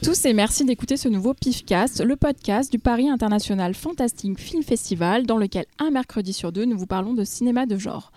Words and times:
Bonjour 0.00 0.12
à 0.12 0.14
tous 0.14 0.26
et 0.26 0.32
merci 0.32 0.64
d'écouter 0.64 0.96
ce 0.96 1.08
nouveau 1.08 1.34
PIFcast, 1.34 2.04
le 2.04 2.14
podcast 2.14 2.70
du 2.70 2.78
Paris 2.78 3.08
International 3.08 3.74
Fantastic 3.74 4.38
Film 4.38 4.62
Festival, 4.62 5.26
dans 5.26 5.38
lequel 5.38 5.66
un 5.80 5.90
mercredi 5.90 6.32
sur 6.32 6.52
deux, 6.52 6.66
nous 6.66 6.78
vous 6.78 6.86
parlons 6.86 7.14
de 7.14 7.24
cinéma 7.24 7.66
de 7.66 7.76
genre. 7.76 8.12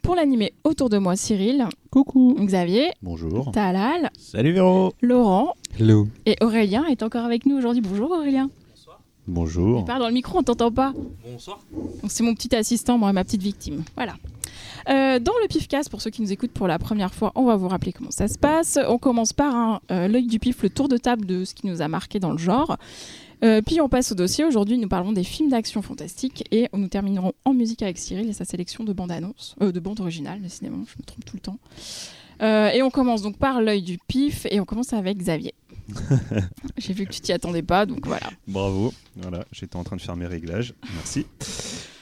Pour 0.00 0.14
l'animer 0.14 0.52
autour 0.62 0.90
de 0.90 0.98
moi, 0.98 1.16
Cyril. 1.16 1.66
Coucou. 1.90 2.36
Xavier. 2.38 2.92
Bonjour. 3.02 3.50
Talal. 3.50 4.10
Salut 4.16 4.52
Véro. 4.52 4.92
Laurent. 5.02 5.54
Hello. 5.80 6.06
Et 6.24 6.36
Aurélien 6.40 6.84
est 6.84 7.02
encore 7.02 7.24
avec 7.24 7.46
nous 7.46 7.56
aujourd'hui. 7.56 7.82
Bonjour 7.82 8.12
Aurélien. 8.12 8.48
Bonjour. 9.26 9.80
Il 9.80 9.84
parle 9.86 10.02
dans 10.02 10.08
le 10.08 10.14
micro, 10.14 10.38
on 10.38 10.42
t'entend 10.44 10.70
pas. 10.70 10.92
Bonsoir. 11.28 11.58
C'est 12.06 12.22
mon 12.22 12.34
petit 12.34 12.54
assistant, 12.54 12.96
moi, 12.96 13.12
ma 13.12 13.24
petite 13.24 13.42
victime. 13.42 13.82
Voilà. 13.96 14.14
Euh, 14.88 15.18
dans 15.18 15.32
le 15.42 15.48
PIFcast, 15.48 15.88
pour 15.88 16.02
ceux 16.02 16.10
qui 16.10 16.22
nous 16.22 16.32
écoutent 16.32 16.52
pour 16.52 16.68
la 16.68 16.78
première 16.78 17.14
fois, 17.14 17.32
on 17.34 17.44
va 17.44 17.56
vous 17.56 17.68
rappeler 17.68 17.92
comment 17.92 18.10
ça 18.10 18.28
se 18.28 18.38
passe. 18.38 18.78
On 18.88 18.98
commence 18.98 19.32
par 19.32 19.54
un 19.54 19.80
euh, 19.90 20.08
l'œil 20.08 20.26
du 20.26 20.38
pif, 20.38 20.62
le 20.62 20.70
tour 20.70 20.88
de 20.88 20.96
table 20.96 21.26
de 21.26 21.44
ce 21.44 21.54
qui 21.54 21.66
nous 21.66 21.82
a 21.82 21.88
marqué 21.88 22.20
dans 22.20 22.32
le 22.32 22.38
genre. 22.38 22.76
Euh, 23.42 23.60
puis 23.62 23.80
on 23.80 23.88
passe 23.88 24.12
au 24.12 24.14
dossier. 24.14 24.44
Aujourd'hui, 24.44 24.78
nous 24.78 24.88
parlons 24.88 25.12
des 25.12 25.24
films 25.24 25.50
d'action 25.50 25.82
fantastique 25.82 26.44
et 26.50 26.68
nous 26.72 26.88
terminerons 26.88 27.32
en 27.44 27.54
musique 27.54 27.82
avec 27.82 27.98
Cyril 27.98 28.28
et 28.28 28.32
sa 28.32 28.44
sélection 28.44 28.84
de 28.84 28.92
bandes 28.92 29.12
annonces, 29.12 29.56
de 29.60 29.80
bandes 29.80 30.00
originales, 30.00 30.40
décidément, 30.40 30.84
je 30.86 30.94
me 30.98 31.04
trompe 31.04 31.24
tout 31.24 31.36
le 31.36 31.40
temps. 31.40 31.58
et 32.72 32.82
on 32.82 32.90
commence 32.90 33.22
donc 33.22 33.36
par 33.36 33.60
l'œil 33.60 33.82
du 33.82 33.98
pif 33.98 34.46
et 34.50 34.60
on 34.60 34.64
commence 34.64 34.92
avec 34.92 35.18
Xavier. 35.18 35.54
J'ai 36.78 36.92
vu 36.92 37.06
que 37.06 37.12
tu 37.12 37.20
t'y 37.20 37.32
attendais 37.32 37.62
pas, 37.62 37.86
donc 37.86 38.06
voilà. 38.06 38.30
Bravo. 38.48 38.92
Voilà, 39.16 39.44
j'étais 39.52 39.76
en 39.76 39.84
train 39.84 39.96
de 39.96 40.00
faire 40.00 40.16
mes 40.16 40.26
réglages. 40.26 40.74
Merci. 40.94 41.26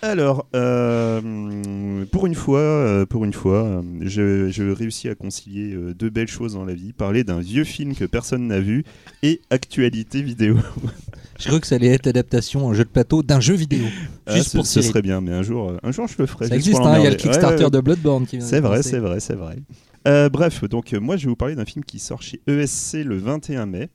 Alors, 0.04 0.46
euh, 0.56 2.04
pour 2.10 2.26
une 2.26 2.34
fois, 2.34 2.58
euh, 2.58 3.06
pour 3.06 3.24
une 3.24 3.32
fois, 3.32 3.82
je, 4.00 4.48
je, 4.50 4.64
réussis 4.64 5.08
à 5.08 5.14
concilier 5.14 5.74
euh, 5.74 5.94
deux 5.94 6.10
belles 6.10 6.28
choses 6.28 6.54
dans 6.54 6.64
la 6.64 6.74
vie 6.74 6.92
parler 6.92 7.22
d'un 7.22 7.38
vieux 7.38 7.62
film 7.62 7.94
que 7.94 8.04
personne 8.04 8.48
n'a 8.48 8.58
vu 8.58 8.84
et 9.22 9.40
actualité 9.50 10.22
vidéo. 10.22 10.56
je 11.38 11.46
crois 11.46 11.60
que 11.60 11.68
ça 11.68 11.76
allait 11.76 11.88
être 11.88 12.08
adaptation 12.08 12.66
en 12.66 12.74
jeu 12.74 12.82
de 12.82 12.88
plateau 12.88 13.22
d'un 13.22 13.38
jeu 13.38 13.54
vidéo. 13.54 13.84
Ah, 14.26 14.36
juste 14.36 14.56
pour 14.56 14.66
ce 14.66 14.82
serait 14.82 15.02
bien, 15.02 15.20
mais 15.20 15.32
un 15.32 15.42
jour, 15.42 15.72
un 15.80 15.92
jour 15.92 16.08
je 16.08 16.16
le 16.18 16.26
ferai. 16.26 16.48
Ça 16.48 16.56
existe, 16.56 16.80
hein, 16.80 16.98
il 16.98 17.04
y 17.04 17.06
a 17.06 17.10
le 17.10 17.16
Kickstarter 17.16 17.70
de 17.70 17.80
Bloodborne 17.80 18.26
qui 18.26 18.38
vient 18.38 18.46
C'est 18.46 18.60
vrai, 18.60 18.82
c'est 18.82 18.98
vrai, 18.98 19.20
c'est 19.20 19.36
vrai. 19.36 19.58
Bref, 20.04 20.64
donc 20.64 20.92
moi 20.92 21.16
je 21.16 21.24
vais 21.24 21.30
vous 21.30 21.36
parler 21.36 21.54
d'un 21.54 21.64
film 21.64 21.84
qui 21.84 21.98
sort 21.98 22.22
chez 22.22 22.40
ESC 22.46 23.04
le 23.04 23.16
21 23.16 23.66
mai. 23.66 23.88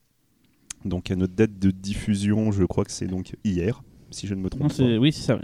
Donc 0.85 1.11
à 1.11 1.15
notre 1.15 1.33
date 1.33 1.57
de 1.57 1.71
diffusion, 1.71 2.51
je 2.51 2.63
crois 2.63 2.85
que 2.85 2.91
c'est 2.91 3.07
donc 3.07 3.35
hier, 3.43 3.83
si 4.11 4.27
je 4.27 4.35
ne 4.35 4.41
me 4.41 4.49
trompe 4.49 4.75
pas. 4.75 4.83
Oui, 4.97 5.11
c'est 5.11 5.23
ça. 5.23 5.39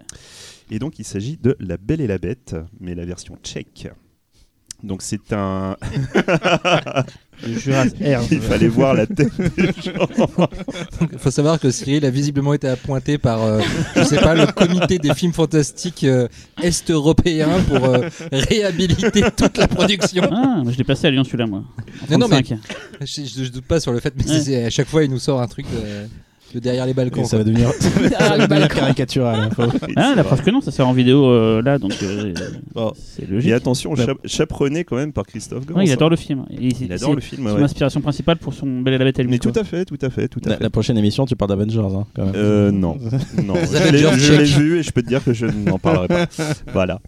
Et 0.70 0.80
donc 0.80 1.00
il 1.00 1.06
s'agit 1.06 1.38
de 1.38 1.56
La 1.60 1.78
Belle 1.78 2.02
et 2.02 2.08
la 2.08 2.18
Bête, 2.18 2.56
mais 2.80 2.96
la 2.96 3.06
version 3.06 3.38
tchèque. 3.44 3.90
Donc 4.84 5.02
c'est 5.02 5.34
un. 5.34 5.78
Il 7.46 8.42
fallait 8.42 8.68
voir 8.68 8.94
la 8.94 9.06
tête 9.06 9.32
Il 9.58 11.20
faut 11.20 11.32
savoir 11.32 11.60
que 11.60 11.72
Cyril 11.72 12.06
a 12.06 12.10
visiblement 12.10 12.54
été 12.54 12.68
appointé 12.68 13.18
par, 13.18 13.44
euh, 13.44 13.62
je 13.96 14.04
sais 14.04 14.18
pas, 14.18 14.36
le 14.36 14.46
comité 14.48 15.00
des 15.00 15.14
films 15.14 15.34
fantastiques 15.34 16.04
euh, 16.04 16.28
est-européens 16.62 17.60
pour 17.68 17.86
euh, 17.86 18.10
réhabiliter 18.32 19.24
toute 19.36 19.58
la 19.58 19.68
production. 19.68 20.24
Ah, 20.32 20.64
je 20.70 20.78
l'ai 20.78 20.84
passé 20.84 21.08
à 21.08 21.12
Lyon 21.12 21.24
celui-là, 21.24 21.48
moi. 21.48 21.64
Non, 22.10 22.28
mais 22.28 22.44
je, 23.02 23.44
je, 23.44 23.50
doute 23.50 23.66
pas 23.66 23.80
sur 23.80 23.92
le 23.92 24.00
fait, 24.00 24.14
mais 24.16 24.66
à 24.66 24.70
chaque 24.70 24.88
fois 24.88 25.04
il 25.04 25.12
nous 25.12 25.20
sort 25.20 25.42
un 25.42 25.48
truc 25.48 25.66
derrière 26.60 26.86
les 26.86 26.94
balcons. 26.94 27.24
ça 27.26 27.38
va 27.38 27.44
devenir, 27.44 27.70
caricatural. 28.70 29.50
Hein, 29.58 29.68
ah, 29.96 30.14
la 30.16 30.24
preuve 30.24 30.42
que 30.42 30.52
non, 30.52 30.62
ça 30.62 30.72
sort 30.72 30.88
en 30.88 30.94
vidéo 30.94 31.26
euh, 31.30 31.62
là, 31.62 31.78
donc 31.78 31.94
euh, 32.04 32.34
c'est 32.96 33.30
logique. 33.30 33.50
Et 33.50 33.54
attention, 33.54 33.94
bah. 33.94 34.06
chaperonné 34.26 34.84
quand 34.84 34.96
même 34.96 35.14
par 35.14 35.26
Christophe 35.26 35.66
Gans. 35.66 35.80
il 35.80 35.92
adore 35.92 36.10
le 36.10 36.16
film. 36.16 36.46
Il, 36.52 36.92
adore 36.92 37.16
le 37.16 37.22
film. 37.22 37.50
Son 37.50 37.64
inspiration 37.64 38.02
principale 38.02 38.38
pour 38.38 38.54
son 38.54 38.82
Belle 38.82 38.96
et 38.96 38.98
la 38.98 39.06
Bête 39.06 39.20
Mais 39.28 39.40
tout 39.40 39.54
à 39.56 39.64
fait, 39.64 39.86
tout 39.86 39.98
à 40.02 40.10
fait, 40.10 40.28
tout 40.28 40.42
à 40.46 40.50
la, 40.50 40.58
fait. 40.58 40.64
La 40.64 40.70
prochaine 40.70 40.98
émission, 40.98 41.26
tu 41.26 41.36
parles 41.36 41.50
d'Avengers, 41.50 41.80
hein, 41.80 42.06
quand 42.16 42.26
même. 42.26 42.36
Euh, 42.36 42.72
non, 42.72 42.98
non. 43.44 43.56
je 43.56 44.34
l'ai 44.34 44.44
vu 44.46 44.80
et 44.80 44.84
je 44.84 44.92
peux 44.92 45.02
te 45.02 45.08
dire 45.08 45.24
que 45.24 45.34
je 45.34 45.46
n'en 45.46 45.80
parlerai 45.80 46.08
pas. 46.08 46.28
voilà. 46.74 47.00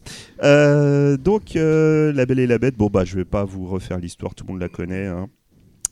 Euh, 0.44 1.18
donc, 1.18 1.54
La 1.56 2.26
Belle 2.26 2.40
et 2.40 2.48
la 2.48 2.58
Bête. 2.58 2.76
Bon 2.78 2.88
bah, 2.88 3.06
je 3.06 3.16
vais 3.16 3.26
pas 3.26 3.44
vous 3.44 3.68
refaire 3.68 4.00
l'histoire, 4.00 4.36
tout 4.36 4.46
le 4.48 4.54
monde 4.54 4.62
la 4.62 4.70
connaît. 4.70 5.08
Hein. 5.08 5.28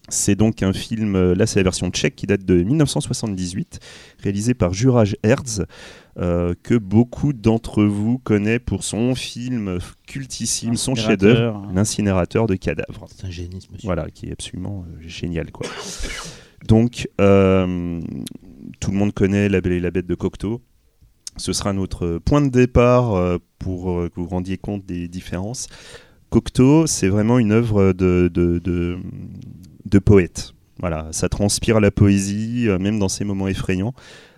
C'est 0.10 0.36
donc 0.36 0.64
un 0.64 0.74
film, 0.74 1.16
euh, 1.16 1.34
là 1.34 1.48
c'est 1.48 1.60
la 1.60 1.64
version 1.64 1.90
tchèque 1.90 2.16
qui 2.16 2.28
date 2.28 2.44
de 2.44 2.62
1978, 2.62 3.80
réalisé 4.22 4.54
par 4.54 4.74
Juraj 4.74 5.16
Herz, 5.24 5.66
euh, 6.18 6.54
que 6.62 6.76
beaucoup 6.76 7.32
d'entre 7.32 7.84
vous 7.86 8.18
connaissent 8.18 8.60
pour 8.66 8.84
son 8.84 9.16
film 9.16 9.80
cultissime, 10.06 10.76
son 10.76 10.96
chef-d'œuvre, 10.96 11.66
L'incinérateur 11.74 12.48
de 12.48 12.56
cadavres. 12.56 13.08
C'est 13.16 13.26
un 13.26 13.32
génie, 13.32 13.66
monsieur. 13.72 13.86
Voilà, 13.86 14.10
qui 14.10 14.28
est 14.28 14.34
absolument 14.34 14.86
euh, 14.88 15.08
génial, 15.08 15.52
quoi. 15.52 15.68
Donc, 16.68 17.08
tout 17.18 18.92
le 18.92 18.98
monde 18.98 19.14
connaît 19.14 19.50
La 19.50 19.62
Belle 19.62 19.74
et 19.74 19.80
la 19.80 19.92
Bête 19.92 20.08
de 20.08 20.16
Cocteau. 20.16 20.62
Ce 21.36 21.52
sera 21.52 21.74
notre 21.74 22.20
point 22.20 22.42
de 22.42 22.50
départ 22.50 23.40
pour 23.60 23.86
que 23.86 24.12
vous 24.16 24.24
vous 24.24 24.30
rendiez 24.30 24.58
compte 24.58 24.86
des 24.86 25.10
différences. 25.10 25.68
Cocteau, 26.30 26.88
c'est 26.88 27.10
vraiment 27.10 27.38
une 27.38 27.52
œuvre 27.52 27.92
de, 27.92 28.30
de, 28.34 28.60
de 28.60 28.98
poète. 30.00 30.54
Voilà, 30.80 31.08
ça 31.12 31.30
transpire 31.30 31.80
la 31.80 31.92
poésie, 31.92 32.68
euh, 32.68 32.80
même 32.80 33.00
dans 33.00 33.10
ces 33.10 33.24
moments 33.24 33.48
effrayants, 33.48 33.94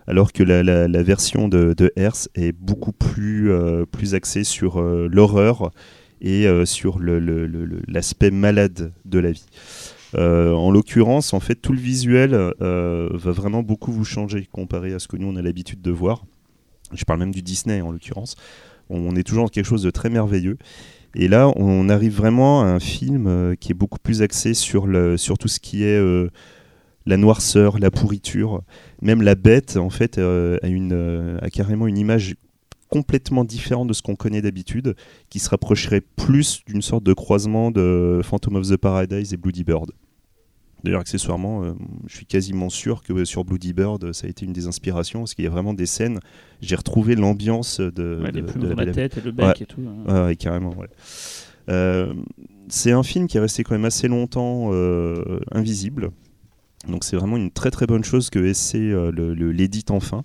alors 0.07 0.33
que 0.33 0.43
la, 0.43 0.87
version 1.03 1.47
de, 1.47 1.73
de 1.73 1.91
est 2.35 2.51
beaucoup 2.51 2.91
plus, 2.91 3.51
euh, 3.51 3.85
plus 3.85 4.13
axée 4.13 4.43
sur 4.43 4.79
euh, 4.79 5.07
l'horreur 5.09 5.71
et 6.21 6.47
sur 6.65 6.99
l'aspect 6.99 8.31
malade 8.31 8.93
de 9.03 9.19
la 9.19 9.31
vie. 9.31 9.45
en 10.15 10.71
l'occurrence, 10.71 11.33
en 11.33 11.39
fait, 11.39 11.55
tout 11.55 11.73
le 11.73 11.79
visuel 11.79 12.31
va 12.59 13.31
vraiment 13.31 13.61
beaucoup 13.61 13.91
vous 13.91 14.05
changer 14.05 14.47
comparé 14.51 14.93
à 14.93 14.99
ce 14.99 15.07
que 15.07 15.17
nous 15.17 15.27
on 15.27 15.35
a 15.35 15.41
l'habitude 15.43 15.81
de 15.81 15.91
voir. 15.91 16.25
Je 16.93 17.03
parle 17.03 17.19
même 17.19 17.33
du 17.33 17.43
Disney 17.43 17.81
en 17.81 17.91
l'occurrence. 17.91 18.37
On 18.89 19.15
est 19.15 19.23
toujours 19.23 19.43
dans 19.43 19.49
quelque 19.49 19.65
chose 19.65 19.83
de 19.83 19.91
très 19.91 20.09
merveilleux. 20.09 20.57
Et 21.17 21.29
là, 21.29 21.51
on 21.55 21.87
arrive 21.87 22.13
vraiment 22.13 22.61
à 22.61 22.65
un 22.65 22.79
film 22.79 23.27
euh, 23.27 23.55
qui 23.55 23.71
est 23.71 23.75
beaucoup 23.75 23.99
plus 23.99 24.21
axé 24.21 24.53
sur, 24.53 24.85
le, 24.85 25.15
sur 25.15 25.37
tout 25.37 25.47
ce 25.47 25.61
qui 25.61 25.83
est 25.83 25.97
euh, 25.97 26.29
la 27.05 27.15
noirceur, 27.15 27.79
la 27.79 27.89
pourriture. 27.89 28.61
Même 29.01 29.21
la 29.21 29.35
bête, 29.35 29.77
en 29.77 29.89
fait, 29.89 30.17
euh, 30.17 30.57
une, 30.63 31.39
a 31.41 31.49
carrément 31.49 31.87
une 31.87 31.97
image 31.97 32.35
complètement 32.89 33.45
différente 33.45 33.87
de 33.87 33.93
ce 33.93 34.01
qu'on 34.01 34.15
connaît 34.15 34.41
d'habitude, 34.41 34.95
qui 35.29 35.39
se 35.39 35.49
rapprocherait 35.49 36.01
plus 36.01 36.61
d'une 36.67 36.81
sorte 36.81 37.03
de 37.03 37.13
croisement 37.13 37.71
de 37.71 38.19
Phantom 38.23 38.55
of 38.55 38.69
the 38.69 38.77
Paradise 38.77 39.33
et 39.33 39.37
Bloody 39.37 39.63
Bird. 39.63 39.91
D'ailleurs, 40.85 41.01
accessoirement, 41.01 41.63
euh, 41.63 41.73
je 42.05 42.15
suis 42.15 42.27
quasiment 42.27 42.69
sûr 42.69 43.01
que 43.01 43.25
sur 43.25 43.43
Bloody 43.43 43.73
Bird, 43.73 44.13
ça 44.13 44.27
a 44.27 44.29
été 44.29 44.45
une 44.45 44.53
des 44.53 44.67
inspirations, 44.67 45.21
parce 45.21 45.33
qu'il 45.33 45.43
y 45.43 45.47
a 45.47 45.49
vraiment 45.49 45.73
des 45.73 45.87
scènes. 45.87 46.19
J'ai 46.61 46.75
retrouvé 46.75 47.15
l'ambiance 47.15 47.79
de, 47.79 48.21
ouais, 48.21 48.31
de, 48.31 48.67
la, 48.67 48.85
tête 48.93 49.17
et 49.17 49.21
le 49.21 49.31
bec 49.31 49.63
et 49.63 49.65
tout. 49.65 49.81
Hein. 49.81 50.27
Ouais, 50.27 50.35
carrément. 50.35 50.75
Euh, 51.69 52.13
c'est 52.67 52.91
un 52.91 53.01
film 53.01 53.25
qui 53.25 53.37
est 53.37 53.39
resté 53.39 53.63
quand 53.63 53.73
même 53.73 53.85
assez 53.85 54.07
longtemps 54.07 54.69
euh, 54.73 55.39
invisible. 55.51 56.11
Donc 56.87 57.03
c'est 57.03 57.15
vraiment 57.15 57.37
une 57.37 57.49
très 57.49 57.71
très 57.71 57.87
bonne 57.87 58.03
chose 58.03 58.29
que 58.29 58.37
essaie 58.37 58.77
le, 58.77 59.33
l'édite 59.33 59.89
enfin. 59.89 60.23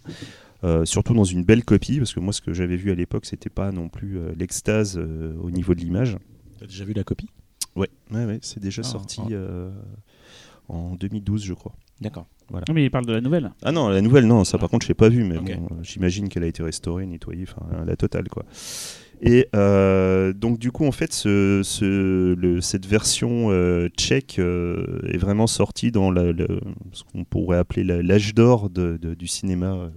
surtout 0.84 1.14
dans 1.14 1.24
une 1.24 1.42
belle 1.42 1.64
copie, 1.64 1.96
parce 1.96 2.12
que 2.12 2.20
moi 2.20 2.34
ce 2.34 2.42
que 2.42 2.52
j'avais 2.52 2.76
vu 2.76 2.90
à 2.90 2.94
l'époque, 2.94 3.24
c'était 3.24 3.48
pas 3.48 3.72
non 3.72 3.88
plus 3.88 4.18
l'extase 4.36 4.98
au 5.42 5.50
niveau 5.50 5.74
de 5.74 5.80
l'image. 5.80 6.18
T'as 6.58 6.66
déjà 6.66 6.84
vu 6.84 6.92
la 6.92 7.04
copie? 7.04 7.30
Ouais, 7.76 7.88
ouais, 8.10 8.26
ouais 8.26 8.38
c'est 8.42 8.60
déjà 8.60 8.82
ah, 8.84 8.88
sorti. 8.88 9.22
Ah 9.30 9.70
en 10.70 10.94
2012, 10.94 11.44
je 11.44 11.54
crois. 11.54 11.72
D'accord. 12.00 12.26
Voilà. 12.48 12.64
mais 12.74 12.84
il 12.84 12.90
parle 12.90 13.06
de 13.06 13.12
la 13.12 13.20
nouvelle. 13.20 13.52
Ah 13.62 13.70
non, 13.70 13.88
la 13.88 14.00
nouvelle, 14.00 14.26
non, 14.26 14.42
ça 14.42 14.58
par 14.58 14.68
contre, 14.68 14.84
je 14.84 14.88
l'ai 14.90 14.94
pas 14.94 15.08
vu, 15.08 15.22
mais 15.22 15.38
bon, 15.38 15.68
j'imagine 15.82 16.28
qu'elle 16.28 16.42
a 16.42 16.48
été 16.48 16.62
restaurée, 16.62 17.06
nettoyée, 17.06 17.46
enfin, 17.48 17.84
la 17.84 17.94
totale, 17.94 18.28
quoi. 18.28 18.44
Et 19.22 19.48
euh, 19.54 20.32
donc, 20.32 20.58
du 20.58 20.72
coup, 20.72 20.86
en 20.86 20.92
fait, 20.92 21.12
ce, 21.12 21.60
ce, 21.62 22.34
le, 22.34 22.60
cette 22.60 22.86
version 22.86 23.50
euh, 23.50 23.88
tchèque 23.88 24.38
euh, 24.38 25.00
est 25.12 25.18
vraiment 25.18 25.46
sortie 25.46 25.92
dans 25.92 26.10
la, 26.10 26.32
ce 26.92 27.02
qu'on 27.04 27.24
pourrait 27.24 27.58
appeler 27.58 27.84
l'âge 27.84 28.34
d'or 28.34 28.70
de, 28.70 28.96
du 28.96 29.26
cinéma 29.26 29.90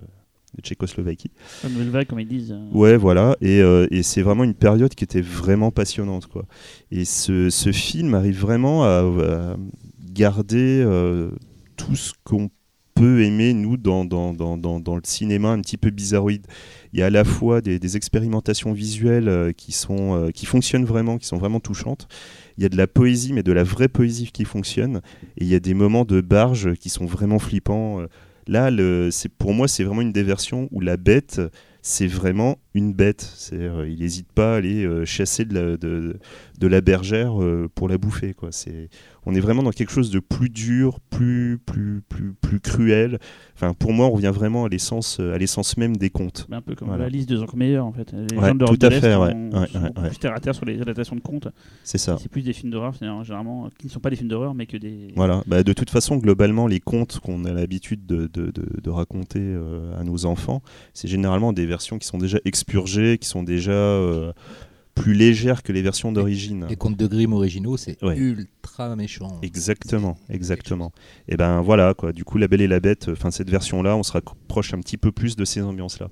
de 0.56 0.62
Tchécoslovaquie. 0.62 1.32
La 1.64 1.70
nouvelle 1.70 1.90
vague, 1.90 2.08
comme 2.08 2.20
ils 2.20 2.28
disent. 2.28 2.56
Ouais, 2.74 2.98
voilà. 2.98 3.38
Et, 3.42 3.60
et 3.60 4.04
c'est 4.04 4.22
vraiment 4.22 4.44
une 4.44 4.54
période 4.56 4.94
qui 4.94 5.06
était 5.06 5.22
vraiment 5.22 5.72
passionnante, 5.72 6.28
quoi. 6.28 6.46
Et 6.92 7.06
ce, 7.06 7.50
ce 7.50 7.72
film 7.72 8.14
arrive 8.16 8.40
vraiment 8.40 8.84
à 8.84 9.56
garder 10.14 10.84
euh, 10.86 11.32
tout 11.76 11.96
ce 11.96 12.14
qu'on 12.24 12.50
peut 12.94 13.24
aimer, 13.24 13.54
nous, 13.54 13.76
dans, 13.76 14.06
dans, 14.06 14.34
dans, 14.34 14.58
dans, 14.58 14.96
le 14.96 15.02
cinéma 15.04 15.50
un 15.50 15.60
petit 15.62 15.78
peu 15.78 15.90
bizarroïde. 15.90 16.46
Il 16.94 17.00
y 17.00 17.04
a 17.04 17.08
à 17.08 17.10
la 17.10 17.24
fois 17.24 17.60
des, 17.60 17.98
expérimentations 17.98 18.72
visuelles 18.72 19.28
euh, 19.28 19.52
qui, 19.52 19.72
sont, 19.72 20.16
euh, 20.16 20.30
qui 20.30 20.46
fonctionnent 20.46 20.86
vraiment, 20.86 21.18
qui 21.18 21.26
sont 21.26 21.38
vraiment 21.38 21.60
touchantes. 21.60 22.08
Il 22.58 22.64
y 22.64 22.66
a 22.66 22.70
de 22.70 22.78
la 22.78 22.88
poésie, 22.88 23.34
mais 23.34 23.44
de 23.44 23.52
la 23.52 23.64
vraie 23.64 23.88
poésie 23.88 24.32
qui 24.32 24.46
fonctionne. 24.46 25.02
Et 25.38 25.46
il 25.46 25.48
y 25.48 25.56
a 25.56 25.60
des 25.60 25.74
moments 25.74 26.06
de 26.06 26.22
barge 26.22 26.76
qui 26.76 26.90
sont 26.90 27.06
vraiment 27.06 27.40
flippants. 27.40 28.02
Là, 28.46 28.70
le, 28.70 29.10
pour 29.40 29.54
moi, 29.54 29.68
c'est 29.68 29.84
vraiment 29.84 30.02
une 30.02 30.12
des 30.12 30.24
versions 30.24 30.70
où 30.72 30.80
la 30.80 30.98
bête, 30.98 31.42
c'est 31.82 32.08
vraiment 32.08 32.60
une 32.74 32.94
bête. 32.94 33.22
C'est, 33.36 33.56
euh, 33.60 33.88
il 33.88 34.00
n'hésite 34.00 34.32
pas 34.32 34.54
à 34.54 34.58
aller 34.58 34.84
euh, 34.86 35.06
chasser 35.06 35.46
de 35.46 35.54
la, 35.54 35.78
de, 35.78 36.18
de 36.60 36.68
la 36.68 36.82
bergère 36.82 37.42
euh, 37.42 37.70
pour 37.74 37.88
la 37.88 37.98
bouffer. 37.98 38.34
Quoi. 38.34 38.50
C'est, 38.52 38.90
on 39.26 39.34
est 39.36 39.40
vraiment 39.40 39.64
dans 39.64 39.72
quelque 39.72 39.92
chose 39.92 40.10
de 40.12 40.20
plus 40.20 40.50
dur, 40.50 41.00
plus, 41.10 41.60
plus, 41.66 42.02
plus, 42.10 42.34
plus 42.34 42.60
cruel. 42.60 43.20
Enfin, 43.56 43.74
pour 43.74 43.94
moi, 43.94 44.08
on 44.08 44.12
revient 44.12 44.32
vraiment 44.34 44.66
à 44.66 44.70
l'essence, 44.70 45.20
à 45.20 45.38
l'essence 45.38 45.78
même 45.78 45.96
des 45.96 46.10
contes. 46.10 46.48
Un 46.52 46.62
peu 46.62 46.76
comme 46.76 46.88
Voilà. 46.90 47.04
la 47.06 47.10
liste 47.10 47.30
de 47.30 47.38
Meyer 47.56 47.78
en 47.80 47.92
fait. 47.94 48.12
Les 48.12 48.36
Ouais, 48.38 48.48
gens 48.50 48.56
de 48.56 48.60
l'Europe 48.62 48.80
tout 48.80 48.86
à 48.86 48.90
de 48.90 48.96
fait, 48.96 49.16
ouais. 49.16 49.32
sont- 49.32 49.50
Ouais, 49.60 49.68
sont 49.68 49.80
ouais, 49.80 49.88
beaucoup 49.90 50.02
ouais. 50.02 50.08
plus 50.10 50.18
terre 50.18 50.34
à 50.36 50.40
terre 50.40 50.56
sur 50.56 50.66
les 50.66 50.82
adaptations 50.82 51.16
de 51.16 51.22
contes. 51.22 51.48
C'est 51.84 51.98
ça. 52.00 52.18
C'est 52.20 52.30
plus 52.30 52.42
des 52.42 52.54
films 52.54 52.72
d'horreur, 52.72 52.94
généralement 52.94 53.70
qui 53.78 53.86
ne 53.88 53.92
sont 53.92 54.00
pas 54.00 54.10
des 54.10 54.16
films 54.16 54.30
d'horreur, 54.30 54.54
mais 54.56 54.66
que 54.66 54.78
des. 54.78 55.10
Voilà. 55.16 55.44
Bah, 55.46 55.62
de 55.64 55.74
toute 55.74 55.90
façon, 55.92 56.18
globalement, 56.18 56.66
les 56.68 56.80
contes 56.80 57.20
qu'on 57.20 57.46
a 57.46 57.52
l'habitude 57.54 58.06
de, 58.06 58.90
raconter 58.90 59.40
euh, 59.42 60.00
à 60.00 60.04
nos 60.04 60.26
enfants, 60.26 60.62
c'est 60.94 61.08
généralement 61.08 61.52
des 61.54 61.66
versions 61.66 61.98
qui 61.98 62.08
sont 62.08 62.18
déjà 62.18 62.40
expurgées, 62.64 63.18
qui 63.18 63.28
sont 63.28 63.44
déjà 63.44 63.72
euh, 63.72 64.32
plus 64.96 65.14
légères 65.14 65.64
que 65.64 65.72
les 65.74 65.82
versions 65.82 66.12
d'origine. 66.12 66.66
Les 66.70 66.76
contes 66.76 66.96
de 66.98 67.08
Grimm 67.08 67.34
originaux, 67.34 67.78
c'est 67.78 68.02
Ouais. 68.04 68.16
ultra 68.16 68.96
méchant. 68.96 69.40
Exactement, 69.42 70.18
exactement. 70.30 70.92
Et 71.28 71.36
ben 71.36 71.62
voilà 71.62 71.94
quoi. 71.94 72.14
Du 72.14 72.24
coup, 72.24 72.38
La 72.38 72.48
Belle 72.48 72.62
et 72.62 72.68
la 72.68 72.80
Bête, 72.80 73.10
enfin 73.12 73.32
cette 73.32 73.50
version-là, 73.50 73.98
on 73.98 74.04
se 74.04 74.12
rapproche 74.14 74.74
un 74.74 74.80
petit 74.80 74.98
peu 74.98 75.12
plus 75.12 75.36
de 75.36 75.46
ces 75.46 75.62
ambiances-là. 75.62 76.10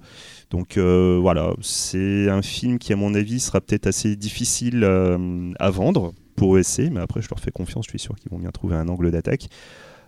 Donc 0.50 0.77
euh, 0.77 1.18
voilà, 1.21 1.53
c'est 1.62 2.30
un 2.30 2.42
film 2.42 2.80
qui, 2.80 2.92
à 2.92 2.95
mon 2.95 3.13
avis, 3.13 3.39
sera 3.39 3.62
peut-être 3.62 3.88
assez 3.88 4.15
difficile 4.15 4.83
euh, 4.83 5.51
à 5.59 5.69
vendre 5.69 6.13
pour 6.36 6.50
OSC, 6.50 6.89
mais 6.92 7.00
après, 7.01 7.21
je 7.21 7.30
leur 7.30 7.39
fais 7.39 7.51
confiance. 7.51 7.86
Je 7.86 7.92
suis 7.92 8.00
sûr 8.00 8.15
qu'ils 8.15 8.31
vont 8.31 8.39
bien 8.39 8.51
trouver 8.51 8.75
un 8.75 8.88
angle 8.89 9.12
d'attaque. 9.12 9.47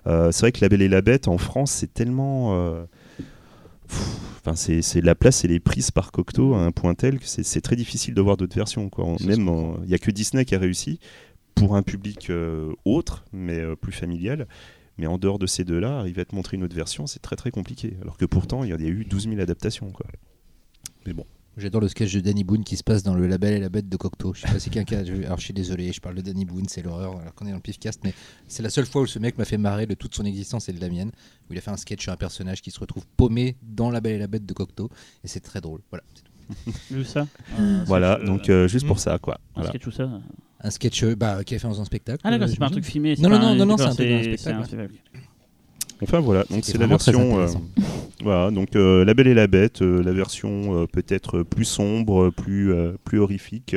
Euh, 0.07 0.31
c'est 0.31 0.41
vrai 0.41 0.51
que 0.51 0.59
La 0.61 0.67
Belle 0.69 0.81
et 0.81 0.89
la 0.89 1.01
Bête 1.03 1.27
en 1.27 1.37
France, 1.37 1.71
c'est 1.71 1.93
tellement 1.93 2.53
Enfin, 4.45 4.55
c'est 4.55 5.01
la 5.01 5.15
place, 5.15 5.45
elle 5.45 5.51
est 5.51 5.59
prise 5.61 5.91
par 5.91 6.11
Cocteau 6.11 6.53
à 6.53 6.59
un 6.59 6.71
point 6.71 6.95
tel 6.95 7.19
que 7.19 7.25
c'est 7.25 7.61
très 7.61 7.75
difficile 7.77 8.13
de 8.13 8.21
voir 8.21 8.35
d'autres 8.35 8.55
versions. 8.55 8.89
Quoi. 8.89 9.05
On- 9.05 9.17
Même, 9.25 9.49
il 9.83 9.87
n'y 9.87 9.93
a 9.93 9.99
que 9.99 10.11
Disney 10.11 10.43
qui 10.45 10.53
a 10.55 10.59
réussi 10.59 10.99
pour 11.55 11.75
un 11.77 11.81
public 11.83 12.29
euh, 12.29 12.73
autre, 12.83 13.23
mais 13.31 13.59
euh, 13.59 13.75
plus 13.75 13.93
familial. 13.93 14.47
Mais 14.97 15.07
en 15.07 15.17
dehors 15.17 15.39
de 15.39 15.47
ces 15.47 15.63
deux-là, 15.63 15.97
arriver 15.99 16.21
à 16.21 16.25
te 16.25 16.35
montrer 16.35 16.57
une 16.57 16.63
autre 16.63 16.75
version, 16.75 17.07
c'est 17.07 17.21
très 17.21 17.35
très 17.35 17.51
compliqué. 17.51 17.95
Alors 18.01 18.17
que 18.17 18.25
pourtant, 18.25 18.63
il 18.63 18.69
y 18.69 18.73
a 18.73 18.77
eu 18.77 19.05
12 19.05 19.29
000 19.29 19.39
adaptations. 19.39 19.91
Quoi. 19.91 20.05
Mais 21.05 21.13
bon. 21.13 21.25
J'adore 21.55 21.81
le 21.81 21.87
sketch 21.87 22.11
de 22.13 22.19
Danny 22.19 22.43
Boone 22.43 22.63
qui 22.63 22.77
se 22.77 22.83
passe 22.83 23.03
dans 23.03 23.13
le 23.13 23.27
label 23.27 23.53
et 23.53 23.59
la 23.59 23.69
bête 23.69 23.87
de 23.87 23.95
Cocteau. 23.95 24.33
Je 24.33 24.41
sais 24.41 24.51
pas 24.51 24.59
si 24.59 24.71
quelqu'un 24.71 24.99
a 24.99 25.03
vu. 25.03 25.23
Alors 25.25 25.37
je 25.37 25.43
suis 25.43 25.53
désolé, 25.53 25.91
je 25.91 26.01
parle 26.01 26.15
de 26.15 26.21
Danny 26.21 26.45
Boone, 26.45 26.65
c'est 26.67 26.81
l'horreur 26.81 27.19
alors 27.19 27.35
qu'on 27.35 27.45
est 27.45 27.51
dans 27.51 27.57
le 27.57 27.61
pifcast, 27.61 27.99
mais 28.03 28.13
c'est 28.47 28.63
la 28.63 28.69
seule 28.71 28.87
fois 28.87 29.03
où 29.03 29.05
ce 29.05 29.19
mec 29.19 29.37
m'a 29.37 29.45
fait 29.45 29.59
marrer 29.59 29.85
de 29.85 29.93
toute 29.93 30.15
son 30.15 30.25
existence 30.25 30.67
et 30.69 30.73
de 30.73 30.81
la 30.81 30.89
mienne, 30.89 31.11
où 31.49 31.53
il 31.53 31.57
a 31.57 31.61
fait 31.61 31.69
un 31.71 31.77
sketch 31.77 32.01
sur 32.01 32.11
un 32.11 32.17
personnage 32.17 32.61
qui 32.63 32.71
se 32.71 32.79
retrouve 32.79 33.05
paumé 33.17 33.55
dans 33.61 33.91
la 33.91 34.01
belle 34.01 34.15
et 34.15 34.19
la 34.19 34.27
bête 34.27 34.45
de 34.47 34.53
Cocteau, 34.53 34.89
et 35.23 35.27
c'est 35.27 35.41
très 35.41 35.61
drôle. 35.61 35.81
Voilà. 35.91 36.03
c'est 36.15 36.23
tout. 36.23 36.93
Vu 36.95 37.03
ça? 37.05 37.27
Un 37.59 37.83
Voilà, 37.85 38.15
sketch, 38.15 38.25
donc 38.27 38.49
euh, 38.49 38.65
euh, 38.65 38.67
juste 38.67 38.87
pour 38.87 38.99
ça. 38.99 39.19
quoi. 39.19 39.39
un 39.55 39.63
sketch 39.63 39.85
ou 39.87 39.91
ça? 39.91 40.09
Un 40.59 40.69
sketch 40.71 41.03
euh, 41.03 41.15
bah, 41.15 41.43
qui 41.43 41.53
a 41.55 41.59
fait 41.59 41.67
dans 41.67 41.81
un 41.81 41.85
spectacle. 41.85 42.21
Ah 42.23 42.31
d'accord, 42.31 42.47
euh, 42.47 42.51
c'est 42.51 42.57
pas 42.57 42.67
un 42.67 42.71
truc 42.71 42.85
filmé. 42.85 43.15
Non, 43.19 43.29
pas 43.29 43.37
non, 43.37 43.53
non, 43.55 43.65
non, 43.65 43.77
c'est 43.77 43.83
un 43.83 43.89
un 43.89 44.23
spectacle, 44.23 44.89
Enfin 46.03 46.19
voilà, 46.19 46.43
donc 46.49 46.63
c'est 46.65 46.77
la 46.77 46.87
version. 46.87 47.39
euh, 47.39 47.47
voilà, 48.23 48.51
donc 48.51 48.75
euh, 48.75 49.03
La 49.05 49.13
Belle 49.13 49.27
et 49.27 49.33
la 49.33 49.47
Bête, 49.47 49.81
euh, 49.81 50.01
la 50.03 50.13
version 50.13 50.81
euh, 50.81 50.85
peut-être 50.87 51.43
plus 51.43 51.65
sombre, 51.65 52.29
plus, 52.29 52.71
euh, 52.73 52.93
plus 53.03 53.19
horrifique. 53.19 53.75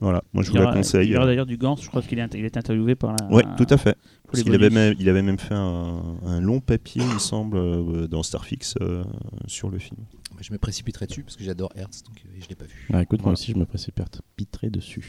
Voilà, 0.00 0.22
moi 0.34 0.42
je 0.42 0.50
Il 0.52 0.58
vous 0.58 0.62
la 0.64 0.72
conseille. 0.74 1.08
Il 1.08 1.12
y 1.12 1.16
aura 1.16 1.24
d'ailleurs 1.24 1.46
du 1.46 1.56
Gans, 1.56 1.76
je 1.76 1.88
crois 1.88 2.02
qu'il 2.02 2.18
est, 2.18 2.34
il 2.34 2.44
est 2.44 2.56
interviewé 2.58 2.94
par 2.94 3.12
la. 3.12 3.28
Oui, 3.30 3.42
tout 3.56 3.66
à 3.70 3.78
fait. 3.78 3.96
Parce 4.30 4.42
qu'il 4.42 4.54
avait, 4.54 4.70
même, 4.70 4.94
il 4.98 5.08
avait 5.08 5.22
même 5.22 5.38
fait 5.38 5.54
un, 5.54 6.02
un 6.26 6.40
long 6.40 6.60
papier, 6.60 7.00
il 7.02 7.14
me 7.14 7.18
semble, 7.18 7.56
euh, 7.56 8.06
dans 8.08 8.22
Starfix 8.24 8.74
euh, 8.82 9.04
sur 9.46 9.70
le 9.70 9.78
film. 9.78 10.00
Je 10.40 10.52
me 10.52 10.58
précipiterai 10.58 11.06
dessus 11.06 11.22
parce 11.22 11.36
que 11.36 11.44
j'adore 11.44 11.72
Hertz, 11.76 12.02
donc 12.02 12.16
je 12.38 12.46
l'ai 12.48 12.54
pas 12.56 12.64
vu. 12.66 12.88
Ah, 12.92 13.02
écoute, 13.02 13.20
moi 13.20 13.26
Voilà. 13.26 13.32
aussi, 13.34 13.52
je 13.52 13.56
me 13.56 13.64
précipiterai 13.64 14.68
dessus. 14.68 15.08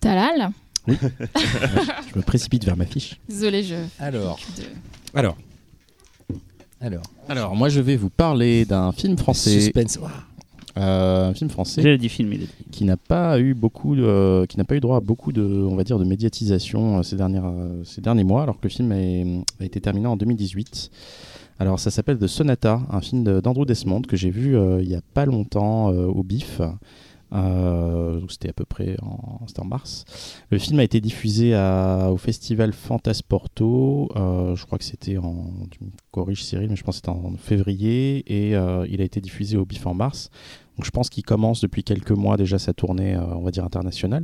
Talal? 0.00 0.50
Je 0.88 2.16
me 2.16 2.22
précipite 2.22 2.64
vers 2.64 2.76
ma 2.76 2.86
fiche. 2.86 3.16
Désolé, 3.28 3.64
je. 3.64 3.74
Alors, 3.98 4.38
de- 4.56 5.18
Alors, 5.18 5.36
alors, 6.86 7.02
alors, 7.28 7.56
moi, 7.56 7.68
je 7.68 7.80
vais 7.80 7.96
vous 7.96 8.10
parler 8.10 8.64
d'un 8.64 8.92
film 8.92 9.16
français. 9.18 9.60
suspense. 9.60 9.98
Euh, 10.78 11.30
un 11.30 11.34
film 11.34 11.48
français. 11.48 11.80
J'ai 11.82 11.96
dit 11.96 12.08
film, 12.10 12.32
il 12.34 12.42
a 12.42 12.44
dit. 12.44 12.50
qui 12.70 12.84
n'a 12.84 12.98
pas 12.98 13.40
eu 13.40 13.54
beaucoup 13.54 13.96
de, 13.96 14.44
qui 14.46 14.58
n'a 14.58 14.64
pas 14.64 14.76
eu 14.76 14.80
droit 14.80 14.98
à 14.98 15.00
beaucoup 15.00 15.32
de 15.32 15.42
on 15.42 15.74
va 15.74 15.84
dire 15.84 15.98
de 15.98 16.04
médiatisation 16.04 16.98
euh, 16.98 17.02
ces 17.02 17.16
dernières 17.16 17.46
euh, 17.46 17.82
ces 17.84 18.02
derniers 18.02 18.24
mois 18.24 18.42
alors 18.42 18.56
que 18.56 18.64
le 18.64 18.68
film 18.68 18.92
a 18.92 19.64
été 19.64 19.80
terminé 19.80 20.06
en 20.06 20.18
2018 20.18 20.90
alors 21.60 21.80
ça 21.80 21.90
s'appelle 21.90 22.18
The 22.18 22.26
Sonata 22.26 22.82
un 22.90 23.00
film 23.00 23.24
de- 23.24 23.40
d'Andrew 23.40 23.64
Desmond 23.64 24.02
que 24.02 24.18
j'ai 24.18 24.28
vu 24.28 24.54
euh, 24.54 24.82
il 24.82 24.88
y 24.90 24.94
a 24.94 25.00
pas 25.14 25.24
longtemps 25.24 25.90
euh, 25.94 26.04
au 26.08 26.22
BIF 26.22 26.60
Euh, 27.32 28.20
c'était 28.28 28.50
à 28.50 28.52
peu 28.52 28.64
près 28.64 28.96
en, 29.02 29.40
en 29.58 29.64
mars. 29.64 30.04
Le 30.50 30.58
film 30.58 30.78
a 30.78 30.84
été 30.84 31.00
diffusé 31.00 31.54
au 32.10 32.16
festival 32.16 32.72
Fantasporto. 32.72 34.08
euh, 34.16 34.54
je 34.54 34.64
crois 34.64 34.78
que 34.78 34.84
c'était 34.84 35.18
en, 35.18 35.46
tu 35.70 35.84
me 35.84 35.90
mais 36.68 36.76
je 36.76 36.82
pense 36.82 37.00
que 37.00 37.10
en 37.10 37.36
février 37.36 38.24
et 38.26 38.56
euh, 38.56 38.86
il 38.88 39.00
a 39.00 39.04
été 39.04 39.20
diffusé 39.20 39.56
au 39.56 39.64
BIF 39.64 39.86
en 39.86 39.94
mars. 39.94 40.30
Donc 40.76 40.84
je 40.84 40.90
pense 40.90 41.08
qu'il 41.08 41.24
commence 41.24 41.60
depuis 41.60 41.82
quelques 41.82 42.10
mois 42.10 42.36
déjà 42.36 42.58
sa 42.58 42.72
tournée, 42.74 43.14
euh, 43.14 43.24
on 43.34 43.42
va 43.42 43.50
dire 43.50 43.64
internationale. 43.64 44.22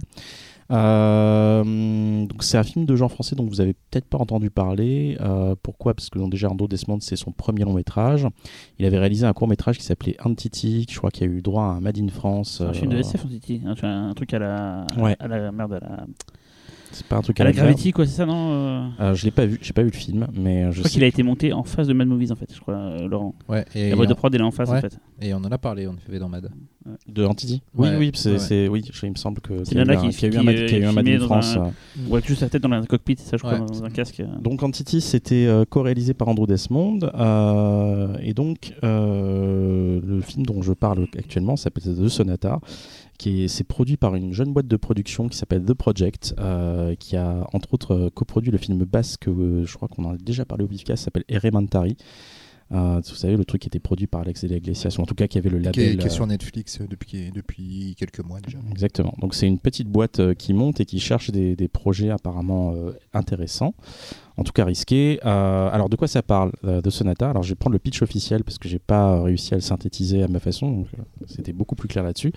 Euh, 0.70 2.26
donc 2.26 2.42
c'est 2.42 2.58
un 2.58 2.62
film 2.62 2.86
de 2.86 2.96
genre 2.96 3.10
français 3.10 3.36
dont 3.36 3.44
vous 3.44 3.60
avez 3.60 3.72
peut-être 3.72 4.06
pas 4.06 4.18
entendu 4.18 4.50
parler. 4.50 5.16
Euh, 5.20 5.54
pourquoi? 5.62 5.94
Parce 5.94 6.10
que 6.10 6.18
donc, 6.18 6.30
déjà 6.30 6.48
Arnaud 6.48 6.68
Desmond 6.68 7.00
c'est 7.00 7.16
son 7.16 7.32
premier 7.32 7.64
long 7.64 7.74
métrage. 7.74 8.26
Il 8.78 8.86
avait 8.86 8.98
réalisé 8.98 9.26
un 9.26 9.32
court 9.32 9.48
métrage 9.48 9.78
qui 9.78 9.84
s'appelait 9.84 10.16
Entity. 10.24 10.86
Je 10.88 10.96
crois 10.98 11.10
qu'il 11.10 11.26
y 11.26 11.30
a 11.30 11.32
eu 11.32 11.42
droit 11.42 11.64
à 11.64 11.66
un 11.66 11.80
Made 11.80 11.98
in 11.98 12.08
France. 12.08 12.60
Un 12.60 12.72
film 12.72 12.90
de 12.90 12.96
euh, 12.96 13.00
SF, 13.00 13.24
on 13.24 13.28
dit. 13.28 13.62
Un, 13.64 14.14
truc 14.14 14.32
à 14.34 14.38
la. 14.38 14.86
Ouais. 14.96 15.16
À 15.18 15.28
la 15.28 15.52
merde, 15.52 15.74
à 15.74 15.80
la. 15.80 16.06
C'est 16.92 17.06
pas 17.06 17.16
un 17.16 17.22
truc 17.22 17.40
À 17.40 17.42
à 17.42 17.46
la. 17.46 17.52
Gravity, 17.52 17.90
quoi, 17.92 18.06
c'est 18.06 18.12
ça, 18.12 18.26
non 18.26 18.50
euh 18.52 18.86
Euh, 19.00 19.14
je 19.14 19.24
l'ai 19.24 19.30
pas 19.30 19.46
vu, 19.46 19.58
j'ai 19.62 19.72
pas 19.72 19.82
vu 19.82 19.90
le 19.90 19.96
film, 19.96 20.26
mais 20.34 20.64
euh, 20.64 20.66
je 20.70 20.72
Je 20.76 20.78
crois 20.80 20.88
sais 20.88 20.94
qu'il 20.94 21.04
a 21.04 21.06
été 21.06 21.22
monté 21.22 21.52
en 21.52 21.64
face 21.64 21.86
de 21.86 21.92
Mad 21.92 22.06
Movies, 22.08 22.30
en 22.32 22.36
fait, 22.36 22.52
je 22.54 22.60
crois, 22.60 22.74
euh, 22.74 23.08
Laurent. 23.08 23.34
Ouais, 23.48 23.64
et, 23.74 23.90
La 23.90 23.96
boîte 23.96 24.08
de 24.08 24.14
prod, 24.14 24.34
elle 24.34 24.40
est 24.40 24.44
en 24.44 24.50
face, 24.50 24.68
en 24.70 24.80
fait. 24.80 24.98
et 25.20 25.32
on 25.34 25.38
en 25.38 25.50
a 25.52 25.58
parlé, 25.58 25.86
on 25.86 25.96
fait 25.96 26.18
dans 26.18 26.28
Mad. 26.28 26.50
de 27.06 27.24
Entity. 27.24 27.62
Oui, 27.76 27.88
Ouais, 27.90 27.96
oui, 27.96 28.10
c'est, 28.14 28.66
oui, 28.66 28.82
je- 28.92 29.06
il 29.06 29.10
me 29.10 29.16
semble 29.16 29.40
que 29.40 29.58
C'est 29.58 29.66
qu'il 29.66 29.78
y 29.78 29.80
a 29.80 29.84
eu 29.84 29.86
là 29.86 30.00
un- 30.00 30.08
qui- 30.10 30.24
a 30.26 30.28
eu 30.28 30.34
un 30.36 30.40
qui, 30.40 30.44
Mad- 30.46 30.54
y 30.56 30.58
a 30.74 30.78
eu 30.78 30.84
un 30.84 30.96
in 31.06 31.20
France. 31.20 31.56
Ouais, 32.08 32.20
juste 32.24 32.40
sa 32.40 32.48
tête 32.48 32.60
dans 32.62 32.72
un 32.72 32.82
cockpit, 32.82 33.14
ça, 33.18 33.36
je 33.36 33.42
crois, 33.42 33.58
dans 33.58 33.84
un 33.84 33.90
casque. 33.90 34.20
Donc 34.40 34.62
Entity, 34.64 35.00
c'était 35.00 35.48
co-réalisé 35.70 36.12
par 36.14 36.26
Andrew 36.28 36.46
Desmond. 36.48 36.98
et 38.20 38.34
donc, 38.34 38.74
le 38.82 40.20
film 40.22 40.44
dont 40.44 40.62
je 40.62 40.72
parle 40.72 41.06
actuellement 41.16 41.56
s'appelle 41.56 41.84
The 41.84 42.08
Sonata. 42.08 42.60
Qui 43.22 43.44
est, 43.44 43.48
c'est 43.48 43.62
produit 43.62 43.96
par 43.96 44.16
une 44.16 44.32
jeune 44.32 44.52
boîte 44.52 44.66
de 44.66 44.76
production 44.76 45.28
qui 45.28 45.36
s'appelle 45.36 45.64
The 45.64 45.74
Project, 45.74 46.34
euh, 46.40 46.96
qui 46.96 47.16
a 47.16 47.46
entre 47.52 47.74
autres 47.74 47.94
euh, 47.94 48.10
coproduit 48.10 48.50
le 48.50 48.58
film 48.58 48.82
basque, 48.84 49.28
euh, 49.28 49.64
je 49.64 49.74
crois 49.74 49.86
qu'on 49.86 50.04
en 50.06 50.14
a 50.14 50.16
déjà 50.16 50.44
parlé 50.44 50.64
au 50.64 50.66
Bifcast, 50.66 51.04
s'appelle 51.04 51.22
Erementari. 51.28 51.96
Euh, 52.72 53.00
vous 53.06 53.14
savez, 53.14 53.36
le 53.36 53.44
truc 53.44 53.60
qui 53.62 53.68
était 53.68 53.78
produit 53.78 54.06
par 54.06 54.22
Alex 54.22 54.44
de 54.44 54.54
Iglesias, 54.56 54.96
ou 54.98 55.02
en 55.02 55.06
tout 55.06 55.14
cas 55.14 55.26
qui 55.26 55.36
avait 55.36 55.50
le 55.50 55.58
Qui 55.58 55.64
label. 55.64 55.84
est, 55.84 55.96
qui 55.98 56.04
est 56.04 56.10
euh, 56.10 56.14
sur 56.14 56.26
Netflix 56.26 56.80
euh, 56.80 56.86
depuis, 56.88 57.30
depuis 57.30 57.94
quelques 57.98 58.20
mois 58.20 58.40
déjà. 58.40 58.58
Exactement. 58.70 59.14
Donc 59.18 59.34
c'est 59.34 59.46
une 59.46 59.58
petite 59.58 59.88
boîte 59.88 60.20
euh, 60.20 60.34
qui 60.34 60.54
monte 60.54 60.80
et 60.80 60.86
qui 60.86 60.98
cherche 60.98 61.30
des, 61.30 61.54
des 61.54 61.68
projets 61.68 62.10
apparemment 62.10 62.72
euh, 62.74 62.92
intéressants, 63.12 63.74
en 64.38 64.42
tout 64.44 64.52
cas 64.52 64.64
risqués. 64.64 65.20
Euh, 65.26 65.68
alors 65.70 65.88
de 65.90 65.96
quoi 65.96 66.08
ça 66.08 66.22
parle 66.22 66.52
euh, 66.64 66.80
de 66.80 66.88
Sonata? 66.88 67.28
Alors 67.28 67.42
je 67.42 67.50
vais 67.50 67.56
prendre 67.56 67.74
le 67.74 67.78
pitch 67.78 68.00
officiel 68.00 68.42
parce 68.42 68.56
que 68.58 68.68
j'ai 68.68 68.78
pas 68.78 69.22
réussi 69.22 69.52
à 69.52 69.58
le 69.58 69.62
synthétiser 69.62 70.22
à 70.22 70.28
ma 70.28 70.40
façon, 70.40 70.86
euh, 70.98 71.02
c'était 71.26 71.52
beaucoup 71.52 71.74
plus 71.74 71.88
clair 71.88 72.04
là-dessus. 72.04 72.32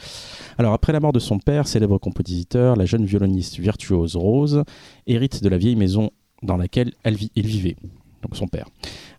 Alors 0.57 0.73
après 0.73 0.91
la 0.91 0.99
mort 0.99 1.13
de 1.13 1.19
son 1.19 1.39
père, 1.39 1.67
célèbre 1.67 1.97
compositeur, 1.97 2.75
la 2.75 2.85
jeune 2.85 3.05
violoniste 3.05 3.57
virtuose 3.59 4.17
Rose 4.17 4.63
hérite 5.07 5.41
de 5.41 5.47
la 5.49 5.57
vieille 5.57 5.77
maison 5.77 6.11
dans 6.43 6.57
laquelle 6.57 6.91
elle 7.03 7.15
vit, 7.15 7.31
il 7.35 7.47
vivait. 7.47 7.77
Donc 8.25 8.35
son 8.35 8.47
père. 8.47 8.65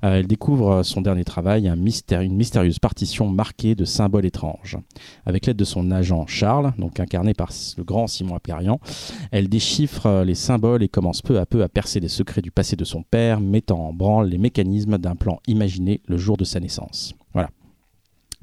Elle 0.02 0.26
découvre 0.26 0.70
euh, 0.70 0.82
son 0.82 1.00
dernier 1.00 1.24
travail, 1.24 1.68
une 1.68 2.34
mystérieuse 2.34 2.80
partition 2.80 3.28
marquée 3.28 3.76
de 3.76 3.84
symboles 3.84 4.26
étranges. 4.26 4.78
Avec 5.26 5.46
l'aide 5.46 5.56
de 5.56 5.64
son 5.64 5.92
agent 5.92 6.26
Charles, 6.26 6.72
donc 6.76 6.98
incarné 6.98 7.32
par 7.32 7.50
le 7.78 7.84
grand 7.84 8.08
Simon 8.08 8.34
Apérian, 8.34 8.80
elle 9.30 9.48
déchiffre 9.48 10.06
euh, 10.06 10.24
les 10.24 10.34
symboles 10.34 10.82
et 10.82 10.88
commence 10.88 11.22
peu 11.22 11.38
à 11.38 11.46
peu 11.46 11.62
à 11.62 11.68
percer 11.68 12.00
les 12.00 12.08
secrets 12.08 12.42
du 12.42 12.50
passé 12.50 12.74
de 12.74 12.84
son 12.84 13.04
père, 13.04 13.40
mettant 13.40 13.78
en 13.78 13.92
branle 13.92 14.28
les 14.28 14.38
mécanismes 14.38 14.98
d'un 14.98 15.14
plan 15.14 15.38
imaginé 15.46 16.00
le 16.08 16.16
jour 16.16 16.36
de 16.36 16.44
sa 16.44 16.58
naissance. 16.58 17.14
Voilà. 17.32 17.50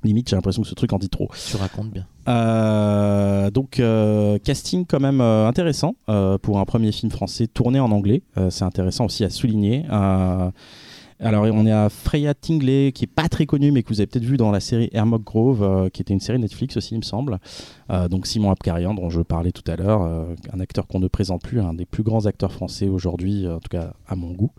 Limite, 0.04 0.30
j'ai 0.30 0.36
l'impression 0.36 0.62
que 0.62 0.68
ce 0.68 0.76
truc 0.76 0.94
en 0.94 1.00
dit 1.00 1.10
trop. 1.10 1.30
Tu 1.50 1.58
racontes 1.58 1.92
bien. 1.92 2.06
Euh, 2.28 3.52
donc 3.52 3.80
euh, 3.80 4.38
casting 4.40 4.86
quand 4.86 5.00
même 5.00 5.22
euh, 5.22 5.48
intéressant 5.48 5.96
euh, 6.10 6.38
pour 6.38 6.60
un 6.60 6.66
premier 6.66 6.92
film 6.92 7.12
français 7.12 7.48
tourné 7.48 7.80
en 7.80 7.92
anglais. 7.92 8.24
Euh, 8.38 8.50
c'est 8.50 8.64
intéressant 8.64 9.06
aussi 9.06 9.24
à 9.24 9.30
souligner. 9.30 9.86
Euh, 9.92 10.50
alors 11.20 11.46
on 11.54 11.66
est 11.66 11.72
à 11.72 11.90
Freya 11.90 12.34
Tingley 12.34 12.92
qui 12.92 13.06
est 13.06 13.08
pas 13.14 13.30
très 13.30 13.46
connue 13.46 13.72
mais 13.72 13.84
que 13.84 13.90
vous 13.90 14.02
avez 14.02 14.08
peut-être 14.08 14.26
vu 14.26 14.36
dans 14.36 14.52
la 14.52 14.60
série 14.60 14.90
Hermog 14.94 15.24
Grove 15.24 15.64
euh, 15.64 15.90
qui 15.90 16.02
était 16.02 16.14
une 16.14 16.20
série 16.20 16.40
Netflix 16.40 16.76
aussi 16.78 16.96
il 16.96 16.98
me 16.98 17.04
semble. 17.04 17.40
Euh, 17.92 18.08
donc 18.08 18.28
Simon 18.28 18.52
Apkarian 18.52 18.94
dont 18.94 19.10
je 19.10 19.22
parlais 19.22 19.52
tout 19.52 19.70
à 19.72 19.76
l'heure, 19.76 20.02
euh, 20.02 20.26
un 20.52 20.60
acteur 20.60 20.88
qu'on 20.88 21.00
ne 21.00 21.08
présente 21.08 21.42
plus, 21.42 21.62
un 21.62 21.74
des 21.74 21.86
plus 21.86 22.04
grands 22.04 22.26
acteurs 22.26 22.52
français 22.52 22.88
aujourd'hui, 22.88 23.48
en 23.48 23.60
tout 23.60 23.70
cas 23.70 23.94
à 24.08 24.16
mon 24.16 24.32
goût. 24.32 24.52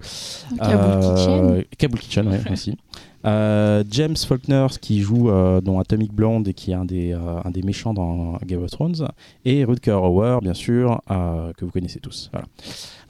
Kaboul 0.59 1.01
Kitchen. 1.01 1.65
Kaboul 1.79 2.01
Kitchen, 2.01 2.29
ouais, 2.29 2.41
aussi. 2.53 2.77
Euh, 3.25 3.83
James 3.91 4.17
Faulkner 4.17 4.67
qui 4.81 5.01
joue 5.01 5.31
euh, 5.31 5.61
dans 5.61 5.79
Atomic 5.79 6.13
Blonde 6.13 6.49
et 6.49 6.55
qui 6.55 6.73
est 6.73 6.75
un 6.75 6.85
des, 6.85 7.13
euh, 7.13 7.41
un 7.45 7.51
des 7.51 7.63
méchants 7.63 7.95
dans 7.95 8.37
Game 8.45 8.63
of 8.63 8.71
Thrones. 8.71 9.09
Et 9.45 9.65
Rutger 9.65 9.93
Hauer, 9.93 10.41
bien 10.43 10.55
sûr, 10.55 11.01
que 11.09 11.65
vous 11.65 11.71
connaissez 11.71 12.01
tous. 12.01 12.31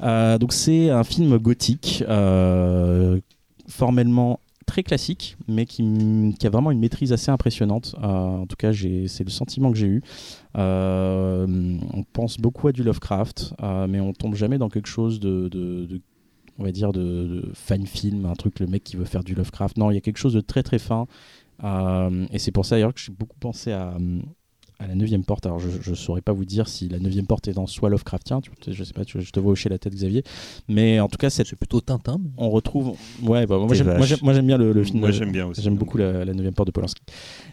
Donc 0.00 0.52
c'est 0.52 0.90
un 0.90 1.04
film 1.04 1.38
gothique, 1.38 2.04
formellement 3.68 4.40
très 4.66 4.82
classique, 4.82 5.36
mais 5.46 5.66
qui, 5.66 5.82
a 6.42 6.50
vraiment 6.50 6.70
une 6.70 6.80
maîtrise 6.80 7.12
assez 7.12 7.30
impressionnante. 7.30 7.94
En 8.02 8.46
tout 8.46 8.56
cas, 8.56 8.72
c'est 8.72 9.24
le 9.24 9.30
sentiment 9.30 9.72
que 9.72 9.78
j'ai 9.78 9.86
eu. 9.86 10.02
On 10.54 12.04
pense 12.12 12.38
beaucoup 12.38 12.68
à 12.68 12.72
du 12.72 12.82
Lovecraft, 12.82 13.54
mais 13.88 14.00
on 14.00 14.12
tombe 14.12 14.34
jamais 14.34 14.58
dans 14.58 14.68
quelque 14.68 14.88
chose 14.88 15.20
de- 15.20 15.48
on 16.58 16.64
va 16.64 16.72
dire, 16.72 16.92
de, 16.92 17.00
de 17.00 17.50
fan 17.54 17.86
film, 17.86 18.26
un 18.26 18.34
truc 18.34 18.60
le 18.60 18.66
mec 18.66 18.84
qui 18.84 18.96
veut 18.96 19.04
faire 19.04 19.24
du 19.24 19.34
Lovecraft. 19.34 19.76
Non, 19.76 19.90
il 19.90 19.94
y 19.94 19.98
a 19.98 20.00
quelque 20.00 20.18
chose 20.18 20.34
de 20.34 20.40
très 20.40 20.62
très 20.62 20.78
fin. 20.78 21.06
Euh, 21.62 22.26
et 22.32 22.38
c'est 22.38 22.50
pour 22.52 22.66
ça 22.66 22.76
d'ailleurs 22.76 22.92
que 22.94 23.00
j'ai 23.00 23.12
beaucoup 23.12 23.36
pensé 23.38 23.70
à, 23.72 23.96
à 24.80 24.86
la 24.88 24.94
neuvième 24.96 25.24
porte. 25.24 25.46
Alors 25.46 25.60
je 25.60 25.88
ne 25.88 25.94
saurais 25.94 26.20
pas 26.20 26.32
vous 26.32 26.44
dire 26.44 26.68
si 26.68 26.88
la 26.88 26.98
neuvième 26.98 27.26
porte 27.26 27.46
est 27.46 27.52
dans 27.52 27.66
soit 27.68 27.88
Lovecraftien, 27.90 28.40
tu, 28.40 28.50
je 28.68 28.82
sais 28.84 28.92
pas, 28.92 29.04
tu- 29.04 29.20
je 29.20 29.30
te 29.30 29.38
vois 29.38 29.52
hocher 29.52 29.68
la 29.68 29.78
tête 29.78 29.94
Xavier, 29.94 30.24
mais 30.68 30.98
en 30.98 31.08
tout 31.08 31.16
cas 31.16 31.30
C'est 31.30 31.44
plutôt 31.56 31.80
Tintin. 31.80 32.18
mais- 32.22 32.30
on 32.36 32.50
retrouve. 32.50 32.96
Ouais, 33.22 33.46
bah, 33.46 33.58
moi 33.58 33.72
j'aime 33.74 34.46
bien 34.46 34.58
le, 34.58 34.72
le 34.72 34.82
film. 34.84 34.98
Moi, 35.00 35.12
j'aime 35.12 35.30
bien 35.32 35.46
aussi. 35.46 35.62
J'aime 35.62 35.76
beaucoup 35.76 35.96
la, 35.96 36.24
la 36.24 36.34
9 36.34 36.52
porte 36.52 36.66
de 36.66 36.72
Polanski. 36.72 37.02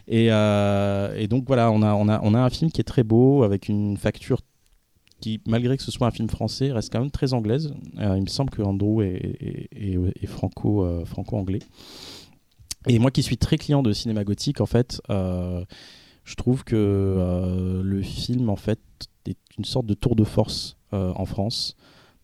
Et, 0.08 0.32
euh, 0.32 1.14
et 1.16 1.28
donc 1.28 1.44
voilà, 1.46 1.70
on 1.70 1.82
a, 1.82 1.94
on, 1.94 2.08
a, 2.08 2.20
on 2.24 2.34
a 2.34 2.40
un 2.40 2.50
film 2.50 2.70
qui 2.72 2.80
est 2.80 2.84
très 2.84 3.04
beau, 3.04 3.44
avec 3.44 3.68
une 3.68 3.96
facture 3.96 4.40
qui, 5.22 5.40
malgré 5.46 5.78
que 5.78 5.82
ce 5.82 5.90
soit 5.90 6.06
un 6.06 6.10
film 6.10 6.28
français, 6.28 6.70
reste 6.72 6.92
quand 6.92 7.00
même 7.00 7.10
très 7.10 7.32
anglaise. 7.32 7.72
Euh, 7.98 8.16
il 8.18 8.22
me 8.22 8.26
semble 8.26 8.50
que 8.50 8.60
Andrew 8.60 9.00
est, 9.02 9.14
est- 9.40 9.68
est- 9.72 10.22
est 10.22 10.26
franco, 10.26 10.84
euh, 10.84 11.04
franco-anglais. 11.06 11.60
Et 12.88 12.98
moi 12.98 13.10
qui 13.10 13.22
suis 13.22 13.38
très 13.38 13.56
client 13.56 13.82
de 13.82 13.92
cinéma 13.92 14.24
gothique, 14.24 14.60
en 14.60 14.66
fait, 14.66 15.00
euh, 15.08 15.64
je 16.24 16.34
trouve 16.34 16.64
que 16.64 17.80
le 17.82 18.02
film, 18.02 18.50
en 18.50 18.56
fait, 18.56 18.80
est 19.26 19.38
une 19.56 19.64
sorte 19.64 19.86
de 19.86 19.94
tour 19.94 20.16
de 20.16 20.24
force 20.24 20.76
en 20.92 21.24
France 21.24 21.76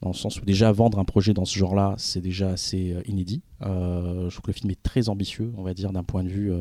dans 0.03 0.11
le 0.11 0.15
sens 0.15 0.41
où 0.41 0.45
déjà 0.45 0.71
vendre 0.71 0.99
un 1.01 1.05
projet 1.05 1.35
dans 1.35 1.45
ce 1.45 1.59
genre-là, 1.59 1.95
c'est 1.97 2.21
déjà 2.21 2.51
assez 2.51 2.95
inédit. 3.07 3.43
Je 3.61 4.29
trouve 4.31 4.43
que 4.43 4.51
le 4.51 4.53
film 4.53 4.71
est 4.71 4.83
très 4.83 5.09
ambitieux, 5.09 5.53
on 5.57 5.63
va 5.63 5.75
dire, 5.75 5.93
d'un 5.93 6.05
point 6.05 6.23
de 6.25 6.29
vue 6.29 6.53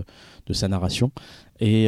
de 0.45 0.53
sa 0.53 0.67
narration. 0.67 1.11
Et 1.59 1.87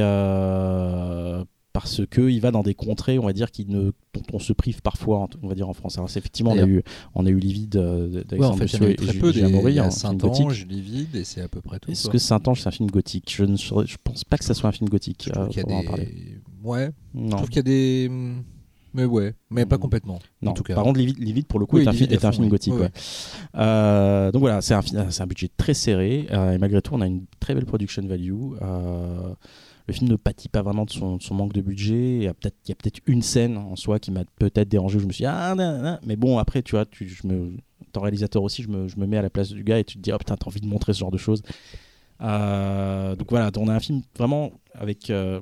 parce 1.73 2.01
qu'il 2.07 2.41
va 2.41 2.51
dans 2.51 2.63
des 2.63 2.73
contrées, 2.73 3.19
on 3.19 3.25
va 3.25 3.33
dire, 3.33 3.51
qui 3.51 3.65
ne, 3.65 3.91
dont 4.13 4.23
on 4.33 4.39
se 4.39 4.53
prive 4.53 4.81
parfois, 4.81 5.27
on 5.43 5.47
va 5.47 5.55
dire, 5.55 5.69
en 5.69 5.73
France. 5.73 5.97
Alors 5.97 6.09
effectivement, 6.09 6.51
on 6.51 6.57
a 6.57 6.65
eu, 6.65 6.83
on 7.15 7.25
a 7.25 7.29
eu 7.29 7.37
Livide 7.39 7.75
euh, 7.77 8.07
Ouais, 8.09 8.17
en 8.43 8.55
d'Alexandre 8.55 8.57
fait, 8.57 8.65
il 8.65 8.73
y 8.73 8.93
en 8.93 8.95
très 9.07 9.15
et 9.15 9.19
peu. 9.19 9.31
Des- 9.31 9.39
Il. 9.41 9.91
Saint-Ange, 9.91 10.65
Livide, 10.67 11.15
et 11.15 11.23
c'est 11.23 11.41
à 11.41 11.47
peu 11.47 11.61
près 11.61 11.79
tout. 11.79 11.91
Est-ce 11.91 12.09
que 12.09 12.17
Saint-Ange, 12.17 12.61
c'est 12.61 12.67
un 12.67 12.71
film 12.71 12.89
gothique? 12.89 13.33
Je 13.35 13.43
ne 13.45 13.55
saurais- 13.55 13.85
je 13.87 13.97
pense 14.03 14.23
pas 14.23 14.37
que 14.37 14.45
ça 14.45 14.53
soit 14.53 14.69
un 14.69 14.73
film 14.73 14.89
gothique. 14.89 15.29
Je 15.33 15.39
euh, 15.39 15.47
qu'il 15.47 15.57
y 15.57 15.59
a 15.59 15.63
faudra 15.63 15.77
en 15.77 15.81
des. 15.81 15.87
parler. 15.87 16.37
Ouais, 16.63 16.89
je 17.13 17.19
Non. 17.19 17.37
trouve 17.37 17.49
qu'il 17.49 17.57
y 17.57 17.59
a 17.59 17.63
des. 17.63 18.11
Mais 18.95 19.05
ouais, 19.05 19.35
mais 19.51 19.67
pas 19.67 19.77
complètement. 19.77 20.17
Non, 20.41 20.49
en 20.49 20.53
tout 20.55 20.63
cas. 20.63 20.73
par 20.73 20.83
contre, 20.83 20.97
Livide, 20.99 21.19
Livide, 21.19 21.45
pour 21.45 21.59
le 21.59 21.67
coup, 21.67 21.75
Oui, 21.77 21.83
est 21.83 21.87
un, 21.87 21.91
est 21.93 22.25
un 22.25 22.31
film 22.31 22.45
oui. 22.45 22.49
gothique. 22.49 22.73
Oui, 22.73 22.81
ouais. 22.81 22.91
Euh, 23.55 24.31
donc 24.31 24.39
voilà, 24.39 24.61
c'est 24.61 24.73
un, 24.73 24.81
un 25.19 25.27
budget 25.27 25.49
très 25.55 25.75
serré, 25.75 26.25
euh, 26.31 26.53
et 26.53 26.57
malgré 26.57 26.81
tout, 26.81 26.93
on 26.95 27.01
a 27.01 27.05
une 27.07 27.25
très 27.39 27.53
belle 27.53 27.65
production 27.67 28.01
value. 28.07 28.33
Euh, 28.63 29.33
le 29.89 29.93
film 29.93 30.07
ne 30.07 30.15
pâtit 30.17 30.49
pas 30.49 30.61
vraiment 30.61 30.85
de 30.85 30.91
son, 30.91 31.19
manque 31.31 31.53
de 31.53 31.61
budget. 31.61 32.17
Il 32.17 32.23
y 32.23 32.27
a 32.27 32.33
peut-être 32.35 32.99
une 33.07 33.23
scène 33.23 33.57
en 33.57 33.75
soi 33.75 33.97
qui 33.97 34.11
m'a 34.11 34.23
peut-être 34.37 34.69
dérangé. 34.69 34.97
où 34.97 34.99
Je 34.99 35.07
me 35.07 35.11
suis 35.11 35.23
dit, 35.23 35.27
ah, 35.27 35.55
nan, 35.55 35.81
nan. 35.81 35.99
mais 36.05 36.15
bon, 36.15 36.37
après, 36.37 36.61
tu 36.61 36.75
vois, 36.75 36.85
tu, 36.85 37.11
en 37.97 38.01
réalisateur 38.01 38.43
aussi, 38.43 38.61
je 38.61 38.69
me, 38.69 38.87
je 38.87 38.97
me 38.97 39.07
mets 39.07 39.17
à 39.17 39.23
la 39.23 39.31
place 39.31 39.49
du 39.49 39.63
gars 39.63 39.79
et 39.79 39.83
tu 39.83 39.97
te 39.97 40.01
dis, 40.01 40.13
oh 40.13 40.17
putain, 40.19 40.37
t'as 40.37 40.45
envie 40.45 40.61
de 40.61 40.67
montrer 40.67 40.93
ce 40.93 40.99
genre 40.99 41.09
de 41.09 41.17
choses. 41.17 41.41
Euh, 42.21 43.15
donc 43.15 43.31
voilà, 43.31 43.49
on 43.57 43.67
a 43.67 43.73
un 43.73 43.79
film 43.79 44.03
vraiment 44.15 44.51
avec. 44.75 45.09
euh, 45.09 45.41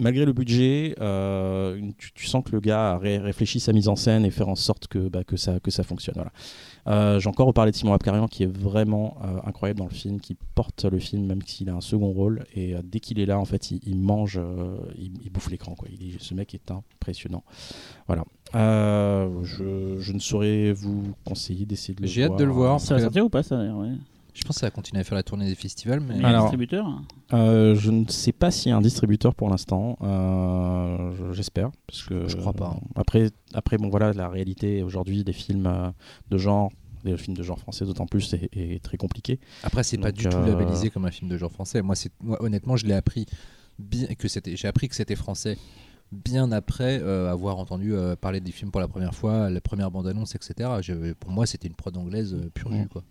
malgré 0.00 0.24
le 0.24 0.32
budget, 0.32 0.94
euh, 1.00 1.80
tu, 1.98 2.12
tu 2.12 2.26
sens 2.26 2.42
que 2.44 2.50
le 2.52 2.60
gars 2.60 2.92
a 2.92 2.98
ré- 2.98 3.18
réfléchi 3.18 3.60
sa 3.60 3.72
mise 3.72 3.88
en 3.88 3.96
scène 3.96 4.24
et 4.24 4.30
faire 4.30 4.48
en 4.48 4.54
sorte 4.56 4.88
que, 4.88 5.08
bah, 5.08 5.24
que, 5.24 5.36
ça, 5.36 5.60
que 5.60 5.70
ça 5.70 5.82
fonctionne. 5.82 6.14
Voilà. 6.16 6.32
Euh, 6.86 7.20
J'ai 7.20 7.28
encore 7.28 7.46
reparlé 7.46 7.70
de 7.70 7.76
Simon 7.76 7.92
Abkarian 7.94 8.26
qui 8.28 8.42
est 8.42 8.52
vraiment 8.58 9.16
euh, 9.24 9.38
incroyable 9.46 9.78
dans 9.78 9.86
le 9.86 9.94
film, 9.94 10.20
qui 10.20 10.36
porte 10.54 10.84
le 10.84 10.98
film 10.98 11.24
même 11.26 11.40
s'il 11.46 11.70
a 11.70 11.74
un 11.74 11.80
second 11.80 12.10
rôle. 12.10 12.44
Et 12.54 12.74
euh, 12.74 12.80
dès 12.84 13.00
qu'il 13.00 13.18
est 13.20 13.26
là, 13.26 13.38
en 13.38 13.44
fait, 13.44 13.70
il, 13.70 13.80
il 13.86 13.96
mange, 13.98 14.38
euh, 14.42 14.76
il, 14.98 15.12
il 15.24 15.30
bouffe 15.30 15.50
l'écran. 15.50 15.74
ce 16.18 16.34
mec 16.34 16.54
est 16.54 16.70
impressionnant. 16.70 17.44
Voilà. 18.06 18.24
Euh, 18.54 19.28
je, 19.44 19.98
je 20.00 20.12
ne 20.12 20.18
saurais 20.18 20.72
vous 20.72 21.02
conseiller 21.24 21.66
d'essayer 21.66 21.94
de 21.94 22.02
le 22.02 22.06
J'ai 22.08 22.22
voir. 22.26 22.32
hâte 22.32 22.40
de 22.40 22.44
le 22.44 22.52
voir. 22.52 22.80
Ça 22.80 22.94
va 22.94 23.00
sortir 23.00 23.24
ou 23.24 23.28
pas 23.28 23.42
ça 23.42 23.56
d'ailleurs 23.56 23.78
ouais. 23.78 23.92
Je 24.34 24.42
pense 24.42 24.56
que 24.56 24.60
ça 24.60 24.66
va 24.66 24.70
continuer 24.72 25.00
à 25.00 25.04
faire 25.04 25.14
la 25.14 25.22
tournée 25.22 25.46
des 25.46 25.54
festivals, 25.54 26.00
mais. 26.00 26.16
Il 26.16 26.20
y 26.20 26.24
a 26.24 26.26
un 26.26 26.30
Alors- 26.30 26.42
distributeur 26.44 27.02
Euh, 27.32 27.74
je 27.76 27.90
ne 27.90 28.04
sais 28.08 28.32
pas 28.32 28.50
s'il 28.50 28.70
y 28.70 28.72
a 28.72 28.76
un 28.76 28.80
distributeur 28.80 29.34
pour 29.34 29.48
l'instant. 29.48 29.96
Euh, 30.02 31.12
je- 31.16 31.32
J'espère. 31.32 31.70
Parce 31.86 32.02
que 32.02 32.28
Je 32.28 32.36
crois 32.36 32.52
pas, 32.52 32.76
hein. 32.76 32.80
Après, 32.96 33.30
après, 33.54 33.76
bon 33.78 33.88
voilà, 33.88 34.12
la 34.12 34.28
réalité 34.28 34.82
aujourd'hui 34.82 35.24
des 35.24 35.32
films 35.32 35.66
euh, 35.66 35.90
de 36.30 36.38
genre, 36.38 36.70
des 37.04 37.16
films 37.16 37.36
de 37.36 37.42
genre 37.42 37.58
français 37.58 37.84
d'autant 37.84 38.06
plus, 38.06 38.32
est, 38.34 38.48
est 38.52 38.82
très 38.82 38.96
compliquée. 38.96 39.38
Après, 39.62 39.82
c'est 39.84 39.98
pas 39.98 40.12
du 40.12 40.24
tout 40.24 40.36
labellisé 40.38 40.90
comme 40.90 41.04
un 41.04 41.10
film 41.10 41.30
de 41.30 41.36
genre 41.36 41.52
français. 41.52 41.82
Moi, 41.82 41.94
honnêtement, 42.40 42.76
je 42.76 42.86
l'ai 42.86 42.94
appris 42.94 43.26
bien 43.78 44.06
que 44.18 44.28
c'était. 44.28 44.56
J'ai 44.56 44.68
appris 44.68 44.88
que 44.88 44.94
c'était 44.96 45.16
français 45.16 45.56
bien 46.12 46.52
après 46.52 47.00
euh, 47.02 47.30
avoir 47.30 47.58
entendu 47.58 47.92
euh, 47.94 48.14
parler 48.14 48.40
des 48.40 48.52
films 48.52 48.70
pour 48.70 48.80
la 48.80 48.86
première 48.88 49.14
fois, 49.14 49.50
la 49.50 49.60
première 49.60 49.90
bande-annonce, 49.90 50.34
etc. 50.34 50.70
Je- 50.80 51.12
pour 51.14 51.30
moi, 51.30 51.46
c'était 51.46 51.66
une 51.68 51.74
prod 51.74 51.96
anglaise 51.96 52.34
euh, 52.34 52.50
pur 52.54 52.72
jus, 52.72 52.88
quoi. 52.88 53.02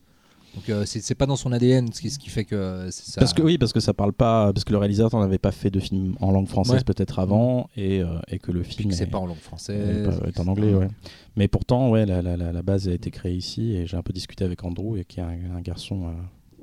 Donc, 0.55 0.69
euh, 0.69 0.83
c'est 0.85 1.15
pas 1.15 1.25
dans 1.25 1.35
son 1.35 1.51
ADN, 1.51 1.91
ce 1.91 1.99
qui, 2.01 2.09
ce 2.11 2.19
qui 2.19 2.29
fait 2.29 2.45
que 2.45 2.55
euh, 2.55 2.91
ça. 2.91 3.19
Parce 3.19 3.33
que 3.33 3.41
oui, 3.41 3.57
parce 3.57 3.73
que 3.73 3.79
ça 3.79 3.93
parle 3.93 4.13
pas, 4.13 4.53
parce 4.53 4.63
que 4.63 4.71
le 4.71 4.77
réalisateur 4.77 5.19
n'avait 5.19 5.39
pas 5.39 5.51
fait 5.51 5.71
de 5.71 5.79
film 5.79 6.15
en 6.19 6.31
langue 6.31 6.47
française 6.47 6.75
Ouais. 6.75 6.83
peut-être 6.83 7.17
avant, 7.19 7.69
et, 7.75 8.01
euh, 8.01 8.19
et 8.27 8.37
que 8.37 8.51
le 8.51 8.61
film 8.63 8.91
c'est 8.91 9.03
est- 9.05 9.07
pas 9.07 9.17
en 9.17 9.25
langue 9.25 9.37
est, 9.37 9.39
française. 9.41 10.07
pas- 10.19 10.27
est 10.27 10.39
en 10.39 10.47
anglais, 10.47 10.75
ouais. 10.75 10.89
Mais 11.35 11.47
pourtant, 11.47 11.89
ouais, 11.89 12.05
la, 12.05 12.21
la- 12.21 12.37
la- 12.37 12.51
la 12.51 12.61
base 12.61 12.87
a 12.87 12.91
été 12.93 13.09
créée 13.09 13.33
ici, 13.35 13.73
et 13.75 13.87
j'ai 13.87 13.97
un 13.97 14.03
peu 14.03 14.13
discuté 14.13 14.45
avec 14.45 14.63
Andrew, 14.63 14.95
et 14.97 15.05
qui 15.05 15.19
est 15.19 15.23
un, 15.23 15.55
un 15.55 15.61
garçon 15.61 16.03
euh, 16.07 16.11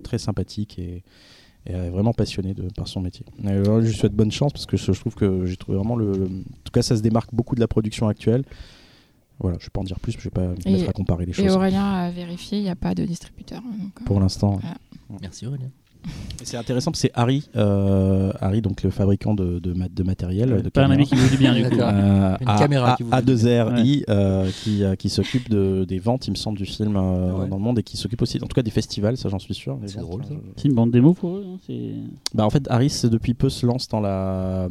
très 0.04 0.18
sympathique 0.18 0.78
et, 0.78 1.02
et 1.66 1.73
vraiment 1.90 2.12
passionné 2.12 2.54
de, 2.54 2.68
par 2.75 2.87
son 2.87 3.00
métier. 3.00 3.26
Et, 3.42 3.49
je 3.49 3.70
lui 3.80 3.92
souhaite 3.92 4.14
bonne 4.14 4.30
chance 4.30 4.52
parce 4.52 4.66
que 4.66 4.76
je, 4.76 4.92
je 4.92 5.00
trouve 5.00 5.16
que 5.16 5.44
j'ai 5.47 5.56
trouvé 5.56 5.76
vraiment 5.78 5.97
le, 5.97 6.12
le- 6.12 6.26
En 6.26 6.62
tout 6.64 6.73
cas, 6.73 6.82
ça 6.82 6.97
se 6.97 7.02
démarque 7.02 7.35
beaucoup 7.35 7.56
de 7.56 7.61
la 7.61 7.68
production 7.68 8.06
actuelle. 8.09 8.44
Voilà, 9.40 9.56
je 9.59 9.64
vais 9.66 9.70
pas 9.73 9.80
en 9.80 9.85
dire 9.85 9.99
plus, 10.00 10.12
je 10.12 10.18
vais 10.23 10.30
pas 10.30 10.49
me 10.49 10.54
Et- 10.66 10.73
mettre 10.73 10.90
à 10.90 10.92
comparer 10.92 11.25
les 11.26 11.30
Et 11.32 11.35
choses. 11.35 11.54
Aurélien 11.56 11.85
a 11.85 12.11
vérifié, 12.11 12.59
il 12.59 12.64
n'y 12.64 12.70
a 12.70 12.76
pas 12.76 12.94
de 12.94 13.04
distributeur. 13.04 13.62
hein, 13.66 13.76
donc, 13.78 13.92
euh, 14.00 14.04
Pour 14.04 14.20
l'instant. 14.20 14.61
Merci 15.20 15.47
Aurélien. 15.47 15.68
Et 16.40 16.47
C'est 16.47 16.56
intéressant, 16.56 16.90
parce 16.92 17.02
que 17.02 17.09
c'est 17.09 17.12
Harry, 17.14 17.47
euh, 17.56 18.32
Harry, 18.40 18.62
donc 18.62 18.82
le 18.82 18.88
fabricant 18.88 19.35
de, 19.35 19.59
de, 19.59 19.75
ma- 19.75 19.88
de 19.90 20.02
matériel. 20.02 20.62
de 20.62 20.68
Pas 20.70 20.87
un 20.87 20.90
ami 20.90 21.04
qui 21.04 21.14
veut 21.14 21.28
du 21.28 21.37
bien 21.37 21.52
du 21.54 21.62
coup. 21.62 21.78
Euh, 21.78 22.37
Une 22.40 22.49
A- 22.49 22.59
caméra 22.59 22.92
A- 22.94 22.97
qui 22.97 23.02
vous 23.02 23.11
A2RI 23.11 24.04
euh, 24.09 24.50
qui, 24.62 24.82
euh, 24.82 24.94
qui 24.97 25.11
s'occupe 25.11 25.50
de, 25.50 25.85
des 25.85 25.99
ventes, 25.99 26.26
il 26.26 26.30
me 26.30 26.37
semble, 26.37 26.56
du 26.56 26.64
film 26.64 26.97
euh, 26.97 27.32
Ouais. 27.40 27.49
dans 27.49 27.56
le 27.56 27.62
monde 27.62 27.78
et 27.78 27.82
qui 27.82 27.99
s'occupe 27.99 28.23
aussi, 28.23 28.38
en 28.38 28.47
tout 28.47 28.54
cas, 28.54 28.62
des 28.62 28.70
festivals, 28.70 29.18
ça 29.18 29.28
j'en 29.28 29.38
suis 29.38 29.52
sûr. 29.52 29.78
C'est 29.85 29.99
drôle, 30.00 30.25
ça. 30.25 30.30
C'est 30.56 30.68
une 30.68 30.75
bande 30.75 30.90
démo 30.90 31.12
pour 31.12 31.37
eux. 31.37 31.44
hein, 31.47 31.59
c'est- 31.66 31.92
Bah, 32.35 32.47
en 32.47 32.50
fait, 32.50 32.66
Harris 32.70 33.02
depuis 33.04 33.35
peu 33.35 33.50
se 33.50 33.66
lance 33.66 33.87
dans 33.88 34.00
la, 34.00 34.68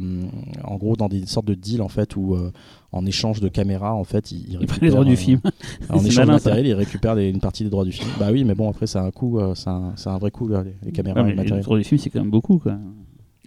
en 0.64 0.76
gros, 0.78 0.96
dans 0.96 1.08
des 1.08 1.26
sortes 1.26 1.46
de 1.46 1.54
deals 1.54 1.82
en 1.82 1.88
fait 1.88 2.16
où, 2.16 2.34
euh, 2.34 2.50
en 2.92 3.06
échange 3.06 3.40
de 3.40 3.48
caméras, 3.48 3.94
en 3.94 4.04
fait, 4.04 4.32
il, 4.32 4.46
il 4.48 4.58
Ils 4.60 4.66
prennent 4.66 4.80
les 4.82 4.90
droits 4.90 5.04
du 5.04 5.16
film. 5.16 5.40
en 5.88 5.98
échange 6.04 6.26
de 6.26 6.32
matériel, 6.32 6.66
il 6.66 6.74
récupère 6.74 7.14
des- 7.14 7.28
une 7.28 7.40
partie 7.40 7.62
des 7.64 7.70
droits 7.70 7.84
du 7.84 7.92
film. 7.92 8.08
Bah 8.18 8.30
oui, 8.32 8.42
mais 8.44 8.54
bon, 8.54 8.68
après, 8.68 8.86
c'est 8.86 8.98
un 8.98 9.10
coût, 9.10 9.38
euh, 9.38 9.54
c'est 9.54 9.68
un, 9.70 10.18
vrai 10.18 10.30
coût 10.30 10.48
là, 10.48 10.62
les, 10.64 10.74
les 10.84 10.92
caméras 10.92 11.22
Ouais, 11.22 11.28
et 11.28 11.30
le 11.32 11.36
matériel. 11.36 11.58
les 11.60 11.64
droits 11.64 11.78
du 11.78 11.84
film, 11.84 11.98
c'est 12.00 12.10
quand 12.10 12.20
même 12.20 12.30
beaucoup. 12.30 12.58
Quoi. 12.58 12.78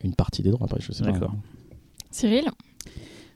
Une 0.03 0.13
partie 0.15 0.41
des 0.43 0.51
droits, 0.51 0.65
après, 0.65 0.79
je 0.81 0.91
sais 0.91 1.03
pas. 1.03 1.11
D'accord. 1.11 1.33
Cyril 2.11 2.45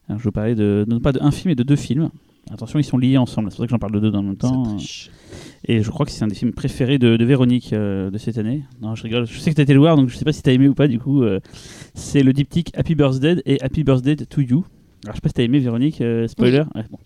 Alors, 0.08 0.20
je 0.20 0.24
vais 0.26 0.32
parler 0.32 0.56
de, 0.56 0.86
non 0.88 1.00
pas 1.00 1.12
d'un 1.12 1.32
film, 1.32 1.50
mais 1.52 1.56
de 1.56 1.64
deux 1.64 1.76
films. 1.76 2.10
Attention, 2.50 2.80
ils 2.80 2.84
sont 2.86 2.98
liés 2.98 3.18
ensemble. 3.18 3.52
C'est 3.52 3.58
pour 3.58 3.64
ça 3.64 3.68
que 3.68 3.72
j'en 3.72 3.80
parle 3.80 3.92
de 3.92 4.00
deux 4.00 4.12
dans 4.12 4.22
le 4.22 4.28
même 4.30 4.38
temps. 4.38 4.78
Et 5.66 5.84
je 5.84 5.90
crois 5.90 6.06
que 6.06 6.14
c'est 6.14 6.24
un 6.24 6.28
des 6.30 6.36
films 6.36 6.54
préférés 6.54 6.98
de, 6.98 7.18
de 7.18 7.26
Véronique 7.26 7.74
euh, 7.74 8.10
de 8.10 8.18
cette 8.18 8.38
année. 8.38 8.64
Non, 8.82 8.96
je 8.96 9.04
rigole. 9.04 9.26
Je 9.28 9.38
sais 9.38 9.50
que 9.50 9.56
tu 9.56 9.60
as 9.60 9.64
été 9.64 9.74
le 9.74 9.80
voir, 9.80 9.98
donc 9.98 10.08
je 10.08 10.16
sais 10.16 10.24
pas 10.24 10.32
si 10.32 10.42
tu 10.42 10.50
as 10.50 10.54
aimé 10.54 10.70
ou 10.70 10.74
pas. 10.74 10.88
Du 10.88 10.98
coup, 10.98 11.24
euh, 11.24 11.42
c'est 11.94 12.24
le 12.24 12.32
diptyque 12.32 12.72
Happy 12.78 12.96
Birthday 12.96 13.42
et 13.46 13.62
Happy 13.62 13.84
Birthday 13.84 14.16
to 14.16 14.40
You. 14.40 14.64
Alors, 15.04 15.14
je 15.16 15.18
sais 15.18 15.22
pas 15.22 15.30
si 15.30 15.34
tu 15.36 15.42
as 15.42 15.44
aimé 15.46 15.60
Véronique, 15.60 16.02
euh, 16.02 16.28
spoiler. 16.28 16.64
Ouais, 16.76 16.84
bon. 16.90 16.98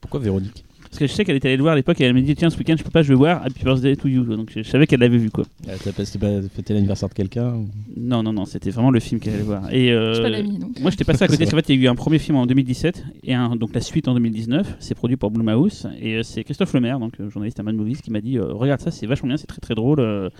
Pourquoi 0.00 0.20
Véronique 0.20 0.64
Parce 0.82 0.98
que 0.98 1.06
je 1.06 1.12
sais 1.12 1.24
qu'elle 1.24 1.36
était 1.36 1.48
allée 1.48 1.56
le 1.58 1.62
voir 1.62 1.74
à 1.74 1.76
l'époque 1.76 2.00
et 2.00 2.04
elle 2.04 2.14
m'a 2.14 2.20
dit 2.20 2.34
Tiens, 2.34 2.48
ce 2.50 2.56
week-end, 2.58 2.74
je 2.78 2.82
peux 2.82 2.90
pas, 2.90 3.02
je 3.02 3.08
vais 3.08 3.14
voir 3.14 3.42
Happy 3.44 3.62
Birthday 3.62 3.94
to 3.96 4.08
You. 4.08 4.24
Donc 4.24 4.50
je, 4.54 4.62
je 4.62 4.68
savais 4.68 4.86
qu'elle 4.86 5.00
l'avait 5.00 5.18
vu 5.18 5.30
quoi. 5.30 5.44
Euh, 5.68 5.76
T'as 5.84 5.92
pas, 5.92 6.04
c'était 6.04 6.18
pas 6.18 6.40
fêté 6.48 6.72
l'anniversaire 6.74 7.08
de 7.08 7.14
quelqu'un 7.14 7.52
ou- 7.54 7.68
Non, 7.96 8.22
non, 8.22 8.32
non, 8.32 8.44
c'était 8.46 8.70
vraiment 8.70 8.90
le 8.90 9.00
film 9.00 9.20
qu'elle 9.20 9.34
allait 9.34 9.42
voir. 9.42 9.72
Et, 9.72 9.92
euh, 9.92 10.08
Je 10.08 10.14
suis 10.14 10.22
pas 10.22 10.28
l'ami, 10.30 10.58
donc. 10.58 10.80
Moi, 10.80 10.90
j'étais 10.90 11.04
passé 11.04 11.24
à 11.24 11.28
côté. 11.28 11.38
parce 11.44 11.50
qu'en 11.50 11.56
fait, 11.58 11.68
il 11.74 11.76
y 11.76 11.82
a 11.82 11.84
eu 11.84 11.88
un 11.88 11.94
premier 11.94 12.18
film 12.18 12.36
en 12.38 12.46
2017 12.46 13.04
et 13.24 13.34
un, 13.34 13.54
donc 13.56 13.74
la 13.74 13.80
suite 13.80 14.08
en 14.08 14.14
2019. 14.14 14.76
C'est 14.80 14.94
produit 14.94 15.16
par 15.16 15.30
Blumhouse 15.30 15.86
et 16.00 16.14
euh, 16.16 16.22
c'est 16.22 16.42
Christophe 16.44 16.72
Lemaire, 16.72 16.98
donc 16.98 17.20
euh, 17.20 17.28
journaliste 17.28 17.60
à 17.60 17.62
Mad 17.62 17.74
Movies, 17.74 18.00
qui 18.00 18.10
m'a 18.10 18.20
dit 18.22 18.38
euh, 18.38 18.52
regarde 18.52 18.80
ça, 18.80 18.90
c'est 18.90 19.06
vachement 19.06 19.28
bien, 19.28 19.36
c'est 19.36 19.46
très 19.46 19.60
très 19.60 19.74
drôle 19.74 20.00
euh, 20.00 20.30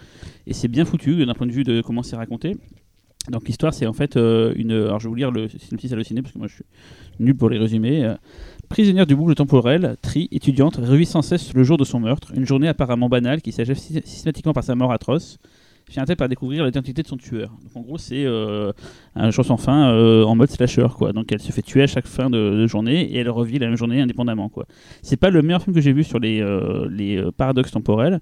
et 0.46 0.54
c'est 0.54 0.68
bien 0.68 0.84
foutu 0.86 1.26
d'un 1.26 1.34
point 1.34 1.46
de 1.46 1.52
vue 1.52 1.64
de 1.64 1.82
comment 1.82 2.02
c'est 2.02 2.16
raconté. 2.16 2.56
Donc 3.30 3.46
l'histoire, 3.46 3.74
c'est 3.74 3.86
en 3.86 3.92
fait 3.92 4.16
euh, 4.16 4.52
une. 4.56 4.72
Alors, 4.72 5.00
je 5.00 5.04
vais 5.04 5.08
vous 5.08 5.14
lire 5.14 5.30
le 5.30 5.48
synopsis 5.48 5.92
halluciné 5.92 6.22
parce 6.22 6.32
que 6.32 6.38
moi, 6.38 6.46
je 6.48 6.54
suis 6.54 6.64
nul 7.18 7.34
pour 7.36 7.50
les 7.50 7.58
résumer. 7.58 8.04
Euh, 8.04 8.14
Prisonnière 8.68 9.06
du 9.06 9.14
boucle 9.14 9.34
temporel, 9.34 9.96
Tri, 10.02 10.28
étudiante, 10.32 10.76
revit 10.76 11.06
sans 11.06 11.22
cesse 11.22 11.54
le 11.54 11.62
jour 11.62 11.76
de 11.76 11.84
son 11.84 12.00
meurtre, 12.00 12.32
une 12.34 12.44
journée 12.44 12.68
apparemment 12.68 13.08
banale 13.08 13.40
qui 13.40 13.52
s'achève 13.52 13.76
sy- 13.78 14.00
systématiquement 14.04 14.52
par 14.52 14.64
sa 14.64 14.74
mort 14.74 14.92
atroce. 14.92 15.38
finira 15.88 16.16
par 16.16 16.28
découvrir 16.28 16.64
l'identité 16.64 17.02
de 17.02 17.06
son 17.06 17.16
tueur. 17.16 17.50
Donc 17.62 17.76
en 17.76 17.80
gros, 17.80 17.96
c'est 17.98 18.24
euh, 18.24 18.72
un 19.14 19.30
chose 19.30 19.46
sans 19.46 19.56
fin 19.56 19.92
en 20.24 20.34
mode 20.34 20.50
slasher, 20.50 20.88
quoi. 20.98 21.12
Donc 21.12 21.30
elle 21.30 21.40
se 21.40 21.52
fait 21.52 21.62
tuer 21.62 21.82
à 21.82 21.86
chaque 21.86 22.08
fin 22.08 22.28
de, 22.28 22.36
de 22.60 22.66
journée 22.66 23.02
et 23.04 23.18
elle 23.18 23.30
revit 23.30 23.58
la 23.60 23.68
même 23.68 23.76
journée 23.76 24.00
indépendamment, 24.00 24.48
quoi. 24.48 24.66
C'est 25.02 25.16
pas 25.16 25.30
le 25.30 25.42
meilleur 25.42 25.62
film 25.62 25.74
que 25.74 25.80
j'ai 25.80 25.92
vu 25.92 26.02
sur 26.02 26.18
les, 26.18 26.44
les 26.90 27.24
paradoxes 27.36 27.70
temporels, 27.70 28.18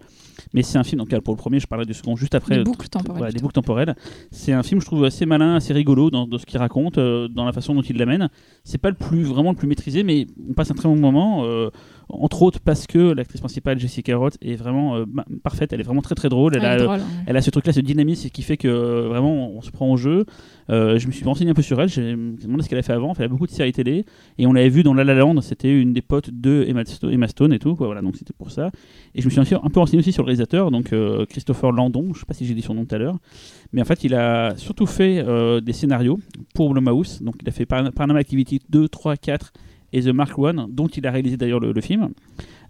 mais 0.55 0.63
c'est 0.63 0.79
un 0.79 0.85
film. 0.85 1.01
Donc 1.01 1.15
pour 1.21 1.35
le 1.35 1.39
premier, 1.39 1.61
je 1.61 1.67
parlerai 1.67 1.85
du 1.87 1.93
second 1.95 2.17
juste 2.17 2.35
après. 2.35 2.63
Boucles 2.65 2.89
temporelles. 2.89 3.33
Des 3.35 3.41
boucles 3.41 3.53
temporelles. 3.55 3.95
C'est 4.31 4.53
un 4.53 4.63
film, 4.63 4.81
je 4.81 4.87
trouve, 4.87 5.05
assez 5.05 5.27
malin, 5.27 5.57
assez 5.57 5.75
rigolo 5.75 6.11
dans, 6.11 6.27
dans 6.27 6.39
ce 6.39 6.47
qu'il 6.47 6.59
raconte, 6.59 6.97
euh, 6.99 7.29
dans 7.29 7.45
la 7.45 7.53
façon 7.53 7.75
dont 7.75 7.83
il 7.83 7.97
l'amène. 7.99 8.31
C'est 8.63 8.79
pas 8.79 8.89
le 8.89 8.97
plus 8.97 9.25
vraiment 9.25 9.51
le 9.51 9.57
plus 9.57 9.69
maîtrisé, 9.69 10.03
mais 10.05 10.27
on 10.49 10.55
passe 10.55 10.71
un 10.71 10.75
très 10.75 10.89
bon 10.89 10.97
moment. 10.97 11.45
euh, 11.45 11.69
entre 12.11 12.43
autres 12.43 12.61
parce 12.61 12.87
que 12.87 12.99
l'actrice 13.13 13.41
principale, 13.41 13.79
Jessica 13.79 14.15
Roth, 14.17 14.37
est 14.43 14.57
vraiment 14.57 14.95
euh, 14.97 15.05
parfaite. 15.43 15.73
Elle 15.73 15.81
est 15.81 15.85
vraiment 15.85 16.03
très 16.03 16.15
très 16.15 16.29
drôle. 16.29 16.55
Elle, 16.55 16.65
a, 16.65 16.77
drôle, 16.77 16.97
ouais. 16.97 17.03
elle 17.27 17.37
a 17.37 17.41
ce 17.41 17.49
truc-là, 17.51 17.73
ce 17.73 17.81
dynamisme 17.81 18.29
qui 18.29 18.43
fait 18.43 18.59
que 18.59 18.69
euh, 18.69 19.09
vraiment 19.09 19.51
on 19.51 19.63
se 19.63 19.71
prend 19.71 19.91
au 19.91 19.97
jeu. 19.97 20.27
Euh, 20.71 20.99
je 20.99 21.07
me 21.07 21.13
suis 21.13 21.25
renseigné 21.25 21.51
un 21.51 21.55
peu 21.55 21.63
sur 21.63 21.81
elle. 21.81 21.89
J'ai 21.89 22.13
demandé 22.15 22.63
ce 22.63 22.69
qu'elle 22.69 22.79
a 22.79 22.83
fait 22.83 22.93
avant. 22.93 23.15
Elle 23.19 23.25
a 23.25 23.29
beaucoup 23.29 23.47
de 23.47 23.53
séries 23.53 23.73
télé 23.73 24.05
et 24.37 24.47
on 24.47 24.53
l'avait 24.53 24.69
vu 24.69 24.83
dans 24.83 24.93
La 24.93 25.03
La 25.03 25.15
Land. 25.15 25.41
C'était 25.41 25.73
une 25.73 25.95
des 25.95 26.03
potes 26.03 26.29
de 26.31 26.65
Emma 26.69 26.85
Sto- 26.85 27.11
Emma 27.11 27.27
Stone 27.27 27.55
et 27.55 27.59
tout. 27.59 27.75
Quoi, 27.75 27.87
voilà, 27.87 28.03
donc 28.03 28.17
c'était 28.17 28.35
pour 28.35 28.51
ça. 28.51 28.71
Et 29.15 29.23
je 29.23 29.27
me 29.27 29.31
suis 29.45 29.55
un 29.55 29.71
peu 29.71 29.81
renseigné 29.81 30.01
aussi 30.01 30.13
sur 30.13 30.25
le 30.25 30.29
donc 30.47 30.93
euh, 30.93 31.27
Christopher 31.27 31.73
Landon. 31.73 32.13
Je 32.15 32.21
sais 32.21 32.27
pas 32.27 32.35
si 32.35 32.47
j'ai 32.47 32.55
dit 32.55 32.63
son 32.63 32.75
nom 32.75 32.85
tout 32.85 32.95
à 32.95 32.99
l'heure, 32.99 33.19
mais 33.73 33.83
en 33.83 33.85
fait 33.85 34.05
il 34.05 34.15
a 34.15 34.55
surtout 34.57 34.87
fait 34.87 35.19
euh, 35.19 35.61
des 35.61 35.73
scénarios 35.73 36.19
pour 36.55 36.73
Blumhouse. 36.73 37.23
Donc 37.23 37.37
il 37.43 37.49
a 37.49 37.53
fait 37.53 37.67
Par- 37.67 37.93
Paranormal 37.93 38.21
Activity 38.21 38.61
2, 38.69 38.89
3, 38.89 39.17
4 39.17 39.53
et 39.93 40.03
The 40.03 40.09
Mark 40.09 40.37
One, 40.39 40.67
dont 40.71 40.89
il 40.89 41.07
a 41.07 41.13
réalisé 41.13 41.37
d'ailleurs 41.37 41.61
le, 41.61 41.81
film. 41.81 42.09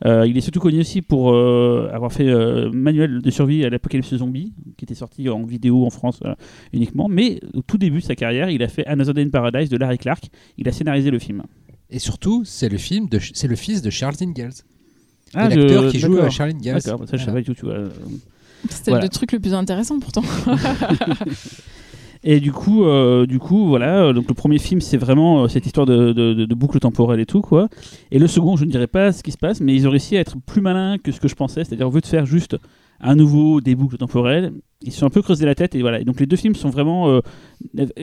Euh, 0.04 0.26
il 0.26 0.36
est 0.36 0.42
surtout 0.42 0.60
connu 0.60 0.80
aussi 0.80 1.00
pour 1.00 1.34
avoir 1.34 2.12
fait 2.12 2.30
Manuel 2.70 3.22
de 3.22 3.30
survie 3.30 3.64
à 3.64 3.70
l'apocalypse 3.70 4.14
zombie, 4.14 4.52
qui 4.76 4.84
était 4.84 4.94
sorti 4.94 5.30
en 5.30 5.42
vidéo 5.42 5.86
en 5.86 5.90
France 5.90 6.20
uniquement. 6.74 7.08
Mais 7.08 7.40
au 7.54 7.62
tout 7.62 7.78
début 7.78 8.00
de 8.00 8.04
sa 8.04 8.14
carrière, 8.14 8.50
il 8.50 8.62
a 8.62 8.68
fait 8.68 8.86
Another 8.86 9.24
in 9.24 9.30
Paradise 9.30 9.70
de 9.70 9.78
Larry 9.78 9.96
Clark. 9.96 10.24
Il 10.58 10.68
a 10.68 10.72
scénarisé 10.72 11.10
le 11.10 11.18
film. 11.18 11.44
Et 11.88 11.98
surtout, 11.98 12.44
c'est 12.44 12.68
le 12.68 12.76
film 12.76 13.08
c'est 13.34 13.48
le 13.48 13.56
fils 13.56 13.80
de 13.80 13.88
Charles 13.88 14.16
Ingalls, 14.20 14.64
Ah, 15.34 15.48
l'acteur 15.48 15.84
je- 15.84 15.88
qui 15.90 15.98
joue 15.98 16.16
Charles 16.30 16.50
Ingalls. 16.50 16.80
D'accord, 16.82 17.00
bah 17.00 17.06
ça 17.10 17.16
je 17.16 17.24
savais 17.24 17.32
Voilà. 17.32 17.32
pas 17.32 17.40
du 17.40 17.46
tout. 17.46 17.54
tu 17.54 17.66
vois. 17.66 17.76
C'était 18.70 18.90
Voilà. 18.92 19.04
le 19.04 19.08
truc 19.10 19.32
le 19.32 19.40
plus 19.40 19.52
intéressant 19.54 19.98
pourtant. 19.98 20.22
Et 22.26 22.40
du 22.40 22.52
coup, 22.52 22.84
euh, 22.84 23.26
du 23.26 23.38
coup, 23.38 23.66
voilà. 23.66 24.04
euh, 24.06 24.12
Donc 24.14 24.28
le 24.28 24.34
premier 24.34 24.58
film, 24.58 24.80
c'est 24.80 24.96
vraiment 24.96 25.44
euh, 25.44 25.48
cette 25.48 25.66
histoire 25.66 25.84
de, 25.86 26.12
de, 26.14 26.32
de- 26.32 26.44
de 26.46 26.54
boucle 26.54 26.78
temporelle 26.78 27.20
et 27.20 27.26
tout, 27.26 27.42
quoi. 27.42 27.68
Et 28.10 28.18
le 28.18 28.26
second, 28.26 28.56
je 28.56 28.64
ne 28.64 28.70
dirais 28.70 28.86
pas 28.86 29.12
ce 29.12 29.22
qui 29.22 29.30
se 29.30 29.36
passe, 29.36 29.60
mais 29.60 29.74
ils 29.74 29.86
ont 29.86 29.90
réussi 29.90 30.16
à 30.16 30.20
être 30.20 30.36
plus 30.46 30.62
malins 30.62 30.96
que 30.96 31.12
ce 31.12 31.20
que 31.20 31.28
je 31.28 31.34
pensais. 31.34 31.64
C'est-à-dire, 31.64 31.86
au 31.86 31.92
lieu 31.92 32.00
de 32.00 32.06
faire 32.06 32.24
juste 32.24 32.56
à 33.00 33.14
nouveau 33.14 33.60
des 33.60 33.74
boucles 33.74 33.98
temporelles, 33.98 34.52
ils 34.80 34.90
se 34.92 35.00
sont 35.00 35.06
un 35.06 35.10
peu 35.10 35.20
creusé 35.20 35.44
la 35.44 35.54
tête 35.54 35.74
et 35.74 35.82
voilà. 35.82 36.00
Et 36.00 36.04
donc 36.04 36.18
les 36.18 36.24
deux 36.24 36.36
films 36.36 36.54
sont 36.54 36.70
vraiment, 36.70 37.10
euh, 37.10 37.20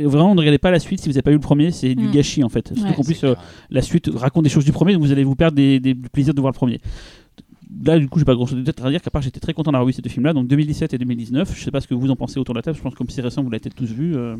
vraiment, 0.03 0.35
ne 0.35 0.39
regardez 0.39 0.59
pas 0.59 0.69
la 0.69 0.79
suite 0.79 0.99
si 0.99 1.07
vous 1.09 1.13
n'avez 1.13 1.23
pas 1.23 1.31
vu 1.31 1.37
le 1.37 1.41
premier, 1.41 1.71
c'est 1.71 1.95
du 1.95 2.07
Mm. 2.07 2.11
gâchis 2.11 2.43
en 2.43 2.49
fait. 2.49 2.67
Surtout 2.67 2.83
Ouais. 2.83 2.93
qu'en 2.93 3.03
plus, 3.03 3.23
euh, 3.23 3.33
la 3.71 3.81
suite 3.81 4.11
raconte 4.13 4.43
des 4.43 4.49
choses 4.49 4.65
du 4.65 4.71
premier, 4.71 4.93
donc 4.93 5.01
vous 5.01 5.11
allez 5.11 5.23
vous 5.23 5.35
perdre 5.35 5.55
des, 5.55 5.79
des- 5.79 5.95
du 5.95 6.09
plaisir 6.09 6.35
de 6.35 6.41
voir 6.41 6.51
le 6.51 6.57
premier. 6.57 6.79
Là, 7.85 7.97
du 7.99 8.09
coup, 8.09 8.19
j'ai 8.19 8.25
pas 8.25 8.35
grand 8.35 8.45
chose 8.45 8.59
à 8.59 8.89
dire, 8.89 9.01
qu'à 9.01 9.09
part 9.11 9.21
j'étais 9.21 9.39
très 9.39 9.53
content 9.53 9.71
d'avoir 9.71 9.87
vu 9.87 9.93
ces 9.93 10.01
deux 10.01 10.09
films-là, 10.09 10.33
donc 10.33 10.47
2017 10.47 10.93
et 10.93 10.97
2019. 10.97 11.55
Je 11.57 11.63
sais 11.63 11.71
pas 11.71 11.79
ce 11.81 11.87
que 11.87 11.93
vous 11.93 12.09
en 12.11 12.15
pensez 12.15 12.39
autour 12.39 12.53
de 12.53 12.59
la 12.59 12.63
table, 12.63 12.77
je 12.77 12.81
pense 12.83 12.93
que 12.93 12.97
comme 12.97 13.09
c'est 13.09 13.21
récent, 13.21 13.41
vous 13.43 13.49
l'avez 13.49 13.61
peut-être 13.61 13.75
tous 13.75 13.91
vu. 13.91 14.15
euh, 14.15 14.35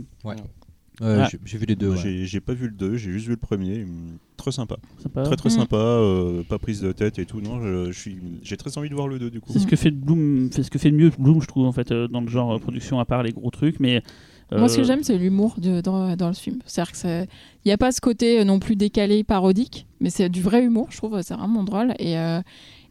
Euh, 1.02 1.24
Ah. 1.24 1.30
j'ai- 1.46 1.58
vu 1.58 1.66
les 1.66 1.76
deux. 1.76 1.92
ouais. 1.92 1.98
J'ai 1.98 2.26
j'ai 2.26 2.40
pas 2.42 2.54
vu 2.54 2.66
le 2.68 2.74
2, 2.74 2.96
j'ai 2.96 3.12
juste 3.12 3.26
vu 3.26 3.32
le 3.32 3.38
premier. 3.38 3.86
Très 4.38 4.52
sympa. 4.52 4.76
sympa. 5.02 5.24
Très 5.24 5.36
très 5.36 5.50
Mm. 5.50 5.54
sympa, 5.54 5.76
euh, 5.78 6.44
pas 6.44 6.60
prise 6.60 6.82
de 6.82 6.92
tête 6.92 7.18
et 7.18 7.26
tout. 7.26 7.42
Non, 7.42 7.60
je, 7.60 7.92
je 7.92 7.98
suis, 8.00 8.18
j'ai 8.44 8.56
très 8.58 8.78
envie 8.78 8.90
de 8.90 8.94
voir 8.94 9.08
le 9.08 9.18
2 9.18 9.32
du 9.32 9.40
coup. 9.40 9.52
C'est 9.52 9.60
ce 9.60 9.66
que 9.68 9.76
fait 9.76 9.90
Bloom, 9.90 10.50
c'est 10.52 10.62
ce 10.62 10.70
que 10.70 10.78
fait 10.78 10.92
de 10.92 10.98
mieux 10.98 11.10
Bloom, 11.18 11.42
je 11.42 11.48
trouve, 11.48 11.66
en 11.66 11.72
fait, 11.72 11.92
euh, 11.92 12.08
dans 12.08 12.22
le 12.22 12.28
genre 12.28 12.54
euh, 12.56 12.60
production, 12.60 13.00
à 13.00 13.06
part 13.06 13.24
les 13.24 13.32
gros 13.32 13.50
trucs. 13.50 13.80
Mais 13.80 14.04
Moi, 14.52 14.68
ce 14.68 14.78
que 14.78 14.84
j'aime, 14.84 15.02
c'est 15.02 15.18
l'humour 15.18 15.56
dans, 15.60 16.16
dans 16.18 16.28
le 16.28 16.34
film. 16.34 16.60
C'est-à-dire 16.66 16.92
qu'il 16.92 17.28
n'y 17.66 17.72
a 17.72 17.78
pas 17.78 17.92
ce 17.94 18.02
côté 18.02 18.44
non 18.44 18.60
plus 18.60 18.76
décalé, 18.76 19.24
parodique, 19.24 19.88
mais 20.02 20.10
c'est 20.10 20.28
du 20.30 20.42
vrai 20.42 20.62
humour, 20.64 20.88
je 20.92 20.98
trouve. 20.98 21.20
C'est 21.22 21.34
vraiment 21.36 21.64
drôle. 21.64 21.94
Et, 22.00 22.18
euh, 22.18 22.42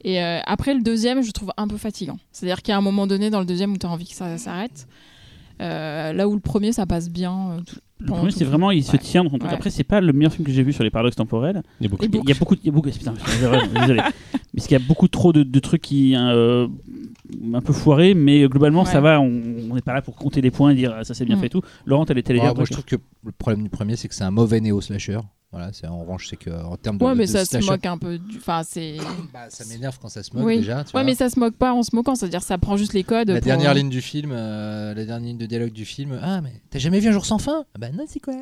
et 0.04 0.22
euh, 0.22 0.40
après, 0.46 0.74
le 0.74 0.82
deuxième, 0.82 1.22
je 1.22 1.30
trouve 1.30 1.52
un 1.56 1.68
peu 1.68 1.76
fatigant. 1.76 2.18
C'est-à-dire 2.32 2.62
qu'il 2.62 2.72
y 2.72 2.74
a 2.74 2.78
un 2.78 2.82
moment 2.82 3.06
donné 3.06 3.30
dans 3.30 3.40
le 3.40 3.46
deuxième 3.46 3.72
où 3.72 3.78
tu 3.78 3.86
as 3.86 3.90
envie 3.90 4.08
que 4.08 4.14
ça 4.14 4.36
s'arrête. 4.38 4.86
Euh, 5.60 6.12
là 6.14 6.26
où 6.26 6.32
le 6.34 6.40
premier, 6.40 6.72
ça 6.72 6.86
passe 6.86 7.10
bien. 7.10 7.50
euh, 7.52 7.60
tout- 7.60 7.76
Le 7.98 8.06
premier, 8.06 8.30
c'est 8.30 8.46
vraiment, 8.46 8.70
il 8.70 8.82
se 8.82 8.92
Ouais. 8.92 8.98
tient 8.98 9.22
truc. 9.26 9.42
Ouais. 9.44 9.50
Après, 9.50 9.68
c'est 9.68 9.84
pas 9.84 10.00
le 10.00 10.12
meilleur 10.14 10.32
film 10.32 10.46
que 10.46 10.52
j'ai 10.52 10.62
vu 10.62 10.72
sur 10.72 10.82
les 10.82 10.88
paradoxes 10.90 11.16
temporels. 11.16 11.62
Les. 11.80 11.88
Les 11.88 11.94
Il 12.06 12.14
y 12.14 12.18
a- 12.18 12.20
il 12.24 12.28
y 12.30 12.32
a 12.32 12.34
beaucoup, 12.38 12.54
il 12.54 12.64
y 12.64 12.68
a 12.70 12.72
beaucoup, 12.72 12.88
putain, 12.90 13.12
désolé. 13.74 14.00
Mais 14.02 14.32
parce 14.56 14.66
qu'il 14.68 14.78
y 14.78 14.82
a 14.82 14.86
beaucoup 14.86 15.06
trop 15.08 15.34
de, 15.34 15.42
de 15.42 15.58
trucs 15.58 15.82
qui 15.82 16.16
euh, 16.16 16.66
un 17.52 17.60
peu 17.60 17.74
foirés, 17.74 18.14
mais 18.14 18.48
globalement, 18.48 18.86
ça 18.86 19.02
va. 19.02 19.20
On 19.20 19.28
n'est 19.74 19.82
pas 19.82 19.92
là 19.92 20.00
pour 20.00 20.16
compter 20.16 20.40
les 20.40 20.50
points 20.50 20.70
et 20.70 20.74
dire 20.76 20.94
ah, 20.98 21.04
ça 21.04 21.12
c'est 21.12 21.26
bien 21.26 21.36
Mm. 21.36 21.40
fait 21.40 21.46
et 21.46 21.50
tout. 21.50 21.60
Laurent, 21.84 22.06
t'allais 22.06 22.22
Ah, 22.26 22.32
dire. 22.32 22.54
moi, 22.54 22.64
je 22.64 22.72
trouve 22.72 22.86
que 22.86 22.96
le 23.26 23.32
problème 23.32 23.62
du 23.64 23.68
premier, 23.68 23.96
c'est 23.96 24.08
que 24.08 24.14
c'est 24.14 24.24
un 24.24 24.30
mauvais 24.30 24.60
néo-slasher. 24.60 25.18
Voilà, 25.52 25.72
c'est 25.72 25.88
en 25.88 25.98
revanche, 26.00 26.28
c'est 26.28 26.36
qu'en 26.36 26.76
termes 26.76 26.96
de. 26.98 27.04
Ouais, 27.04 27.14
mais 27.16 27.26
de 27.26 27.30
ça 27.30 27.44
se 27.44 27.50
slasher- 27.58 27.70
moque 27.72 27.84
un 27.86 27.98
peu. 27.98 28.18
du- 28.18 28.36
Enfin, 28.36 28.62
c'est. 28.64 28.96
Bah, 29.34 29.46
ça 29.48 29.64
m'énerve 29.64 29.98
quand 30.00 30.08
ça 30.08 30.22
se 30.22 30.34
moque 30.36 30.46
Oui. 30.46 30.58
déjà. 30.58 30.84
tu 30.84 30.88
Ouais, 30.88 30.92
vois. 30.92 31.04
mais 31.04 31.14
ça 31.16 31.28
se 31.28 31.40
moque 31.40 31.56
pas 31.56 31.72
en 31.72 31.82
se 31.82 31.94
moquant. 31.94 32.14
C'est-à-dire, 32.14 32.42
ça 32.42 32.56
prend 32.56 32.76
juste 32.76 32.92
les 32.92 33.02
codes. 33.02 33.30
La 33.30 33.40
pour- 33.40 33.46
dernière 33.46 33.74
ligne 33.74 33.90
du 33.90 34.00
film, 34.00 34.30
euh, 34.32 34.94
la 34.94 35.04
dernière 35.04 35.26
ligne 35.30 35.38
de 35.38 35.46
dialogue 35.46 35.72
du 35.72 35.84
film. 35.84 36.16
Ah, 36.22 36.40
mais 36.40 36.52
t'as 36.70 36.78
jamais 36.78 37.00
vu 37.00 37.08
un 37.08 37.12
jour 37.12 37.26
sans 37.26 37.38
fin? 37.38 37.64
Ah 37.74 37.78
Bah 37.80 37.88
non, 37.92 38.04
c'est 38.06 38.20
quoi? 38.20 38.34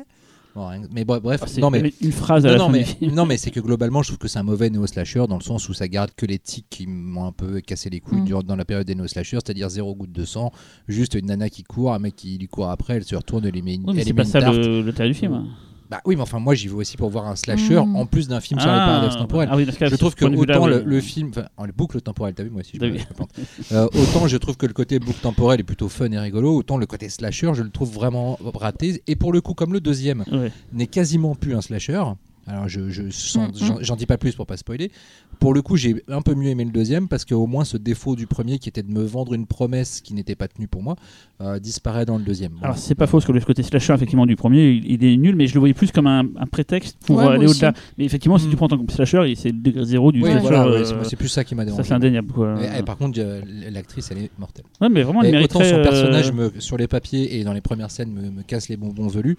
Bon, 0.55 0.69
Mais 0.91 1.05
bref, 1.05 1.41
Ah, 1.43 1.47
c'est 1.47 1.61
non 1.61 1.69
mais. 1.69 1.93
une 2.01 2.11
phrase 2.11 2.45
à 2.45 2.49
Non, 2.49 2.53
la 2.53 2.59
non, 2.59 2.65
fin 2.67 2.71
mais, 2.73 2.79
du 2.79 2.85
film. 2.85 3.15
non, 3.15 3.25
mais 3.25 3.37
c'est 3.37 3.51
que 3.51 3.59
globalement, 3.59 4.01
je 4.01 4.09
trouve 4.09 4.17
que 4.17 4.27
c'est 4.27 4.39
un 4.39 4.43
mauvais 4.43 4.69
néo-slasher 4.69 5.25
dans 5.29 5.37
le 5.37 5.43
sens 5.43 5.69
où 5.69 5.73
ça 5.73 5.87
garde 5.87 6.11
que 6.15 6.25
les 6.25 6.37
tics 6.39 6.65
qui 6.69 6.85
m'ont 6.87 7.25
un 7.25 7.31
peu 7.31 7.61
cassé 7.61 7.89
les 7.89 7.99
couilles 8.01 8.21
Mm. 8.21 8.25
durant- 8.25 8.43
dans 8.43 8.55
la 8.55 8.65
période 8.65 8.85
des 8.85 8.95
néo-slashers, 8.95 9.37
c'est-à-dire 9.45 9.69
zéro 9.69 9.95
goutte 9.95 10.11
de 10.11 10.25
sang, 10.25 10.51
juste 10.87 11.13
une 11.13 11.27
nana 11.27 11.49
qui 11.49 11.63
court, 11.63 11.93
un 11.93 11.99
mec 11.99 12.15
qui 12.15 12.37
lui 12.37 12.47
court 12.47 12.69
après, 12.69 12.95
elle 12.95 13.03
se 13.03 13.15
retourne, 13.15 13.45
elle 13.45 13.53
lui 13.53 13.61
met 13.61 13.75
une, 13.75 13.87
Ouais, 13.87 13.93
mais 13.93 14.01
elle 14.01 14.07
pas 14.15 14.23
met 14.23 14.27
une 14.27 14.31
ça 14.31 14.41
tarte. 14.41 14.55
le, 14.55 14.81
le 14.81 14.91
du 14.91 15.13
film. 15.13 15.47
Bah 15.89 16.01
oui, 16.05 16.15
mais 16.15 16.21
enfin, 16.21 16.37
moi 16.39 16.53
j'y 16.53 16.67
vais 16.67 16.75
aussi 16.75 16.97
pour 16.97 17.09
voir 17.09 17.25
un 17.25 17.35
slasher 17.35 17.79
Mm. 17.83 17.95
en 17.95 18.05
plus 18.05 18.27
d'un 18.27 18.39
film 18.39 18.59
sur 18.59 18.69
les 18.69 18.75
paradoxes 18.77 19.17
temporels. 19.17 19.49
ah 19.51 19.57
oui, 19.57 19.65
je 19.67 19.95
trouve 19.95 20.13
que 20.13 20.25
autant 20.25 20.67
le, 20.67 20.83
le 20.83 21.01
film, 21.01 21.29
enfin, 21.29 21.45
en 21.57 21.65
les 21.65 21.71
boucles 21.71 21.99
temporelles, 22.01 22.35
t'as 22.35 22.43
vu 22.43 22.51
moi 22.51 22.61
aussi, 22.61 22.77
je 22.79 22.97
je. 22.97 23.75
Euh, 23.75 23.85
autant 23.85 24.27
je 24.27 24.37
trouve 24.37 24.55
que 24.55 24.67
le 24.67 24.73
côté 24.73 24.99
boucle 24.99 25.19
temporelle 25.19 25.59
est 25.59 25.63
plutôt 25.63 25.89
fun 25.89 26.11
et 26.11 26.19
rigolo, 26.19 26.55
autant 26.57 26.77
le 26.77 26.85
côté 26.85 27.09
slasher, 27.09 27.51
je 27.55 27.63
le 27.63 27.71
trouve 27.71 27.91
vraiment 27.91 28.37
raté. 28.53 29.01
Et 29.07 29.15
pour 29.15 29.33
le 29.33 29.41
coup, 29.41 29.53
comme 29.55 29.73
le 29.73 29.81
deuxième 29.81 30.23
Ouais. 30.31 30.51
n'est 30.73 30.87
quasiment 30.87 31.33
plus 31.33 31.55
un 31.55 31.61
slasher. 31.61 32.03
Alors 32.47 32.67
je, 32.67 32.89
je 32.89 33.09
sens- 33.11 33.49
Mm, 33.61 33.65
j'en- 33.65 33.77
j'en 33.81 33.95
dis 33.95 34.05
pas 34.07 34.17
plus 34.17 34.33
pour 34.35 34.45
pas 34.47 34.57
spoiler. 34.57 34.91
Pour 35.39 35.53
le 35.53 35.61
coup, 35.61 35.77
j'ai 35.77 36.03
un 36.09 36.21
peu 36.21 36.35
mieux 36.35 36.49
aimé 36.49 36.65
le 36.65 36.71
deuxième 36.71 37.07
parce 37.07 37.23
qu'au 37.23 37.47
moins 37.47 37.63
ce 37.63 37.77
défaut 37.77 38.15
du 38.17 38.27
premier 38.27 38.59
qui 38.59 38.67
était 38.67 38.83
de 38.83 38.91
me 38.91 39.03
vendre 39.03 39.33
une 39.33 39.45
promesse 39.45 40.01
qui 40.01 40.13
n'était 40.13 40.35
pas 40.35 40.49
tenue 40.49 40.67
pour 40.67 40.83
moi 40.83 40.95
euh, 41.41 41.59
disparaît 41.59 42.05
dans 42.05 42.17
le 42.17 42.23
deuxième. 42.25 42.51
Bon. 42.53 42.61
Alors 42.63 42.77
c'est 42.77 42.93
pas 42.95 43.07
faux 43.07 43.17
parce 43.17 43.25
que 43.25 43.31
le 43.31 43.39
côté 43.39 43.63
slasher 43.63 43.93
effectivement 43.93 44.25
du 44.25 44.35
premier 44.35 44.69
il, 44.71 44.91
il 44.91 45.03
est 45.05 45.15
nul 45.15 45.37
mais 45.37 45.47
je 45.47 45.53
le 45.53 45.59
voyais 45.59 45.73
plus 45.73 45.91
comme 45.93 46.07
un, 46.07 46.25
un 46.35 46.45
prétexte 46.45 46.97
pour 47.05 47.15
Ouais, 47.17 47.23
euh, 47.25 47.29
aller 47.29 47.47
au-delà. 47.47 47.73
Mais 47.97 48.03
effectivement 48.03 48.37
si 48.37 48.47
Mm. 48.47 48.49
tu 48.49 48.55
prends 48.57 48.65
en 48.65 48.69
tant 48.69 48.85
que 48.85 48.91
slasher 48.91 49.33
c'est 49.37 49.51
le 49.51 49.59
degré 49.59 49.85
zéro 49.85 50.11
du 50.11 50.21
Oui, 50.21 50.29
slasher. 50.29 50.41
voilà, 50.41 50.65
euh, 50.65 50.79
ouais, 50.97 51.03
c'est- 51.05 51.15
plus 51.15 51.29
ça 51.29 51.43
qui 51.45 51.55
m'a 51.55 51.61
ça 51.63 51.67
dérangé. 51.67 51.87
c'est 51.87 51.93
indéniable 51.93 52.31
quoi. 52.33 52.57
Et- 52.61 52.79
et 52.79 52.83
par 52.83 52.97
contre, 52.97 53.19
euh, 53.21 53.41
l'actrice, 53.71 54.09
elle 54.11 54.17
est 54.17 54.31
mortelle. 54.37 54.65
Ouais 54.81 54.89
mais 54.89 55.03
vraiment 55.03 55.21
elle 55.23 55.31
mériterait. 55.31 55.73
autant 55.73 55.77
son 55.77 55.81
personnage, 55.83 56.31
me, 56.33 56.51
sur 56.59 56.75
les 56.77 56.87
papiers 56.87 57.39
et 57.39 57.43
dans 57.45 57.53
les 57.53 57.61
premières 57.61 57.91
scènes, 57.91 58.11
me, 58.11 58.29
me 58.29 58.41
casse 58.43 58.67
les 58.67 58.75
bonbons 58.77 59.07
velus, 59.07 59.37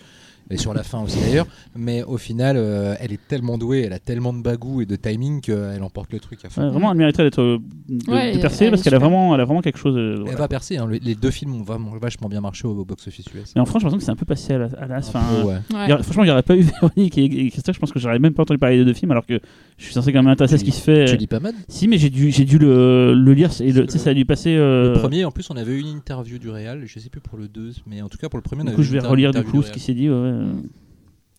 et 0.51 0.57
sur 0.57 0.75
la 0.75 0.83
fin 0.83 1.01
aussi 1.03 1.19
d'ailleurs, 1.21 1.47
mais 1.77 2.03
au 2.03 2.17
final, 2.17 2.57
euh, 2.59 2.95
elle 3.01 3.13
est 3.13 3.21
tellement 3.29 3.57
douée, 3.59 3.83
elle 3.87 3.93
a 3.93 3.99
tellement 3.99 4.33
de 4.33 4.43
bagou 4.43 4.81
et 4.83 4.87
de 4.87 4.97
timing 4.97 5.41
qu'elle 5.41 5.83
emporte 5.83 6.13
le 6.13 6.21
truc 6.21 6.45
à 6.45 6.51
fond. 6.51 6.63
ouais, 6.63 6.69
vraiment 6.71 6.91
elle 6.93 6.99
mériterait 6.99 7.25
d'être 7.25 7.41
euh, 7.41 7.59
de, 7.89 8.11
Ouais, 8.11 8.31
de 8.31 8.35
elle- 8.37 8.41
percer 8.41 8.65
elle 8.65 8.71
parce 8.71 8.83
qu'elle 8.83 8.95
a 8.95 8.99
vraiment 8.99 9.35
elle 9.35 9.41
a 9.41 9.45
vraiment 9.45 9.63
quelque 9.63 9.79
chose. 9.79 9.97
euh, 9.97 10.25
Elle 10.29 10.37
va 10.37 10.49
percer, 10.49 10.77
hein, 10.79 10.87
le- 10.87 10.99
les 11.03 11.15
deux 11.15 11.31
films 11.31 11.55
ont 11.55 11.63
vraiment 11.63 11.91
vachement 12.01 12.29
bien 12.29 12.41
marché 12.41 12.67
au, 12.67 12.73
au 12.73 12.85
box-office 12.85 13.27
US. 13.35 13.53
Mais 13.55 13.61
en 13.61 13.65
France 13.65 13.83
j'ai 13.83 13.87
l'impression 13.87 13.99
que 13.99 14.05
c'est 14.05 14.11
un 14.11 14.17
peu 14.17 14.27
passé 14.27 14.55
à 14.55 14.59
la, 14.59 14.65
à 14.67 14.69
peu, 15.01 15.47
ouais. 15.47 15.57
Aurait- 15.73 16.03
franchement 16.03 16.23
il 16.25 16.27
n'y 16.27 16.33
aurait 16.33 16.43
pas 16.43 16.57
eu 16.57 16.61
Véronique 16.81 17.19
et, 17.19 17.25
et 17.25 17.51
Christophe 17.51 17.77
je 17.77 17.81
pense 17.81 17.93
que 17.93 17.99
j'aurais 17.99 18.19
même 18.19 18.35
pas 18.35 18.43
entendu 18.43 18.59
parler 18.59 18.79
des 18.79 18.85
deux 18.85 18.93
films 18.95 19.11
alors 19.13 19.27
que 19.27 19.39
je 19.79 19.85
suis 19.85 19.95
censé 19.95 20.13
quand 20.13 20.19
même 20.19 20.27
m'intéresser 20.27 20.55
à 20.55 20.59
ce 20.59 20.65
qui 20.65 20.73
se 20.73 20.81
fait. 20.83 21.07
Tu 21.07 21.17
lis 21.17 21.27
pas 21.27 21.41
mal? 21.41 21.55
Si 21.69 21.89
mais 21.89 21.97
j'ai 21.99 22.11
dû 22.11 22.31
j'ai 22.31 22.45
dû 22.45 22.59
le, 22.59 23.15
le 23.15 23.33
lire 23.35 23.51
et 23.61 23.73
le- 23.73 23.87
tu 23.87 23.93
sais 23.93 23.99
ça 23.99 24.11
a 24.11 24.15
dû 24.15 24.25
passer. 24.25 24.55
euh, 24.57 24.93
Le 24.95 24.99
premier, 25.01 25.25
en 25.25 25.31
plus, 25.31 25.49
on 25.51 25.57
avait 25.57 25.73
eu 25.73 25.81
une 25.81 25.87
interview 25.89 26.39
du 26.39 26.51
Real, 26.51 26.83
je 26.87 26.99
sais 26.99 27.09
plus 27.09 27.21
pour 27.21 27.39
le 27.39 27.49
2, 27.49 27.71
mais 27.87 28.03
en 28.03 28.09
tout 28.09 28.19
cas 28.19 28.29
pour 28.29 28.37
le 28.39 28.43
premier, 28.43 28.63
on 28.63 28.65
Du 28.65 28.69
avait 28.71 28.77
coup, 28.77 28.83
je 28.83 28.93
vais 28.93 28.99
relire 29.01 29.33
du 29.33 29.43
coup 29.43 29.63
ce 29.63 29.71
qui 29.73 29.81
s'est 29.81 29.95
dit. 29.95 30.09
ouais, 30.11 30.15
ouais. 30.15 30.39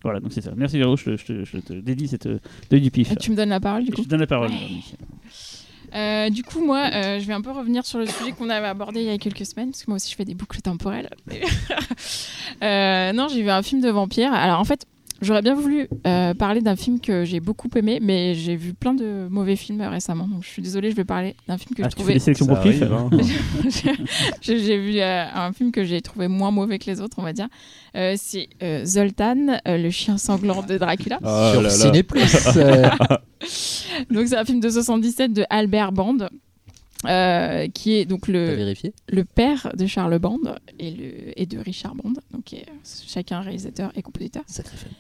Voilà, 0.03 0.19
donc 0.19 0.33
c'est 0.33 0.41
ça. 0.41 0.51
Merci 0.55 0.77
Véro, 0.79 0.97
je, 0.97 1.03
te- 1.11 1.15
je 1.17 1.25
te- 1.25 1.45
je 1.45 1.57
te 1.59 1.73
dédie 1.73 2.07
cette 2.07 2.27
deuil 2.71 2.81
du 2.81 2.89
pif. 2.91 3.11
Et 3.11 3.15
tu 3.15 3.29
me 3.31 3.35
donnes 3.35 3.49
la 3.49 3.59
parole, 3.59 3.83
du 3.83 3.91
coup 3.91 3.97
je 4.01 4.03
te 4.05 4.09
donne 4.09 4.21
la 4.21 4.27
parole. 4.27 4.49
Ouais. 4.49 4.57
Euh, 5.93 6.29
du 6.29 6.41
coup, 6.43 6.65
moi, 6.65 6.89
euh, 6.93 7.19
je 7.19 7.25
vais 7.27 7.33
un 7.33 7.41
peu 7.41 7.51
revenir 7.51 7.85
sur 7.85 7.99
le 7.99 8.05
sujet 8.05 8.31
qu'on 8.31 8.49
avait 8.49 8.67
abordé 8.67 9.01
il 9.01 9.07
y 9.07 9.09
a 9.09 9.17
quelques 9.17 9.45
semaines, 9.45 9.71
parce 9.71 9.83
que 9.83 9.91
moi 9.91 9.97
aussi, 9.97 10.09
je 10.09 10.15
fais 10.15 10.23
des 10.25 10.35
boucles 10.35 10.61
temporelles. 10.61 11.09
Euh, 12.63 13.11
non, 13.13 13.27
j'ai 13.27 13.41
vu 13.41 13.49
un 13.49 13.63
film 13.63 13.81
de 13.81 13.89
vampire. 13.89 14.31
Alors, 14.33 14.59
en 14.59 14.63
fait, 14.65 14.85
j'aurais 15.21 15.41
bien 15.41 15.53
voulu 15.55 15.87
euh, 16.07 16.33
parler 16.33 16.61
d'un 16.61 16.75
film 16.75 16.99
que 16.99 17.23
j'ai 17.25 17.39
beaucoup 17.39 17.69
aimé, 17.75 17.99
mais 18.01 18.33
j'ai 18.35 18.55
vu 18.55 18.73
plein 18.73 18.93
de 18.93 19.27
mauvais 19.29 19.55
films 19.55 19.81
récemment, 19.81 20.27
donc 20.27 20.43
je 20.43 20.49
suis 20.49 20.61
désolée, 20.61 20.91
je 20.91 20.95
vais 20.95 21.05
parler 21.05 21.35
d'un 21.47 21.57
film 21.57 21.75
que 21.75 21.83
Ah, 21.83 21.89
je 21.89 21.95
tu 21.95 22.03
fais 22.03 22.33
trouvais 22.33 22.83
hein. 22.83 23.09
j'ai 24.41 24.77
vu 24.77 24.99
euh, 24.99 25.25
un 25.33 25.53
film 25.53 25.71
que 25.71 25.83
j'ai 25.83 26.01
trouvé 26.01 26.27
moins 26.27 26.51
mauvais 26.51 26.79
que 26.79 26.85
les 26.89 27.01
autres, 27.01 27.17
on 27.19 27.23
va 27.23 27.33
dire. 27.33 27.47
Euh, 27.95 28.15
c'est 28.17 28.49
euh, 28.63 28.83
Zoltan, 28.85 29.59
euh, 29.67 29.77
le 29.77 29.89
chien 29.89 30.17
sanglant 30.17 30.61
de 30.63 30.77
Dracula. 30.77 31.19
Ah 31.23 31.49
Sur 31.53 31.61
là 31.61 31.69
là. 31.69 31.73
Ciné 31.75 32.03
Plus. 32.03 32.47
euh, 32.57 32.89
Donc 34.11 34.27
c'est 34.27 34.37
un 34.37 34.45
film 34.45 34.59
de 34.59 34.69
77 34.69 35.33
de 35.33 35.43
Albert 35.49 35.91
Band. 35.91 36.17
euh, 37.07 37.67
qui 37.73 37.93
est 37.93 38.05
donc 38.05 38.27
le, 38.27 38.73
le 39.11 39.23
père 39.23 39.71
de 39.75 39.87
Charles 39.87 40.19
Band 40.19 40.37
et, 40.79 40.91
le, 40.91 41.39
et 41.39 41.45
de 41.47 41.57
Richard 41.57 41.95
Band, 41.95 42.13
donc 42.31 42.43
qui 42.45 42.57
est 42.57 42.65
chacun 43.07 43.41
réalisateur 43.41 43.91
et 43.95 44.01
compositeur. 44.03 44.43
Sacré 44.45 44.77
film. 44.77 44.91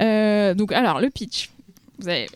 Euh, 0.00 0.54
donc 0.54 0.72
alors 0.72 1.00
le 1.00 1.10
pitch. 1.10 1.50
Vous 1.98 2.08
avez, 2.08 2.26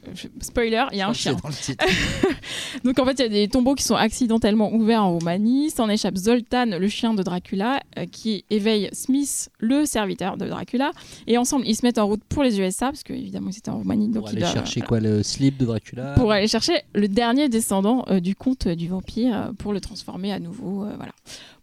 spoiler, 0.42 0.84
il 0.92 0.98
y 0.98 1.00
a 1.00 1.08
un 1.08 1.12
chien. 1.12 1.32
Donc 2.84 2.98
en 3.00 3.04
fait, 3.04 3.14
il 3.14 3.22
y 3.22 3.24
a 3.24 3.28
des 3.28 3.48
tombeaux 3.48 3.74
qui 3.74 3.82
sont 3.82 3.96
accidentellement 3.96 4.72
ouverts 4.72 5.02
en 5.02 5.12
Roumanie. 5.14 5.70
S'en 5.70 5.88
échappe 5.88 6.16
Zoltan, 6.16 6.66
le 6.78 6.86
chien 6.88 7.14
de 7.14 7.22
Dracula, 7.24 7.80
euh, 7.98 8.06
qui 8.10 8.44
éveille 8.50 8.88
Smith, 8.92 9.50
le 9.58 9.84
serviteur 9.84 10.36
de 10.36 10.46
Dracula. 10.46 10.92
Et 11.26 11.36
ensemble, 11.36 11.66
ils 11.66 11.74
se 11.74 11.84
mettent 11.84 11.98
en 11.98 12.06
route 12.06 12.22
pour 12.28 12.44
les 12.44 12.60
USA, 12.60 12.86
parce 12.86 13.02
qu'évidemment, 13.02 13.50
ils 13.50 13.58
étaient 13.58 13.70
en 13.70 13.78
Roumanie. 13.78 14.06
Donc 14.08 14.24
Pour 14.24 14.28
ils 14.28 14.32
aller 14.34 14.40
doivent- 14.42 14.52
chercher 14.54 14.82
quoi 14.82 15.00
Le 15.00 15.24
slip 15.24 15.56
de 15.56 15.64
Dracula 15.64 16.12
pour 16.16 16.30
aller 16.30 16.46
chercher 16.46 16.82
le 16.94 17.08
dernier 17.08 17.48
descendant 17.48 18.04
euh, 18.08 18.20
du 18.20 18.36
comte 18.36 18.68
du 18.68 18.86
vampire 18.88 19.34
euh, 19.36 19.52
pour 19.58 19.72
le 19.72 19.80
transformer 19.80 20.32
à 20.32 20.38
nouveau. 20.38 20.84
euh, 20.84 20.92
voilà. 20.96 21.12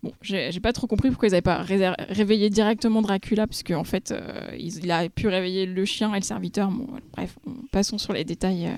Bon, 0.03 0.11
j'ai 0.21 0.51
pas 0.61 0.73
trop 0.73 0.85
compris 0.85 1.09
pourquoi 1.09 1.29
ils 1.29 1.31
n'avaient 1.31 1.41
pas 1.41 1.63
réveillé 2.09 2.49
directement 2.49 3.01
Dracula, 3.01 3.47
puisque 3.47 3.71
en 3.71 3.85
fait, 3.85 4.11
euh, 4.11 4.31
il 4.59 4.91
a 4.91 5.07
pu 5.09 5.29
réveiller 5.29 5.65
le 5.65 5.85
chien 5.85 6.11
et 6.13 6.17
le 6.19 6.23
serviteur. 6.25 6.69
Bon, 6.69 6.85
voilà. 6.89 7.05
bref, 7.15 7.35
on- 7.47 7.51
passons 7.71 7.97
sur 7.97 8.11
les 8.13 8.25
détails 8.25 8.67
euh, 8.67 8.71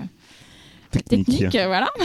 Technique. 0.92 1.26
techniques. 1.26 1.54
euh, 1.56 1.66
voilà. 1.66 1.90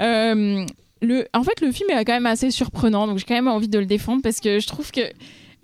Euh, 0.00 0.64
le, 1.02 1.26
en 1.34 1.42
fait, 1.42 1.60
le 1.62 1.72
film 1.72 1.90
est 1.90 2.04
quand 2.04 2.12
même 2.12 2.26
assez 2.26 2.50
surprenant, 2.50 3.06
donc 3.06 3.18
j'ai 3.18 3.24
quand 3.24 3.34
même 3.34 3.48
envie 3.48 3.68
de 3.68 3.78
le 3.78 3.86
défendre 3.86 4.22
parce 4.22 4.40
que 4.40 4.60
je 4.60 4.66
trouve 4.66 4.90
que. 4.90 5.00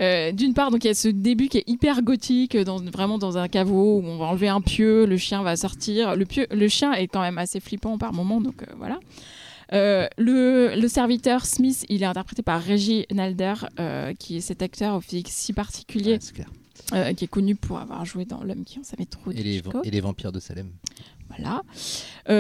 euh, 0.01 0.33
D'une 0.33 0.55
part, 0.55 0.71
donc 0.71 0.85
il 0.85 0.88
y 0.88 0.90
a 0.90 0.95
ce 0.95 1.09
début 1.09 1.49
qui 1.49 1.59
est 1.59 1.64
hyper 1.69 2.03
gothique, 2.03 2.57
dans, 2.57 2.79
vraiment 2.79 3.19
dans 3.19 3.38
un 3.38 3.49
caveau 3.49 3.99
où 4.01 4.07
on 4.07 4.16
va 4.19 4.27
enlever 4.27 4.49
un 4.49 4.61
pieu, 4.61 5.05
le 5.07 5.16
chien 5.19 5.42
va 5.42 5.57
sortir. 5.57 6.16
Le, 6.16 6.25
pieu, 6.25 6.47
le 6.51 6.69
chien 6.69 6.92
est 6.95 7.07
quand 7.07 7.21
même 7.21 7.38
assez 7.38 7.61
flippant 7.61 7.97
par 7.99 8.12
moment, 8.12 8.40
donc 8.40 8.62
euh, 8.62 8.66
voilà. 8.79 8.99
Euh, 9.73 10.07
le, 10.17 10.75
le 10.81 10.89
serviteur 10.89 11.45
Smith, 11.47 11.85
il 11.89 12.03
est 12.03 12.07
interprété 12.07 12.43
par 12.43 12.63
Reggie 12.65 13.07
Nalder, 13.13 13.55
euh, 13.81 14.13
qui 14.15 14.37
est 14.37 14.41
cet 14.41 14.63
acteur 14.63 14.95
au 14.97 15.01
physique 15.01 15.29
si 15.29 15.53
particulier, 15.53 16.13
Ouais, 16.13 16.19
c'est 16.21 16.35
clair. 16.35 16.49
euh, 16.93 17.13
qui 17.15 17.25
est 17.25 17.29
connu 17.29 17.57
pour 17.57 17.79
avoir 17.79 18.05
joué 18.05 18.25
dans 18.25 18.43
L'homme 18.45 18.65
qui 18.65 18.79
en 18.79 18.85
savait 18.85 19.07
trop. 19.07 19.31
et, 19.33 19.35
les, 19.35 19.43
d'Hitchcock. 19.61 19.85
et 19.87 19.91
les 19.91 20.01
vampires 20.01 20.33
de 20.33 20.41
Salem. 20.41 20.71
Voilà. 21.29 21.63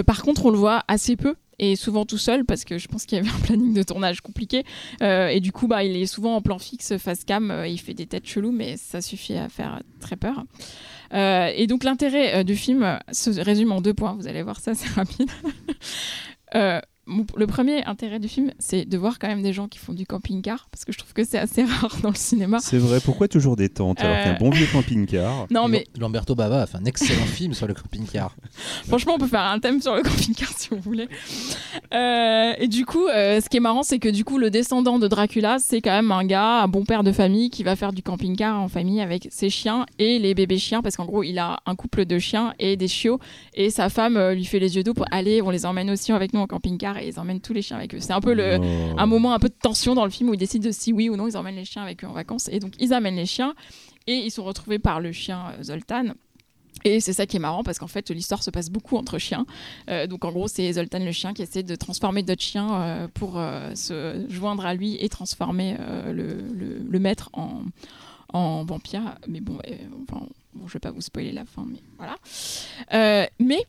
Par 0.04 0.22
contre, 0.22 0.46
on 0.46 0.50
le 0.50 0.56
voit 0.58 0.84
assez 0.86 1.16
peu 1.16 1.34
et 1.58 1.74
souvent 1.74 2.04
tout 2.06 2.18
seul 2.18 2.44
parce 2.44 2.64
que 2.64 2.78
je 2.78 2.86
pense 2.86 3.04
qu'il 3.04 3.16
y 3.18 3.20
avait 3.20 3.30
un 3.30 3.40
planning 3.40 3.74
de 3.74 3.82
tournage 3.82 4.20
compliqué. 4.20 4.62
Et 5.00 5.40
du 5.40 5.50
coup, 5.50 5.66
bah, 5.66 5.82
il 5.82 5.96
est 5.96 6.06
souvent 6.06 6.36
en 6.36 6.40
plan 6.40 6.58
fixe, 6.60 6.96
face 6.96 7.24
cam. 7.24 7.64
il 7.66 7.78
fait 7.78 7.94
des 7.94 8.06
têtes 8.06 8.26
cheloues, 8.28 8.52
mais 8.52 8.76
ça 8.76 9.00
suffit 9.00 9.34
à 9.34 9.48
faire 9.48 9.82
très 10.00 10.14
peur. 10.14 10.44
Euh, 11.12 11.50
et 11.54 11.66
donc, 11.66 11.82
l'intérêt 11.82 12.36
euh, 12.36 12.42
du 12.44 12.54
film 12.56 12.98
se 13.10 13.30
résume 13.40 13.72
en 13.72 13.80
deux 13.80 13.94
points. 13.94 14.14
Vous 14.14 14.28
allez 14.28 14.42
voir 14.42 14.60
ça, 14.60 14.74
c'est 14.74 14.88
rapide. 14.90 15.30
Euh, 16.54 16.80
le 17.36 17.46
premier 17.46 17.84
intérêt 17.84 18.18
du 18.18 18.28
film, 18.28 18.50
c'est 18.58 18.84
de 18.84 18.98
voir 18.98 19.18
quand 19.18 19.28
même 19.28 19.42
des 19.42 19.52
gens 19.52 19.68
qui 19.68 19.78
font 19.78 19.92
du 19.92 20.06
camping-car 20.06 20.68
parce 20.72 20.84
que 20.84 20.92
je 20.92 20.98
trouve 20.98 21.12
que 21.12 21.24
c'est 21.24 21.38
assez 21.38 21.64
rare 21.64 21.96
dans 22.02 22.08
le 22.10 22.14
cinéma. 22.16 22.58
C'est 22.60 22.78
vrai, 22.78 22.98
pourquoi 23.04 23.28
toujours 23.28 23.56
des 23.56 23.68
tentes 23.68 24.00
alors 24.00 24.16
Euh. 24.16 24.24
qu'un 24.24 24.38
bon 24.38 24.50
vieux 24.50 24.66
camping-car 24.72 25.46
Non, 25.50 25.68
mais 25.68 25.86
Lamberto 25.98 26.34
Bava 26.34 26.62
a 26.62 26.66
fait 26.66 26.78
un 26.78 26.84
excellent 26.84 27.24
film 27.26 27.54
sur 27.54 27.66
le 27.66 27.74
camping-car. 27.74 28.34
Franchement, 28.88 29.14
on 29.14 29.18
peut 29.18 29.26
faire 29.28 29.42
un 29.42 29.58
thème 29.60 29.80
sur 29.80 29.94
le 29.94 30.02
camping-car 30.02 30.48
si 30.56 30.68
vous 30.70 30.80
voulez. 30.80 31.08
Euh, 31.94 32.52
et 32.58 32.68
du 32.68 32.84
coup, 32.84 33.06
euh, 33.06 33.40
ce 33.40 33.48
qui 33.48 33.56
est 33.58 33.60
marrant, 33.60 33.82
c'est 33.82 33.98
que 33.98 34.08
du 34.08 34.24
coup, 34.24 34.38
le 34.38 34.50
descendant 34.50 34.98
de 34.98 35.06
Dracula, 35.08 35.58
c'est 35.60 35.80
quand 35.80 35.90
même 35.92 36.10
un 36.12 36.24
gars, 36.24 36.62
un 36.62 36.68
bon 36.68 36.84
père 36.84 37.04
de 37.04 37.12
famille, 37.12 37.50
qui 37.50 37.62
va 37.62 37.76
faire 37.76 37.92
du 37.92 38.02
camping-car 38.02 38.60
en 38.60 38.68
famille 38.68 39.00
avec 39.00 39.28
ses 39.30 39.50
chiens 39.50 39.86
et 39.98 40.18
les 40.18 40.34
bébés 40.34 40.58
chiens, 40.58 40.82
parce 40.82 40.96
qu'en 40.96 41.04
gros, 41.04 41.22
il 41.22 41.38
a 41.38 41.60
un 41.66 41.74
couple 41.74 42.04
de 42.04 42.18
chiens 42.18 42.54
et 42.58 42.76
des 42.76 42.88
chiots, 42.88 43.20
et 43.54 43.70
sa 43.70 43.88
femme 43.88 44.16
euh, 44.16 44.34
lui 44.34 44.44
fait 44.44 44.58
les 44.58 44.76
yeux 44.76 44.82
doux 44.82 44.94
pour 44.94 45.06
aller, 45.10 45.42
on 45.42 45.50
les 45.50 45.66
emmène 45.66 45.90
aussi 45.90 46.12
avec 46.12 46.32
nous 46.32 46.40
en 46.40 46.46
camping-car, 46.46 46.95
et 46.98 47.08
ils 47.08 47.18
emmènent 47.20 47.40
tous 47.40 47.52
les 47.52 47.62
chiens 47.62 47.76
avec 47.76 47.94
eux. 47.94 48.00
C'est 48.00 48.12
un 48.12 48.20
peu 48.20 48.34
le, 48.34 48.58
Oh. 48.60 48.94
un 48.98 49.06
moment 49.06 49.32
un 49.32 49.38
peu 49.38 49.48
de 49.48 49.54
tension 49.60 49.94
dans 49.94 50.04
le 50.04 50.10
film 50.10 50.30
où 50.30 50.34
ils 50.34 50.38
décident 50.38 50.66
de 50.66 50.72
si 50.72 50.92
oui 50.92 51.08
ou 51.08 51.16
non 51.16 51.26
ils 51.28 51.36
emmènent 51.36 51.56
les 51.56 51.64
chiens 51.64 51.82
avec 51.82 52.02
eux 52.04 52.06
en 52.06 52.12
vacances. 52.12 52.48
Et 52.52 52.58
donc 52.60 52.74
ils 52.78 52.92
amènent 52.92 53.16
les 53.16 53.26
chiens 53.26 53.54
et 54.06 54.14
ils 54.14 54.30
sont 54.30 54.44
retrouvés 54.44 54.78
par 54.78 55.00
le 55.00 55.12
chien 55.12 55.52
euh, 55.58 55.62
Zoltan. 55.62 56.14
Et 56.84 57.00
c'est 57.00 57.14
ça 57.14 57.26
qui 57.26 57.36
est 57.36 57.40
marrant 57.40 57.64
parce 57.64 57.78
qu'en 57.78 57.86
fait 57.88 58.10
l'histoire 58.10 58.42
se 58.42 58.50
passe 58.50 58.70
beaucoup 58.70 58.96
entre 58.96 59.18
chiens. 59.18 59.46
Euh, 59.90 60.06
donc 60.06 60.24
en 60.24 60.30
gros 60.30 60.46
c'est 60.46 60.70
Zoltan 60.74 60.98
le 61.00 61.10
chien 61.12 61.32
qui 61.34 61.42
essaie 61.42 61.62
de 61.62 61.74
transformer 61.74 62.22
d'autres 62.22 62.42
chiens 62.42 62.74
euh, 62.80 63.08
pour 63.12 63.38
euh, 63.38 63.74
se 63.74 64.24
joindre 64.28 64.64
à 64.66 64.74
lui 64.74 64.96
et 65.00 65.08
transformer 65.08 65.76
le, 66.06 66.34
le- 66.54 66.82
le 66.88 66.98
maître 66.98 67.30
en, 67.32 67.62
en 68.32 68.64
vampire. 68.64 69.16
Mais 69.26 69.40
bon, 69.40 69.58
enfin, 70.08 70.26
bon, 70.54 70.68
je 70.68 70.72
vais 70.74 70.78
pas 70.80 70.90
vous 70.90 71.00
spoiler 71.00 71.32
la 71.32 71.44
fin, 71.46 71.66
mais 71.66 71.80
voilà. 71.98 72.16
Mais 73.40 73.64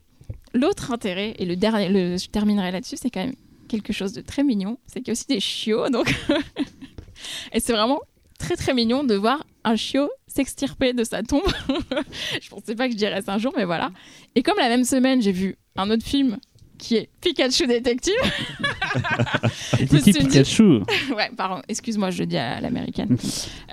l'autre 0.54 0.92
intérêt, 0.92 1.36
et 1.40 1.46
le 1.46 1.56
dernier, 1.56 1.90
le- 1.90 2.18
je 2.18 2.28
terminerai 2.30 2.72
là-dessus, 2.72 2.98
c'est 2.98 3.10
quand 3.10 3.26
même 3.26 3.36
quelque 3.68 3.94
chose 3.94 4.14
de 4.14 4.22
très 4.22 4.44
mignon. 4.44 4.78
C'est 4.88 5.00
qu'il 5.00 5.08
y 5.08 5.12
a 5.12 5.14
aussi 5.14 5.28
des 5.28 5.40
chiots, 5.40 5.90
donc. 5.90 6.14
et 7.54 7.60
c'est 7.60 7.74
vraiment 7.74 8.00
très 8.40 8.56
très 8.56 8.74
mignon 8.74 9.04
de 9.04 9.16
voir 9.16 9.46
un 9.64 9.76
chiot 9.76 10.10
s'extirper 10.28 10.94
de 10.94 11.04
sa 11.04 11.24
tombe. 11.24 11.42
je 12.42 12.50
pensais 12.50 12.76
pas 12.76 12.88
que 12.88 12.94
je 12.94 12.98
dirais 12.98 13.22
ça 13.22 13.34
un 13.34 13.38
jour, 13.38 13.54
mais 13.58 13.66
voilà. 13.66 13.92
Et 14.36 14.44
comme 14.44 14.58
la 14.58 14.70
même 14.70 14.84
semaine, 14.84 15.22
j'ai 15.22 15.32
vu 15.32 15.58
un 15.76 15.90
autre 15.90 16.06
film 16.06 16.38
qui 16.78 16.96
est 16.96 17.10
Pikachu 17.22 17.68
Détective. 17.68 18.14
Détective 19.80 20.18
Pikachu? 20.18 20.64
ouais, 21.16 21.32
pardon, 21.36 21.62
excuse-moi, 21.68 22.12
je 22.12 22.20
le 22.20 22.26
dis 22.26 22.38
à 22.38 22.62
l'américaine. 22.62 23.18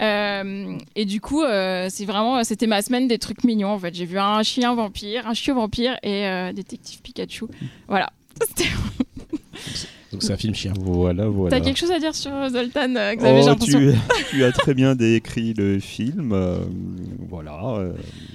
Euh, 0.00 0.76
et 0.96 1.04
du 1.04 1.20
coup, 1.20 1.42
euh, 1.42 1.88
c'est 1.90 2.04
vraiment, 2.04 2.42
c'était 2.44 2.66
ma 2.66 2.82
semaine 2.82 3.08
des 3.08 3.18
trucs 3.18 3.44
mignons. 3.44 3.70
En 3.70 3.78
fait, 3.78 3.94
j'ai 3.94 4.06
vu 4.06 4.18
un 4.18 4.42
chien 4.42 4.74
vampire, 4.74 5.26
un 5.26 5.34
chiot 5.34 5.54
vampire 5.54 5.98
et 6.02 6.26
euh, 6.26 6.52
détective 6.52 7.00
Pikachu. 7.02 7.46
Voilà. 7.88 8.12
Donc 10.14 10.22
c'est 10.22 10.32
un 10.32 10.36
film 10.36 10.54
chien. 10.54 10.72
Voilà, 10.80 11.26
voilà. 11.28 11.56
T'as 11.58 11.64
quelque 11.64 11.78
chose 11.78 11.90
à 11.90 11.98
dire 11.98 12.14
sur 12.14 12.30
Zoltan, 12.50 12.94
euh, 12.96 13.14
Xavier, 13.14 13.42
j'ai 13.42 13.50
Oh, 13.50 13.54
tu, 13.56 13.92
tu 14.30 14.44
as 14.44 14.52
très 14.52 14.74
bien 14.74 14.94
décrit 14.94 15.54
le 15.54 15.78
film. 15.78 16.32
euh, 16.32 16.58
voilà, 17.28 17.76
euh, 17.78 17.92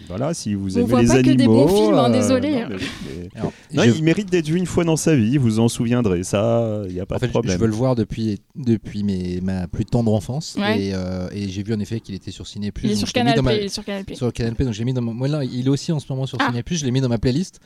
voilà, 0.08 0.34
si 0.34 0.54
vous 0.54 0.78
On 0.78 0.82
aimez 0.82 0.90
voit 0.90 1.02
les 1.02 1.08
pas 1.08 1.14
animaux. 1.16 1.32
que 1.34 1.38
des 1.38 1.48
bons 1.48 1.68
films, 1.68 1.94
hein, 1.96 2.10
euh, 2.10 2.14
désolé. 2.14 2.52
non, 2.52 2.68
mais- 2.70 2.76
mais- 2.78 3.30
Alors, 3.40 3.54
non, 3.74 3.84
je- 3.84 3.90
il 3.98 4.04
mérite 4.04 4.30
d'être 4.30 4.48
vu 4.48 4.58
une 4.58 4.66
fois 4.66 4.84
dans 4.84 4.96
sa 4.98 5.16
vie. 5.16 5.38
Vous 5.38 5.46
vous 5.50 5.60
en 5.60 5.68
souviendrez. 5.70 6.24
Ça, 6.24 6.82
il 6.88 6.94
n'y 6.94 7.00
a 7.00 7.06
pas 7.06 7.16
en 7.16 7.20
de 7.20 7.26
je- 7.26 7.30
problème. 7.30 7.56
je 7.56 7.60
veux 7.62 7.68
le 7.68 7.74
voir 7.74 7.96
depuis, 7.96 8.40
depuis 8.56 9.04
mes, 9.04 9.40
ma 9.42 9.68
plus 9.68 9.86
tendre 9.86 10.14
enfance. 10.14 10.56
Ouais. 10.60 10.82
Et, 10.88 10.92
euh, 10.94 11.28
et 11.32 11.48
j'ai 11.50 11.64
vu 11.64 11.74
en 11.74 11.80
effet 11.80 12.00
qu'il 12.00 12.14
était 12.16 12.32
sur 12.32 12.46
Ciné 12.48 12.72
Il 12.84 12.92
est 12.92 12.96
sur 12.96 13.12
Canal 13.12 13.40
est 13.50 13.68
sur 13.70 13.84
Canal. 13.86 14.04
Sur 14.14 14.32
Canal 14.34 14.54
donc 14.60 14.74
j'ai 14.74 14.84
mis 14.84 14.94
dans 14.94 15.02
mon... 15.02 15.14
Moi 15.14 15.28
là, 15.28 15.44
il 15.44 15.66
est 15.66 15.70
aussi 15.70 15.92
en 15.92 16.00
ce 16.00 16.06
moment 16.10 16.26
sur 16.26 16.38
Ah. 16.42 16.48
Ciné 16.50 16.64
je 16.70 16.86
l'ai 16.86 16.92
mis 16.92 17.02
dans 17.02 17.10
ma 17.10 17.18
playlist. 17.18 17.60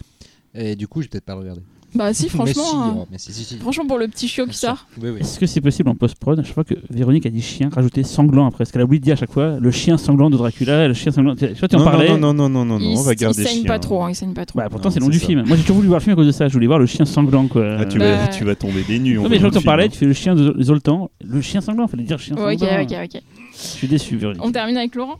Et 0.55 0.75
du 0.75 0.87
coup, 0.87 1.01
j'ai 1.01 1.07
peut-être 1.07 1.25
pas 1.25 1.33
le 1.33 1.39
regarder. 1.39 1.61
Bah 1.95 2.13
si, 2.13 2.23
mais 2.23 2.29
si, 2.29 2.29
franchement, 2.29 2.83
hein. 3.01 3.05
mais 3.11 3.17
si, 3.17 3.31
si, 3.33 3.43
si. 3.43 3.57
franchement 3.57 3.85
pour 3.85 3.97
le 3.99 4.07
petit 4.07 4.27
chiot 4.27 4.45
qui 4.47 4.57
sort. 4.57 4.87
Oui, 5.01 5.09
oui. 5.11 5.19
Est-ce 5.19 5.39
que 5.39 5.45
c'est 5.45 5.61
possible 5.61 5.89
en 5.89 5.95
post-prod 5.95 6.39
À 6.39 6.43
chaque 6.43 6.53
fois 6.53 6.63
que 6.63 6.73
Véronique 6.89 7.25
a 7.25 7.29
dit 7.29 7.41
chien, 7.41 7.69
rajouter 7.71 8.03
sanglant 8.03 8.47
après. 8.47 8.59
Parce 8.59 8.71
qu'elle 8.71 8.81
a 8.81 8.85
oublié 8.85 8.99
de 8.99 9.03
dire 9.05 9.13
à 9.13 9.17
chaque 9.17 9.31
fois 9.31 9.57
le 9.59 9.71
chien 9.71 9.97
sanglant 9.97 10.29
de 10.29 10.37
Dracula, 10.37 10.87
le 10.87 10.93
chien 10.93 11.11
sanglant. 11.11 11.35
Tu 11.35 11.47
vois, 11.53 11.67
tu 11.67 11.75
en 11.75 11.79
non, 11.79 11.85
parlais. 11.85 12.09
non, 12.09 12.17
non, 12.17 12.33
non, 12.33 12.49
non, 12.49 12.65
non, 12.65 12.79
non, 12.79 12.91
il, 12.91 12.97
on 12.97 13.01
va 13.03 13.13
il 13.13 13.17
garder 13.17 13.43
saigne 13.43 13.57
chien. 13.59 13.65
pas 13.65 13.79
trop, 13.79 14.03
hein, 14.03 14.09
il 14.09 14.15
saigne 14.15 14.33
pas 14.33 14.45
trop. 14.45 14.57
Bah, 14.59 14.67
pourtant, 14.69 14.89
c'est 14.89 14.99
le 14.99 15.05
nom 15.05 15.11
du 15.11 15.19
ça. 15.19 15.25
film. 15.27 15.43
Moi, 15.45 15.55
j'ai 15.57 15.61
toujours 15.63 15.75
voulu 15.77 15.87
voir 15.89 15.99
le 15.99 16.03
film 16.03 16.13
à 16.13 16.15
cause 16.15 16.27
de 16.27 16.31
ça. 16.31 16.47
Je 16.47 16.53
voulais 16.53 16.67
voir 16.67 16.79
le 16.79 16.85
chien 16.85 17.05
sanglant, 17.05 17.47
quoi. 17.47 17.77
Ah, 17.79 17.85
tu, 17.85 17.99
Bah, 17.99 18.15
vas, 18.17 18.27
tu 18.29 18.43
vas 18.43 18.55
tomber 18.55 18.83
des 18.83 18.99
nues. 18.99 19.15
Non, 19.17 19.29
mais 19.29 19.39
je 19.39 19.47
t'en 19.47 19.61
parlais, 19.61 19.89
tu 19.89 19.97
fais 19.97 20.05
le 20.05 20.13
chien 20.13 20.35
de 20.35 20.61
Zoltan. 20.63 21.11
Le 21.23 21.41
chien 21.41 21.61
sanglant, 21.61 21.87
fallait 21.87 22.03
dire 22.03 22.17
chien 22.19 22.35
Ok, 22.37 22.59
sanglant. 22.59 22.81
ok, 22.83 22.95
ok. 23.15 23.21
Je 23.53 23.57
suis 23.59 23.87
déçu, 23.87 24.17
Véronique. 24.17 24.43
On 24.43 24.51
termine 24.51 24.77
avec 24.77 24.95
Laurent? 24.95 25.19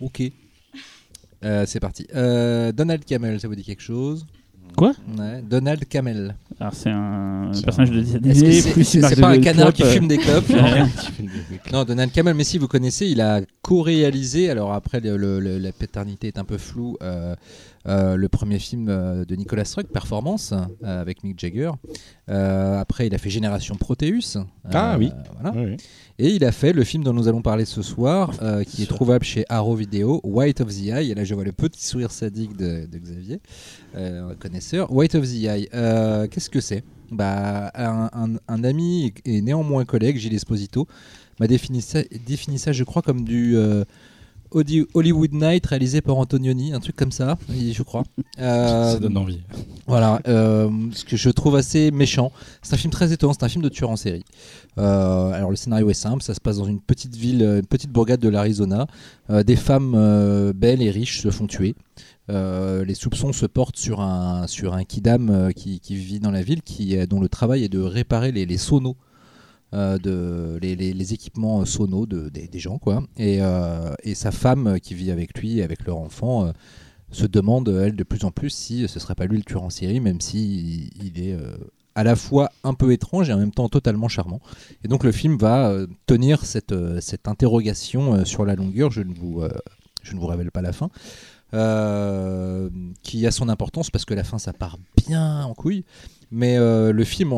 Ok. 0.00 0.22
Euh, 1.44 1.64
c'est 1.66 1.80
parti. 1.80 2.06
Euh, 2.14 2.72
Donald 2.72 3.04
Camel, 3.04 3.38
ça 3.38 3.48
vous 3.48 3.54
dit 3.54 3.62
quelque 3.64 3.82
chose? 3.82 4.26
Quoi 4.76 4.92
Ouais, 5.18 5.42
Donald 5.48 5.84
Camel. 5.88 6.34
Alors, 6.60 6.74
c'est 6.74 6.90
un 6.90 7.50
personnage 7.64 7.90
de 7.90 8.00
Est-ce 8.00 8.12
que 8.14 8.78
Disney, 8.80 9.08
c'est 9.08 9.20
pas 9.20 9.28
un 9.30 9.40
canard 9.40 9.72
clope, 9.72 9.74
qui 9.74 9.82
euh, 9.82 9.90
fume 9.90 10.08
des 10.08 10.18
clopes. 10.18 10.44
Non, 11.72 11.84
Donald 11.84 12.12
Camel, 12.12 12.34
mais 12.34 12.44
si 12.44 12.58
vous 12.58 12.68
connaissez, 12.68 13.06
il 13.08 13.20
a 13.20 13.40
co-réalisé, 13.62 14.50
alors 14.50 14.72
après 14.72 15.00
le- 15.00 15.16
le- 15.16 15.40
le- 15.40 15.58
la 15.58 15.72
paternité 15.72 16.28
est 16.28 16.38
un 16.38 16.44
peu 16.44 16.58
floue, 16.58 16.96
euh, 17.02 17.34
euh, 17.88 18.16
le 18.16 18.28
premier 18.28 18.58
film 18.58 18.86
de 18.86 19.34
Nicolas 19.36 19.64
Struck, 19.64 19.86
Performance, 19.88 20.52
euh, 20.84 21.00
avec 21.00 21.24
Mick 21.24 21.38
Jagger. 21.38 21.70
Euh, 22.30 22.78
après, 22.78 23.06
il 23.08 23.14
a 23.14 23.18
fait 23.18 23.30
Génération 23.30 23.74
Proteus. 23.76 24.38
Ah 24.72 24.96
oui. 24.98 25.10
Voilà. 25.40 25.56
Ouais. 25.58 25.76
Et 26.20 26.28
il 26.30 26.44
a 26.44 26.52
fait 26.52 26.72
le 26.72 26.84
film 26.84 27.02
dont 27.02 27.12
nous 27.12 27.26
allons 27.26 27.42
parler 27.42 27.64
ce 27.64 27.82
soir, 27.82 28.32
euh, 28.40 28.62
qui 28.62 28.84
est 28.84 28.86
trouvable 28.86 29.24
chez 29.24 29.44
Arrow 29.48 29.74
Video, 29.74 30.20
White 30.22 30.60
of 30.60 30.68
the 30.68 30.86
Eye. 30.86 31.10
Et 31.10 31.14
là, 31.14 31.24
je 31.24 31.34
vois 31.34 31.42
le 31.42 31.50
petit 31.50 31.84
sourire 31.84 32.12
sadique 32.12 32.56
de, 32.56 32.86
de 32.86 32.98
Xavier, 32.98 33.40
euh, 33.96 34.32
connaisseur. 34.38 34.92
White 34.92 35.16
of 35.16 35.24
the 35.24 35.42
Eye, 35.44 35.68
euh, 35.74 36.28
qu'est-ce 36.28 36.50
que 36.50 36.60
c'est? 36.60 36.84
Bah, 37.10 37.72
un, 37.74 38.10
un- 38.12 38.36
un 38.46 38.64
ami 38.64 39.12
et 39.24 39.40
néanmoins 39.42 39.84
collègue, 39.84 40.16
Gilles 40.16 40.34
Esposito, 40.34 40.86
m'a 41.40 41.48
défini 41.48 41.82
ça, 41.82 41.98
défini 42.26 42.60
ça, 42.60 42.70
je 42.70 42.84
crois, 42.84 43.02
comme 43.02 43.24
du 43.24 43.56
Hollywood 44.54 45.32
Night 45.32 45.66
réalisé 45.66 46.00
par 46.00 46.16
Antonioni, 46.16 46.72
un 46.72 46.80
truc 46.80 46.96
comme 46.96 47.12
ça, 47.12 47.36
je 47.50 47.82
crois. 47.82 48.04
Euh, 48.40 48.94
Ça 48.94 48.98
donne 48.98 49.16
envie. 49.16 49.40
voilà, 49.86 50.20
euh, 50.26 50.68
ce 50.92 51.04
que 51.04 51.16
je 51.16 51.30
trouve 51.30 51.54
assez 51.54 51.92
méchant. 51.92 52.32
C'est 52.62 52.74
un 52.74 52.76
film 52.76 52.92
très 52.92 53.12
étonnant, 53.12 53.32
c'est 53.32 53.44
un 53.44 53.48
film 53.48 53.62
de 53.62 53.68
tueur 53.68 53.90
en 53.90 53.96
série. 53.96 54.24
Euh, 54.76 55.30
alors 55.30 55.50
le 55.50 55.56
scénario 55.56 55.88
est 55.88 55.94
simple, 55.94 56.20
ça 56.20 56.34
se 56.34 56.40
passe 56.40 56.56
dans 56.56 56.64
une 56.64 56.80
petite 56.80 57.14
ville, 57.14 57.42
une 57.42 57.66
petite 57.66 57.90
bourgade 57.90 58.18
de 58.18 58.28
l'Arizona. 58.28 58.88
Des 59.30 59.54
femmes 59.56 60.52
belles 60.52 60.82
et 60.82 60.90
riches 60.90 61.20
se 61.20 61.30
font 61.30 61.46
tuer. 61.46 61.76
Euh, 62.30 62.84
les 62.84 62.94
soupçons 62.94 63.32
se 63.32 63.44
portent 63.46 63.76
sur 63.76 64.00
un, 64.00 64.46
sur 64.46 64.74
un 64.74 64.84
kidam 64.84 65.28
euh, 65.28 65.50
qui, 65.50 65.78
qui 65.80 65.94
vit 65.94 66.20
dans 66.20 66.30
la 66.30 66.42
ville, 66.42 66.62
qui, 66.62 66.96
dont 67.06 67.20
le 67.20 67.28
travail 67.28 67.64
est 67.64 67.68
de 67.68 67.80
réparer 67.80 68.32
les, 68.32 68.46
les 68.46 68.58
sonos. 68.58 68.96
Euh, 69.74 69.98
de, 69.98 70.56
les, 70.62 71.14
équipements 71.14 71.62
euh, 71.62 71.64
sonos 71.64 72.06
de, 72.06 72.28
des, 72.28 72.58
gens 72.60 72.78
quoi 72.78 73.02
et, 73.16 73.38
euh, 73.40 73.92
et 74.04 74.14
sa 74.14 74.30
femme 74.30 74.78
qui 74.80 74.94
vit 74.94 75.10
avec 75.10 75.36
lui 75.36 75.58
et 75.58 75.64
avec 75.64 75.84
leur 75.84 75.96
enfant 75.96 76.52
se 77.10 77.26
demande, 77.26 77.68
elle, 77.68 77.96
de 77.96 78.04
plus 78.04 78.24
en 78.24 78.30
plus 78.30 78.50
si 78.50 78.86
ce 78.86 79.00
serait 79.00 79.16
pas 79.16 79.26
lui 79.26 79.36
le 79.36 79.42
tueur 79.42 79.64
en 79.64 79.70
série, 79.70 79.98
même 79.98 80.20
si 80.20 80.92
il, 81.02 81.20
est 81.20 81.36
à 81.96 82.04
la 82.04 82.14
fois 82.14 82.50
un 82.62 82.74
peu 82.74 82.92
étrange 82.92 83.30
et 83.30 83.32
en 83.32 83.38
même 83.38 83.50
temps 83.50 83.68
totalement 83.68 84.06
charmant. 84.06 84.40
Et 84.84 84.88
donc 84.88 85.02
le 85.02 85.10
film 85.10 85.36
va 85.36 85.76
tenir 86.06 86.44
cette, 86.44 86.74
cette 87.00 87.26
interrogation 87.26 88.24
sur 88.24 88.44
la 88.44 88.54
longueur, 88.54 88.92
je 88.92 89.02
ne 89.02 89.14
vous, 89.14 89.42
je 90.02 90.14
ne 90.14 90.20
vous 90.20 90.26
révèle 90.26 90.52
pas 90.52 90.62
la 90.62 90.72
fin, 90.72 90.90
qui 93.02 93.26
a 93.26 93.30
son 93.32 93.48
importance 93.48 93.90
parce 93.90 94.04
que 94.04 94.14
la 94.14 94.24
fin 94.24 94.38
ça 94.38 94.52
part 94.52 94.78
bien 94.96 95.44
en 95.44 95.54
couille. 95.54 95.84
Mais 96.36 96.58
euh, 96.58 96.92
le 96.92 97.04
film 97.04 97.32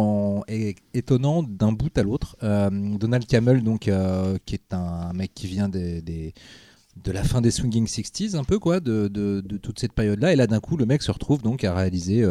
est 0.48 0.78
étonnant 0.94 1.42
d'un 1.42 1.70
bout 1.70 1.96
à 1.98 2.02
l'autre. 2.02 2.34
Euh, 2.42 2.70
Donald 2.96 3.26
Camel, 3.26 3.62
donc, 3.62 3.88
euh, 3.88 4.38
qui 4.46 4.54
est 4.54 4.72
un 4.72 5.12
mec 5.12 5.34
qui 5.34 5.46
vient 5.46 5.68
des, 5.68 6.00
de 6.00 7.12
la 7.12 7.22
fin 7.22 7.42
des 7.42 7.50
swinging 7.50 7.84
60s 7.84 8.36
un 8.36 8.44
peu 8.44 8.58
quoi 8.58 8.80
de, 8.80 9.42
toute 9.62 9.78
cette 9.78 9.92
période 9.92 10.18
là 10.18 10.32
et 10.32 10.36
là 10.36 10.46
d'un 10.46 10.60
coup 10.60 10.78
le 10.78 10.86
mec 10.86 11.02
se 11.02 11.12
retrouve 11.12 11.42
donc 11.42 11.62
à 11.62 11.74
réaliser 11.74 12.24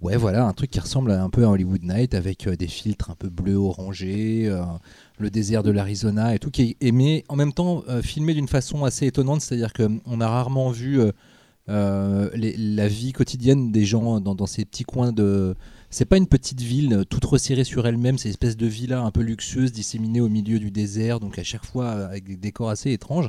ouais 0.00 0.16
voilà 0.16 0.46
un 0.46 0.54
truc 0.54 0.70
qui 0.70 0.80
ressemble 0.80 1.10
un 1.10 1.28
peu 1.28 1.44
à 1.44 1.50
Hollywood 1.50 1.82
Night 1.82 2.14
avec 2.14 2.48
des 2.48 2.66
filtres 2.66 3.10
un 3.10 3.14
peu 3.14 3.28
bleu 3.28 3.56
orangé 3.56 4.46
euh, 4.46 4.62
le 5.18 5.28
désert 5.28 5.62
de 5.62 5.70
l'Arizona 5.70 6.34
et 6.34 6.38
tout 6.38 6.50
qui 6.50 6.62
est 6.62 6.76
aimé 6.86 7.24
en 7.28 7.36
même 7.36 7.52
temps 7.52 7.84
filmé 8.02 8.32
d'une 8.32 8.48
façon 8.48 8.84
assez 8.84 9.06
étonnante 9.06 9.42
c'est 9.42 9.54
à 9.56 9.58
dire 9.58 9.74
qu'on 9.74 10.20
a 10.22 10.28
rarement 10.28 10.70
vu 10.70 10.98
les- 11.68 12.56
la 12.56 12.88
vie 12.88 13.12
quotidienne 13.12 13.70
des 13.70 13.84
gens 13.84 14.18
dans 14.20 14.46
ces 14.46 14.64
petits 14.64 14.84
coins 14.84 15.12
de 15.12 15.54
c'est 15.94 16.06
pas 16.06 16.16
une 16.16 16.26
petite 16.26 16.60
ville 16.60 16.92
euh, 16.92 17.04
toute 17.04 17.24
resserrée 17.24 17.62
sur 17.62 17.86
elle-même, 17.86 18.18
c'est 18.18 18.28
une 18.28 18.30
espèce 18.30 18.56
de 18.56 18.66
villa 18.66 19.00
un 19.00 19.12
peu 19.12 19.20
luxueuse 19.20 19.70
disséminée 19.70 20.20
au 20.20 20.28
milieu 20.28 20.58
du 20.58 20.72
désert, 20.72 21.20
donc 21.20 21.38
à 21.38 21.44
chaque 21.44 21.64
fois 21.64 21.84
euh, 21.84 22.08
avec 22.08 22.24
des 22.24 22.36
décors 22.36 22.68
assez 22.68 22.90
étranges. 22.90 23.28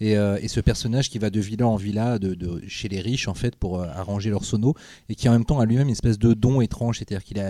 Et, 0.00 0.18
euh, 0.18 0.36
et 0.42 0.48
ce 0.48 0.60
personnage 0.60 1.08
qui 1.08 1.18
va 1.18 1.30
de 1.30 1.40
villa 1.40 1.66
en 1.66 1.76
villa 1.76 2.18
de, 2.18 2.60
chez 2.68 2.88
les 2.88 3.00
riches 3.00 3.26
en 3.26 3.32
fait 3.32 3.56
pour 3.56 3.80
arranger 3.80 4.28
leurs 4.28 4.44
sonos 4.44 4.74
et 5.08 5.14
qui 5.14 5.28
en 5.30 5.32
même 5.32 5.46
temps 5.46 5.60
a 5.60 5.64
lui-même 5.64 5.86
une 5.86 5.92
espèce 5.92 6.18
de 6.18 6.34
don 6.34 6.60
étrange, 6.60 6.98
c'est-à-dire 6.98 7.24
qu'il 7.24 7.42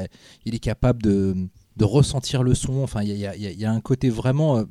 il 0.45 0.55
est 0.55 0.61
capable 0.61 1.03
de, 1.03 1.49
ressentir 1.81 2.45
le 2.45 2.55
son. 2.55 2.83
Enfin, 2.83 3.03
il 3.03 3.17
y 3.17 3.65
a, 3.65 3.73
un 3.73 3.81
côté 3.81 4.09
vraiment. 4.09 4.63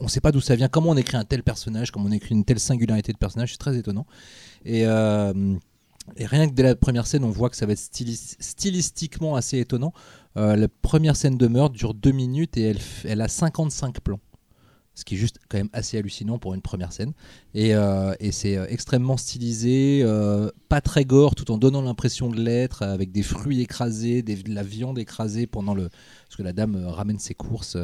on 0.00 0.04
ne 0.04 0.08
sait 0.08 0.22
pas 0.22 0.32
d'où 0.32 0.40
ça 0.40 0.56
vient, 0.56 0.68
comment 0.68 0.90
on 0.90 0.96
écrit 0.96 1.18
un 1.18 1.24
tel 1.24 1.44
personnage, 1.44 1.92
comment 1.92 2.06
on 2.08 2.12
écrit 2.12 2.34
une 2.34 2.44
telle 2.44 2.58
singularité 2.58 3.12
de 3.12 3.18
personnage, 3.18 3.52
c'est 3.52 3.58
très 3.58 3.76
étonnant. 3.76 4.06
Et, 4.64 4.84
et 6.16 6.26
rien 6.26 6.48
que 6.48 6.54
dès 6.54 6.62
la 6.62 6.76
première 6.76 7.06
scène, 7.06 7.24
on 7.24 7.30
voit 7.30 7.50
que 7.50 7.56
ça 7.56 7.66
va 7.66 7.72
être 7.72 7.78
stylis- 7.78 8.36
stylistiquement 8.38 9.36
assez 9.36 9.58
étonnant. 9.58 9.92
Euh, 10.36 10.56
la 10.56 10.68
première 10.68 11.16
scène 11.16 11.36
de 11.38 11.46
meurtre 11.46 11.74
dure 11.74 11.94
deux 11.94 12.12
minutes 12.12 12.56
et 12.56 12.62
elle, 12.62 12.78
elle 13.04 13.20
a 13.20 13.28
55 13.28 14.00
plans. 14.00 14.20
Ce 14.96 15.04
qui 15.04 15.16
est 15.16 15.18
juste 15.18 15.40
quand 15.48 15.58
même 15.58 15.70
assez 15.72 15.98
hallucinant 15.98 16.38
pour 16.38 16.54
une 16.54 16.62
première 16.62 16.92
scène. 16.92 17.14
Et, 17.52 17.74
euh, 17.74 18.14
et 18.20 18.30
c'est 18.30 18.56
euh, 18.56 18.66
extrêmement 18.68 19.16
stylisé, 19.16 20.04
pas 20.68 20.80
très 20.80 21.04
gore, 21.04 21.34
tout 21.34 21.50
en 21.50 21.58
donnant 21.58 21.82
l'impression 21.82 22.28
de 22.28 22.40
l'être, 22.40 22.82
avec 22.82 23.10
des 23.10 23.24
fruits 23.24 23.60
écrasés, 23.60 24.22
de 24.22 24.54
la 24.54 24.62
viande 24.62 24.98
écrasée 24.98 25.48
pendant 25.48 25.74
le. 25.74 25.88
Parce 25.88 26.36
que 26.36 26.44
la 26.44 26.52
dame 26.52 26.76
ramène 26.86 27.18
ses 27.18 27.34
courses, 27.34 27.76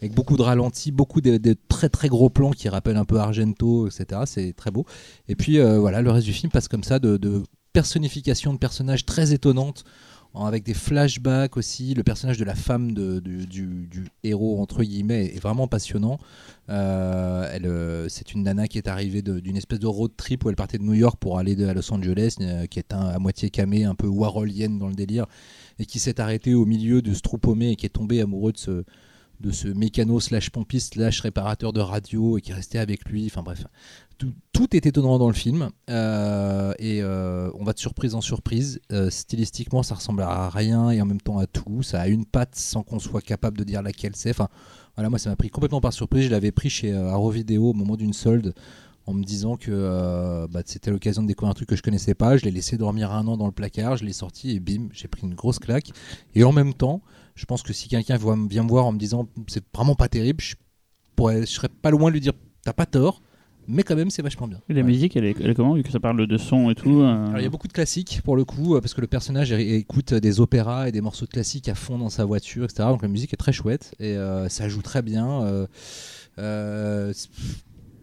avec 0.00 0.12
beaucoup 0.12 0.36
de 0.36 0.42
ralentis, 0.42 0.90
beaucoup 0.90 1.20
de, 1.20 1.56
très 1.68 1.88
très 1.88 2.08
gros 2.08 2.30
plans 2.30 2.50
qui 2.50 2.68
rappellent 2.68 2.96
un 2.96 3.04
peu 3.04 3.18
Argento, 3.18 3.86
etc. 3.86 4.22
C'est 4.26 4.52
très 4.52 4.72
beau. 4.72 4.86
Et 5.28 5.36
puis 5.36 5.60
voilà, 5.60 6.02
le 6.02 6.10
reste 6.10 6.26
du 6.26 6.32
film 6.32 6.50
passe 6.50 6.66
comme 6.66 6.84
ça 6.84 6.98
de 6.98 7.44
personnification 7.80 8.54
de 8.54 8.58
personnages 8.58 9.04
très 9.04 9.34
étonnantes, 9.34 9.84
en- 10.32 10.46
avec 10.46 10.62
des 10.64 10.72
flashbacks 10.72 11.58
aussi. 11.58 11.92
Le 11.92 12.02
personnage 12.02 12.38
de 12.38 12.44
la 12.44 12.54
femme 12.54 12.92
de- 12.94 13.20
du, 13.20 14.04
héros, 14.24 14.62
entre 14.62 14.82
guillemets, 14.82 15.26
est 15.34 15.40
vraiment 15.40 15.68
passionnant. 15.68 16.18
Euh, 16.70 17.50
elle, 17.52 17.66
euh, 17.66 18.08
c'est 18.08 18.32
une 18.32 18.44
nana 18.44 18.66
qui 18.66 18.78
est 18.78 18.88
arrivée 18.88 19.20
d'une 19.20 19.58
espèce 19.58 19.78
de 19.78 19.86
road 19.86 20.12
trip 20.16 20.44
où 20.44 20.48
elle 20.48 20.56
partait 20.56 20.78
de 20.78 20.84
New 20.84 20.94
York 20.94 21.18
pour 21.20 21.38
aller 21.38 21.54
de- 21.54 21.66
à 21.66 21.74
Los 21.74 21.92
Angeles, 21.92 22.36
euh, 22.40 22.64
qui 22.64 22.78
est 22.78 22.92
à 22.94 23.18
moitié 23.18 23.50
camé, 23.50 23.84
un 23.84 23.94
peu 23.94 24.06
warholienne 24.06 24.78
dans 24.78 24.88
le 24.88 24.94
délire, 24.94 25.26
et 25.78 25.84
qui 25.84 25.98
s'est 25.98 26.18
arrêtée 26.18 26.54
au 26.54 26.64
milieu 26.64 27.02
de 27.02 27.12
ce 27.12 27.20
trou 27.20 27.36
paumé 27.36 27.72
et 27.72 27.76
qui 27.76 27.84
est 27.84 27.90
tombée 27.90 28.22
amoureux 28.22 28.52
de 28.52 29.50
ce, 29.52 29.68
mécano 29.68 30.18
slash 30.18 30.48
pompiste 30.48 30.94
slash 30.94 31.20
réparateur 31.20 31.74
de 31.74 31.80
radio 31.80 32.38
et 32.38 32.40
qui 32.40 32.52
est 32.52 32.54
resté 32.54 32.78
avec 32.78 33.06
lui. 33.10 33.26
Enfin 33.26 33.42
bref, 33.42 33.64
tout, 34.52 34.76
est 34.76 34.86
étonnant 34.86 35.18
dans 35.18 35.28
le 35.28 35.34
film 35.34 35.70
euh, 35.90 36.72
et 36.78 37.00
euh, 37.02 37.50
on 37.54 37.64
va 37.64 37.72
de 37.72 37.78
surprise 37.78 38.14
en 38.14 38.20
surprise. 38.20 38.80
Euh, 38.90 39.10
stylistiquement, 39.10 39.82
ça 39.82 39.94
ressemble 39.94 40.22
à 40.22 40.48
rien 40.48 40.90
et 40.90 41.00
en 41.00 41.06
même 41.06 41.20
temps 41.20 41.38
à 41.38 41.46
tout. 41.46 41.82
Ça 41.82 42.00
a 42.00 42.08
une 42.08 42.24
patte 42.24 42.56
sans 42.56 42.82
qu'on 42.82 42.98
soit 42.98 43.20
capable 43.20 43.58
de 43.58 43.64
dire 43.64 43.82
laquelle 43.82 44.16
c'est. 44.16 44.30
Enfin 44.30 44.48
voilà, 44.96 45.10
moi 45.10 45.18
ça 45.18 45.30
m'a 45.30 45.36
pris 45.36 45.50
complètement 45.50 45.80
par 45.80 45.92
surprise. 45.92 46.24
Je 46.24 46.30
l'avais 46.30 46.52
pris 46.52 46.70
chez 46.70 46.92
Arrow 46.92 47.30
Video 47.30 47.70
au 47.70 47.72
moment 47.74 47.96
d'une 47.96 48.12
solde 48.12 48.54
en 49.06 49.14
me 49.14 49.22
disant 49.22 49.56
que 49.56 50.46
bah, 50.50 50.62
c'était 50.64 50.90
l'occasion 50.90 51.22
de 51.22 51.28
découvrir 51.28 51.50
un 51.50 51.54
truc 51.54 51.68
que 51.68 51.76
je 51.76 51.82
connaissais 51.82 52.14
pas. 52.14 52.36
Je 52.36 52.44
l'ai 52.44 52.50
laissé 52.50 52.76
dormir 52.76 53.12
un 53.12 53.26
an 53.28 53.36
dans 53.36 53.46
le 53.46 53.52
placard, 53.52 53.96
je 53.96 54.04
l'ai 54.04 54.12
sorti 54.12 54.50
et 54.50 54.60
bim, 54.60 54.88
j'ai 54.92 55.06
pris 55.06 55.22
une 55.22 55.34
grosse 55.34 55.58
claque. 55.58 55.90
Et 56.34 56.42
en 56.42 56.52
même 56.52 56.74
temps, 56.74 57.02
je 57.34 57.44
pense 57.44 57.62
que 57.62 57.72
si 57.72 57.88
quelqu'un 57.88 58.16
vient 58.16 58.64
me 58.64 58.68
voir 58.68 58.86
en 58.86 58.92
me 58.92 58.98
disant 58.98 59.28
c'est 59.46 59.64
vraiment 59.74 59.94
pas 59.94 60.08
terrible, 60.08 60.40
je, 60.40 60.56
pourrais, 61.14 61.42
je 61.42 61.52
serais 61.52 61.68
pas 61.68 61.90
loin 61.90 62.08
de 62.08 62.14
lui 62.14 62.20
dire 62.20 62.32
t'as 62.64 62.72
pas 62.72 62.86
tort, 62.86 63.22
mais 63.68 63.82
quand 63.82 63.96
même 63.96 64.10
c'est 64.10 64.22
vachement 64.22 64.46
bien. 64.48 64.58
Et 64.68 64.74
la 64.74 64.80
Ouais. 64.80 64.86
musique, 64.86 65.16
elle 65.16 65.24
est, 65.24 65.36
elle 65.40 65.50
est 65.50 65.54
comment 65.54 65.74
Vu 65.74 65.82
que 65.82 65.90
ça 65.90 66.00
parle 66.00 66.26
de 66.26 66.36
son 66.38 66.70
et 66.70 66.74
tout. 66.74 67.00
euh, 67.00 67.26
Alors, 67.26 67.38
il 67.38 67.42
y 67.42 67.46
a 67.46 67.50
beaucoup 67.50 67.68
de 67.68 67.72
classiques 67.72 68.20
pour 68.24 68.36
le 68.36 68.44
coup, 68.44 68.74
euh, 68.76 68.80
parce 68.80 68.94
que 68.94 69.00
le 69.00 69.06
personnage 69.06 69.52
écoute 69.52 70.14
des 70.14 70.40
opéras 70.40 70.88
et 70.88 70.92
des 70.92 71.00
morceaux 71.00 71.26
de 71.26 71.30
classiques 71.30 71.68
à 71.68 71.74
fond 71.74 71.98
dans 71.98 72.08
sa 72.10 72.24
voiture, 72.24 72.64
etc. 72.64 72.84
Donc 72.88 73.02
la 73.02 73.08
musique 73.08 73.32
est 73.32 73.36
très 73.36 73.52
chouette 73.52 73.94
et 74.00 74.16
euh, 74.16 74.48
ça 74.48 74.68
joue 74.68 74.82
très 74.82 75.02
bien. 75.02 75.42
euh, 75.42 75.66
euh, 76.38 77.12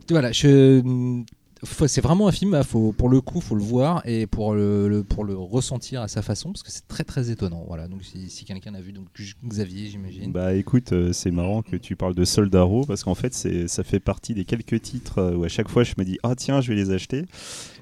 voilà, 0.09 0.31
je- 0.31 1.23
c'est 1.63 2.01
vraiment 2.01 2.27
un 2.27 2.31
film, 2.31 2.59
pour 2.97 3.09
le 3.09 3.21
coup, 3.21 3.41
faut 3.41 3.55
le 3.55 3.63
voir 3.63 4.01
et 4.05 4.27
pour 4.27 4.53
le, 4.53 5.05
ressentir 5.35 6.01
à 6.01 6.07
sa 6.07 6.21
façon, 6.21 6.51
parce 6.51 6.63
que 6.63 6.71
c'est 6.71 6.87
très 6.87 7.03
très 7.03 7.29
étonnant. 7.29 7.63
Voilà, 7.67 7.87
donc 7.87 8.01
si, 8.03 8.45
quelqu'un 8.45 8.73
a 8.75 8.81
vu, 8.81 8.91
donc 8.91 9.07
Xavier, 9.45 9.87
j'imagine. 9.87 10.31
Bah 10.31 10.53
écoute, 10.53 10.93
euh, 10.93 11.13
c'est 11.13 11.31
marrant 11.31 11.61
que 11.61 11.75
tu 11.75 11.95
parles 11.95 12.15
de 12.15 12.25
Soldaro 12.25 12.85
parce 12.85 13.03
qu'en 13.03 13.15
fait 13.15 13.33
ça 13.33 13.83
fait 13.83 13.99
partie 13.99 14.33
des 14.33 14.45
quelques 14.45 14.81
titres 14.81 15.19
euh, 15.19 15.35
où 15.35 15.43
à 15.43 15.47
chaque 15.47 15.69
fois 15.69 15.83
je 15.83 15.93
me 15.97 16.03
dis 16.03 16.17
ah 16.23 16.35
tiens 16.35 16.61
je 16.61 16.69
vais 16.69 16.75
les 16.75 16.91
acheter 16.91 17.25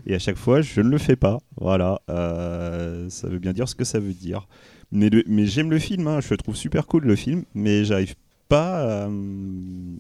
et 0.06 0.16
à 0.16 0.20
chaque 0.20 0.38
fois 0.38 0.62
je 0.62 0.82
ne 0.82 0.90
le 0.90 0.98
fais 0.98 1.16
pas. 1.16 1.40
Voilà, 1.58 2.02
euh, 2.10 3.10
ça 3.10 3.28
veut 3.28 3.40
bien 3.40 3.54
dire 3.54 3.68
ce 3.68 3.76
que 3.76 3.84
ça 3.84 4.00
veut 4.00 4.14
dire. 4.14 4.48
Mais, 4.92 5.10
j'aime 5.46 5.72
le 5.72 5.80
film, 5.80 6.08
hein, 6.08 6.20
je 6.20 6.34
trouve 6.36 6.56
super 6.56 6.86
cool 6.86 7.06
le 7.06 7.16
film, 7.16 7.46
mais 7.56 7.86
j'arrive 7.86 8.16
pas 8.52 9.06
à, 9.06 9.10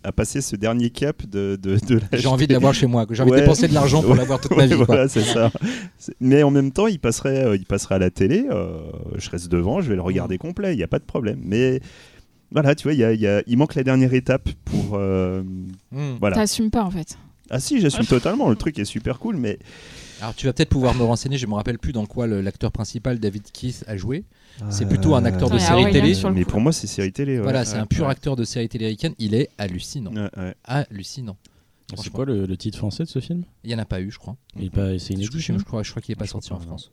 à 0.03 0.11
passer 0.11 0.41
ce 0.41 0.55
dernier 0.55 0.89
cap 0.89 1.25
de, 1.25 1.57
de, 1.61 1.77
de 1.87 1.99
J'ai 2.13 2.27
envie 2.27 2.47
de 2.47 2.53
l'avoir 2.53 2.73
chez 2.73 2.85
moi, 2.87 3.05
que 3.05 3.13
j'ai 3.15 3.23
envie 3.23 3.31
Ouais. 3.31 3.37
de 3.37 3.41
dépenser 3.43 3.67
de 3.69 3.73
l'argent 3.73 4.01
pour 4.01 4.11
Ouais. 4.11 4.17
l'avoir 4.17 4.41
toute 4.41 4.55
ma 4.57 4.65
vie. 4.65 4.75
quoi. 4.75 4.85
voilà, 4.85 5.07
c'est 5.07 5.21
ça. 5.23 5.51
C'est- 5.97 6.15
Mais 6.19 6.43
en 6.43 6.51
même 6.51 6.71
temps, 6.71 6.87
il 6.87 6.99
passerait, 6.99 7.45
euh, 7.45 7.55
il 7.55 7.65
passerait 7.65 7.95
à 7.95 7.99
la 7.99 8.09
télé. 8.09 8.45
euh, 8.51 8.77
je 9.17 9.29
reste 9.29 9.49
devant, 9.49 9.79
je 9.81 9.87
vais 9.89 9.95
le 9.95 10.01
regarder 10.01 10.37
complet. 10.37 10.73
Il 10.73 10.77
n'y 10.77 10.83
a 10.83 10.87
pas 10.87 10.99
de 10.99 11.05
problème. 11.05 11.39
Mais 11.43 11.79
voilà, 12.51 12.75
tu 12.75 12.83
vois, 12.83 12.93
il 12.93 12.99
y 12.99 13.03
a- 13.03 13.13
il 13.13 13.21
y 13.21 13.27
a- 13.27 13.41
il 13.47 13.57
manque 13.57 13.75
la 13.75 13.83
dernière 13.83 14.13
étape 14.13 14.49
pour. 14.65 14.95
euh, 14.95 15.41
Hmm. 15.91 16.17
voilà. 16.19 16.35
T'assumes 16.35 16.71
pas 16.71 16.83
en 16.83 16.91
fait. 16.91 17.17
Ah 17.49 17.59
si, 17.59 17.79
j'assume 17.81 18.05
totalement. 18.05 18.49
Le 18.49 18.55
truc 18.55 18.77
est 18.79 18.85
super 18.85 19.19
cool, 19.19 19.35
mais 19.37 19.59
Alors 20.21 20.35
tu 20.35 20.45
vas 20.45 20.53
peut-être 20.53 20.69
pouvoir 20.69 20.93
me 20.95 21.03
renseigner, 21.03 21.37
je 21.37 21.47
me 21.47 21.53
rappelle 21.55 21.79
plus 21.79 21.93
dans 21.93 22.05
quoi 22.05 22.27
l'acteur 22.27 22.71
principal 22.71 23.19
David 23.19 23.43
Keith 23.51 23.83
a 23.87 23.97
joué. 23.97 24.23
C'est 24.69 24.85
plutôt 24.87 25.15
un 25.15 25.25
acteur 25.25 25.49
de 25.49 25.55
Euh, 25.55 25.59
série 25.59 25.91
télé. 25.91 26.13
Mais 26.33 26.45
pour 26.45 26.59
moi, 26.61 26.71
c'est 26.71 26.85
série 26.87 27.11
télé. 27.11 27.37
ouais. 27.37 27.43
voilà, 27.43 27.65
c'est 27.65 27.75
Ouais, 27.75 27.81
un 27.81 27.85
pur 27.87 28.05
ouais. 28.05 28.11
acteur 28.11 28.35
de 28.35 28.43
série 28.43 28.69
télé 28.69 28.85
américaine, 28.85 29.15
il 29.17 29.33
est 29.33 29.49
hallucinant. 29.57 30.13
Ouais, 30.13 30.29
ouais. 30.37 30.53
Hallucinant. 30.63 31.37
C'est 31.89 31.95
Franchement. 31.95 32.11
quoi 32.13 32.25
le, 32.25 32.45
le 32.45 32.57
titre 32.57 32.77
français 32.77 33.03
de 33.03 33.09
ce 33.09 33.19
film? 33.19 33.43
Il 33.63 33.69
n'y 33.69 33.75
en 33.75 33.79
a 33.79 33.85
pas 33.85 33.99
eu, 33.99 34.11
je 34.11 34.19
crois. 34.19 34.35
Il 34.57 34.65
est 34.65 34.69
pas- 34.69 34.97
C'est 34.99 35.07
Je, 35.07 35.13
inédit 35.13 35.39
je- 35.39 35.53
je 35.57 35.63
crois, 35.63 35.83
je 35.83 35.89
crois 35.89 36.01
qu'il 36.01 36.13
n'est 36.13 36.17
pas 36.19 36.25
Je 36.25 36.31
sorti 36.31 36.53
en 36.53 36.59
France. 36.59 36.91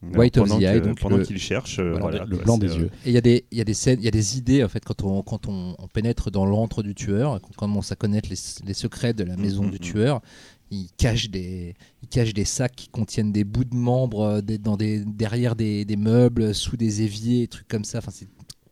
White 0.00 0.38
of 0.38 0.48
the 0.48 0.62
Eye, 0.62 0.80
donc 0.80 1.00
pendant 1.00 1.16
le- 1.16 1.24
qu'il 1.24 1.38
cherche, 1.38 1.80
euh, 1.80 1.90
voilà, 1.98 2.18
voilà, 2.18 2.24
le 2.24 2.36
blanc 2.36 2.54
c'est, 2.60 2.66
des 2.68 2.72
euh, 2.72 2.78
yeux. 2.82 2.90
Et 3.04 3.08
il 3.08 3.12
y, 3.12 3.16
a 3.16 3.20
des- 3.20 3.44
il 3.50 3.58
y 3.58 3.60
a 3.60 3.64
des 3.64 3.74
scènes, 3.74 3.98
il 4.00 4.04
y 4.04 4.08
a 4.08 4.12
des 4.12 4.38
idées 4.38 4.62
en 4.62 4.68
fait 4.68 4.84
quand 4.84 5.02
on, 5.02 5.22
quand 5.22 5.48
on, 5.48 5.74
on 5.76 5.88
pénètre 5.88 6.30
dans 6.30 6.46
l'antre 6.46 6.84
du 6.84 6.94
tueur, 6.94 7.40
qu'on 7.40 7.52
commence 7.54 7.90
à 7.90 7.96
connaître 7.96 8.28
les, 8.30 8.36
les 8.64 8.74
secrets 8.74 9.12
de 9.12 9.24
la 9.24 9.36
maison 9.36 9.64
Mhm, 9.64 9.70
du 9.70 9.76
mhm. 9.78 9.80
tueur. 9.82 10.22
Il 10.70 10.88
cache 10.96 11.30
des, 11.30 11.74
des 12.10 12.44
sacs 12.44 12.76
qui 12.76 12.88
contiennent 12.88 13.32
des 13.32 13.44
bouts 13.44 13.64
de 13.64 13.74
membres 13.74 14.22
euh, 14.22 14.40
dans 14.40 14.76
des, 14.76 15.04
derrière 15.04 15.56
des, 15.56 15.86
meubles, 15.96 16.54
sous 16.54 16.76
des 16.76 17.02
éviers, 17.02 17.48
trucs 17.48 17.68
comme 17.68 17.84
ça. 17.84 18.00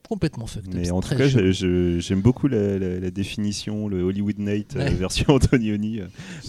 Complètement 0.09 0.47
fucked 0.47 0.69
up. 0.69 0.75
Mais 0.75 0.91
en 0.91 1.01
tout 1.01 1.15
cas, 1.17 1.27
je- 1.29 1.53
je- 1.53 1.99
j'aime 1.99 2.21
beaucoup 2.21 2.49
la, 2.49 2.79
la- 2.79 2.99
la 3.01 3.11
définition, 3.11 3.89
le 3.89 4.03
Hollywood 4.03 4.39
Night 4.39 4.77
euh, 4.77 4.81
Ouais. 4.85 4.91
version 4.95 5.27
Antonioni. 5.35 6.01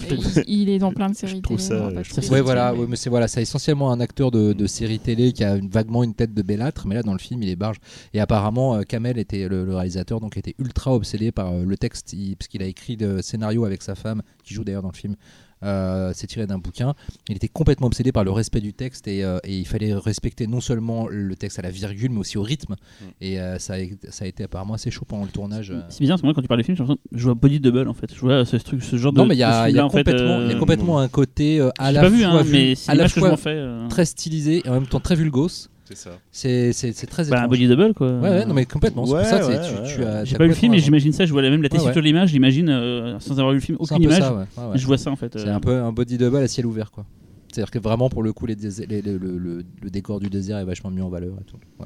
Il, 0.09 0.43
il 0.47 0.69
est 0.69 0.79
dans 0.79 0.91
plein 0.91 1.09
de 1.09 1.15
séries 1.15 1.41
trouve 1.41 1.57
télé, 1.57 1.67
ça- 1.69 1.91
pas 1.91 2.03
je 2.03 2.09
trouve 2.09 2.31
Ouais, 2.31 2.41
voilà, 2.41 2.73
ouais, 2.73 2.85
mais 2.87 2.95
c'est 2.95 3.09
voilà, 3.09 3.27
c'est 3.27 3.41
essentiellement 3.41 3.91
un 3.91 3.99
acteur 3.99 4.31
de, 4.31 4.53
de 4.53 4.67
série 4.67 4.99
télé 4.99 5.33
qui 5.33 5.43
a 5.43 5.55
une- 5.55 5.69
vaguement 5.69 6.03
une 6.03 6.13
tête 6.13 6.33
de 6.33 6.41
bellâtre, 6.41 6.87
mais 6.87 6.95
là 6.95 7.03
dans 7.03 7.13
le 7.13 7.19
film 7.19 7.41
il 7.43 7.49
est 7.49 7.55
barge. 7.55 7.77
Et 8.13 8.19
apparemment, 8.19 8.75
euh, 8.75 8.81
Kamel 8.83 9.17
était 9.17 9.47
le, 9.47 9.65
le 9.65 9.75
réalisateur, 9.75 10.19
donc 10.19 10.37
était 10.37 10.55
ultra 10.59 10.93
obsédé 10.93 11.31
par 11.31 11.51
euh, 11.53 11.63
le 11.65 11.77
texte, 11.77 12.13
il- 12.13 12.35
parce 12.35 12.47
qu'il 12.47 12.61
a 12.61 12.65
écrit 12.67 12.95
le 12.95 13.21
scénario 13.21 13.65
avec 13.65 13.81
sa 13.81 13.95
femme, 13.95 14.21
qui 14.43 14.53
joue 14.53 14.63
d'ailleurs 14.63 14.83
dans 14.83 14.91
le 14.91 14.97
film. 14.97 15.15
Euh, 15.63 16.11
c'est 16.13 16.27
tiré 16.27 16.45
d'un 16.45 16.59
bouquin. 16.59 16.93
Il 17.29 17.35
était 17.35 17.47
complètement 17.47 17.87
obsédé 17.87 18.11
par 18.11 18.23
le 18.23 18.31
respect 18.31 18.61
du 18.61 18.73
texte 18.73 19.07
et, 19.07 19.23
euh, 19.23 19.39
et 19.43 19.57
il 19.57 19.65
fallait 19.65 19.93
respecter 19.93 20.45
non 20.47 20.61
seulement 20.61 21.07
le 21.07 21.35
texte 21.35 21.57
à 21.59 21.61
la 21.63 21.71
virgule, 21.71 22.11
mais 22.11 22.19
aussi 22.19 22.37
au 22.37 22.43
rythme. 22.43 22.75
Et 23.21 23.39
euh, 23.39 23.57
ça, 23.57 23.73
a, 23.75 23.77
ça 24.09 24.25
a 24.25 24.27
été 24.27 24.43
apparemment 24.43 24.75
assez 24.75 24.91
chaud 24.91 25.05
pendant 25.07 25.23
le 25.23 25.29
tournage. 25.31 25.71
euh. 25.71 25.81
C'est 25.89 26.01
bizarre, 26.01 26.15
parce 26.15 26.21
que 26.21 26.27
moi, 26.27 26.33
quand 26.35 26.41
tu 26.41 26.47
parles 26.47 26.59
des 26.59 26.63
films, 26.63 26.77
j'ai 26.77 26.83
l'impression 26.83 27.01
que 27.11 27.17
je 27.17 27.23
vois 27.23 27.33
Body 27.33 27.59
Double 27.59 27.87
en 27.87 27.93
fait. 27.93 28.13
Je 28.13 28.19
vois 28.19 28.45
ce, 28.45 28.57
truc, 28.57 28.83
ce 28.83 28.97
genre 28.97 29.13
de. 29.13 29.17
Non, 29.17 29.25
mais 29.25 29.35
il 29.35 29.39
y 29.39 29.43
a, 29.43 29.71
de 29.71 30.57
complètement, 30.59 30.99
un 30.99 31.07
côté 31.07 31.59
euh, 31.59 31.69
à 31.79 31.87
J'ai 31.87 31.93
la 31.93 32.01
pas 32.01 32.09
vu, 32.09 32.23
fois 32.23 32.31
hein, 32.33 32.43
mais 32.51 32.73
à 32.87 32.95
la 32.95 33.07
euh. 33.47 33.87
très 33.87 34.05
stylisé 34.05 34.61
et 34.65 34.69
en 34.69 34.73
même 34.73 34.87
temps 34.87 34.99
très 34.99 35.15
vulgose. 35.15 35.69
C'est 35.87 35.95
ça. 35.95 36.09
C'est 36.31 36.73
c'est- 36.73 36.91
c'est 36.91 37.07
très 37.07 37.23
Bah, 37.25 37.35
un 37.37 37.45
étrange. 37.45 37.49
Body 37.51 37.67
Double 37.69 37.93
quoi. 37.93 38.11
Ouais, 38.11 38.29
ouais, 38.29 38.45
non, 38.45 38.53
mais 38.53 38.65
complètement. 38.65 39.05
c'est 39.05 39.13
Ouais, 39.13 39.21
pour 39.21 39.29
ça, 39.29 39.41
c'est- 39.41 39.47
ouais, 39.57 39.61
tu, 39.69 39.81
ouais, 39.81 39.95
tu 39.95 40.03
as. 40.03 40.25
J'ai 40.25 40.35
pas 40.37 40.43
vu 40.43 40.49
le 40.49 40.55
film, 40.55 40.73
mais 40.73 40.79
j'imagine 40.79 41.13
ça. 41.13 41.25
Je 41.25 41.31
vois 41.31 41.41
la 41.41 41.49
même 41.49 41.61
la 41.61 41.69
texture 41.69 41.89
ouais. 41.89 41.95
de 41.95 41.99
l'image, 42.01 42.29
j'imagine, 42.29 42.67
euh, 42.69 43.17
sans 43.19 43.33
avoir 43.39 43.51
vu 43.51 43.55
le 43.55 43.61
film. 43.61 43.77
C'est 43.81 43.93
aucune 43.93 44.03
image. 44.03 44.19
ça, 44.19 44.33
ouais. 44.33 44.39
Ouais, 44.57 44.63
ouais. 44.71 44.77
Je 44.77 44.85
vois 44.85 44.97
ça 44.97 45.11
en 45.11 45.15
fait. 45.15 45.31
C'est 45.39 45.47
euh. 45.47 45.55
un 45.55 45.59
peu 45.61 45.71
un 45.77 45.91
body 45.93 46.17
double 46.17 46.37
à 46.37 46.47
ciel 46.49 46.65
ouvert, 46.65 46.91
quoi. 46.91 47.05
C'est-à-dire 47.51 47.71
que 47.71 47.79
vraiment, 47.79 48.09
pour 48.09 48.21
le 48.21 48.33
coup, 48.33 48.45
les 48.45 48.55
le, 48.55 49.01
le- 49.17 49.37
le- 49.37 49.63
le 49.81 49.89
décor 49.89 50.19
du 50.19 50.29
désert 50.29 50.57
est 50.57 50.65
vachement 50.65 50.89
mis 50.91 51.01
en 51.01 51.09
valeur 51.09 51.33
et 51.39 51.43
tout. 51.45 51.57
Ouais. 51.79 51.85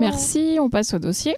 Merci, 0.00 0.58
on 0.60 0.70
passe 0.70 0.94
au 0.94 0.98
dossier. 1.00 1.34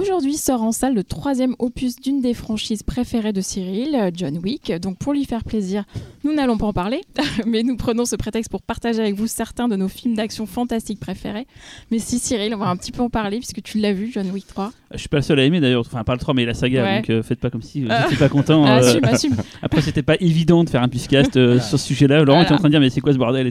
Aujourd'hui 0.00 0.36
sort 0.36 0.62
en 0.62 0.70
salle 0.70 0.94
le 0.94 1.02
troisième 1.02 1.54
opus 1.58 1.96
d'une 1.96 2.20
des 2.20 2.32
franchises 2.34 2.82
préférées 2.84 3.32
de 3.32 3.40
Cyril, 3.40 3.96
euh, 3.96 4.10
John 4.14 4.38
Wick. 4.38 4.70
Donc 4.80 4.96
pour 4.98 5.12
lui 5.12 5.24
faire 5.24 5.42
plaisir, 5.42 5.84
nous 6.24 6.32
n'allons 6.34 6.56
pas 6.56 6.66
en 6.66 6.72
parler, 6.72 7.00
mais 7.46 7.62
nous 7.64 7.76
prenons 7.76 8.04
ce 8.04 8.14
prétexte 8.14 8.48
pour 8.50 8.62
partager 8.62 9.00
avec 9.00 9.14
vous 9.16 9.26
certains 9.26 9.66
de 9.66 9.74
nos 9.76 9.88
films 9.88 10.14
d'action 10.14 10.46
fantastiques 10.46 11.00
préférés. 11.00 11.46
Mais 11.90 11.98
si 11.98 12.18
Cyril, 12.20 12.54
on 12.54 12.58
va 12.58 12.66
un 12.68 12.76
petit 12.76 12.92
peu 12.92 13.02
en 13.02 13.10
parler 13.10 13.38
puisque 13.38 13.60
tu 13.62 13.78
l'as 13.78 13.92
vu, 13.92 14.10
John 14.12 14.30
Wick 14.30 14.46
3. 14.46 14.70
Je 14.92 14.98
suis 14.98 15.08
pas 15.08 15.16
le 15.18 15.22
seul 15.22 15.38
à 15.40 15.44
aimer 15.44 15.60
d'ailleurs, 15.60 15.80
enfin 15.84 16.04
pas 16.04 16.14
le 16.14 16.20
3 16.20 16.32
mais 16.32 16.44
la 16.44 16.54
saga, 16.54 16.82
Ouais. 16.84 16.96
donc 16.98 17.10
euh, 17.10 17.22
faites 17.22 17.40
pas 17.40 17.50
comme 17.50 17.62
si 17.62 17.84
euh, 17.84 17.88
Ah. 17.90 18.06
j'étais 18.08 18.20
pas 18.20 18.28
content. 18.28 18.64
Ah, 18.64 18.78
euh, 18.78 18.88
assume, 18.88 19.04
assume. 19.04 19.36
Après 19.62 19.82
c'était 19.82 20.02
pas 20.02 20.14
évident 20.20 20.62
de 20.64 20.70
faire 20.70 20.82
un 20.82 20.88
puiscast 20.88 21.36
euh, 21.36 21.46
Voilà. 21.46 21.60
sur 21.60 21.78
ce 21.78 21.86
sujet-là. 21.86 22.18
Laurent 22.18 22.26
Voilà. 22.38 22.42
était 22.44 22.52
en 22.54 22.58
train 22.58 22.68
de 22.68 22.72
dire 22.74 22.80
mais 22.80 22.90
c'est 22.90 23.00
quoi 23.00 23.12
ce 23.12 23.18
bordel 23.18 23.50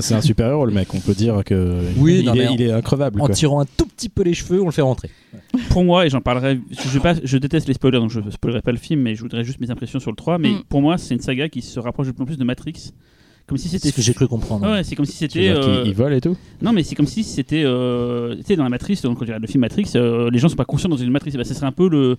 c'est- 0.00 0.14
un 0.14 0.20
super 0.20 0.48
héros 0.50 0.64
le 0.66 0.72
mec, 0.72 0.94
on 0.94 1.00
peut 1.00 1.12
dire 1.14 1.42
que 1.44 1.80
Oui, 1.98 2.20
il, 2.20 2.26
non, 2.26 2.34
est, 2.34 2.38
mais 2.38 2.46
en- 2.48 2.54
il 2.54 2.62
est 2.62 2.72
increvable. 2.72 3.20
En 3.20 3.26
quoi. 3.26 3.34
tirant 3.34 3.60
un 3.60 3.66
tout 3.76 3.86
petit 3.86 4.08
peu 4.08 4.22
les 4.22 4.32
cheveux, 4.34 4.62
on 4.62 4.66
le 4.66 4.70
fait 4.72 4.82
rentrer. 4.82 5.10
Pour 5.70 5.84
moi, 5.84 6.06
et 6.06 6.10
j'en 6.10 6.20
parlerai, 6.20 6.60
je, 6.70 6.88
vais 6.90 7.00
pas, 7.00 7.14
je 7.22 7.38
déteste 7.38 7.68
les 7.68 7.74
spoilers 7.74 7.98
donc 7.98 8.10
je 8.10 8.20
ne 8.20 8.30
spoilerai 8.30 8.62
pas 8.62 8.72
le 8.72 8.78
film, 8.78 9.00
mais 9.02 9.14
je 9.14 9.22
voudrais 9.22 9.44
juste 9.44 9.60
mes 9.60 9.70
impressions 9.70 9.98
sur 10.00 10.10
le 10.10 10.16
3. 10.16 10.38
Mais 10.38 10.50
Mm. 10.50 10.62
pour 10.68 10.80
moi, 10.82 10.98
c'est 10.98 11.14
une 11.14 11.20
saga 11.20 11.48
qui 11.48 11.62
se 11.62 11.78
rapproche 11.80 12.06
de 12.08 12.12
plus 12.12 12.22
en 12.22 12.26
plus 12.26 12.38
de 12.38 12.44
Matrix. 12.44 12.92
Comme 13.46 13.58
si 13.58 13.68
C'est 13.68 13.78
c'était. 13.78 13.90
ce 13.90 13.96
que 13.96 14.02
j'ai 14.02 14.12
cru 14.12 14.26
comprendre. 14.26 14.66
Ah 14.66 14.72
ouais, 14.72 14.82
c'est 14.84 14.96
comme 14.96 15.04
si 15.04 15.16
c'était. 15.16 15.48
euh, 15.50 15.84
il 15.86 15.94
vole 15.94 16.14
et 16.14 16.20
tout 16.20 16.36
Non, 16.62 16.72
mais 16.72 16.82
c'est 16.82 16.96
comme 16.96 17.06
si 17.06 17.22
c'était. 17.22 17.62
Euh... 17.64 18.34
Tu 18.36 18.42
sais, 18.42 18.56
dans 18.56 18.64
la 18.64 18.70
Matrix, 18.70 18.98
donc, 19.04 19.18
quand 19.18 19.24
tu 19.24 19.30
regardes 19.30 19.42
le 19.42 19.46
film 19.48 19.60
Matrix, 19.60 19.92
euh, 19.94 20.30
les 20.30 20.38
gens 20.40 20.48
sont 20.48 20.56
pas 20.56 20.64
conscients 20.64 20.88
dans 20.88 20.96
une 20.96 21.10
Matrix. 21.10 21.30
Bah, 21.36 21.44
ce 21.44 21.54
serait 21.54 21.66
un 21.66 21.70
peu 21.72 21.88
le. 21.88 22.16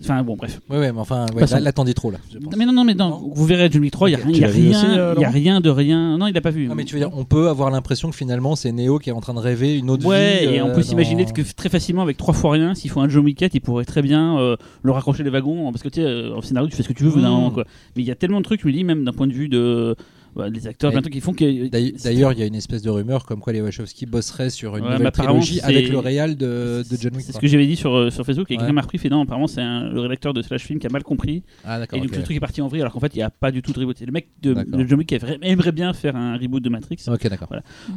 Enfin, 0.00 0.22
bon, 0.24 0.34
bref. 0.36 0.60
Ouais, 0.68 0.78
ouais, 0.78 0.92
mais 0.92 0.98
enfin, 0.98 1.26
ouais, 1.36 1.46
là, 1.46 1.60
là, 1.60 1.72
t'en 1.72 1.84
dis 1.84 1.94
trop, 1.94 2.10
là. 2.10 2.18
je 2.32 2.38
pense. 2.38 2.50
Non, 2.52 2.58
mais 2.58 2.66
non, 2.66 2.72
non, 2.72 2.84
mais 2.84 2.94
non, 2.94 3.10
Non. 3.10 3.30
vous 3.32 3.44
verrez 3.46 3.68
John 3.70 3.80
Wick 3.82 3.92
3, 3.92 4.10
il 4.10 4.16
n'y 4.16 4.20
a, 4.20 4.24
vu 4.24 4.32
rien, 4.32 4.48
aussi, 4.48 4.98
euh, 4.98 5.14
y 5.18 5.24
a 5.24 5.30
rien 5.30 5.60
de 5.60 5.70
rien. 5.70 6.18
Non, 6.18 6.26
il 6.26 6.36
a 6.36 6.40
pas 6.40 6.50
vu. 6.50 6.68
Ah, 6.70 6.74
mais 6.74 6.84
tu 6.84 6.94
veux 6.94 7.00
dire, 7.00 7.10
on 7.16 7.24
peut 7.24 7.48
avoir 7.48 7.70
l'impression 7.70 8.10
que 8.10 8.16
finalement, 8.16 8.56
c'est 8.56 8.72
Neo 8.72 8.98
qui 8.98 9.10
est 9.10 9.12
en 9.12 9.20
train 9.20 9.34
de 9.34 9.38
rêver 9.38 9.78
une 9.78 9.90
autre 9.90 10.04
Ouais, 10.04 10.46
vie. 10.46 10.54
et 10.56 10.62
on 10.62 10.70
euh, 10.70 10.74
peut 10.74 10.82
s'imaginer 10.82 11.24
que 11.26 11.42
très 11.54 11.68
facilement, 11.68 12.02
avec 12.02 12.16
trois 12.16 12.34
fois 12.34 12.52
rien, 12.52 12.74
s'ils 12.74 12.90
font 12.90 13.02
un 13.02 13.08
John 13.08 13.24
Wick 13.24 13.38
4, 13.38 13.54
ils 13.54 13.60
pourraient 13.60 13.84
très 13.84 14.02
bien 14.02 14.36
euh, 14.38 14.56
le 14.82 14.90
raccrocher 14.90 15.22
les 15.22 15.30
wagons. 15.30 15.70
Parce 15.70 15.82
que 15.84 15.88
tu 15.88 16.00
sais, 16.02 16.32
en 16.36 16.42
scénario, 16.42 16.68
tu 16.68 16.74
fais 16.76 16.82
ce 16.82 16.88
que 16.88 16.92
tu 16.92 17.04
veux, 17.04 17.10
Mm. 17.16 17.22
moment, 17.22 17.50
quoi. 17.52 17.64
Mais 17.96 18.02
il 18.02 18.06
y 18.06 18.10
a 18.10 18.16
tellement 18.16 18.38
de 18.40 18.44
trucs, 18.44 18.62
je 18.62 18.66
me 18.66 18.72
dis, 18.72 18.82
même 18.82 19.04
d'un 19.04 19.12
point 19.12 19.28
de 19.28 19.32
vue 19.32 19.48
de. 19.48 19.94
Ouais, 20.36 20.50
des 20.50 20.66
acteurs, 20.66 20.92
trucs 20.92 21.10
qui 21.12 21.20
font 21.20 21.32
que. 21.32 21.68
D'ailleurs- 21.68 22.32
il 22.32 22.38
y 22.38 22.42
a 22.42 22.46
une 22.46 22.54
espèce 22.54 22.82
de 22.82 22.90
rumeur 22.90 23.24
comme 23.26 23.40
quoi 23.40 23.52
les 23.52 23.60
Wachowski 23.60 24.06
bosseraient 24.06 24.50
sur 24.50 24.76
une 24.76 24.84
Ouais, 24.84 24.92
nouvelle 24.98 25.12
trilogie 25.12 25.60
avec 25.60 25.88
le 25.88 25.98
réal 25.98 26.36
de, 26.36 26.84
de 26.88 26.96
John 27.00 27.14
Wick. 27.14 27.24
C'est 27.24 27.32
ce 27.32 27.38
que 27.38 27.46
j'avais 27.46 27.66
dit 27.66 27.76
sur, 27.76 27.94
euh, 27.94 28.10
sur 28.10 28.24
Facebook 28.24 28.50
et 28.50 28.54
Ouais. 28.54 28.58
quelqu'un 28.58 28.72
m'a 28.72 28.80
repris 28.82 28.98
fait 28.98 29.08
non 29.08 29.22
apparemment 29.22 29.46
c'est 29.46 29.62
le 29.62 30.00
rédacteur 30.00 30.32
de 30.34 30.42
Slash 30.42 30.62
Film 30.64 30.78
qui 30.78 30.86
a 30.86 30.90
mal 30.90 31.02
compris 31.02 31.42
Ah, 31.64 31.80
et 31.92 31.98
donc 32.00 32.14
le 32.16 32.22
truc 32.22 32.36
est 32.36 32.40
parti 32.40 32.60
en 32.62 32.68
vrille 32.68 32.80
alors 32.82 32.92
qu'en 32.92 33.00
fait 33.00 33.14
il 33.14 33.18
n'y 33.18 33.22
a 33.22 33.30
pas 33.30 33.50
du 33.50 33.62
tout 33.62 33.72
de 33.72 33.78
reboot 33.80 34.00
le 34.00 34.12
mec 34.12 34.28
de, 34.42 34.54
John 34.86 34.98
Wick 34.98 35.12
aimerait, 35.12 35.72
bien 35.72 35.92
faire 35.92 36.16
un 36.16 36.36
reboot 36.36 36.62
de 36.62 36.68
Matrix 36.68 36.98
Ok, 37.08 37.28
d'accord. 37.28 37.48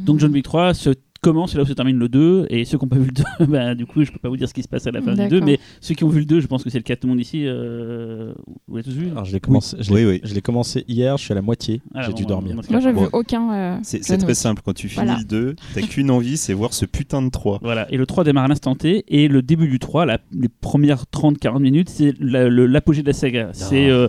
donc 0.04 0.18
John 0.20 0.32
Wick 0.32 0.44
3 0.44 0.74
se 0.74 0.90
commence 1.20 1.54
et 1.54 1.56
là 1.58 1.64
où 1.64 1.66
se 1.66 1.72
termine 1.72 1.98
le 1.98 2.08
2 2.08 2.46
et 2.50 2.64
ceux 2.64 2.78
qui 2.78 2.84
n'ont 2.84 2.88
pas 2.88 2.96
vu 2.98 3.06
le 3.06 3.12
2 3.12 3.46
bah, 3.52 3.74
du 3.74 3.86
coup 3.86 4.04
je 4.04 4.10
peux 4.12 4.18
pas 4.18 4.28
vous 4.28 4.36
dire 4.36 4.48
ce 4.48 4.54
qui 4.54 4.62
se 4.62 4.68
passe 4.68 4.86
à 4.86 4.90
la 4.92 5.00
fin 5.02 5.12
du 5.12 5.16
2 5.16 5.28
D'accord. 5.28 5.46
mais 5.46 5.58
ceux 5.80 5.94
qui 5.94 6.04
ont 6.04 6.08
vu 6.08 6.20
le 6.20 6.24
2 6.26 6.40
je 6.40 6.46
pense 6.46 6.62
que 6.62 6.70
c'est 6.70 6.78
le 6.78 6.82
cas 6.84 6.94
de 6.94 7.00
tout 7.00 7.06
le 7.06 7.12
monde 7.14 7.20
ici 7.20 7.44
euh, 7.46 8.32
vous 8.68 8.76
l'avez 8.76 8.88
tous 8.88 8.96
vu 8.96 9.10
Alors, 9.10 9.24
je 9.24 9.32
l'ai 9.32 9.40
commencé, 9.40 9.76
je 9.80 9.90
l'ai- 9.90 10.04
Oui, 10.06 10.10
oui. 10.12 10.20
je 10.22 10.34
l'ai 10.34 10.40
commencé 10.42 10.84
hier, 10.88 11.16
je 11.16 11.24
suis 11.24 11.32
à 11.32 11.34
la 11.34 11.42
moitié, 11.42 11.80
Ah, 11.94 12.02
j'ai 12.02 12.10
bon, 12.10 12.16
dû 12.16 12.24
dormir. 12.26 12.54
Moi, 12.54 12.80
j'ai 12.80 12.92
Bon. 12.92 13.02
vu 13.02 13.08
aucun. 13.12 13.52
euh, 13.52 13.76
C'est 13.82 14.00
très 14.18 14.34
simple. 14.34 14.62
Quand 14.64 14.74
tu 14.74 14.88
finis 14.88 15.06
Voilà. 15.06 15.18
le 15.20 15.24
2, 15.24 15.56
t'as 15.74 15.82
qu'une 15.82 16.10
envie, 16.10 16.36
c'est 16.36 16.52
voir 16.52 16.72
ce 16.72 16.84
putain 16.84 17.22
de 17.22 17.30
3. 17.30 17.58
Voilà, 17.62 17.86
et 17.92 17.96
le 17.96 18.06
3 18.06 18.24
démarre 18.24 18.44
à 18.44 18.48
l'instant 18.48 18.74
T, 18.74 19.04
et 19.08 19.28
le 19.28 19.42
début 19.42 19.68
du 19.68 19.78
3, 19.78 20.06
la- 20.06 20.18
les 20.32 20.48
premières 20.48 21.04
30-40 21.10 21.60
minutes, 21.60 21.88
c'est 21.88 22.14
la- 22.20 22.48
l'apogée 22.48 23.02
de 23.02 23.08
la 23.08 23.12
saga. 23.12 23.50
C'est 23.52 23.90
euh, 23.90 24.08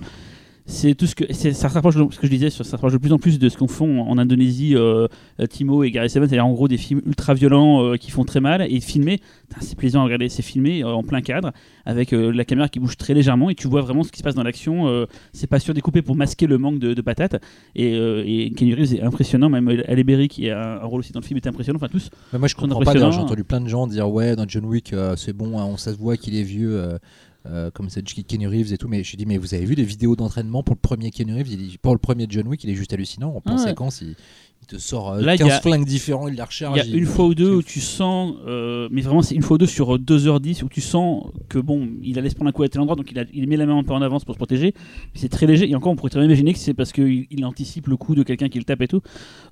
c'est 0.69 0.93
tout 0.93 1.07
ce 1.07 1.15
que 1.15 1.33
ça 1.33 1.51
se 1.51 1.73
rapproche 1.73 1.95
de 1.95 2.05
ce 2.11 2.19
que 2.19 2.27
je 2.27 2.31
disais 2.31 2.51
ça 2.51 2.63
se 2.63 2.71
rapproche 2.71 2.93
de 2.93 2.99
plus 2.99 3.11
en 3.11 3.17
plus 3.17 3.39
de 3.39 3.49
ce 3.49 3.57
qu'on 3.57 3.67
font 3.67 4.01
en 4.01 4.17
Indonésie 4.19 4.75
euh, 4.75 5.07
euh, 5.39 5.45
Timo 5.47 5.83
et 5.83 5.89
Gary 5.89 6.09
Seven 6.11 6.29
c'est-à-dire 6.29 6.45
en 6.45 6.53
gros 6.53 6.67
des 6.67 6.77
films 6.77 7.01
ultra 7.07 7.33
violents 7.33 7.83
euh, 7.83 7.95
qui 7.95 8.11
font 8.11 8.23
très 8.23 8.39
mal 8.39 8.61
et 8.61 8.79
filmés 8.79 9.19
c'est 9.61 9.75
plaisant 9.75 10.01
à 10.01 10.03
regarder 10.03 10.29
c'est 10.29 10.43
filmé 10.43 10.83
euh, 10.83 10.89
en 10.89 11.01
plein 11.01 11.21
cadre 11.21 11.51
avec 11.85 12.11
la 12.11 12.45
caméra 12.45 12.69
qui 12.69 12.79
bouge 12.79 12.97
très 12.97 13.15
légèrement 13.15 13.49
et 13.49 13.55
tu 13.55 13.67
vois 13.67 13.81
vraiment 13.81 14.03
ce 14.03 14.11
qui 14.11 14.19
se 14.19 14.23
passe 14.23 14.35
dans 14.35 14.43
l'action 14.43 15.07
c'est 15.33 15.47
pas 15.47 15.59
surdécoupé 15.59 16.03
pour 16.03 16.15
masquer 16.15 16.45
le 16.45 16.59
manque 16.59 16.77
de, 16.77 16.93
de 16.93 17.01
patates 17.01 17.41
et, 17.75 17.95
et 17.95 18.51
Kenny 18.51 18.75
Reeves 18.75 18.93
est 18.93 19.01
impressionnant 19.01 19.49
même 19.49 19.67
Halle 19.67 20.03
Berry 20.03 20.27
qui 20.27 20.51
a 20.51 20.83
un 20.83 20.85
rôle 20.85 20.99
aussi 20.99 21.13
dans 21.13 21.19
le 21.19 21.25
film 21.25 21.37
est 21.37 21.47
impressionnant 21.47 21.77
enfin 21.77 21.87
tous 21.87 22.11
Mais 22.31 22.37
moi, 22.37 22.47
je 22.47 22.53
comprends 22.53 22.79
pas. 22.81 22.93
J'ai 22.93 23.03
entendu 23.03 23.43
plein 23.43 23.61
de 23.61 23.67
gens 23.67 23.87
dire 23.87 24.07
Ouais, 24.11 24.35
dans 24.35 24.45
John 24.47 24.65
Wick, 24.65 24.93
c'est 25.15 25.33
bon, 25.33 25.57
hein, 25.57 25.65
on 25.65 25.77
ça 25.77 25.93
se 25.93 25.97
voit 25.97 26.15
qu'il 26.15 26.35
est 26.35 26.43
vieux. 26.43 26.99
Euh, 27.45 27.49
euh, 27.67 27.71
comme 27.71 27.89
c'est 27.89 28.03
Kenny 28.03 28.47
Reeves 28.47 28.73
et 28.73 28.77
tout, 28.77 28.87
mais 28.87 29.03
je 29.03 29.15
dis 29.15 29.25
mais 29.25 29.37
vous 29.37 29.53
avez 29.53 29.65
vu 29.65 29.73
les 29.75 29.83
vidéos 29.83 30.15
d'entraînement 30.15 30.61
pour 30.63 30.75
le 30.75 30.79
premier 30.81 31.09
Kenny 31.11 31.33
Reeves, 31.33 31.51
il 31.51 31.61
est- 31.73 31.77
pour 31.77 31.93
le 31.93 31.99
premier 31.99 32.25
John 32.29 32.47
Wick, 32.47 32.63
il 32.63 32.69
est 32.69 32.75
juste 32.75 32.93
hallucinant. 32.93 33.33
En 33.35 33.41
Ah 33.45 33.51
ouais. 33.53 33.57
séquence, 33.57 34.01
il, 34.01 34.15
il 34.61 34.67
te 34.67 34.77
sort 34.77 35.13
euh, 35.13 35.21
Là, 35.21 35.35
il 35.35 35.41
y 35.41 35.43
15 35.43 35.51
a- 35.53 35.61
flingues 35.61 35.85
différents, 35.85 36.27
il 36.27 36.35
la 36.35 36.43
Il 36.43 36.47
recharge. 36.47 36.77
y 36.77 36.93
a 36.93 36.95
une 36.97 37.05
fois 37.05 37.25
ou 37.25 37.33
deux 37.33 37.55
où 37.55 37.63
tu 37.63 37.79
sens, 37.79 38.35
euh, 38.45 38.89
mais 38.91 39.01
vraiment 39.01 39.21
c'est 39.21 39.35
une 39.35 39.41
fois 39.41 39.55
ou 39.55 39.57
deux 39.57 39.65
sur 39.67 39.95
euh, 39.95 39.97
2h10 39.99 40.63
où 40.63 40.69
tu 40.69 40.81
sens 40.81 41.23
que 41.47 41.59
bon, 41.59 41.87
il 42.03 42.19
allait 42.19 42.29
se 42.29 42.35
prendre 42.35 42.49
un 42.49 42.51
coup 42.51 42.63
à 42.63 42.67
tel 42.69 42.81
endroit, 42.81 42.95
donc 42.97 43.09
il, 43.11 43.17
a, 43.19 43.23
il 43.33 43.47
met 43.47 43.55
la 43.57 43.65
main 43.65 43.77
un 43.77 43.83
peu 43.83 43.93
en 43.93 44.01
avance 44.01 44.25
pour 44.25 44.35
se 44.35 44.39
protéger. 44.39 44.73
C'est 45.15 45.29
très 45.29 45.47
léger 45.47 45.69
et 45.69 45.75
encore 45.75 45.93
on 45.93 45.95
pourrait 45.95 46.09
très 46.09 46.19
bien 46.19 46.27
imaginer 46.27 46.51
que 46.53 46.59
c'est 46.59 46.73
parce 46.73 46.91
qu'il 46.91 47.25
il 47.31 47.45
anticipe 47.45 47.87
le 47.87 47.95
coup 47.97 48.15
de 48.15 48.23
quelqu'un 48.23 48.49
qui 48.49 48.57
le 48.57 48.65
tape 48.65 48.81
et 48.81 48.87
tout. 48.87 49.01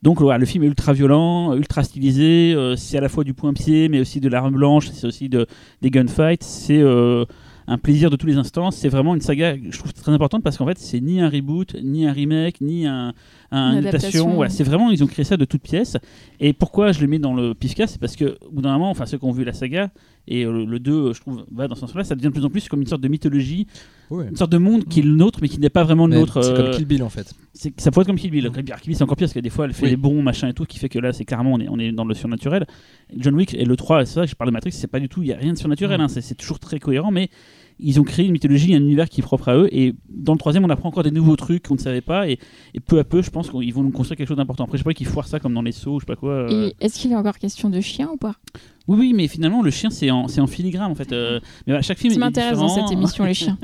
Donc 0.03 0.19
voilà, 0.21 0.37
le 0.37 0.45
film 0.45 0.63
est 0.65 0.67
ultra 0.67 0.91
violent, 0.93 1.53
ultra 1.55 1.83
stylisé, 1.83 2.53
euh, 2.53 2.75
c'est 2.75 2.97
à 2.97 3.01
la 3.01 3.09
fois 3.09 3.23
du 3.23 3.33
point-pied 3.33 3.87
mais 3.89 3.99
aussi 4.01 4.19
de 4.19 4.27
l'arme 4.29 4.53
blanche, 4.55 4.89
c'est 4.91 5.07
aussi 5.07 5.29
de, 5.29 5.47
des 5.81 5.89
gunfights, 5.89 6.43
c'est 6.43 6.79
euh, 6.79 7.23
un 7.67 7.77
plaisir 7.77 8.09
de 8.09 8.15
tous 8.15 8.27
les 8.27 8.37
instants. 8.37 8.71
C'est 8.71 8.89
vraiment 8.89 9.13
une 9.13 9.21
saga, 9.21 9.55
je 9.57 9.77
trouve 9.77 9.93
très 9.93 10.11
importante 10.11 10.43
parce 10.43 10.57
qu'en 10.57 10.65
fait 10.65 10.77
c'est 10.77 11.01
ni 11.01 11.21
un 11.21 11.29
reboot, 11.29 11.75
ni 11.83 12.07
un 12.07 12.13
remake, 12.13 12.61
ni 12.61 12.87
un, 12.87 13.13
un- 13.51 13.73
Une 13.73 13.77
adaptation. 13.87 14.29
Voilà, 14.33 14.49
c'est 14.49 14.63
vraiment 14.63 14.89
ils 14.91 15.03
ont 15.03 15.07
créé 15.07 15.23
ça 15.25 15.37
de 15.37 15.45
toutes 15.45 15.61
pièces. 15.63 15.97
Et 16.39 16.53
pourquoi 16.53 16.91
je 16.91 17.01
le 17.01 17.07
mets 17.07 17.19
dans 17.19 17.33
le 17.33 17.53
pifka, 17.53 17.87
c'est 17.87 17.99
parce 17.99 18.15
que 18.15 18.37
au 18.45 18.51
bout 18.51 18.61
d'un 18.61 18.73
moment, 18.73 18.89
enfin 18.89 19.05
ceux 19.05 19.17
qui 19.17 19.25
ont 19.25 19.31
vu 19.31 19.43
la 19.43 19.53
saga 19.53 19.89
et 20.27 20.43
euh, 20.45 20.51
le, 20.51 20.65
le 20.65 20.79
2, 20.79 20.91
euh, 20.91 21.13
je 21.13 21.21
trouve, 21.21 21.45
va 21.53 21.67
dans 21.69 21.75
ce 21.75 21.81
sens-là, 21.81 22.03
ça 22.03 22.15
devient 22.15 22.27
de 22.27 22.31
plus 22.33 22.43
en 22.43 22.49
plus 22.49 22.67
comme 22.67 22.81
une 22.81 22.87
sorte 22.87 23.01
de 23.01 23.07
mythologie, 23.07 23.67
Ouais. 24.09 24.25
une 24.29 24.35
sorte 24.37 24.51
de 24.53 24.57
monde 24.57 24.85
qui 24.85 24.99
est 24.99 25.03
le 25.03 25.13
nôtre 25.15 25.39
mais 25.41 25.49
qui 25.49 25.59
n'est 25.59 25.69
pas 25.69 25.83
vraiment 25.83 26.07
le 26.07 26.13
Mais 26.15 26.19
nôtre. 26.19 26.41
C'est 26.41 26.51
euh, 26.51 26.55
comme 26.67 26.71
Kill 26.71 26.85
Bill 26.85 27.03
en 27.03 27.09
fait. 27.09 27.33
ça 27.53 27.91
pourrait 27.91 28.03
être 28.03 28.07
comme 28.07 28.15
Kill 28.17 28.31
Bill. 28.31 28.49
Kill 28.53 28.63
Bill, 28.63 28.95
c'est 28.95 29.03
encore 29.03 29.17
pire 29.17 29.25
parce 29.27 29.33
que 29.33 29.39
des 29.39 29.49
fois 29.49 29.65
elle 29.65 29.73
fait 29.73 29.83
Oui. 29.83 29.89
des 29.91 29.97
bons 29.97 30.21
machins 30.21 30.47
et 30.49 30.53
tout, 30.53 30.65
qui 30.65 30.79
fait 30.79 30.89
que 30.89 30.99
là 30.99 31.11
c'est 31.13 31.25
clairement 31.25 31.53
on 31.53 31.59
est, 31.59 31.67
on 31.69 31.77
est 31.79 31.91
dans 31.91 32.05
le 32.05 32.13
surnaturel. 32.13 32.65
John 33.15 33.35
Wick 33.35 33.53
et 33.53 33.63
le 33.65 33.75
3, 33.77 34.05
c'est 34.05 34.21
que 34.21 34.27
je 34.27 34.35
parle 34.35 34.49
de 34.49 34.53
Matrix, 34.53 34.71
c'est 34.73 34.87
pas 34.87 34.99
du 34.99 35.07
tout, 35.09 35.23
il 35.23 35.29
y 35.29 35.33
a 35.33 35.37
rien 35.37 35.53
de 35.53 35.57
surnaturel, 35.57 35.99
hein, 36.01 36.07
c'est 36.09 36.35
toujours 36.35 36.59
très 36.59 36.79
cohérent, 36.79 37.11
mais 37.11 37.29
ils 37.79 37.99
ont 37.99 38.03
créé 38.03 38.25
une 38.25 38.31
mythologie, 38.31 38.73
un 38.73 38.79
univers 38.79 39.07
qui 39.09 39.21
est 39.21 39.23
propre 39.23 39.49
à 39.49 39.55
eux. 39.57 39.69
Et 39.71 39.93
dans 40.09 40.33
le 40.33 40.39
troisième, 40.39 40.65
on 40.65 40.69
apprend 40.69 40.89
encore 40.89 41.03
des 41.03 41.11
nouveaux 41.11 41.35
trucs 41.35 41.67
qu'on 41.67 41.75
ne 41.75 41.79
savait 41.79 42.01
pas. 42.01 42.27
Et, 42.29 42.39
et 42.73 42.79
peu 42.79 42.97
à 42.99 43.03
peu, 43.03 43.21
je 43.21 43.29
pense 43.29 43.49
qu'ils 43.51 43.73
vont 43.73 43.83
nous 43.83 43.91
construire 43.91 44.17
quelque 44.17 44.27
chose 44.27 44.37
d'important. 44.37 44.63
Après, 44.63 44.77
je 44.77 44.83
sais 44.83 44.85
pas 44.85 44.93
qu'ils 44.93 45.07
foirent 45.07 45.27
ça 45.27 45.39
comme 45.39 45.53
dans 45.53 45.61
les 45.61 45.71
sauts, 45.71 45.99
je 45.99 46.05
sais 46.05 46.07
pas 46.07 46.15
quoi. 46.15 46.31
euh. 46.31 46.69
Et 46.79 46.85
est-ce 46.85 46.99
qu'il 46.99 47.11
est 47.11 47.15
encore 47.15 47.37
question 47.37 47.69
de 47.69 47.79
chien 47.81 48.09
ou 48.11 48.17
pas? 48.17 48.35
Oui, 48.87 48.97
oui, 48.99 49.13
mais 49.13 49.27
finalement, 49.27 49.61
le 49.61 49.69
chien, 49.69 49.89
c'est 49.89 50.09
en, 50.11 50.27
c'est 50.29 50.39
en 50.39 50.47
filigrane 50.47 50.89
en 50.91 50.95
fait. 50.95 51.11
Euh, 51.11 51.39
mais 51.65 51.73
voilà, 51.73 51.81
chaque 51.81 51.97
film 51.97 52.13
Ça 52.13 52.19
m'intéresse 52.21 52.57
dans 52.57 52.69
cette 52.69 52.89
émission, 52.91 53.25
les 53.25 53.33
chiens. 53.33 53.57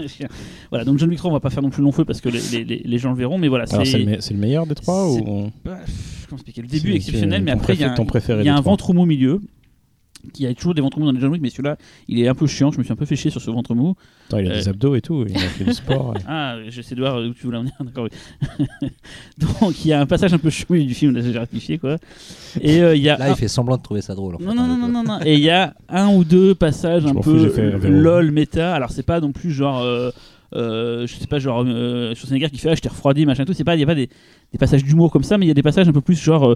voilà, 0.70 0.84
donc 0.84 1.00
John 1.00 1.10
Wick 1.10 1.18
3, 1.18 1.32
on 1.32 1.34
va 1.34 1.40
pas 1.40 1.50
faire 1.50 1.64
non 1.64 1.70
plus 1.70 1.82
long 1.82 1.94
feu 1.94 2.04
parce 2.04 2.20
que 2.20 2.28
les, 2.30 2.40
les- 2.52 2.66
les- 2.66 2.82
les 2.86 2.98
gens 2.98 3.12
le 3.12 3.18
verront. 3.18 3.38
Mais 3.38 3.48
voilà, 3.48 3.64
Alors, 3.72 3.86
c'est 3.86 3.92
c'est. 3.94 4.00
le, 4.00 4.06
me- 4.06 4.20
c'est 4.22 4.34
le 4.34 4.40
meilleur 4.42 4.68
des 4.68 4.76
trois 4.76 5.10
ou... 5.12 5.50
Bah, 5.64 5.78
pff, 5.86 6.26
comment 6.30 6.38
expliquer? 6.38 6.62
Le 6.62 6.68
début 6.68 6.92
est 6.92 6.96
exceptionnel, 6.98 7.42
mais 7.42 7.52
après, 7.52 7.74
il 7.74 7.80
y 7.80 7.84
a 7.86 7.94
un, 7.94 8.44
y 8.44 8.50
a 8.50 8.56
un 8.56 8.62
ventre 8.62 8.90
au 8.90 9.06
milieu. 9.06 9.40
Il 10.40 10.44
y 10.44 10.48
a 10.48 10.54
toujours 10.54 10.74
des 10.74 10.82
ventres 10.82 10.98
mous 11.00 11.06
dans 11.06 11.12
les 11.12 11.20
John 11.20 11.32
Wick, 11.32 11.42
mais 11.42 11.50
celui-là, 11.50 11.78
il 12.08 12.20
est 12.20 12.28
un 12.28 12.34
peu 12.36 12.48
chiant. 12.48 12.72
Je 12.72 12.78
me 12.80 12.84
suis 12.84 12.94
un 12.94 12.96
peu 12.96 13.06
fait 13.06 13.16
chier 13.16 13.30
sur 13.30 13.42
ce 13.42 13.52
ventre 13.52 13.76
mou. 13.76 13.96
Attends, 14.28 14.38
il 14.40 14.48
a 14.48 14.52
Euh. 14.52 14.56
des 14.56 14.70
abdos 14.70 14.96
et 14.96 15.02
tout, 15.02 15.26
il 15.28 15.36
a 15.36 15.40
fait 15.40 15.66
du 15.66 15.74
sport. 15.74 16.14
Ah, 16.28 16.56
j'essaie 16.70 16.96
de 16.96 17.02
voir 17.02 17.18
où 17.22 17.34
tu 17.34 17.44
voulais 17.46 17.58
en 17.58 17.62
venir. 17.62 17.74
D'accord, 17.82 18.08
oui. 18.10 18.66
Donc, 19.38 19.84
il 19.86 19.90
y 19.90 19.94
a 19.94 20.00
un 20.02 20.06
passage 20.06 20.34
un 20.34 20.38
peu 20.38 20.50
chou 20.50 20.74
du 20.76 20.94
film, 20.94 21.14
là, 21.14 21.22
j'ai 21.22 21.38
rectifié, 21.38 21.78
quoi. 21.78 21.98
Et 22.62 22.82
euh, 22.82 22.96
il 22.96 23.02
y 23.02 23.10
a. 23.10 23.18
Là, 23.18 23.26
un- 23.26 23.30
il 23.32 23.36
fait 23.36 23.48
semblant 23.48 23.78
de 23.78 23.82
trouver 23.82 24.02
ça 24.02 24.16
drôle. 24.16 24.36
en 24.36 24.40
fait, 24.40 24.46
Non, 24.46 24.56
non, 24.56 24.64
hein, 24.64 24.68
non, 24.68 24.88
non, 24.88 25.04
non, 25.04 25.04
non. 25.04 25.20
Et 25.26 25.36
il 25.36 25.42
y 25.42 25.50
a 25.50 25.74
un 25.90 26.08
ou 26.14 26.24
deux 26.24 26.56
passages 26.56 27.04
Je 27.04 27.08
un 27.10 27.14
fous, 27.22 27.34
peu 27.34 27.50
fait 27.50 27.90
lol 27.90 28.32
méta. 28.32 28.74
Alors, 28.74 28.92
c'est 28.92 29.04
pas 29.04 29.20
non 29.20 29.32
plus 29.32 29.52
genre. 29.52 29.82
euh, 29.82 30.12
euh, 30.56 31.08
je 31.08 31.16
sais 31.16 31.26
pas, 31.26 31.40
genre 31.40 31.64
euh, 31.66 32.14
Schwarzenegger 32.14 32.50
qui 32.52 32.60
fait 32.60 32.70
ah, 32.70 32.76
je 32.76 32.82
t'ai 32.82 32.88
refroidi, 32.90 33.26
machin, 33.26 33.44
tout. 33.44 33.54
C'est 33.54 33.64
pas, 33.64 33.76
il 33.76 33.80
y 33.80 33.84
a 33.84 33.88
pas 33.88 33.96
des, 33.96 34.08
des 34.52 34.58
passages 34.60 34.84
d'humour 34.84 35.12
comme 35.12 35.24
ça, 35.24 35.38
mais 35.40 35.46
il 35.46 35.48
y 35.48 35.52
a 35.52 35.56
des 35.56 35.64
passages 35.64 35.88
un 35.88 35.92
peu 35.92 36.02
plus 36.02 36.14
genre 36.22 36.48
euh, 36.52 36.56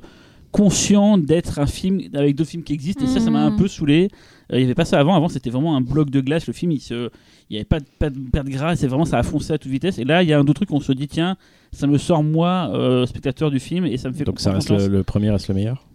conscient 0.52 1.18
d'être 1.18 1.60
un 1.60 1.66
film 1.68 2.02
avec 2.14 2.36
d'autres 2.36 2.50
films 2.50 2.64
qui 2.64 2.74
existent. 2.74 3.04
Et 3.04 3.08
ça, 3.08 3.20
ça 3.20 3.30
m'a 3.30 3.42
un 3.44 3.52
Mhm. 3.52 3.58
peu 3.58 3.68
saoulé. 3.68 4.10
Euh, 4.52 4.58
il 4.58 4.62
y 4.62 4.64
avait 4.66 4.76
pas 4.76 4.86
ça 4.86 5.00
avant. 5.00 5.16
Avant, 5.16 5.28
c'était 5.30 5.50
vraiment 5.50 5.76
un 5.76 5.82
bloc 5.82 6.10
de 6.10 6.22
glace. 6.22 6.48
Le 6.48 6.54
film, 6.54 6.72
il 6.72 6.80
se, 6.80 7.10
il 7.50 7.54
y 7.56 7.58
avait 7.58 7.66
pas 7.66 7.80
de, 7.80 7.86
pas 8.00 8.10
de 8.10 8.18
perte 8.32 8.46
de 8.48 8.52
grâce. 8.52 8.80
C'est 8.80 8.88
vraiment 8.88 9.06
ça 9.06 9.18
a 9.20 9.24
foncé 9.24 9.54
à 9.54 9.58
toute 9.58 9.72
vitesse. 9.72 9.98
Et 10.00 10.04
là, 10.06 10.24
il 10.24 10.30
y 10.30 10.34
a 10.34 10.38
un 10.40 10.42
autre 10.42 10.54
truc 10.54 10.72
où 10.72 10.76
on 10.76 10.80
se 10.80 10.92
dit 10.94 11.08
tiens, 11.08 11.38
ça 11.72 11.88
me 11.88 11.98
sort 11.98 12.24
moi, 12.24 12.72
euh, 12.74 13.06
spectateur 13.06 13.52
du 13.52 13.60
film, 13.60 13.86
et 13.86 13.98
ça 13.98 14.10
me 14.10 14.14
fait. 14.14 14.24
Donc 14.24 14.40
ça 14.40 14.52
reste 14.54 14.70
le, 14.70 14.88
le 14.88 15.04
premier 15.04 15.30
reste 15.32 15.48
le 15.50 15.56
meilleur? 15.56 15.87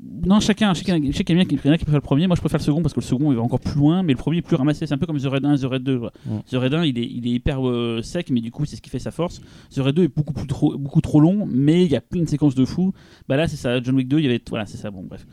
Non, 0.00 0.38
chacun, 0.40 0.74
chacun, 0.74 1.00
chacun 1.12 1.34
bien 1.34 1.44
qui 1.44 1.56
préfère 1.56 1.76
qui 1.78 1.84
préfère 1.84 1.98
le 1.98 2.04
premier. 2.04 2.26
Moi, 2.26 2.36
je 2.36 2.40
préfère 2.40 2.58
le 2.58 2.64
second 2.64 2.82
parce 2.82 2.94
que 2.94 3.00
le 3.00 3.04
second 3.04 3.32
il 3.32 3.36
va 3.36 3.42
encore 3.42 3.60
plus 3.60 3.78
loin, 3.78 4.02
mais 4.02 4.12
le 4.12 4.18
premier 4.18 4.38
est 4.38 4.42
plus 4.42 4.56
ramassé. 4.56 4.86
C'est 4.86 4.94
un 4.94 4.98
peu 4.98 5.06
comme 5.06 5.18
The 5.20 5.26
Red 5.26 5.44
1 5.44 5.54
et 5.54 5.58
The 5.58 5.64
Red 5.64 5.82
2. 5.82 5.98
quoi. 5.98 6.12
Mm. 6.26 6.38
The 6.50 6.54
Red 6.54 6.74
1, 6.74 6.84
il 6.84 6.98
est, 6.98 7.04
il 7.06 7.26
est 7.26 7.30
hyper 7.30 7.66
euh, 7.68 8.00
sec, 8.02 8.30
mais 8.30 8.40
du 8.40 8.50
coup, 8.50 8.64
c'est 8.64 8.76
ce 8.76 8.82
qui 8.82 8.90
fait 8.90 8.98
sa 9.00 9.10
force. 9.10 9.40
The 9.74 9.78
Red 9.80 9.94
2 9.96 10.04
est 10.04 10.08
beaucoup, 10.14 10.32
plus 10.34 10.46
trop, 10.46 10.76
beaucoup 10.78 11.00
trop 11.00 11.20
long, 11.20 11.46
mais 11.50 11.84
il 11.84 11.90
y 11.90 11.96
a 11.96 12.00
plein 12.00 12.22
de 12.22 12.28
séquences 12.28 12.54
de 12.54 12.64
fou. 12.64 12.92
Bah 13.28 13.36
là, 13.36 13.48
c'est 13.48 13.56
ça. 13.56 13.82
John 13.82 13.96
Wick 13.96 14.08
2, 14.08 14.18
il 14.18 14.24
y 14.24 14.28
avait. 14.28 14.40
Voilà, 14.48 14.66
c'est 14.66 14.76
ça. 14.78 14.90
Bon, 14.90 15.02
bref. 15.02 15.26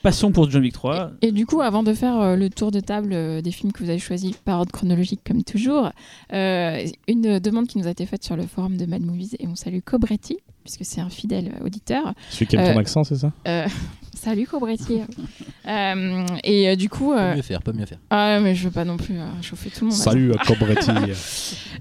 Passons 0.00 0.30
pour 0.30 0.48
John 0.48 0.62
Wick 0.62 0.72
3. 0.74 1.10
Et 1.22 1.32
du 1.32 1.44
coup, 1.44 1.60
avant 1.60 1.82
de 1.82 1.92
faire 1.92 2.20
euh, 2.20 2.36
le 2.36 2.48
tour 2.50 2.70
de 2.70 2.78
table 2.78 3.12
euh, 3.12 3.42
des 3.42 3.50
films 3.50 3.72
que 3.72 3.82
vous 3.82 3.90
avez 3.90 3.98
choisis 3.98 4.36
par 4.36 4.60
ordre 4.60 4.70
chronologique 4.70 5.20
comme 5.26 5.42
toujours, 5.42 5.90
euh, 6.32 6.86
une 7.08 7.40
demande 7.40 7.66
qui 7.66 7.78
nous 7.78 7.88
a 7.88 7.90
été 7.90 8.06
faite 8.06 8.22
sur 8.22 8.36
le 8.36 8.46
forum 8.46 8.76
de 8.76 8.86
Mad 8.86 9.02
Movies 9.02 9.34
et 9.40 9.48
on 9.48 9.56
salue 9.56 9.80
Cobretti 9.84 10.38
puisque 10.62 10.84
c'est 10.84 11.00
un 11.00 11.08
fidèle 11.08 11.54
auditeur. 11.64 12.14
Celui 12.30 12.46
qui 12.46 12.56
aime 12.56 12.62
Euh, 12.62 12.72
ton 12.74 12.78
accent, 12.78 13.02
c'est 13.04 13.16
ça? 13.16 13.32
Euh, 13.48 13.66
salut 14.18 14.46
Cobretti. 14.46 15.02
Euh, 15.68 16.24
et 16.44 16.70
euh, 16.70 16.76
du 16.76 16.88
coup, 16.88 17.12
euh, 17.12 17.16
Pas 17.32 17.36
mieux 17.36 17.42
faire, 17.42 17.62
pas 17.62 17.72
mieux 17.74 17.84
faire. 17.84 17.98
ah 18.08 18.40
mais 18.40 18.54
je 18.54 18.64
veux 18.64 18.70
pas 18.70 18.86
non 18.86 18.96
plus 18.96 19.18
euh, 19.18 19.26
chauffer 19.42 19.68
tout 19.68 19.84
le 19.84 19.90
monde. 19.90 19.98
Salut 19.98 20.32
à 20.32 20.38
Cobretti. 20.46 20.90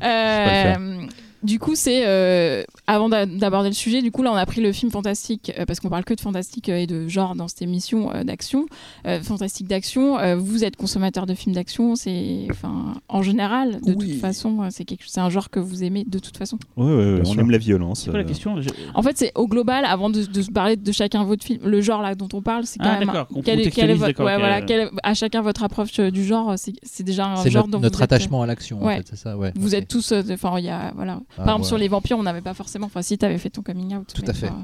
Euh, 0.03 1.05
du 1.47 1.59
coup, 1.59 1.75
c'est 1.75 2.03
euh, 2.05 2.63
avant 2.85 3.09
d'a- 3.09 3.25
d'aborder 3.25 3.69
le 3.69 3.75
sujet. 3.75 4.01
Du 4.01 4.11
coup, 4.11 4.21
là, 4.21 4.31
on 4.31 4.35
a 4.35 4.45
pris 4.45 4.61
le 4.61 4.71
film 4.73 4.91
fantastique 4.91 5.51
euh, 5.57 5.65
parce 5.65 5.79
qu'on 5.79 5.89
parle 5.89 6.03
que 6.03 6.13
de 6.13 6.19
fantastique 6.21 6.69
euh, 6.69 6.77
et 6.77 6.85
de 6.87 7.07
genre 7.07 7.35
dans 7.35 7.47
cette 7.47 7.61
émission 7.61 8.13
euh, 8.13 8.23
d'action, 8.23 8.65
euh, 9.07 9.21
fantastique 9.21 9.67
d'action. 9.67 10.19
Euh, 10.19 10.35
vous 10.35 10.63
êtes 10.63 10.75
consommateur 10.75 11.25
de 11.25 11.33
films 11.33 11.55
d'action, 11.55 11.95
c'est, 11.95 12.47
enfin, 12.51 12.95
en 13.07 13.21
général, 13.23 13.79
de 13.81 13.93
Oui. 13.93 14.11
toute 14.11 14.19
façon, 14.21 14.67
c'est 14.69 14.83
quelque, 14.85 15.03
c'est 15.07 15.21
un 15.21 15.29
genre 15.29 15.49
que 15.49 15.59
vous 15.59 15.83
aimez 15.83 16.03
de 16.05 16.19
toute 16.19 16.35
façon. 16.37 16.59
Ouais, 16.75 16.85
ouais, 16.85 16.95
ouais, 16.95 17.13
Bien 17.15 17.21
on 17.21 17.33
sûr. 17.33 17.41
aime 17.41 17.51
la 17.51 17.57
violence. 17.57 18.01
C'est 18.03 18.09
quoi 18.09 18.19
la 18.19 18.25
question? 18.25 18.55
En 18.93 19.01
fait, 19.01 19.17
c'est 19.17 19.31
au 19.35 19.47
global, 19.47 19.85
avant 19.85 20.09
de, 20.09 20.23
de 20.25 20.41
se 20.41 20.51
parler 20.51 20.75
de 20.75 20.91
chacun 20.91 21.23
votre 21.23 21.43
film, 21.45 21.59
le 21.65 21.81
genre 21.81 22.01
là 22.01 22.13
dont 22.15 22.29
on 22.33 22.41
parle, 22.41 22.65
c'est 22.65 22.79
quand 22.79 22.85
Ah, 22.89 22.99
même. 22.99 23.11
Quel, 23.45 23.61
est- 23.61 23.69
quel 23.71 23.89
est 23.89 23.95
contextualise, 23.95 23.97
votre, 23.99 24.07
d'accord, 24.09 24.25
ouais, 24.25 24.33
ok. 24.35 24.39
voilà, 24.39 24.61
quel 24.61 24.79
est- 24.81 24.89
à 25.03 25.13
chacun 25.13 25.41
votre 25.41 25.63
approche 25.63 25.93
du 25.99 26.25
genre, 26.25 26.53
c'est, 26.57 27.03
déjà 27.03 27.25
un 27.27 27.35
genre 27.35 27.43
notre, 27.63 27.67
dont 27.69 27.79
notre 27.79 27.97
vous 27.99 28.03
êtes, 28.03 28.11
attachement 28.13 28.41
à 28.41 28.45
l'action, 28.47 28.83
ouais. 28.83 28.95
en 28.95 28.97
fait, 28.97 29.07
c'est 29.11 29.15
ça, 29.15 29.37
ouais. 29.37 29.53
Vous 29.55 29.75
êtes 29.75 29.87
tous, 29.87 30.11
euh, 30.11 30.21
enfin, 30.31 30.55
il 30.59 30.65
y 30.65 30.69
a, 30.69 30.91
voilà. 30.95 31.19
Ah, 31.37 31.43
Par 31.43 31.45
exemple, 31.47 31.61
ouais. 31.61 31.67
sur 31.67 31.77
les 31.77 31.87
vampires, 31.87 32.17
on 32.17 32.23
n'avait 32.23 32.41
pas 32.41 32.53
forcément. 32.53 32.87
Enfin, 32.87 33.01
si 33.01 33.17
t'avais 33.17 33.37
fait 33.37 33.49
ton 33.49 33.61
coming 33.61 33.95
out. 33.95 34.11
Tout 34.13 34.23
à 34.27 34.33
fait. 34.33 34.47
pas- 34.47 34.63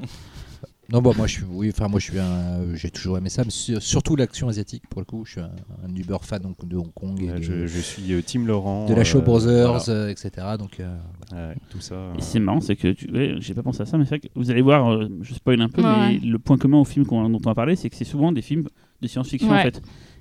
Non, 0.92 1.00
bon, 1.00 1.14
moi, 1.16 1.26
je 1.26 1.32
suis, 1.36 1.44
oui, 1.48 1.70
enfin, 1.74 1.88
moi, 1.88 1.98
je 1.98 2.10
suis 2.10 2.18
un, 2.18 2.24
euh, 2.24 2.74
j'ai 2.76 2.90
toujours 2.90 3.16
aimé 3.16 3.30
ça, 3.30 3.42
mais 3.42 3.48
sur- 3.50 3.80
surtout 3.80 4.16
l'action 4.16 4.48
asiatique, 4.48 4.82
pour 4.90 5.00
le 5.00 5.06
coup. 5.06 5.24
Je 5.24 5.30
suis 5.32 5.40
un, 5.40 5.50
un 5.82 5.96
uber 5.96 6.18
fan 6.20 6.42
donc, 6.42 6.62
de 6.68 6.76
Hong 6.76 6.92
Kong 6.92 7.22
et 7.22 7.30
ouais, 7.30 7.38
de, 7.38 7.42
je, 7.42 7.66
je 7.66 7.78
suis 7.80 8.12
euh, 8.12 8.20
Tim 8.24 8.44
Laurent. 8.44 8.84
de 8.84 8.92
la 8.92 9.00
euh, 9.00 9.20
Brothers, 9.22 9.84
voilà. 9.84 9.88
euh, 9.88 10.08
etc. 10.10 10.30
Donc, 10.58 10.80
euh, 10.80 10.94
Ouais, 11.32 11.56
tout 11.70 11.80
ça. 11.80 11.94
euh, 11.94 12.14
Et 12.18 12.20
c'est 12.20 12.38
marrant, 12.38 12.60
c'est 12.60 12.76
que 12.76 12.88
tu... 12.88 13.10
ouais, 13.10 13.36
j'ai 13.38 13.54
pas 13.54 13.62
pensé 13.62 13.80
à 13.80 13.86
ça, 13.86 13.96
mais 13.96 14.04
c'est 14.04 14.18
vrai 14.18 14.20
que 14.20 14.28
vous 14.34 14.50
allez 14.50 14.60
voir, 14.60 14.92
euh, 14.92 15.08
je 15.22 15.32
spoil 15.32 15.62
un 15.62 15.70
peu, 15.70 15.80
Ouais, 15.80 15.88
mais 15.88 16.14
ouais. 16.16 16.20
le 16.22 16.38
point 16.38 16.58
commun 16.58 16.76
au 16.80 16.84
film 16.84 17.06
qu'on- 17.06 17.30
dont 17.30 17.38
on 17.42 17.48
va 17.48 17.54
parler, 17.54 17.76
c'est 17.76 17.88
que 17.88 17.96
c'est 17.96 18.04
souvent 18.04 18.30
des 18.30 18.42
films 18.42 18.68
de 19.00 19.08
science-fiction 19.08 19.48
Ouais. 19.50 19.60
en 19.60 19.62
fait. 19.62 19.80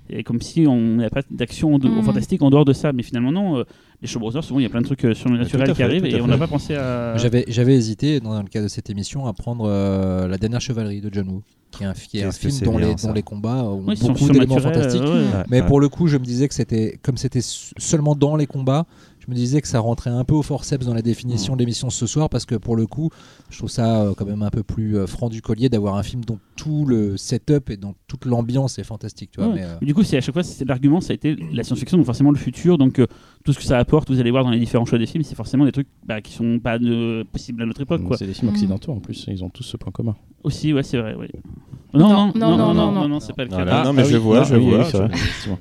Et 0.10 0.24
comme 0.24 0.42
si 0.42 0.68
on 0.68 0.96
n'avait 0.98 1.10
pas 1.10 1.22
d'action 1.32 1.80
de- 1.80 1.88
Mhm. 1.88 2.04
fantastique 2.04 2.42
en 2.42 2.50
dehors 2.50 2.66
de 2.66 2.74
ça, 2.74 2.92
mais 2.94 3.04
finalement 3.04 3.32
non. 3.32 3.58
euh, 3.60 3.64
les 4.02 4.08
Shaw 4.08 4.20
Brothers, 4.20 4.44
souvent 4.44 4.60
il 4.60 4.64
y 4.64 4.66
a 4.66 4.70
plein 4.70 4.82
de 4.82 4.86
trucs 4.86 5.06
euh, 5.06 5.14
surnaturels 5.14 5.70
qui 5.70 5.76
fait, 5.76 5.84
arrivent 5.84 6.06
et 6.06 6.20
on 6.22 6.28
n'a 6.28 6.38
pas 6.38 6.48
pensé 6.48 6.76
à. 6.76 7.16
J'avais, 7.18 7.46
j'avais 7.48 7.74
hésité, 7.76 8.20
dans 8.20 8.38
le 8.42 8.48
cadre 8.50 8.66
de 8.66 8.70
cette 8.70 8.90
émission, 8.90 9.26
à 9.28 9.34
prendre 9.34 9.66
euh, 9.68 10.28
La 10.28 10.38
dernière 10.38 10.60
chevalerie 10.60 11.00
de 11.00 11.10
John 11.14 11.30
Woo, 11.30 11.42
qui 11.72 11.84
est 11.84 11.86
un, 11.86 11.94
qui 11.94 12.18
est 12.18 12.24
un 12.24 12.26
Qu'est-ce 12.26 12.40
que 12.42 12.50
film 12.50 12.66
dont, 12.74 12.78
bien, 12.78 12.90
les, 12.90 12.98
ça. 12.98 13.08
dont 13.08 13.14
les 13.14 13.24
combats 13.24 13.64
ont 13.64 13.82
Oui, 13.88 13.96
beaucoup 14.02 14.30
d'éléments 14.30 14.58
fantastiques. 14.60 15.02
euh, 15.02 15.32
ouais. 15.32 15.44
Mais 15.50 15.62
ouais. 15.62 15.68
pour 15.68 15.80
le 15.80 15.88
coup, 15.88 16.08
je 16.08 16.18
me 16.18 16.26
disais 16.26 16.50
que 16.50 16.54
c'était, 16.54 17.00
comme 17.02 17.16
c'était 17.16 17.40
seulement 17.42 18.14
dans 18.16 18.36
les 18.36 18.46
combats, 18.46 18.86
je 19.26 19.32
me 19.32 19.36
disais 19.36 19.62
que 19.62 19.68
ça 19.70 19.80
rentrait 19.80 20.10
un 20.10 20.24
peu 20.26 20.34
au 20.34 20.42
forceps 20.42 20.86
dans 20.86 20.94
la 20.94 21.02
définition 21.02 21.54
de 21.56 21.60
l'émission 21.60 21.90
ce 21.90 22.06
soir, 22.06 22.30
parce 22.30 22.46
que 22.46 22.56
pour 22.56 22.76
le 22.76 22.86
coup, 22.88 23.10
je 23.50 23.58
trouve 23.58 23.70
ça 23.70 24.02
euh, 24.02 24.14
quand 24.18 24.26
même 24.26 24.42
un 24.44 24.50
peu 24.50 24.64
plus 24.64 24.98
euh, 24.98 25.08
franc 25.08 25.30
du 25.30 25.42
collier 25.42 25.70
d'avoir 25.70 25.96
un 25.96 26.04
film 26.04 26.26
dont 26.26 26.40
tout 26.58 26.86
le 26.86 27.16
setup 27.16 27.70
et 27.70 27.78
dont 27.78 27.96
toute 28.08 28.26
l'ambiance 28.26 28.80
est 28.80 28.84
fantastique. 28.84 29.32
Tu 29.32 29.40
vois, 29.40 29.50
Ouais. 29.50 29.56
mais, 29.56 29.64
euh, 29.64 29.76
Mais 29.82 29.88
Du 29.88 29.94
coup, 29.94 30.04
c'est 30.04 30.18
à 30.18 30.22
chaque 30.22 30.34
fois, 30.34 30.44
c'est 30.44 30.66
l'argument, 30.68 31.00
ça 31.00 31.12
a 31.12 31.14
été 31.16 31.36
la 31.54 31.64
science-fiction, 31.64 31.98
donc 31.98 32.06
forcément 32.06 32.32
le 32.32 32.38
futur, 32.38 32.78
donc 32.78 33.00
euh, 33.00 33.08
tout 33.46 33.54
ce 33.54 33.60
que 33.60 33.64
ça 33.66 33.78
apporte, 33.78 34.10
vous 34.10 34.20
allez 34.20 34.32
voir 34.32 34.44
dans 34.44 34.50
les 34.52 34.60
différents 34.60 34.86
choix 34.86 35.00
des 35.00 35.06
films, 35.06 35.24
c'est 35.24 35.36
forcément 35.36 35.64
des 35.66 35.72
trucs 35.72 35.88
bah, 36.06 36.20
qui 36.22 36.34
sont 36.34 36.60
pas 36.60 36.78
de- 36.78 37.26
possibles 37.32 37.62
à 37.64 37.66
notre 37.66 37.82
époque. 37.82 38.02
C'est 38.18 38.28
des 38.28 38.34
films 38.34 38.52
Mm. 38.52 38.56
occidentaux 38.56 38.92
en 38.92 39.00
plus, 39.00 39.26
ils 39.30 39.44
ont 39.44 39.50
tous 39.50 39.64
ce 39.64 39.78
point 39.78 39.92
commun. 39.92 40.16
Aussi, 40.44 40.74
ouais, 40.74 40.84
c'est 40.84 40.98
vrai, 40.98 41.16
oui. 41.18 41.28
Non, 41.94 42.10
Non, 42.10 42.32
non, 42.36 42.58
non, 42.58 42.58
non, 42.58 42.74
non, 42.74 42.92
non, 42.92 43.08
non. 43.08 43.20
c'est 43.20 43.34
pas 43.34 43.44
le 43.44 43.50
cas. 43.52 43.66
Ah, 43.70 43.84
non, 43.86 43.94
mais 43.94 44.02
ah 44.02 44.06
je 44.06 44.18
oui, 44.18 44.22
vois, 44.24 44.44
je 44.44 44.56
oui, 44.56 44.70
vois. 44.72 44.88
oui. 44.90 45.54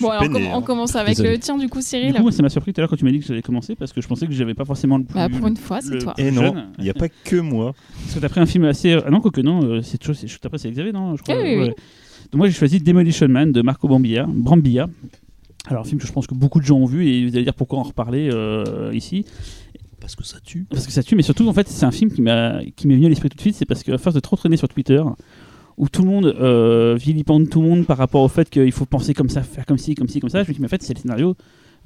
Bon, 0.00 0.10
alors 0.10 0.28
on 0.52 0.58
hein. 0.58 0.62
commence 0.62 0.94
avec 0.94 1.10
Désolé. 1.16 1.30
le 1.32 1.38
tien, 1.38 1.58
du 1.58 1.68
coup, 1.68 1.80
Cyril. 1.80 2.08
Du 2.12 2.14
coup, 2.14 2.22
moi, 2.22 2.32
ça 2.32 2.42
m'a 2.42 2.48
surpris 2.48 2.72
tout 2.72 2.80
à 2.80 2.82
l'heure 2.82 2.90
quand 2.90 2.96
tu 2.96 3.04
m'as 3.10 3.16
dit 3.16 3.20
que 3.20 3.26
j'allais 3.26 3.42
commencer 3.42 3.74
parce 3.76 3.92
que 3.92 4.00
je 4.00 4.08
pensais 4.08 4.26
que 4.26 4.32
j'avais 4.32 4.54
pas 4.54 4.64
forcément 4.64 4.98
le 4.98 5.04
plus. 5.04 5.14
Bah, 5.14 5.28
pour 5.28 5.46
une 5.46 5.56
fois, 5.56 5.80
c'est 5.80 5.98
toi. 5.98 6.14
Et 6.18 6.30
non, 6.30 6.54
il 6.78 6.84
n'y 6.84 6.90
a 6.90 6.94
pas 6.94 7.08
que 7.08 7.36
moi. 7.36 7.74
Parce 8.02 8.14
que 8.14 8.18
t'as 8.20 8.28
pris 8.28 8.40
un 8.40 8.46
film 8.46 8.64
assez. 8.64 8.92
Ah 8.92 9.10
non, 9.10 9.20
quoique 9.20 9.40
non, 9.40 9.62
euh, 9.64 9.82
c'est 9.82 9.98
toujours. 9.98 10.16
c'est- 10.16 10.26
Après, 10.44 10.58
c'est 10.58 10.70
Xavier, 10.70 10.92
non 10.92 11.16
je 11.16 11.22
crois, 11.22 11.36
Oui, 11.36 11.42
oui, 11.44 11.54
oui. 11.56 11.60
ouais. 11.68 11.74
Donc, 12.32 12.38
moi, 12.38 12.48
j'ai 12.48 12.54
choisi 12.54 12.78
Demolition 12.80 13.28
Man 13.28 13.50
de 13.52 13.62
Marco 13.62 13.88
Bambilla. 13.88 14.26
Brambilla. 14.28 14.88
Alors, 15.66 15.82
un 15.82 15.84
film 15.84 16.00
que 16.00 16.06
je 16.06 16.12
pense 16.12 16.26
que 16.26 16.34
beaucoup 16.34 16.60
de 16.60 16.64
gens 16.64 16.78
ont 16.78 16.86
vu 16.86 17.06
et 17.06 17.26
vous 17.26 17.34
allez 17.34 17.44
dire 17.44 17.54
pourquoi 17.54 17.78
en 17.80 17.82
reparler 17.82 18.30
euh, 18.32 18.90
ici. 18.94 19.24
parce 20.00 20.16
que 20.16 20.24
ça 20.24 20.38
tue. 20.42 20.66
Parce 20.70 20.86
que 20.86 20.92
ça 20.92 21.02
tue, 21.02 21.16
mais 21.16 21.22
surtout, 21.22 21.46
en 21.48 21.52
fait, 21.52 21.68
c'est 21.68 21.84
un 21.84 21.90
film 21.90 22.10
qui 22.10 22.22
m'a 22.22 22.60
qui 22.76 22.86
m'est 22.88 22.94
venu 22.94 23.06
à 23.06 23.08
l'esprit 23.10 23.28
tout 23.28 23.36
de 23.36 23.40
suite. 23.42 23.54
C'est 23.56 23.66
parce 23.66 23.82
qu'à 23.82 23.98
force 23.98 24.14
de 24.14 24.20
trop 24.20 24.36
traîner 24.36 24.56
sur 24.56 24.68
Twitter, 24.68 25.02
où 25.76 25.88
tout 25.88 26.02
le 26.02 26.08
monde 26.08 26.26
euh, 26.40 26.96
vilipende 26.98 27.48
tout 27.50 27.60
le 27.62 27.68
monde 27.68 27.86
par 27.86 27.98
rapport 27.98 28.22
au 28.22 28.28
fait 28.28 28.48
qu'il 28.48 28.72
faut 28.72 28.86
penser 28.86 29.12
comme 29.12 29.28
ça, 29.28 29.42
faire 29.42 29.66
comme 29.66 29.78
ci, 29.78 29.94
comme 29.94 30.08
ci, 30.08 30.20
comme 30.20 30.30
ça, 30.30 30.42
je 30.42 30.48
me 30.48 30.54
dis, 30.54 30.60
mais 30.60 30.66
en 30.66 30.70
fait, 30.70 30.82
c'est 30.82 30.94
le 30.94 31.00
scénario 31.00 31.36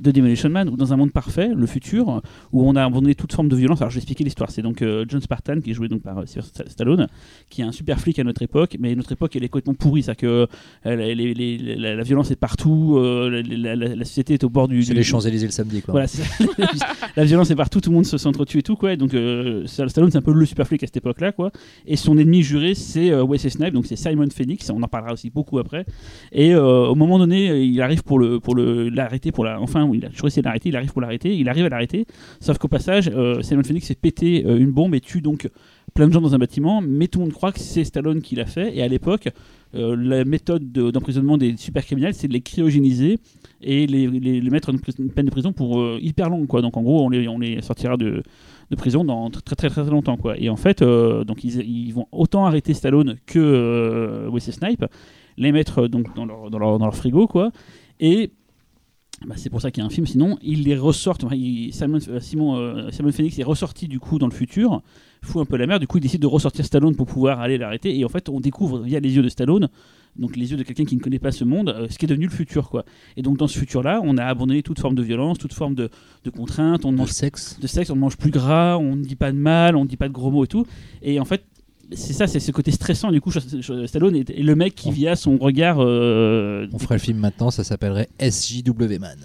de 0.00 0.10
Demolition 0.10 0.48
Man, 0.50 0.68
où 0.68 0.76
dans 0.76 0.92
un 0.92 0.96
monde 0.96 1.12
parfait, 1.12 1.50
le 1.54 1.66
futur, 1.66 2.20
où 2.52 2.68
on 2.68 2.74
a 2.76 2.84
abandonné 2.84 3.14
toute 3.14 3.32
forme 3.32 3.48
de 3.48 3.56
violence. 3.56 3.80
Alors, 3.80 3.90
je 3.90 3.96
vais 3.96 4.00
expliquer 4.00 4.24
l'histoire. 4.24 4.50
C'est 4.50 4.62
donc 4.62 4.82
euh, 4.82 5.04
John 5.08 5.20
Spartan, 5.20 5.60
qui 5.60 5.70
est 5.70 5.74
joué 5.74 5.88
donc 5.88 6.02
par 6.02 6.18
euh, 6.18 6.26
Sylvester 6.26 6.64
Stallone, 6.68 7.06
qui 7.50 7.62
est 7.62 7.64
un 7.64 7.72
super 7.72 8.00
flic 8.00 8.18
à 8.18 8.24
notre 8.24 8.42
époque, 8.42 8.76
mais 8.80 8.94
notre 8.94 9.12
époque, 9.12 9.36
elle 9.36 9.44
est 9.44 9.48
complètement 9.48 9.74
pourrie. 9.74 10.02
C'est-à-dire 10.02 10.20
que 10.20 10.48
euh, 10.86 10.96
les- 10.96 11.14
les- 11.14 11.34
les- 11.34 11.76
la, 11.76 11.94
la 11.94 12.02
violence 12.02 12.30
est 12.30 12.36
partout, 12.36 12.96
euh, 12.98 13.42
la, 13.46 13.76
la- 13.76 13.94
la 13.94 14.04
société 14.04 14.34
est 14.34 14.44
au 14.44 14.48
bord 14.50 14.68
du. 14.68 14.82
C'est 14.82 14.90
du- 14.92 14.96
les 14.98 15.04
Champs-Élysées 15.04 15.46
le 15.46 15.52
samedi, 15.52 15.82
quoi. 15.82 15.92
voilà, 15.92 16.06
la 17.16 17.24
violence 17.24 17.50
est 17.50 17.56
partout, 17.56 17.80
tout 17.80 17.90
le 17.90 17.94
monde 17.96 18.06
se 18.06 18.18
s'entretue 18.18 18.58
et 18.58 18.62
tout 18.62 18.76
quoi. 18.76 18.92
Et 18.92 18.96
donc 18.96 19.14
euh, 19.14 19.66
Stallone 19.66 20.10
c'est 20.10 20.18
un 20.18 20.22
peu 20.22 20.32
le 20.32 20.46
super 20.46 20.66
flic 20.66 20.82
à 20.82 20.86
cette 20.86 20.96
époque-là 20.96 21.32
quoi. 21.32 21.50
Et 21.86 21.96
son 21.96 22.18
ennemi 22.18 22.42
juré 22.42 22.74
c'est 22.74 23.14
Wesley 23.14 23.50
Snipes, 23.50 23.74
donc 23.74 23.86
c'est 23.86 23.96
Simon 23.96 24.28
Phoenix. 24.34 24.70
On 24.70 24.82
en 24.82 24.88
parlera 24.88 25.12
aussi 25.12 25.30
beaucoup 25.30 25.58
après. 25.58 25.86
Et 26.32 26.54
au 26.54 26.94
moment 26.94 27.18
donné, 27.18 27.62
il 27.62 27.80
arrive 27.80 28.02
pour 28.02 28.18
le 28.18 28.40
pour 28.40 28.54
le 28.54 28.88
l'arrêter 28.88 29.32
pour 29.32 29.44
la 29.44 29.60
enfin 29.60 29.83
il 29.92 30.04
a 30.06 30.08
toujours 30.08 30.28
essayé 30.28 30.40
de 30.42 30.46
l'arrêter. 30.46 30.68
Il 30.70 30.76
arrive 30.76 30.92
pour 30.92 31.02
l'arrêter. 31.02 31.36
Il 31.36 31.48
arrive 31.48 31.66
à 31.66 31.68
l'arrêter. 31.68 32.06
Sauf 32.40 32.58
qu'au 32.58 32.68
passage, 32.68 33.10
euh, 33.14 33.42
Simon 33.42 33.62
Phoenix 33.62 33.86
fait 33.86 33.94
péter 33.94 34.44
euh, 34.46 34.56
une 34.56 34.70
bombe 34.70 34.94
et 34.94 35.00
tue 35.00 35.20
donc 35.20 35.48
plein 35.94 36.06
de 36.08 36.12
gens 36.12 36.20
dans 36.20 36.34
un 36.34 36.38
bâtiment. 36.38 36.80
Mais 36.80 37.08
tout 37.08 37.18
le 37.18 37.26
monde 37.26 37.34
croit 37.34 37.52
que 37.52 37.60
c'est 37.60 37.84
Stallone 37.84 38.22
qui 38.22 38.36
l'a 38.36 38.46
fait. 38.46 38.76
Et 38.76 38.82
à 38.82 38.88
l'époque, 38.88 39.28
euh, 39.74 39.96
la 39.96 40.24
méthode 40.24 40.72
de- 40.72 40.90
d'emprisonnement 40.90 41.36
des 41.36 41.56
super 41.56 41.84
criminels, 41.84 42.14
c'est 42.14 42.28
de 42.28 42.32
les 42.32 42.40
cryogéniser 42.40 43.18
et 43.60 43.86
les, 43.86 44.06
les- 44.06 44.50
mettre 44.50 44.70
en 44.70 44.72
une 44.72 45.10
peine 45.10 45.26
de 45.26 45.30
prison 45.30 45.52
pour 45.52 45.80
euh, 45.80 45.98
hyper 46.00 46.30
longue 46.30 46.46
quoi. 46.46 46.62
Donc 46.62 46.76
en 46.76 46.82
gros, 46.82 47.04
on 47.04 47.08
les, 47.10 47.60
sortira 47.60 47.96
de, 47.96 48.22
prison 48.76 49.04
dans 49.04 49.30
très 49.30 49.54
très 49.56 49.68
très, 49.68 49.84
longtemps 49.84 50.16
quoi. 50.16 50.38
Et 50.38 50.48
en 50.48 50.56
fait, 50.56 50.82
donc 50.82 51.44
ils, 51.44 51.92
vont 51.92 52.06
autant 52.10 52.46
arrêter 52.46 52.74
Stallone 52.74 53.16
que 53.26 54.28
Wesley 54.32 54.52
Snipe, 54.52 54.84
les 55.36 55.52
mettre 55.52 55.86
donc 55.86 56.14
dans 56.16 56.24
leur, 56.24 56.50
dans 56.50 56.58
leur, 56.58 56.78
dans 56.78 56.86
leur 56.86 56.96
frigo 56.96 57.26
quoi. 57.26 57.52
Et 58.00 58.30
bah, 59.26 59.34
c'est 59.36 59.50
pour 59.50 59.60
ça 59.60 59.70
qu'il 59.70 59.80
y 59.80 59.84
a 59.84 59.86
un 59.86 59.90
film. 59.90 60.06
Sinon, 60.06 60.38
ils 60.42 60.64
les 60.64 60.76
il- 61.32 61.72
Simon, 61.72 61.98
euh, 62.08 62.20
Simon, 62.20 62.56
euh, 62.56 62.90
Simon 62.90 63.12
Phoenix 63.12 63.38
est 63.38 63.42
ressorti 63.44 63.88
du 63.88 63.98
coup 64.00 64.18
dans 64.18 64.26
le 64.26 64.32
futur, 64.32 64.82
fout 65.22 65.40
un 65.42 65.44
peu 65.46 65.56
la 65.56 65.66
merde. 65.66 65.80
Du 65.80 65.86
coup, 65.86 65.98
il 65.98 66.02
décide 66.02 66.20
de 66.20 66.26
ressortir 66.26 66.64
Stallone 66.64 66.94
pour 66.96 67.06
pouvoir 67.06 67.40
aller 67.40 67.56
l'arrêter. 67.56 67.96
Et 67.98 68.04
en 68.04 68.08
fait, 68.08 68.28
on 68.28 68.40
découvre 68.40 68.80
via 68.80 69.00
les 69.00 69.14
yeux 69.16 69.22
de 69.22 69.28
Stallone, 69.28 69.68
donc 70.16 70.36
les 70.36 70.50
yeux 70.50 70.56
de 70.56 70.62
quelqu'un 70.62 70.84
qui 70.84 70.96
ne 70.96 71.00
connaît 71.00 71.18
pas 71.18 71.32
ce 71.32 71.44
monde, 71.44 71.70
euh, 71.70 71.86
ce 71.88 71.96
qui 71.98 72.04
est 72.04 72.08
devenu 72.08 72.26
le 72.26 72.32
futur 72.32 72.68
quoi. 72.70 72.84
Et 73.16 73.22
donc 73.22 73.36
dans 73.38 73.46
ce 73.48 73.58
futur-là, 73.58 74.00
on 74.04 74.16
a 74.18 74.24
abandonné 74.24 74.62
toute 74.62 74.78
forme 74.78 74.94
de 74.94 75.02
violence, 75.02 75.38
toute 75.38 75.54
forme 75.54 75.74
de, 75.74 75.88
de 76.24 76.30
contrainte. 76.30 76.84
On 76.84 76.92
Dans 76.92 76.98
mange 76.98 77.10
sexe. 77.10 77.58
de 77.60 77.66
sexe, 77.66 77.90
on 77.90 77.96
ne 77.96 78.00
mange 78.00 78.16
plus 78.16 78.30
gras, 78.30 78.76
on 78.76 78.94
ne 78.96 79.02
dit 79.04 79.16
pas 79.16 79.32
de 79.32 79.38
mal, 79.38 79.74
on 79.76 79.84
ne 79.84 79.88
dit 79.88 79.96
pas 79.96 80.08
de 80.08 80.12
gros 80.12 80.30
mots 80.30 80.44
et 80.44 80.48
tout. 80.48 80.66
Et 81.02 81.18
en 81.18 81.24
fait, 81.24 81.42
c'est 81.92 82.12
ça, 82.12 82.26
c'est 82.26 82.40
ce 82.40 82.50
côté 82.52 82.70
stressant. 82.70 83.10
Du 83.10 83.20
coup, 83.20 83.30
Stallone 83.30 84.16
est 84.16 84.42
le 84.42 84.54
mec 84.54 84.74
qui, 84.74 84.90
via 84.90 85.16
son 85.16 85.36
regard. 85.36 85.78
euh, 85.80 86.66
On 86.72 86.78
ferait 86.78 86.96
le 86.96 87.00
film 87.00 87.18
maintenant, 87.18 87.50
ça 87.50 87.64
s'appellerait 87.64 88.08
SJW 88.20 88.98
Man. 89.00 89.18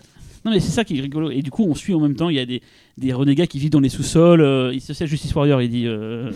Non, 0.46 0.52
mais 0.52 0.60
c'est 0.60 0.72
ça 0.72 0.84
qui 0.84 0.98
est 0.98 1.02
rigolo. 1.02 1.32
Et 1.32 1.42
du 1.42 1.52
coup, 1.52 1.66
on 1.66 1.76
suit 1.76 1.94
en 1.94 2.00
même 2.00 2.16
temps. 2.16 2.30
Il 2.30 2.36
y 2.36 2.40
a 2.40 2.46
des, 2.46 2.62
des 3.00 3.14
renégats 3.14 3.48
qui 3.48 3.58
vivent 3.60 3.70
dans 3.72 3.80
les 3.80 3.90
sous-sols. 3.90 4.42
euh, 4.42 4.72
il 4.74 4.82
se 4.82 4.94
sait 4.94 5.08
Justice 5.08 5.34
Warrior, 5.34 5.62
il 5.62 5.70
dit. 5.70 5.88
Euh... 5.88 6.32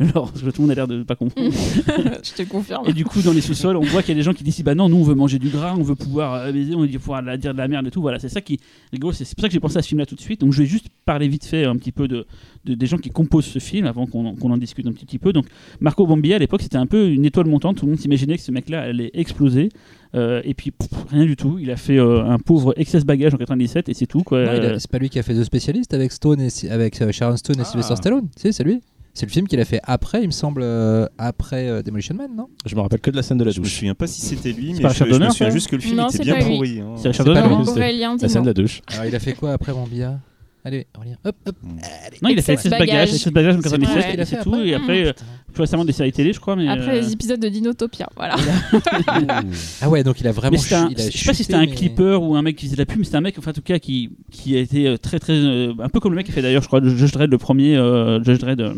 Alors, 0.00 0.32
tout 0.32 0.44
le 0.44 0.52
monde 0.60 0.70
a 0.70 0.74
l'air 0.74 0.88
de 0.88 1.02
pas 1.02 1.16
comprendre. 1.16 1.50
je 2.22 2.32
te 2.32 2.48
confirme. 2.48 2.88
Et 2.88 2.92
du 2.92 3.04
coup, 3.04 3.20
dans 3.22 3.32
les 3.32 3.40
sous-sols, 3.40 3.76
on 3.76 3.80
voit 3.80 4.02
qu'il 4.02 4.10
y 4.10 4.16
a 4.16 4.20
des 4.20 4.22
gens 4.22 4.32
qui 4.32 4.44
disent 4.44 4.62
bah 4.62 4.74
non, 4.74 4.88
nous 4.88 4.96
on 4.96 5.02
veut 5.02 5.14
manger 5.14 5.38
du 5.38 5.48
gras, 5.48 5.74
on 5.78 5.82
veut 5.82 5.94
pouvoir 5.94 6.34
euh, 6.34 6.52
baiser, 6.52 6.74
on 6.74 6.80
veut 6.80 6.88
pouvoir 6.98 7.22
la- 7.22 7.36
dire 7.36 7.52
de 7.52 7.58
la 7.58 7.68
merde 7.68 7.86
et 7.86 7.90
tout. 7.90 8.00
Voilà, 8.00 8.18
c'est 8.18 8.28
ça 8.28 8.40
qui 8.40 8.58
rigolo. 8.92 9.12
C'est 9.12 9.24
pour 9.34 9.42
ça 9.42 9.48
que 9.48 9.52
j'ai 9.52 9.60
pensé 9.60 9.76
à 9.78 9.82
ce 9.82 9.88
film-là 9.88 10.06
tout 10.06 10.14
de 10.14 10.20
suite. 10.20 10.40
Donc 10.40 10.52
je 10.52 10.60
vais 10.62 10.66
juste 10.68 10.86
parler 11.04 11.28
vite 11.28 11.44
fait 11.44 11.64
un 11.64 11.76
petit 11.76 11.92
peu 11.92 12.08
de, 12.08 12.26
de- 12.64 12.74
des 12.74 12.86
gens 12.86 12.98
qui 12.98 13.10
composent 13.10 13.44
ce 13.46 13.58
film 13.58 13.86
avant 13.86 14.06
qu'on 14.06 14.26
en- 14.26 14.56
discute 14.56 14.86
un 14.86 14.92
petit, 14.92 15.04
petit 15.06 15.18
peu. 15.18 15.32
Donc 15.32 15.46
Marco 15.80 16.06
Bambia 16.06 16.36
à 16.36 16.38
l'époque 16.38 16.62
c'était 16.62 16.76
un 16.78 16.86
peu 16.86 17.08
une 17.08 17.24
étoile 17.24 17.46
montante. 17.46 17.76
Tout 17.78 17.86
le 17.86 17.92
monde 17.92 18.00
s'imaginait 18.00 18.36
que 18.36 18.42
ce 18.42 18.52
mec-là 18.52 18.82
allait 18.82 19.10
exploser. 19.14 19.68
Euh, 20.14 20.40
et 20.44 20.54
puis 20.54 20.70
pff, 20.70 20.88
rien 21.10 21.26
du 21.26 21.36
tout. 21.36 21.58
Il 21.60 21.70
a 21.70 21.76
fait 21.76 21.98
euh, 21.98 22.24
un 22.24 22.38
pauvre 22.38 22.72
excess 22.76 23.04
bagage 23.04 23.34
en 23.34 23.38
97 23.38 23.88
et 23.88 23.94
c'est 23.94 24.06
tout 24.06 24.22
quoi. 24.22 24.38
Euh, 24.38 24.76
C'est 24.78 24.90
pas 24.90 24.98
lui 24.98 25.10
qui 25.10 25.18
a 25.18 25.22
fait 25.22 25.34
The 25.34 25.44
Specialist 25.44 25.92
avec 25.96 26.12
Stone 26.12 26.40
et 26.40 26.70
avec 26.70 27.00
euh, 27.02 27.10
Sharon 27.12 27.36
Stone 27.36 27.56
et 27.58 27.62
Ah. 27.62 27.64
Sylvester 27.64 27.96
Stallone 27.96 28.28
Si, 28.36 28.52
c'est 28.52 28.64
lui. 28.64 28.80
C'est 29.14 29.24
le 29.26 29.32
film 29.32 29.48
qu'il 29.48 29.58
a 29.60 29.64
fait 29.64 29.80
après, 29.84 30.20
il 30.22 30.26
me 30.26 30.30
semble, 30.30 30.60
euh, 30.62 31.06
après 31.16 31.68
euh, 31.70 31.82
Demolition 31.82 32.14
Man, 32.14 32.28
non? 32.36 32.48
Je 32.66 32.76
me 32.76 32.82
rappelle 32.82 33.00
que 33.00 33.10
de 33.10 33.16
la 33.16 33.22
scène 33.22 33.38
de 33.38 33.44
la 33.44 33.50
Je 33.50 33.60
me 33.60 33.64
douche. 33.64 33.74
souviens 33.76 33.94
pas 33.94 34.06
si 34.06 34.20
c'était 34.20 34.52
lui, 34.52 34.74
mais 34.74 34.88
je, 34.90 35.04
je 35.04 35.18
me 35.18 35.30
souviens 35.30 35.48
juste 35.50 35.68
que 35.68 35.76
le 35.76 35.80
film 35.82 35.96
Non, 35.96 36.08
était 36.08 36.18
c'est 36.18 36.22
bien 36.24 36.38
pourri. 36.38 36.80
hein. 36.80 36.94
c'est 36.96 37.08
Richard 37.08 37.26
c'est 37.26 37.32
pas 37.32 37.40
Donner, 37.40 37.56
lui. 37.56 37.64
non 37.64 37.72
Aurélien, 37.72 38.16
La 38.20 38.28
scène 38.28 38.42
de 38.42 38.48
la 38.48 38.52
douche. 38.54 38.82
Alors 38.92 39.06
il 39.06 39.14
a 39.16 39.18
fait 39.18 39.32
quoi 39.32 39.52
après 39.52 39.72
Bambia 39.72 40.18
Allez, 40.66 40.88
Aurélien, 40.96 41.14
hop, 41.24 41.36
hop. 41.46 41.56
Allez. 41.62 42.16
Non, 42.22 42.28
il 42.30 42.38
a 42.40 42.42
fait 42.42 42.54
Excess 42.54 42.66
excess 42.66 42.70
bagage, 42.72 42.88
bagage. 42.88 43.14
excess 43.14 43.32
bagage 43.32 43.54
en 43.54 43.58
C'est 43.58 43.62
97 43.70 43.94
vrai. 43.94 44.08
et 44.08 44.10
qu'il 44.10 44.20
a 44.20 44.24
c'est 44.26 44.42
tout. 44.42 44.52
après 44.54 44.66
Et 44.68 44.74
après, 44.74 45.06
euh, 45.06 45.12
plus 45.52 45.60
récemment 45.60 45.84
des 45.84 45.92
séries 45.92 46.10
télé, 46.12 46.32
je 46.32 46.40
crois. 46.40 46.56
Mais 46.56 46.66
Après 46.66 46.96
euh, 46.96 47.00
les 47.02 47.12
épisodes 47.12 47.38
de 47.38 47.48
Dinotopia, 47.48 48.08
voilà. 48.16 48.34
Ah 49.80 49.88
ouais, 49.88 50.02
donc 50.02 50.20
il 50.20 50.26
a 50.26 50.32
vraiment. 50.32 50.58
Mais 50.70 50.76
un- 50.76 50.88
il 50.90 51.00
a 51.00 51.04
je 51.08 51.16
sais 51.16 51.24
pas 51.24 51.32
si 51.34 51.42
chuté, 51.42 51.42
c'était 51.44 51.54
un 51.54 51.60
mais- 51.60 51.66
clipper 51.74 52.18
ou 52.20 52.34
un 52.34 52.42
mec 52.42 52.56
qui 52.56 52.66
faisait 52.66 52.76
de 52.76 52.80
la 52.82 52.86
pub, 52.86 52.98
mais 52.98 53.04
c'était 53.04 53.16
un 53.16 53.20
mec, 53.20 53.36
enfin 53.38 53.50
en 53.52 53.54
tout 53.54 53.62
cas, 53.62 53.78
qui, 53.78 54.10
qui 54.30 54.56
a 54.56 54.60
été 54.60 54.86
euh, 54.88 54.96
très 54.96 55.18
très. 55.18 55.34
euh, 55.34 55.72
un 55.78 55.88
peu 55.88 56.00
comme 56.00 56.12
le 56.12 56.16
mec 56.16 56.26
qui 56.26 56.32
fait 56.32 56.42
d'ailleurs, 56.42 56.62
je 56.62 56.66
crois, 56.68 56.80
Judge 56.82 57.12
Dredd, 57.12 57.30
le 57.30 57.38
premier 57.38 57.76
euh, 57.76 58.22
Judge 58.24 58.38
Dredd. 58.38 58.60
euh, 58.60 58.74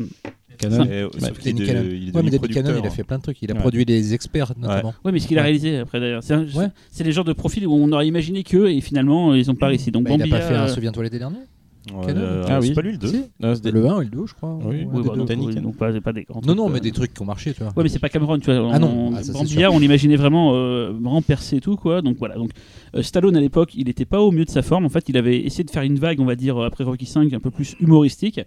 Canon. 0.58 0.84
Et, 0.86 1.04
Ouais, 1.04 1.10
de- 1.10 1.94
il 1.94 2.08
est 2.08 2.16
Ouais, 2.16 2.22
mais 2.24 2.30
David 2.30 2.52
Cannon, 2.52 2.52
il 2.52 2.58
a 2.58 2.62
producteur. 2.72 2.92
fait 2.92 3.04
plein 3.04 3.18
de 3.18 3.22
trucs. 3.22 3.40
Il 3.42 3.50
a 3.52 3.54
Ouais. 3.54 3.60
produit 3.60 3.84
les 3.84 4.12
experts, 4.12 4.54
notamment. 4.58 4.92
Ouais, 5.04 5.12
mais 5.12 5.20
ce 5.20 5.28
qu'il 5.28 5.38
a 5.38 5.42
Ouais. 5.42 5.44
réalisé 5.44 5.78
après 5.78 6.00
d'ailleurs. 6.00 6.22
C'est 6.24 6.34
Ouais. 6.34 6.66
c'est 6.90 7.04
les 7.04 7.12
genres 7.12 7.24
de 7.24 7.32
profils 7.32 7.64
où 7.64 7.72
on 7.72 7.92
aurait 7.92 8.08
imaginé 8.08 8.42
que 8.42 8.66
et 8.66 8.80
finalement 8.80 9.34
ils 9.34 9.48
ont 9.52 9.54
pas 9.54 9.68
réussi. 9.68 9.92
Donc 9.92 10.04
Bah, 10.08 10.14
il 10.16 10.22
a 10.22 10.26
pas 10.26 10.40
fait 10.40 10.54
un 10.56 10.64
euh, 10.64 10.68
Souviens-toi 10.68 11.04
l'été 11.04 11.20
dernier 11.20 11.36
Ouais. 11.36 11.42
Euh, 12.08 12.44
Ah 12.48 12.60
oui. 12.60 12.68
C'est 12.68 12.74
pas 12.74 12.82
lui 12.82 12.92
le 12.92 12.98
2 12.98 13.08
Si. 13.08 13.22
Non, 13.40 13.54
c'était- 13.54 13.70
Le 13.70 13.86
1 13.86 14.00
et 14.00 14.04
le 14.04 14.10
2, 14.10 14.26
je 14.26 14.34
crois. 14.34 14.58
Oui, 14.64 14.84
bah, 14.84 15.00
pas, 15.78 16.00
pas 16.00 16.12
des 16.12 16.24
grands 16.24 16.40
Non, 16.46 16.54
non, 16.54 16.68
mais 16.68 16.78
euh. 16.78 16.80
des 16.80 16.92
trucs 16.92 17.14
qui 17.14 17.22
ont 17.22 17.26
marché, 17.26 17.52
tu 17.52 17.62
vois. 17.62 17.72
Ouais, 17.76 17.82
mais 17.82 17.88
c'est 17.88 17.98
pas 17.98 18.08
Cameron, 18.08 18.38
tu 18.38 18.52
vois. 18.52 18.70
Ah 18.72 18.78
non, 18.78 18.88
On- 19.08 19.14
ah, 19.14 19.22
ça, 19.22 19.32
Bambia, 19.32 19.70
on 19.70 19.78
l'imaginait 19.78 20.16
vraiment, 20.16 20.52
euh, 20.54 20.92
et 21.52 21.60
tout, 21.60 21.76
quoi. 21.76 22.02
Donc 22.02 22.16
voilà. 22.18 22.34
Donc 22.36 22.50
euh, 22.94 23.02
Stallone 23.02 23.36
à 23.36 23.40
l'époque, 23.40 23.74
il 23.74 23.88
était 23.88 24.04
pas 24.04 24.20
au 24.20 24.30
mieux 24.30 24.44
de 24.44 24.50
sa 24.50 24.62
forme. 24.62 24.84
En 24.86 24.88
fait, 24.88 25.08
il 25.08 25.16
avait 25.16 25.40
essayé 25.40 25.64
de 25.64 25.70
faire 25.70 25.82
une 25.82 25.98
vague, 25.98 26.20
on 26.20 26.24
va 26.24 26.36
dire, 26.36 26.58
après 26.58 26.84
Rocky 26.84 27.06
5, 27.06 27.32
un 27.32 27.40
peu 27.40 27.50
plus 27.50 27.74
humoristique. 27.80 28.40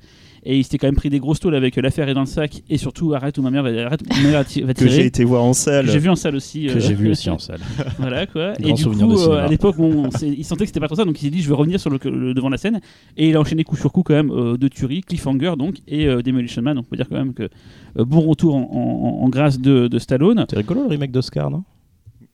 Et 0.43 0.57
il 0.57 0.63
s'était 0.63 0.79
quand 0.79 0.87
même 0.87 0.95
pris 0.95 1.09
des 1.11 1.19
grosses 1.19 1.39
tôles 1.39 1.53
avec 1.53 1.77
euh, 1.77 1.81
l'affaire 1.81 2.09
est 2.09 2.15
dans 2.15 2.21
le 2.21 2.25
sac 2.25 2.63
et 2.69 2.77
surtout 2.77 3.13
arrête 3.13 3.37
ou 3.37 3.43
ma 3.43 3.51
mère 3.51 3.61
va, 3.61 3.69
arrête, 3.85 4.01
ou 4.01 4.05
ma 4.13 4.21
mère 4.23 4.39
va 4.39 4.43
ti- 4.43 4.61
va 4.61 4.73
Que 4.73 4.87
j'ai 4.87 4.95
tirer. 4.95 5.05
été 5.05 5.23
voir 5.23 5.43
en 5.43 5.53
salle. 5.53 5.87
j'ai 5.87 5.99
vu 5.99 6.09
en 6.09 6.15
salle 6.15 6.35
aussi. 6.35 6.65
Que 6.65 6.77
euh, 6.77 6.79
j'ai 6.79 6.95
vu 6.95 7.11
aussi 7.11 7.29
en 7.29 7.37
salle. 7.37 7.59
voilà 7.99 8.25
quoi. 8.25 8.53
Grand 8.53 8.69
Et 8.69 8.73
du 8.73 8.81
souvenir 8.81 9.05
coup, 9.07 9.13
de 9.13 9.17
euh, 9.19 9.23
cinéma. 9.23 9.41
à 9.43 9.47
l'époque, 9.47 9.77
bon, 9.77 10.09
il 10.23 10.43
sentait 10.43 10.63
que 10.63 10.67
c'était 10.69 10.79
pas 10.79 10.87
trop 10.87 10.95
ça, 10.95 11.05
donc 11.05 11.21
il 11.21 11.25
s'est 11.25 11.29
dit 11.29 11.41
je 11.41 11.47
vais 11.49 11.53
revenir 11.55 11.79
sur 11.79 11.89
le, 11.91 11.99
le 12.03 12.33
devant 12.33 12.47
de 12.47 12.53
la 12.53 12.57
scène. 12.57 12.81
Et 13.17 13.29
il 13.29 13.35
a 13.35 13.39
enchaîné 13.39 13.63
coup 13.63 13.75
sur 13.75 13.91
coup 13.91 14.01
quand 14.03 14.15
même 14.15 14.31
euh, 14.31 14.57
de 14.57 14.67
tuerie, 14.67 15.01
cliffhanger 15.01 15.53
donc 15.57 15.77
et 15.87 16.07
euh, 16.07 16.21
Demolition 16.23 16.61
Man. 16.63 16.75
Donc 16.75 16.85
on 16.87 16.89
peut 16.89 16.97
dire 16.97 17.07
quand 17.07 17.17
même 17.17 17.33
que 17.35 17.43
euh, 17.43 18.05
bon 18.05 18.21
retour 18.21 18.55
en, 18.55 18.61
en- 18.61 19.23
en 19.25 19.29
grâce 19.29 19.59
de, 19.59 19.87
de 19.87 19.99
Stallone. 19.99 20.45
C'est 20.49 20.57
rigolo 20.57 20.81
le 20.83 20.87
remake 20.87 21.11
d'Oscar, 21.11 21.51
non? 21.51 21.63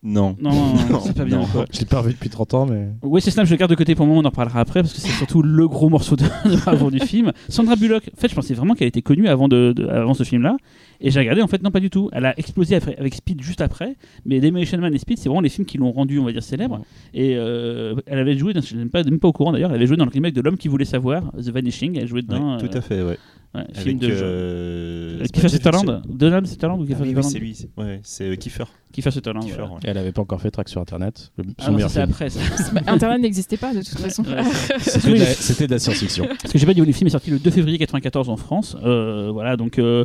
Non. 0.04 0.36
Non, 0.39 0.52
non, 0.52 0.74
non, 0.91 1.00
c'est 1.00 1.16
pas 1.16 1.26
bien. 1.26 1.41
Quoi. 1.52 1.66
Je 1.72 1.80
l'ai 1.80 1.86
pas 1.86 2.00
revu 2.00 2.14
depuis 2.14 2.30
30 2.30 2.54
ans, 2.54 2.66
mais. 2.68 2.88
Oui, 3.02 3.20
c'est 3.20 3.32
Snap, 3.32 3.45
je 3.45 3.52
le 3.52 3.58
garde 3.58 3.72
de 3.72 3.76
côté 3.76 3.95
pour 3.95 4.06
le 4.06 4.10
moment, 4.10 4.22
on 4.22 4.26
en 4.26 4.30
reparlera 4.30 4.60
après 4.60 4.82
parce 4.82 4.93
que 4.93 5.02
c'est 5.02 5.10
surtout 5.10 5.41
le 5.41 5.68
gros 5.68 5.89
morceau 5.89 6.16
de, 6.16 6.24
de 6.50 6.56
bravoure 6.56 6.91
du 6.91 7.00
film. 7.00 7.32
Sandra 7.50 7.76
Bullock, 7.76 8.04
en 8.16 8.20
fait, 8.20 8.30
je 8.30 8.36
pensais 8.36 8.54
vraiment 8.54 8.76
qu'elle 8.76 8.88
était 8.88 9.02
connue 9.02 9.28
avant, 9.28 9.48
de, 9.48 9.74
de- 9.76 9.88
avant 9.88 10.14
ce 10.14 10.24
film-là. 10.24 10.58
Et 11.02 11.10
j'ai 11.12 11.20
regardé, 11.20 11.41
en 11.41 11.48
fait, 11.48 11.62
non, 11.64 11.72
pas 11.72 11.80
du 11.80 11.89
tout. 11.89 12.10
Elle 12.14 12.26
a 12.26 12.38
explosé 12.39 12.76
après- 12.76 12.95
avec 12.98 13.16
Speed 13.16 13.41
juste 13.41 13.62
après. 13.62 13.95
Mais 14.26 14.39
Demolition 14.39 14.78
Man 14.78 14.93
et 14.93 14.98
Speed, 15.00 15.18
c'est 15.18 15.30
vraiment 15.30 15.41
les 15.41 15.50
films 15.50 15.66
qui 15.66 15.78
l'ont 15.78 15.91
rendu, 15.91 16.20
on 16.20 16.26
va 16.26 16.32
dire, 16.32 16.43
célèbre. 16.43 16.82
Et 17.14 17.36
euh, 17.36 17.95
elle 18.06 18.20
avait 18.20 18.38
joué, 18.38 18.54
dans- 18.54 18.62
je 18.62 18.74
n'ai 18.76 18.80
même 18.82 18.89
pas, 18.89 19.04
même 19.04 19.20
pas 19.20 19.28
au 19.28 19.34
courant 19.34 19.52
d'ailleurs, 19.52 19.72
elle 19.72 19.78
avait 19.78 19.88
joué 19.88 19.98
dans 19.98 20.06
le 20.06 20.12
remake 20.12 20.34
de 20.34 20.41
L'homme 20.41 20.58
qui 20.58 20.68
voulait 20.68 20.86
savoir, 20.86 21.32
The 21.38 21.50
Vanishing. 21.50 21.98
Elle 22.00 22.08
jouait 22.08 22.22
dedans. 22.22 22.54
Ouais, 22.56 22.60
tout 22.68 22.74
euh, 22.76 22.78
à 22.78 22.82
fait, 22.82 23.02
ouais. 23.04 23.18
Ouais, 23.56 23.64
film 23.74 23.98
Avec. 23.98 24.00
de. 24.00 24.16
euh, 24.24 25.20
c'est 25.24 25.32
Kiefer 25.32 25.50
Sutherland 25.50 26.02
Donald 26.08 26.48
Sutherland 26.48 26.80
ou 26.80 26.84
Ah 26.84 26.88
Kiefer 26.88 27.02
oui, 27.02 27.08
oui, 27.08 27.10
Sutherland 27.24 27.32
c'est 27.32 27.39
lui. 27.39 27.56
c'est- 27.56 27.70
Ouais, 27.78 28.00
c'est 28.04 28.24
euh, 28.30 28.36
Kiefer. 28.36 28.64
Kiefer 28.93 29.12
Sutherland. 29.12 29.43
Kiefer, 29.43 29.58
voilà. 29.58 29.74
ouais. 29.74 29.80
Et 29.86 29.89
elle 29.89 29.98
avait 29.98 30.12
pas 30.12 30.22
encore 30.22 30.41
fait 30.41 30.52
track 30.52 30.70
sur 30.70 30.82
internet. 30.82 31.32
Le- 31.38 31.45
Ah 31.60 31.72
non, 31.72 31.78
c'est 31.80 31.89
film. 31.89 32.04
après 32.04 32.30
ça. 32.30 32.39
Internet 32.88 33.22
n'existait 33.22 33.58
pas 33.58 33.74
de 33.74 33.80
toute 33.80 33.98
façon. 34.00 34.24
Ouais, 34.24 34.43
C'était 34.80 35.10
de 35.14 35.20
la- 35.20 35.26
C'était 35.26 35.68
de 35.68 35.72
la 35.72 35.80
science-fiction. 35.80 36.26
Parce 36.41 36.54
que 36.54 36.58
j'ai 36.60 36.66
pas 36.66 36.74
dit, 36.74 36.82
le 36.82 36.91
film 36.91 37.08
est 37.08 37.12
sorti 37.12 37.30
le 37.30 37.39
2 37.39 37.52
février 37.52 37.78
94 37.78 38.30
en 38.30 38.38
France. 38.38 38.76
Euh, 38.84 39.30
voilà, 39.32 39.58
donc 39.58 39.80
euh, 39.80 40.04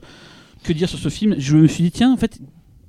que 0.65 0.73
dire 0.73 0.89
sur 0.89 0.99
ce 0.99 1.09
film? 1.09 1.35
Je 1.39 1.57
me 1.57 1.67
suis 1.67 1.85
dit, 1.85 1.91
tiens, 1.91 2.13
en 2.13 2.17
fait, 2.17 2.39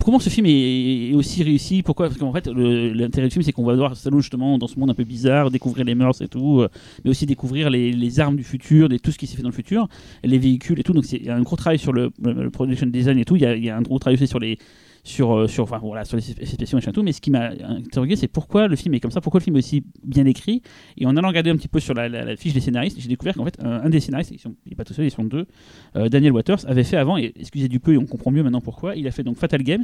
comment 0.03 0.19
ce 0.19 0.29
film 0.29 0.45
est, 0.47 1.13
aussi 1.13 1.43
réussi? 1.43 1.83
Pourquoi? 1.83 2.07
Parce 2.07 2.19
qu'en 2.19 2.31
fait, 2.33 2.47
l'intérêt 2.47 3.27
du 3.27 3.33
film, 3.33 3.43
c'est 3.43 3.51
qu'on 3.51 3.63
va 3.63 3.75
voir 3.75 3.95
Stallone 3.95 4.21
justement 4.21 4.57
dans 4.57 4.67
ce 4.67 4.79
monde 4.79 4.89
un 4.89 4.93
peu 4.93 5.03
bizarre, 5.03 5.49
découvrir 5.51 5.85
les 5.85 5.95
mœurs 5.95 6.21
et 6.21 6.27
tout, 6.27 6.61
euh, 6.61 6.69
mais 7.03 7.11
aussi 7.11 7.25
découvrir 7.25 7.69
les, 7.69 8.19
armes 8.19 8.35
du 8.35 8.43
futur, 8.43 8.89
tout 9.01 9.11
ce 9.11 9.17
qui 9.17 9.25
s'est 9.25 9.35
fait 9.35 9.41
dans 9.41 9.49
le 9.49 9.55
futur, 9.55 9.87
les 10.23 10.37
véhicules 10.37 10.79
et 10.79 10.83
tout. 10.83 10.93
Donc 10.93 11.11
il 11.11 11.23
y 11.23 11.29
a 11.29 11.35
un 11.35 11.41
gros 11.41 11.55
travail 11.55 11.79
sur 11.79 11.93
le, 11.93 12.11
production 12.51 12.87
design 12.87 13.17
et 13.17 13.25
tout. 13.25 13.35
Il 13.35 13.41
y 13.41 13.69
a 13.69 13.77
un 13.77 13.81
gros 13.81 13.97
travail 13.99 14.15
aussi 14.15 14.27
sur 14.27 14.39
les 14.39 14.57
sur, 15.03 15.37
euh, 15.37 15.47
sur, 15.47 15.63
enfin, 15.63 15.79
voilà, 15.79 16.05
sur 16.05 16.17
les 16.17 16.23
spéciaux 16.23 16.79
et 16.79 16.91
tout, 16.91 17.03
mais 17.03 17.11
ce 17.11 17.21
qui 17.21 17.29
m'a 17.29 17.49
interrogé 17.49 18.15
c'est 18.15 18.27
pourquoi 18.27 18.67
le 18.67 18.75
film 18.75 18.93
est 18.93 18.99
comme 18.99 19.11
ça, 19.11 19.21
pourquoi 19.21 19.39
le 19.39 19.43
film 19.43 19.55
est 19.57 19.59
aussi 19.59 19.83
bien 20.03 20.25
écrit 20.25 20.61
et 20.97 21.05
en 21.05 21.15
allant 21.17 21.27
regarder 21.27 21.49
un 21.49 21.57
petit 21.57 21.67
peu 21.67 21.79
sur 21.79 21.93
la, 21.93 22.35
fiche 22.37 22.53
des 22.53 22.61
scénaristes, 22.61 22.99
j'ai 22.99 23.09
découvert 23.09 23.35
qu'en 23.35 23.45
fait 23.45 23.59
un, 23.61 23.89
des 23.89 23.99
scénaristes, 23.99 24.31
ils 24.31 24.39
sont, 24.39 24.55
n'est 24.65 24.75
pas 24.75 24.85
tout 24.85 24.93
seul, 24.93 25.05
ils 25.05 25.11
sont 25.11 25.25
deux, 25.25 25.45
euh, 25.95 26.07
Daniel 26.07 26.31
Waters 26.31 26.65
avait 26.67 26.85
fait 26.85 26.97
avant, 26.97 27.17
et 27.17 27.33
excusez 27.37 27.67
du 27.67 27.79
peu 27.79 27.93
et 27.93 27.97
on 27.97 28.05
comprend 28.05 28.31
mieux 28.31 28.43
maintenant 28.43 28.61
pourquoi, 28.61 28.95
il 28.95 29.05
a 29.07 29.11
fait 29.11 29.23
donc 29.23 29.37
Fatal 29.37 29.61
Games, 29.63 29.83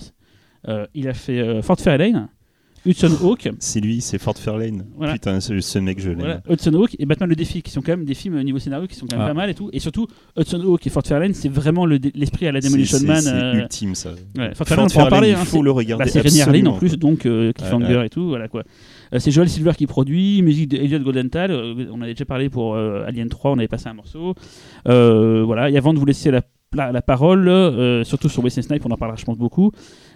euh, 0.67 0.87
il 0.93 1.07
a 1.07 1.13
fait 1.13 1.61
Fort 1.61 1.79
Fairlane, 1.79 2.29
Hudson 2.85 3.11
Hawk, 3.23 3.49
C'est 3.59 3.79
lui, 3.79 4.01
c'est 4.01 4.17
Fort 4.17 4.37
Fairlane. 4.37 4.85
Voilà. 4.97 5.13
Putain, 5.13 5.39
ce, 5.39 5.59
ce 5.59 5.79
mec, 5.79 5.99
je 5.99 6.09
l'aime. 6.09 6.19
voilà, 6.19 6.41
Hudson 6.49 6.73
Hawk 6.73 6.95
et 6.99 7.05
Batman 7.05 7.29
le 7.29 7.35
défi, 7.35 7.61
qui 7.61 7.71
sont 7.71 7.81
quand 7.81 7.91
même 7.91 8.05
des 8.05 8.13
films 8.13 8.37
au 8.37 8.43
niveau 8.43 8.59
scénario 8.59 8.87
qui 8.87 8.95
sont 8.95 9.05
quand 9.07 9.17
même 9.17 9.25
Ah. 9.25 9.29
pas 9.29 9.33
mal 9.33 9.49
et 9.49 9.53
tout, 9.53 9.69
et 9.73 9.79
surtout 9.79 10.07
Hudson 10.37 10.61
Hawk 10.65 10.85
et 10.87 10.89
Fort 10.89 11.03
Fairlane, 11.05 11.33
c'est 11.33 11.49
vraiment 11.49 11.85
le 11.85 11.99
l'esprit 12.15 12.47
à 12.47 12.51
la 12.51 12.61
Demolition 12.61 12.99
Man. 13.05 13.21
C'est 13.21 13.29
euh, 13.33 13.53
ultime, 13.53 13.95
ça. 13.95 14.11
ouais, 14.37 14.53
Fort 14.55 14.67
Fort 14.67 14.67
Fairlane, 14.67 14.85
on 14.85 14.89
peut 14.95 15.01
en 15.01 15.09
parler. 15.09 15.27
Fairlane, 15.29 15.41
hein, 15.41 15.45
il 15.45 15.49
faut 15.49 15.63
le 15.63 15.71
regarder. 15.71 16.05
bah, 16.05 16.09
c'est 16.25 16.41
Harlin 16.41 16.65
en 16.67 16.77
plus, 16.77 16.97
donc 16.97 17.25
euh, 17.25 17.51
Cliffhanger 17.53 18.03
et 18.05 18.09
tout, 18.09 18.27
voilà 18.29 18.47
quoi. 18.47 18.63
Euh, 19.13 19.19
c'est 19.19 19.31
Joel 19.31 19.49
Silver 19.49 19.71
qui 19.77 19.87
produit, 19.87 20.41
musique 20.41 20.69
d'Eliot 20.69 20.99
Goldenthal. 20.99 21.51
euh, 21.51 21.85
on 21.91 22.01
avait 22.01 22.13
déjà 22.13 22.25
parlé 22.25 22.49
pour 22.49 22.75
euh, 22.75 23.03
Alien 23.07 23.27
3, 23.29 23.51
on 23.51 23.57
avait 23.57 23.67
passé 23.67 23.87
un 23.89 23.93
morceau. 23.93 24.35
Euh, 24.87 25.43
voilà, 25.45 25.69
et 25.69 25.77
avant 25.77 25.93
de 25.93 25.99
vous 25.99 26.05
laisser 26.05 26.31
la, 26.31 26.41
la, 26.75 26.91
la 26.91 27.01
parole, 27.01 27.47
euh, 27.47 28.03
surtout 28.03 28.29
sur 28.29 28.43
Wesley 28.43 28.61
Snipe, 28.61 28.85
on 28.85 28.91
en 28.91 28.97
parlera, 28.97 29.15
je 29.17 29.25
pense, 29.25 29.37
beaucoup. 29.37 29.71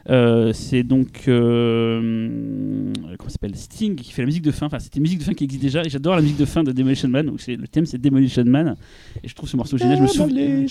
Euh, 0.10 0.52
c'est 0.54 0.84
donc 0.84 1.24
euh, 1.30 2.92
comment 3.18 3.30
ça 3.30 3.34
s'appelle 3.34 3.56
Sting 3.56 3.96
qui 3.96 4.12
fait 4.12 4.22
la 4.22 4.26
musique 4.28 4.44
de 4.44 4.52
fin. 4.52 4.66
Enfin, 4.68 4.80
c'était 4.80 4.98
une 4.98 5.04
musique 5.04 5.20
de 5.20 5.24
fin 5.24 5.34
qui 5.34 5.46
existe 5.46 5.64
déjà. 5.64 5.82
Et 5.84 5.90
j'adore 5.90 6.16
la 6.16 6.22
musique 6.22 6.38
de 6.38 6.46
fin 6.46 6.64
de 6.64 6.72
Demolition 6.72 7.08
Man. 7.10 7.26
Donc 7.26 7.42
c'est- 7.42 7.56
le 7.56 7.68
thème 7.68 7.86
c'est 7.86 7.98
Demolition 8.00 8.44
Man. 8.46 8.76
Et 9.24 9.28
je 9.28 9.34
trouve 9.34 9.50
ce 9.50 9.56
morceau 9.58 9.78
génial. 9.78 9.98
Je 9.98 10.02
me 10.04 10.08
souviens. 10.08 10.68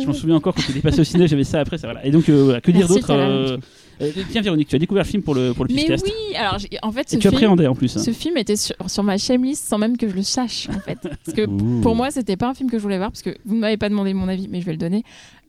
Je 0.00 0.06
m'en 0.06 0.12
souviens 0.12 0.36
encore 0.36 0.54
quand 0.54 0.62
il 0.68 0.76
est 0.78 0.80
passé 0.82 1.00
au 1.00 1.04
ciné, 1.04 1.28
j'avais 1.28 1.44
ça 1.44 1.60
après. 1.60 1.78
Ça, 1.78 1.86
voilà. 1.86 2.04
Et 2.04 2.10
donc, 2.10 2.28
euh, 2.28 2.58
que 2.60 2.70
dire 2.72 2.88
d'autre. 2.88 3.58
Euh, 4.00 4.10
Tiens, 4.30 4.42
Véronique, 4.42 4.68
tu 4.68 4.76
as 4.76 4.78
découvert 4.78 5.04
le 5.04 5.08
film 5.08 5.22
pour 5.22 5.34
le, 5.34 5.52
pour 5.54 5.64
le 5.64 5.74
Mais 5.74 5.82
podcast. 5.82 6.04
oui, 6.06 6.36
alors 6.36 6.58
j'ai- 6.58 6.68
en 6.82 6.92
fait, 6.92 7.00
Et 7.02 7.10
ce 7.10 7.16
tu 7.16 7.22
film, 7.22 7.34
appréhendais 7.34 7.66
en 7.66 7.74
plus. 7.74 7.96
hein. 7.96 8.00
ce 8.02 8.10
film 8.12 8.36
était 8.36 8.56
sur, 8.56 8.74
sur 8.88 9.02
ma 9.02 9.16
list 9.16 9.66
sans 9.66 9.78
même 9.78 9.96
que 9.96 10.08
je 10.08 10.14
le 10.14 10.22
sache 10.22 10.68
en 10.68 10.80
fait. 10.80 10.98
Parce 11.00 11.36
que 11.36 11.46
pour 11.82 11.94
moi, 11.94 12.10
c'était 12.10 12.36
pas 12.36 12.48
un 12.48 12.54
film 12.54 12.70
que 12.70 12.78
je 12.78 12.82
voulais 12.82 12.98
voir 12.98 13.10
parce 13.10 13.22
que 13.22 13.36
vous 13.44 13.54
ne 13.54 13.60
m'avez 13.60 13.76
pas 13.76 13.88
demandé 13.88 14.12
mon 14.14 14.28
avis, 14.28 14.48
mais 14.48 14.60
je 14.60 14.66
vais 14.66 14.72
le 14.72 14.78
donner. 14.78 15.02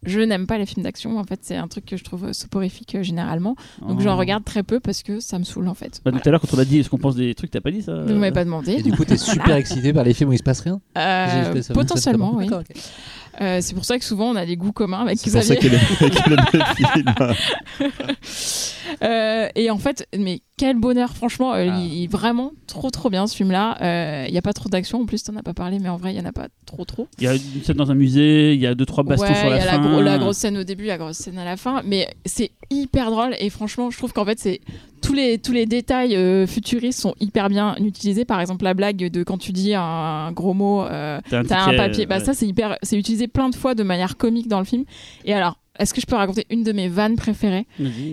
Je 0.06 0.20
n'aime 0.22 0.46
pas 0.48 0.58
les 0.58 0.66
films 0.66 0.84
d'action. 0.84 1.18
En 1.18 1.24
fait, 1.24 1.40
c'est 1.42 1.56
un 1.56 1.68
truc 1.68 1.86
que 1.86 1.98
je 1.98 2.04
trouve 2.04 2.32
soporifique 2.32 2.96
euh, 2.96 3.04
généralement. 3.04 3.56
Donc 3.82 3.98
Oh. 4.00 4.02
j'en 4.04 4.16
regarde 4.18 4.44
très 4.44 4.64
peu 4.64 4.80
parce 4.80 5.02
que 5.04 5.20
ça 5.20 5.40
me 5.40 5.44
saoule 5.44 5.68
en 5.68 5.74
fait. 5.74 6.02
Bah, 6.06 6.12
Voilà. 6.12 6.20
Tout 6.20 6.30
à 6.30 6.32
l'heure, 6.32 6.42
quand 6.42 6.54
on 6.56 6.60
a 6.60 6.66
dit 6.66 6.80
est-ce 6.80 6.90
qu'on 6.90 6.98
pense 6.98 7.16
des 7.16 7.34
trucs, 7.36 7.52
t'as 7.52 7.62
pas 7.62 7.72
dit 7.72 7.82
ça 7.82 8.02
Vous 8.04 8.14
ne 8.14 8.20
m'avez 8.20 8.32
pas 8.32 8.46
demandé. 8.46 8.74
Et 8.74 8.84
du 8.84 8.92
coup, 8.92 9.06
t'es 9.06 9.18
super 9.18 9.56
excité 9.56 9.94
par 9.94 10.04
les 10.04 10.14
films 10.14 10.30
où 10.30 10.34
il 10.34 10.38
se 10.38 10.44
passe 10.44 10.60
rien 10.62 10.80
Euh, 10.98 11.62
potentiellement, 11.74 12.36
oui. 12.36 12.48
Euh, 13.40 13.60
c'est 13.62 13.76
pour 13.76 13.86
ça 13.86 14.00
que 14.00 14.06
souvent 14.06 14.32
on 14.32 14.36
a 14.36 14.48
des 14.48 14.58
goûts 14.58 14.72
communs 14.72 15.02
avec 15.02 15.20
C'est 15.20 15.30
pour 15.32 15.44
ça 15.44 15.54
Xavier. 15.56 15.70
qu'elle 15.70 15.80
aime 15.80 16.12
qu'elle 16.12 16.34
aime 16.34 16.46
le 16.54 16.88
film. 16.94 17.16
Euh, 19.04 19.48
et 19.56 19.70
en 19.70 19.78
fait, 19.78 20.08
mais 20.18 20.42
quel 20.58 20.76
bonheur, 20.78 21.12
franchement, 21.14 21.54
euh, 21.54 21.68
Ah. 21.72 21.80
il, 21.80 21.94
il 21.94 22.04
est 22.06 22.12
vraiment 22.12 22.52
trop 22.66 22.90
trop 22.90 23.10
bien 23.10 23.28
ce 23.28 23.36
film-là. 23.36 23.78
Euh, 23.82 24.26
Il 24.28 24.32
n'y 24.32 24.38
a 24.38 24.42
pas 24.42 24.54
trop 24.54 24.70
d'action, 24.70 25.02
en 25.02 25.06
plus 25.06 25.24
t'en 25.24 25.36
as 25.36 25.44
pas 25.44 25.54
parlé, 25.54 25.78
mais 25.80 25.88
en 25.90 25.98
vrai 25.98 26.14
il 26.14 26.18
y 26.18 26.22
en 26.22 26.26
a 26.26 26.32
pas 26.32 26.48
trop 26.66 26.84
trop. 26.84 27.08
Il 27.20 27.24
y 27.26 27.28
a 27.28 27.36
une 27.36 27.64
scène 27.64 27.78
dans 27.78 27.92
un 27.92 27.96
musée, 27.96 28.54
il 28.54 28.60
y 28.60 28.68
a 28.68 28.74
deux 28.76 28.86
trois 28.86 29.04
bastons 29.04 29.26
ouais, 29.28 29.36
sur 29.36 29.50
la 29.50 29.58
il 29.58 29.60
y 29.60 29.62
a 29.68 29.72
fin. 29.72 29.78
la, 29.82 29.88
gro- 29.88 30.02
la 30.02 30.18
grosse 30.18 30.38
scène 30.38 30.58
au 30.58 30.64
début, 30.64 30.86
la 30.86 30.98
grosse 30.98 31.18
scène 31.18 31.38
à 31.38 31.46
la 31.46 31.58
fin, 31.58 31.82
mais 31.86 32.08
c'est 32.26 32.52
hyper 32.72 33.12
drôle 33.12 33.36
et 33.40 33.50
franchement, 33.50 33.90
je 33.92 33.98
trouve 33.98 34.12
qu'en 34.14 34.26
fait 34.26 34.40
c'est 34.40 34.60
tous 35.02 35.14
les 35.14 35.38
tous 35.38 35.52
les 35.54 35.68
détails 35.68 36.16
euh, 36.16 36.48
futuristes 36.48 37.00
sont 37.00 37.14
hyper 37.20 37.50
bien 37.50 37.76
utilisés. 37.80 38.26
Par 38.26 38.42
exemple, 38.42 38.64
la 38.64 38.74
blague 38.74 38.98
de 39.12 39.24
quand 39.24 39.38
tu 39.38 39.52
dis 39.54 39.76
un 39.76 40.32
gros 40.32 40.56
mot. 40.56 40.82
euh, 40.84 41.20
T'as 41.30 41.40
un, 41.40 41.44
T'as 41.44 41.66
un 41.70 41.78
papier, 41.78 42.08
bah 42.08 42.18
ouais. 42.18 42.24
ça 42.26 42.34
c'est 42.34 42.48
hyper, 42.48 42.78
c'est 42.82 42.98
utilisé 42.98 43.28
plein 43.28 43.50
de 43.50 43.56
fois 43.56 43.76
de 43.76 43.84
manière 43.84 44.18
comique 44.18 44.48
dans 44.48 44.60
le 44.60 44.66
film. 44.66 44.86
Et 45.24 45.34
alors, 45.36 45.60
est-ce 45.80 45.94
que 45.94 46.02
je 46.02 46.06
peux 46.06 46.16
raconter 46.16 46.46
une 46.50 46.64
de 46.64 46.72
mes 46.72 46.88
vannes 46.88 47.16
préférées? 47.16 47.66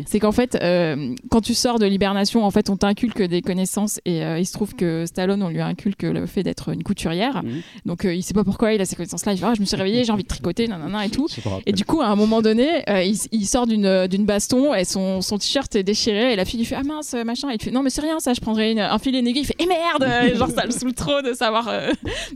C'est 0.07 0.21
qu'en 0.21 0.33
fait, 0.33 0.57
euh, 0.63 1.15
quand 1.31 1.41
tu 1.41 1.55
sors 1.55 1.79
de 1.79 1.87
l'hibernation, 1.87 2.45
en 2.45 2.51
fait, 2.51 2.71
on 2.71 2.77
t'inculque 2.77 3.23
des 3.23 3.43
connaissances 3.43 4.01
et 4.05 4.23
euh, 4.25 4.39
il 4.39 4.47
se 4.47 4.53
trouve 4.53 4.75
que 4.75 5.05
Stallone, 5.07 5.43
on 5.43 5.49
lui 5.49 5.61
inculque 5.61 6.03
le 6.03 6.27
fait 6.27 6.43
d'être 6.43 6.71
une 6.73 6.83
couturière. 6.83 7.43
Donc, 7.87 8.05
euh, 8.05 8.15
il 8.15 8.23
sait 8.23 8.35
pas 8.35 8.45
pourquoi 8.45 8.73
il 8.73 8.81
a 8.81 8.85
ces 8.85 8.97
connaissances-là. 8.97 9.33
Il 9.33 9.39
fait, 9.39 9.47
Ah, 9.47 9.55
je 9.55 9.61
me 9.61 9.67
suis 9.67 9.77
réveillé, 9.77 10.05
j'ai 10.05 10.13
envie 10.13 10.23
de 10.23 10.29
tricoter, 10.29 10.67
nanana 10.69 11.05
et 11.07 11.11
tout. 11.11 11.29
Et 11.67 11.73
du 11.73 11.85
coup, 11.85 12.01
à 12.01 12.07
un 12.09 12.17
moment 12.17 12.43
donné, 12.43 12.69
euh, 12.89 13.03
il, 13.03 13.17
il 13.33 13.47
sort 13.47 13.67
d'une 13.67 14.07
d'une 14.09 14.25
baston 14.27 14.75
et 14.75 14.85
son, 14.85 15.21
son 15.21 15.39
t-shirt 15.39 15.75
est 15.77 15.83
déchiré. 15.83 16.33
Et 16.33 16.37
la 16.37 16.45
fille 16.45 16.59
lui 16.59 16.67
fait 16.67 16.77
Ah 16.79 16.83
mince, 16.83 17.15
machin. 17.25 17.51
Et 17.51 17.55
il 17.55 17.63
fait 17.63 17.71
Non, 17.71 17.83
mais 17.83 17.91
c'est 17.91 18.01
rien, 18.03 18.19
ça, 18.21 18.35
je 18.35 18.41
prendrais 18.41 18.73
une- 18.73 18.79
un 18.81 18.99
filet 18.99 19.19
aiguille. 19.19 19.41
Il 19.43 19.47
fait 19.47 19.57
Eh 19.59 19.67
merde 19.67 20.37
Genre, 20.37 20.51
ça 20.51 20.65
le 20.65 20.71
saoule 20.71 20.95
trop 20.95 21.23
de 21.23 21.33
savoir, 21.35 21.71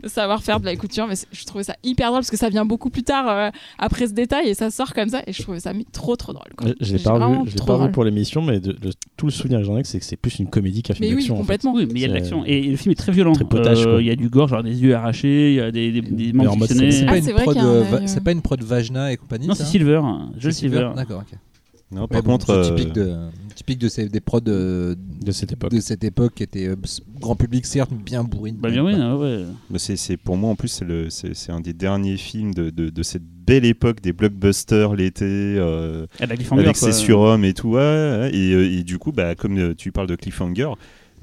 de 0.03 0.07
savoir 0.07 0.43
faire 0.43 0.59
de 0.59 0.65
la 0.65 0.75
couture. 0.75 1.07
Mais 1.07 1.15
je 1.31 1.45
trouvais 1.45 1.63
ça 1.63 1.75
hyper 1.83 2.07
drôle 2.09 2.19
parce 2.21 2.31
que 2.31 2.37
ça 2.37 2.49
vient 2.49 2.65
beaucoup 2.65 2.89
plus 2.89 3.03
tard 3.03 3.51
après 3.77 4.07
ce 4.07 4.13
détail 4.13 4.49
et 4.49 4.53
ça 4.53 4.69
sort 4.71 4.93
comme 4.93 5.09
ça. 5.09 5.18
Et 5.27 5.33
je 5.33 5.41
trouvais 5.41 5.59
ça 5.59 5.73
mais 5.73 5.85
trop, 5.91 6.15
trop 6.15 6.33
drôle. 6.33 6.51
quoi. 6.57 6.67
Je- 6.79 6.85
Je 6.85 6.93
l'ai 6.97 6.99
pas 7.03 7.17
vu, 7.43 7.49
trop 7.55 7.77
pas 7.77 7.87
pour 7.89 8.03
l'émission, 8.03 8.41
mais 8.41 8.59
de- 8.59 8.71
de- 8.71 8.91
tout 9.17 9.25
le 9.25 9.31
souvenir 9.31 9.59
que 9.59 9.65
j'en 9.65 9.77
ai, 9.77 9.83
c'est 9.83 9.99
que 9.99 10.05
c'est 10.05 10.15
plus 10.17 10.39
une 10.39 10.49
comédie 10.49 10.81
qu'un 10.83 10.93
film 10.93 11.07
Mais 11.09 11.13
oui, 11.15 11.21
d'action. 11.21 11.33
en 11.35 11.37
fait. 11.37 11.41
complètement. 11.41 11.73
Oui, 11.73 11.85
mais 11.87 11.93
il 11.99 12.01
y 12.01 12.05
a 12.05 12.07
de 12.07 12.13
l'action. 12.13 12.43
Et 12.45 12.61
le 12.63 12.75
film 12.77 12.91
est 12.91 12.95
très 12.95 13.11
violent. 13.11 13.33
Très 13.33 13.45
potache, 13.45 13.85
Euh. 13.85 14.01
Il 14.01 14.07
y 14.07 14.11
a 14.11 14.15
du 14.15 14.29
gore, 14.29 14.47
genre 14.47 14.63
des 14.63 14.81
yeux 14.81 14.95
arrachés, 14.95 15.49
il 15.51 15.55
y 15.55 15.59
a 15.61 15.71
des, 15.71 15.91
des, 15.91 16.01
des 16.01 16.33
membres 16.33 16.65
C'est 16.67 16.73
sectionnés. 16.75 17.05
Ah, 17.07 17.11
pas, 17.11 17.17
une 17.17 17.33
prod, 17.33 17.53
qu'il 17.53 17.55
y 17.55 17.65
a 17.65 17.67
un 17.67 17.67
euh, 17.73 17.81
œil, 17.83 17.89
Va- 17.91 17.97
euh. 17.97 18.01
c'est 18.05 18.23
pas 18.23 18.31
une 18.31 18.41
prod 18.41 18.61
Vagna 18.63 19.11
et 19.11 19.17
compagnie 19.17 19.47
Non, 19.47 19.53
c'est 19.55 19.63
Silver. 19.65 20.01
Joel 20.37 20.53
C'est 20.53 20.59
Silver. 20.61 20.89
D'accord, 20.95 21.23
ok. 21.29 21.37
Non, 21.91 22.07
par 22.07 22.21
bon, 22.21 22.33
contre, 22.33 22.47
c'est 22.47 22.71
euh, 22.71 22.75
typique 22.75 22.93
de, 22.93 23.15
typique 23.55 23.79
de 23.79 23.89
ces, 23.89 24.09
des 24.09 24.19
prods 24.19 24.41
De 24.41 24.95
cette 25.31 25.51
époque. 25.51 25.71
de 25.71 25.79
cette 25.79 26.03
époque 26.03 26.35
qui 26.35 26.43
était 26.43 26.67
euh, 26.67 26.75
grand 27.19 27.35
public 27.35 27.65
certes, 27.65 27.89
mais 27.91 28.03
bien 28.03 28.23
bourrine. 28.23 28.57
Bah 28.57 28.69
bien 28.69 28.85
oui, 28.85 28.93
hein, 28.93 29.15
ouais. 29.15 29.45
bah, 29.69 29.79
c'est, 29.79 30.17
pour 30.17 30.37
moi 30.37 30.51
en 30.51 30.55
plus 30.55 30.83
c'est, 31.09 31.51
un 31.51 31.59
des 31.59 31.73
derniers 31.73 32.17
films 32.17 32.53
de, 32.53 32.69
de, 32.69 32.89
de 32.89 33.03
cette 33.03 33.23
belle 33.49 33.65
époque 33.65 34.01
des 34.01 34.13
blockbusters 34.13 34.93
l'été 34.93 35.25
euh, 35.25 36.05
avec 36.19 36.77
ses 36.77 36.91
surhommes 36.91 37.43
et 37.43 37.55
tout 37.55 37.69
ouais, 37.69 38.29
et, 38.31 38.53
euh, 38.53 38.71
et 38.71 38.83
du 38.83 38.99
coup 38.99 39.11
bah, 39.11 39.33
comme 39.33 39.73
tu 39.73 39.91
parles 39.91 40.05
de 40.05 40.15
cliffhanger 40.15 40.69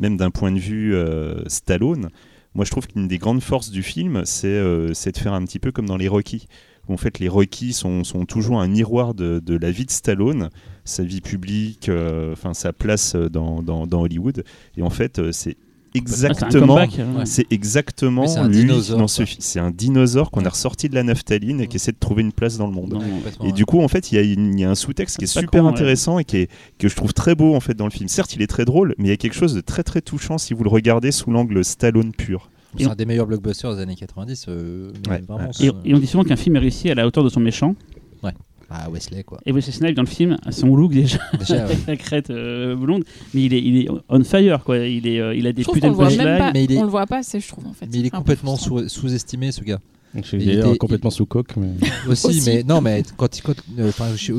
même 0.00 0.16
d'un 0.16 0.30
point 0.30 0.50
de 0.50 0.58
vue 0.58 0.92
euh, 0.94 1.48
Stallone 1.48 2.10
moi 2.54 2.64
je 2.64 2.70
trouve 2.72 2.88
qu'une 2.88 3.06
des 3.06 3.18
grandes 3.18 3.42
forces 3.42 3.70
du 3.70 3.84
film 3.84 4.22
c'est, 4.24 4.48
euh, 4.48 4.92
c'est 4.92 5.12
de 5.12 5.18
faire 5.18 5.34
un 5.34 5.44
petit 5.44 5.60
peu 5.60 5.70
comme 5.70 5.86
dans 5.86 5.96
les 5.96 6.08
Rocky 6.08 6.48
où 6.88 6.94
en 6.94 6.96
fait 6.96 7.18
les 7.18 7.28
Rocky 7.28 7.72
sont, 7.72 8.04
sont 8.04 8.24
toujours 8.24 8.60
un 8.60 8.68
miroir 8.68 9.14
de, 9.14 9.40
de 9.44 9.56
la 9.56 9.70
vie 9.70 9.84
de 9.86 9.90
Stallone 9.90 10.50
sa 10.84 11.02
vie 11.02 11.20
publique 11.20 11.88
euh, 11.88 12.32
enfin 12.32 12.54
sa 12.54 12.72
place 12.72 13.16
dans, 13.16 13.62
dans, 13.62 13.86
dans 13.86 14.02
Hollywood 14.02 14.44
et 14.76 14.82
en 14.82 14.90
fait 14.90 15.18
euh, 15.18 15.32
c'est 15.32 15.56
Ah, 15.96 16.02
c'est 16.04 16.26
exactement 16.26 16.78
c'est 17.24 17.46
exactement 17.50 18.26
c'est 18.26 18.38
un 18.38 18.48
lui 18.48 18.56
dinosaure, 18.58 18.98
dans 18.98 19.08
ce 19.08 19.22
c'est 19.38 19.60
un 19.60 19.70
dinosaure 19.70 20.30
qu'on 20.30 20.44
a 20.44 20.48
ressorti 20.48 20.88
de 20.88 20.94
la 20.94 21.02
naphtaline 21.02 21.60
et 21.60 21.66
qui 21.66 21.76
essaie 21.76 21.92
de 21.92 21.98
trouver 21.98 22.22
une 22.22 22.32
place 22.32 22.58
dans 22.58 22.66
le 22.66 22.72
monde. 22.72 22.94
Non, 22.94 23.00
Et 23.42 23.46
ouais. 23.46 23.52
du 23.52 23.64
coup, 23.64 23.80
en 23.80 23.88
fait, 23.88 24.12
il 24.12 24.16
y, 24.16 24.18
a 24.18 24.22
y 24.22 24.64
un 24.64 24.74
sous-texte 24.74 25.18
qui 25.18 25.24
est 25.24 25.26
super 25.26 25.62
con, 25.62 25.66
ouais. 25.66 25.72
intéressant 25.72 26.18
et 26.18 26.24
qui 26.24 26.38
est, 26.38 26.50
que 26.78 26.88
je 26.88 26.94
trouve 26.94 27.12
très 27.12 27.34
beau 27.34 27.54
en 27.54 27.60
fait 27.60 27.74
dans 27.74 27.86
le 27.86 27.90
film. 27.90 28.08
Certes, 28.08 28.34
il 28.34 28.42
est 28.42 28.46
très 28.46 28.64
drôle, 28.64 28.94
mais 28.98 29.06
il 29.06 29.10
y 29.10 29.14
a 29.14 29.16
quelque 29.16 29.34
chose 29.34 29.54
de 29.54 29.60
très 29.60 29.82
très 29.82 30.00
touchant 30.00 30.38
si 30.38 30.54
vous 30.54 30.64
le 30.64 30.70
regardez 30.70 31.12
sous 31.12 31.30
l'angle 31.30 31.64
Stallone 31.64 32.12
pur. 32.12 32.50
C'est 32.78 32.86
un 32.86 32.94
des 32.94 33.06
meilleurs 33.06 33.26
blockbusters 33.26 33.74
des 33.76 33.82
années 33.82 33.96
90. 33.96 34.46
euh, 34.48 34.92
mais 35.06 35.10
Ouais, 35.12 35.20
vraiment, 35.26 35.50
ouais. 35.60 35.66
Et, 35.84 35.90
et 35.90 35.94
on 35.94 35.98
dit 35.98 36.06
souvent 36.06 36.24
qu'un 36.24 36.36
film 36.36 36.56
est 36.56 36.60
réussi 36.60 36.90
à 36.90 36.94
la 36.94 37.06
hauteur 37.06 37.24
de 37.24 37.28
son 37.28 37.40
méchant. 37.40 37.74
Ah, 38.68 38.90
Wesley 38.90 39.22
quoi. 39.22 39.38
Et 39.46 39.52
Wesley 39.52 39.70
Snipes 39.72 39.94
dans 39.94 40.02
le 40.02 40.08
film, 40.08 40.36
son 40.50 40.74
look 40.74 40.90
déjà, 40.92 41.18
Déjà, 41.38 41.54
ouais. 41.54 41.60
avec 41.60 41.86
la 41.86 41.96
crête 41.96 42.30
euh, 42.30 42.74
blonde, 42.74 43.04
mais 43.32 43.44
il 43.44 43.54
est, 43.54 43.62
il 43.62 43.76
est 43.76 43.88
on 44.08 44.24
fire 44.24 44.64
quoi. 44.64 44.78
Il 44.78 45.06
est, 45.06 45.20
euh, 45.20 45.36
il 45.36 45.46
a 45.46 45.52
des 45.52 45.62
putains 45.62 45.86
de 45.86 45.92
le 45.92 45.96
voit 45.96 46.08
même 46.08 46.16
punchlines. 46.16 46.38
pas. 46.38 46.52
mais 46.52 46.64
il 46.64 46.72
est- 46.72 46.78
On 46.78 46.82
le 46.82 46.88
voit 46.88 47.06
pas 47.06 47.18
assez, 47.18 47.38
je 47.38 47.46
trouve 47.46 47.64
en 47.68 47.72
fait. 47.72 47.86
mais 47.86 47.98
il 48.00 48.06
est 48.06 48.10
complètement 48.10 48.56
frustrant. 48.56 48.78
sous- 48.88 48.88
sous-estimé 48.88 49.52
ce 49.52 49.62
gars. 49.62 49.78
Je 50.24 50.36
Il 50.36 50.46
d'ailleurs 50.46 50.68
était- 50.68 50.78
complètement 50.78 51.10
sous 51.10 51.26
coque. 51.26 51.56
Mais... 51.56 51.68
Aussi, 52.08 52.26
Aussi. 52.28 52.42
mais 52.46 52.62
non, 52.62 52.80
mais 52.80 53.02
quand, 53.16 53.28
quand 53.42 53.54
euh, 53.78 53.90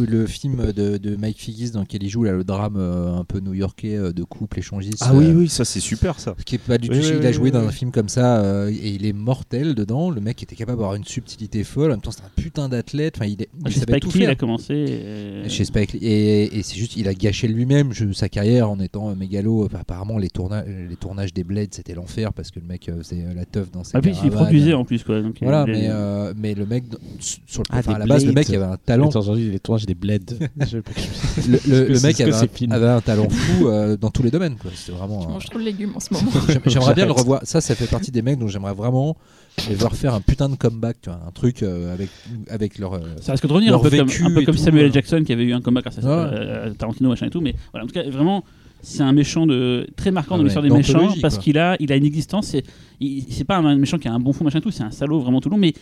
le 0.07 0.25
film 0.27 0.71
de, 0.71 0.97
de 0.97 1.15
Mike 1.15 1.39
Figgis 1.39 1.71
dans 1.71 1.81
lequel 1.81 2.03
il 2.03 2.09
joue 2.09 2.23
là, 2.23 2.31
le 2.33 2.43
drame 2.43 2.75
euh, 2.77 3.15
un 3.15 3.23
peu 3.23 3.39
new-yorkais 3.39 3.95
euh, 3.95 4.11
de 4.13 4.23
couple 4.23 4.59
échangiste. 4.59 4.99
Ah 5.01 5.11
oui, 5.13 5.25
euh, 5.25 5.33
oui, 5.33 5.49
ça 5.49 5.65
c'est 5.65 5.79
super 5.79 6.19
ça. 6.19 6.35
Qui 6.45 6.55
est 6.55 6.59
pas 6.59 6.77
du 6.77 6.89
tout. 6.89 6.95
Oui, 6.95 7.01
il 7.05 7.17
oui, 7.19 7.25
a 7.25 7.31
joué 7.31 7.43
oui, 7.45 7.51
dans 7.51 7.61
oui. 7.61 7.67
un 7.67 7.71
film 7.71 7.91
comme 7.91 8.09
ça 8.09 8.41
euh, 8.43 8.69
et 8.69 8.89
il 8.89 9.05
est 9.05 9.13
mortel 9.13 9.75
dedans. 9.75 10.09
Le 10.09 10.21
mec 10.21 10.41
était 10.43 10.55
capable 10.55 10.77
d'avoir 10.79 10.95
une 10.95 11.05
subtilité 11.05 11.63
folle. 11.63 11.91
En 11.91 11.93
même 11.95 12.01
temps, 12.01 12.11
c'est 12.11 12.21
un 12.23 12.31
putain 12.35 12.69
d'athlète. 12.69 13.15
Enfin, 13.17 13.25
il, 13.27 13.41
est, 13.41 13.49
il 13.65 13.71
Chez 13.71 13.79
savait 13.79 13.93
Spike 13.93 14.03
tout 14.03 14.17
Lee, 14.17 14.23
il 14.23 14.29
a 14.29 14.35
commencé. 14.35 14.73
euh, 14.73 15.49
Chez 15.49 15.65
Spike 15.65 15.93
Lee. 15.93 15.99
Et, 16.03 16.57
et 16.59 16.63
c'est 16.63 16.75
juste, 16.77 16.95
il 16.95 17.07
a 17.07 17.13
gâché 17.13 17.47
lui-même 17.47 17.91
sa 18.13 18.29
carrière 18.29 18.69
en 18.69 18.79
étant 18.79 19.09
euh, 19.09 19.15
mégalo. 19.15 19.65
Enfin, 19.65 19.79
apparemment, 19.81 20.17
les, 20.17 20.29
tourna- 20.29 20.63
les 20.65 20.95
tournages 20.95 21.33
des 21.33 21.43
Blades, 21.43 21.73
c'était 21.73 21.93
l'enfer 21.93 22.33
parce 22.33 22.51
que 22.51 22.59
le 22.59 22.65
mec 22.65 22.89
euh, 22.89 22.97
faisait 23.03 23.23
la 23.35 23.45
teuf 23.45 23.71
dans 23.71 23.83
ses 23.83 23.91
Ah 23.95 24.01
puis 24.01 24.13
il 24.23 24.29
produisait 24.31 24.73
en 24.73 24.85
plus 24.85 25.03
quoi. 25.03 25.21
Donc, 25.21 25.37
Voilà, 25.41 25.65
il- 25.66 25.66
mais, 25.71 25.87
euh, 25.89 26.33
mais 26.37 26.53
le 26.53 26.65
mec, 26.65 26.83
sur 27.19 27.61
le, 27.61 27.67
Ah, 27.71 27.79
enfin, 27.79 27.93
à 27.93 27.99
la 27.99 28.05
base, 28.05 28.25
le 28.25 28.31
mec 28.33 28.49
avait 28.49 28.63
un 28.63 28.77
talent. 28.77 29.09
Attends, 29.09 29.19
aujourd'hui, 29.19 29.49
les 29.49 29.59
tournages 29.59 29.85
des 29.85 29.95
bleds. 29.95 30.19
Le, 31.47 31.87
le- 31.87 31.99
mec 32.01 32.19
avait, 32.21 32.33
un, 32.33 32.47
film. 32.47 32.71
avait 32.71 32.87
un 32.87 33.01
talent 33.01 33.29
fou 33.29 33.67
euh, 33.67 33.95
dans 33.97 34.09
tous 34.09 34.23
les 34.23 34.31
domaines. 34.31 34.55
quoi. 34.55 34.71
Vraiment. 34.89 35.21
Je 35.21 35.27
euh, 35.27 35.31
mange 35.31 35.45
trop 35.45 35.59
de 35.59 35.63
légumes 35.63 35.91
en 35.95 35.99
ce 35.99 36.13
moment. 36.13 36.31
J'aim- 36.47 36.59
J'aimerais 36.65 36.93
bien 36.93 37.05
le 37.05 37.11
revoir. 37.11 37.41
Ça, 37.43 37.61
ça 37.61 37.75
fait 37.75 37.87
partie 37.87 38.11
des 38.11 38.21
mecs 38.21 38.37
dont 38.39 38.47
j'aimerais 38.47 38.73
vraiment 38.73 39.15
les 39.69 39.75
voir 39.75 39.95
faire 39.95 40.13
un 40.13 40.21
putain 40.21 40.49
de 40.49 40.55
comeback, 40.55 40.97
tu 41.01 41.09
vois, 41.09 41.19
un 41.27 41.31
truc 41.31 41.63
euh, 41.63 41.93
avec 41.93 42.09
avec 42.49 42.77
leur. 42.79 42.93
euh, 42.93 42.99
Ça 43.21 43.31
risque 43.31 43.47
de 43.47 43.53
revenir 43.53 43.73
un 43.75 43.79
peu, 43.79 43.89
comme, 43.89 44.07
vécu 44.07 44.23
un 44.23 44.31
peu 44.33 44.41
et 44.41 44.45
comme 44.45 44.55
tout, 44.55 44.61
Samuel 44.61 44.87
euh. 44.87 44.91
Jackson 44.93 45.23
qui 45.25 45.33
avait 45.33 45.43
eu 45.45 45.53
un 45.53 45.61
comeback 45.61 45.87
à 45.87 46.71
Tarantino 46.77 47.09
machin 47.09 47.27
et 47.27 47.29
tout. 47.31 47.41
Mais 47.41 47.55
voilà, 47.71 47.85
en 47.85 47.87
tout 47.87 47.93
cas 47.93 48.03
vraiment 48.09 48.43
c'est 48.81 49.03
un 49.03 49.11
méchant 49.11 49.45
de 49.47 49.87
très 49.95 50.11
marquant 50.11 50.35
Ah 50.35 50.37
dans 50.37 50.43
ouais, 50.43 50.45
l'histoire 50.45 50.63
des 50.63 50.69
méchants 50.69 51.13
parce 51.21 51.37
qu'il 51.37 51.57
a 51.57 51.75
il 51.79 51.91
a 51.91 51.95
une 51.95 52.05
existence. 52.05 52.55
C'est 53.29 53.43
pas 53.45 53.57
un 53.57 53.75
méchant 53.75 53.97
qui 53.97 54.07
a 54.07 54.13
un 54.13 54.19
bon 54.19 54.33
fond 54.33 54.43
machin 54.43 54.61
tout. 54.61 54.71
C'est 54.71 54.83
un 54.83 54.91
salaud 54.91 55.19
vraiment 55.19 55.41
tout 55.41 55.49
long, 55.49 55.57
mais 55.57 55.73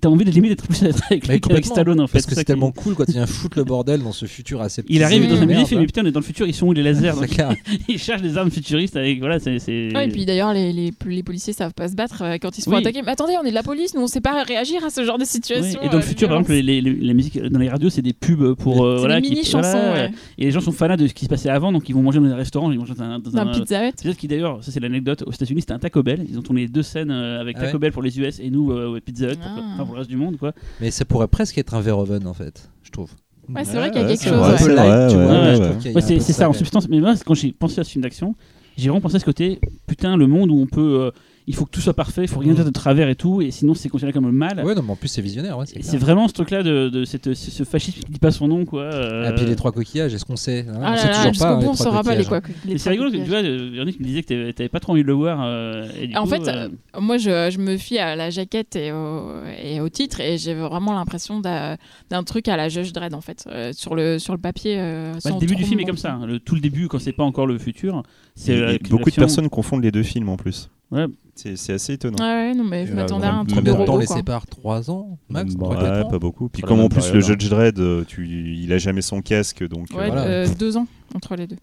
t'as 0.00 0.08
envie 0.08 0.24
de 0.24 0.30
limite 0.30 0.50
d'être 0.50 0.66
plus 0.66 0.82
avec, 0.82 1.28
lui 1.28 1.40
qu'avec 1.40 1.64
Stallone 1.64 2.00
en 2.00 2.06
fait. 2.06 2.14
Parce 2.14 2.26
que 2.26 2.34
c'est 2.34 2.44
tellement 2.44 2.72
cool 2.72 2.94
quand 2.94 3.04
il 3.06 3.12
vient 3.14 3.26
foutre 3.26 3.58
le 3.58 3.64
bordel 3.64 4.02
dans 4.02 4.12
ce 4.12 4.26
futur 4.26 4.60
assez. 4.60 4.82
Il 4.88 5.02
arrive 5.04 5.28
dans 5.28 5.40
un 5.40 5.46
musée, 5.46 5.60
il 5.60 5.66
fait 5.66 5.76
mais 5.76 5.86
putain 5.86 6.02
on 6.02 6.06
est 6.06 6.10
dans 6.10 6.20
le 6.20 6.24
futur, 6.24 6.46
ils 6.46 6.54
sont 6.54 6.66
où 6.66 6.72
les 6.72 6.82
lasers 6.82 7.12
C'est 7.14 7.20
donc 7.20 7.28
clair. 7.28 7.54
Il 7.88 7.98
cherche 7.98 8.22
des 8.22 8.36
armes 8.36 8.50
futuristes 8.50 8.96
avec 8.96 9.18
voilà 9.20 9.38
c'est. 9.38 9.56
et 9.68 10.08
puis 10.12 10.26
d'ailleurs, 10.26 10.52
les, 10.52 10.72
les, 10.72 10.92
les 11.06 11.22
policiers 11.22 11.52
savent 11.52 11.74
pas 11.74 11.88
se 11.88 11.94
battre 11.94 12.22
euh, 12.22 12.36
quand 12.40 12.56
ils 12.58 12.62
se 12.62 12.68
font 12.68 12.76
Oui. 12.76 12.82
attaquer. 12.82 13.02
Mais 13.02 13.12
attendez, 13.12 13.34
on 13.40 13.44
est 13.44 13.50
de 13.50 13.54
la 13.54 13.62
police, 13.62 13.94
nous 13.94 14.00
on 14.02 14.06
sait 14.08 14.20
pas 14.20 14.42
réagir 14.42 14.84
à 14.84 14.90
ce 14.90 15.04
genre 15.04 15.16
de 15.16 15.22
Oui, 15.22 15.28
situation. 15.28 15.80
Et 15.82 15.86
dans 15.86 15.92
le 15.92 15.98
euh, 15.98 16.02
futur, 16.02 16.28
par 16.28 16.38
exemple, 16.38 16.52
les, 16.54 16.62
les, 16.62 16.80
les 16.80 17.14
musiques 17.14 17.40
dans 17.40 17.58
les 17.58 17.68
radios, 17.68 17.90
c'est 17.90 18.02
des 18.02 18.12
pubs 18.12 18.54
pour. 18.54 18.84
euh, 18.84 18.94
C'est 18.96 19.00
voilà, 19.00 19.20
des 19.20 19.42
voilà, 19.52 19.92
ouais. 19.92 20.10
Et 20.38 20.44
les 20.46 20.50
gens 20.50 20.60
sont 20.60 20.72
fanats 20.72 20.96
de 20.96 21.06
ce 21.06 21.14
qui 21.14 21.24
se 21.24 21.30
passait 21.30 21.50
avant, 21.50 21.72
donc 21.72 21.88
ils 21.88 21.94
vont 21.94 22.02
manger 22.02 22.18
dans 22.18 22.26
un 22.26 22.34
restaurant, 22.36 22.70
ils 22.72 22.78
vont 22.78 22.84
manger 22.84 22.94
dans 22.94 23.36
un, 23.36 23.46
un- 23.48 23.52
Pizza 23.52 23.86
Hut. 23.86 23.92
C'est 23.96 24.02
peut-être 24.04 24.16
qui 24.18 24.28
d'ailleurs, 24.28 24.62
ça 24.64 24.72
c'est 24.72 24.80
l'anecdote, 24.80 25.22
aux 25.26 25.32
États-Unis 25.32 25.60
c'était 25.60 25.72
un 25.74 25.78
Taco 25.78 26.02
Bell. 26.02 26.26
Ils 26.28 26.38
ont 26.38 26.42
tourné 26.42 26.62
les 26.62 26.68
deux 26.68 26.82
scènes 26.82 27.10
euh, 27.10 27.40
avec 27.40 27.56
Ah 27.58 27.66
Taco 27.66 27.78
Bell 27.78 27.92
pour 27.92 28.02
les 28.02 28.18
US 28.18 28.40
et 28.40 28.50
nous 28.50 28.72
euh, 28.72 29.00
Pizza 29.04 29.26
Hut 29.32 29.38
pour, 29.54 29.62
Ah. 29.64 29.70
enfin, 29.74 29.84
pour 29.84 29.94
le 29.94 29.98
reste 29.98 30.10
du 30.10 30.16
monde 30.16 30.36
quoi. 30.38 30.52
Mais 30.80 30.90
ça 30.90 31.04
pourrait 31.04 31.28
presque 31.28 31.58
être 31.58 31.74
un 31.74 31.80
Verhoeven 31.80 32.26
en 32.26 32.34
fait, 32.34 32.70
je 32.82 32.90
trouve. 32.90 33.10
Ouais, 33.48 33.64
c'est 33.64 33.76
vrai 33.76 33.90
qu'il 33.90 34.02
y 34.02 34.04
a 34.04 34.08
quelque 34.08 34.28
chose. 34.28 36.10
c'est 36.20 36.32
ça 36.32 36.48
en 36.48 36.52
substance. 36.52 36.88
Mais 36.88 37.00
moi, 37.00 37.14
quand 37.24 37.34
j'ai 37.34 37.52
pensé 37.52 37.80
à 37.80 37.84
ce 37.84 37.90
film 37.90 38.02
d'action, 38.02 38.34
j'ai 38.76 38.88
vraiment 38.88 39.00
pensé 39.00 39.16
à 39.16 39.18
ce 39.20 39.24
côté, 39.24 39.58
putain, 39.86 40.16
le 40.16 40.26
monde 40.26 40.50
où 40.50 40.60
on 40.60 40.66
peut. 40.66 41.10
Il 41.48 41.54
faut 41.54 41.64
que 41.64 41.70
tout 41.70 41.80
soit 41.80 41.94
parfait, 41.94 42.22
il 42.22 42.28
faut 42.28 42.38
rien 42.40 42.52
Mm. 42.52 42.56
faire 42.56 42.64
de 42.66 42.70
travers 42.70 43.08
et 43.08 43.14
tout, 43.16 43.40
et 43.42 43.50
sinon 43.50 43.74
c'est 43.74 43.88
considéré 43.88 44.12
comme 44.12 44.26
le 44.26 44.32
mal. 44.32 44.62
Ouais, 44.64 44.74
non, 44.74 44.82
mais 44.82 44.92
en 44.92 44.96
plus 44.96 45.08
c'est 45.08 45.22
visionnaire. 45.22 45.58
Ouais, 45.58 45.64
c'est 45.66 45.96
vraiment 45.96 46.28
ce 46.28 46.34
truc-là 46.34 46.62
de, 46.62 46.88
de 46.88 47.04
cette, 47.04 47.34
ce, 47.34 47.50
ce 47.50 47.64
fascisme 47.64 48.00
qui 48.00 48.12
dit 48.12 48.18
pas 48.18 48.30
son 48.30 48.46
nom 48.48 48.64
quoi. 48.64 48.82
euh, 48.82 49.30
Et 49.30 49.34
puis 49.34 49.44
les 49.46 49.56
trois 49.56 49.72
coquillages, 49.72 50.12
est-ce 50.14 50.24
qu'on 50.24 50.36
sait? 50.36 50.66
Hein, 50.68 50.72
Ah 50.76 50.78
On 50.78 50.90
là 50.92 50.96
sait 50.98 51.06
là, 51.08 51.14
toujours 51.14 51.32
jusqu'au 51.32 51.44
pas. 51.46 51.54
hein, 51.54 51.60
on 51.66 51.74
saura 51.74 52.02
pas 52.04 52.14
les 52.14 52.24
coquillages. 52.24 52.42
quoi. 52.64 52.76
C'est 52.78 52.90
rigolo 52.90 53.10
que 53.10 53.16
tu 53.16 53.24
vois, 53.24 53.42
Véronique 53.42 53.98
me 53.98 54.04
disait 54.04 54.22
que 54.22 54.50
t'avais- 54.52 54.68
pas 54.68 54.78
trop 54.80 54.92
envie 54.92 55.02
de 55.02 55.06
le 55.08 55.14
voir. 55.14 55.40
euh, 55.42 55.88
et 56.00 56.06
du 56.08 56.16
En 56.16 56.24
coup, 56.24 56.28
fait, 56.30 56.46
euh, 56.48 56.68
euh, 56.96 57.00
moi 57.00 57.16
je, 57.18 57.50
je 57.50 57.58
me 57.58 57.76
fie 57.76 57.98
à 57.98 58.14
la 58.14 58.30
jaquette 58.30 58.76
et 58.76 58.92
au, 58.92 59.30
et 59.62 59.80
au 59.80 59.88
titre 59.88 60.20
et 60.20 60.36
j'ai 60.38 60.54
vraiment 60.54 60.92
l'impression 60.92 61.40
d'un 61.40 62.22
truc 62.24 62.48
à 62.48 62.56
la 62.56 62.68
Judge 62.68 62.92
Dredd 62.92 63.14
en 63.14 63.20
fait. 63.20 63.44
Euh, 63.50 63.72
sur, 63.72 63.94
le, 63.94 64.18
sur 64.18 64.34
le 64.34 64.38
papier. 64.40 64.76
euh, 64.78 65.14
bah, 65.24 65.30
le 65.32 65.38
début 65.40 65.56
du 65.56 65.64
film 65.64 65.80
est 65.80 65.84
comme 65.84 65.96
ça. 65.96 66.12
hein. 66.12 66.26
Le, 66.26 66.38
tout 66.38 66.54
le 66.54 66.60
début, 66.60 66.88
quand 66.88 66.98
c'est 66.98 67.12
pas 67.12 67.24
encore 67.24 67.46
le 67.46 67.58
futur, 67.58 68.02
c'est 68.34 68.78
beaucoup 68.90 69.10
de 69.10 69.14
personnes 69.14 69.48
confondent 69.48 69.82
les 69.82 69.90
deux 69.92 70.02
films 70.02 70.28
en 70.28 70.36
plus. 70.36 70.68
Ouais. 70.90 71.06
C'est 71.34 71.56
c'est 71.56 71.72
assez 71.74 71.92
étonnant. 71.92 72.16
Ouais, 72.18 72.52
non, 72.54 72.64
mais 72.64 72.86
je 72.86 72.92
Euh, 72.92 72.96
m'attendais 72.96 73.26
à 73.26 73.34
un 73.34 73.44
truc 73.44 73.62
de 73.64 73.70
de 73.70 73.72
temps 73.72 73.78
robot. 73.84 74.00
les 74.00 74.06
quoi. 74.06 74.16
sépare 74.16 74.46
3 74.46 74.90
ans 74.90 75.18
max 75.28 75.54
Bon, 75.54 75.70
trois, 75.70 75.82
Ouais, 75.84 76.00
ans 76.02 76.08
pas 76.08 76.18
beaucoup. 76.18 76.48
Puis 76.48 76.62
comme 76.62 76.80
en 76.80 76.88
plus 76.88 77.12
le. 77.12 77.20
Judge 77.20 77.48
Dredd, 77.48 77.78
euh, 77.78 78.04
tu, 78.04 78.26
il 78.26 78.72
a 78.72 78.78
jamais 78.78 79.02
son 79.02 79.20
casque, 79.22 79.66
donc. 79.68 79.88
euh, 79.92 79.98
Ouais, 79.98 80.06
Voilà. 80.08 80.22
euh, 80.24 80.48
deux 80.58 80.76
ans 80.76 80.88
entre 81.14 81.36
les 81.36 81.46
deux. 81.46 81.56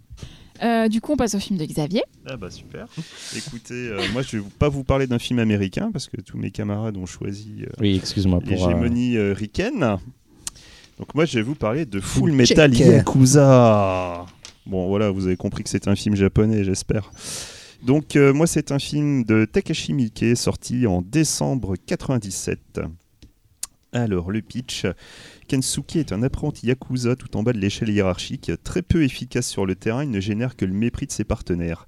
Euh, 0.63 0.87
du 0.87 1.01
coup, 1.01 1.11
on 1.11 1.17
passe 1.17 1.35
au 1.35 1.39
film 1.39 1.59
de 1.59 1.65
Xavier. 1.65 2.03
Ah 2.25 2.37
bah 2.37 2.49
super. 2.49 2.87
Écoutez, 3.35 3.73
euh, 3.89 3.99
moi 4.13 4.21
je 4.21 4.37
vais 4.37 4.43
pas 4.57 4.69
vous 4.69 4.85
parler 4.85 5.05
d'un 5.07 5.19
film 5.19 5.39
américain 5.39 5.89
parce 5.91 6.07
que 6.07 6.21
tous 6.21 6.37
mes 6.37 6.51
camarades 6.51 6.95
ont 6.95 7.05
choisi 7.05 7.63
euh, 7.63 7.69
Oui, 7.81 7.97
excuse-moi 7.97 8.39
pour. 8.39 8.47
euh, 8.47 8.51
l'hégémonie 8.51 9.17
euh, 9.17 9.33
ricaine. 9.33 9.97
Donc 10.97 11.13
moi 11.13 11.25
je 11.25 11.37
vais 11.37 11.41
vous 11.43 11.55
parler 11.55 11.85
de 11.85 11.99
Full 11.99 12.31
Metal 12.31 12.71
Checker. 12.73 12.91
Yakuza. 12.93 14.25
Bon 14.65 14.87
voilà, 14.87 15.11
vous 15.11 15.27
avez 15.27 15.35
compris 15.35 15.63
que 15.65 15.69
c'est 15.69 15.89
un 15.89 15.95
film 15.95 16.15
japonais, 16.15 16.63
j'espère. 16.63 17.11
Donc 17.83 18.15
euh, 18.15 18.33
moi 18.33 18.47
c'est 18.47 18.71
un 18.71 18.79
film 18.79 19.23
de 19.23 19.45
Takashi 19.45 19.93
Miike 19.93 20.35
sorti 20.35 20.87
en 20.87 21.01
décembre 21.01 21.75
97. 21.85 22.81
Alors 23.91 24.29
le 24.29 24.41
pitch, 24.41 24.85
Kensuke 25.47 25.95
est 25.95 26.11
un 26.11 26.21
apprenti 26.21 26.67
yakuza 26.67 27.15
tout 27.15 27.37
en 27.37 27.43
bas 27.43 27.53
de 27.53 27.59
l'échelle 27.59 27.89
hiérarchique, 27.89 28.51
très 28.63 28.81
peu 28.81 29.03
efficace 29.03 29.47
sur 29.47 29.65
le 29.65 29.75
terrain, 29.75 30.03
il 30.03 30.11
ne 30.11 30.19
génère 30.19 30.57
que 30.57 30.65
le 30.65 30.73
mépris 30.73 31.07
de 31.07 31.11
ses 31.11 31.23
partenaires. 31.23 31.85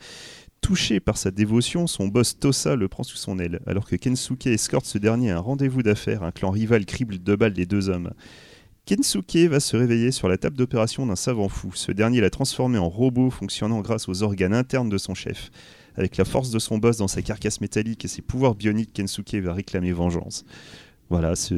Touché 0.61 0.99
par 0.99 1.17
sa 1.17 1.31
dévotion, 1.31 1.85
son 1.85 2.07
boss 2.07 2.39
Tosa 2.39 2.75
le 2.75 2.87
prend 2.87 3.03
sous 3.03 3.17
son 3.17 3.39
aile, 3.39 3.59
alors 3.67 3.87
que 3.87 3.95
Kensuke 3.95 4.47
escorte 4.47 4.85
ce 4.85 4.97
dernier 4.97 5.31
à 5.31 5.37
un 5.37 5.41
rendez-vous 5.41 5.83
d'affaires, 5.83 6.23
un 6.23 6.31
clan 6.31 6.49
rival 6.49 6.85
crible 6.85 7.21
de 7.21 7.35
balles 7.35 7.53
les 7.53 7.65
deux 7.65 7.89
hommes. 7.89 8.11
Kensuke 8.85 9.49
va 9.49 9.59
se 9.59 9.75
réveiller 9.75 10.11
sur 10.11 10.29
la 10.29 10.37
table 10.37 10.55
d'opération 10.55 11.05
d'un 11.05 11.17
savant 11.17 11.49
fou. 11.49 11.71
Ce 11.75 11.91
dernier 11.91 12.21
l'a 12.21 12.29
transformé 12.29 12.77
en 12.77 12.87
robot 12.87 13.29
fonctionnant 13.29 13.81
grâce 13.81 14.07
aux 14.07 14.23
organes 14.23 14.53
internes 14.53 14.87
de 14.87 14.97
son 14.97 15.13
chef. 15.13 15.51
Avec 15.97 16.17
la 16.17 16.25
force 16.25 16.51
de 16.51 16.59
son 16.59 16.77
boss 16.77 16.97
dans 16.97 17.07
sa 17.07 17.21
carcasse 17.21 17.59
métallique 17.59 18.05
et 18.05 18.07
ses 18.07 18.21
pouvoirs 18.21 18.55
bioniques, 18.55 18.93
Kensuke 18.93 19.35
va 19.35 19.53
réclamer 19.53 19.91
vengeance. 19.91 20.45
Voilà, 21.09 21.35
c'est 21.35 21.55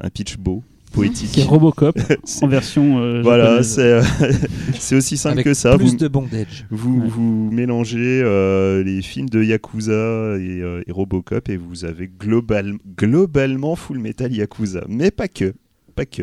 un 0.00 0.08
pitch 0.10 0.36
beau, 0.38 0.62
poétique. 0.92 1.30
C'est 1.34 1.42
Robocop 1.42 1.98
C'est- 2.24 2.44
en 2.44 2.48
version. 2.48 2.98
euh, 3.00 3.20
Voilà, 3.22 3.62
c'est 3.62 3.82
euh, 3.82 4.02
c'est 4.78 4.94
aussi 4.96 5.16
simple 5.16 5.34
Avec 5.34 5.44
que 5.46 5.54
ça. 5.54 5.76
plus 5.76 5.90
Vous, 5.90 5.96
de 5.96 6.08
bondage. 6.08 6.66
vous, 6.70 7.00
Ouais. 7.00 7.08
vous 7.08 7.50
mélangez 7.52 8.22
euh, 8.22 8.82
les 8.84 9.02
films 9.02 9.28
de 9.28 9.42
Yakuza 9.42 9.92
et, 10.38 10.62
euh, 10.62 10.82
et 10.86 10.92
Robocop 10.92 11.48
et 11.48 11.56
vous 11.56 11.84
avez 11.84 12.08
global, 12.08 12.74
globalement 12.96 13.76
Full 13.76 13.98
Metal 13.98 14.32
Yakuza. 14.32 14.84
Mais 14.88 15.10
pas 15.10 15.28
que. 15.28 15.52
Pas 15.94 16.06
que. 16.06 16.22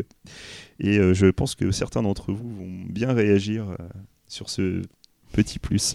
Et 0.80 0.98
euh, 0.98 1.14
je 1.14 1.26
pense 1.26 1.54
que 1.54 1.70
certains 1.70 2.02
d'entre 2.02 2.32
vous 2.32 2.48
vont 2.56 2.70
bien 2.88 3.12
réagir 3.12 3.68
euh, 3.70 3.76
sur 4.26 4.50
ce 4.50 4.82
petit 5.32 5.58
plus. 5.58 5.94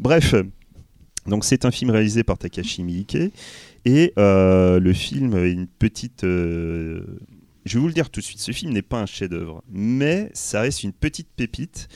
Bref, 0.00 0.34
donc 1.26 1.44
c'est 1.44 1.64
un 1.64 1.70
film 1.70 1.90
réalisé 1.90 2.22
par 2.22 2.38
Takashi 2.38 2.82
Miike 2.82 3.16
et 3.84 4.12
euh, 4.18 4.78
le 4.80 4.92
film 4.92 5.36
est 5.36 5.52
une 5.52 5.66
petite. 5.66 6.24
euh, 6.24 7.02
je 7.64 7.74
vais 7.74 7.80
vous 7.80 7.86
le 7.86 7.94
dire 7.94 8.10
tout 8.10 8.20
de 8.20 8.24
suite, 8.24 8.40
ce 8.40 8.52
film 8.52 8.72
n'est 8.72 8.82
pas 8.82 9.00
un 9.00 9.06
chef-d'œuvre, 9.06 9.62
mais 9.70 10.30
ça 10.34 10.60
reste 10.60 10.82
une 10.82 10.92
petite 10.92 11.28
pépite 11.34 11.88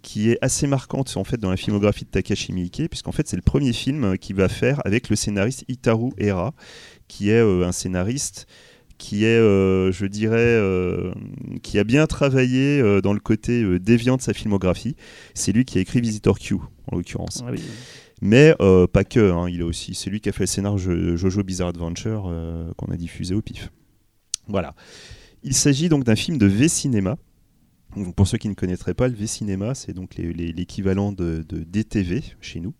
qui 0.00 0.30
est 0.30 0.38
assez 0.40 0.66
marquante 0.66 1.16
en 1.16 1.24
fait 1.24 1.36
dans 1.36 1.50
la 1.50 1.56
filmographie 1.56 2.04
de 2.04 2.10
Takashi 2.10 2.52
Miike, 2.52 2.88
puisqu'en 2.88 3.12
fait 3.12 3.28
c'est 3.28 3.36
le 3.36 3.42
premier 3.42 3.72
film 3.72 4.16
qu'il 4.18 4.36
va 4.36 4.48
faire 4.48 4.80
avec 4.84 5.10
le 5.10 5.16
scénariste 5.16 5.64
Itaru 5.68 6.10
Hara, 6.20 6.54
qui 7.08 7.28
est 7.28 7.42
euh, 7.42 7.66
un 7.66 7.72
scénariste 7.72 8.46
qui 8.98 9.24
est, 9.24 9.38
je 9.38 10.06
dirais, 10.06 10.60
qui 11.64 11.76
a 11.80 11.82
bien 11.82 12.06
travaillé 12.06 12.80
dans 13.02 13.12
le 13.12 13.18
côté 13.18 13.80
déviant 13.80 14.16
de 14.16 14.22
sa 14.22 14.32
filmographie. 14.32 14.94
C'est 15.34 15.50
lui 15.50 15.64
qui 15.64 15.78
a 15.78 15.80
écrit 15.80 16.00
Visitor 16.00 16.38
Q, 16.38 16.54
en 16.86 16.96
l'occurrence. 16.96 17.42
Ah 17.44 17.50
oui. 17.50 17.60
Mais 18.24 18.54
euh, 18.60 18.86
pas 18.86 19.02
que, 19.02 19.32
hein, 19.32 19.48
il 19.50 19.60
a 19.62 19.66
aussi, 19.66 19.94
c'est 19.94 20.08
lui 20.08 20.20
qui 20.20 20.28
a 20.28 20.32
fait 20.32 20.44
le 20.44 20.46
scénar 20.46 20.78
Jo- 20.78 21.16
Jojo 21.16 21.42
Bizarre 21.42 21.68
Adventure 21.68 22.26
euh, 22.28 22.72
qu'on 22.76 22.86
a 22.92 22.96
diffusé 22.96 23.34
au 23.34 23.42
pif. 23.42 23.72
Voilà. 24.46 24.74
Il 25.42 25.54
s'agit 25.54 25.88
donc 25.88 26.04
d'un 26.04 26.14
film 26.14 26.38
de 26.38 26.46
V-Cinéma. 26.46 27.18
Pour 28.16 28.26
ceux 28.28 28.38
qui 28.38 28.48
ne 28.48 28.54
connaîtraient 28.54 28.94
pas, 28.94 29.08
le 29.08 29.14
V-Cinéma, 29.14 29.74
c'est 29.74 29.92
donc 29.92 30.14
l'équivalent 30.16 31.12
de 31.12 31.44
DTV 31.50 32.22
chez 32.40 32.60
nous. 32.60 32.72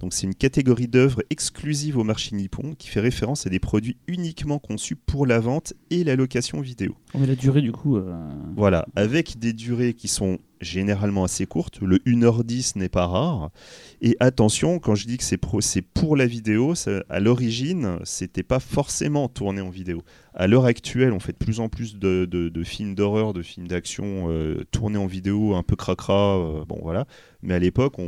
Donc 0.00 0.12
c'est 0.12 0.26
une 0.26 0.34
catégorie 0.34 0.88
d'œuvres 0.88 1.22
exclusive 1.30 1.96
au 1.96 2.04
marché 2.04 2.36
nippon 2.36 2.74
qui 2.76 2.88
fait 2.88 3.00
référence 3.00 3.46
à 3.46 3.50
des 3.50 3.58
produits 3.58 3.96
uniquement 4.06 4.58
conçus 4.58 4.94
pour 4.96 5.26
la 5.26 5.38
vente 5.40 5.72
et 5.90 6.04
la 6.04 6.16
location 6.16 6.60
vidéo. 6.60 6.94
On 7.14 7.18
met 7.20 7.26
la 7.26 7.34
durée 7.34 7.62
du 7.62 7.72
coup. 7.72 7.96
euh, 7.96 8.14
Voilà, 8.56 8.86
avec 8.94 9.38
des 9.38 9.52
durées 9.54 9.94
qui 9.94 10.08
sont 10.08 10.38
généralement 10.62 11.24
assez 11.24 11.44
courtes. 11.46 11.80
Le 11.82 11.98
1h10 12.06 12.76
n'est 12.78 12.88
pas 12.88 13.06
rare. 13.06 13.50
Et 14.00 14.16
attention, 14.20 14.78
quand 14.78 14.94
je 14.94 15.06
dis 15.06 15.18
que 15.18 15.24
c'est 15.24 15.36
pour 15.82 16.16
la 16.16 16.26
vidéo, 16.26 16.74
ça- 16.74 17.04
à 17.10 17.20
l'origine, 17.20 17.98
c'était 18.04 18.42
pas 18.42 18.58
forcément 18.58 19.28
tourné 19.28 19.60
en 19.60 19.68
vidéo. 19.68 20.02
À 20.32 20.46
l'heure 20.46 20.64
actuelle, 20.64 21.12
on 21.12 21.20
fait 21.20 21.32
de 21.32 21.36
plus 21.38 21.60
en 21.60 21.68
plus 21.68 21.98
de, 21.98 22.24
de- 22.30 22.48
de 22.48 22.64
films 22.64 22.94
d'horreur, 22.94 23.34
de 23.34 23.42
films 23.42 23.68
d'action 23.68 24.26
euh, 24.30 24.64
tournés 24.70 24.98
en 24.98 25.06
vidéo, 25.06 25.54
un 25.54 25.62
peu 25.62 25.76
cracra, 25.76 26.38
euh, 26.38 26.64
bon 26.66 26.78
voilà. 26.82 27.06
Mais 27.46 27.54
à 27.54 27.58
l'époque, 27.58 27.94
on, 27.98 28.02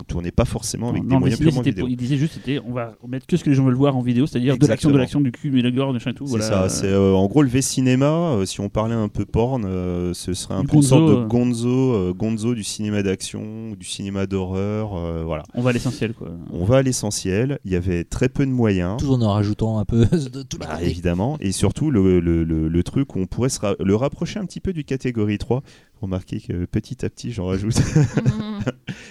on 0.00 0.04
tournait 0.06 0.30
pas 0.30 0.44
forcément 0.44 0.88
avec 0.88 1.02
non, 1.02 1.08
des 1.08 1.14
mais 1.14 1.20
moyens 1.20 1.40
purement 1.40 1.60
vidéo. 1.60 1.82
pour- 1.84 1.90
il 1.90 1.96
disait 1.96 2.16
juste 2.16 2.34
c'était 2.34 2.58
on 2.66 2.72
va 2.72 2.94
mettre 3.06 3.26
que 3.26 3.36
ce 3.36 3.44
que 3.44 3.50
les 3.50 3.54
gens 3.56 3.64
veulent 3.64 3.74
voir 3.74 3.96
en 3.96 4.00
vidéo, 4.02 4.26
c'est-à-dire 4.26 4.56
de 4.58 4.66
l'action, 4.66 4.90
de 4.90 4.96
l'action, 4.98 5.20
du 5.20 5.30
cul, 5.30 5.50
mais 5.50 5.60
le 5.62 5.70
gore, 5.70 5.92
machin 5.92 6.10
et 6.10 6.14
tout. 6.14 6.24
C'est 6.26 6.30
voilà. 6.30 6.44
ça, 6.46 6.68
c'est 6.68 6.86
euh, 6.88 7.12
en 7.14 7.26
gros 7.26 7.42
le 7.42 7.48
V-cinéma, 7.48 8.06
euh, 8.06 8.44
si 8.46 8.60
on 8.60 8.68
parlait 8.68 8.94
un 8.94 9.08
peu 9.08 9.24
porn, 9.26 9.64
euh, 9.66 10.14
ce 10.14 10.32
serait 10.34 10.54
un 10.54 10.62
Du 10.62 10.66
peu 10.68 10.76
une 10.76 10.82
sorte 10.82 11.02
gonzo, 11.02 11.20
de 11.20 11.26
gonzo, 11.26 11.68
euh, 11.94 12.12
gonzo 12.14 12.54
du 12.54 12.64
cinéma 12.64 13.02
d'action, 13.02 13.72
du 13.78 13.86
cinéma 13.86 14.26
d'horreur, 14.26 14.96
euh, 14.96 15.22
voilà. 15.24 15.42
On 15.54 15.62
va 15.62 15.70
à 15.70 15.72
l'essentiel 15.74 16.14
quoi. 16.14 16.30
On 16.50 16.64
va 16.64 16.78
à 16.78 16.82
l'essentiel, 16.82 17.58
il 17.64 17.72
y 17.72 17.76
avait 17.76 18.04
très 18.04 18.28
peu 18.28 18.46
de 18.46 18.50
moyens. 18.50 18.96
Tout 18.98 19.12
en 19.12 19.20
en 19.22 19.32
rajoutant 19.32 19.78
un 19.78 19.84
peu 19.84 20.04
de 20.12 20.16
les 20.52 20.58
Bah, 20.58 20.78
évidemment, 20.82 21.36
et 21.40 21.52
surtout 21.52 21.90
le, 21.90 22.20
le- 22.20 22.44
le- 22.44 22.68
le 22.68 22.82
truc 22.82 23.14
où 23.14 23.18
on 23.20 23.26
pourrait 23.26 23.48
se 23.50 23.60
ra- 23.60 23.74
le 23.78 23.94
rapprocher 23.96 24.38
un 24.40 24.44
petit 24.46 24.60
peu 24.60 24.72
du 24.72 24.84
catégorie 24.84 25.38
3. 25.38 25.62
Remarquez 26.00 26.40
que 26.40 26.64
petit 26.66 27.04
à 27.04 27.10
petit 27.10 27.32
j'en 27.32 27.46
rajoute. 27.48 27.74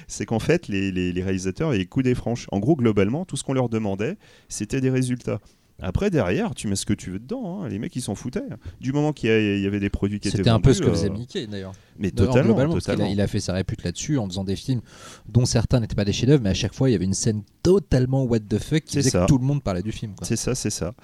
c'est 0.07 0.25
qu'en 0.25 0.39
fait 0.39 0.67
les, 0.67 0.91
les- 0.91 1.11
les 1.11 1.23
réalisateurs 1.23 1.69
avaient 1.69 1.85
coup 1.85 2.01
des 2.01 2.15
franches. 2.15 2.47
En 2.51 2.59
gros, 2.59 2.75
globalement, 2.75 3.25
tout 3.25 3.37
ce 3.37 3.43
qu'on 3.43 3.53
leur 3.53 3.69
demandait, 3.69 4.17
c'était 4.49 4.81
des 4.81 4.89
résultats. 4.89 5.39
Après, 5.79 6.09
derrière, 6.09 6.55
tu 6.55 6.67
mets 6.67 6.75
ce 6.75 6.87
que 6.87 6.93
tu 6.93 7.11
veux 7.11 7.19
dedans. 7.19 7.61
hein. 7.61 7.69
Les 7.69 7.77
mecs, 7.77 7.95
ils 7.95 8.01
s'en 8.01 8.15
foutaient. 8.15 8.41
Du 8.81 8.93
moment 8.93 9.13
qu'il 9.13 9.29
y, 9.29 9.67
avait 9.67 9.79
des 9.79 9.91
produits 9.91 10.19
qui 10.19 10.27
étaient 10.27 10.37
C'était 10.37 10.49
un 10.49 10.59
peu 10.59 10.73
ce 10.73 10.81
que 10.81 10.87
euh, 10.87 10.91
faisait 10.91 11.11
Mickey 11.11 11.45
d'ailleurs. 11.45 11.73
Mais 11.99 12.09
totalement, 12.09 12.55
parce 12.55 12.89
a- 12.89 12.93
totalement. 12.93 13.05
il 13.11 13.21
a 13.21 13.27
fait 13.27 13.39
sa 13.39 13.53
répute 13.53 13.83
là-dessus 13.83 14.17
en 14.17 14.27
faisant 14.27 14.43
des 14.43 14.55
films 14.55 14.81
dont 15.29 15.45
certains 15.45 15.79
n'étaient 15.79 15.93
pas 15.95 16.03
des 16.05 16.13
chefs-d'œuvre, 16.13 16.41
mais 16.41 16.49
à 16.49 16.55
chaque 16.55 16.73
fois 16.73 16.89
il 16.89 16.93
y 16.93 16.95
avait 16.95 17.05
une 17.05 17.13
scène 17.13 17.43
totalement 17.61 18.23
what 18.23 18.39
the 18.39 18.57
fuck 18.57 18.85
qui 18.85 18.97
faisait 18.97 19.11
ça. 19.11 19.21
que 19.21 19.25
tout 19.27 19.37
le 19.37 19.45
monde 19.45 19.61
parlait 19.61 19.83
du 19.83 19.91
film. 19.91 20.13
C'est 20.23 20.35
ça, 20.35 20.55
c'est 20.55 20.71
ça. 20.71 20.95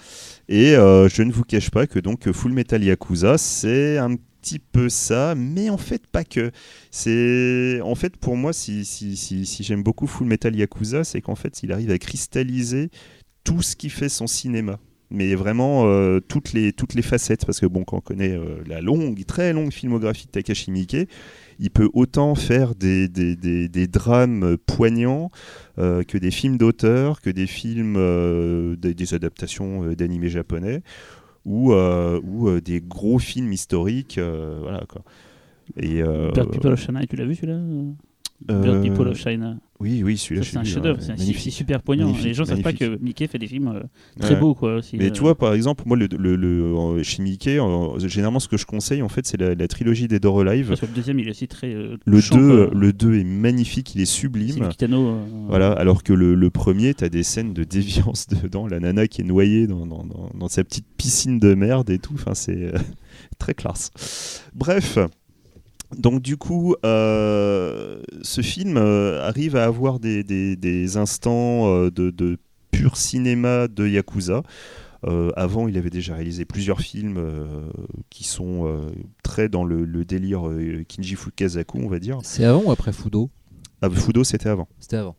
Et 0.50 0.76
euh, 0.76 1.08
je 1.08 1.22
ne 1.22 1.32
vous 1.32 1.44
cache 1.44 1.70
pas 1.70 1.86
que 1.86 2.00
donc 2.00 2.32
Full 2.32 2.54
Metal 2.54 2.84
Yakuza, 2.84 3.38
c'est 3.38 4.00
un 4.00 4.16
petit 4.44 4.60
peu 4.60 4.90
ça, 4.90 5.36
mais 5.36 5.70
en 5.70 5.78
fait 5.78 6.06
pas 6.08 6.26
que. 6.26 6.52
C'est 6.92 7.80
en 7.82 7.96
fait 7.96 8.18
pour 8.18 8.36
moi, 8.36 8.52
si, 8.54 8.84
si, 8.86 9.16
si, 9.16 9.46
si 9.46 9.64
j'aime 9.64 9.84
beaucoup 9.84 10.06
Full 10.08 10.28
Metal 10.28 10.54
Yakuza, 10.56 11.04
c'est 11.04 11.22
qu'en 11.22 11.36
fait 11.36 11.64
il 11.64 11.72
arrive 11.72 11.92
à 11.92 11.98
cristalliser 11.98 12.90
tout 13.44 13.62
ce 13.62 13.76
qui 13.76 13.90
fait 13.90 14.10
son 14.10 14.28
cinéma. 14.28 14.80
Mais 15.10 15.36
vraiment 15.36 15.86
euh, 15.86 16.20
toutes, 16.20 16.54
les, 16.54 16.74
toutes 16.74 16.96
les 16.96 17.04
facettes, 17.04 17.46
parce 17.46 17.60
que 17.60 17.68
bon, 17.68 17.84
quand 17.84 17.98
on 17.98 18.02
connaît 18.02 18.36
euh, 18.36 18.64
la 18.66 18.82
longue, 18.82 19.24
très 19.26 19.54
longue 19.54 19.72
filmographie 19.72 20.26
de 20.26 20.32
Takashi 20.32 20.72
Miike, 20.72 21.08
il 21.60 21.70
peut 21.70 21.90
autant 21.94 22.34
faire 22.34 22.74
des, 22.74 23.08
drames 23.88 24.58
poignants 24.58 25.30
euh, 25.78 26.04
que 26.04 26.18
des 26.18 26.32
films 26.32 26.58
d'auteur, 26.58 27.22
que 27.22 27.30
des 27.30 27.46
films, 27.46 27.96
des, 28.76 29.14
adaptations 29.14 29.94
d'animés 29.94 30.30
japonais, 30.30 30.82
ou, 31.46 31.74
euh, 31.74 32.20
ou 32.24 32.48
euh, 32.50 32.62
des 32.62 32.82
gros 32.82 33.20
films 33.20 33.52
historiques. 33.52 34.18
euh, 34.18 34.60
voilà 34.62 34.86
quoi. 34.88 35.02
Et, 35.78 36.04
Bird 36.04 36.52
People 36.52 36.74
of 36.74 36.80
China, 36.80 37.06
tu 37.06 37.16
l'as 37.16 37.26
vu 37.26 37.36
celui-là? 37.36 37.60
Bird 38.48 38.82
People 38.82 39.08
of 39.08 39.18
China. 39.18 39.58
Oui, 39.84 40.02
oui, 40.04 40.18
celui-là, 40.18 40.44
Ça, 40.44 40.50
C'est 40.52 40.58
un 40.60 40.64
chef-d'œuvre, 40.64 41.00
c'est 41.02 41.50
super 41.52 41.82
poignant. 41.82 42.06
Magnifique, 42.06 42.26
les 42.28 42.34
gens 42.34 42.46
savent 42.46 42.62
pas 42.62 42.72
que 42.74 42.98
Mickey 43.02 43.28
fait 43.28 43.38
des 43.38 43.48
films 43.48 43.68
euh, 43.68 43.82
très 44.20 44.34
Ouais. 44.36 44.40
beaux 44.40 44.56
quoi. 44.56 44.76
Aussi, 44.78 44.96
Mais 44.98 45.08
euh, 45.08 45.12
tu 45.12 45.20
vois, 45.22 45.38
par 45.38 45.54
exemple, 45.54 45.84
moi, 45.86 45.98
le, 45.98 46.08
le, 46.18 46.36
le- 46.38 47.04
chez 47.04 47.22
Mickey, 47.22 47.60
euh, 47.60 48.00
généralement, 48.00 48.40
ce 48.40 48.48
que 48.48 48.56
je 48.58 48.66
conseille, 48.66 49.02
en 49.02 49.10
fait, 49.10 49.26
c'est 49.28 49.38
la, 49.40 49.54
la 49.56 49.68
trilogie 49.68 50.08
des 50.08 50.20
Door 50.20 50.42
Alive. 50.42 50.68
parce 50.70 50.80
que 50.80 50.86
le 50.86 50.94
deuxième 50.94 51.20
il 51.20 51.28
est 51.28 51.32
aussi 51.32 51.48
très. 51.48 51.74
euh, 51.74 51.98
Le 52.06 52.18
touchant, 52.18 52.38
2, 52.38 52.66
quoi. 52.68 52.80
le 52.80 52.94
2 52.94 53.16
est 53.20 53.24
magnifique, 53.26 53.94
il 53.96 54.02
est 54.02 54.06
sublime. 54.06 54.56
du 54.56 54.68
Kitano. 54.70 55.18
Voilà, 55.50 55.74
alors 55.74 56.02
que 56.04 56.14
le, 56.14 56.34
le 56.36 56.50
premier, 56.50 56.94
t'as 56.94 57.10
des 57.10 57.24
scènes 57.24 57.54
de 57.54 57.64
déviance 57.66 58.28
dedans, 58.44 58.68
la 58.68 58.80
nana 58.80 59.08
qui 59.08 59.22
est 59.22 59.26
noyée 59.26 59.68
dans, 59.68 59.86
dans- 59.86 60.06
dans- 60.06 60.30
dans 60.34 60.48
sa 60.48 60.64
petite 60.64 60.86
piscine 60.98 61.40
de 61.40 61.54
merde 61.56 61.90
et 61.90 62.00
tout, 62.00 62.14
enfin 62.14 62.34
c'est 62.36 62.72
très 63.40 63.54
classe. 63.54 63.92
Bref, 64.56 64.98
donc 65.98 66.22
du 66.22 66.38
coup, 66.38 66.76
euh, 66.86 68.02
ce 68.22 68.42
film 68.42 68.78
euh, 68.78 69.22
arrive 69.28 69.56
à 69.56 69.66
avoir 69.66 70.00
des, 70.00 70.24
des- 70.24 70.56
des 70.56 70.98
instants 70.98 71.68
euh, 71.68 71.90
de, 71.92 72.10
de 72.10 72.38
pur 72.72 72.98
cinéma 72.98 73.68
de 73.68 73.88
Yakuza. 73.88 74.44
Avant, 75.36 75.68
il 75.68 75.78
avait 75.78 75.90
déjà 75.90 76.16
réalisé 76.16 76.46
plusieurs 76.46 76.80
films 76.80 77.20
qui 78.10 78.24
sont 78.24 78.90
très 79.22 79.50
dans 79.50 79.66
le, 79.66 79.84
le 79.84 80.06
délire 80.06 80.44
Kinji 80.88 81.16
Fukasaku, 81.16 81.78
on 81.84 81.90
va 81.90 82.00
dire. 82.00 82.20
C'est 82.24 82.46
avant 82.46 82.64
ou 82.64 82.72
après 82.72 82.94
Fudo? 82.94 83.30
Ah, 83.82 83.90
Fudo, 83.90 84.24
c'était 84.24 84.48
avant. 84.48 84.70
C'était 84.80 84.96
avant. 84.96 85.18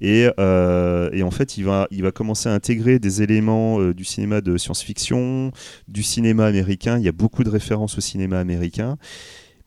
Et, 0.00 0.28
euh, 0.40 1.08
et 1.12 1.22
en 1.22 1.30
fait, 1.30 1.56
il 1.56 1.64
va, 1.64 1.86
il 1.92 2.02
va 2.02 2.10
commencer 2.10 2.48
à 2.48 2.52
intégrer 2.52 2.98
des 2.98 3.22
éléments 3.22 3.80
euh, 3.80 3.94
du 3.94 4.04
cinéma 4.04 4.40
de 4.40 4.56
science-fiction, 4.56 5.52
du 5.88 6.02
cinéma 6.02 6.44
américain. 6.46 6.98
Il 6.98 7.04
y 7.04 7.08
a 7.08 7.12
beaucoup 7.12 7.44
de 7.44 7.50
références 7.50 7.96
au 7.96 8.00
cinéma 8.00 8.38
américain. 8.40 8.98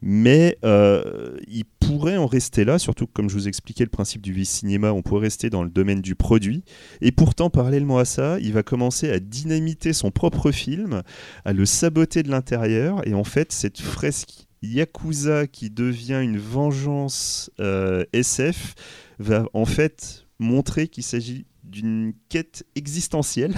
Mais 0.01 0.57
euh, 0.63 1.37
il 1.47 1.65
pourrait 1.65 2.17
en 2.17 2.27
rester 2.27 2.65
là, 2.65 2.77
surtout 2.77 3.07
que, 3.07 3.13
comme 3.13 3.29
je 3.29 3.35
vous 3.35 3.47
expliquais 3.47 3.83
le 3.83 3.89
principe 3.89 4.21
du 4.21 4.45
cinéma, 4.45 4.91
on 4.91 5.01
pourrait 5.01 5.23
rester 5.23 5.49
dans 5.49 5.63
le 5.63 5.69
domaine 5.69 6.01
du 6.01 6.15
produit. 6.15 6.63
Et 7.01 7.11
pourtant, 7.11 7.49
parallèlement 7.49 7.97
à 7.97 8.05
ça, 8.05 8.39
il 8.39 8.53
va 8.53 8.61
commencer 8.61 9.09
à 9.09 9.19
dynamiter 9.19 9.93
son 9.93 10.11
propre 10.11 10.51
film, 10.51 11.01
à 11.45 11.53
le 11.53 11.65
saboter 11.65 12.21
de 12.23 12.29
l'intérieur. 12.29 13.07
Et 13.07 13.13
en 13.13 13.23
fait, 13.23 13.51
cette 13.51 13.79
fresque 13.79 14.47
Yakuza 14.61 15.47
qui 15.47 15.69
devient 15.69 16.19
une 16.21 16.37
vengeance 16.37 17.51
euh, 17.59 18.05
SF 18.13 18.75
va 19.19 19.45
en 19.53 19.65
fait 19.65 20.25
montrer 20.39 20.87
qu'il 20.87 21.03
s'agit 21.03 21.45
d'une 21.63 22.13
quête 22.29 22.65
existentielle. 22.75 23.55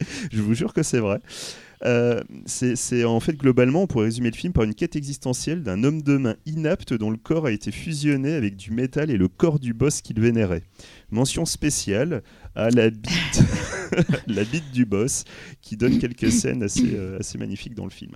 Je 0.30 0.42
vous 0.42 0.54
jure 0.54 0.72
que 0.72 0.82
c'est 0.82 1.00
vrai. 1.00 1.20
Euh, 1.84 2.22
c'est 2.46 3.04
en 3.04 3.20
fait 3.20 3.34
globalement, 3.36 3.82
on 3.82 3.86
pourrait 3.86 4.06
résumer 4.06 4.30
le 4.30 4.36
film 4.36 4.52
par 4.52 4.64
une 4.64 4.74
quête 4.74 4.96
existentielle 4.96 5.62
d'un 5.62 5.84
homme 5.84 6.02
de 6.02 6.16
main 6.16 6.36
inapte 6.46 6.94
dont 6.94 7.10
le 7.10 7.18
corps 7.18 7.46
a 7.46 7.52
été 7.52 7.70
fusionné 7.70 8.32
avec 8.32 8.56
du 8.56 8.70
métal 8.70 9.10
et 9.10 9.16
le 9.16 9.28
corps 9.28 9.58
du 9.58 9.74
boss 9.74 10.00
qu'il 10.00 10.20
vénérait. 10.20 10.62
Mention 11.10 11.44
spéciale 11.44 12.22
à 12.54 12.70
la 12.70 12.88
bite, 12.90 13.42
la 14.26 14.44
bite 14.44 14.72
du 14.72 14.86
boss 14.86 15.24
qui 15.60 15.76
donne 15.76 15.98
quelques 15.98 16.32
scènes 16.32 16.62
assez, 16.62 16.94
euh, 16.94 17.18
assez 17.18 17.36
magnifiques 17.38 17.74
dans 17.74 17.84
le 17.84 17.90
film. 17.90 18.12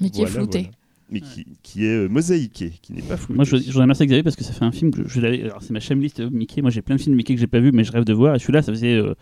Mais 0.00 0.10
qui 0.10 0.20
est 0.20 0.24
Voilà, 0.24 0.40
flouté. 0.40 0.58
voilà. 0.60 0.70
Mais 1.10 1.20
qui, 1.20 1.44
qui 1.62 1.84
est 1.84 2.04
euh, 2.04 2.08
mosaïqué, 2.08 2.72
qui 2.80 2.94
n'est 2.94 3.02
pas 3.02 3.18
flouté. 3.18 3.34
Moi, 3.34 3.44
je, 3.44 3.56
je 3.56 3.66
voudrais 3.66 3.82
remercier 3.82 4.06
Xavier 4.06 4.22
parce 4.22 4.34
que 4.36 4.44
ça 4.44 4.52
fait 4.54 4.64
un 4.64 4.72
film 4.72 4.90
que 4.92 5.06
je 5.06 5.20
l'avais. 5.20 5.42
Alors, 5.42 5.62
c'est 5.62 5.72
ma 5.72 5.80
list 6.00 6.20
euh, 6.20 6.30
Mickey. 6.30 6.62
Moi, 6.62 6.70
j'ai 6.70 6.80
plein 6.80 6.96
de 6.96 7.00
films 7.02 7.16
Mickey 7.16 7.34
que 7.34 7.40
j'ai 7.40 7.46
pas 7.46 7.60
vu, 7.60 7.70
mais 7.70 7.84
je 7.84 7.92
rêve 7.92 8.04
de 8.04 8.14
voir. 8.14 8.34
Et 8.34 8.38
celui-là, 8.38 8.62
ça 8.62 8.72
faisait 8.72 8.94
euh, 8.94 9.12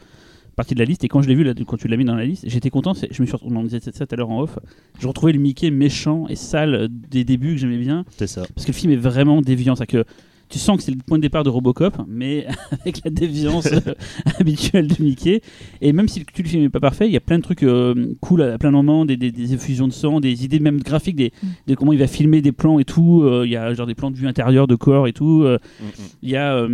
partie 0.60 0.74
de 0.74 0.78
la 0.78 0.84
liste. 0.84 1.02
Et 1.04 1.08
quand 1.08 1.22
je 1.22 1.28
l'ai 1.28 1.34
vu, 1.34 1.42
là, 1.44 1.52
quand 1.66 1.76
tu 1.76 1.88
l'as 1.88 1.96
mis 1.96 2.04
dans 2.04 2.14
la 2.16 2.24
liste, 2.24 2.44
j'étais 2.46 2.70
content. 2.70 2.92
Je 2.94 3.22
me 3.22 3.26
suis 3.26 3.32
retrouvé, 3.34 3.56
on 3.56 3.62
disait 3.64 3.80
ça 3.80 3.90
tout 4.06 4.14
à 4.14 4.16
l'heure 4.16 4.30
en 4.30 4.40
off. 4.42 4.58
Je 5.00 5.06
retrouvais 5.06 5.32
le 5.32 5.38
Mickey 5.40 5.70
méchant 5.70 6.26
et 6.28 6.36
sale 6.36 6.88
des 6.90 7.24
débuts 7.24 7.54
que 7.54 7.60
j'aimais 7.60 7.78
bien. 7.78 8.04
C'est 8.16 8.26
ça. 8.26 8.42
Parce 8.54 8.64
que 8.66 8.72
le 8.72 8.76
film 8.76 8.92
est 8.92 8.96
vraiment 8.96 9.40
déviant. 9.42 9.74
C'est 9.74 9.86
que 9.86 10.04
tu 10.48 10.58
sens 10.58 10.78
que 10.78 10.82
c'est 10.82 10.90
le 10.90 10.98
point 10.98 11.16
de 11.16 11.22
départ 11.22 11.44
de 11.44 11.48
Robocop, 11.48 11.96
mais 12.08 12.44
avec 12.80 13.02
la 13.04 13.10
déviance 13.12 13.68
habituelle 14.40 14.88
de 14.88 15.00
Mickey. 15.02 15.42
Et 15.80 15.92
même 15.92 16.08
si 16.08 16.18
le, 16.18 16.24
tu- 16.26 16.42
le 16.42 16.48
film 16.48 16.62
n'est 16.64 16.68
pas 16.68 16.80
parfait, 16.80 17.06
il 17.06 17.12
y 17.12 17.16
a 17.16 17.20
plein 17.20 17.38
de 17.38 17.42
trucs 17.44 17.62
euh, 17.62 18.14
cool 18.20 18.42
à 18.42 18.58
plein 18.58 18.72
moments, 18.72 19.04
des, 19.06 19.16
des, 19.16 19.30
des 19.30 19.54
effusions 19.54 19.86
de 19.86 19.92
sang, 19.92 20.18
des 20.20 20.44
idées 20.44 20.58
même 20.58 20.80
graphiques, 20.80 21.16
des, 21.16 21.32
Mm. 21.42 21.46
de 21.68 21.74
comment 21.76 21.92
il 21.92 21.98
va 22.00 22.08
filmer 22.08 22.42
des 22.42 22.50
plans 22.52 22.78
et 22.80 22.84
tout. 22.84 23.22
Euh, 23.22 23.44
Il 23.46 23.52
y 23.52 23.56
a 23.56 23.72
genre 23.74 23.86
des 23.86 23.94
plans 23.94 24.10
de 24.10 24.16
vue 24.16 24.26
intérieure 24.26 24.66
de 24.66 24.74
corps 24.74 25.06
et 25.06 25.12
tout. 25.12 25.42
Euh, 25.44 25.58
Mm, 25.80 25.84
mm. 25.86 25.90
il 26.22 26.30
y 26.30 26.36
a 26.36 26.66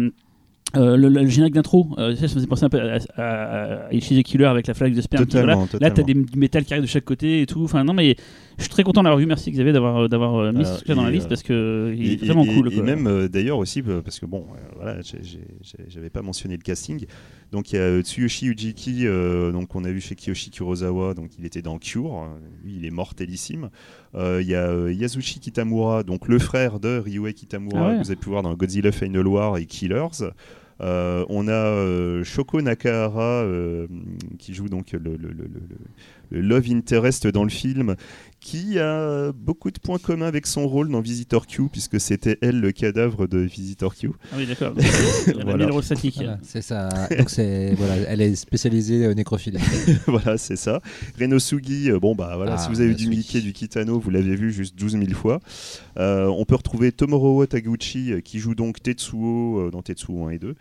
euh, 0.75 0.97
le, 0.97 1.09
le 1.09 1.27
générique 1.27 1.55
d'intro. 1.55 1.89
Euh, 1.97 2.15
ça, 2.17 2.23
ça 2.23 2.35
me 2.35 2.41
faisait 2.41 2.47
penser 2.47 2.65
un 2.65 2.69
peu 2.69 2.81
à, 2.81 2.99
à, 3.17 3.87
à 3.87 3.89
the 3.91 4.23
Killer 4.23 4.47
avec 4.47 4.67
la 4.67 4.75
flaque 4.75 4.93
de 4.95 5.01
sperme. 5.01 5.25
Totalement, 5.27 5.67
Voilà. 5.71 5.89
Là, 5.89 5.95
t'as 5.95 6.03
des, 6.03 6.15
du 6.15 6.39
métal 6.39 6.65
qui 6.65 6.75
arrive 6.75 6.83
de 6.85 6.89
chaque 6.89 7.05
côté 7.05 7.41
et 7.43 7.47
tout. 7.47 7.63
Enfin, 7.65 7.85
non, 7.85 7.93
mais 7.95 8.17
je 8.59 8.63
suis 8.65 8.71
très 8.71 8.83
content 8.83 9.03
d'avoir 9.03 9.19
vu. 9.19 9.27
Merci 9.27 9.51
Xavier 9.53 9.73
d'avoir 9.73 9.97
euh, 10.05 10.09
d'avoir 10.09 10.35
euh, 10.37 10.53
mis 10.53 10.65
ce 10.65 10.75
truc-là 10.75 10.95
dans 10.97 11.05
la 11.05 11.11
liste 11.11 11.29
parce 11.29 11.43
que 11.43 11.95
il 11.97 12.15
est 12.15 12.25
vraiment 12.27 12.45
et- 12.45 12.55
cool. 12.55 12.73
et 12.73 12.77
quoi. 12.77 12.85
même 12.85 13.07
euh, 13.07 13.29
d'ailleurs 13.29 13.59
aussi, 13.59 13.81
parce 13.83 14.19
que 14.19 14.27
bon, 14.27 14.45
voilà, 14.77 14.97
j'avais 15.89 16.11
pas 16.11 16.23
mentionné 16.23 16.57
le 16.57 16.63
casting. 16.63 17.07
Donc 17.53 17.73
il 17.73 17.77
y 17.77 17.79
a 17.79 17.83
euh, 17.83 18.03
Tsuyoshi 18.03 18.47
Ujiki, 18.49 19.07
euh, 19.07 19.53
donc 19.53 19.75
on 19.75 19.85
a 19.85 19.91
vu 19.91 20.01
chez 20.01 20.15
Kiyoshi 20.15 20.51
Kurosawa, 20.51 21.15
donc 21.15 21.31
il 21.39 21.45
était 21.47 21.63
dans 21.63 21.79
Cure, 21.79 22.15
euh, 22.25 22.27
lui 22.65 22.77
il 22.77 22.85
est 22.87 22.91
mortellissime. 22.91 23.71
Euh, 24.15 24.41
Il 24.43 24.49
y 24.49 24.55
a 24.55 24.91
Yasushi 24.91 25.41
Kitamura, 25.41 26.03
donc 26.03 26.27
le 26.29 26.39
frère 26.39 26.81
de 26.81 26.99
Ryuhei 26.99 27.35
Kitamura, 27.35 27.79
Ah 27.81 27.89
ouais. 27.91 27.99
que 27.99 28.03
vous 28.05 28.11
avez 28.11 28.21
pu 28.21 28.29
voir 28.31 28.43
dans 28.43 28.53
Godzilla 28.55 28.91
Final 28.93 29.27
War 29.27 29.59
et 29.59 29.67
Killers. 29.67 30.31
Euh, 30.83 31.25
on 31.31 31.49
a 31.49 31.53
euh, 31.53 32.23
Shoko 32.23 32.61
Nakahara 32.61 33.43
euh, 33.45 33.87
qui 34.39 34.53
joue 34.53 34.69
donc 34.69 34.93
le, 34.93 34.99
le- 34.99 35.17
le- 35.17 35.29
le- 35.33 35.45
le- 35.49 35.79
le 36.31 36.41
love 36.43 36.67
interest 36.71 37.27
dans 37.29 37.45
le 37.45 37.49
film, 37.51 37.95
qui 38.47 38.79
a 38.79 39.33
beaucoup 39.33 39.73
de 39.73 39.79
points 39.81 39.99
communs 39.99 40.27
avec 40.29 40.47
son 40.47 40.69
rôle 40.69 40.89
dans 40.89 41.01
Visitor 41.01 41.49
Q, 41.49 41.69
puisque 41.69 41.99
c'était 42.01 42.39
elle 42.43 42.61
le 42.61 42.71
cadavre 42.71 43.27
de 43.27 43.39
Visitor 43.39 43.93
Q. 43.97 44.11
Ah 44.31 44.37
oui, 44.39 44.47
d'accord. 44.47 44.73
Elle 45.27 45.41
a 45.41 45.43
Voilà. 45.43 45.59
mis 45.59 45.67
le 45.67 45.73
rôle 45.73 45.83
statique. 45.83 46.15
Voilà, 46.15 46.39
c'est 46.45 46.63
ça. 46.63 46.89
Donc 47.19 47.29
c'est 47.29 47.75
voilà, 47.75 47.97
elle 48.07 48.21
est 48.21 48.37
spécialisée 48.37 49.05
euh, 49.05 49.15
nécrophilie. 49.15 49.59
voilà, 50.07 50.39
c'est 50.39 50.55
ça. 50.55 50.81
Renosugi, 51.21 51.91
euh, 51.91 51.99
bon 51.99 52.15
bah 52.15 52.35
voilà, 52.37 52.55
Ah, 52.55 52.59
si 52.59 52.69
vous 52.69 52.81
avez 52.81 52.91
vu 52.91 52.95
du. 52.95 53.09
Mickey, 53.09 53.41
du 53.41 53.53
Kitano, 53.53 53.99
vous 53.99 54.11
l'avez 54.11 54.37
vu 54.37 54.53
juste 54.53 54.77
12 54.79 54.93
000 54.93 55.05
fois. 55.15 55.41
Euh, 55.99 56.27
on 56.27 56.45
peut 56.45 56.55
retrouver 56.55 56.93
Tomorowo 56.93 57.47
Taguchi 57.47 58.13
euh, 58.13 58.21
qui 58.21 58.39
joue 58.39 58.55
donc 58.55 58.81
Tetsuo 58.83 59.59
euh, 59.59 59.71
dans 59.73 59.83
Tetsuo 59.83 60.27
1 60.27 60.31
et 60.31 60.39
2. 60.39 60.55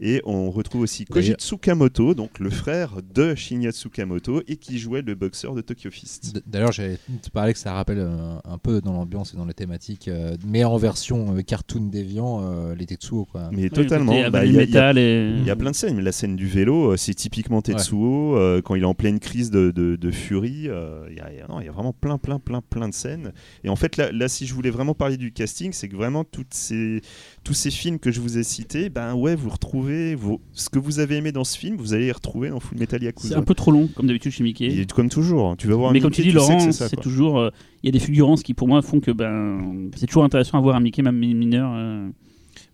Et 0.00 0.22
on 0.24 0.50
retrouve 0.52 0.82
aussi 0.82 1.06
Koji 1.06 1.32
Tsukamoto, 1.38 2.14
donc 2.14 2.38
le 2.38 2.50
frère 2.50 2.96
de 3.14 3.34
Shinya 3.34 3.72
Tsukamoto 3.72 4.42
et 4.46 4.56
qui 4.56 4.78
jouait 4.78 5.02
le 5.02 5.14
boxeur 5.16 5.54
de 5.54 5.60
Tokyo 5.60 5.90
Fist. 5.90 6.40
D'ailleurs, 6.46 6.70
j'allais 6.72 6.98
parler 7.32 7.52
que 7.52 7.58
ça 7.58 7.72
rappelle 7.72 7.98
euh, 7.98 8.36
un 8.44 8.58
peu 8.58 8.80
dans 8.80 8.92
l'ambiance 8.92 9.34
et 9.34 9.36
dans 9.36 9.44
les 9.44 9.54
thématiques, 9.54 10.08
euh, 10.08 10.36
mais 10.46 10.64
en 10.64 10.76
version 10.76 11.36
euh, 11.36 11.40
cartoon 11.42 11.86
déviant, 11.86 12.40
euh, 12.42 12.74
les 12.74 12.86
Tetsuo 12.86 13.24
quoi. 13.24 13.48
Mais 13.52 13.62
Oui, 13.62 13.70
totalement. 13.70 14.12
bah, 14.30 14.44
il 14.44 14.52
y 14.54 14.58
et. 14.58 15.42
Y 15.46 15.50
a 15.50 15.56
plein 15.56 15.70
de 15.70 15.76
scènes, 15.76 15.96
mais 15.96 16.02
la 16.02 16.12
scène 16.12 16.36
du 16.36 16.46
vélo, 16.46 16.92
euh, 16.92 16.96
c'est 16.96 17.14
typiquement 17.14 17.62
Tetsuo, 17.62 18.36
euh, 18.36 18.60
quand 18.62 18.74
il 18.74 18.82
est 18.82 18.86
en 18.86 18.94
pleine 18.94 19.18
crise 19.20 19.50
de, 19.50 19.70
de- 19.70 19.96
de 19.96 20.10
furie. 20.10 20.68
euh, 20.68 21.06
Il 21.10 21.14
y, 21.14 21.16
y 21.16 21.40
a- 21.40 21.46
non, 21.48 21.60
il 21.60 21.66
y 21.66 21.68
a 21.68 21.72
vraiment 21.72 21.92
plein, 21.92 22.18
plein, 22.18 22.38
plein, 22.38 22.60
plein 22.60 22.88
de 22.88 22.94
scènes. 22.94 23.32
Et 23.64 23.68
en 23.68 23.76
fait, 23.76 23.96
là, 23.96 24.12
là, 24.12 24.28
si 24.28 24.46
je 24.46 24.54
voulais 24.54 24.70
vraiment 24.70 24.94
parler 24.94 25.16
du 25.16 25.32
casting, 25.32 25.72
c'est 25.72 25.88
que 25.88 25.96
vraiment 25.96 26.24
toutes 26.24 26.54
ces, 26.54 27.00
tous 27.44 27.54
ces 27.54 27.70
films 27.70 27.98
que 27.98 28.10
je 28.12 28.20
vous 28.20 28.38
ai 28.38 28.42
cités, 28.44 28.88
ben 28.88 29.14
ouais, 29.14 29.34
vous 29.34 29.50
retrouvez 29.50 30.16
ce 30.52 30.68
que 30.70 30.78
vous 30.78 31.00
avez 31.00 31.16
aimé 31.16 31.32
dans 31.32 31.44
ce 31.44 31.58
film, 31.58 31.76
vous 31.76 31.92
allez 31.92 32.06
les 32.06 32.12
retrouver 32.12 32.50
dans 32.50 32.60
Full 32.60 32.78
Metal 32.78 33.00
C'est 33.00 33.06
Yakuza. 33.06 33.38
un 33.38 33.42
peu 33.42 33.54
trop 33.54 33.72
long, 33.72 33.88
comme 33.96 34.06
d'habitude 34.06 34.30
chez 34.32 34.44
Mickey. 34.44 34.66
Et 34.66 34.86
comme 34.86 35.08
toujours, 35.08 35.50
hein, 35.50 35.54
tu 35.58 35.66
vas 35.66 35.74
voir 35.74 35.92
Mais 35.92 35.98
un 35.98 36.02
comme 36.02 36.10
Mickey, 36.10 36.22
tu 36.22 36.28
dis, 36.28 36.32
que 36.34 36.38
Laurent, 36.38 36.70
c'est 36.72 36.88
c'est 36.88 36.96
toujours. 36.96 37.38
euh, 37.40 37.50
Il 37.82 37.86
y 37.86 37.88
a 37.88 37.92
des 37.92 37.98
fulgurances 38.04 38.42
qui, 38.42 38.54
pour 38.54 38.68
moi, 38.68 38.80
font 38.82 39.00
que 39.00 39.10
ben, 39.10 39.90
c'est 39.96 40.06
toujours 40.06 40.24
intéressant 40.24 40.56
à 40.58 40.60
voir 40.60 40.76
un 40.76 40.80
Mickey, 40.80 41.02
même 41.02 41.18
mineur. 41.18 41.72
euh. 41.74 42.08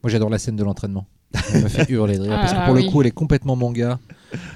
Moi, 0.03 0.11
j'adore 0.11 0.29
la 0.31 0.39
scène 0.39 0.57
de 0.57 0.65
l'entraînement. 0.65 1.07
Elle 1.55 1.65
me 1.65 1.69
fait 1.69 1.91
hurler 1.91 2.17
de 2.17 2.23
rire 2.23 2.39
parce 2.41 2.53
que 2.53 2.59
Ah, 2.59 2.67
pour 2.67 2.75
oui. 2.75 2.85
le 2.85 2.91
coup, 2.91 3.01
elle 3.03 3.07
est 3.09 3.11
complètement 3.11 3.55
manga, 3.57 3.99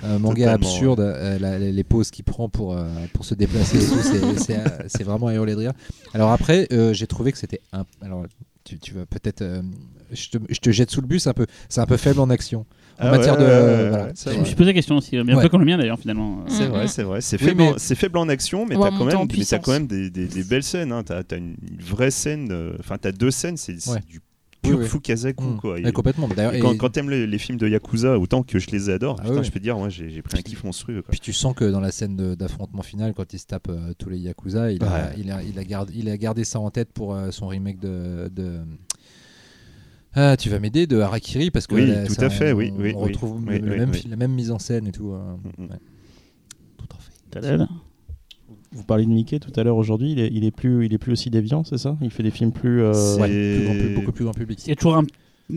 euh, 0.05 0.19
manga 0.19 0.45
Totalement, 0.45 0.55
absurde. 0.67 1.01
euh, 1.01 1.39
la- 1.39 1.59
les, 1.59 1.85
pauses 1.85 2.11
qu'il 2.11 2.25
prend 2.25 2.49
pour 2.49 2.73
euh, 2.75 2.87
pour 3.13 3.25
se 3.27 3.35
déplacer, 3.35 3.79
c'est- 3.79 4.37
c'est 4.39 4.61
c'est 4.89 5.03
vraiment 5.05 5.27
à 5.29 5.35
hurler 5.35 5.53
de 5.53 5.59
rire. 5.59 5.73
Alors 6.15 6.33
après, 6.33 6.67
euh, 6.73 6.93
j'ai 6.95 7.07
trouvé 7.07 7.31
que 7.33 7.37
c'était 7.39 7.61
un. 7.75 7.85
Alors, 8.01 8.25
tu, 8.65 8.79
tu 8.79 8.95
vas 8.95 9.05
peut-être. 9.07 9.43
Je, 10.13 10.29
te, 10.31 10.39
je 10.49 10.59
te 10.59 10.71
jette 10.71 10.91
sous 10.91 11.01
le 11.01 11.07
bus 11.07 11.27
un 11.27 11.33
peu. 11.33 11.47
C'est 11.69 11.81
un 11.81 11.87
peu 11.87 11.97
faible 11.97 12.21
en 12.21 12.31
action. 12.31 12.61
En 13.01 13.07
Ah 13.07 13.11
matière 13.13 13.35
ouais, 13.39 13.41
de. 13.45 13.89
voilà. 13.89 14.09
Je 14.15 14.31
vrai. 14.31 14.39
me 14.39 14.45
suis 14.45 14.55
posé 14.55 14.67
la 14.69 14.75
question 14.75 14.97
aussi, 14.97 15.11
bien 15.23 15.37
Ouais. 15.37 15.43
peu 15.43 15.49
comme 15.49 15.61
le 15.61 15.67
mien 15.67 15.79
d'ailleurs, 15.79 15.99
finalement. 15.99 16.45
C'est 16.49 16.67
vrai, 16.67 16.87
c'est 16.89 17.03
vrai. 17.03 17.21
C'est 17.21 17.41
Oui, 17.41 17.49
faible, 17.49 17.63
mais- 17.63 17.69
en- 17.71 17.79
c'est 17.79 17.95
faible 17.95 18.19
en 18.19 18.29
action, 18.29 18.67
mais 18.67 18.75
t'as 18.77 18.91
quand 18.91 19.05
même, 19.05 19.07
mais 19.07 19.13
t'as 19.13 19.27
puissance. 19.27 19.61
quand 19.65 19.73
même 19.73 19.87
des, 19.87 20.11
des- 20.11 20.29
des 20.29 20.45
belles 20.45 20.63
scènes. 20.63 20.93
Hein. 20.93 21.03
T'as, 21.03 21.23
t'as 21.25 21.39
une 21.39 21.57
vraie 21.81 22.11
scène. 22.11 22.49
euh, 22.53 22.73
Enfin, 22.81 22.99
t'as 22.99 23.13
deux 23.13 23.31
scènes. 23.31 23.57
C'est, 23.57 23.81
c'est 23.81 23.91
Ouais. 23.93 24.01
du 24.07 24.21
pur 24.61 24.79
oui. 24.79 24.87
Fukazaku, 24.87 25.43
Mm. 25.43 25.57
quoi. 25.59 25.81
Et- 25.81 25.91
complètement. 25.91 26.29
D'ailleurs, 26.29 26.55
et 26.55 26.61
quand, 26.61 26.73
et- 26.75 26.77
quand 26.77 26.91
t'aimes 26.91 27.11
les, 27.11 27.27
les 27.27 27.39
films 27.39 27.59
de 27.59 27.67
Yakuza, 27.67 28.17
autant 28.19 28.45
que 28.45 28.61
je 28.61 28.71
les 28.71 28.91
adore, 28.91 29.17
Ah 29.21 29.29
putain, 29.29 29.43
je 29.43 29.51
peux 29.51 29.59
te 29.59 29.65
dire, 29.65 29.77
moi, 29.77 29.89
j'ai, 29.89 30.23
pris 30.23 30.39
un 30.39 30.43
kiff 30.43 30.63
monstrueux. 30.63 31.03
Quoi. 31.03 31.11
Puis 31.11 31.19
tu 31.19 31.33
sens 31.33 31.55
que 31.57 31.65
dans 31.65 31.81
la 31.81 31.91
scène 31.91 32.15
d'affrontement 32.37 32.83
final, 32.83 33.13
quand 33.15 33.33
il 33.33 33.39
se 33.41 33.47
tape 33.47 33.67
euh, 33.71 33.93
tous 33.99 34.11
les 34.11 34.19
Yakuza, 34.19 34.71
il, 34.71 34.85
a, 34.85 34.87
Ouais. 34.87 35.15
il, 35.19 35.33
a, 35.33 35.43
il, 35.43 35.59
a 35.59 35.65
gardé, 35.65 35.93
il 35.97 36.09
a 36.09 36.17
gardé 36.17 36.45
ça 36.45 36.61
en 36.61 36.71
tête 36.71 36.93
pour 36.93 37.15
euh, 37.15 37.31
son 37.33 37.49
remake 37.49 37.81
de. 37.81 38.29
de- 38.29 38.61
Ah, 40.15 40.37
tu 40.37 40.51
vas 40.51 40.59
m'aider 40.59 40.87
de 40.87 40.99
Harakiri 41.01 41.51
parce 41.51 41.67
que 41.67 41.75
Oui, 41.75 41.87
là, 41.87 42.07
tout 42.07 42.13
ça, 42.15 42.27
à 42.27 42.31
fait, 42.31 42.53
on, 42.53 42.57
oui, 42.57 42.73
oui, 42.79 42.93
on 42.95 43.01
retrouve 43.01 43.41
Oui, 43.47 43.59
le 43.59 43.71
oui, 43.73 43.79
même 43.79 43.91
oui. 43.91 43.99
fil- 43.99 44.11
la 44.11 44.17
même 44.17 44.33
mise 44.33 44.51
en 44.51 44.59
scène 44.59 44.87
et 44.87 44.93
tout. 44.93 45.13
euh, 45.13 45.35
Mm, 45.59 45.65
mm. 45.65 45.71
ouais. 45.71 45.77
Tout 46.77 46.87
en 46.95 46.99
fait. 47.41 47.67
Vous 48.73 48.85
parliez 48.85 49.05
de 49.07 49.11
Mickey 49.11 49.39
tout 49.39 49.53
à 49.57 49.65
l'heure 49.65 49.77
aujourd'hui, 49.77 50.13
il 50.13 50.19
est, 50.21 50.29
il 50.33 50.45
est 50.45 50.51
plus, 50.51 50.85
il 50.87 50.93
est 50.95 50.99
plus 50.99 51.13
aussi 51.13 51.31
déviant, 51.31 51.63
c'est 51.65 51.79
ça? 51.79 51.97
Il 52.03 52.11
fait 52.11 52.23
des 52.23 52.31
films 52.31 52.53
plus. 52.53 52.83
euh, 52.83 53.17
Ouais, 53.19 53.29
plus 53.29 53.65
grand 53.65 53.75
pu- 53.75 53.95
beaucoup 53.95 54.13
plus 54.13 54.25
grand 54.25 54.35
public. 54.35 54.59
C'est 54.63 54.75
toujours 54.77 54.97
un- 54.97 55.05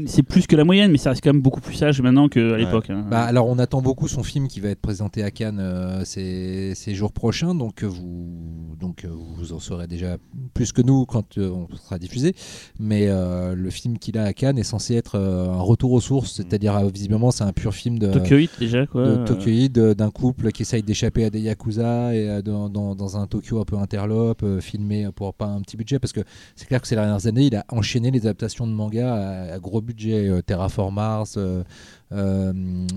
C'est 0.08 0.24
plus 0.24 0.46
que 0.48 0.56
la 0.56 0.64
moyenne, 0.66 0.92
mais 0.92 0.98
ça 0.98 1.12
reste 1.12 1.24
quand 1.24 1.32
même 1.32 1.42
beaucoup 1.42 1.62
plus 1.62 1.76
sage 1.76 2.02
maintenant 2.02 2.28
qu'à 2.28 2.58
l'époque. 2.58 2.90
hein. 2.90 3.06
Bah, 3.10 3.22
alors 3.24 3.48
on 3.48 3.58
attend 3.60 3.82
beaucoup 3.82 4.08
son 4.08 4.24
film 4.24 4.48
qui 4.48 4.60
va 4.60 4.70
être 4.70 4.82
présenté 4.82 5.24
à 5.24 5.32
Cannes 5.32 5.60
euh, 5.62 6.04
ces, 6.04 6.74
ces 6.76 6.96
jours 6.96 7.14
prochains, 7.14 7.56
donc 7.56 7.84
euh, 7.84 7.88
vous 7.88 8.76
donc 8.80 9.06
euh, 9.06 9.10
vous 9.38 9.54
en 9.54 9.60
saurez 9.60 9.88
déjà 9.88 10.18
plus 10.54 10.74
que 10.74 10.82
nous 10.82 11.06
quand 11.06 11.38
euh, 11.38 11.50
on 11.50 11.74
sera 11.78 11.98
diffusé. 11.98 12.36
Mais 12.80 13.06
euh, 13.08 13.56
le 13.56 13.70
film 13.70 13.98
qu'il 13.98 14.18
a 14.18 14.24
à 14.24 14.34
Cannes 14.34 14.58
est 14.58 14.64
censé 14.64 14.96
être 14.96 15.16
euh, 15.18 15.50
un 15.50 15.62
retour 15.62 15.92
aux 15.94 16.02
sources, 16.02 16.34
c'est-à-dire 16.34 16.76
euh, 16.76 16.90
visiblement 16.94 17.32
c'est 17.32 17.44
un 17.46 17.54
pur 17.54 17.74
film 17.74 17.98
de 17.98 18.12
Tokyoïde 18.12 18.50
déjà, 18.60 18.86
quoi. 18.86 19.06
de 19.06 19.82
euh, 19.82 19.94
d'un 19.96 20.12
couple 20.12 20.52
qui 20.52 20.64
essaye 20.64 20.84
d'échapper 20.84 21.24
à 21.24 21.30
des 21.30 21.40
yakuza 21.40 22.14
et 22.14 22.28
euh, 22.30 22.42
dans, 22.42 22.70
dans- 22.70 22.96
dans 22.96 23.18
un 23.18 23.28
Tokyo 23.28 23.60
un 23.62 23.66
peu 23.66 23.78
interlope, 23.78 24.44
euh, 24.44 24.60
filmé 24.60 25.08
pour 25.16 25.34
pas 25.34 25.46
un 25.48 25.62
petit 25.62 25.78
budget, 25.78 26.00
parce 26.00 26.12
que 26.14 26.22
c'est 26.56 26.66
clair 26.68 26.82
que 26.82 26.88
ces 26.88 26.96
dernières 26.96 27.28
années, 27.28 27.46
il 27.46 27.56
a 27.56 27.66
enchaîné 27.70 28.12
les 28.12 28.22
adaptations 28.22 28.68
de 28.68 28.74
manga 28.74 29.14
à, 29.14 29.54
à 29.54 29.60
gros 29.60 29.75
budget, 29.82 30.28
euh, 30.30 30.42
Terraform 30.42 30.96
Mars, 30.96 31.36
euh, 31.38 31.64
euh, 32.12 32.54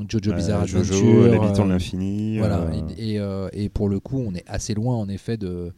Jojo 0.08 0.30
Euh, 0.30 0.34
Bizarre 0.34 0.66
Jojo, 0.66 0.94
Adventure, 1.24 1.40
l'habitant 1.42 1.64
de 1.64 1.70
l'infini. 1.70 2.38
voilà, 2.38 2.58
euh, 2.60 2.72
et, 2.98 3.12
et, 3.14 3.18
euh, 3.20 3.48
et 3.52 3.68
pour 3.68 3.88
le 3.88 4.00
coup, 4.00 4.18
on 4.24 4.34
est 4.34 4.44
assez 4.46 4.74
loin 4.74 4.94
en 4.96 5.08
effet 5.08 5.36
de 5.36 5.72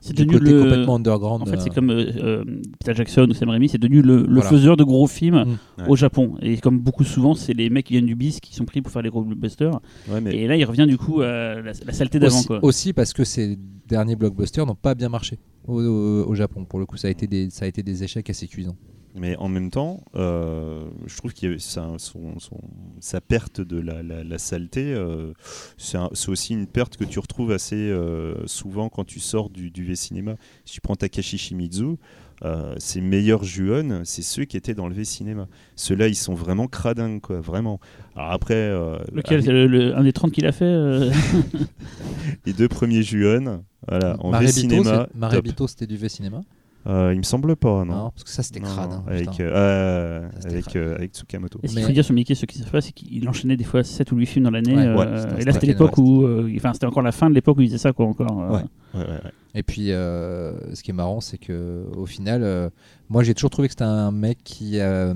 C'est 0.00 0.12
du 0.14 0.24
devenu 0.24 0.38
côté 0.38 0.52
le. 0.52 0.60
complètement 0.62 0.94
underground. 0.96 1.42
En 1.42 1.46
fait, 1.46 1.60
c'est 1.60 1.70
comme 1.74 1.90
euh, 1.90 2.10
euh, 2.22 2.44
Peter 2.80 2.94
Jackson 2.94 3.26
ou 3.28 3.34
Sam 3.34 3.48
Raimi, 3.50 3.68
c'est 3.68 3.78
devenu 3.78 4.02
le, 4.02 4.18
le 4.22 4.34
Voilà. 4.34 4.42
faiseur 4.50 4.76
de 4.76 4.84
gros 4.84 5.06
films 5.06 5.26
Mm. 5.36 5.82
Ouais. 5.82 5.88
au 5.88 5.96
Japon. 5.96 6.36
Et 6.40 6.56
comme 6.58 6.78
beaucoup 6.78 7.04
souvent, 7.04 7.34
c'est 7.34 7.52
les 7.52 7.68
mecs 7.70 7.86
qui 7.86 7.94
viennent 7.94 8.06
du 8.06 8.14
bis 8.14 8.40
qui 8.40 8.54
sont 8.54 8.64
pris 8.64 8.80
pour 8.82 8.92
faire 8.92 9.02
les 9.02 9.10
gros 9.10 9.22
blockbusters. 9.22 9.80
ouais, 10.08 10.20
mais 10.20 10.34
Et 10.34 10.46
là, 10.46 10.56
il 10.56 10.64
revient 10.64 10.86
du 10.86 10.96
coup 10.96 11.20
à 11.22 11.26
la, 11.56 11.62
la 11.62 11.92
saleté 11.92 12.18
d'avant. 12.18 12.40
aussi, 12.62 12.92
parce 12.92 13.12
que 13.12 13.24
ces 13.24 13.58
derniers 13.88 14.16
blockbusters 14.16 14.64
n'ont 14.66 14.74
pas 14.74 14.94
bien 14.94 15.08
marché 15.08 15.38
au, 15.66 15.80
au- 15.82 16.24
au 16.28 16.34
Japon. 16.34 16.64
Pour 16.64 16.78
le 16.78 16.86
coup, 16.86 16.96
ça 16.96 17.08
a 17.08 17.10
été 17.10 17.26
des, 17.26 17.50
ça 17.50 17.64
a 17.64 17.68
été 17.68 17.82
des 17.82 18.02
échecs 18.04 18.30
assez 18.30 18.46
cuisants. 18.46 18.76
Mais 19.18 19.34
en 19.36 19.48
même 19.48 19.70
temps, 19.70 20.02
euh, 20.14 20.84
je 21.06 21.16
trouve 21.16 21.32
qu'il 21.32 21.50
y 21.50 21.54
a 21.54 21.58
sa, 21.58 21.86
son- 21.98 22.38
son- 22.38 22.60
sa 23.00 23.20
perte 23.22 23.60
de 23.62 23.80
la, 23.80 24.02
la- 24.02 24.22
la 24.24 24.38
saleté, 24.38 24.92
euh, 24.92 25.32
c'est 25.78 25.96
un- 25.96 26.10
aussi 26.28 26.52
une 26.52 26.66
perte 26.66 26.96
que 26.98 27.04
tu 27.04 27.18
retrouves 27.18 27.50
assez 27.50 27.76
euh, 27.76 28.34
souvent 28.46 28.88
quand 28.90 29.04
tu 29.04 29.18
sors 29.20 29.48
du, 29.48 29.70
du 29.70 29.84
V-Cinéma. 29.84 30.36
Si 30.66 30.74
tu 30.74 30.80
prends 30.82 30.96
Takashi 30.96 31.38
Shimizu, 31.38 31.96
euh, 32.44 32.74
ses 32.78 33.00
meilleurs 33.00 33.42
Juon, 33.44 34.02
c'est 34.04 34.20
ceux 34.20 34.44
qui 34.44 34.58
étaient 34.58 34.74
dans 34.74 34.86
le 34.88 34.94
V-Cinéma. 34.94 35.48
Ceux-là, 35.76 36.08
ils 36.08 36.14
sont 36.14 36.34
vraiment 36.34 36.66
cradingues, 36.66 37.22
quoi, 37.22 37.40
vraiment. 37.40 37.80
Alors 38.14 38.32
après, 38.32 38.54
euh, 38.54 38.98
Lequel 39.14 39.34
avec 39.38 39.46
c'est 39.46 39.52
le- 39.52 39.66
le- 39.66 39.96
Un 39.96 40.02
des 40.02 40.12
30 40.12 40.32
qu'il 40.32 40.44
a 40.44 40.52
fait 40.52 40.64
euh, 40.66 41.10
les 42.44 42.52
deux 42.52 42.68
premiers 42.68 43.02
Juon, 43.02 43.64
voilà, 43.88 44.16
en 44.20 44.30
V-Cinéma. 44.46 45.08
Marebito, 45.14 45.66
c'était 45.66 45.86
du 45.86 45.96
V-Cinéma. 45.96 46.42
Euh, 46.86 47.12
il 47.12 47.18
me 47.18 47.22
semble 47.24 47.56
pas, 47.56 47.84
non. 47.84 47.96
Non, 47.96 48.10
parce 48.10 48.22
que 48.24 48.30
ça 48.30 48.42
c'était 48.42 48.60
crade. 48.60 48.90
hein, 48.92 49.02
avec, 49.08 49.40
euh, 49.40 50.28
Ça, 50.40 50.48
avec, 50.48 50.64
crade. 50.66 50.76
euh, 50.76 50.94
avec 50.94 51.12
Tsukamoto. 51.12 51.58
Et 51.62 51.68
ce 51.68 51.74
qu'il 51.74 51.82
faut 51.82 51.92
dire 51.92 52.04
sur 52.04 52.14
Mickey, 52.14 52.34
ce 52.34 52.46
qui 52.46 52.58
se 52.58 52.70
passe, 52.70 52.86
c'est 52.86 52.92
qu'il 52.92 53.28
enchaînait 53.28 53.56
des 53.56 53.64
fois 53.64 53.82
7 53.82 54.12
ou 54.12 54.16
8 54.16 54.26
films 54.26 54.44
dans 54.44 54.50
l'année. 54.52 54.76
Ouais, 54.76 54.86
euh, 54.86 54.96
ouais, 54.96 55.42
et 55.42 55.44
là, 55.44 55.52
c'était 55.52 55.66
l'époque 55.66 55.98
où. 55.98 56.24
euh, 56.24 56.52
Enfin, 56.56 56.72
c'était 56.72 56.86
encore 56.86 57.02
la 57.02 57.12
fin 57.12 57.28
de 57.28 57.34
l'époque 57.34 57.56
où 57.58 57.60
il 57.62 57.66
faisait 57.68 57.78
ça, 57.78 57.92
quoi, 57.92 58.06
encore. 58.06 58.40
euh. 58.40 58.50
Ouais. 58.56 58.62
Ouais, 58.94 59.00
ouais, 59.00 59.08
ouais. 59.24 59.30
Et 59.54 59.62
puis, 59.62 59.90
euh, 59.90 60.74
ce 60.74 60.82
qui 60.82 60.90
est 60.90 60.94
marrant, 60.94 61.20
c'est 61.20 61.38
que 61.38 61.86
au 61.96 62.06
final, 62.06 62.42
euh, 62.44 62.68
moi 63.08 63.22
j'ai 63.22 63.34
toujours 63.34 63.50
trouvé 63.50 63.68
que 63.68 63.72
c'était 63.72 63.84
un 63.84 64.10
mec 64.12 64.38
qui. 64.44 64.78
euh, 64.78 65.12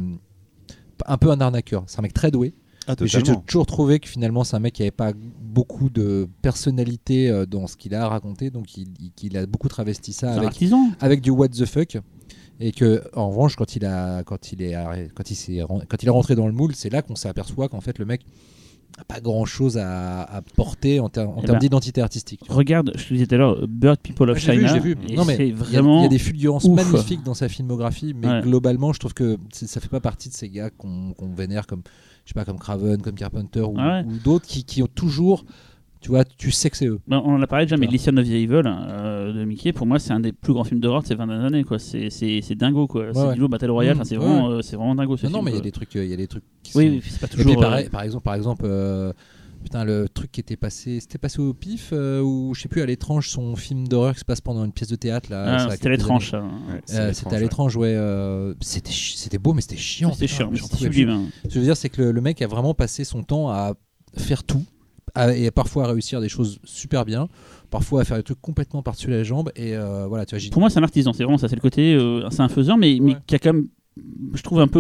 un 1.06 1.16
peu 1.18 1.30
un 1.30 1.40
arnaqueur. 1.40 1.84
C'est 1.86 1.98
un 1.98 2.02
mec 2.02 2.12
très 2.12 2.30
doué. 2.30 2.52
Ah, 2.92 2.96
Mais 3.00 3.06
j'ai 3.08 3.22
toujours 3.46 3.66
trouvé 3.66 3.98
que 4.00 4.08
finalement, 4.08 4.44
c'est 4.44 4.56
un 4.56 4.60
mec 4.60 4.74
qui 4.74 4.82
avait 4.82 4.90
pas 4.90 5.12
beaucoup 5.40 5.90
de 5.90 6.28
personnalité 6.42 7.30
euh, 7.30 7.46
dans 7.46 7.66
ce 7.66 7.76
qu'il 7.76 7.94
a 7.94 8.08
raconté. 8.08 8.50
Donc, 8.50 8.66
il, 8.76 9.36
a 9.36 9.46
beaucoup 9.46 9.68
travesti 9.68 10.12
ça 10.12 10.32
avec, 10.32 10.44
artisan. 10.44 10.90
avec 11.00 11.20
du 11.20 11.30
what 11.30 11.48
the 11.48 11.64
fuck. 11.64 11.98
Et 12.62 12.72
que, 12.72 13.02
en 13.14 13.30
revanche, 13.30 13.56
quand 13.56 13.74
il 13.76 13.84
a, 13.86 14.22
quand 14.22 14.52
il 14.52 14.62
est, 14.62 14.74
quand 15.14 15.30
il 15.30 15.64
quand 15.88 16.04
est 16.04 16.10
rentré 16.10 16.34
dans 16.34 16.46
le 16.46 16.52
moule, 16.52 16.74
c'est 16.74 16.90
là 16.90 17.00
qu'on 17.02 17.14
s'aperçoit 17.16 17.68
qu'en 17.68 17.80
fait, 17.80 17.98
le 17.98 18.04
mec 18.04 18.20
n'a 18.98 19.04
pas 19.04 19.20
grand 19.20 19.46
chose 19.46 19.78
à, 19.78 20.22
à 20.24 20.42
porter 20.42 21.00
en, 21.00 21.08
ter- 21.08 21.26
en 21.30 21.36
Eh 21.38 21.46
termes 21.46 21.52
ben, 21.54 21.58
d'identité 21.60 22.02
artistique. 22.02 22.40
Regarde, 22.48 22.92
je 22.96 23.04
te 23.08 23.14
disais 23.14 23.26
tout 23.26 23.36
à 23.36 23.38
l'heure, 23.38 23.66
Bird 23.66 23.98
People 24.00 24.28
of 24.28 24.36
vu, 24.36 24.42
China. 24.42 24.78
vu. 24.78 24.96
Non, 25.16 25.24
mais 25.24 25.36
il 25.48 25.72
y 25.72 25.76
a- 25.76 26.08
des 26.08 26.18
fulgurances 26.18 26.64
ouf. 26.64 26.74
magnifiques 26.76 27.22
dans 27.22 27.32
sa 27.34 27.48
filmographie, 27.48 28.12
mais 28.14 28.26
Ouais. 28.28 28.40
globalement, 28.42 28.92
je 28.92 28.98
trouve 28.98 29.14
que 29.14 29.38
ça 29.52 29.80
fait 29.80 29.88
pas 29.88 30.00
partie 30.00 30.28
de 30.28 30.34
ces 30.34 30.50
gars 30.50 30.68
qu'on 30.70 31.14
qu'on 31.14 31.32
vénère 31.32 31.66
comme, 31.66 31.82
je 32.30 32.38
sais 32.40 32.44
pas, 32.44 32.44
comme 32.44 32.60
Craven, 32.60 33.02
comme 33.02 33.16
Carpenter 33.16 33.60
ou, 33.62 33.74
Ah 33.76 34.02
ouais. 34.02 34.04
ou 34.06 34.18
d'autres 34.22 34.46
qui, 34.46 34.62
qui 34.62 34.84
ont 34.84 34.86
toujours, 34.86 35.44
tu 36.00 36.10
vois, 36.10 36.24
tu 36.24 36.52
sais 36.52 36.70
que 36.70 36.76
c'est 36.76 36.86
eux. 36.86 37.00
Ben, 37.08 37.20
on 37.24 37.34
en 37.34 37.42
a 37.42 37.46
parlé 37.48 37.64
déjà, 37.66 37.76
mais. 37.76 37.88
Listen 37.88 38.16
of 38.20 38.24
the 38.24 38.30
Evil 38.30 38.62
euh, 38.66 39.32
de 39.32 39.44
Mickey, 39.44 39.72
pour 39.72 39.84
moi, 39.84 39.98
c'est 39.98 40.12
un 40.12 40.20
des 40.20 40.30
plus 40.30 40.52
grands 40.52 40.62
films 40.62 40.78
d'horreur 40.78 41.02
de 41.02 41.08
ces 41.08 41.16
20 41.16 41.26
dernières 41.26 41.46
années. 41.46 41.64
C'est 41.78 42.54
dingo. 42.54 42.86
quoi. 42.86 43.06
c'est 43.12 43.20
ouais. 43.20 43.34
du 43.34 43.40
lot 43.40 43.48
Battle 43.48 43.70
Royale. 43.72 43.96
Mmh, 43.96 43.98
enfin, 43.98 44.04
c'est 44.08 44.14
vraiment, 44.16 44.48
euh, 44.48 44.62
c'est 44.62 44.76
vraiment 44.76 44.94
dingo 44.94 45.16
ce 45.16 45.26
Non, 45.26 45.42
mais 45.42 45.50
il 45.50 45.56
y 45.56 45.58
a 45.58 45.62
des 45.62 45.72
trucs, 45.72 45.96
euh, 45.96 46.04
il 46.04 46.10
y 46.10 46.14
a 46.14 46.16
des 46.16 46.28
trucs 46.28 46.44
qui 46.62 46.76
Oui, 46.78 46.84
sont- 46.86 46.90
oui, 46.92 47.02
c'est 47.04 47.20
pas 47.20 47.26
Et 47.26 47.30
toujours. 47.30 47.52
puis 47.52 47.60
pareil, 47.60 47.86
euh, 47.86 47.90
par 47.90 48.02
exemple, 48.02 48.22
par 48.22 48.34
exemple, 48.36 48.62
euh, 48.64 49.12
putain, 49.62 49.84
le 49.84 50.08
truc 50.08 50.32
qui 50.32 50.40
était 50.40 50.56
passé, 50.56 51.00
c'était 51.00 51.18
passé 51.18 51.40
au 51.40 51.52
pif 51.54 51.90
euh, 51.92 52.20
ou 52.22 52.54
je 52.54 52.62
sais 52.62 52.68
plus 52.68 52.80
à 52.82 52.86
l'étrange, 52.86 53.28
son 53.28 53.56
film 53.56 53.86
d'horreur 53.88 54.14
qui 54.14 54.20
se 54.20 54.24
passe 54.24 54.40
pendant 54.40 54.64
une 54.64 54.72
pièce 54.72 54.88
de 54.88 54.96
théâtre 54.96 55.30
là. 55.30 55.66
ah, 55.66 55.70
C'était 55.70 55.90
l'étrange, 55.90 56.32
hein. 56.34 56.50
Ouais, 56.70 56.80
Euh, 56.94 57.12
c'était 57.12 57.36
à 57.36 57.40
l'étrange, 57.40 57.76
ouais. 57.76 57.94
euh, 57.94 58.54
c'était 58.60 58.90
c'était 58.92 59.38
beau, 59.38 59.52
mais 59.52 59.60
c'était 59.60 59.76
chiant. 59.76 60.12
C'était 60.12 60.26
chiant, 60.26 60.50
sublime. 60.54 61.28
Ce 61.42 61.48
que 61.48 61.54
je 61.54 61.58
veux 61.60 61.64
dire, 61.64 61.76
c'est 61.76 61.88
que 61.88 62.02
le, 62.02 62.12
le 62.12 62.20
mec 62.20 62.40
a 62.42 62.46
vraiment 62.46 62.74
passé 62.74 63.04
son 63.04 63.22
temps 63.22 63.50
à 63.50 63.74
faire 64.16 64.44
tout 64.44 64.64
à- 65.14 65.34
et 65.34 65.50
parfois 65.50 65.84
à 65.84 65.88
réussir 65.88 66.20
des 66.20 66.28
choses 66.28 66.60
super 66.64 67.04
bien, 67.04 67.28
parfois 67.70 68.02
à 68.02 68.04
faire 68.04 68.16
des 68.16 68.22
trucs 68.22 68.40
complètement 68.40 68.82
par-dessus 68.82 69.10
la 69.10 69.24
jambe. 69.24 69.50
Et 69.56 69.76
euh, 69.76 70.06
voilà, 70.06 70.24
tu 70.24 70.34
vois, 70.34 70.38
j'ai 70.38 70.50
Pour 70.50 70.60
moi, 70.60 70.70
c'est 70.70 70.78
un 70.78 70.84
artisan. 70.84 71.12
C'est 71.12 71.24
vraiment 71.24 71.38
ça. 71.38 71.48
C'est 71.48 71.56
le 71.56 71.60
côté. 71.60 71.94
euh, 71.94 72.28
c'est 72.30 72.40
un 72.42 72.48
faiseur, 72.48 72.76
mais, 72.76 72.98
mais 73.00 73.16
qui 73.26 73.34
a 73.34 73.38
quand 73.38 73.52
même. 73.52 73.66
Je 74.34 74.42
trouve 74.42 74.60
un 74.60 74.68
peu 74.68 74.78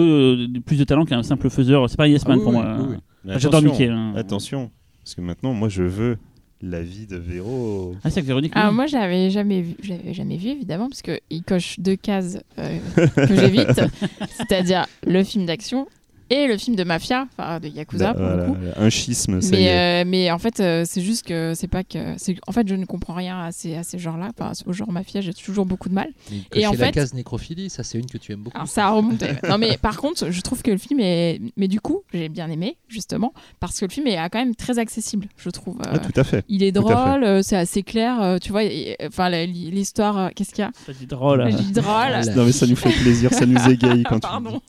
euh, 0.54 0.60
plus 0.64 0.78
de 0.78 0.84
talent 0.84 1.04
qu'un 1.04 1.22
simple 1.24 1.50
faiseur. 1.50 1.90
C'est 1.90 1.96
pas 1.96 2.06
Yes 2.08 2.22
Ah 2.24 2.28
Man 2.28 2.38
oui, 2.38 2.44
pour 2.44 2.52
oui, 2.52 2.58
moi. 2.60 2.76
oui, 2.90 2.96
J'adore 3.24 3.56
attention, 3.56 3.70
Mickey. 3.72 3.88
hein. 3.88 4.12
Attention, 4.16 4.70
parce 5.02 5.14
que 5.14 5.20
maintenant, 5.20 5.52
moi, 5.52 5.68
je 5.68 5.82
veux 5.82 6.18
la 6.62 6.82
vie 6.82 7.06
de 7.06 7.16
Véro. 7.16 7.94
Ah, 8.04 8.10
c'est 8.10 8.18
avec 8.18 8.26
Véronique. 8.26 8.52
Ah, 8.54 8.68
oui. 8.68 8.74
moi, 8.76 8.86
je 8.86 8.94
l'avais 8.96 9.30
jamais 9.30 9.62
vu, 9.62 9.76
je 9.82 9.90
l'avais 9.90 10.12
jamais 10.12 10.36
vu 10.36 10.48
évidemment, 10.50 10.88
parce 10.88 11.02
que 11.02 11.18
il 11.30 11.42
coche 11.42 11.80
deux 11.80 11.96
cases 11.96 12.38
euh, 12.58 12.78
que 12.96 13.34
j'évite, 13.34 13.80
c'est-à-dire 14.36 14.86
le 15.06 15.24
film 15.24 15.46
d'action 15.46 15.86
et 16.30 16.46
le 16.46 16.56
film 16.56 16.76
de 16.76 16.84
mafia, 16.84 17.26
enfin 17.36 17.60
de 17.60 17.68
yakuza 17.68 18.14
pour 18.14 18.22
Voilà, 18.24 18.46
le 18.46 18.52
coup. 18.52 18.56
un 18.76 18.88
schisme, 18.90 19.40
ça 19.40 19.56
y 19.56 19.64
est. 19.64 19.64
Mais, 19.64 20.02
euh, 20.04 20.04
mais 20.08 20.30
en 20.30 20.38
fait, 20.38 20.60
euh, 20.60 20.84
c'est 20.86 21.02
juste 21.02 21.26
que 21.26 21.52
c'est 21.54 21.68
pas 21.68 21.84
que. 21.84 22.14
c'est- 22.16 22.36
En 22.46 22.52
fait, 22.52 22.66
je 22.68 22.74
ne 22.74 22.84
comprends 22.84 23.14
rien 23.14 23.40
à 23.40 23.52
ces, 23.52 23.74
à 23.76 23.82
ces 23.82 23.98
genres-là. 23.98 24.30
Enfin, 24.38 24.52
au 24.66 24.72
genre 24.72 24.90
mafia, 24.92 25.20
j'ai 25.20 25.34
toujours 25.34 25.66
beaucoup 25.66 25.88
de 25.88 25.94
mal. 25.94 26.08
Il 26.30 26.44
Et 26.54 26.66
en 26.66 26.72
la 26.72 26.76
fait- 26.76 26.92
case 26.92 27.12
nécrophilie, 27.14 27.68
ça 27.70 27.82
c'est 27.82 27.98
une 27.98 28.06
que 28.06 28.18
tu 28.18 28.32
aimes 28.32 28.40
beaucoup. 28.42 28.56
Alors, 28.56 28.68
ça 28.68 28.86
a 28.86 28.90
remonté. 28.90 29.26
non, 29.48 29.58
mais 29.58 29.76
par 29.76 29.96
contre, 29.98 30.30
je 30.30 30.40
trouve 30.40 30.62
que 30.62 30.70
le 30.70 30.78
film 30.78 31.00
est. 31.00 31.40
Mais 31.56 31.68
du 31.68 31.80
coup, 31.80 32.02
j'ai 32.14 32.28
bien 32.28 32.48
aimé, 32.50 32.76
justement, 32.88 33.32
parce 33.58 33.78
que 33.80 33.84
le 33.86 33.90
film 33.90 34.06
est 34.06 34.16
quand 34.30 34.38
même 34.38 34.54
très 34.54 34.78
accessible, 34.78 35.26
je 35.36 35.50
trouve. 35.50 35.78
Euh, 35.80 35.90
Ah, 35.94 35.98
tout 35.98 36.18
à 36.18 36.24
fait. 36.24 36.44
il 36.48 36.62
est 36.62 36.72
drôle, 36.72 37.24
euh, 37.24 37.42
c'est 37.42 37.56
assez 37.56 37.82
clair, 37.82 38.20
euh, 38.22 38.38
tu 38.38 38.52
vois. 38.52 38.64
et- 38.64 38.96
Enfin, 39.06 39.28
l'histoire, 39.30 40.18
euh, 40.18 40.28
qu'est-ce 40.34 40.50
qu'il 40.54 40.62
y 40.62 40.66
a 40.66 40.70
Ça 40.86 40.92
dit 40.92 41.06
drôle. 41.06 41.50
Je 41.50 41.56
dis 41.56 41.72
drôle. 41.72 41.84
Voilà. 41.84 42.24
Non, 42.34 42.44
mais 42.44 42.52
ça 42.52 42.66
nous 42.66 42.76
fait 42.76 42.90
plaisir, 42.90 43.32
ça 43.32 43.46
nous 43.46 43.54
égaye 43.70 44.02
quand 44.04 44.16
tu 44.16 44.20
Pardon. 44.20 44.60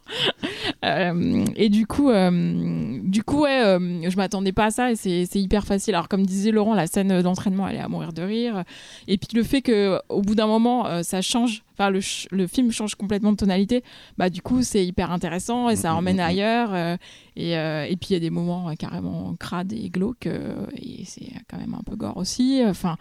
Euh, 0.84 1.46
et 1.56 1.70
du 1.70 1.86
coup, 1.88 2.10
euh, 2.10 3.00
du 3.04 3.24
coup, 3.24 3.46
euh, 3.46 3.80
je 4.08 4.16
m'attendais 4.18 4.52
pas 4.52 4.66
à 4.66 4.72
ça 4.72 4.92
et 4.92 4.96
c'est 4.96 5.26
c'est 5.26 5.40
hyper 5.40 5.66
facile. 5.66 5.96
Alors 5.96 6.08
comme 6.08 6.26
disait 6.26 6.52
Laurent, 6.52 6.74
la 6.74 6.88
scène 6.88 7.22
d'entraînement, 7.22 7.68
elle 7.68 7.78
est 7.78 7.82
à 7.82 7.88
mourir 7.88 8.14
de 8.14 8.22
rire. 8.22 8.64
Et 9.08 9.18
puis 9.18 9.30
le 9.36 9.44
fait 9.44 9.62
que 9.62 10.00
au 10.10 10.22
bout 10.22 10.36
d'un 10.36 10.48
moment, 10.48 10.88
euh, 10.88 11.04
ça 11.04 11.22
change. 11.22 11.64
Enfin, 11.74 11.90
le, 11.90 12.48
film 12.48 12.72
change 12.72 12.96
complètement 12.96 13.32
de 13.32 13.38
tonalité. 13.38 13.84
Bah 14.18 14.30
du 14.30 14.42
coup, 14.42 14.62
c'est 14.62 14.86
hyper 14.86 15.12
intéressant 15.12 15.70
et 15.70 15.76
ça 15.76 15.92
Mhm, 15.92 15.98
emmène 15.98 16.16
mhm. 16.18 16.22
ailleurs. 16.22 16.74
euh, 16.74 16.98
et, 17.38 17.58
euh, 17.58 17.86
et 17.86 17.96
puis 17.96 18.10
il 18.10 18.14
y 18.14 18.16
a 18.18 18.20
des 18.20 18.30
moments 18.30 18.70
euh, 18.70 18.74
carrément 18.76 19.34
crades 19.40 19.72
et 19.74 19.90
glauques 19.90 20.26
et 20.28 21.06
c'est 21.06 21.32
quand 21.50 21.58
même 21.58 21.74
un 21.74 21.82
peu 21.84 21.96
gore 21.96 22.18
aussi. 22.18 22.62
Enfin, 22.66 22.98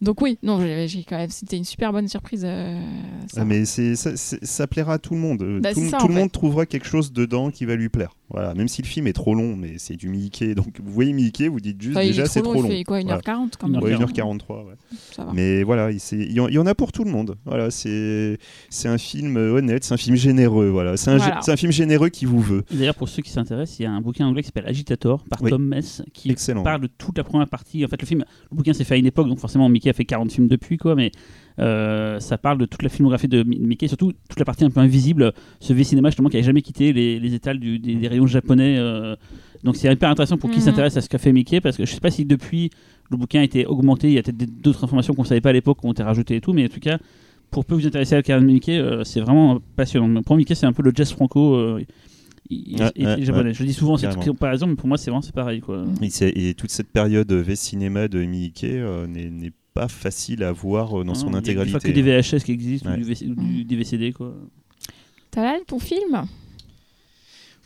donc 0.00 0.20
oui, 0.22 0.38
non, 0.42 0.58
j'ai 0.86 1.04
quand 1.08 1.16
même. 1.18 1.30
C'était 1.30 1.56
une 1.58 1.64
super 1.64 1.92
bonne 1.92 2.08
surprise. 2.08 2.40
ça. 3.28 3.40
Ah, 3.40 3.44
mais 3.44 3.64
ça, 3.66 4.66
plaira 4.66 4.94
à 4.94 4.98
tout 4.98 5.14
le 5.14 5.20
monde. 5.20 5.60
Bah, 5.60 5.72
tout 5.74 5.80
le- 5.80 5.90
ça, 5.90 5.98
tout 5.98 6.04
en 6.04 6.08
le 6.08 6.14
fait. 6.14 6.20
monde 6.20 6.32
trouvera 6.32 6.66
quelque 6.66 6.86
chose 6.86 7.12
dedans 7.12 7.50
qui 7.50 7.64
va 7.66 7.76
lui 7.76 7.88
plaire. 7.90 8.14
Voilà, 8.30 8.54
même 8.54 8.68
si 8.68 8.80
le 8.80 8.86
film 8.86 9.06
est 9.06 9.12
trop 9.12 9.34
long, 9.34 9.54
mais 9.54 9.74
c'est 9.76 9.96
du 9.96 10.08
Mickey. 10.08 10.54
Donc 10.54 10.80
vous 10.82 10.90
voyez 10.90 11.12
Mickey, 11.12 11.46
vous 11.46 11.60
dites 11.60 11.80
juste 11.80 11.96
Enfin, 11.96 12.06
déjà 12.06 12.22
est 12.22 12.26
c'est 12.26 12.40
trop 12.40 12.54
long, 12.54 12.64
il 12.64 12.78
fait 12.78 12.84
quoi 12.84 12.98
1h40 12.98 13.52
quand 13.58 13.68
même. 13.68 13.82
Ouais, 13.82 13.94
Ouais, 13.94 14.02
1h43, 14.04 14.64
ouais. 14.66 14.74
Ça 15.12 15.24
va. 15.24 15.32
Mais 15.34 15.62
voilà, 15.62 15.90
il, 15.90 16.32
y 16.32 16.40
en- 16.58 16.66
a 16.66 16.74
pour 16.74 16.90
tout 16.90 17.04
le 17.04 17.10
monde. 17.10 17.36
Voilà, 17.44 17.70
c'est 17.70 18.38
c'est 18.70 18.88
un 18.88 18.96
film 18.98 19.36
honnête, 19.36 19.84
c'est 19.84 19.92
un 19.92 19.98
film 19.98 20.16
généreux. 20.16 20.70
Voilà, 20.70 20.96
c'est 20.96 21.10
un, 21.10 21.18
Voilà. 21.18 21.56
film 21.56 21.70
généreux 21.70 22.08
qui 22.08 22.24
vous 22.24 22.40
veut. 22.40 22.64
D'ailleurs, 22.70 22.94
pour 22.94 23.10
ceux 23.10 23.20
qui 23.22 23.30
s'intéressent, 23.30 23.78
il 23.78 23.82
y 23.82 23.86
a 23.86 23.92
un 23.92 24.00
bouquin 24.00 24.26
anglais 24.26 24.40
qui 24.42 24.46
s'appelle 24.46 24.66
Agitator 24.66 25.22
par 25.24 25.42
Oui. 25.42 25.50
Tom 25.50 25.62
Mess 25.62 26.02
qui 26.14 26.30
Excellent. 26.30 26.62
parle 26.62 26.80
de 26.80 26.86
toute 26.86 27.18
la 27.18 27.24
première 27.24 27.48
partie. 27.48 27.84
En 27.84 27.88
fait, 27.88 28.00
le 28.00 28.06
film, 28.06 28.24
le 28.50 28.56
bouquin 28.56 28.72
s'est 28.72 28.84
fait 28.84 28.94
à 28.94 28.98
une 28.98 29.06
époque, 29.06 29.28
donc 29.28 29.38
forcément 29.38 29.68
Mickey 29.68 29.90
a 29.90 29.92
fait 29.92 30.06
40 30.06 30.32
films 30.32 30.48
depuis, 30.48 30.78
quoi. 30.78 30.94
Mais 30.94 31.12
euh, 31.60 32.18
ça 32.20 32.36
parle 32.38 32.58
de 32.58 32.66
toute 32.66 32.82
la 32.82 32.88
filmographie 32.88 33.28
de 33.28 33.42
Mi- 33.44 33.58
Mickey, 33.58 33.86
surtout 33.88 34.12
toute 34.28 34.38
la 34.38 34.44
partie 34.44 34.64
un 34.64 34.70
peu 34.70 34.80
invisible, 34.80 35.32
ce 35.60 35.72
vieux 35.72 35.84
cinéma 35.84 36.08
justement 36.10 36.28
qui 36.28 36.36
n'avait 36.36 36.46
jamais 36.46 36.62
quitté 36.62 36.92
les, 36.92 37.20
les 37.20 37.34
étals 37.34 37.58
du- 37.60 37.78
des, 37.78 37.94
des 37.94 38.08
rayons 38.08 38.26
japonais. 38.26 38.76
euh. 38.78 39.14
donc 39.62 39.76
c'est 39.76 39.90
hyper 39.92 40.10
intéressant 40.10 40.36
pour 40.36 40.50
qui 40.50 40.58
Mhm. 40.58 40.64
s'intéresse 40.64 40.96
à 40.96 41.00
ce 41.00 41.08
qu'a 41.08 41.18
fait 41.18 41.32
Mickey, 41.32 41.60
parce 41.60 41.76
que 41.76 41.84
je 41.86 41.92
sais 41.92 42.00
pas 42.00 42.10
si 42.10 42.24
depuis 42.24 42.70
le 43.10 43.16
bouquin 43.16 43.40
a 43.40 43.44
été 43.44 43.66
augmenté, 43.66 44.08
il 44.08 44.14
y 44.14 44.18
a 44.18 44.22
peut-être 44.22 44.60
d'autres 44.60 44.82
informations 44.84 45.14
qu'on 45.14 45.24
savait 45.24 45.40
pas 45.40 45.50
à 45.50 45.52
l'époque 45.52 45.78
qui 45.80 45.86
ont 45.86 45.92
été 45.92 46.02
rajoutées 46.02 46.36
et 46.36 46.40
tout, 46.40 46.52
mais 46.52 46.64
en 46.64 46.68
tout 46.68 46.80
cas. 46.80 46.98
Pour 47.50 47.64
peu 47.64 47.76
vous 47.76 47.86
intéresser 47.86 48.14
à 48.14 48.18
la 48.18 48.22
carrière 48.24 48.42
de 48.44 48.52
Mickey, 48.52 48.76
euh, 48.78 49.04
c'est 49.04 49.20
vraiment 49.20 49.60
passionnant. 49.76 50.22
Pour 50.22 50.36
Mickey, 50.36 50.56
c'est 50.56 50.66
un 50.66 50.72
peu 50.72 50.82
le 50.82 50.90
jazz 50.92 51.12
franco 51.12 51.54
euh, 51.54 51.84
il- 52.50 52.80
Ouais, 52.82 52.90
il- 52.96 53.06
ouais, 53.06 53.22
japonais. 53.22 53.48
ouais. 53.50 53.54
Je 53.54 53.62
le 53.62 53.68
dis 53.68 53.74
souvent 53.74 53.96
cette 53.96 54.16
comparaison, 54.16 54.66
mais 54.66 54.74
pour 54.74 54.88
moi, 54.88 54.98
c'est 54.98 55.10
vraiment 55.10 55.22
c'est 55.22 55.34
pareil. 55.34 55.60
Quoi. 55.60 55.84
Et, 56.20 56.54
toute 56.54 56.70
cette 56.70 56.88
période 56.90 57.30
V-cinéma 57.32 58.08
de 58.08 58.24
Mickey 58.24 58.72
euh, 58.80 59.06
n'est 59.06 59.30
n'est 59.30 59.52
pas 59.74 59.88
facile 59.88 60.44
à 60.44 60.52
voir 60.52 61.00
euh, 61.00 61.04
dans 61.04 61.14
son 61.14 61.26
Non, 61.26 61.30
il 61.30 61.34
y 61.34 61.36
a 61.36 61.38
intégralité. 61.40 61.70
Fois 61.72 61.80
que 61.80 61.90
des 61.94 62.02
VHS 62.02 62.44
qui 62.44 62.52
existent 62.52 62.88
Ouais. 62.90 62.96
ou, 62.96 62.98
du 63.00 63.04
VC 63.04 63.26
ou 63.26 63.34
du- 63.34 63.64
des 63.64 63.76
VCD. 63.76 64.12
Quoi. 64.12 64.32
Talal, 65.32 65.60
ton 65.66 65.80
film? 65.80 66.24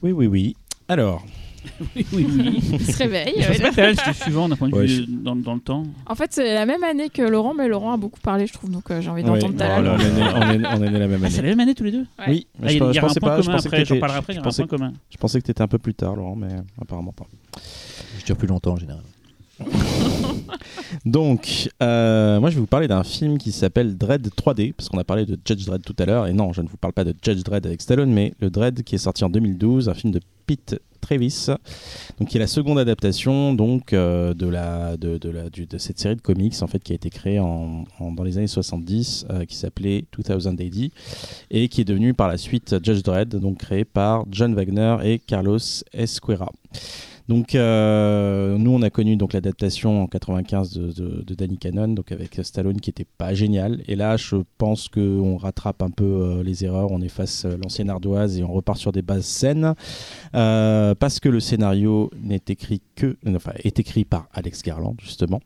Oui, 0.03 0.13
oui, 0.13 0.27
oui. 0.27 0.57
Alors, 0.89 1.23
oui, 1.97 2.07
oui, 2.15 2.27
oui. 2.31 2.61
Il 2.73 2.81
se 2.81 2.97
réveille. 2.97 3.35
Je 3.43 3.53
sais 3.53 3.71
pas 3.73 3.83
âge 3.83 3.97
c'était 3.97 4.13
suivant 4.23 4.49
d'un 4.49 4.57
point 4.57 4.71
de 4.71 4.75
Ouais, 4.75 4.87
vue 4.87 5.05
dans, 5.07 5.37
dans 5.37 5.55
le 5.55 5.61
temps. 5.61 5.83
En 6.07 6.15
fait, 6.15 6.33
c'est 6.33 6.55
la 6.55 6.65
même 6.65 6.83
année 6.83 7.11
que 7.11 7.21
Laurent, 7.21 7.53
mais 7.53 7.69
Laurent 7.69 7.93
a 7.93 7.97
beaucoup 7.99 8.21
parlé, 8.21 8.47
je 8.47 8.55
trouve, 8.55 8.71
donc 8.71 8.91
euh, 8.91 9.03
j'ai 9.03 9.11
envie 9.11 9.23
ouais, 9.23 9.29
d'entendre 9.29 9.53
Oh 9.57 9.59
Talal. 9.59 9.85
là 9.85 9.97
on, 9.97 10.01
est 10.01 10.11
né, 10.11 10.23
on, 10.23 10.41
est, 10.63 10.67
on 10.79 10.83
est 10.85 10.91
né 10.91 10.99
la 10.99 11.09
même 11.09 11.23
Ah, 11.25 11.29
c'est 11.31 11.41
année. 11.41 11.49
la 11.51 11.57
même 11.57 11.61
année 11.61 11.75
tous 11.75 11.85
les 11.85 11.93
deux 11.93 12.07
Ouais. 12.19 12.25
Oui, 12.29 12.47
Ah, 12.55 12.59
mais 12.63 12.69
je, 12.95 13.01
pensais 13.01 13.21
point 13.21 13.29
pas. 13.29 13.41
Je 13.43 13.47
commun 13.47 13.57
pensais, 13.57 13.69
après, 13.69 13.79
que 13.83 13.85
j'en 13.85 13.95
t'étais- 13.97 14.01
parlerai 14.01 14.19
après, 14.19 14.33
il 14.33 14.37
y 14.37 14.39
je 14.39 14.41
un 14.41 14.45
pensais, 14.45 14.63
point 14.67 14.79
commun. 14.79 14.93
je 15.11 15.17
pensais 15.19 15.41
que 15.41 15.47
t'étais 15.47 15.63
un 15.63 15.69
peu 15.69 15.79
plus 15.79 15.95
tard, 15.95 16.17
Laurent, 16.17 16.37
mais 16.37 16.49
apparemment 16.81 17.13
pas. 17.13 17.27
Je 18.19 18.25
tire 18.25 18.37
plus 18.37 18.49
longtemps 18.49 18.73
en 18.73 18.77
général. 18.77 19.03
Donc, 21.05 21.69
euh, 21.83 22.41
moi 22.41 22.51
je 22.51 22.55
vais 22.57 22.61
vous 22.61 22.67
parler 22.67 22.89
d'un 22.89 23.05
film 23.05 23.39
qui 23.39 23.53
s'appelle 23.53 23.97
Dread 23.97 24.27
3D, 24.29 24.73
parce 24.73 24.89
qu'on 24.89 24.99
a 24.99 25.05
parlé 25.05 25.27
de 25.27 25.39
Judge 25.45 25.65
Dredd 25.67 25.83
tout 25.83 25.97
à 25.99 26.05
l'heure, 26.07 26.27
et 26.27 26.33
non, 26.33 26.53
je 26.53 26.63
ne 26.63 26.69
vous 26.69 26.77
parle 26.77 26.93
pas 26.93 27.05
de 27.05 27.15
Judge 27.23 27.43
Dredd 27.43 27.67
avec 27.67 27.83
Stallone, 27.83 28.11
mais 28.13 28.35
le 28.41 28.51
Dread 28.51 28.83
qui 28.83 28.95
est 28.95 28.99
sorti 28.99 29.25
en 29.25 29.29
2012, 29.31 29.89
un 29.89 29.95
film 29.95 30.13
de 30.13 30.21
Pete 30.47 30.81
Travis, 31.01 31.47
donc 32.19 32.29
qui 32.29 32.37
est 32.37 32.41
la 32.41 32.47
seconde 32.47 32.79
adaptation 32.79 33.55
donc 33.55 33.93
euh, 33.93 34.35
de 34.35 34.47
la 34.49 34.97
de, 34.97 35.17
de 35.17 35.31
la 35.31 35.49
du- 35.49 35.67
de 35.67 35.79
cette 35.79 35.99
série 35.99 36.17
de 36.17 36.21
comics 36.21 36.55
en 36.61 36.67
fait 36.67 36.81
qui 36.81 36.93
a 36.93 36.97
été 36.97 37.09
créée 37.09 37.39
en, 37.39 37.85
dans 38.01 38.25
les 38.25 38.37
années 38.39 38.47
70, 38.49 39.27
euh, 39.31 39.45
qui 39.45 39.57
s'appelait 39.57 40.05
2000 40.17 40.49
AD 40.61 40.91
et 41.51 41.69
qui 41.69 41.81
est 41.83 41.85
devenue 41.85 42.15
par 42.15 42.29
la 42.29 42.37
suite 42.37 42.77
Judge 42.85 43.03
Dredd, 43.03 43.37
donc 43.37 43.59
créé 43.59 43.85
par 43.85 44.25
John 44.31 44.55
Wagner 44.55 44.97
et 45.05 45.19
Carlos 45.19 45.59
Esquera. 45.93 46.51
Donc 47.29 47.55
euh, 47.55 48.57
nous 48.57 48.71
on 48.71 48.81
a 48.81 48.89
connu 48.89 49.17
donc 49.17 49.35
l'adaptation 49.35 50.03
en 50.03 50.07
95 50.07 50.73
de, 50.73 51.35
Danny 51.35 51.59
Cannon, 51.59 51.89
donc 51.89 52.11
avec 52.11 52.41
Stallone 52.43 52.81
qui 52.81 52.89
était 52.89 53.05
pas 53.05 53.35
génial. 53.35 53.83
Et 53.87 53.97
là 53.97 54.17
je 54.17 54.37
pense 54.57 54.89
qu'on 54.89 55.37
rattrape 55.37 55.83
un 55.83 55.91
peu 55.91 56.05
euh, 56.05 56.43
les 56.43 56.65
erreurs, 56.65 56.91
on 56.91 57.03
efface 57.03 57.45
euh, 57.45 57.59
l'ancienne 57.63 57.91
ardoise 57.91 58.39
et 58.39 58.45
on 58.45 58.53
repart 58.53 58.79
sur 58.79 58.93
des 58.93 59.03
bases 59.03 59.27
saines 59.27 59.75
parce 60.33 61.21
que 61.21 61.29
le 61.29 61.41
scénario 61.41 62.11
n'est 62.23 62.41
écrit 62.49 62.81
que, 62.97 63.17
enfin 63.27 63.53
est 63.63 63.79
écrit 63.79 64.07
par 64.07 64.29
Alex 64.33 64.63
Garland 64.63 64.97
justement, 65.03 65.41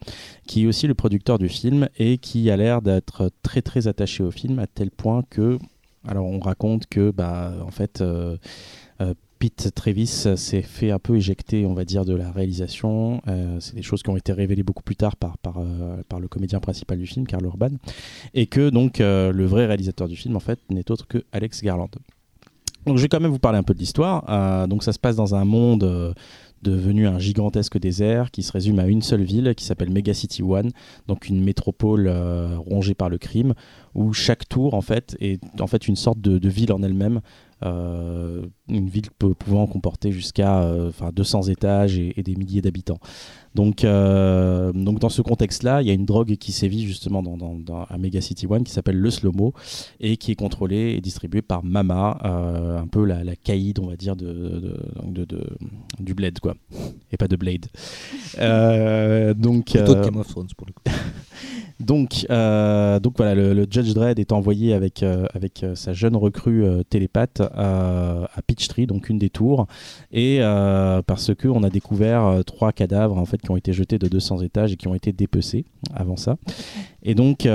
qui 0.47 0.63
est 0.63 0.67
aussi 0.67 0.87
le 0.87 0.95
producteur 0.95 1.39
du 1.39 1.49
film 1.49 1.89
et 1.99 2.19
qui 2.19 2.49
a 2.51 2.57
l'air 2.57 2.81
d'être 2.81 3.31
très 3.43 3.61
très 3.61 3.89
attaché 3.89 4.23
au 4.23 4.31
film 4.31 4.61
à 4.61 4.69
tel 4.69 4.93
point 4.93 5.25
que 5.29 5.59
alors 6.07 6.27
on 6.27 6.39
raconte 6.39 6.87
que 6.87 7.11
bah 7.11 7.55
en 7.67 7.71
fait 7.71 8.03
Pete 9.43 9.75
Travis 9.75 10.07
s'est 10.07 10.63
fait 10.63 10.93
un 10.93 11.01
peu 11.01 11.17
éjecter, 11.17 11.67
on 11.67 11.75
va 11.75 11.85
dire, 11.85 12.05
de 12.05 12.15
la 12.15 12.31
réalisation. 12.31 13.21
Euh, 13.27 13.59
c'est 13.59 13.75
des 13.75 13.83
choses 13.83 14.05
qui 14.05 14.09
ont 14.09 14.17
été 14.17 14.33
révélées 14.33 14.63
beaucoup 14.63 14.85
plus 14.85 14.95
tard 14.95 15.17
par, 15.17 15.37
par, 15.39 15.59
euh, 15.59 16.21
le 16.21 16.29
comédien 16.29 16.61
principal 16.61 16.97
du 16.97 17.09
film, 17.09 17.27
Karl 17.27 17.45
Urban, 17.45 17.71
et 18.35 18.47
que 18.47 18.71
donc 18.71 19.01
euh, 19.01 19.33
le 19.33 19.45
vrai 19.45 19.67
réalisateur 19.67 20.07
du 20.07 20.15
film, 20.15 20.37
en 20.37 20.41
fait, 20.41 20.61
n'est 20.71 20.89
autre 20.93 21.09
que 21.09 21.25
Alex 21.33 21.61
Garland. 21.61 21.91
Donc 22.87 22.99
je 22.99 23.03
vais 23.03 23.09
quand 23.09 23.19
même 23.19 23.33
vous 23.33 23.41
parler 23.41 23.59
un 23.59 23.65
peu 23.65 23.75
de 23.75 23.81
l'histoire. 23.81 24.69
Donc 24.69 24.85
ça 24.85 24.93
se 24.93 25.01
passe 25.01 25.17
dans 25.17 25.35
un 25.35 25.45
monde 25.45 26.15
devenu 26.63 27.09
un 27.09 27.19
gigantesque 27.19 27.79
désert 27.79 28.31
qui 28.31 28.45
se 28.45 28.53
résume 28.53 28.79
à 28.79 28.87
une 28.87 29.03
seule 29.03 29.23
ville 29.23 29.55
qui 29.57 29.65
s'appelle 29.65 29.91
Mega 29.91 30.15
City 30.15 30.45
One, 30.45 30.71
donc 31.09 31.29
une 31.29 31.43
métropole 31.43 32.09
rongée 32.59 32.95
par 32.95 33.09
le 33.09 33.19
crime, 33.19 33.55
où 33.95 34.13
chaque 34.13 34.49
tour 34.49 34.75
en 34.75 34.83
fait 34.83 35.17
est 35.21 35.41
en 35.61 35.67
fait 35.69 35.89
une 35.89 35.97
sorte 35.97 36.21
de 36.21 36.49
ville 36.49 36.73
en 36.73 36.83
elle-même. 36.85 37.21
Euh, 37.65 38.43
une 38.69 38.89
ville 38.89 39.11
pouvant 39.39 39.67
comporter 39.67 40.13
jusqu'à 40.13 40.63
euh, 40.63 40.89
enfin 40.89 41.11
200 41.15 41.43
étages 41.49 41.99
et, 41.99 42.19
et 42.19 42.23
des 42.23 42.35
milliers 42.37 42.61
d'habitants. 42.63 42.99
Donc, 43.55 43.85
euh, 43.85 44.73
donc 44.73 44.99
dans 44.99 45.11
ce 45.11 45.21
contexte-là, 45.21 45.83
il 45.83 45.89
y 45.89 45.91
a 45.91 45.95
une 45.95 46.07
drogue 46.07 46.37
qui 46.37 46.53
sévit 46.53 46.87
justement 46.87 47.23
dans, 47.23 47.37
dans, 47.37 47.55
dans- 47.55 47.85
à 47.85 47.99
Mega 47.99 48.21
City 48.23 48.47
One 48.49 48.65
qui 48.65 48.73
s'appelle 48.73 48.97
le 48.97 49.11
slow-mo 49.11 49.53
et 50.01 50.17
qui 50.17 50.33
est 50.33 50.37
contrôlée 50.37 50.95
et 50.97 51.01
distribuée 51.03 51.43
par 51.43 51.63
Mama, 51.63 52.19
euh, 52.25 52.79
un 52.81 52.87
peu 52.87 53.05
la, 53.05 53.23
la 53.25 53.37
caïd, 53.37 53.79
on 53.79 53.87
va 53.89 53.97
dire, 53.97 54.17
de, 54.17 54.25
de- 54.33 54.81
de- 55.07 55.25
de- 55.27 55.51
du 56.01 56.15
Blade, 56.15 56.39
quoi. 56.41 56.55
Et 57.13 57.17
pas 57.19 57.29
de 57.29 57.37
Blade. 57.37 57.67
Euh, 58.39 59.35
donc, 59.35 59.67
Plutôt 59.73 59.95
de 59.95 59.99
euh, 60.01 60.05
Game 60.05 60.17
of 60.17 60.27
Thrones 60.29 60.49
pour 60.57 60.67
le 60.67 60.73
coup. 60.73 60.83
donc, 61.81 62.27
euh, 62.31 63.01
donc 63.01 63.15
voilà, 63.17 63.35
le, 63.35 63.67
Judge 63.69 63.93
Dredd 63.95 64.19
est 64.19 64.33
envoyé 64.33 64.73
avec, 64.75 65.03
euh, 65.03 65.27
avec 65.35 65.65
euh, 65.65 65.75
sa 65.75 65.93
jeune 65.93 66.17
recrue 66.17 66.65
télépathe 66.89 67.41
à 67.41 68.29
Peachtree, 68.47 68.87
donc 68.87 69.09
une 69.09 69.19
des 69.19 69.31
tours, 69.31 69.67
et 70.13 70.41
parce 71.07 71.35
que 71.35 71.49
on 71.49 71.63
a 71.63 71.71
découvert 71.71 72.43
trois 72.47 72.73
cadavres 72.73 73.19
en 73.19 73.25
fait 73.25 73.41
qui 73.41 73.51
ont 73.51 73.57
été 73.57 73.73
jetés 73.73 73.99
de 73.99 74.09
200 74.09 74.43
étages 74.43 74.73
et 74.73 74.77
qui 74.77 74.89
ont 74.89 74.95
été 74.95 75.13
dépecés 75.13 75.65
avant 75.95 76.17
ça. 76.17 76.37
Et 77.03 77.15
donc, 77.15 77.47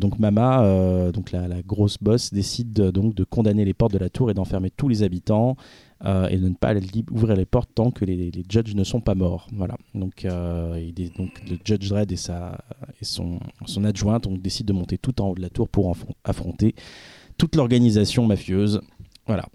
donc 0.00 0.18
Mama, 0.18 1.10
donc 1.12 1.32
la, 1.32 1.48
la 1.48 1.62
grosse 1.62 1.98
boss, 2.00 2.32
décide 2.32 2.72
de- 2.72 2.90
donc 2.90 3.14
de 3.14 3.24
condamner 3.24 3.64
les 3.64 3.74
portes 3.74 3.92
de 3.92 3.98
la 3.98 4.08
tour 4.08 4.30
et 4.30 4.34
d'enfermer 4.34 4.70
tous 4.70 4.88
les 4.88 5.02
habitants. 5.02 5.56
Euh, 6.04 6.28
et 6.28 6.36
de 6.36 6.48
ne 6.48 6.54
pas 6.54 6.74
ouvrir 7.10 7.36
les 7.36 7.44
portes 7.44 7.70
tant 7.74 7.90
que 7.90 8.04
les, 8.04 8.30
les 8.30 8.44
judges 8.48 8.74
ne 8.74 8.84
sont 8.84 9.00
pas 9.00 9.14
morts. 9.14 9.48
Voilà. 9.52 9.76
Donc, 9.94 10.24
euh, 10.24 10.74
le 10.76 11.58
Judge 11.64 11.88
Dredd 11.88 12.12
et, 12.12 12.16
son, 13.02 13.40
son 13.66 13.84
adjointe 13.84 14.24
donc, 14.24 14.40
décident 14.40 14.74
de 14.74 14.78
monter 14.78 14.98
tout 14.98 15.20
en 15.20 15.28
haut 15.28 15.34
de 15.34 15.42
la 15.42 15.50
tour 15.50 15.68
pour 15.68 15.90
affron- 15.92 16.14
affronter 16.24 16.74
toute 17.36 17.56
l'organisation 17.56 18.26
mafieuse. 18.26 18.80
Voilà. 19.26 19.46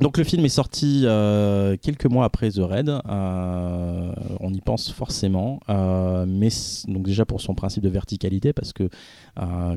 Donc 0.00 0.18
le 0.18 0.24
film 0.24 0.44
est 0.44 0.50
sorti 0.50 1.02
euh, 1.04 1.76
quelques 1.80 2.06
mois 2.06 2.24
après 2.26 2.50
The 2.50 2.58
Raid. 2.58 2.88
Euh, 2.88 4.12
on 4.40 4.52
y 4.52 4.60
pense 4.60 4.92
forcément, 4.92 5.60
euh, 5.70 6.26
mais 6.28 6.48
donc 6.86 7.06
déjà 7.06 7.24
pour 7.24 7.40
son 7.40 7.54
principe 7.54 7.82
de 7.82 7.88
verticalité, 7.88 8.52
parce 8.52 8.72
que 8.72 8.88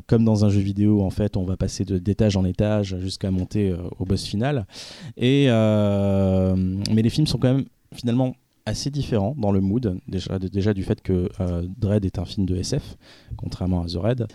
comme 0.06 0.24
dans 0.24 0.44
un 0.44 0.50
jeu 0.50 0.60
vidéo, 0.60 1.02
en 1.02 1.10
fait, 1.10 1.36
on 1.36 1.44
va 1.44 1.56
passer 1.56 1.84
d'étage 1.84 2.36
en 2.36 2.44
étage 2.44 2.96
jusqu'à 2.98 3.30
monter 3.30 3.74
au 3.98 4.04
boss 4.04 4.24
final. 4.24 4.66
Mais 5.16 5.46
les 7.02 7.10
films 7.10 7.26
sont 7.26 7.38
quand 7.38 7.52
même 7.54 7.66
finalement 7.94 8.34
assez 8.66 8.90
différents 8.90 9.34
dans 9.36 9.52
le 9.52 9.60
mood, 9.60 9.98
déjà, 10.06 10.74
du 10.74 10.82
fait 10.82 11.00
que 11.02 11.28
euh, 11.40 11.66
Dread 11.78 12.04
est 12.04 12.18
un 12.18 12.24
film 12.24 12.46
de 12.46 12.56
SF, 12.56 12.96
contrairement 13.36 13.82
à 13.82 13.86
The 13.86 13.96
Raid, 13.96 14.26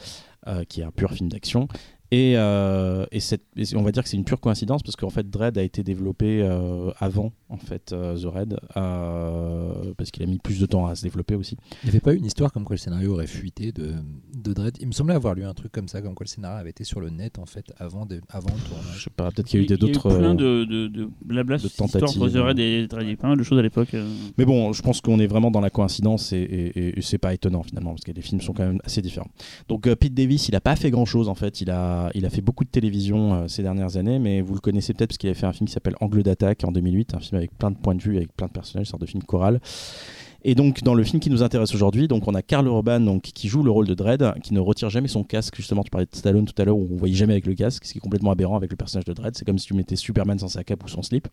qui 0.69 0.81
est 0.81 0.83
un 0.83 0.91
pur 0.91 1.11
film 1.11 1.29
d'action. 1.29 1.67
Et, 2.11 2.33
euh, 2.37 3.05
et 3.11 3.19
cette- 3.19 3.45
et 3.57 3.63
on 3.75 3.81
va 3.81 3.91
dire 3.91 4.03
que 4.03 4.09
c'est 4.09 4.17
une 4.17 4.23
pure 4.25 4.39
coïncidence 4.39 4.83
parce 4.83 4.95
qu'en 4.95 5.09
fait 5.09 5.29
Dread 5.29 5.57
a 5.57 5.63
été 5.63 5.83
développé 5.83 6.41
euh, 6.43 6.91
avant 6.99 7.31
en 7.49 7.57
fait 7.57 7.93
euh, 7.93 8.15
The 8.17 8.25
Raid 8.25 8.57
euh, 8.77 9.93
parce 9.97 10.11
qu'il 10.11 10.23
a 10.23 10.25
mis 10.25 10.37
plus 10.37 10.59
de 10.59 10.65
temps 10.65 10.85
à 10.85 10.95
se 10.95 11.03
développer 11.03 11.35
aussi. 11.35 11.57
Il 11.83 11.85
n'y 11.87 11.89
avait 11.89 11.99
pas 11.99 12.13
eu 12.13 12.17
une 12.17 12.25
histoire 12.25 12.51
comme 12.51 12.63
quoi 12.63 12.75
le 12.75 12.79
scénario 12.79 13.13
aurait 13.13 13.27
fuité 13.27 13.71
de, 13.71 13.93
de 14.35 14.53
Dredd 14.53 14.77
Il 14.79 14.87
me 14.87 14.91
semblait 14.91 15.15
avoir 15.15 15.33
lu 15.35 15.43
un 15.45 15.53
truc 15.53 15.71
comme 15.71 15.87
ça, 15.87 16.01
comme 16.01 16.13
quoi 16.15 16.25
le 16.25 16.29
scénario 16.29 16.57
avait 16.59 16.69
été 16.69 16.83
sur 16.83 16.99
le 16.99 17.09
net 17.09 17.39
en 17.39 17.45
fait 17.45 17.65
avant, 17.77 18.05
de, 18.05 18.21
avant 18.29 18.49
le 18.51 18.59
Je 18.59 18.69
tournage. 18.69 19.03
sais 19.03 19.09
pas, 19.09 19.31
peut-être 19.31 19.47
qu'il 19.47 19.59
y 19.59 19.63
a 19.63 19.73
eu 19.73 19.77
d'autres. 19.77 20.15
plein 20.15 20.35
de, 20.35 20.63
de, 20.65 20.87
de 20.87 21.09
blabla 21.23 21.57
de 21.57 21.67
tentatives. 21.67 22.03
entre 22.21 22.29
The 22.29 22.35
Raid 22.37 22.59
et 22.59 22.87
Dread. 22.87 23.07
Il 23.07 23.11
y 23.11 23.17
a 23.19 23.27
mal 23.27 23.37
de 23.37 23.43
choses 23.43 23.59
à 23.59 23.61
l'époque. 23.61 23.95
Mais 24.37 24.45
bon, 24.45 24.73
je 24.73 24.81
pense 24.81 25.01
qu'on 25.01 25.19
est 25.19 25.27
vraiment 25.27 25.51
dans 25.51 25.61
la 25.61 25.69
coïncidence 25.69 26.33
et, 26.33 26.37
et- 26.37 26.79
et- 26.79 26.99
et 26.99 27.01
c'est 27.01 27.17
pas 27.17 27.33
étonnant 27.33 27.63
finalement 27.63 27.91
parce 27.91 28.03
que 28.03 28.11
les 28.11 28.21
films 28.21 28.41
sont 28.41 28.53
quand 28.53 28.65
même 28.65 28.79
assez 28.83 29.01
différents. 29.01 29.29
Donc 29.67 29.87
euh, 29.87 29.95
Pete 29.95 30.13
Davis, 30.13 30.47
il 30.49 30.55
a 30.55 30.61
pas 30.61 30.75
fait 30.75 30.91
grand 30.91 31.05
chose 31.05 31.29
en 31.29 31.35
fait. 31.35 31.61
Il 31.61 31.69
a, 31.69 31.94
il 32.13 32.25
a 32.25 32.29
fait 32.29 32.41
beaucoup 32.41 32.63
de 32.63 32.69
télévision 32.69 33.33
euh, 33.33 33.47
ces 33.47 33.63
dernières 33.63 33.97
années, 33.97 34.19
mais 34.19 34.41
vous 34.41 34.53
le 34.53 34.59
connaissez 34.59 34.93
peut-être 34.93 35.09
parce 35.09 35.17
qu'il 35.17 35.29
avait 35.29 35.39
fait 35.39 35.45
un 35.45 35.53
film 35.53 35.67
qui 35.67 35.73
s'appelle 35.73 35.95
Angle 36.01 36.23
d'attaque 36.23 36.63
en 36.63 36.71
2008, 36.71 37.15
un 37.15 37.19
film 37.19 37.37
avec 37.37 37.57
plein 37.57 37.71
de 37.71 37.77
points 37.77 37.95
de 37.95 38.01
vue, 38.01 38.17
avec 38.17 38.35
plein 38.35 38.47
de 38.47 38.51
personnages, 38.51 38.87
une 38.87 38.91
sorte 38.91 39.01
de 39.01 39.07
film 39.07 39.23
choral. 39.23 39.59
Et 40.47 40.53
donc 40.53 40.83
dans 40.83 40.93
le 40.93 41.03
film 41.03 41.19
qui 41.19 41.31
nous 41.31 41.41
intéresse 41.41 41.73
aujourd'hui, 41.73 42.07
donc 42.07 42.27
on 42.27 42.35
a 42.35 42.43
Karl 42.43 42.67
Urban 42.67 42.99
donc 42.99 43.23
qui 43.23 43.47
joue 43.47 43.63
le 43.63 43.71
rôle 43.71 43.87
de 43.87 43.95
Dredd, 43.95 44.33
qui 44.43 44.53
ne 44.53 44.59
retire 44.59 44.91
jamais 44.91 45.07
son 45.07 45.23
casque. 45.23 45.55
Justement, 45.55 45.83
tu 45.83 45.89
parlais 45.89 46.05
de 46.05 46.15
Stallone 46.15 46.45
tout 46.45 46.61
à 46.61 46.65
l'heure 46.65 46.77
où 46.77 46.87
on 46.91 46.95
voyait 46.95 47.15
jamais 47.15 47.33
avec 47.33 47.47
le 47.47 47.55
casque, 47.55 47.85
ce 47.85 47.93
qui 47.93 47.97
est 47.97 48.01
complètement 48.01 48.31
aberrant 48.31 48.55
avec 48.55 48.69
le 48.69 48.77
personnage 48.77 49.05
de 49.05 49.13
Dredd. 49.13 49.35
C'est 49.35 49.45
comme 49.45 49.57
si 49.57 49.65
tu 49.65 49.73
mettais 49.73 49.95
Superman 49.95 50.37
sans 50.37 50.49
sa 50.49 50.63
cape 50.63 50.83
ou 50.83 50.87
son 50.87 51.01
slip. 51.01 51.27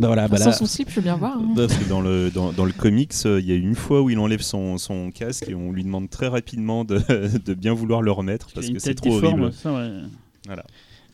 Ben 0.00 0.06
voilà, 0.06 0.26
bah 0.26 0.38
Sans 0.38 0.46
là- 0.46 0.52
son 0.52 0.64
slip, 0.66 0.88
je 0.88 0.96
veux 0.96 1.02
bien 1.02 1.16
voir. 1.16 1.36
hein. 1.38 1.52
Parce 1.54 1.74
que 1.76 1.86
dans 1.86 2.00
le, 2.00 2.30
dans, 2.30 2.50
dans 2.52 2.64
le 2.64 2.72
comics, 2.72 3.12
euh, 3.26 3.38
il 3.40 3.46
y 3.46 3.52
a 3.52 3.54
une 3.54 3.74
fois 3.74 4.00
où 4.00 4.08
il 4.08 4.18
enlève 4.18 4.40
son, 4.40 4.78
son 4.78 5.10
casque 5.10 5.48
et 5.50 5.54
on 5.54 5.70
lui 5.70 5.84
demande 5.84 6.08
très 6.08 6.28
rapidement 6.28 6.84
de, 6.84 6.98
de 7.44 7.52
bien 7.54 7.74
vouloir 7.74 8.00
le 8.00 8.10
remettre 8.10 8.48
parce 8.54 8.68
que 8.70 8.78
c'est 8.78 8.94
trop 8.94 9.10
horrible. 9.18 9.52
ça, 9.52 9.72
ouais. 9.74 9.90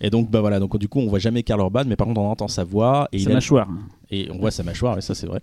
Et 0.00 0.10
donc, 0.10 0.30
bah 0.30 0.40
voilà, 0.40 0.60
donc 0.60 0.78
du 0.78 0.86
coup, 0.88 1.00
on 1.00 1.08
voit 1.08 1.18
jamais 1.18 1.42
Karl 1.42 1.60
Urban, 1.60 1.82
mais 1.86 1.96
par 1.96 2.06
contre, 2.06 2.20
on 2.20 2.30
entend 2.30 2.46
sa 2.46 2.62
voix 2.62 3.08
et, 3.12 3.18
Sa 3.18 3.24
il 3.24 3.30
a- 3.32 3.34
mâchoire. 3.34 3.68
Et 4.10 4.30
on 4.30 4.38
voit 4.38 4.50
sa 4.50 4.62
mâchoire, 4.62 4.96
et 4.98 5.00
ça 5.00 5.14
c'est 5.14 5.26
vrai. 5.26 5.40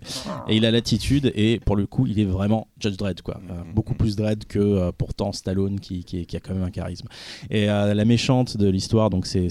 Et 0.48 0.56
il 0.56 0.64
a 0.66 0.70
l'attitude, 0.70 1.32
et 1.34 1.60
pour 1.64 1.76
le 1.76 1.86
coup, 1.86 2.06
il 2.06 2.18
est 2.20 2.24
vraiment 2.24 2.68
Judge 2.80 2.96
Dredd, 2.96 3.22
quoi. 3.22 3.40
Euh, 3.50 3.64
Mhm. 3.64 3.74
beaucoup 3.74 3.94
plus 3.94 4.16
Dredd 4.16 4.44
que 4.44 4.58
euh, 4.58 4.92
pourtant 4.96 5.32
Stallone, 5.32 5.80
qui, 5.80 6.04
qui, 6.04 6.26
qui 6.26 6.36
a 6.36 6.40
quand 6.40 6.54
même 6.54 6.64
un 6.64 6.70
charisme. 6.70 7.06
Et 7.50 7.70
euh, 7.70 7.94
la 7.94 8.04
méchante 8.04 8.56
de 8.56 8.68
l'histoire, 8.68 9.10
donc 9.10 9.26
c'est 9.26 9.48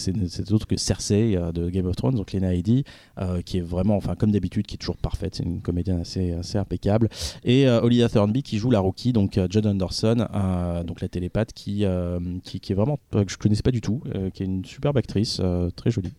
autre 0.52 0.68
que 0.68 0.78
Cersei 0.78 1.38
de 1.54 1.70
Game 1.70 1.86
of 1.86 1.96
Thrones, 1.96 2.16
donc 2.16 2.34
Lena 2.34 2.54
Headey, 2.54 2.84
qui 3.46 3.58
est 3.58 3.62
vraiment, 3.62 3.96
enfin 3.96 4.16
comme 4.16 4.32
d'habitude, 4.32 4.66
qui 4.66 4.76
est 4.76 4.78
toujours 4.78 4.98
parfaite. 4.98 5.36
C'est 5.36 5.44
une 5.44 5.62
comédienne 5.62 6.00
assez, 6.00 6.34
assez 6.34 6.58
impeccable. 6.58 7.10
Et 7.44 7.68
Olivia 7.68 8.10
Thornby 8.10 8.44
qui 8.44 8.58
joue 8.58 8.70
la 8.72 8.80
rookie, 8.80 9.14
donc 9.14 9.40
Judd 9.50 9.66
Anderson, 9.66 10.28
donc 10.86 11.02
la 11.02 11.08
télépathe, 11.08 11.54
qui, 11.54 11.86
qui, 12.44 12.60
qui 12.60 12.72
est 12.72 12.76
vraiment 12.76 13.00
que 13.12 13.24
je 13.28 13.38
connaissais 13.38 13.64
pas 13.64 13.72
du 13.72 13.82
tout, 13.82 14.02
qui 14.34 14.44
est 14.44 14.46
une 14.46 14.66
superbe 14.66 14.98
actrice, 14.98 15.42
très 15.76 15.92
jolie, 15.92 16.14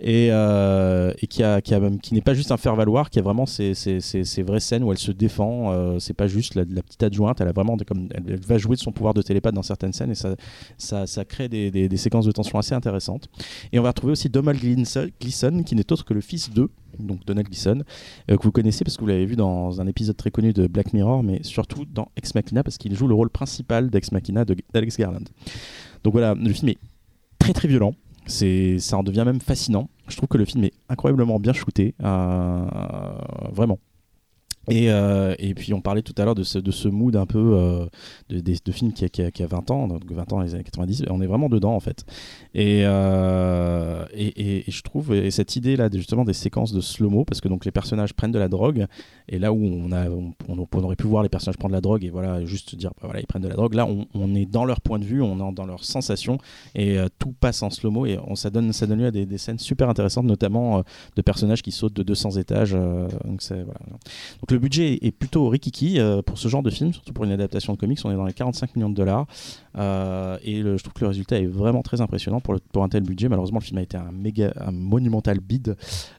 et, 0.00 0.26
et 0.28 1.26
qui, 1.28 1.42
a, 1.42 1.60
qui, 1.60 1.74
a 1.74 1.80
qui 2.02 2.14
n'est 2.14 2.20
pas 2.28 2.34
juste 2.34 2.52
un 2.52 2.58
faire-valoir, 2.58 3.08
qui 3.08 3.18
a 3.18 3.22
vraiment 3.22 3.46
ses 3.46 3.72
vraies 4.46 4.60
scènes 4.60 4.84
où 4.84 4.92
elle 4.92 4.98
se 4.98 5.12
défend. 5.12 5.72
euh, 5.72 5.98
c'est 5.98 6.12
pas 6.12 6.26
juste 6.26 6.56
la, 6.56 6.66
petite 6.66 7.02
adjointe, 7.02 7.40
elle 7.40 7.48
a 7.48 7.52
vraiment 7.52 7.74
comme 7.86 8.10
elle, 8.14 8.38
va 8.38 8.58
jouer 8.58 8.76
de 8.76 8.80
son 8.80 8.92
pouvoir 8.92 9.14
de 9.14 9.22
télépathe 9.22 9.54
dans 9.54 9.62
certaines 9.62 9.94
scènes 9.94 10.10
et 10.10 10.14
ça, 10.14 11.06
ça, 11.06 11.24
crée 11.24 11.48
des, 11.48 11.96
séquences 11.96 12.26
de 12.26 12.32
tension 12.32 12.58
assez 12.58 12.74
intéressantes. 12.74 13.28
Et 13.72 13.78
on 13.78 13.82
va 13.82 13.88
retrouver 13.88 14.12
aussi 14.12 14.28
Donald 14.28 14.60
Gleason, 14.60 15.62
qui 15.62 15.74
n'est 15.74 15.90
autre 15.90 16.04
que 16.04 16.12
le 16.12 16.20
fils 16.20 16.50
d'eux, 16.50 16.68
donc 16.98 17.24
Donald 17.24 17.48
Gleason, 17.48 17.82
euh, 18.30 18.36
que 18.36 18.42
vous 18.42 18.52
connaissez 18.52 18.84
parce 18.84 18.98
que 18.98 19.00
vous 19.00 19.08
l'avez 19.08 19.24
vu 19.24 19.36
dans 19.36 19.80
un 19.80 19.86
épisode 19.86 20.16
très 20.18 20.30
connu 20.30 20.52
de 20.52 20.66
Black 20.66 20.92
Mirror, 20.92 21.22
mais 21.22 21.42
surtout 21.44 21.86
dans 21.86 22.08
Ex 22.16 22.34
Machina 22.34 22.62
parce 22.62 22.76
qu'il 22.76 22.94
joue 22.94 23.08
le 23.08 23.14
rôle 23.14 23.30
principal 23.30 23.88
d'Ex 23.88 24.12
Machina 24.12 24.44
de- 24.44 24.54
d'Alex 24.74 24.98
Garland. 24.98 25.24
Donc 26.04 26.12
voilà, 26.12 26.34
le 26.34 26.52
film 26.52 26.68
est 26.68 26.78
très 27.38 27.54
très 27.54 27.68
violent. 27.68 27.94
C'est, 28.28 28.78
ça 28.78 28.98
en 28.98 29.02
devient 29.02 29.24
même 29.24 29.40
fascinant. 29.40 29.88
Je 30.06 30.16
trouve 30.16 30.28
que 30.28 30.38
le 30.38 30.44
film 30.44 30.64
est 30.64 30.72
incroyablement 30.88 31.40
bien 31.40 31.52
shooté, 31.52 31.94
euh, 32.02 32.66
vraiment. 33.52 33.78
Et, 34.68 34.90
euh, 34.90 35.34
et 35.38 35.54
puis 35.54 35.72
on 35.72 35.80
parlait 35.80 36.02
tout 36.02 36.14
à 36.18 36.24
l'heure 36.24 36.34
de 36.34 36.42
ce, 36.42 36.58
de 36.58 36.70
ce 36.70 36.88
mood 36.88 37.16
un 37.16 37.26
peu 37.26 37.38
euh, 37.54 37.86
de, 38.28 38.40
des- 38.40 38.58
de 38.64 38.72
film 38.72 38.92
qui 38.92 39.04
a, 39.04 39.08
qui, 39.08 39.22
a, 39.22 39.30
qui 39.30 39.42
a 39.42 39.46
20 39.46 39.70
ans, 39.70 39.88
donc 39.88 40.02
20 40.10 40.32
ans 40.32 40.40
les 40.40 40.54
années 40.54 40.64
90, 40.64 41.04
on 41.10 41.20
est 41.22 41.26
vraiment 41.26 41.48
dedans 41.48 41.74
en 41.74 41.80
fait. 41.80 42.04
Et, 42.54 42.82
euh, 42.84 44.04
et, 44.12 44.58
et- 44.68 44.70
je 44.70 44.82
trouve 44.82 45.14
et 45.14 45.30
cette 45.30 45.56
idée 45.56 45.76
là 45.76 45.88
justement 45.92 46.24
des 46.24 46.32
séquences 46.34 46.72
de 46.72 46.80
slow-mo, 46.80 47.24
parce 47.24 47.40
que 47.40 47.48
donc 47.48 47.64
les 47.64 47.70
personnages 47.70 48.12
prennent 48.12 48.32
de 48.32 48.38
la 48.38 48.48
drogue, 48.48 48.86
et 49.28 49.38
là 49.38 49.52
où 49.52 49.62
on, 49.64 49.90
a, 49.92 50.06
on, 50.10 50.58
aurait 50.82 50.96
pu 50.96 51.06
voir 51.06 51.22
les 51.22 51.28
personnages 51.28 51.56
prendre 51.56 51.72
de 51.72 51.76
la 51.76 51.80
drogue 51.80 52.04
et 52.04 52.10
voilà 52.10 52.44
juste 52.44 52.74
dire 52.76 52.90
bah, 53.00 53.02
voilà 53.08 53.20
ils 53.20 53.26
prennent 53.26 53.42
de 53.42 53.48
la 53.48 53.54
drogue, 53.56 53.74
là 53.74 53.86
on, 53.86 54.06
on 54.14 54.34
est 54.34 54.46
dans 54.46 54.64
leur 54.64 54.80
point 54.80 54.98
de 54.98 55.04
vue, 55.04 55.22
on 55.22 55.36
est 55.50 55.54
dans 55.54 55.66
leurs 55.66 55.84
sensations, 55.84 56.38
et 56.74 56.98
tout 57.18 57.32
passe 57.40 57.62
en 57.62 57.70
slow-mo, 57.70 58.04
et 58.06 58.18
on, 58.26 58.34
ça, 58.34 58.50
donne, 58.50 58.72
ça 58.72 58.86
donne 58.86 58.98
lieu 59.00 59.06
à 59.06 59.10
des, 59.10 59.24
des 59.26 59.38
scènes 59.38 59.58
super 59.58 59.88
intéressantes, 59.88 60.26
notamment 60.26 60.82
de 61.16 61.22
personnages 61.22 61.62
qui 61.62 61.72
sautent 61.72 61.94
de 61.94 62.02
200 62.02 62.32
étages. 62.32 62.72
donc 62.72 63.42
voilà. 63.48 63.80
Donc 64.40 64.50
le 64.50 64.57
budget 64.58 64.98
est- 65.02 65.10
plutôt 65.10 65.48
rikiki 65.48 65.98
euh, 66.00 66.22
pour 66.22 66.38
ce 66.38 66.48
genre 66.48 66.62
de 66.62 66.70
film, 66.70 66.92
surtout 66.92 67.12
pour 67.12 67.24
une 67.24 67.32
adaptation 67.32 67.72
de 67.72 67.78
comics. 67.78 67.98
On 68.04 68.10
est 68.10 68.16
dans 68.16 68.24
les 68.26 68.32
45 68.32 68.76
millions 68.76 68.90
de 68.90 68.94
dollars. 68.94 69.26
Euh, 69.76 70.36
et 70.44 70.62
le- 70.62 70.76
je 70.76 70.82
trouve 70.82 70.94
que 70.94 71.00
le 71.02 71.08
résultat 71.08 71.38
est 71.38 71.46
vraiment 71.46 71.82
très 71.82 72.00
impressionnant 72.00 72.40
pour, 72.40 72.54
le- 72.54 72.60
un 72.80 72.88
tel 72.88 73.02
budget. 73.02 73.28
Malheureusement, 73.28 73.58
le 73.60 73.64
film 73.64 73.78
a 73.78 73.82
été 73.82 73.96
un 73.96 74.10
méga, 74.12 74.52
un 74.60 74.70
monumental 74.72 75.40
bid, 75.40 75.76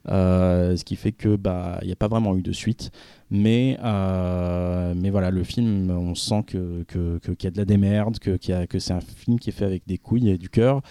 euh, 0.10 0.76
ce 0.76 0.84
qui 0.84 0.96
fait 0.96 1.12
que 1.14 1.36
bah 1.36 1.80
il 1.82 1.88
n'y 1.88 1.94
a 1.94 1.96
pas 1.96 2.08
vraiment 2.08 2.36
eu 2.36 2.42
de 2.42 2.52
suite. 2.52 2.92
Mais 3.32 3.78
euh, 3.84 4.94
voilà, 5.12 5.30
le 5.32 5.44
film, 5.44 5.92
on 5.92 6.16
sent 6.16 6.44
qu'il 6.48 6.86
y 7.44 7.48
a 7.48 7.52
de 7.52 7.58
la 7.58 7.66
démerde, 7.66 8.18
que 8.20 8.38
que 8.66 8.80
c'est 8.80 8.94
un 8.94 9.02
film 9.02 9.40
qui 9.40 9.50
est 9.50 9.54
fait 9.54 9.66
avec 9.66 9.84
des 9.88 9.98
couilles 9.98 10.30
et 10.30 10.38
du 10.38 10.50
cœur. 10.50 10.82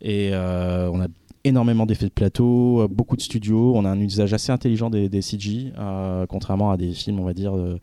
Et 0.00 0.30
on 0.34 1.00
a 1.00 1.06
énormément 1.44 1.86
d'effets 1.86 2.06
de 2.06 2.10
plateau, 2.10 2.82
euh, 2.82 2.88
beaucoup 2.88 3.16
de 3.16 3.22
studios, 3.22 3.72
on 3.74 3.84
a 3.84 3.88
un 3.90 4.00
usage 4.00 4.32
assez 4.32 4.52
intelligent 4.52 4.90
des, 4.90 5.22
CG, 5.22 5.72
euh, 5.78 6.26
contrairement 6.26 6.70
à 6.70 6.76
des 6.76 6.92
films, 6.92 7.20
on 7.20 7.24
va 7.24 7.34
dire, 7.34 7.56
euh, 7.56 7.78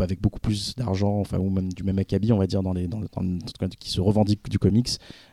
avec 0.00 0.20
beaucoup 0.20 0.40
plus 0.40 0.74
d'argent, 0.76 1.18
enfin, 1.20 1.38
ou 1.38 1.50
même 1.50 1.72
du 1.72 1.82
même 1.84 1.98
acabit, 1.98 2.32
on 2.32 2.38
va 2.38 2.46
dire, 2.46 2.62
dans 2.62 2.72
les, 2.72 2.88
dans, 2.88 3.00
dans- 3.00 3.06
en 3.16 3.38
tout 3.38 3.52
cas, 3.58 3.68
qui 3.68 3.90
se 3.90 4.00
revendiquent 4.00 4.48
du 4.50 4.58
comics. 4.58 4.88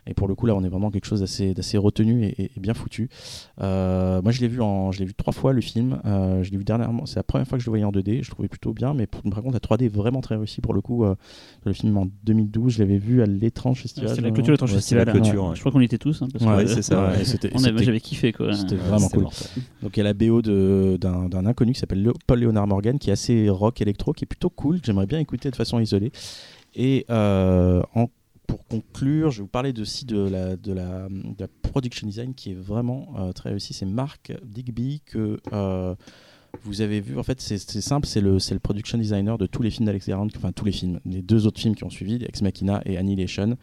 Et 0.08 0.14
pour 0.14 0.28
le 0.28 0.36
coup, 0.36 0.46
là, 0.48 0.56
on 0.56 0.64
est 0.64 0.70
vraiment 0.70 0.90
quelque 0.92 1.06
chose 1.06 1.20
d'assez 1.22 1.54
d'assez 1.54 1.78
retenu 1.78 2.24
et, 2.26 2.42
et- 2.42 2.52
et 2.56 2.60
bien 2.60 2.74
foutu. 2.74 3.10
Euh, 3.62 4.22
moi, 4.22 4.32
je 4.32 4.42
l'ai 4.42 4.48
vu, 4.48 4.62
en, 4.62 4.92
je 4.92 5.00
l'ai 5.00 5.06
vu 5.06 5.14
trois 5.14 5.34
fois, 5.34 5.54
le 5.54 5.62
film. 5.62 6.00
Euh, 6.06 6.44
je 6.44 6.52
l'ai 6.52 6.58
vu 6.58 6.64
dernièrement, 6.64 7.06
c'est 7.06 7.18
la 7.18 7.24
première 7.24 7.48
fois 7.48 7.58
que 7.58 7.64
je 7.64 7.68
le 7.68 7.72
voyais 7.72 7.84
en 7.86 7.92
2D, 7.92 8.24
je 8.24 8.30
trouvais 8.32 8.48
plutôt 8.48 8.74
bien, 8.74 8.94
mais 8.94 9.08
pour- 9.08 9.22
par 9.24 9.42
contre, 9.42 9.54
la 9.54 9.60
3D 9.60 9.86
est 9.86 9.94
vraiment 9.94 10.22
très 10.22 10.36
réussi 10.36 10.62
pour 10.62 10.74
le 10.74 10.82
coup. 10.82 11.04
euh, 11.04 11.16
le 11.66 11.74
film 11.74 11.98
en 11.98 12.08
2012, 12.24 12.74
je 12.74 12.80
l'avais 12.80 12.98
vu 12.98 13.22
à 13.22 13.26
l'étrange 13.26 13.82
festival. 13.82 14.16
C'est 14.16 14.22
la 14.22 14.32
clôture 14.32 14.54
de 14.54 14.58
ton 14.58 14.66
Ouais, 14.66 14.72
c'est 14.72 14.76
festival. 14.78 15.06
la 15.06 15.12
clôture, 15.14 15.44
ouais. 15.44 15.50
ouais. 15.50 15.56
Je 15.56 15.60
crois 15.60 15.72
qu'on 15.72 15.82
y 15.82 15.86
était 15.86 15.98
tous. 15.98 16.22
hein, 16.22 16.28
parce 16.32 16.46
Ouais, 16.46 16.64
que, 16.64 16.70
c'est 16.70 16.82
ça, 16.82 17.14
c'était- 17.24 17.52
on 17.54 17.64
avait- 17.64 17.84
J'avais 17.84 18.00
kiffé 18.00 18.32
quoi. 18.34 18.54
C'était 18.54 18.76
Ouais, 18.76 18.82
vraiment 18.82 19.00
c'était 19.08 19.18
cool. 19.18 19.28
Donc 19.84 19.96
il 19.96 20.00
y 20.00 20.02
a 20.02 20.04
la 20.04 20.14
BO 20.14 20.42
de- 20.42 20.98
d'un 21.00 21.28
d'un 21.30 21.46
inconnu 21.46 21.74
qui 21.74 21.80
s'appelle 21.80 22.08
Paul 22.28 22.40
Leonard 22.40 22.68
Morgan, 22.68 22.98
qui 23.00 23.10
est 23.10 23.14
assez 23.14 23.50
rock 23.50 23.82
électro, 23.82 24.14
qui 24.14 24.24
est 24.24 24.28
plutôt 24.28 24.39
cool. 24.48 24.80
que 24.80 24.86
J'aimerais 24.86 25.08
bien 25.08 25.20
écouter 25.20 25.52
de 25.52 25.56
façon 25.56 25.80
isolée. 25.80 26.12
Et 26.76 27.06
euh, 27.10 27.82
pour 28.48 28.66
conclure, 28.68 29.32
je 29.32 29.38
vais 29.38 29.44
vous 29.44 29.48
parler 29.48 29.74
aussi 29.80 30.06
de 30.06 30.28
la, 30.28 31.48
production 31.62 32.08
design 32.08 32.34
qui 32.34 32.52
est 32.52 32.60
vraiment 32.60 33.14
euh, 33.18 33.32
très 33.32 33.50
réussi. 33.52 33.74
C'est 33.74 33.86
Mark 33.86 34.34
Digby 34.44 35.02
que 35.06 35.40
euh, 35.54 35.94
vous 36.64 36.82
avez 36.82 37.00
vu. 37.00 37.20
En 37.20 37.24
fait, 37.24 37.40
c'est 37.42 37.60
simple, 37.60 38.08
c'est 38.08 38.22
le, 38.22 38.40
c'est 38.40 38.56
le 38.56 38.60
production 38.60 38.98
designer 38.98 39.38
de 39.38 39.46
tous 39.46 39.62
les 39.62 39.70
films 39.70 39.86
d'Alex 39.86 40.08
Garland, 40.08 40.30
enfin 40.36 40.52
tous 40.52 40.66
les 40.66 40.72
films, 40.72 41.00
les 41.06 41.22
deux 41.22 41.46
autres 41.46 41.60
films 41.60 41.76
qui 41.76 41.84
ont 41.84 41.90
suivi, 41.90 42.24
Ex 42.24 42.42
Machina 42.42 42.82
et 42.86 42.98
Annihilation. 42.98 43.56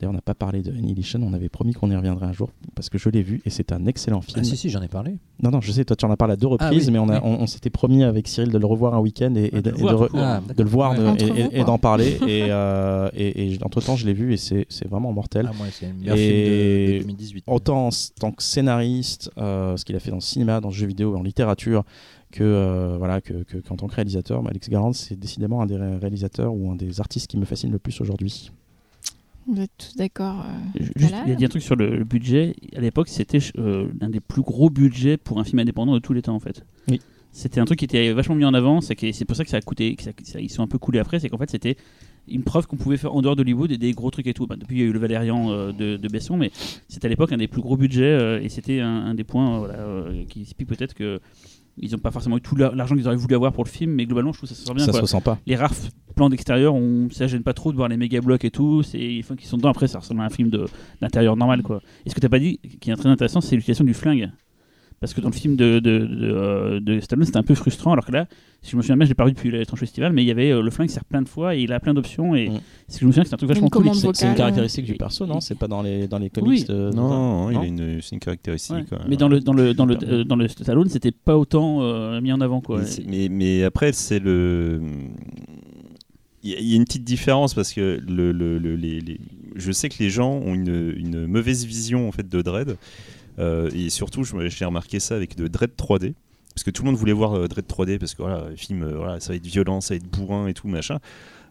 D'ailleurs, 0.00 0.12
on 0.12 0.16
n'a 0.16 0.22
pas 0.22 0.34
parlé 0.34 0.62
de 0.62 0.70
Annihilation, 0.72 1.20
on 1.22 1.34
avait 1.34 1.50
promis 1.50 1.74
qu'on 1.74 1.90
y 1.90 1.94
reviendrait 1.94 2.24
un 2.26 2.32
jour 2.32 2.48
parce 2.74 2.88
que 2.88 2.96
je 2.96 3.10
l'ai 3.10 3.22
vu 3.22 3.42
et 3.44 3.50
c'est 3.50 3.70
un 3.70 3.84
excellent 3.84 4.22
film. 4.22 4.38
Ah 4.40 4.44
si, 4.44 4.56
si, 4.56 4.70
j'en 4.70 4.80
ai 4.80 4.88
parlé. 4.88 5.18
Non, 5.42 5.50
non, 5.50 5.60
je 5.60 5.70
sais, 5.72 5.84
toi 5.84 5.94
tu 5.94 6.06
en 6.06 6.10
as 6.10 6.16
parlé 6.16 6.32
à 6.32 6.36
deux 6.36 6.46
reprises, 6.46 6.86
oui, 6.86 6.92
mais 6.94 6.98
on, 6.98 7.08
a- 7.10 7.16
oui. 7.16 7.20
on, 7.22 7.42
on 7.42 7.46
s'était 7.46 7.68
promis 7.68 8.02
avec 8.02 8.26
Cyril 8.26 8.50
de 8.50 8.56
le 8.56 8.64
revoir 8.66 8.94
un 8.94 9.00
week-end 9.00 9.34
et, 9.36 9.44
et 9.44 9.50
Ah, 9.56 9.60
de 9.60 9.70
le 9.70 9.76
et 9.76 9.80
voir, 9.82 9.98
de. 10.00 10.08
Ah, 10.14 10.40
de 10.56 10.62
le 10.62 10.68
voir 10.70 10.94
de- 10.94 11.06
Entre 11.06 11.54
et- 11.54 11.64
d'en 11.64 11.76
parler. 11.78 12.16
et, 12.26 12.46
euh, 12.50 13.10
et, 13.14 13.52
et 13.52 13.58
entre 13.62 13.82
temps, 13.82 13.94
je 13.96 14.06
l'ai 14.06 14.14
vu 14.14 14.32
et 14.32 14.36
c'est 14.38 14.66
vraiment 14.88 15.12
mortel. 15.12 15.46
Ah, 15.50 15.54
moi, 15.56 15.66
c'est 15.70 15.88
le 15.88 15.92
meilleur 15.94 16.16
Et- 16.16 16.18
film 16.20 16.92
de, 16.92 16.92
de 16.94 17.02
2018. 17.02 17.44
Autant 17.46 17.88
en 17.88 17.90
tant 18.18 18.32
que 18.32 18.42
scénariste, 18.42 19.30
euh, 19.36 19.76
ce 19.76 19.84
qu'il 19.84 19.96
a 19.96 20.00
fait 20.00 20.10
dans 20.10 20.16
le 20.16 20.22
cinéma, 20.22 20.60
dans 20.60 20.68
le 20.68 20.74
jeu 20.74 20.86
vidéo, 20.86 21.14
en 21.16 21.22
littérature, 21.22 21.84
que 22.32 22.42
euh, 22.44 22.96
voilà, 22.96 23.20
que, 23.20 23.42
que- 23.42 23.58
qu'en 23.58 23.76
tant 23.76 23.86
que 23.88 23.94
réalisateur, 23.96 24.42
Alex 24.48 24.68
Garland, 24.70 24.92
c'est 24.94 25.18
décidément 25.18 25.60
un 25.62 25.66
des 25.66 25.76
ré- 25.76 25.96
réalisateurs 25.96 26.54
ou 26.54 26.70
un 26.70 26.76
des 26.76 27.00
artistes 27.00 27.26
qui 27.26 27.36
me 27.36 27.44
fascine 27.44 27.70
le 27.72 27.78
plus 27.78 28.00
aujourd'hui. 28.00 28.50
Vous 29.46 29.60
êtes 29.60 29.70
tous 29.78 29.96
d'accord 29.96 30.44
euh, 30.46 30.78
Ju- 30.80 30.92
Juste, 30.96 31.14
il 31.26 31.30
y 31.30 31.32
a 31.32 31.34
dit 31.36 31.44
un 31.44 31.48
truc 31.48 31.62
sur 31.62 31.74
le, 31.76 31.96
le 31.96 32.04
budget. 32.04 32.54
À 32.76 32.80
l'époque, 32.80 33.08
c'était 33.08 33.38
euh, 33.58 33.88
l'un 34.00 34.08
des 34.10 34.20
plus 34.20 34.42
gros 34.42 34.70
budgets 34.70 35.16
pour 35.16 35.40
un 35.40 35.44
film 35.44 35.58
indépendant 35.58 35.94
de 35.94 35.98
tous 35.98 36.12
les 36.12 36.22
temps, 36.22 36.34
en 36.34 36.40
fait. 36.40 36.64
Oui. 36.88 37.00
C'était 37.32 37.60
un 37.60 37.64
truc 37.64 37.78
qui 37.78 37.84
était 37.84 38.12
vachement 38.12 38.34
mis 38.34 38.44
en 38.44 38.54
avant. 38.54 38.80
C'est 38.80 38.94
pour 39.24 39.36
ça 39.36 39.44
que 39.44 39.50
ça 39.50 39.56
a 39.56 39.60
coûté. 39.60 39.94
que 39.96 40.02
ça- 40.02 40.12
que 40.12 40.26
ça- 40.26 40.40
ils 40.40 40.50
sont 40.50 40.62
un 40.62 40.66
peu 40.68 40.78
coulés 40.78 40.98
après. 40.98 41.18
C'est 41.20 41.28
qu'en 41.28 41.38
fait, 41.38 41.50
c'était 41.50 41.76
une 42.28 42.42
preuve 42.42 42.66
qu'on 42.66 42.76
pouvait 42.76 42.96
faire 42.96 43.14
en 43.14 43.22
dehors 43.22 43.34
d'Hollywood 43.34 43.72
et 43.72 43.78
des 43.78 43.92
gros 43.92 44.10
trucs 44.10 44.26
et 44.26 44.34
tout. 44.34 44.46
Bah, 44.46 44.56
depuis, 44.56 44.76
il 44.76 44.80
y 44.80 44.84
a 44.84 44.86
eu 44.86 44.92
le 44.92 44.98
Valérian 44.98 45.50
euh, 45.50 45.72
de, 45.72 45.96
de 45.96 46.08
Besson, 46.08 46.36
mais 46.36 46.50
c'était 46.88 47.06
à 47.06 47.08
l'époque 47.08 47.32
un 47.32 47.38
des 47.38 47.48
plus 47.48 47.62
gros 47.62 47.76
budgets 47.76 48.02
euh, 48.04 48.40
et 48.42 48.48
c'était 48.48 48.80
un, 48.80 48.88
un 49.06 49.14
des 49.14 49.24
points 49.24 49.56
euh, 49.56 49.58
voilà, 49.60 49.78
euh, 49.78 50.24
qui 50.28 50.42
explique 50.42 50.68
peut-être 50.68 50.94
que. 50.94 51.20
Ils 51.78 51.92
n'ont 51.92 51.98
pas 51.98 52.10
forcément 52.10 52.36
eu 52.36 52.40
tout 52.40 52.56
la- 52.56 52.72
l'argent 52.74 52.94
qu'ils 52.94 53.06
auraient 53.06 53.16
voulu 53.16 53.34
avoir 53.34 53.52
pour 53.52 53.64
le 53.64 53.68
film, 53.68 53.92
mais 53.92 54.04
globalement, 54.06 54.32
je 54.32 54.38
trouve 54.38 54.48
que 54.48 54.54
ça 54.54 54.60
se 54.60 54.66
sort 54.66 54.74
bien. 54.74 54.84
ça 54.84 54.90
quoi 54.92 54.98
se 55.00 55.02
ressent 55.02 55.20
pas. 55.20 55.38
les 55.46 55.56
rares 55.56 55.72
plans 56.14 56.28
d'extérieur, 56.28 56.74
on 56.74 57.08
ça 57.10 57.26
gêne 57.26 57.42
pas 57.42 57.54
trop 57.54 57.70
de 57.72 57.76
voir 57.76 57.88
les 57.88 57.96
méga 57.96 58.20
blocs 58.20 58.44
et 58.44 58.50
tout. 58.50 58.82
C'est 58.82 59.22
fois 59.22 59.36
qu'ils 59.36 59.46
sont 59.48 59.56
dedans, 59.56 59.70
après 59.70 59.88
ça 59.88 60.00
ressemble 60.00 60.20
à 60.20 60.24
un 60.24 60.28
film 60.30 60.50
de- 60.50 60.66
d'intérieur 61.00 61.36
normal 61.36 61.62
quoi. 61.62 61.80
Et 62.04 62.10
ce 62.10 62.14
que 62.14 62.20
t'as 62.20 62.28
pas 62.28 62.38
dit, 62.40 62.58
qui 62.80 62.90
est 62.90 62.96
très 62.96 63.08
intéressant, 63.08 63.40
c'est 63.40 63.56
l'utilisation 63.56 63.84
du 63.84 63.94
flingue? 63.94 64.30
Parce 65.00 65.14
que 65.14 65.22
dans 65.22 65.30
le 65.30 65.34
film 65.34 65.56
de, 65.56 65.78
de, 65.78 65.98
de, 66.00 66.30
euh, 66.30 66.78
de 66.78 67.00
Stallone, 67.00 67.24
c'était 67.24 67.38
un 67.38 67.42
peu 67.42 67.54
frustrant, 67.54 67.92
alors 67.92 68.04
que 68.04 68.12
là, 68.12 68.26
si 68.60 68.72
je 68.72 68.76
me 68.76 68.82
souviens 68.82 68.98
bien, 68.98 69.06
je 69.06 69.10
l'ai 69.12 69.14
pas 69.14 69.24
vu 69.24 69.32
depuis 69.32 69.50
l'étrange 69.50 69.80
festival, 69.80 70.12
mais 70.12 70.22
il 70.22 70.26
y 70.26 70.30
avait 70.30 70.50
euh, 70.50 70.60
le 70.60 70.70
flingue 70.70 70.90
sert 70.90 71.06
plein 71.06 71.22
de 71.22 71.28
fois 71.28 71.56
et 71.56 71.62
il 71.62 71.72
a 71.72 71.80
plein 71.80 71.94
d'options. 71.94 72.34
Et 72.34 72.50
Mm. 72.50 72.60
ce 72.86 72.94
que 72.96 73.00
je 73.00 73.06
me 73.06 73.10
souviens, 73.12 73.24
c'est 73.24 73.32
un 73.32 73.38
truc 73.38 73.48
vachement 73.48 73.68
Une 73.68 73.70
cool. 73.70 74.14
c'est- 74.14 74.26
une 74.28 74.34
caractéristique 74.34 74.84
du 74.84 74.92
perso, 74.96 75.24
non 75.24 75.40
C'est 75.40 75.54
pas 75.56 75.68
dans 75.68 75.80
les, 75.80 76.06
dans 76.06 76.18
les 76.18 76.26
Oui. 76.26 76.30
comics 76.42 76.68
de- 76.68 76.90
Non, 76.94 77.50
il 77.50 77.56
a 77.56 77.64
une, 77.64 78.02
c'est 78.02 78.14
une 78.14 78.20
caractéristique. 78.20 78.76
Ouais. 78.76 78.84
quoi. 78.90 78.98
Mais 79.08 79.16
dans 79.16 79.28
le, 79.30 79.40
dans 79.40 79.54
le, 79.54 79.72
dans 79.72 79.86
le, 79.86 79.96
euh, 80.02 80.22
dans 80.24 80.36
le 80.36 80.48
Stallone, 80.48 80.90
c'était 80.90 81.12
pas 81.12 81.38
autant 81.38 81.78
euh, 81.80 82.20
mis 82.20 82.30
en 82.30 82.42
avant 82.42 82.60
quoi. 82.60 82.82
Mais, 82.82 83.04
mais, 83.08 83.28
mais 83.30 83.64
après, 83.64 83.92
c'est 83.94 84.18
le. 84.18 84.82
Il 86.42 86.50
y, 86.50 86.54
a- 86.54 86.58
il 86.58 86.66
y 86.68 86.72
a 86.74 86.76
une 86.76 86.84
petite 86.84 87.04
différence 87.04 87.54
parce 87.54 87.72
que 87.72 88.00
le, 88.06 88.32
le- 88.32 88.58
le- 88.58 88.76
les, 88.76 89.00
les- 89.00 89.20
je 89.56 89.72
sais 89.72 89.88
que 89.88 89.96
les 89.98 90.10
gens 90.10 90.30
ont 90.34 90.52
une, 90.54 90.92
une 90.94 91.26
mauvaise 91.26 91.64
vision 91.64 92.06
en 92.06 92.12
fait 92.12 92.28
de 92.28 92.42
Dread. 92.42 92.76
Euh, 93.38 93.70
et 93.74 93.90
surtout, 93.90 94.22
j'ai 94.24 94.64
remarqué 94.64 95.00
ça 95.00 95.14
avec 95.16 95.36
de 95.36 95.46
Dread 95.48 95.70
3D. 95.76 96.14
Parce 96.54 96.64
que 96.64 96.70
tout 96.70 96.82
le 96.82 96.90
monde 96.90 96.98
voulait 96.98 97.12
voir 97.12 97.34
euh, 97.34 97.46
Dread 97.48 97.64
3D 97.66 97.98
parce 97.98 98.14
que 98.14 98.22
voilà, 98.22 98.48
le 98.50 98.56
film, 98.56 98.82
euh, 98.82 98.96
voilà, 98.96 99.20
ça 99.20 99.28
va 99.32 99.36
être 99.36 99.46
violent, 99.46 99.80
ça 99.80 99.94
va 99.94 99.96
être 99.96 100.10
bourrin 100.10 100.46
et 100.48 100.54
tout, 100.54 100.66
machin. 100.68 100.98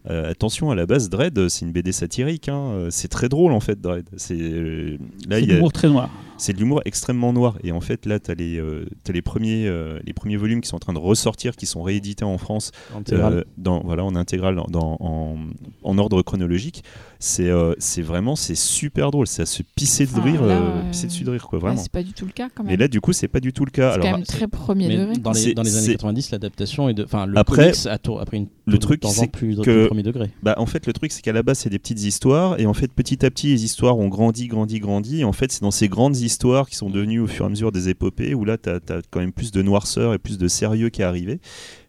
Euh, 0.09 0.29
attention, 0.31 0.71
à 0.71 0.75
la 0.75 0.85
base, 0.85 1.09
Dread, 1.09 1.47
c'est 1.49 1.65
une 1.65 1.71
BD 1.71 1.91
satirique. 1.91 2.49
hein. 2.49 2.87
C'est 2.89 3.07
très 3.07 3.29
drôle 3.29 3.53
en 3.53 3.59
fait, 3.59 3.79
Dread. 3.81 4.07
C'est 4.17 4.37
euh, 4.39 4.97
là, 5.27 5.39
il 5.39 5.49
y 5.49 5.53
a- 5.53 5.69
très 5.71 5.87
noir. 5.89 6.09
C'est 6.39 6.53
de 6.53 6.57
l'humour 6.57 6.81
extrêmement 6.85 7.31
noir. 7.33 7.57
Et 7.63 7.71
en 7.71 7.81
fait, 7.81 8.05
là, 8.07 8.19
tu 8.19 8.31
as, 8.31 8.33
les, 8.33 8.57
euh, 8.57 8.85
t'as 9.03 9.13
les, 9.13 9.21
premiers, 9.21 9.67
euh, 9.67 9.99
les 10.05 10.13
premiers 10.13 10.37
volumes 10.37 10.61
qui 10.61 10.69
sont 10.69 10.77
en 10.77 10.79
train 10.79 10.93
de 10.93 10.97
ressortir, 10.99 11.55
qui 11.55 11.65
sont 11.67 11.83
réédités 11.83 12.25
en 12.25 12.37
France, 12.39 12.71
euh, 13.11 13.43
dans, 13.57 13.81
voilà, 13.81 14.03
en 14.03 14.15
intégrale, 14.15 14.55
dans, 14.55 14.65
dans- 14.69 14.97
en, 14.99 15.37
en 15.83 15.97
ordre 15.97 16.21
chronologique. 16.23 16.83
C'est 17.21 17.49
euh, 17.49 17.73
c'est 17.79 18.01
vraiment 18.01 18.37
c'est 18.37 18.55
super 18.55 19.11
drôle. 19.11 19.27
C'est 19.27 19.41
à 19.41 19.45
se 19.45 19.61
pisser 19.75 20.05
de 20.05 20.11
Ah, 20.15 20.21
rire, 20.21 20.41
là, 20.45 20.83
pisser 20.89 21.07
dessus 21.07 21.25
de 21.25 21.31
rire, 21.31 21.45
quoi, 21.47 21.59
vraiment. 21.59 21.75
C'est 21.75 21.91
pas 21.91 22.01
du 22.03 22.13
tout 22.13 22.25
le 22.25 22.31
cas 22.31 22.47
quand 22.55 22.63
même. 22.63 22.71
Mais 22.71 22.77
là, 22.77 22.87
du 22.87 23.01
coup, 23.01 23.11
c'est 23.11 23.27
pas 23.27 23.41
du 23.41 23.51
tout 23.51 23.65
le 23.65 23.71
cas. 23.71 23.89
c'est 23.89 23.93
Alors, 23.95 24.05
quand 24.11 24.17
même 24.17 24.25
très 24.25 24.47
premier 24.47 24.87
degré. 24.87 25.17
dans 25.17 25.31
les, 25.33 25.39
C'est- 25.39 25.53
dans 25.53 25.63
les 25.63 25.75
années 25.75 25.85
c'est- 25.87 25.91
90, 25.93 26.31
l'adaptation 26.31 26.87
est 26.87 26.93
de. 26.93 27.03
Enfin, 27.03 27.25
le 27.25 27.37
Après, 27.37 27.71
comics 27.71 27.85
a, 27.87 27.97
tour- 27.97 28.21
a 28.21 28.25
pris 28.25 28.37
une 28.37 28.47
le 28.65 28.77
truc, 28.77 29.01
c'est 29.05 29.27
plus, 29.27 29.57
que- 29.57 29.87
premier 29.87 30.03
degré. 30.03 30.29
Bah, 30.43 30.53
en 30.57 30.65
fait, 30.65 30.85
le 30.87 30.93
truc, 30.93 31.11
c'est 31.11 31.21
qu'à 31.21 31.33
la 31.33 31.43
base, 31.43 31.59
c'est 31.59 31.69
des 31.69 31.79
petites 31.79 32.01
histoires, 32.03 32.57
et 32.59 32.65
en 32.67 32.73
fait, 32.73 32.89
petit 32.93 33.25
à 33.25 33.29
petit, 33.31 33.47
les 33.47 33.65
histoires 33.65 33.97
ont 33.97 34.07
grandi, 34.07 34.47
grandi, 34.47 34.79
grandi. 34.79 35.19
Et 35.21 35.23
en 35.25 35.33
fait, 35.33 35.51
c'est 35.51 35.61
dans 35.61 35.71
ces 35.71 35.89
grandes 35.89 36.15
histoires 36.15 36.28
qui 36.67 36.75
sont 36.75 36.89
devenues 36.89 37.19
au 37.19 37.27
fur 37.27 37.45
et 37.45 37.47
à 37.47 37.49
mesure 37.49 37.71
des 37.71 37.89
épopées 37.89 38.33
où 38.33 38.45
là, 38.45 38.57
tu 38.57 38.69
as, 38.69 38.79
quand 39.09 39.19
même 39.19 39.31
plus 39.33 39.51
de 39.51 39.61
noirceur 39.61 40.13
et 40.13 40.17
plus 40.19 40.37
de 40.37 40.47
sérieux 40.47 40.89
qui 40.89 41.01
est 41.01 41.05
arrivé. 41.05 41.39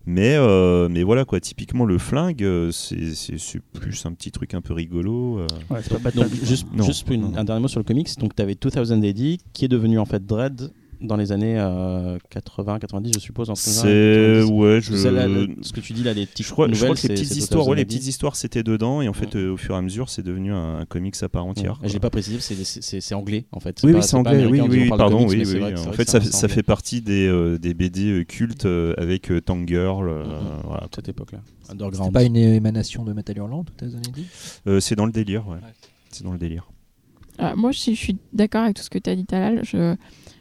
Mais, 0.06 0.34
euh, 0.36 0.88
mais 0.90 1.02
voilà, 1.02 1.24
quoi, 1.24 1.40
typiquement, 1.40 1.84
le 1.84 1.98
flingue, 1.98 2.42
euh, 2.42 2.70
c'est 2.72 3.60
plus 3.74 4.06
un 4.06 4.12
petit 4.12 4.30
truc 4.30 4.54
un 4.54 4.60
peu 4.62 4.72
rigolo. 4.72 5.38
euh. 5.40 5.46
Ouais, 5.68 5.80
c'est 5.82 5.90
pas 5.92 5.98
Batman. 5.98 6.28
Donc, 6.28 6.44
juste, 6.44 6.66
Non, 6.74 6.84
juste 6.84 7.04
pour 7.04 7.14
une- 7.14 7.20
non, 7.22 7.28
non. 7.28 7.36
un 7.38 7.44
dernier 7.44 7.62
mot 7.62 7.68
sur 7.68 7.80
le 7.80 7.84
comics. 7.84 8.08
Donc, 8.18 8.34
tu 8.34 8.42
avais 8.42 8.54
2000 8.54 9.04
AD 9.04 9.36
qui 9.52 9.64
est 9.64 9.68
devenu 9.68 9.98
en 9.98 10.06
fait 10.06 10.24
Dread 10.24 10.70
dans 11.00 11.16
les 11.16 11.32
années 11.32 11.56
80, 12.30 12.78
90, 12.78 13.12
je 13.14 13.18
suppose. 13.20 13.50
C'est. 13.54 14.40
90. 14.40 14.50
Ouais, 14.52 14.80
je. 14.80 14.94
C'est 14.96 15.10
là, 15.10 15.26
là, 15.26 15.46
ce 15.62 15.72
que 15.72 15.80
tu 15.80 15.92
dis 15.92 16.02
là, 16.02 16.12
les 16.12 16.26
petites 16.26 16.46
Je 16.46 16.52
crois, 16.52 16.68
je 16.70 16.74
crois 16.84 16.94
que 16.94 17.02
les 17.02 17.14
petites 17.14 17.36
histoires, 17.36 17.66
ouais, 17.68 17.76
les 17.76 17.84
2000 17.84 17.96
AD. 17.96 17.98
petites 17.98 18.06
histoires, 18.08 18.36
c'était 18.36 18.62
dedans, 18.62 19.00
et 19.02 19.08
en 19.08 19.12
fait, 19.12 19.34
euh, 19.36 19.52
au 19.52 19.56
fur 19.56 19.74
et 19.74 19.78
à 19.78 19.82
mesure, 19.82 20.08
c'est 20.10 20.22
devenu 20.22 20.52
un, 20.52 20.78
un 20.78 20.84
comics 20.86 21.14
à 21.22 21.28
part 21.28 21.46
entière. 21.46 21.78
Et 21.82 21.88
je 21.88 21.92
l'ai 21.94 22.00
quoi. 22.00 22.10
pas 22.10 22.10
précisé, 22.10 22.38
c'est- 22.40 23.14
anglais 23.14 23.46
en 23.52 23.60
fait. 23.60 23.80
Oui, 23.82 23.94
c'est 24.02 24.14
anglais. 24.14 24.46
Oui, 24.46 24.60
oui, 24.60 24.88
pardon. 24.88 25.18
comics, 25.18 25.30
Oui, 25.30 25.36
mais 25.38 25.44
c'est 25.44 25.54
oui, 25.54 25.60
vrai 25.60 25.74
que- 25.74 25.80
En 25.88 25.92
fait, 25.92 26.08
ça, 26.08 26.20
fait- 26.20 26.30
ça 26.30 26.38
anglais. 26.46 26.48
fait 26.54 26.62
partie 26.62 27.00
des, 27.00 27.26
euh, 27.26 27.58
des 27.58 27.74
BD 27.74 28.10
euh, 28.20 28.24
cultes 28.24 28.66
euh, 28.66 28.94
avec 28.98 29.30
euh, 29.30 29.40
Tank 29.40 29.66
Girl. 29.68 30.08
euh, 30.08 30.24
Mhm. 30.24 30.32
voilà. 30.64 30.86
cette 30.94 31.08
époque-là. 31.08 31.40
C'est 31.62 31.72
Underground. 31.72 32.12
pas 32.12 32.22
une 32.24 32.36
émanation 32.36 33.04
de 33.04 33.12
Metal 33.12 33.36
Hurlant, 33.36 33.64
tout 33.64 33.84
à 33.84 33.88
Euh, 34.68 34.80
c'est 34.80 34.94
dans 34.96 35.06
le 35.06 35.12
délire, 35.12 35.46
ouais. 35.48 35.58
C'est 36.10 36.24
dans 36.24 36.32
le 36.32 36.38
délire. 36.38 36.68
Moi, 37.56 37.72
je, 37.72 37.78
je 37.78 37.90
suis 37.96 38.18
d'accord 38.34 38.64
avec 38.64 38.76
tout 38.76 38.82
ce 38.82 38.90
que 38.90 38.98
tu 38.98 39.08
as 39.08 39.16
dit, 39.16 39.24
Talal. 39.24 39.60
Je, 39.64 39.96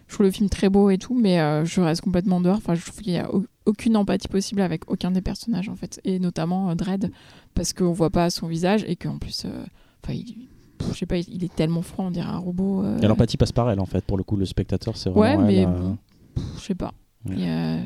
je 0.10 0.14
trouve 0.16 0.26
le 0.26 0.32
film 0.32 0.50
très 0.50 0.68
beau 0.70 0.90
et 0.90 0.98
tout, 0.98 1.14
mais 1.18 1.40
euh, 1.40 1.64
je 1.64 1.80
reste 1.80 2.02
complètement 2.02 2.42
dehors. 2.42 2.58
Enfin, 2.58 2.76
je 2.76 2.84
trouve 2.86 3.00
qu'il 3.02 3.14
n'y 3.14 3.20
a 3.20 3.34
au- 3.34 3.46
aucune 3.66 3.96
empathie 3.96 4.28
possible 4.28 4.60
avec 4.60 4.90
aucun 4.92 5.12
des 5.12 5.22
personnages 5.22 5.70
en 5.70 5.76
fait, 5.76 6.02
et 6.04 6.20
notamment 6.20 6.70
euh, 6.72 6.76
Dredd 6.76 7.12
parce 7.54 7.72
qu'on 7.74 7.94
voit 7.94 8.10
pas 8.10 8.30
son 8.30 8.48
visage 8.48 8.84
et 8.88 8.96
qu'en 8.98 9.18
plus, 9.20 9.46
euh, 9.46 9.64
enfin, 10.04 10.14
il, 10.14 10.48
pff, 10.78 10.94
je 10.94 10.98
sais 10.98 11.06
pas, 11.06 11.18
il, 11.18 11.44
est 11.44 11.54
tellement 11.56 11.82
froid, 11.84 12.06
on 12.06 12.12
dirait 12.12 12.28
un 12.28 12.38
robot. 12.38 12.84
Et 13.02 13.08
l'empathie 13.08 13.38
passe 13.38 13.52
par 13.52 13.70
elle 13.72 13.80
en 13.80 13.86
fait. 13.86 14.04
Pour 14.04 14.18
le 14.18 14.24
coup, 14.24 14.36
le 14.36 14.46
spectateur, 14.46 14.98
c'est 14.98 15.10
Ouais, 15.10 15.36
vraiment. 15.36 15.48
mais 15.48 15.56
elle, 15.58 15.66
bon, 15.68 15.98
pff, 16.36 16.44
je 16.58 16.62
sais 16.62 16.76
pas. 16.76 16.92
Et, 17.28 17.32
euh, 17.50 17.80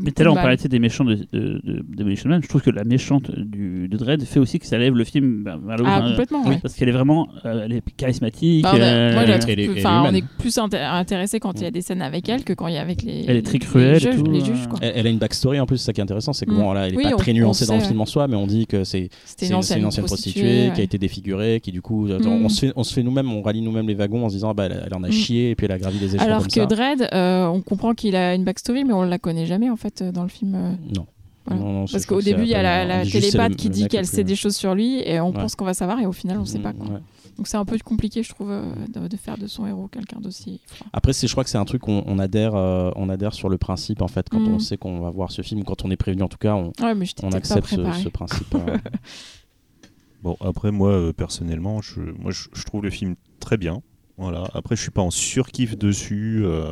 Mais 0.00 0.10
tout 0.10 0.22
à 0.22 0.24
l'heure, 0.24 0.32
on 0.32 0.36
de 0.36 0.40
parlait 0.40 0.56
des 0.56 0.78
méchants 0.78 1.04
de, 1.04 1.14
de, 1.34 1.60
de, 1.86 2.28
Man. 2.28 2.40
Je 2.42 2.48
trouve 2.48 2.62
que 2.62 2.70
la 2.70 2.82
méchante 2.84 3.30
du, 3.30 3.88
de 3.88 3.96
Dredd 3.98 4.22
fait 4.24 4.40
aussi 4.40 4.58
que 4.58 4.64
ça 4.66 4.78
lève 4.78 4.94
le 4.96 5.04
film 5.04 5.44
vers 5.44 5.56
haut. 5.80 5.84
Ah, 5.84 5.98
hein. 6.02 6.08
complètement, 6.10 6.42
ouais. 6.46 6.58
Parce 6.62 6.74
qu'elle 6.74 6.88
est 6.88 6.92
vraiment 6.92 7.28
euh, 7.44 7.64
elle 7.66 7.72
est 7.74 7.82
charismatique. 7.98 8.62
Bah, 8.62 8.72
on 8.74 8.80
a- 8.80 8.84
euh, 8.84 9.12
moi, 9.12 9.22
elle 9.24 9.30
est- 9.60 9.64
elle 9.76 9.86
on 9.86 10.14
est 10.14 10.24
plus 10.38 10.56
inté- 10.56 10.82
intéressé 10.82 11.40
quand 11.40 11.60
il 11.60 11.64
y 11.64 11.66
a 11.66 11.70
des 11.70 11.82
scènes 11.82 12.00
avec 12.00 12.26
elle 12.30 12.42
que 12.42 12.54
quand 12.54 12.68
il 12.68 12.74
y 12.74 12.78
a 12.78 12.80
avec 12.80 13.02
les. 13.02 13.26
Elle 13.28 13.36
est 13.36 13.42
très 13.42 13.58
les 13.58 13.58
cruelle 13.66 13.96
et 13.96 14.00
juges, 14.00 14.16
tout, 14.16 14.30
les 14.30 14.40
euh. 14.40 14.44
juges, 14.46 14.66
quoi. 14.66 14.78
Elle, 14.80 14.92
elle 14.96 15.06
a 15.08 15.10
une 15.10 15.18
backstory 15.18 15.60
en 15.60 15.66
plus, 15.66 15.76
c'est 15.76 15.84
ça 15.84 15.92
qui 15.92 16.00
est 16.00 16.04
intéressant, 16.04 16.32
c'est 16.32 16.46
que 16.46 16.52
Mm. 16.52 16.56
bon, 16.56 16.72
là, 16.72 16.86
elle 16.88 16.94
est 16.94 16.96
Oui, 16.96 17.02
pas 17.04 17.14
on- 17.14 17.18
très 17.18 17.34
nuancée 17.34 17.66
dans 17.66 17.74
le 17.76 17.82
film 17.82 18.00
en 18.00 18.06
soi, 18.06 18.28
mais 18.28 18.36
on 18.36 18.46
dit 18.46 18.66
que 18.66 18.82
c'est 18.84 19.10
une 19.42 19.54
ancienne, 19.54 19.82
prostituée, 19.82 20.02
prostituée, 20.04 20.70
qui 20.74 20.80
a 20.80 20.84
été 20.84 20.96
défigurée, 20.96 21.60
qui 21.62 21.70
du 21.70 21.82
coup, 21.82 22.06
Mm. 22.08 22.26
on, 22.26 22.48
se 22.48 22.94
fait, 22.94 23.02
nous-mêmes, 23.02 23.30
on 23.30 23.42
rallie 23.42 23.60
nous-mêmes 23.60 23.88
les 23.88 23.94
wagons 23.94 24.24
en 24.24 24.30
se 24.30 24.36
disant, 24.36 24.50
ah, 24.50 24.54
bah, 24.54 24.68
elle, 24.70 24.94
en 24.94 25.02
a 25.04 25.08
Mm. 25.08 25.12
chié, 25.12 25.50
et 25.50 25.54
puis 25.54 25.66
elle 25.66 25.72
a 25.72 25.78
gravi 25.78 25.98
des 25.98 26.14
échelons 26.14 26.24
Alors 26.26 26.46
que 26.46 26.52
ça. 26.52 26.64
Dredd, 26.66 27.08
euh, 27.12 27.46
on 27.46 27.60
comprend 27.60 27.92
qu'il 27.92 28.16
a 28.16 28.34
une 28.34 28.44
backstory, 28.44 28.69
mais 28.84 28.92
on 28.92 29.02
la 29.02 29.18
connaît 29.18 29.46
jamais 29.46 29.70
en 29.70 29.76
fait 29.76 30.02
euh, 30.02 30.12
dans 30.12 30.22
le 30.22 30.28
film. 30.28 30.54
euh. 30.54 30.72
Non. 30.96 31.06
Voilà. 31.46 31.62
Non, 31.62 31.72
non, 31.72 31.86
c'est- 31.86 31.92
Parce 31.94 32.06
qu'au 32.06 32.20
début, 32.20 32.42
il 32.42 32.48
y 32.48 32.54
a 32.54 32.62
la, 32.62 32.84
la 32.84 33.04
c'est 33.04 33.12
télépathe 33.20 33.56
qui 33.56 33.70
dit 33.70 33.88
qu'elle 33.88 34.06
sait 34.06 34.24
des 34.24 34.36
choses 34.36 34.54
sur 34.56 34.74
lui 34.74 35.00
et 35.08 35.20
on 35.20 35.28
Ouais. 35.28 35.32
pense 35.32 35.54
qu'on 35.56 35.64
va 35.64 35.74
savoir 35.74 35.98
et 36.00 36.06
au 36.06 36.12
final, 36.12 36.38
on 36.38 36.44
sait 36.44 36.58
pas. 36.58 36.72
Quoi. 36.74 36.86
Ouais. 36.86 37.00
Donc 37.38 37.48
c'est 37.48 37.56
un 37.56 37.64
peu 37.64 37.78
compliqué, 37.82 38.22
je 38.22 38.28
trouve, 38.28 38.50
euh, 38.50 38.62
de, 38.94 39.08
de 39.08 39.16
faire 39.16 39.38
de 39.38 39.46
son 39.46 39.66
héros 39.66 39.88
quelqu'un 39.88 40.20
d'aussi. 40.20 40.60
Après, 40.92 41.14
c'est- 41.14 41.26
je 41.26 41.32
crois 41.32 41.42
que 41.42 41.48
c'est 41.50 41.56
un 41.58 41.64
truc 41.64 41.80
qu'on 41.80 42.04
on 42.06 42.18
adhère, 42.18 42.54
euh, 42.54 42.90
on 42.96 43.08
adhère 43.08 43.32
sur 43.32 43.48
le 43.48 43.56
principe 43.56 44.02
en 44.02 44.08
fait 44.08 44.28
quand 44.28 44.38
Mm. 44.40 44.54
on 44.54 44.58
sait 44.58 44.76
qu'on 44.76 45.00
va 45.00 45.08
voir 45.10 45.32
ce 45.32 45.40
film, 45.40 45.64
quand 45.64 45.82
on 45.84 45.90
est 45.90 45.96
prévenu 45.96 46.22
en 46.22 46.28
tout 46.28 46.36
cas, 46.38 46.54
on, 46.54 46.72
Ouais, 46.82 46.94
mais 46.94 47.06
accepte 47.32 47.68
ce, 47.68 48.08
principe. 48.10 48.54
euh. 48.54 48.76
Bon, 50.22 50.36
après, 50.40 50.70
moi, 50.70 51.12
personnellement, 51.14 51.80
je, 51.80 52.00
moi, 52.18 52.30
je, 52.30 52.48
je 52.52 52.64
trouve 52.64 52.82
le 52.82 52.90
film 52.90 53.14
très 53.40 53.56
bien. 53.56 53.80
Voilà. 54.20 54.44
Après, 54.52 54.76
je 54.76 54.82
suis 54.82 54.90
pas 54.90 55.00
en 55.00 55.10
surkiff 55.10 55.78
dessus. 55.78 56.42
euh, 56.44 56.62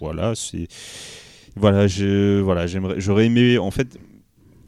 voilà, 0.00 0.34
c'est. 0.36 0.68
Voilà, 1.56 1.88
je, 1.88 2.40
voilà, 2.40 2.66
j'aimerais, 2.68 3.00
j'aurais 3.00 3.26
aimé. 3.26 3.58
En 3.58 3.72
fait, 3.72 3.98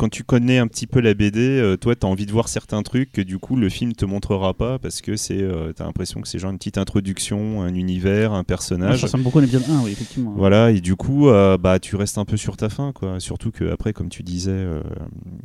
quand 0.04 0.10
tu 0.10 0.22
connais 0.22 0.58
un 0.58 0.66
petit 0.66 0.86
peu 0.86 1.00
la 1.00 1.14
BD, 1.14 1.40
euh, 1.40 1.78
toi, 1.78 1.94
tu 1.96 2.06
as 2.06 2.10
envie 2.10 2.26
de 2.26 2.30
voir 2.30 2.48
certains 2.48 2.82
trucs 2.82 3.10
que 3.10 3.22
du 3.22 3.38
coup, 3.38 3.56
le 3.56 3.70
film 3.70 3.94
te 3.94 4.04
montrera 4.04 4.52
pas 4.52 4.78
parce 4.78 5.00
que 5.00 5.16
c'est, 5.16 5.40
euh, 5.40 5.72
t'as 5.72 5.84
l'impression 5.84 6.20
que 6.20 6.28
c'est 6.28 6.38
genre 6.38 6.50
une 6.50 6.58
petite 6.58 6.76
introduction, 6.76 7.62
un 7.62 7.72
univers, 7.74 8.32
un 8.32 8.34
Moi, 8.34 8.44
personnage. 8.44 9.00
ça 9.00 9.06
ressemble 9.06 9.24
beaucoup 9.24 9.38
à 9.38 9.40
l'épisode 9.40 9.64
1, 9.66 9.82
oui, 9.82 9.92
effectivement. 9.92 10.34
Voilà, 10.36 10.72
et 10.72 10.82
du 10.82 10.94
coup, 10.94 11.30
euh, 11.30 11.56
bah, 11.56 11.78
tu 11.78 11.96
restes 11.96 12.18
un 12.18 12.26
peu 12.26 12.36
sur 12.36 12.58
ta 12.58 12.68
faim, 12.68 12.92
quoi. 12.94 13.18
Surtout 13.18 13.50
que 13.50 13.64
après, 13.72 13.94
comme 13.94 14.10
tu 14.10 14.22
disais, 14.22 14.66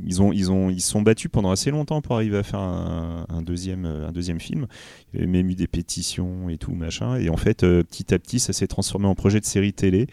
ils 0.06 0.22
ont, 0.22 0.34
ils 0.34 0.52
ont, 0.52 0.70
ils 0.70 0.82
se 0.82 0.92
sont 0.92 1.04
battus 1.04 1.32
pendant 1.32 1.52
assez 1.52 1.72
longtemps 1.72 2.02
pour 2.02 2.16
arriver 2.16 2.38
à 2.38 2.44
faire 2.44 2.60
un, 2.60 3.26
un 3.30 3.42
deuxième, 3.42 3.86
un 3.86 4.12
deuxième 4.12 4.42
film. 4.42 4.68
Il 5.14 5.22
y 5.22 5.24
avait 5.24 5.32
même 5.32 5.50
eu 5.50 5.56
des 5.56 5.68
pétitions 5.68 6.50
et 6.50 6.58
tout 6.58 6.74
machin. 6.74 7.16
Et 7.16 7.30
en 7.30 7.38
fait, 7.38 7.62
petit 7.62 8.14
à 8.14 8.20
petit, 8.20 8.42
ça 8.42 8.52
s'est 8.52 8.68
transformé 8.68 9.08
en 9.08 9.16
projet 9.16 9.40
de 9.40 9.46
série 9.46 9.72
télé. 9.72 10.08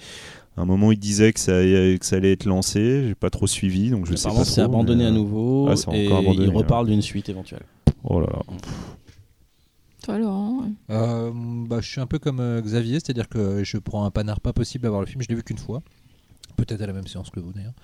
À 0.56 0.62
un 0.62 0.64
moment, 0.64 0.90
ils 0.90 0.98
disaient 0.98 1.32
que 1.32 1.40
ça, 1.40 1.52
que 1.52 1.98
ça 2.06 2.16
allait 2.16 2.32
être 2.32 2.46
lancé. 2.46 3.08
J'ai 3.08 3.14
pas 3.14 3.30
trop 3.30 3.46
suivi, 3.46 3.90
donc 3.90 4.06
je 4.06 4.16
sais 4.16 4.28
pas 4.28 4.44
c'est 4.44 4.62
abandonné 4.62 5.04
mais, 5.04 5.10
à 5.10 5.12
euh, 5.12 5.16
nouveau 5.16 5.68
ah, 5.68 5.74
et 5.94 6.06
abandonné, 6.06 6.44
il 6.44 6.48
ouais. 6.48 6.56
reparle 6.56 6.86
d'une 6.86 7.02
suite 7.02 7.28
éventuelle. 7.28 7.64
Oh 8.04 8.20
là 8.20 8.28
là. 8.32 8.42
Toi, 10.02 10.18
Laurent 10.18 10.60
ouais. 10.62 10.68
Euh, 10.90 11.30
bah, 11.34 11.80
je 11.80 11.88
suis 11.88 12.00
un 12.00 12.06
peu 12.06 12.18
comme 12.18 12.40
euh, 12.40 12.62
Xavier, 12.62 13.00
c'est-à-dire 13.00 13.28
que 13.28 13.64
je 13.64 13.76
prends 13.76 14.04
un 14.04 14.10
panard 14.10 14.40
pas 14.40 14.52
possible 14.52 14.86
à 14.86 14.90
voir 14.90 15.00
le 15.02 15.06
film. 15.06 15.20
Je 15.20 15.28
l'ai 15.28 15.34
vu 15.34 15.42
qu'une 15.42 15.58
fois, 15.58 15.82
peut-être 16.56 16.80
à 16.80 16.86
la 16.86 16.92
même 16.94 17.06
séance 17.06 17.28
que 17.28 17.40
vous 17.40 17.52
d'ailleurs. 17.52 17.74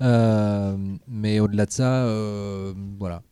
Euh, 0.00 0.76
mais 1.08 1.40
au-delà 1.40 1.66
de 1.66 1.72
ça, 1.72 2.04
euh, 2.04 2.72
voilà, 2.98 3.22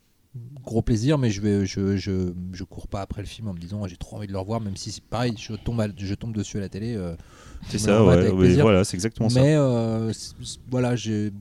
gros 0.64 0.82
plaisir. 0.82 1.16
Mais 1.16 1.31
je 1.31 1.40
vais, 1.40 1.64
je, 1.64 1.97
je, 1.97 2.32
je 2.52 2.64
cours 2.64 2.89
pas 2.89 3.01
après 3.01 3.23
le 3.23 3.28
film 3.28 3.48
en 3.48 3.55
me 3.55 3.59
disant 3.59 3.86
j'ai 3.86 3.97
trop 3.97 4.16
envie 4.16 4.27
de 4.27 4.32
le 4.32 4.39
revoir, 4.39 4.60
même 4.60 4.77
si 4.77 4.90
c'est 4.90 5.05
pareil, 5.05 5.32
je 5.39 5.55
tombe, 5.55 5.81
à- 5.81 5.89
je 5.97 6.14
tombe 6.14 6.35
dessus 6.35 6.59
à 6.59 6.60
la 6.60 6.69
télé. 6.69 6.94
euh, 6.94 7.14
C'est 7.68 7.78
ça, 7.78 8.05
ouais, 8.05 8.30
voilà, 8.60 8.84
c'est 8.84 8.97
exactement 8.97 9.28
ça. 9.28 9.40
Mais 9.40 9.55
euh, 9.56 10.12
voilà, 10.70 10.97
j'ai. 10.97 11.32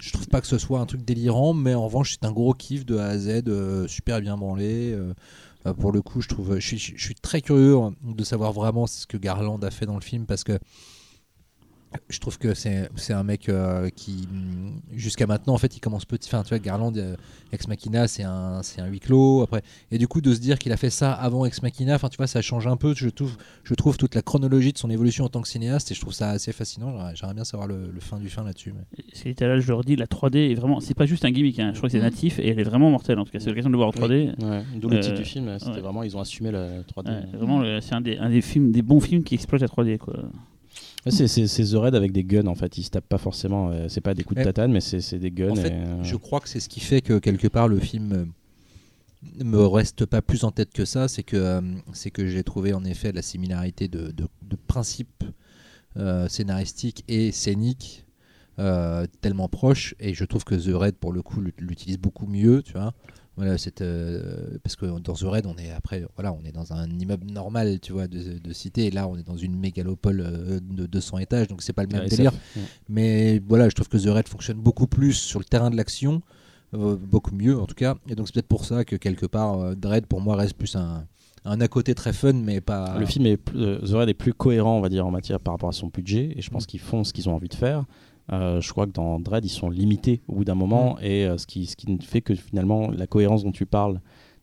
Je 0.00 0.12
trouve 0.12 0.28
pas 0.28 0.40
que 0.40 0.46
ce 0.46 0.58
soit 0.58 0.78
un 0.78 0.86
truc 0.86 1.04
délirant, 1.04 1.54
mais 1.54 1.74
en 1.74 1.84
revanche, 1.84 2.12
c'est 2.12 2.24
un 2.24 2.30
gros 2.30 2.54
kiff 2.54 2.86
de 2.86 2.98
A 2.98 3.06
à 3.06 3.18
Z, 3.18 3.42
euh, 3.48 3.88
super 3.88 4.20
bien 4.20 4.36
branlé. 4.36 4.92
euh, 4.92 5.12
euh, 5.66 5.72
pour 5.74 5.90
le 5.90 6.02
coup, 6.02 6.20
je 6.20 6.28
trouve, 6.28 6.54
je 6.60 6.66
suis, 6.66 6.78
je 6.78 7.02
suis 7.02 7.16
très 7.16 7.40
curieux 7.40 7.76
hein, 7.76 7.92
de 8.04 8.22
savoir 8.22 8.52
vraiment 8.52 8.86
ce 8.86 9.06
que 9.08 9.16
Garland 9.16 9.58
a 9.64 9.70
fait 9.72 9.86
dans 9.86 9.96
le 9.96 10.00
film 10.00 10.24
parce 10.24 10.44
que 10.44 10.56
je 12.08 12.18
trouve 12.20 12.38
que 12.38 12.54
c'est 12.54 12.88
c'est 12.96 13.12
un 13.14 13.22
mec 13.22 13.48
euh, 13.48 13.88
qui 13.90 14.28
jusqu'à 14.92 15.26
maintenant 15.26 15.54
en 15.54 15.58
fait 15.58 15.76
il 15.76 15.80
commence 15.80 16.04
petit 16.04 16.28
enfin 16.28 16.42
tu 16.42 16.50
vois 16.50 16.58
Garland 16.58 16.92
euh, 16.96 17.16
Ex 17.52 17.66
Machina 17.68 18.06
c'est 18.08 18.24
un 18.24 18.62
c'est 18.62 18.80
un 18.80 18.86
huis 18.86 19.00
clos 19.00 19.42
après 19.42 19.62
et 19.90 19.96
du 19.98 20.06
coup 20.06 20.20
de 20.20 20.34
se 20.34 20.38
dire 20.40 20.58
qu'il 20.58 20.70
a 20.72 20.76
fait 20.76 20.90
ça 20.90 21.12
avant 21.12 21.44
Ex 21.46 21.62
Machina 21.62 21.94
enfin 21.94 22.08
tu 22.10 22.16
vois 22.18 22.26
ça 22.26 22.42
change 22.42 22.66
un 22.66 22.76
peu 22.76 22.94
je 22.94 23.08
trouve 23.08 23.36
je 23.64 23.74
trouve 23.74 23.96
toute 23.96 24.14
la 24.14 24.22
chronologie 24.22 24.72
de 24.72 24.78
son 24.78 24.90
évolution 24.90 25.24
en 25.24 25.28
tant 25.28 25.40
que 25.40 25.48
cinéaste 25.48 25.90
et 25.90 25.94
je 25.94 26.00
trouve 26.00 26.12
ça 26.12 26.30
assez 26.30 26.52
fascinant 26.52 26.92
J'aimerais- 27.14 27.34
bien 27.34 27.44
savoir 27.44 27.68
le, 27.68 27.90
le 27.90 28.00
fin 28.00 28.18
du 28.18 28.28
fin 28.28 28.44
là-dessus 28.44 28.72
mais- 28.74 29.04
C'est 29.14 29.28
littéral, 29.30 29.60
je 29.60 29.68
leur 29.68 29.82
dis, 29.84 29.96
la 29.96 30.06
3D 30.06 30.50
est 30.50 30.54
vraiment. 30.54 30.80
C'est 30.80 30.94
pas 30.94 31.06
juste 31.06 31.24
un 31.24 31.30
gimmick, 31.30 31.58
hein. 31.58 31.70
je 31.72 31.78
crois 31.78 31.88
que 31.88 31.92
c'est 31.92 31.98
Mm. 31.98 32.02
natif 32.02 32.38
et 32.38 32.48
elle 32.48 32.58
est 32.60 32.64
vraiment 32.64 32.90
mortelle 32.90 33.18
en 33.18 33.24
tout 33.24 33.30
cas. 33.32 33.38
C'est 33.40 33.48
l'occasion 33.48 33.70
de 33.70 33.72
le 33.74 33.78
voir 33.78 33.88
en 33.88 33.92
3D. 33.92 34.32
Ouais, 34.42 34.62
D'où 34.76 34.88
le 34.88 34.96
Euh, 34.96 35.00
titre 35.00 35.14
du 35.16 35.24
film, 35.24 35.58
c'était 35.58 35.72
ouais. 35.72 35.80
vraiment, 35.80 36.02
ils 36.02 36.16
ont 36.16 36.20
assumé 36.20 36.50
la 36.50 36.82
3D. 36.82 37.10
Ouais, 37.10 37.36
vraiment, 37.38 37.62
c'est 37.80 37.94
un 37.94 38.00
des, 38.00 38.16
un 38.18 38.28
des 38.30 38.40
films, 38.40 38.70
des 38.72 38.82
bons 38.82 39.00
films 39.00 39.22
qui 39.24 39.34
exploitent 39.34 39.60
la 39.62 39.68
3D. 39.68 39.98
Quoi. 39.98 40.14
C'est- 41.06 41.26
The 41.64 41.74
Raid 41.74 41.94
avec 41.94 42.12
des 42.12 42.24
guns 42.24 42.46
en 42.46 42.54
fait, 42.54 42.76
ils 42.78 42.82
se 42.84 42.90
tapent 42.90 43.08
pas 43.08 43.18
forcément, 43.18 43.70
euh, 43.70 43.86
c'est 43.88 44.00
pas 44.00 44.14
des 44.14 44.24
coups 44.24 44.36
de 44.36 44.40
Mais- 44.40 44.44
tatane, 44.44 44.72
mais 44.72 44.80
c'est 44.80 45.18
des 45.18 45.30
guns. 45.30 45.50
En 45.50 45.54
fait, 45.54 45.68
et, 45.68 45.72
euh, 45.72 46.02
je 46.02 46.16
crois 46.16 46.40
que 46.40 46.48
c'est 46.48 46.60
ce 46.60 46.68
qui 46.68 46.80
fait 46.80 47.00
que 47.00 47.18
quelque 47.18 47.48
part 47.48 47.68
le 47.68 47.78
film 47.78 48.12
euh, 48.12 48.24
me 49.44 49.64
reste 49.66 50.04
pas 50.06 50.22
plus 50.22 50.44
en 50.44 50.50
tête 50.50 50.72
que 50.72 50.84
ça, 50.84 51.08
c'est 51.08 51.22
que 51.22 51.36
euh, 51.36 51.60
c'est 51.92 52.10
que 52.10 52.26
j'ai 52.26 52.42
trouvé 52.44 52.72
en 52.72 52.84
effet 52.84 53.12
la 53.12 53.22
similarité 53.22 53.88
de, 53.88 54.10
de, 54.10 54.26
de 54.42 54.56
principes 54.66 55.24
euh, 55.96 56.28
scénaristiques 56.28 57.04
et 57.08 57.32
scéniques 57.32 58.04
euh, 58.58 59.06
tellement 59.20 59.48
proches, 59.48 59.94
et 60.00 60.14
je 60.14 60.24
trouve 60.24 60.44
que 60.44 60.54
The 60.56 60.74
Raid 60.74 60.96
pour 60.96 61.12
le 61.12 61.22
coup 61.22 61.40
l'ut- 61.40 61.60
l'utilise 61.60 61.98
beaucoup 61.98 62.26
mieux, 62.26 62.62
tu 62.62 62.72
vois. 62.72 62.92
Voilà, 63.38 63.56
c'est 63.56 63.82
euh, 63.82 64.58
parce 64.64 64.74
que 64.74 64.84
dans 64.98 65.14
The 65.14 65.22
Raid, 65.22 65.46
on 65.46 65.56
est 65.58 65.70
après, 65.70 66.04
voilà, 66.16 66.32
on 66.32 66.44
est 66.44 66.50
dans 66.50 66.72
un 66.72 66.90
immeuble 66.90 67.30
normal, 67.30 67.78
tu 67.78 67.92
vois, 67.92 68.08
de, 68.08 68.36
de 68.36 68.52
cité, 68.52 68.86
et 68.86 68.90
là, 68.90 69.06
on 69.06 69.16
est 69.16 69.22
dans 69.22 69.36
une 69.36 69.54
mégalopole 69.56 70.20
euh, 70.20 70.58
de 70.60 70.86
200 70.86 71.18
étages, 71.18 71.46
donc 71.46 71.62
c'est 71.62 71.72
pas 71.72 71.84
le 71.84 71.88
même 71.88 72.08
délire. 72.08 72.32
Ouais. 72.32 72.62
Mais 72.88 73.40
voilà, 73.46 73.68
je 73.68 73.76
trouve 73.76 73.88
que 73.88 73.96
The 73.96 74.08
Raid 74.08 74.26
fonctionne 74.26 74.58
beaucoup 74.58 74.88
plus 74.88 75.12
sur 75.12 75.38
le 75.38 75.44
terrain 75.44 75.70
de 75.70 75.76
l'action, 75.76 76.20
euh, 76.74 76.96
beaucoup 76.96 77.32
mieux 77.32 77.56
en 77.56 77.66
tout 77.66 77.76
cas. 77.76 77.94
Et 78.08 78.16
donc 78.16 78.26
c'est 78.26 78.34
peut-être 78.34 78.48
pour 78.48 78.64
ça 78.64 78.84
que 78.84 78.96
quelque 78.96 79.26
part, 79.26 79.76
Dread 79.76 80.06
pour 80.06 80.20
moi 80.20 80.34
reste 80.34 80.54
plus 80.54 80.74
un, 80.74 81.06
un 81.44 81.60
à 81.60 81.68
côté 81.68 81.94
très 81.94 82.12
fun, 82.12 82.32
mais 82.32 82.60
pas. 82.60 82.98
Le 82.98 83.06
film 83.06 83.24
est 83.26 83.36
plus, 83.36 83.56
The 83.56 83.92
Raid 83.92 84.08
est 84.08 84.14
plus 84.14 84.34
cohérent, 84.34 84.78
on 84.78 84.80
va 84.80 84.88
dire, 84.88 85.06
en 85.06 85.12
matière 85.12 85.38
par 85.38 85.54
rapport 85.54 85.68
à 85.68 85.72
son 85.72 85.86
budget, 85.86 86.34
et 86.36 86.42
je 86.42 86.50
pense 86.50 86.66
qu'ils 86.66 86.80
font 86.80 87.04
ce 87.04 87.12
qu'ils 87.12 87.28
ont 87.28 87.36
envie 87.36 87.48
de 87.48 87.54
faire. 87.54 87.84
Euh, 88.30 88.60
je 88.60 88.70
crois 88.70 88.86
que 88.86 88.92
dans 88.92 89.18
Dread, 89.18 89.44
ils 89.44 89.48
sont 89.50 89.70
limités 89.70 90.20
au 90.28 90.34
bout 90.34 90.44
d'un 90.44 90.54
moment, 90.54 90.98
et 91.00 91.26
euh, 91.26 91.38
ce, 91.38 91.46
qui, 91.46 91.66
ce 91.66 91.76
qui 91.76 91.96
fait 92.02 92.20
que 92.20 92.34
finalement 92.34 92.90
la 92.90 93.06
cohérence 93.06 93.42
dont 93.44 93.52
tu 93.52 93.64
parles 93.66 94.00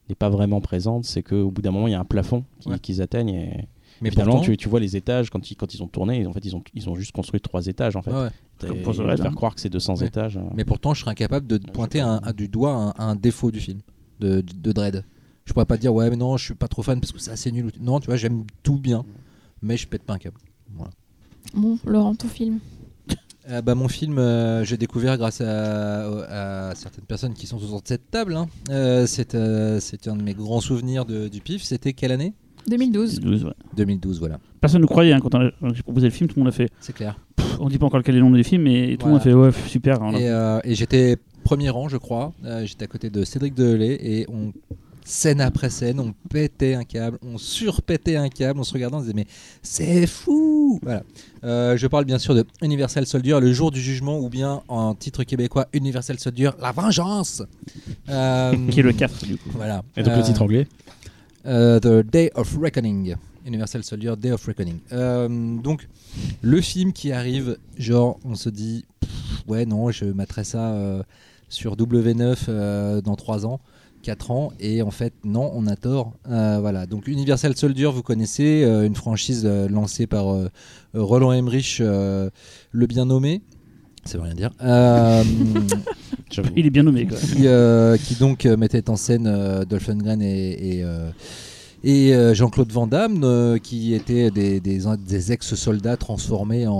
n'est 0.08 0.14
pas 0.16 0.28
vraiment 0.28 0.60
présente, 0.60 1.04
c'est 1.04 1.22
qu'au 1.22 1.50
bout 1.50 1.62
d'un 1.62 1.70
moment, 1.70 1.86
il 1.86 1.92
y 1.92 1.94
a 1.94 2.00
un 2.00 2.04
plafond 2.04 2.44
Ouais. 2.66 2.78
qu'ils 2.78 3.00
atteignent, 3.02 3.28
et 3.30 3.68
mais 4.02 4.10
finalement, 4.10 4.32
pourtant, 4.34 4.44
tu, 4.46 4.56
tu 4.56 4.68
vois 4.68 4.80
les 4.80 4.96
étages, 4.96 5.30
quand 5.30 5.50
ils, 5.50 5.56
quand 5.56 5.72
ils 5.72 5.82
ont 5.82 5.86
tourné, 5.88 6.26
en 6.26 6.32
fait, 6.32 6.44
ils 6.44 6.54
ont, 6.54 6.62
ils 6.74 6.88
ont 6.90 6.94
juste 6.96 7.12
construit 7.12 7.40
trois 7.40 7.66
étages, 7.66 7.96
en 7.96 8.02
fait. 8.02 8.10
ouais. 8.12 8.28
Comme 8.60 8.80
pour 8.82 8.92
vont 8.94 9.04
faire 9.16 9.26
hein. 9.26 9.34
croire 9.34 9.54
que 9.54 9.60
c'est 9.60 9.68
200 9.70 9.96
Ouais. 10.00 10.06
étages. 10.06 10.36
euh. 10.36 10.40
mais 10.54 10.64
pourtant, 10.64 10.92
je 10.94 11.00
serais 11.02 11.10
incapable 11.12 11.46
de 11.46 11.58
pointer 11.58 12.00
un, 12.00 12.20
un- 12.22 12.32
du 12.32 12.48
doigt 12.48 12.94
un, 12.98 13.10
un 13.10 13.14
défaut 13.16 13.50
du 13.50 13.60
film, 13.60 13.80
de, 14.20 14.40
de 14.42 14.72
Dread. 14.72 15.04
Je 15.44 15.52
pourrais 15.52 15.66
pas 15.66 15.76
dire, 15.76 15.94
ouais, 15.94 16.10
mais 16.10 16.16
non, 16.16 16.36
je 16.36 16.44
suis 16.46 16.54
pas 16.54 16.66
trop 16.68 16.82
fan 16.82 16.98
parce 17.00 17.12
que 17.12 17.18
c'est 17.20 17.30
assez 17.30 17.52
nul. 17.52 17.70
Non, 17.80 18.00
tu 18.00 18.06
vois, 18.06 18.16
j'aime 18.16 18.44
tout 18.62 18.78
bien, 18.78 19.04
mais 19.62 19.76
je 19.76 19.86
pète 19.86 20.02
pas 20.02 20.14
un 20.14 20.18
câble. 20.18 20.38
Bon, 21.54 21.78
Laurent, 21.86 22.14
ton 22.14 22.28
film. 22.28 22.58
Euh, 23.48 23.62
bah, 23.62 23.74
mon 23.76 23.86
film, 23.88 24.18
euh, 24.18 24.64
j'ai 24.64 24.76
découvert 24.76 25.16
grâce 25.18 25.40
à, 25.40 26.68
à 26.70 26.74
certaines 26.74 27.04
personnes 27.04 27.34
qui 27.34 27.46
sont 27.46 27.56
autour 27.58 27.80
de 27.82 27.86
cette 27.88 28.10
table. 28.10 28.34
hein. 28.34 28.48
Euh, 28.70 29.06
c'est 29.06 29.34
euh, 29.34 29.78
c'est 29.80 30.08
un 30.08 30.16
de 30.16 30.22
mes 30.22 30.34
grands 30.34 30.60
souvenirs 30.60 31.04
de- 31.04 31.28
du 31.28 31.40
PIF. 31.40 31.62
C'était 31.62 31.92
quelle 31.92 32.12
année? 32.12 32.32
2012. 32.68 33.20
12, 33.20 33.44
ouais. 33.44 33.52
2012, 33.76 34.18
voilà. 34.18 34.40
Personne 34.60 34.80
ne 34.82 34.86
croyait 34.86 35.12
hein, 35.12 35.20
quand 35.20 35.34
on 35.36 35.46
a 35.46 35.50
quand 35.60 35.72
j'ai 35.72 35.82
proposé 35.82 36.08
le 36.08 36.12
film, 36.12 36.28
tout 36.28 36.34
le 36.36 36.42
monde 36.44 36.52
a 36.52 36.56
fait. 36.56 36.68
C'est 36.80 36.92
clair. 36.92 37.20
Pff, 37.36 37.58
on 37.60 37.68
dit 37.68 37.78
pas 37.78 37.86
encore 37.86 38.02
quel 38.02 38.16
est 38.16 38.18
le 38.18 38.24
nom 38.24 38.30
du 38.32 38.42
film, 38.42 38.62
mais 38.62 38.96
tout 38.98 39.06
le 39.06 39.12
monde 39.12 39.20
a 39.20 39.24
fait 39.24 39.32
ouais, 39.34 39.52
pff, 39.52 39.68
super. 39.68 40.02
a- 40.02 40.18
Et, 40.18 40.28
euh, 40.28 40.58
et 40.64 40.74
j'étais 40.74 41.16
premier 41.44 41.70
rang, 41.70 41.88
je 41.88 41.96
crois. 41.98 42.32
Euh, 42.44 42.66
j'étais 42.66 42.84
à 42.84 42.88
côté 42.88 43.10
de 43.10 43.22
Cédric 43.24 43.54
Delay 43.54 43.96
et 44.02 44.26
on 44.28 44.52
scène 45.08 45.40
après 45.40 45.70
scène, 45.70 46.00
on 46.00 46.12
pétait 46.28 46.74
un 46.74 46.82
câble, 46.84 47.18
on 47.22 47.38
surpétait 47.38 48.16
un 48.16 48.28
câble, 48.28 48.58
on 48.58 48.64
se 48.64 48.72
regardait, 48.72 48.96
on 48.96 48.98
se 49.00 49.04
disait 49.04 49.14
mais 49.14 49.26
c'est 49.62 50.06
fou. 50.06 50.80
Voilà. 50.82 51.04
Euh, 51.44 51.76
je 51.76 51.86
parle 51.86 52.04
bien 52.04 52.18
sûr 52.18 52.34
de 52.34 52.44
Universal 52.60 53.06
Soldier, 53.06 53.38
le 53.40 53.52
jour 53.52 53.70
du 53.70 53.80
jugement, 53.80 54.18
ou 54.18 54.28
bien 54.28 54.62
en 54.68 54.94
titre 54.94 55.22
québécois 55.22 55.68
Universal 55.72 56.18
Soldier, 56.18 56.50
la 56.60 56.72
vengeance. 56.72 57.42
Euh, 58.08 58.52
Qui 58.70 58.80
est 58.80 58.82
le 58.82 58.92
4 58.92 59.24
du 59.26 59.36
coup. 59.36 59.50
Voilà. 59.52 59.82
Et 59.96 60.02
donc 60.02 60.12
Euh, 60.12 60.16
le 60.16 60.22
titre 60.24 60.42
anglais? 60.42 60.66
euh, 61.46 61.78
The 61.78 62.04
Day 62.04 62.32
of 62.34 62.56
Reckoning. 62.60 63.14
Universal 63.46 63.84
Soldier 63.84 64.14
Day 64.18 64.32
of 64.32 64.44
Reckoning. 64.44 64.78
Euh, 64.90 65.28
donc, 65.60 65.86
le 66.42 66.60
film 66.60 66.92
qui 66.92 67.12
arrive, 67.12 67.58
genre, 67.78 68.18
on 68.24 68.34
se 68.34 68.48
dit, 68.48 68.84
pff, 68.98 69.10
ouais, 69.46 69.64
non, 69.66 69.92
je 69.92 70.04
mettrai 70.06 70.42
ça 70.42 70.72
euh, 70.72 71.04
sur 71.48 71.76
W9 71.76 72.36
euh, 72.48 73.00
dans 73.00 73.14
3 73.14 73.46
ans. 73.46 73.60
4 74.06 74.30
ans 74.30 74.52
et 74.60 74.82
en 74.82 74.92
fait 74.92 75.12
non 75.24 75.50
on 75.52 75.66
a 75.66 75.74
tort 75.74 76.12
Euh, 76.30 76.58
voilà 76.60 76.86
donc 76.86 77.08
Universal 77.08 77.56
Soldier 77.56 77.86
vous 77.86 78.04
connaissez 78.04 78.62
euh, 78.62 78.86
une 78.86 78.94
franchise 78.94 79.42
euh, 79.44 79.68
lancée 79.68 80.06
par 80.06 80.26
Roland 80.94 81.32
Emmerich 81.32 81.80
le 81.80 82.86
bien 82.86 83.04
nommé 83.04 83.42
ça 84.04 84.18
veut 84.18 84.24
rien 84.24 84.34
dire. 84.34 84.52
Il 86.54 86.64
est 86.64 86.70
bien 86.70 86.84
nommé. 86.84 87.08
Quoi. 87.08 87.18
qui, 87.18 87.48
qui 88.04 88.14
donc 88.20 88.44
mettait 88.44 88.88
en 88.88 88.94
scène 88.94 89.64
Dolph 89.68 89.88
Lundgren 89.88 90.22
et, 90.22 90.76
et, 90.78 90.84
et, 91.84 92.14
euh, 92.14 92.34
Jean-Claude 92.34 92.72
Van 92.72 92.86
Damme, 92.86 93.22
euh, 93.22 93.58
qui 93.58 93.94
étaient 93.94 94.30
des, 94.30 94.60
des, 94.60 94.80
des 95.06 95.32
ex-soldats 95.32 95.96
transformés 95.96 96.66
en, 96.66 96.72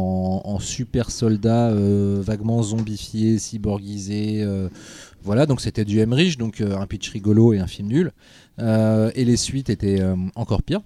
en 0.44 0.58
super 0.58 1.10
soldats 1.10 1.68
euh, 1.68 2.20
vaguement 2.20 2.62
zombifiés, 2.62 3.38
cyborgisés. 3.38 4.44
Voilà, 5.26 5.44
donc 5.44 5.60
c'était 5.60 5.84
du 5.84 5.98
Emmerich, 5.98 6.38
donc 6.38 6.60
euh, 6.60 6.78
un 6.78 6.86
pitch 6.86 7.10
rigolo 7.10 7.52
et 7.52 7.58
un 7.58 7.66
film 7.66 7.88
nul. 7.88 8.12
Euh, 8.60 9.10
et 9.16 9.24
les 9.24 9.36
suites 9.36 9.68
étaient 9.68 10.00
euh, 10.00 10.14
encore 10.36 10.62
pires. 10.62 10.82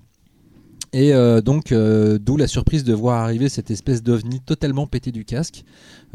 Et 0.93 1.15
euh, 1.15 1.41
donc, 1.41 1.71
euh, 1.71 2.19
d'où 2.21 2.37
la 2.37 2.49
surprise 2.49 2.83
de 2.83 2.93
voir 2.93 3.23
arriver 3.23 3.49
cette 3.49 3.71
espèce 3.71 4.03
d'ovni 4.03 4.41
totalement 4.41 4.89
pété 4.89 5.13
du 5.13 5.25
casque. 5.25 5.63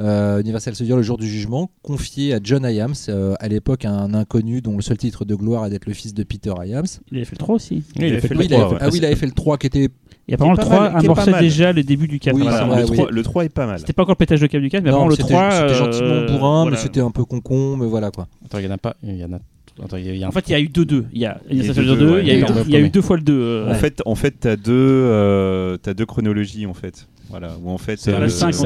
Euh, 0.01 0.41
Universal 0.41 0.75
Soldier, 0.75 0.95
le 0.97 1.01
jour 1.01 1.17
du 1.17 1.27
jugement, 1.29 1.71
confié 1.81 2.33
à 2.33 2.39
John 2.43 2.63
Iams, 2.65 2.93
euh, 3.07 3.35
à 3.39 3.47
l'époque 3.47 3.85
un 3.85 4.13
inconnu 4.13 4.59
dont 4.61 4.75
le 4.75 4.81
seul 4.81 4.97
titre 4.97 5.23
de 5.23 5.33
gloire 5.33 5.65
est 5.65 5.69
d'être 5.69 5.85
le 5.85 5.93
fils 5.93 6.13
de 6.13 6.23
Peter 6.23 6.51
Iams. 6.65 6.83
Il 7.09 7.15
avait 7.17 7.25
fait 7.25 7.35
le 7.35 7.37
3 7.37 7.55
aussi. 7.55 7.75
Oui, 7.97 8.07
il 8.09 8.15
a 8.15 8.19
fait 8.19 8.27
le 8.27 8.37
Oui, 8.37 8.45
il 8.45 8.49
trois, 8.51 8.59
avait 8.65 8.69
fait- 8.69 8.75
ouais. 8.75 8.81
ah 8.81 8.89
oui, 8.91 8.97
il 8.97 9.05
avait 9.05 9.15
fait 9.15 9.25
le 9.27 9.31
3 9.31 9.57
qui 9.57 9.67
était. 9.67 9.89
Et 10.27 10.33
apparemment, 10.33 10.55
Qui 10.57 10.61
le 10.61 10.65
est 10.65 10.69
pas 10.69 10.75
3 10.75 10.79
mal, 10.79 10.99
qui 10.99 11.05
est 11.05 11.07
pas 11.07 11.21
amorçait 11.21 11.39
déjà 11.43 11.71
le 11.71 11.83
début 11.83 12.07
du 12.09 12.19
4. 12.19 12.35
Oui, 12.35 12.41
Voilà, 12.41 12.65
vrai, 12.65 12.81
le, 12.81 12.89
oui. 12.89 12.97
3, 12.97 13.11
le 13.11 13.23
3 13.23 13.45
est 13.45 13.49
pas 13.49 13.67
mal. 13.67 13.79
C'était 13.79 13.93
pas 13.93 14.01
encore 14.03 14.15
le 14.15 14.17
pétage 14.17 14.41
de 14.41 14.47
câble 14.47 14.63
du 14.63 14.69
4, 14.69 14.83
mais 14.83 14.89
Non, 14.89 14.95
apparemment 14.97 15.09
le 15.11 15.15
c'était 15.15 15.29
3. 15.29 15.51
c'était 15.51 15.63
euh, 15.63 15.73
gentiment 15.73 16.25
bourrin, 16.25 16.61
voilà. 16.63 16.71
mais 16.71 16.81
c'était 16.83 16.99
un 16.99 17.11
peu 17.11 17.23
concon, 17.23 17.77
mais 17.77 17.85
voilà 17.85 18.11
quoi. 18.11 18.27
Attends, 18.43 18.57
il 18.57 18.65
y 18.65 18.67
en 18.67 18.71
a 18.71 18.77
pas. 18.77 18.97
Il 19.03 19.15
y 19.15 19.23
en 19.23 19.31
a. 19.31 19.39
Attends, 19.83 19.97
il 19.97 20.05
y 20.05 20.09
a- 20.09 20.13
il 20.13 20.19
y 20.19 20.23
a 20.23 20.27
un- 20.27 20.29
En 20.29 20.31
fait, 20.31 20.47
il 20.47 20.51
y 20.51 20.55
a 20.55 20.59
eu 20.59 20.69
2-2. 20.69 21.05
Il 21.13 21.19
y 21.19 21.25
a 21.25 21.39
Il 21.49 21.57
y 21.57 21.59
a 21.59 21.63
Universal 21.63 21.83
eu 21.83 21.87
Soldier 21.87 22.05
deux, 22.05 22.11
2, 22.11 22.19
il 22.21 22.27
y 22.27 22.31
a 22.31 22.33
ouais. 22.33 22.39
eu- 22.39 22.43
Il 22.43 22.49
y 22.49 22.57
a 22.57 22.61
eu 22.61 22.65
il 22.67 22.71
y 22.71 22.75
a 22.75 22.79
eu 22.79 22.83
le 22.83 22.89
deux 22.89 23.01
fois 23.01 23.17
le 23.17 23.23
2. 23.23 23.65
En 23.69 23.73
fait, 23.73 24.01
en 24.05 24.15
fait, 24.15 24.31
t'as 24.39 24.55
deux, 24.55 24.71
euh, 24.73 25.77
t'as 25.77 25.93
deux 25.93 26.05
chronologies 26.05 26.65
en 26.65 26.73
fait. 26.73 27.07
Voilà, 27.29 27.57
où 27.61 27.69
en 27.69 27.77
fait. 27.77 27.97
c'est 27.99 28.13
euh, 28.13 28.17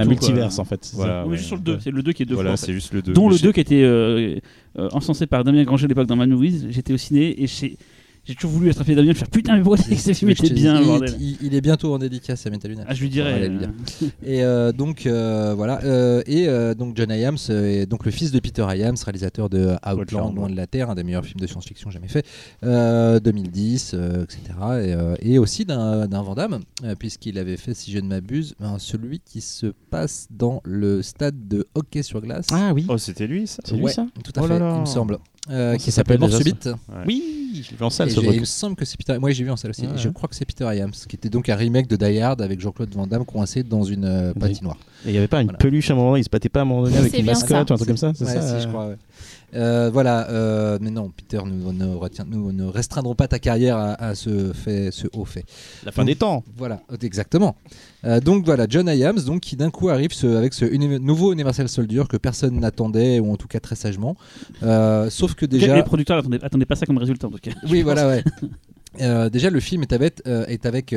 un- 0.02 0.06
multiverse 0.06 0.56
quoi. 0.56 0.62
en 0.62 0.66
fait. 0.66 0.92
Voilà. 0.94 1.26
ouais. 1.26 1.36
juste 1.38 1.48
sur 1.48 1.56
le 1.56 1.62
2. 1.64 1.78
C'est 1.80 1.92
le 1.92 2.04
2 2.04 2.12
qui 2.12 2.24
est 2.24 2.26
deux 2.26 2.36
Voilà, 2.36 2.50
fois. 2.50 2.54
en 2.54 2.58
fait. 2.58 2.66
c'est 2.68 2.74
juste 2.74 2.94
le 2.94 3.02
2. 3.02 3.14
Dont 3.14 3.30
le 3.30 3.38
2 3.40 3.52
qui 3.52 3.60
était 3.62 3.82
euh, 3.82 4.36
euh, 4.78 4.90
encensé 4.92 5.26
par 5.28 5.44
Damien 5.44 5.64
Granger 5.64 5.86
à 5.86 5.88
l'époque 5.88 6.08
dans 6.08 6.16
Movies. 6.16 6.68
J'étais 6.70 6.94
au 6.94 6.98
ciné 6.98 7.42
et 7.42 7.48
j'ai 7.48 7.78
j'ai 8.26 8.36
toujours 8.36 8.52
voulu 8.52 8.70
attraper 8.70 8.96
Damien 8.96 9.12
et 9.12 9.14
faire 9.16 9.28
putain, 9.30 9.56
mais 9.58 9.62
pourquoi 9.64 9.78
ce 9.78 10.14
film 10.14 10.30
était 10.32 10.50
bien, 10.52 10.80
il, 10.80 10.86
bordel. 10.86 11.16
il- 11.20 11.38
il 11.42 11.56
est 11.56 11.62
bientôt 11.62 11.94
en 11.94 12.00
dédicace 12.00 12.46
à 12.46 12.50
Metal 12.50 12.70
Luna. 12.72 12.84
Ah, 12.88 12.94
je 12.94 13.02
lui 13.02 13.10
dirais. 13.10 13.50
euh, 13.50 13.68
Et 14.24 14.44
euh, 14.44 14.72
donc 14.72 15.06
euh, 15.06 15.54
voilà, 15.56 15.82
euh, 15.84 16.22
et 16.28 16.48
euh, 16.48 16.74
donc 16.76 16.96
John 16.96 17.10
Iams 17.10 17.38
euh, 17.50 17.82
est 17.82 17.86
donc 17.86 18.06
le 18.06 18.12
fils 18.12 18.32
de 18.32 18.40
Peter 18.40 18.66
Iams, 18.76 18.96
réalisateur 19.04 19.50
de 19.50 19.76
Outland, 19.86 20.36
Loin 20.36 20.50
de 20.50 20.56
la 20.56 20.68
Terre, 20.68 20.90
un 20.90 20.96
des 20.96 21.04
meilleurs 21.04 21.26
films 21.26 21.40
de 21.40 21.48
science-fiction 21.48 21.90
jamais 21.92 22.08
fait, 22.08 22.26
euh, 22.64 23.20
2010, 23.20 23.92
euh, 23.94 24.24
etc. 24.24 24.42
Et, 24.50 24.94
euh, 24.94 25.16
et 25.22 25.40
aussi 25.40 25.66
d'un 25.66 26.08
d'un 26.08 26.22
Van 26.22 26.36
Damme, 26.36 26.60
euh, 26.84 26.96
puisqu'il 26.96 27.38
avait 27.40 27.58
fait, 27.58 27.74
si 27.74 27.92
je 27.92 28.00
ne 28.00 28.08
m'abuse, 28.08 28.56
ben, 28.60 28.78
celui 28.80 29.20
qui 29.20 29.42
se 29.42 29.68
passe 29.90 30.28
dans 30.30 30.62
le 30.64 31.02
stade 31.02 31.48
de 31.48 31.68
hockey 31.76 32.04
sur 32.04 32.22
glace. 32.22 32.48
Ah 32.52 32.72
oui. 32.74 32.86
Oh, 32.90 32.98
c'était 32.98 33.28
lui 33.28 33.48
ça 33.48 33.62
C'est 33.66 33.76
lui 33.76 33.90
ça 33.90 34.06
tout 34.24 34.32
à 34.36 34.42
Oh 34.44 34.48
fait, 34.48 34.54
là 34.54 34.60
là. 34.60 34.74
il 34.76 34.82
me 34.82 34.86
semble. 34.86 35.18
Euh, 35.50 35.78
qui 35.78 35.92
s'appelle 35.92 36.20
Mort 36.20 36.32
Subite. 36.32 36.66
Ouais. 36.66 37.04
Oui, 37.08 37.62
je 37.64 37.72
l'ai 37.72 37.78
vu 37.78 37.84
en 37.84 37.90
salle 37.90 38.12
ce 38.12 38.20
il 38.20 38.40
me 38.42 38.46
semble 38.46 38.76
que 38.76 38.86
c'est 38.86 38.98
Peter. 38.98 39.18
Moi, 39.20 39.32
j'ai 39.32 39.44
vu 39.44 39.50
en 39.50 39.56
salle 39.56 39.72
aussi. 39.72 39.88
Ouais, 39.88 39.96
Et 39.96 39.98
je 39.98 40.10
crois 40.10 40.28
que 40.30 40.36
c'est 40.36 40.46
Peter 40.46 40.66
Iams, 40.76 40.92
qui 40.92 41.16
était 41.16 41.30
donc 41.30 41.50
un 41.50 41.56
remake 41.56 41.88
de 41.88 41.96
Die 41.96 42.20
Hard 42.20 42.42
avec 42.42 42.60
Jean-Claude 42.60 42.94
Van 42.94 43.08
Damme 43.08 43.26
coincé 43.26 43.64
dans 43.64 43.84
une 43.84 44.06
euh, 44.06 44.34
patinoire. 44.34 44.78
Et 45.06 45.10
il 45.10 45.12
n'y 45.14 45.18
avait 45.18 45.28
pas 45.28 45.40
une 45.42 45.48
Voilà. 45.48 45.58
peluche 45.58 45.90
à 45.90 45.94
un 45.94 45.96
moment, 45.96 46.16
il 46.18 46.24
se 46.24 46.30
battait 46.30 46.50
pas 46.50 46.60
à 46.60 46.64
un 46.64 46.66
moment 46.66 46.84
donné 46.84 46.98
avec 46.98 47.12
C'est 47.12 47.20
une 47.20 47.26
mascotte 47.26 47.68
ça. 47.68 47.74
ou 47.74 47.74
un 47.74 47.78
truc 47.78 47.88
comme 47.88 47.98
ça, 47.98 48.12
c'est 48.14 48.26
Ouais, 48.26 48.34
ça 48.34 48.42
si, 48.42 48.54
euh, 48.54 48.60
je 48.62 48.68
crois. 48.68 48.94
Euh, 49.56 49.90
voilà, 49.92 50.30
euh, 50.30 50.78
mais 50.82 50.92
non, 50.92 51.10
Peter, 51.16 51.40
nous 51.46 51.72
ne, 51.74 51.96
retient- 51.96 52.26
nous 52.30 52.52
ne 52.52 52.66
restreindrons 52.66 53.16
pas 53.16 53.28
ta 53.28 53.40
carrière 53.40 53.78
à, 53.78 53.94
à 53.94 54.16
ce, 54.16 54.54
fait, 54.54 54.92
ce 54.92 55.08
haut 55.14 55.26
fait. 55.26 55.46
La 55.86 55.92
fin 55.92 56.06
des 56.06 56.16
temps. 56.16 56.44
Voilà, 56.56 56.82
exactement. 57.02 57.56
Euh, 58.06 58.20
donc 58.20 58.46
voilà, 58.46 58.66
John 58.70 58.88
Iams, 58.88 59.20
donc, 59.26 59.42
qui 59.42 59.56
d'un 59.56 59.72
coup 59.72 59.90
arrive 59.90 60.14
ce- 60.14 60.28
avec 60.28 60.54
ce 60.54 60.66
uni- 60.66 61.00
nouveau 61.00 61.34
Universal 61.34 61.68
Soldier 61.68 62.04
que 62.10 62.18
personne 62.18 62.60
n'attendait, 62.60 63.20
ou 63.20 63.32
en 63.32 63.36
tout 63.38 63.48
cas 63.48 63.60
très 63.60 63.76
sagement. 63.76 64.16
Sauf 65.10 65.34
que 65.36 65.46
déjà. 65.46 65.76
Les 65.76 65.84
producteurs 65.84 66.18
n'attendaient 66.18 66.44
attendaient 66.46 66.66
pas 66.66 66.76
ça 66.76 66.86
comme 66.86 66.98
résultat 66.98 67.28
en 67.28 67.32
tout 67.32 67.40
cas. 67.42 67.52
Oui, 67.70 67.82
voilà, 67.82 68.08
ouais. 68.08 69.30
Déjà, 69.30 69.50
le 69.50 69.60
film 69.60 69.82
est 69.84 69.94
avec, 69.94 70.22
est 70.26 70.66
avec 70.66 70.94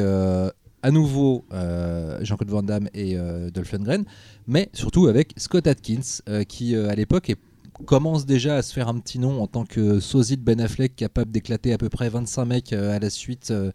à 0.85 0.91
nouveau 0.91 1.45
euh, 1.53 2.19
Jean-Claude 2.23 2.51
Van 2.51 2.63
Damme 2.65 2.89
et 2.93 3.17
euh, 3.17 3.51
Dolph 3.51 3.71
Lundgren, 3.71 4.05
mais 4.49 4.69
surtout 4.73 5.07
avec 5.07 5.33
Scott 5.37 5.67
Atkins, 5.69 6.01
euh, 6.29 6.43
qui 6.43 6.75
à 6.75 6.95
l'époque 6.97 7.31
est- 7.31 7.37
commence 7.85 8.27
déjà 8.27 8.57
à 8.57 8.63
se 8.63 8.73
faire 8.73 8.89
un 8.89 8.99
petit 8.99 9.19
nom 9.19 9.43
en 9.43 9.47
tant 9.47 9.65
que 9.65 10.01
sosie 10.01 10.37
de 10.37 10.43
Ben 10.43 10.61
Affleck, 10.61 10.97
capable 10.97 11.31
d'éclater 11.31 11.73
à 11.73 11.79
peu 11.79 11.89
près 11.89 12.09
25 12.09 12.45
mecs 12.45 12.73
euh, 12.73 12.97
à 12.97 12.99
la 12.99 13.11
suite, 13.11 13.51
euh, 13.51 13.71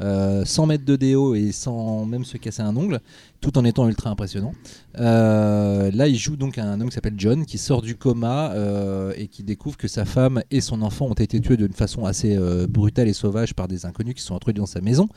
euh, 0.00 0.44
100 0.44 0.66
mètres 0.66 0.84
de 0.84 0.96
déo 0.96 1.34
et 1.34 1.52
sans 1.52 2.04
même 2.04 2.24
se 2.24 2.36
casser 2.36 2.62
un 2.62 2.76
ongle, 2.76 3.00
tout 3.46 3.58
en 3.58 3.64
étant 3.64 3.86
ultra 3.88 4.10
impressionnant. 4.10 4.52
Euh, 4.98 5.92
là, 5.92 6.08
il 6.08 6.16
joue 6.16 6.36
donc 6.36 6.58
un 6.58 6.80
homme 6.80 6.88
qui 6.88 6.94
s'appelle 6.96 7.14
John, 7.16 7.46
qui 7.46 7.58
sort 7.58 7.80
du 7.80 7.94
coma 7.94 8.50
euh, 8.50 9.12
et 9.16 9.28
qui 9.28 9.44
découvre 9.44 9.76
que 9.76 9.86
sa 9.86 10.04
femme 10.04 10.42
et 10.50 10.60
son 10.60 10.82
enfant 10.82 11.06
ont 11.06 11.14
été 11.14 11.40
tués 11.40 11.56
d'une 11.56 11.72
façon 11.72 12.06
assez 12.06 12.36
euh, 12.36 12.66
brutale 12.66 13.06
et 13.06 13.12
sauvage 13.12 13.54
par 13.54 13.68
des 13.68 13.86
inconnus 13.86 14.14
qui 14.14 14.22
sont 14.22 14.34
introduits 14.34 14.58
dans 14.58 14.66
sa 14.66 14.80
maison. 14.80 15.08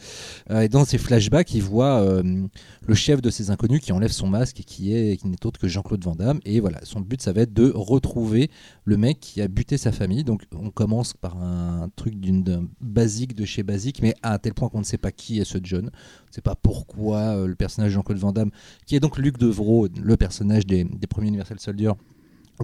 Et 0.51 0.69
dans 0.69 0.85
ses 0.85 0.99
flashbacks, 0.99 1.51
il 1.56 1.64
voit 1.64 2.03
le 2.22 2.93
chef 2.93 3.19
de 3.22 3.31
ces 3.31 3.49
inconnus 3.49 3.81
qui 3.81 3.91
enlève 3.91 4.11
son 4.11 4.27
masque 4.27 4.60
et 4.60 4.64
qui 4.64 4.93
est 4.93 5.18
qui 5.18 5.27
n'est 5.27 5.45
autre 5.45 5.60
que 5.60 5.68
Jean-Claude 5.68 6.03
Van 6.03 6.15
Damme. 6.15 6.39
Et 6.45 6.60
voilà, 6.60 6.80
son 6.84 6.99
but, 6.99 7.22
ça 7.22 7.34
va 7.34 7.41
être 7.41 7.53
de 7.53 7.72
retrouver 7.73 8.51
le 8.90 8.98
mec 8.98 9.20
qui 9.20 9.41
a 9.41 9.48
buté 9.48 9.78
sa 9.78 9.91
famille. 9.91 10.24
Donc, 10.24 10.44
on 10.53 10.72
commence 10.72 11.14
par 11.14 11.38
un 11.38 11.90
truc 11.95 12.20
d'une 12.20 12.44
d'un 12.44 12.68
basique 12.82 13.36
de 13.36 13.45
chez 13.45 13.61
basique, 13.61 14.02
mais 14.02 14.16
à 14.24 14.40
tel 14.40 14.56
point 14.56 14.68
qu'on 14.68 14.80
ne 14.80 14.84
sait 14.84 14.98
pas 14.98 15.11
qui 15.11 15.40
est 15.40 15.45
ce 15.45 15.60
John. 15.61 15.86
On 15.86 16.28
ne 16.30 16.34
sait 16.34 16.41
pas 16.41 16.56
pourquoi 16.56 17.18
euh, 17.18 17.48
le 17.48 17.56
personnage 17.56 17.91
de 17.91 17.94
Jean-Claude 17.94 18.18
Van 18.18 18.32
Damme, 18.32 18.49
qui 18.88 18.95
est 18.95 18.99
donc 18.99 19.20
Luc 19.20 19.38
Devrault, 19.38 19.88
le 20.02 20.18
personnage 20.18 20.66
des, 20.66 20.86
premiers 21.07 21.28
Universal 21.28 21.60
Soldier, 21.60 21.91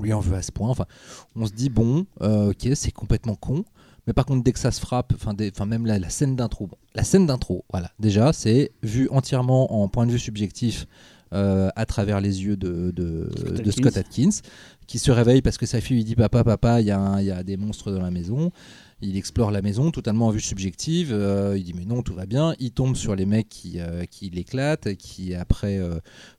lui 0.01 0.13
en 0.13 0.19
veut 0.19 0.35
à 0.35 0.41
ce 0.41 0.51
point. 0.51 0.69
Enfin, 0.69 0.85
on 1.35 1.45
se 1.45 1.53
dit, 1.53 1.69
bon, 1.69 2.07
euh, 2.21 2.49
ok, 2.49 2.69
c'est 2.73 2.91
complètement 2.91 3.35
con. 3.35 3.63
Mais 4.07 4.13
par 4.13 4.25
contre, 4.25 4.43
dès 4.43 4.51
que 4.51 4.59
ça 4.59 4.71
se 4.71 4.79
frappe, 4.79 5.13
enfin, 5.15 5.35
même 5.65 5.85
la, 5.85 5.99
la 5.99 6.09
scène 6.09 6.35
d'intro, 6.35 6.69
la 6.95 7.03
scène 7.03 7.27
d'intro, 7.27 7.65
voilà, 7.71 7.91
déjà, 7.99 8.33
c'est 8.33 8.71
vu 8.81 9.07
entièrement 9.09 9.81
en 9.81 9.87
point 9.89 10.07
de 10.07 10.11
vue 10.11 10.19
subjectif 10.19 10.87
euh, 11.35 11.69
à 11.75 11.85
travers 11.85 12.21
les 12.21 12.43
yeux 12.43 12.57
de, 12.57 12.91
de, 12.91 13.29
Scott 13.37 13.61
de 13.61 13.71
Scott 13.71 13.97
Atkins, 13.97 14.29
qui 14.87 14.97
se 14.99 15.11
réveille 15.11 15.41
parce 15.41 15.57
que 15.57 15.65
sa 15.65 15.81
fille 15.81 15.97
lui 15.97 16.03
dit 16.03 16.15
papa, 16.15 16.43
papa, 16.43 16.81
il 16.81 16.87
y, 16.87 16.91
a 16.91 16.99
un- 16.99 17.19
il 17.19 17.27
y 17.27 17.31
a 17.31 17.43
des 17.43 17.57
monstres 17.57 17.91
dans 17.91 18.01
la 18.01 18.11
maison. 18.11 18.51
Il 19.01 19.17
explore 19.17 19.51
la 19.51 19.61
maison 19.61 19.91
totalement 19.91 20.27
en 20.27 20.31
vue 20.31 20.39
subjective. 20.39 21.09
euh, 21.11 21.55
il 21.57 21.63
dit 21.65 21.73
mais 21.73 21.85
non, 21.85 22.01
tout 22.01 22.13
va 22.15 22.25
bien. 22.25 22.55
Il 22.59 22.71
tombe 22.71 22.95
sur 22.95 23.15
les 23.15 23.25
mecs 23.25 23.49
qui, 23.49 23.79
euh, 23.79 24.05
qui 24.05 24.29
l'éclatent, 24.29 24.95
qui 24.95 25.35
après 25.35 25.79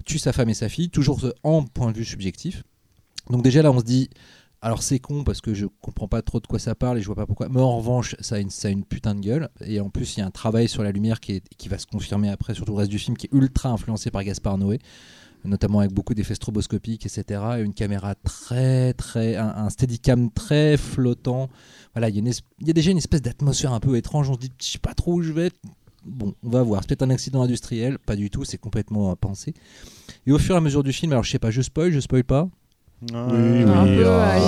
tuent 0.04 0.18
sa 0.18 0.32
femme 0.32 0.48
et 0.48 0.54
sa 0.54 0.68
fille, 0.68 0.88
toujours 0.90 1.20
en 1.42 1.62
point 1.64 1.92
de 1.92 1.98
vue 1.98 2.04
subjectif. 2.04 2.62
Donc 3.30 3.42
déjà 3.44 3.60
là, 3.62 3.70
on 3.72 3.78
se 3.80 3.84
dit, 3.84 4.08
alors 4.62 4.82
c'est 4.82 4.98
con 4.98 5.22
parce 5.22 5.40
que 5.40 5.54
je 5.54 5.66
comprends 5.80 6.08
pas 6.08 6.22
trop 6.22 6.40
de 6.40 6.46
quoi 6.46 6.58
ça 6.58 6.74
parle 6.74 6.98
et 6.98 7.00
je 7.00 7.06
vois 7.06 7.14
pas 7.14 7.26
pourquoi. 7.26 7.48
Mais 7.48 7.60
en 7.60 7.76
revanche, 7.76 8.16
ça 8.20 8.36
a 8.36 8.38
une, 8.38 8.50
ça 8.50 8.68
a 8.68 8.70
une 8.70 8.84
putain 8.84 9.14
de 9.14 9.20
gueule. 9.20 9.48
Et 9.64 9.80
en 9.80 9.90
plus, 9.90 10.16
il 10.16 10.20
y 10.20 10.22
a 10.22 10.26
un 10.26 10.30
travail 10.30 10.68
sur 10.68 10.82
la 10.82 10.92
lumière 10.92 11.20
qui, 11.20 11.42
qui 11.58 11.68
va 11.68 11.78
se 11.78 11.86
confirmer 11.86 12.30
après, 12.30 12.54
surtout 12.54 12.72
le 12.72 12.78
reste 12.78 12.90
du 12.90 12.98
film, 12.98 13.16
qui 13.16 13.26
est 13.26 13.32
ultra 13.32 13.68
influencé 13.70 14.10
par 14.10 14.24
Gaspard 14.24 14.58
Noé 14.58 14.78
notamment 15.46 15.80
avec 15.80 15.92
beaucoup 15.92 16.14
d'effets 16.14 16.34
stroboscopiques, 16.34 17.06
etc. 17.06 17.40
Et 17.58 17.62
une 17.62 17.74
caméra 17.74 18.14
très, 18.14 18.92
très, 18.94 19.36
un, 19.36 19.70
steadicam 19.70 20.30
très 20.30 20.76
flottant. 20.76 21.48
Voilà, 21.94 22.08
il 22.08 22.14
y, 22.16 22.18
a 22.18 22.20
une 22.20 22.28
es- 22.28 22.42
il 22.60 22.66
y 22.66 22.70
a 22.70 22.72
déjà 22.72 22.90
une 22.90 22.98
espèce 22.98 23.22
d'atmosphère 23.22 23.72
un 23.72 23.80
peu 23.80 23.96
étrange. 23.96 24.28
On 24.28 24.34
se 24.34 24.40
dit, 24.40 24.52
je 24.60 24.66
sais 24.72 24.78
pas 24.78 24.94
trop 24.94 25.14
où 25.14 25.22
je 25.22 25.32
vais. 25.32 25.50
Bon, 26.04 26.34
on 26.42 26.50
va 26.50 26.62
voir. 26.62 26.82
C'est 26.82 26.88
peut-être 26.88 27.02
un 27.02 27.10
accident 27.10 27.42
industriel, 27.42 27.98
pas 27.98 28.16
du 28.16 28.30
tout. 28.30 28.44
C'est 28.44 28.58
complètement 28.58 29.10
euh, 29.10 29.14
pensé. 29.14 29.54
Et 30.26 30.32
au 30.32 30.38
fur 30.38 30.54
et 30.54 30.58
à 30.58 30.60
mesure 30.60 30.82
du 30.82 30.92
film, 30.92 31.12
alors 31.12 31.24
je 31.24 31.30
sais 31.30 31.38
pas, 31.38 31.50
je 31.50 31.62
spoil, 31.62 31.90
je 31.92 32.00
spoil 32.00 32.24
pas. 32.24 32.48
Oui, 33.02 33.14
Un 33.14 33.84
oui, 33.84 33.96
peu, 33.96 34.06
ah. 34.06 34.30
allez. 34.30 34.44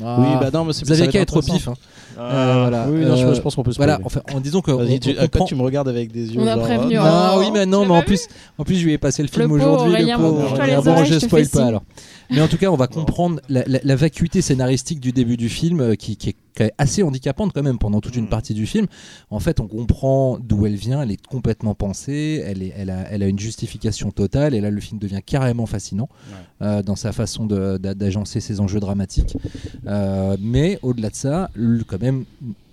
Oui, 0.00 0.26
bah 0.40 0.50
non, 0.52 0.64
mais 0.64 0.72
c'est 0.72 0.86
Vous 0.86 0.94
va 0.94 1.06
qu'à 1.08 1.20
être 1.20 1.36
au 1.36 1.42
pif. 1.42 1.68
hein. 1.68 1.74
Euh, 2.18 2.56
voilà. 2.62 2.86
Oui, 2.88 3.04
non, 3.04 3.14
je, 3.16 3.26
Euh, 3.26 3.34
je 3.34 3.40
pense 3.40 3.54
qu'on 3.54 3.62
peut 3.62 3.70
se 3.72 3.76
Voilà, 3.76 4.00
enfin, 4.04 4.20
en 4.34 4.40
disant 4.40 4.60
que. 4.60 4.72
Vas-y, 4.72 4.94
on- 4.96 4.98
tu, 4.98 5.10
on 5.16 5.22
comprend- 5.22 5.44
tu 5.44 5.54
me 5.54 5.62
regardes 5.62 5.88
avec 5.88 6.10
des 6.10 6.34
yeux. 6.34 6.40
On 6.40 6.46
a 6.48 6.54
genre, 6.54 6.64
prévenu, 6.64 6.96
ah, 6.96 7.02
hein. 7.04 7.08
Ah 7.10 7.32
Oh, 7.36 7.40
oui, 7.40 7.50
mais 7.52 7.64
non, 7.66 7.84
mais 7.86 7.94
en 7.94 8.02
plus, 8.02 8.26
en 8.58 8.64
plus, 8.64 8.74
je 8.76 8.84
lui 8.84 8.92
ai 8.94 8.98
passé 8.98 9.22
le 9.22 9.28
film 9.28 9.52
aujourd'hui. 9.52 9.92
Aurélien, 9.92 10.18
pauvre. 10.18 10.58
Ah 10.60 10.80
bon, 10.80 11.04
je 11.04 11.14
te 11.14 11.18
spoil 11.20 11.48
pas 11.48 11.66
alors. 11.66 11.82
Mais 12.30 12.40
en 12.40 12.48
tout 12.48 12.58
cas, 12.58 12.70
on 12.70 12.76
va 12.76 12.86
comprendre 12.88 13.40
la, 13.48 13.64
la- 13.66 13.80
la 13.82 13.96
vacuité 13.96 14.42
scénaristique 14.42 15.00
du 15.00 15.12
début 15.12 15.36
du 15.36 15.48
film 15.48 15.80
euh, 15.80 15.94
qui, 15.94 16.16
qui 16.16 16.30
est, 16.30 16.36
qui 16.54 16.62
est 16.62 16.72
assez 16.76 17.02
handicapante 17.02 17.52
quand 17.54 17.62
même 17.62 17.78
pendant 17.78 18.00
toute 18.00 18.16
une 18.16 18.24
Mm. 18.26 18.28
partie 18.28 18.52
du 18.54 18.66
film. 18.66 18.86
En 19.30 19.40
fait, 19.40 19.60
on 19.60 19.66
comprend 19.68 20.38
d'où 20.38 20.66
elle 20.66 20.74
vient, 20.76 21.00
elle 21.02 21.10
est 21.10 21.26
complètement 21.26 21.74
pensée, 21.74 22.42
elle, 22.46 22.62
est, 22.62 22.74
elle, 22.76 22.90
a, 22.90 23.06
elle 23.10 23.22
a 23.22 23.28
une 23.28 23.38
justification 23.38 24.10
totale 24.10 24.54
et 24.54 24.60
là, 24.60 24.70
le 24.70 24.80
film 24.80 24.98
devient 24.98 25.20
carrément 25.24 25.66
fascinant 25.66 26.08
euh, 26.62 26.82
dans 26.82 26.96
sa 26.96 27.12
façon 27.12 27.46
d'agencer 27.46 28.40
ses 28.40 28.60
enjeux 28.60 28.80
dramatiques. 28.80 29.36
Euh, 29.86 30.36
mais 30.40 30.78
au-delà 30.82 31.10
de 31.10 31.14
ça, 31.16 31.50
le- 31.54 31.84
quand 31.84 32.00
même, 32.00 32.24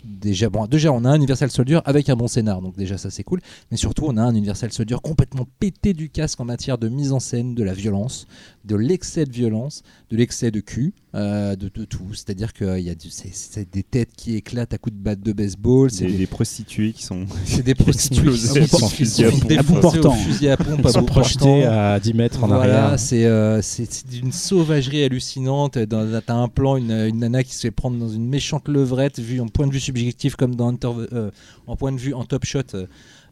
déjà, 0.06 0.50
bon, 0.50 0.68
on 0.72 1.06
a 1.06 1.10
un 1.10 1.16
Universal 1.16 1.52
Soldier 1.52 1.80
avec 1.86 2.10
un 2.10 2.16
bon 2.16 2.28
scénar, 2.28 2.62
donc 2.62 2.78
déjà 2.78 2.98
ça 2.98 3.10
c'est 3.10 3.24
cool. 3.24 3.42
Mais 3.72 3.78
surtout, 3.78 4.06
on 4.08 4.18
a 4.18 4.22
un 4.22 4.36
Universal 4.36 4.72
Soldier 4.72 4.98
complètement 5.02 5.48
pété 5.60 5.94
du 5.94 6.10
casque 6.10 6.40
en 6.40 6.46
matière 6.46 6.78
de 6.78 6.88
mise 6.88 7.12
en 7.12 7.20
scène, 7.20 7.56
de 7.56 7.64
la 7.64 7.74
violence, 7.74 8.28
de 8.64 8.76
l'excès 8.76 9.26
de 9.26 9.32
violence, 9.32 9.84
de 10.10 10.18
l'excès 10.18 10.52
de 10.52 10.60
cul, 10.60 10.94
euh, 11.16 11.56
de, 11.56 11.70
de 11.74 11.86
tout. 11.86 12.14
C'est-à-dire 12.14 12.52
qu'il 12.54 12.80
y 12.80 12.90
a 12.90 12.96
du- 12.96 13.10
c'est- 13.10 13.30
c'est 13.34 13.72
des 13.72 13.84
têtes 13.84 14.10
qui 14.18 14.36
éclatent 14.36 14.74
à 14.74 14.78
coups 14.78 14.96
de 14.96 15.02
batte 15.02 15.22
de 15.22 15.32
baseball. 15.32 15.90
C'est 15.90 16.06
des, 16.06 16.12
des, 16.12 16.18
des 16.20 16.28
prostituées 16.28 16.92
qui 16.92 17.04
sont. 17.04 17.26
c'est 17.46 17.64
des 17.64 17.74
prostituées 17.76 18.32
qui 18.34 18.38
sont, 18.38 18.78
sans 18.80 18.90
qui 18.90 18.96
fusil 18.98 19.24
à 19.26 19.28
À 19.30 19.32
bout 19.64 19.80
portant. 19.80 20.12
à 20.14 20.58
pompe, 20.58 20.86
à 20.86 20.90
sont 20.92 21.04
portant. 21.06 21.62
à 21.68 22.00
10 22.00 22.14
mètres 22.14 22.44
en 22.44 22.48
Voilà, 22.48 22.86
arrière. 22.88 23.00
c'est 23.00 23.26
euh, 23.26 23.62
c'est 23.62 23.92
c'est 23.92 24.08
d'une 24.10 24.32
sauvagerie 24.32 25.04
hallucinante. 25.04 25.78
Dans- 25.78 26.22
T'as 26.26 26.34
un 26.36 26.48
plan, 26.50 26.76
une, 26.78 26.92
une 26.92 27.20
nana 27.20 27.44
qui 27.44 27.54
se 27.56 27.62
fait 27.62 27.72
prendre 27.72 27.98
dans 27.98 28.10
une 28.10 28.28
méchante 28.28 28.68
levrette, 28.68 29.20
vue 29.20 29.40
en 29.40 29.48
point 29.48 29.68
de 29.68 29.72
vue 29.74 29.80
subjectif 29.80 30.36
comme 30.36 30.56
dans 30.56 30.68
Hunter, 30.70 30.90
euh, 31.14 31.32
en 31.68 31.76
point 31.76 31.92
de 31.92 31.98
vue 32.00 32.14
en 32.14 32.26
top 32.26 32.46
shot. 32.46 32.62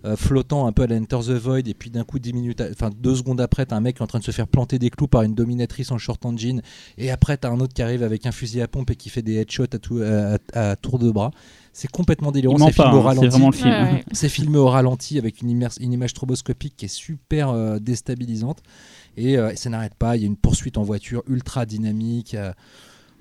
Euh, 0.05 0.15
flottant 0.15 0.67
un 0.67 0.71
peu 0.71 0.84
à 0.84 0.88
la 0.88 0.97
Enter 0.97 1.19
the 1.25 1.31
Void 1.31 1.67
et 1.67 1.73
puis 1.73 1.89
d'un 1.89 2.03
coup 2.03 2.19
10 2.19 2.34
minutes 2.34 2.61
enfin 2.71 2.89
deux 2.97 3.15
secondes 3.15 3.39
après 3.39 3.65
t'as 3.65 3.75
un 3.75 3.80
mec 3.81 3.95
qui 3.95 3.99
est 4.01 4.03
en 4.03 4.07
train 4.07 4.19
de 4.19 4.23
se 4.23 4.31
faire 4.31 4.47
planter 4.47 4.77
des 4.80 4.89
clous 4.89 5.07
par 5.07 5.21
une 5.21 5.34
dominatrice 5.35 5.91
en 5.91 5.97
short 5.97 6.25
en 6.25 6.35
jean 6.38 6.61
et 6.97 7.09
après 7.11 7.38
t'as 7.38 7.49
un 7.49 7.59
autre 7.59 7.73
qui 7.73 7.81
arrive 7.81 8.03
avec 8.03 8.25
un 8.25 8.31
fusil 8.31 8.61
à 8.61 8.67
pompe 8.67 8.91
et 8.91 8.95
qui 8.95 9.09
fait 9.09 9.21
des 9.21 9.35
headshots 9.35 9.63
à, 9.73 9.77
tout, 9.80 9.99
à, 10.03 10.38
à- 10.53 10.71
à 10.71 10.75
tour 10.75 10.99
de 10.99 11.09
bras 11.09 11.31
c'est 11.71 11.89
complètement 11.89 12.31
délirant 12.31 12.57
c'est 12.67 12.73
filmé 12.73 12.97
au 12.97 13.01
c'est 13.01 13.07
ralenti 13.07 13.27
vraiment 13.27 13.49
le 13.49 13.55
film. 13.55 13.69
Ouais, 13.69 13.91
ouais. 13.93 14.03
c'est 14.11 14.30
filmé 14.30 14.57
au 14.57 14.67
ralenti 14.67 15.17
avec 15.17 15.41
une, 15.41 15.49
immerse- 15.49 15.77
une 15.81 15.93
image 15.93 16.11
stroboscopique 16.11 16.75
qui 16.77 16.85
est 16.85 16.88
super 16.93 17.49
euh, 17.49 17.80
déstabilisante 17.80 18.59
et 19.17 19.38
euh, 19.38 19.55
ça 19.55 19.69
n'arrête 19.69 19.95
pas. 19.95 20.15
Il 20.15 20.21
y 20.21 20.25
a 20.25 20.27
une 20.27 20.35
poursuite 20.38 20.77
en 20.77 20.84
voiture 20.84 21.23
ultra 21.27 21.65
dynamique. 21.65 22.35
euh, 22.35 22.51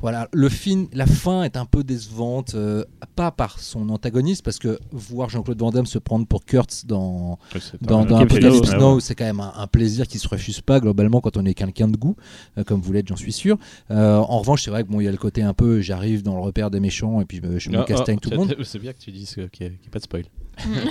voilà, 0.02 0.28
le 0.32 0.48
film, 0.48 0.88
la 0.92 1.06
fin 1.06 1.44
est 1.44 1.56
un 1.56 1.64
peu 1.64 1.82
décevante, 1.84 2.54
euh, 2.54 2.84
pas 3.16 3.30
par 3.30 3.58
son 3.60 3.88
antagoniste, 3.88 4.42
parce 4.44 4.58
que 4.58 4.78
voir 4.90 5.30
Jean-Claude 5.30 5.58
Van 5.60 5.70
Damme 5.70 5.86
se 5.86 5.98
prendre 5.98 6.26
pour 6.26 6.44
Kurtz 6.44 6.84
dans, 6.86 7.38
dans, 7.80 8.04
dans 8.04 8.16
Apocalypse 8.18 8.72
Now, 8.74 8.98
c'est 9.00 9.14
quand 9.14 9.24
même 9.24 9.40
un, 9.40 9.52
un 9.56 9.66
plaisir 9.68 10.06
qui 10.08 10.18
se 10.18 10.28
refuse 10.28 10.60
pas 10.60 10.80
globalement 10.80 11.20
quand 11.20 11.36
on 11.36 11.44
est 11.46 11.54
quelqu'un 11.54 11.88
de 11.88 11.96
goût, 11.96 12.16
euh, 12.58 12.64
comme 12.64 12.80
vous 12.80 12.92
l'êtes, 12.92 13.08
j'en 13.08 13.16
suis 13.16 13.32
sûr. 13.32 13.56
Euh, 13.90 14.16
en 14.16 14.40
revanche, 14.40 14.62
c'est 14.64 14.70
vrai 14.70 14.82
que 14.84 14.88
bon, 14.90 15.00
il 15.00 15.04
y 15.04 15.08
a 15.08 15.12
le 15.12 15.16
côté 15.16 15.42
un 15.42 15.54
peu, 15.54 15.80
j'arrive 15.80 16.22
dans 16.22 16.34
le 16.34 16.40
repère 16.42 16.70
des 16.70 16.80
méchants 16.80 17.20
et 17.20 17.24
puis 17.24 17.40
je 17.42 17.46
me, 17.48 17.58
je 17.58 17.70
me 17.70 17.78
Ah, 17.78 17.84
castagne 17.84 18.16
ah, 18.18 18.20
tout 18.22 18.30
le 18.30 18.36
monde. 18.36 18.56
c'est- 18.64 18.78
bien 18.80 18.92
que 18.92 18.98
tu 18.98 19.12
dises 19.12 19.36
qu'il 19.52 19.68
n'y 19.68 19.72
a, 19.72 19.90
pas 19.92 20.00
de 20.00 20.04
spoil. 20.04 20.24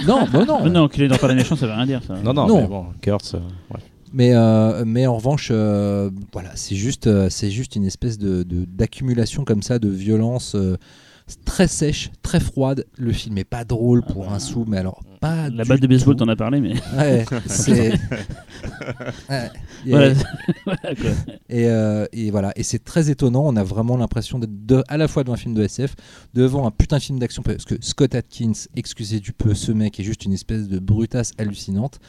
Non, 0.07 0.25
bah 0.31 0.45
non, 0.45 0.69
non, 0.69 0.88
qu'il 0.88 1.03
est 1.03 1.07
dans 1.09 1.17
pas 1.17 1.27
les 1.27 1.35
méchants, 1.35 1.55
ça 1.57 1.67
veut 1.67 1.73
rien 1.73 1.85
dire. 1.85 2.01
Ça. 2.07 2.13
Non, 2.23 2.33
non, 2.33 2.47
Non. 2.47 2.61
mais 2.61 2.67
bon, 2.67 2.85
Kurtz. 3.01 3.33
euh, 3.35 3.39
ouais. 3.73 3.81
Mais, 4.13 4.33
euh, 4.33 4.83
mais 4.85 5.07
en 5.07 5.15
revanche, 5.15 5.49
euh, 5.51 6.09
voilà, 6.33 6.51
c'est 6.55 6.75
juste, 6.75 7.07
euh, 7.07 7.29
c'est 7.29 7.49
juste 7.51 7.75
une 7.75 7.85
espèce 7.85 8.17
de, 8.17 8.43
de- 8.43 8.65
d'accumulation 8.65 9.45
comme 9.45 9.61
ça 9.63 9.79
de 9.79 9.88
violence 9.89 10.53
euh, 10.55 10.75
très 11.45 11.67
sèche, 11.67 12.11
très 12.21 12.39
froide. 12.41 12.85
Le 12.97 13.13
film 13.13 13.38
est 13.38 13.43
pas 13.45 13.63
drôle 13.63 14.01
pour 14.03 14.31
un 14.33 14.39
sou, 14.39 14.65
mais 14.67 14.77
alors 14.77 15.01
pas 15.21 15.49
La 15.51 15.63
du 15.63 15.69
balle 15.69 15.79
de 15.79 15.88
baseball, 15.88 16.15
tout. 16.15 16.25
t'en 16.25 16.31
as 16.31 16.35
parlé, 16.35 16.59
mais. 16.59 16.73
Ouais, 16.97 17.23
c'est. 17.45 17.91
Ouais. 19.29 19.49
Et, 19.85 19.89
Voilà. 19.91 20.13
Voilà, 20.65 20.95
quoi. 20.95 21.09
et, 21.49 21.65
euh, 21.67 22.05
et 22.11 22.31
voilà, 22.31 22.51
et 22.55 22.63
c'est 22.63 22.83
très 22.83 23.09
étonnant. 23.09 23.43
On 23.45 23.55
a 23.55 23.63
vraiment 23.63 23.97
l'impression 23.97 24.39
d'être 24.39 24.65
de- 24.65 24.83
à 24.88 24.97
la 24.97 25.07
fois 25.07 25.23
devant 25.23 25.33
un 25.33 25.38
film 25.38 25.53
de 25.53 25.63
SF, 25.63 25.95
devant 26.33 26.67
un 26.67 26.71
putain 26.71 26.97
de 26.97 27.01
film 27.03 27.19
d'action, 27.19 27.43
parce 27.43 27.65
que 27.65 27.75
Scott 27.81 28.13
Atkins, 28.15 28.51
excusez 28.75 29.19
du 29.19 29.31
peu, 29.33 29.53
ce 29.53 29.71
mec 29.71 29.99
est 29.99 30.03
juste 30.03 30.25
une 30.25 30.33
espèce 30.33 30.67
de 30.67 30.79
brutasse 30.79 31.31
hallucinante. 31.38 31.99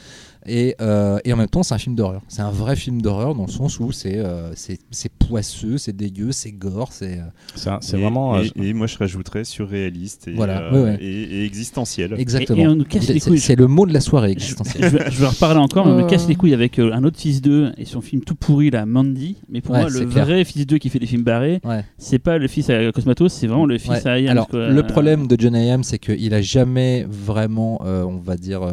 Et, 0.45 0.75
euh, 0.81 1.19
et 1.23 1.31
en 1.33 1.37
même 1.37 1.47
temps, 1.47 1.63
c'est 1.63 1.73
un 1.73 1.77
film 1.77 1.95
d'horreur. 1.95 2.21
C'est 2.27 2.41
un 2.41 2.51
vrai 2.51 2.75
film 2.75 3.01
d'horreur 3.01 3.35
dans 3.35 3.45
le 3.45 3.51
sens 3.51 3.79
où 3.79 3.91
c'est 3.91 4.17
euh, 4.17 4.51
c'est 4.55 5.11
poisseux, 5.17 5.77
c'est 5.77 5.95
dégueu, 5.95 6.31
c'est 6.31 6.51
gore, 6.51 6.91
c'est. 6.91 7.19
euh, 7.19 7.77
C'est 7.81 7.97
vraiment. 7.97 8.39
Et, 8.41 8.47
euh, 8.57 8.63
et 8.63 8.73
moi, 8.73 8.87
je 8.87 8.97
rajouterais 8.97 9.43
surréaliste 9.45 10.27
et, 10.27 10.33
Voilà, 10.33 10.61
euh, 10.63 10.71
ouais, 10.73 10.81
ouais. 10.91 10.97
et, 11.01 11.21
et 11.41 11.45
existentiel. 11.45 12.15
exactement. 12.17 12.63
On 12.63 12.75
nous 12.75 12.83
casse 12.85 13.07
les 13.07 13.19
c'est- 13.19 13.29
couilles. 13.29 13.39
C'est 13.39 13.55
le 13.55 13.67
mot 13.67 13.85
de 13.85 13.93
la 13.93 14.01
soirée 14.01 14.31
existentielle. 14.31 14.83
je, 14.83 14.97
vais, 14.97 15.11
je 15.11 15.19
vais 15.19 15.25
en 15.25 15.29
reparler 15.29 15.59
encore, 15.59 15.85
mais 15.85 15.91
on 15.93 16.03
me 16.03 16.09
casse 16.09 16.27
les 16.27 16.35
couilles 16.35 16.53
avec 16.53 16.79
euh, 16.79 16.91
un 16.93 17.03
autre 17.03 17.19
fils 17.19 17.41
2 17.41 17.73
et 17.77 17.85
son 17.85 18.01
film 18.01 18.21
tout 18.23 18.35
pourri, 18.35 18.69
là, 18.69 18.85
Mandy. 18.85 19.37
Mais 19.49 19.61
pour 19.61 19.75
Ouais, 19.75 19.81
moi, 19.81 19.89
le 19.89 20.05
clair. 20.05 20.25
vrai 20.25 20.43
fils 20.43 20.65
2 20.67 20.77
qui 20.77 20.89
fait 20.89 20.99
des 20.99 21.07
films 21.07 21.23
barrés, 21.23 21.61
Ouais. 21.63 21.85
c'est 21.97 22.19
pas 22.19 22.37
le 22.37 22.47
fils 22.47 22.69
à 22.69 22.91
Cosmatos, 22.91 23.31
c'est 23.33 23.47
vraiment 23.47 23.65
le 23.65 23.77
fils 23.77 23.89
Ouais. 24.03 24.07
à 24.07 24.19
Ian. 24.19 24.31
Alors, 24.31 24.47
quoi. 24.49 24.69
le 24.69 24.83
problème 24.83 25.27
de 25.27 25.35
John 25.39 25.55
Hayam, 25.55 25.83
c'est 25.83 25.99
qu'il 25.99 26.33
a 26.33 26.41
jamais 26.41 27.05
vraiment, 27.09 27.81
euh, 27.85 28.03
on 28.03 28.17
va 28.17 28.35
dire, 28.35 28.61
euh, 28.63 28.71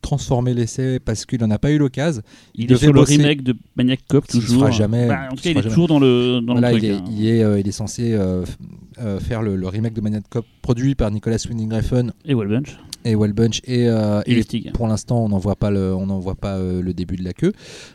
transformé 0.00 0.54
l'essai 0.54 0.91
parce 1.00 1.24
qu'il 1.26 1.40
n'en 1.40 1.50
a 1.50 1.58
pas 1.58 1.70
eu 1.70 1.78
l'occasion. 1.78 2.22
il, 2.54 2.64
il 2.64 2.72
est 2.72 2.76
sur 2.76 2.92
le 2.92 3.00
bosser- 3.00 3.16
remake 3.16 3.42
de 3.42 3.54
Maniac 3.76 4.00
Cop, 4.08 4.24
Il 4.28 4.40
toujours. 4.40 4.60
fera 4.60 4.70
jamais- 4.70 5.08
Bah, 5.08 5.28
en 5.30 5.34
tout 5.34 5.36
il 5.36 5.42
cas, 5.42 5.50
il 5.50 5.54
fera 5.56 5.66
est 5.66 5.68
toujours 5.68 5.88
dans 5.88 5.98
le, 6.00 6.40
dans 6.40 6.52
Voilà, 6.54 6.70
le 6.72 6.78
il, 6.78 6.80
truc. 6.80 6.90
est, 6.90 6.94
hein. 6.96 7.04
il, 7.18 7.26
est, 7.26 7.42
euh, 7.42 7.60
il 7.60 7.68
est 7.68 7.72
censé 7.72 8.12
euh, 8.14 8.44
euh, 9.00 9.18
faire 9.20 9.42
le, 9.42 9.56
le 9.56 9.68
remake 9.68 9.94
de 9.94 10.00
Maniac 10.00 10.24
Cop 10.28 10.46
produit 10.62 10.94
par 10.94 11.10
Nicolas 11.10 11.36
Winding 11.48 11.72
Refn 11.72 12.12
Et 12.24 12.34
Wallbunch. 12.34 12.76
Et 13.04 13.14
Well 13.14 13.32
Bunch 13.32 13.60
et, 13.64 13.88
euh, 13.88 14.22
Et 14.26 14.32
et 14.32 14.34
Lustig. 14.34 14.72
pour 14.72 14.86
l'instant 14.88 15.24
on 15.24 15.28
n'en 15.28 15.38
voit 15.38 15.56
pas 15.56 15.70
le 15.70 15.94
on 15.94 16.06
n'en 16.06 16.18
voit 16.18 16.34
pas 16.34 16.56
euh, 16.56 16.82
le 16.82 16.94
début 16.94 17.16
de 17.16 17.24
la 17.24 17.32
queue 17.32 17.52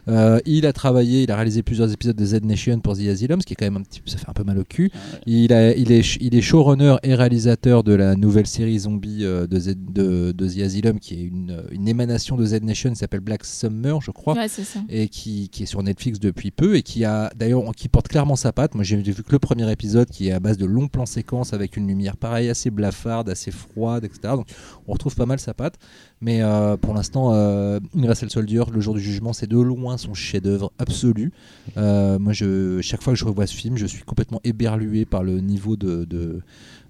Euh, 0.08 0.40
il 0.46 0.66
a 0.66 0.74
travaillé 0.74 1.24
il 1.24 1.32
a 1.32 1.36
réalisé 1.36 1.64
plusieurs 1.64 1.92
épisodes 1.92 2.16
de 2.16 2.26
Z 2.26 2.42
Nation 2.44 2.80
pour 2.80 2.96
The 2.98 3.02
Asylum 3.08 3.42
ce 3.42 3.46
qui 3.46 3.54
est 3.54 3.56
quand 3.56 3.66
même 3.66 3.78
un 3.78 3.82
petit 3.84 4.02
peu 4.02 4.10
ça 4.10 4.18
fait 4.18 4.30
un 4.30 4.34
peu 4.34 4.44
mal 4.44 4.58
au 4.58 4.64
cul 4.64 4.92
il, 5.26 5.52
a, 5.54 5.76
il, 5.76 5.92
est, 5.92 6.18
il 6.22 6.36
est 6.36 6.42
showrunner 6.42 6.96
et 7.04 7.16
réalisateur 7.16 7.84
de 7.84 7.94
la 7.94 8.16
nouvelle 8.16 8.48
série 8.48 8.80
zombie 8.80 9.24
euh, 9.24 9.48
de, 9.48 9.60
Z, 9.60 9.76
de, 9.78 10.32
de 10.32 10.48
The 10.48 10.60
Asylum 10.62 11.00
qui 11.00 11.16
est 11.16 11.24
une, 11.24 11.64
une 11.72 11.88
émanation 11.88 12.36
de 12.38 12.46
Z 12.46 12.62
Nation 12.64 12.90
qui 12.92 12.96
s'appelle 12.98 13.20
Black 13.22 13.44
Summer 13.46 14.00
je 14.02 14.12
crois 14.12 14.36
Ouais, 14.36 14.48
c'est 14.48 14.64
ça. 14.64 14.80
et 14.90 15.08
qui, 15.08 15.50
qui 15.50 15.64
est 15.64 15.66
sur 15.68 15.82
Netflix 15.84 16.20
depuis 16.20 16.52
peu 16.52 16.76
et 16.76 16.84
qui 16.84 17.06
a 17.06 17.32
d'ailleurs 17.36 17.64
qui 17.76 17.88
porte 17.90 18.08
clairement 18.08 18.36
sa 18.36 18.52
patte. 18.52 18.76
Moi 18.76 18.84
j'ai 18.84 18.98
vu 18.98 19.14
que 19.24 19.32
le 19.32 19.40
premier 19.40 19.70
épisode 19.72 20.10
qui 20.10 20.28
est 20.28 20.32
à 20.32 20.40
base 20.40 20.58
de 20.58 20.66
longs 20.66 20.88
plans 20.88 21.06
séquences 21.06 21.54
avec 21.54 21.76
une 21.78 21.88
lumière 21.88 22.18
pareil 22.18 22.50
assez 22.50 22.70
blafarde, 22.70 23.30
assez 23.30 23.52
froide, 23.52 24.04
etc. 24.06 24.34
Donc 24.36 24.48
on 24.88 24.96
retrouve 24.98 25.16
pas 25.16 25.26
mal 25.26 25.40
sa 25.40 25.54
patte. 25.54 25.76
Mais 26.22 26.42
euh, 26.42 26.78
pour 26.78 26.94
l'instant, 26.94 27.34
euh, 27.34 27.80
Universal 27.96 28.30
Soldier, 28.30 28.64
le 28.74 28.82
jour 28.82 28.94
du 28.94 29.02
jugement, 29.02 29.34
c'est 29.34 29.48
de 29.48 29.58
loin 29.60 29.98
son 29.98 30.14
chef-d'œuvre 30.14 30.72
absolu. 30.80 31.32
Euh, 31.78 32.20
moi, 32.20 32.34
je, 32.34 32.82
chaque 32.82 33.02
fois 33.02 33.14
que 33.14 33.20
je 33.20 33.26
revois 33.26 33.48
ce 33.48 33.56
film, 33.56 33.78
je 33.78 33.86
suis 33.86 34.04
complètement 34.04 34.42
éberlué 34.44 35.06
par 35.06 35.24
le 35.24 35.40
niveau 35.40 35.76
de, 35.78 36.06
de, 36.06 36.42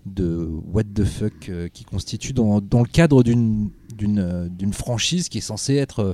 de 0.05 0.49
what 0.73 0.83
the 0.83 1.03
fuck 1.03 1.49
euh, 1.49 1.67
qui 1.67 1.83
constitue 1.83 2.33
dans, 2.33 2.61
dans 2.61 2.79
le 2.81 2.87
cadre 2.87 3.23
d'une 3.23 3.69
d'une 3.97 4.49
d'une 4.55 4.73
franchise 4.73 5.27
qui 5.29 5.39
est 5.39 5.41
censée 5.41 5.75
être 5.75 6.13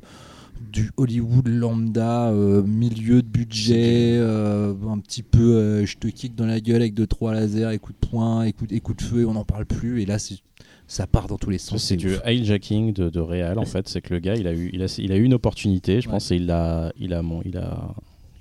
du 0.71 0.91
Hollywood 0.97 1.47
lambda, 1.47 2.29
euh, 2.29 2.63
milieu 2.63 3.21
de 3.21 3.27
budget, 3.27 4.15
euh, 4.17 4.73
un 4.87 4.99
petit 4.99 5.21
peu 5.23 5.55
euh, 5.57 5.85
je 5.85 5.97
te 5.97 6.07
kick 6.07 6.35
dans 6.35 6.45
la 6.45 6.61
gueule 6.61 6.81
avec 6.81 6.93
deux 6.93 7.07
trois 7.07 7.33
lasers, 7.33 7.71
et 7.73 7.79
coups 7.79 7.99
de 7.99 8.07
poing, 8.07 8.43
et 8.43 8.53
coups 8.53 8.69
de, 8.69 8.75
et 8.75 8.79
coups 8.79 8.97
de 9.03 9.03
feu, 9.03 9.21
et 9.21 9.25
on 9.25 9.33
n'en 9.33 9.43
parle 9.43 9.65
plus. 9.65 10.01
Et 10.01 10.05
là, 10.05 10.19
c'est- 10.19 10.39
ça 10.87 11.07
part 11.07 11.27
dans 11.27 11.37
tous 11.37 11.49
les 11.49 11.57
sens. 11.57 11.81
C'est 11.83 11.95
du 11.97 12.15
ouf. 12.15 12.21
hijacking 12.25 12.93
de, 12.93 13.09
de 13.09 13.19
réel 13.19 13.57
en 13.59 13.65
fait. 13.65 13.87
C'est 13.87 14.01
que 14.01 14.13
le 14.13 14.19
gars, 14.19 14.35
il 14.35 14.47
a 14.47 14.53
eu, 14.53 14.69
il 14.73 14.83
a, 14.83 14.95
il 14.99 15.11
a 15.11 15.15
eu 15.17 15.23
une 15.23 15.33
opportunité, 15.33 16.01
je 16.01 16.07
Ouais. 16.07 16.13
pense, 16.13 16.31
et 16.31 16.35
il 16.35 16.49
a, 16.51 16.91
il 16.99 17.13
a, 17.13 17.21
mon- 17.21 17.41
il 17.45 17.57
a, 17.57 17.93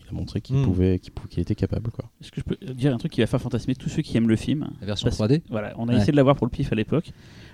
il 0.05 0.09
a 0.10 0.12
montré 0.12 0.40
qu'il 0.40 0.56
Mm. 0.56 0.64
pouvait, 0.64 1.01
qu'il 1.31 1.40
était 1.40 1.55
capable 1.55 1.90
quoi. 1.90 2.05
Est-ce 2.20 2.31
que 2.31 2.40
je 2.40 2.44
peux 2.55 2.73
dire 2.74 2.93
un 2.94 2.98
truc 2.98 3.12
qui 3.12 3.20
va 3.20 3.27
faire 3.27 3.40
fantasmer 3.40 3.74
tous 3.74 3.89
ceux 3.89 4.02
qui 4.02 4.16
aiment 4.16 4.28
le 4.28 4.36
film? 4.36 4.69
La 4.81 4.86
version 4.86 5.06
Parce- 5.06 5.16
3D? 5.19 5.43
Voilà, 5.51 5.73
on 5.78 5.89
a 5.89 5.93
Ouais. 5.93 5.97
essayé 5.98 6.12
de 6.12 6.16
l'avoir 6.16 6.36
pour 6.36 6.47
le 6.47 6.51
pif 6.51 6.70
à 6.73 6.74
l'époque. 6.74 7.12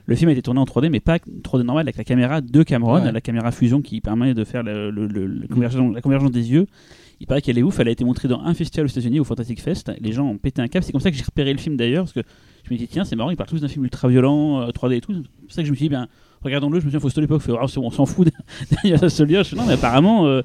Le 0.08 0.16
film 0.16 0.30
a 0.30 0.32
été 0.32 0.40
tourné 0.42 0.58
en 0.58 0.64
3D, 0.64 0.88
mais 0.88 1.00
pas 1.00 1.18
3D 1.18 1.62
normal, 1.64 1.84
avec 1.84 1.96
la 1.98 2.02
caméra 2.04 2.40
de 2.40 2.62
Cameron, 2.62 2.94
Ouais. 3.04 3.12
la 3.12 3.20
caméra 3.20 3.52
fusion 3.52 3.82
qui 3.82 4.00
permet 4.00 4.32
de 4.34 4.42
faire 4.42 4.62
le- 4.62 4.90
le- 4.90 5.06
le- 5.06 5.26
le 5.26 5.46
convergence- 5.48 5.94
la 5.94 6.00
convergence 6.00 6.30
des 6.32 6.50
yeux. 6.50 6.66
Il 7.20 7.26
paraît 7.26 7.42
qu'elle 7.42 7.58
est 7.58 7.62
ouf, 7.62 7.78
elle 7.78 7.88
a 7.88 7.90
été 7.90 8.04
montrée 8.04 8.26
dans 8.26 8.40
un 8.40 8.54
festival 8.54 8.86
aux 8.86 8.88
États-Unis, 8.88 9.20
au 9.20 9.24
Fantastic 9.24 9.60
Fest. 9.60 9.92
Les 10.00 10.12
gens 10.12 10.26
ont 10.26 10.38
pété 10.38 10.62
un 10.62 10.68
câble. 10.68 10.84
C'est 10.84 10.92
comme 10.92 11.00
ça 11.00 11.10
que 11.10 11.16
j'ai 11.16 11.24
repéré 11.24 11.52
le 11.52 11.58
film 11.58 11.76
d'ailleurs, 11.76 12.04
parce 12.04 12.12
que 12.14 12.22
je 12.64 12.72
me 12.72 12.78
dis, 12.78 12.86
tiens, 12.88 13.04
c'est 13.04 13.16
marrant, 13.16 13.30
ils 13.30 13.36
parlent 13.36 13.50
tous 13.50 13.60
d'un 13.60 13.68
film 13.68 13.84
ultra 13.84 14.08
violent, 14.08 14.62
euh, 14.62 14.70
3D 14.70 14.96
et 14.96 15.00
tout. 15.02 15.12
C'est 15.12 15.20
pour 15.42 15.52
ça 15.52 15.62
que 15.62 15.66
je 15.66 15.72
me 15.72 15.76
suis 15.76 15.86
dit, 15.86 15.90
ben, 15.90 16.08
regardons-le. 16.42 16.80
Je 16.80 16.86
me 16.86 16.90
suis 16.90 16.98
dit, 16.98 17.02
faut 17.02 17.18
à 17.18 17.20
l'époque, 17.20 17.42
on 17.76 17.90
s'en 17.90 18.06
fout 18.06 18.28
Je 18.84 19.42
fais, 19.42 19.56
non, 19.56 19.66
mais 19.66 19.74
apparemment. 19.74 20.26
euh, 20.26 20.40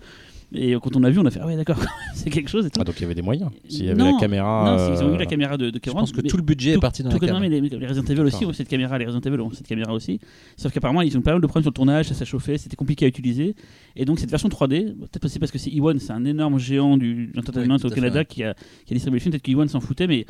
et 0.53 0.73
quand 0.81 0.95
on 0.95 1.03
a 1.03 1.09
vu, 1.09 1.19
on 1.19 1.25
a 1.25 1.31
fait, 1.31 1.39
ah 1.41 1.47
ouais, 1.47 1.55
d'accord, 1.55 1.77
c'est 2.15 2.29
quelque 2.29 2.49
chose 2.49 2.65
et 2.65 2.69
tout. 2.69 2.79
Ah, 2.79 2.83
donc 2.83 2.95
il 2.97 3.01
y 3.01 3.05
avait 3.05 3.15
des 3.15 3.21
moyens. 3.21 3.49
S'il 3.67 3.85
y 3.85 3.89
avait 3.89 3.97
Non, 3.97 4.13
la 4.13 4.19
caméra. 4.19 4.77
non, 4.77 4.95
ils 4.95 5.03
ont 5.03 5.09
eu 5.11 5.15
euh, 5.15 5.17
la 5.17 5.25
caméra 5.25 5.57
de, 5.57 5.69
de 5.69 5.75
Je 5.75 5.79
Cameron. 5.79 5.99
pense 6.01 6.11
que 6.11 6.21
tout 6.21 6.37
le 6.37 6.43
budget 6.43 6.71
est 6.71 6.73
tout- 6.75 6.79
parti 6.79 7.01
dans 7.03 7.09
tout 7.09 7.15
la 7.15 7.19
que- 7.19 7.25
non, 7.33 7.39
cam. 7.39 7.41
mais 7.41 7.49
les, 7.49 7.61
les 7.61 7.87
Resident 7.87 8.05
Evil 8.05 8.21
aussi 8.21 8.45
ont 8.45 8.53
cette 8.53 8.67
caméra, 8.67 8.97
les 8.97 9.05
Resident 9.05 9.21
Evil 9.21 9.41
ont 9.41 9.51
cette 9.51 9.67
caméra 9.67 9.93
aussi. 9.93 10.19
Sauf 10.57 10.71
qu'apparemment, 10.71 11.01
ils 11.01 11.17
ont 11.17 11.21
pas 11.21 11.31
mal 11.31 11.41
de 11.41 11.47
problèmes 11.47 11.63
sur 11.63 11.71
le 11.71 11.75
tournage, 11.75 12.07
ça 12.07 12.13
s'achauffait, 12.13 12.57
c'était 12.57 12.75
compliqué 12.75 13.05
à 13.05 13.07
utiliser. 13.07 13.55
Et 13.95 14.05
donc, 14.05 14.19
cette 14.19 14.29
version 14.29 14.49
3D, 14.49 14.93
peut-être 14.95 15.25
aussi 15.25 15.39
parce 15.39 15.51
que 15.51 15.57
c'est 15.57 15.71
Ewan, 15.73 15.97
c'est 15.99 16.13
un 16.13 16.25
énorme 16.25 16.59
géant 16.59 16.97
du 16.97 17.27
de 17.27 17.35
l'entertainment 17.35 17.77
Oui, 17.83 17.85
au 17.91 17.93
Canada 17.93 18.23
qui, 18.25 18.43
a, 18.43 18.53
qui 18.85 18.93
a 18.93 18.95
distribué 18.95 19.17
le 19.19 19.21
film, 19.21 19.31
peut-être 19.31 19.43
que 19.43 19.51
Ewan 19.51 19.67
s'en 19.67 19.79
foutait, 19.81 20.07
mais 20.07 20.25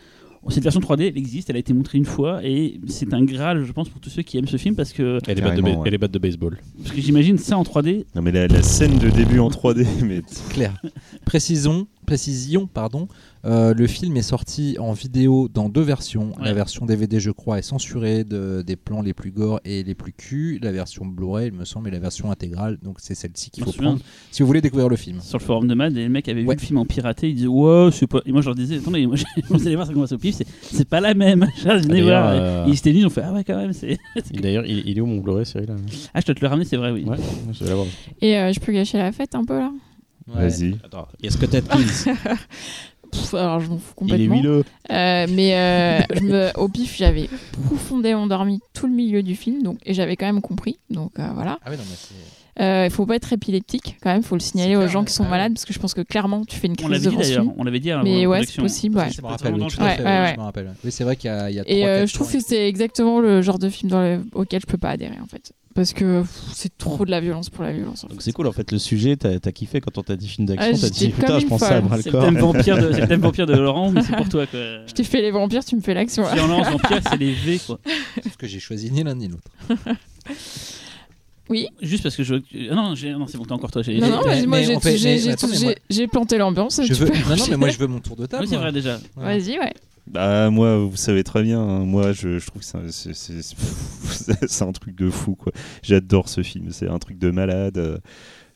cette 0.51 0.63
version 0.63 0.81
3D, 0.81 1.07
elle 1.07 1.17
existe, 1.17 1.49
elle 1.49 1.55
a 1.55 1.59
été 1.59 1.73
montrée 1.73 1.97
une 1.97 2.05
fois, 2.05 2.41
et 2.43 2.79
c'est 2.87 3.13
un 3.13 3.23
graal, 3.23 3.63
je 3.63 3.71
pense, 3.71 3.87
pour 3.89 4.01
tous 4.01 4.09
ceux 4.09 4.21
qui 4.23 4.37
aiment 4.37 4.47
ce 4.47 4.57
film, 4.57 4.75
parce 4.75 4.91
que, 4.91 5.19
Et 5.27 5.35
les, 5.35 5.41
battes 5.41 5.55
de, 5.55 5.61
ba- 5.61 5.69
ouais. 5.77 5.97
de 5.97 6.19
baseball. 6.19 6.59
parce 6.83 6.93
que 6.95 7.01
j'imagine 7.01 7.37
ça 7.37 7.57
en 7.57 7.63
3D. 7.63 8.05
Non, 8.15 8.21
mais 8.21 8.31
la, 8.31 8.47
la 8.47 8.61
scène 8.61 8.97
de 8.99 9.09
début 9.09 9.39
en 9.39 9.49
3D, 9.49 9.85
mais 10.03 10.21
Claire. 10.49 10.73
Précisons, 11.25 11.87
précision, 12.05 12.67
pardon. 12.67 13.07
Euh, 13.45 13.73
le 13.73 13.87
film 13.87 14.15
est 14.15 14.21
sorti 14.21 14.77
en 14.79 14.93
vidéo 14.93 15.49
dans 15.53 15.67
deux 15.67 15.81
versions. 15.81 16.29
Ouais. 16.37 16.45
La 16.45 16.53
version 16.53 16.85
DVD, 16.85 17.19
je 17.19 17.29
crois, 17.29 17.59
est 17.59 17.61
censurée 17.63 18.23
de- 18.23 18.63
des 18.65 18.77
plans 18.77 19.01
les 19.01 19.13
plus 19.13 19.31
gore 19.31 19.59
et 19.65 19.83
les 19.83 19.95
plus 19.95 20.13
cul. 20.13 20.59
La 20.61 20.71
version 20.71 21.05
Blu-ray, 21.05 21.47
il 21.47 21.53
me 21.53 21.65
semble, 21.65 21.89
et 21.89 21.91
la 21.91 21.99
version 21.99 22.31
intégrale. 22.31 22.77
Donc 22.81 22.97
c'est 22.99 23.15
celle-ci 23.15 23.51
qu'il 23.51 23.65
faut 23.65 23.73
prendre 23.73 23.99
si 24.31 24.41
vous 24.43 24.47
voulez 24.47 24.61
découvrir 24.61 24.87
le 24.87 24.95
film. 24.95 25.19
Sur 25.19 25.39
le 25.39 25.43
forum 25.43 25.67
de 25.67 25.73
Mad, 25.73 25.95
et 25.97 26.03
le 26.03 26.09
mec 26.09 26.29
avait 26.29 26.45
Ouais. 26.45 26.55
vu 26.55 26.61
le 26.61 26.65
film 26.65 26.77
en 26.79 26.85
piraté, 26.85 27.29
il 27.29 27.35
disait 27.35 27.47
Ouais, 27.47 27.89
c'est 27.91 28.07
pas. 28.07 28.21
Et 28.25 28.31
moi 28.31 28.39
je 28.41 28.45
leur 28.45 28.55
disais 28.55 28.77
Attendez, 28.77 29.05
moi, 29.07 29.17
j'ai- 29.17 29.25
vous 29.49 29.67
allez 29.67 29.75
voir, 29.75 29.87
ça 29.87 29.93
commence 29.93 30.13
au 30.13 30.17
pif, 30.17 30.35
c'est- 30.61 30.85
pas 30.87 31.01
la 31.01 31.13
même. 31.13 31.45
Venez 31.65 32.01
voir. 32.01 32.29
euh, 32.29 32.65
Ils 32.67 32.75
étaient 32.75 32.91
venus, 32.91 33.03
ils 33.03 33.07
ont 33.07 33.09
fait 33.09 33.23
Ah 33.25 33.33
ouais, 33.33 33.43
quand 33.43 33.57
même. 33.57 33.73
c'est- 33.73 33.97
D'ailleurs, 34.41 34.65
il, 34.65 34.87
il 34.87 34.97
est 34.97 35.01
où 35.01 35.05
mon 35.05 35.17
Blu-ray, 35.19 35.45
Cyril 35.45 35.67
là? 35.67 35.75
Ah, 36.13 36.21
je 36.21 36.25
dois 36.27 36.35
te 36.35 36.39
le 36.41 36.47
ramener, 36.47 36.65
c'est 36.65 36.77
vrai, 36.77 36.91
oui. 36.91 37.03
Ouais, 37.03 37.17
je 37.51 37.61
vais 37.63 37.69
l'avoir. 37.69 37.87
Et 38.21 38.37
euh, 38.37 38.53
je 38.53 38.59
peux 38.61 38.71
gâcher 38.71 38.99
la 38.99 39.11
fête 39.11 39.35
un 39.35 39.43
peu 39.43 39.57
là? 39.59 39.71
Vas-y. 40.27 40.75
Attends, 40.85 41.09
y 41.21 41.27
a 41.27 41.31
Scott 41.31 41.53
Atkins. 41.53 41.77
Pff, 43.13 43.33
Alors 43.35 43.59
je 43.59 43.69
m'en 43.69 43.77
fous 43.77 43.93
il 44.01 44.05
est 44.05 44.09
complètement. 44.27 44.35
huileux. 44.37 44.63
Euh, 44.91 45.27
mais 45.29 45.55
euh, 45.55 46.01
je 46.15 46.21
me, 46.23 46.51
au 46.59 46.67
pif, 46.67 46.95
j'avais 46.97 47.29
profondément 47.65 48.27
dormi 48.27 48.59
tout 48.73 48.87
le 48.87 48.93
milieu 48.93 49.23
du 49.23 49.35
film, 49.35 49.63
donc, 49.63 49.77
et 49.85 49.93
j'avais 49.93 50.15
quand 50.15 50.25
même 50.25 50.41
compris. 50.41 50.77
Donc 50.89 51.11
euh, 51.19 51.27
voilà. 51.33 51.59
Ah 51.65 51.69
oui, 51.71 51.77
non, 51.77 51.83
mais 51.89 51.95
c'est. 51.95 52.13
Euh, 52.61 52.85
Il 52.85 52.91
faut 52.91 53.07
pas 53.07 53.15
être 53.15 53.33
épileptique 53.33 53.97
quand 54.03 54.13
même, 54.13 54.21
faut 54.21 54.35
le 54.35 54.39
signaler 54.39 54.73
C'est 54.73 54.75
aux 54.75 54.79
clair, 54.81 54.91
gens 54.91 55.03
qui 55.03 55.11
sont 55.13 55.23
Ah 55.23 55.25
ouais. 55.25 55.31
malades, 55.31 55.53
parce 55.53 55.65
que 55.65 55.73
je 55.73 55.79
pense 55.79 55.95
que 55.95 56.01
clairement 56.01 56.45
tu 56.45 56.55
fais 56.55 56.67
une 56.67 56.75
On 56.83 56.87
l'avait 56.87 57.07
crise 57.07 57.17
dit 57.17 57.17
d'ailleurs, 57.17 57.45
on 57.57 57.63
l'avait 57.63 57.79
dit 57.79 57.89
à 57.89 58.03
Mais 58.03 58.27
ouais, 58.27 58.45
c'est 58.45 58.61
possible. 58.61 58.95
Ouais. 58.97 59.09
Je 59.11 59.21
me 59.23 59.27
rappelle, 59.27 59.55
oui, 59.55 59.61
Ouais, 59.63 59.69
fait, 59.69 59.79
ouais, 59.79 59.95
oui, 59.97 60.03
ouais. 60.05 60.31
je 60.35 60.39
me 60.39 60.43
rappelle. 60.45 60.73
Oui, 60.83 60.91
c'est 60.91 61.03
vrai 61.03 61.15
qu'il 61.15 61.31
y 61.31 61.33
a, 61.33 61.49
il 61.49 61.55
y 61.55 61.59
a 61.59 61.63
Et 61.65 61.87
euh, 61.87 62.05
je 62.05 62.13
trouve 62.13 62.31
que 62.31 62.39
c'est 62.39 62.67
exactement 62.67 63.19
le 63.21 63.41
genre 63.41 63.57
de 63.57 63.69
film 63.69 63.89
dans 63.89 64.01
le- 64.01 64.21
auquel 64.33 64.61
je 64.61 64.67
peux 64.67 64.77
pas 64.77 64.91
adhérer 64.91 65.17
en 65.19 65.25
fait. 65.25 65.51
Parce 65.75 65.93
que 65.93 66.23
c'est 66.53 66.77
trop 66.77 67.03
de 67.03 67.09
la 67.09 67.19
violence 67.19 67.49
pour 67.49 67.63
la 67.63 67.71
violence. 67.73 68.03
en 68.03 68.07
Donc 68.07 68.21
c'est 68.21 68.31
cool 68.31 68.45
en 68.47 68.51
fait 68.51 68.71
le 68.71 68.77
sujet, 68.77 69.15
t'as 69.15 69.31
as 69.43 69.51
kiffé 69.51 69.81
quand 69.81 69.97
on 69.97 70.03
t'a 70.03 70.15
dit 70.15 70.27
film 70.27 70.45
d'action, 70.47 70.71
Ah, 70.75 70.77
t'as 70.79 70.89
dit 70.89 71.09
putain 71.09 71.39
je 71.39 71.57
ça 71.57 71.77
à 71.77 71.81
bras 71.81 71.97
le 71.97 72.03
corps. 72.11 72.23
thème 72.23 72.37
vampire 72.37 72.77
de, 72.77 72.93
c'est 72.93 73.01
le 73.01 73.07
thème 73.07 73.21
vampire 73.21 73.47
de 73.47 73.53
Laurent, 73.53 73.89
mais 73.91 74.01
c'est 74.03 74.15
pour 74.15 74.29
toi 74.29 74.45
quoi. 74.45 74.59
Je 74.87 74.93
t'ai 74.93 75.03
fait 75.03 75.21
les 75.21 75.31
vampires, 75.31 75.65
tu 75.65 75.75
me 75.75 75.81
fais 75.81 75.93
l'action. 75.95 76.23
Violence, 76.31 76.67
vampire, 76.67 77.01
c'est 77.09 77.17
les 77.17 77.31
V 77.33 77.59
quoi. 77.65 77.79
Parce 78.23 78.35
que 78.37 78.45
j'ai 78.47 78.59
choisi 78.59 78.91
ni 78.91 79.03
l'un 79.03 79.15
ni 79.15 79.27
l'autre. 79.27 79.49
Oui. 81.49 81.67
Juste 81.81 82.03
parce 82.03 82.15
que 82.15 82.23
je. 82.23 82.35
Ah 82.71 82.75
non, 82.75 82.93
non 82.93 83.27
c'est 83.27 83.37
bon, 83.37 83.43
t'es 83.45 83.51
encore 83.51 83.69
toi. 83.69 83.81
j'ai- 83.81 83.99
Non, 83.99 84.07
non, 84.09 84.21
mais- 84.25 84.45
moi 84.45 84.59
j'ai 85.89 86.07
planté 86.07 86.37
l'ambiance. 86.37 86.79
Je 86.81 86.87
tu 86.87 86.93
veux... 86.93 87.07
peux 87.07 87.17
Non, 87.29 87.35
non, 87.35 87.45
mais 87.49 87.57
moi 87.57 87.69
je 87.69 87.77
veux 87.77 87.87
mon 87.87 87.99
tour 87.99 88.15
de 88.15 88.25
table. 88.25 88.43
Oui, 88.43 88.49
c'est 88.49 88.55
vrai 88.57 88.71
déjà. 88.71 88.97
Vas-y, 89.15 89.59
ouais. 89.59 89.73
Bah 90.07 90.49
moi, 90.49 90.77
vous 90.77 90.95
savez 90.97 91.23
très 91.23 91.43
bien. 91.43 91.59
hein, 91.61 91.79
moi, 91.85 92.11
je, 92.11 92.37
je 92.39 92.45
trouve 92.47 92.61
que 92.61 92.67
c'est 92.67 92.77
un- 92.77 94.67
un 94.67 94.71
truc 94.71 94.95
de 94.95 95.09
fou 95.09 95.35
quoi. 95.35 95.51
J'adore 95.81 96.29
ce 96.29 96.43
film. 96.43 96.67
C'est 96.71 96.87
un 96.89 96.99
truc 96.99 97.17
de 97.17 97.31
malade. 97.31 97.77
euh. 97.77 97.97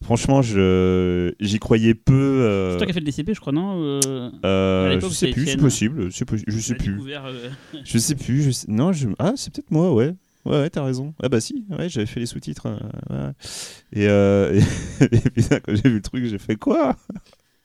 Franchement, 0.03 0.43
je 0.43 1.33
j'y 1.39 1.57
croyais 1.57 1.95
peu. 1.95 2.13
euh, 2.13 2.71
C'est 2.73 2.77
toi 2.77 2.85
qui 2.85 2.91
as 2.91 2.93
fait 2.93 2.99
le 2.99 3.05
DCP, 3.05 3.33
je 3.33 3.39
crois, 3.39 3.53
non 3.53 3.81
Euh, 3.81 4.29
euh, 4.45 4.99
je 4.99 5.07
sais 5.07 5.27
plus, 5.31 5.45
c'est 5.47 5.57
possible. 5.57 6.11
c'est 6.11 6.25
possi- 6.29 6.43
Je 6.47 6.59
sais 6.59 6.75
plus. 6.75 6.99
Je 7.83 7.97
sais 7.97 8.15
plus. 8.15 8.41
Je 8.43 8.51
sais- 8.51 8.67
Non, 8.69 8.91
je... 8.91 9.07
ah, 9.17 9.33
c'est 9.35 9.51
peut-être 9.51 9.71
moi, 9.71 9.91
ouais. 9.93 10.13
Ouais, 10.45 10.59
ouais, 10.59 10.69
t'as 10.69 10.83
raison. 10.83 11.13
Ah 11.21 11.27
bah 11.29 11.41
si, 11.41 11.65
ouais, 11.77 11.89
j'avais 11.89 12.05
fait 12.05 12.19
les 12.19 12.25
sous-titres. 12.27 12.67
ouais. 13.09 13.31
Et, 13.91 14.07
euh, 14.07 14.61
et, 15.01 15.15
et 15.15 15.29
putain, 15.31 15.59
quand 15.59 15.73
j'ai 15.75 15.89
vu 15.89 15.95
le 15.95 16.01
truc, 16.01 16.25
j'ai 16.25 16.37
fait 16.37 16.55
quoi? 16.55 16.95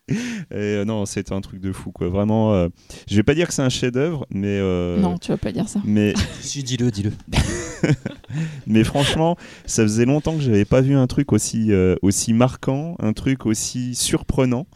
Et 0.11 0.15
euh, 0.55 0.85
non, 0.85 1.07
c'était 1.07 1.33
un 1.33 1.41
truc 1.41 1.61
de 1.61 1.73
fou, 1.73 1.93
quoi. 1.93 2.09
Vraiment, 2.09 2.53
euh, 2.55 2.69
je 3.09 3.17
vais 3.17 3.23
pas 3.23 3.35
dire 3.35 3.47
que 3.49 3.55
c'est 3.55 3.63
un 3.63 3.69
chef-d'œuvre, 3.69 4.27
mais 4.31 4.59
euh, 4.61 4.99
Non, 4.99 5.17
tu 5.19 5.29
vas 5.31 5.39
pas 5.39 5.53
dire 5.53 5.69
ça. 5.69 5.81
mais 5.85 6.13
Si, 6.41 6.63
dis-le, 6.63 6.91
dis-le. 6.91 7.13
mais 8.67 8.85
franchement, 8.85 9.37
ça 9.67 9.83
faisait 9.83 10.05
longtemps 10.05 10.35
que 10.37 10.43
j'avais 10.43 10.65
pas 10.65 10.81
vu 10.81 10.95
un 10.97 11.07
truc 11.07 11.33
aussi 11.33 11.73
euh, 11.73 11.97
aussi 12.03 12.33
marquant, 12.33 12.97
un 13.01 13.13
truc 13.13 13.47
aussi 13.47 13.95
surprenant. 13.95 14.67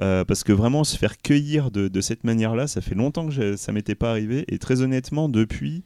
Euh, 0.00 0.24
parce 0.24 0.42
que 0.42 0.52
vraiment 0.52 0.84
se 0.84 0.96
faire 0.96 1.18
cueillir 1.18 1.70
de, 1.70 1.86
de 1.86 2.00
cette 2.00 2.24
manière-là, 2.24 2.66
ça 2.66 2.80
fait 2.80 2.94
longtemps 2.94 3.26
que 3.26 3.32
je- 3.32 3.56
ça 3.56 3.72
m'était 3.72 3.94
pas 3.94 4.10
arrivé. 4.10 4.44
Et 4.48 4.58
très 4.58 4.80
honnêtement, 4.80 5.28
depuis, 5.28 5.84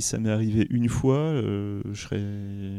si 0.00 0.08
ça 0.08 0.18
m'est 0.18 0.30
arrivé 0.30 0.66
une 0.70 0.88
fois, 0.88 1.16
euh, 1.18 1.80
je 1.92 2.00
serais. 2.00 2.20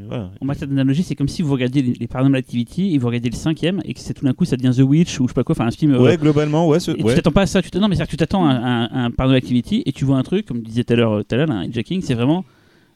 Voilà. 0.07 0.31
En 0.41 0.45
matière 0.45 0.67
d'analogie, 0.67 1.03
c'est 1.03 1.15
comme 1.15 1.27
si 1.27 1.41
vous 1.41 1.51
regardiez 1.53 1.81
les, 1.81 1.93
les 1.93 2.07
Paranormal 2.07 2.39
Activity 2.39 2.93
et 2.93 2.97
vous 2.97 3.07
regardiez 3.07 3.29
le 3.29 3.35
cinquième 3.35 3.81
et 3.85 3.93
que 3.93 3.99
c'est 3.99 4.13
tout 4.13 4.25
d'un 4.25 4.33
coup 4.33 4.45
ça 4.45 4.57
devient 4.57 4.75
The 4.75 4.81
Witch 4.83 5.19
ou 5.19 5.23
je 5.23 5.29
sais 5.29 5.33
pas 5.33 5.43
quoi, 5.43 5.53
enfin 5.53 5.67
un 5.67 5.71
film. 5.71 5.93
euh, 5.93 5.99
Ouais, 6.01 6.17
globalement, 6.17 6.67
ouais. 6.67 6.77
et 6.77 6.93
tu 6.97 7.03
t'attends 7.03 7.31
pas 7.31 7.43
à 7.43 7.45
ça. 7.45 7.61
Tu 7.61 7.77
non, 7.79 7.87
mais 7.87 7.95
c'est 7.95 8.05
que 8.05 8.09
tu 8.09 8.17
t'attends 8.17 8.45
à, 8.45 8.51
un- 8.53 8.85
à 8.85 8.99
un 9.05 9.11
Paranormal 9.11 9.37
Activity 9.37 9.83
et 9.85 9.91
tu 9.91 10.05
vois 10.05 10.17
un 10.17 10.23
truc, 10.23 10.45
comme 10.45 10.61
disait 10.61 10.83
tout 10.83 10.93
à 10.93 10.95
l'heure, 10.95 11.23
tout 11.25 11.35
à 11.35 11.37
l'heure, 11.37 11.51
un 11.51 11.63
hijacking, 11.63 12.01
c'est 12.01 12.13
vraiment 12.15 12.43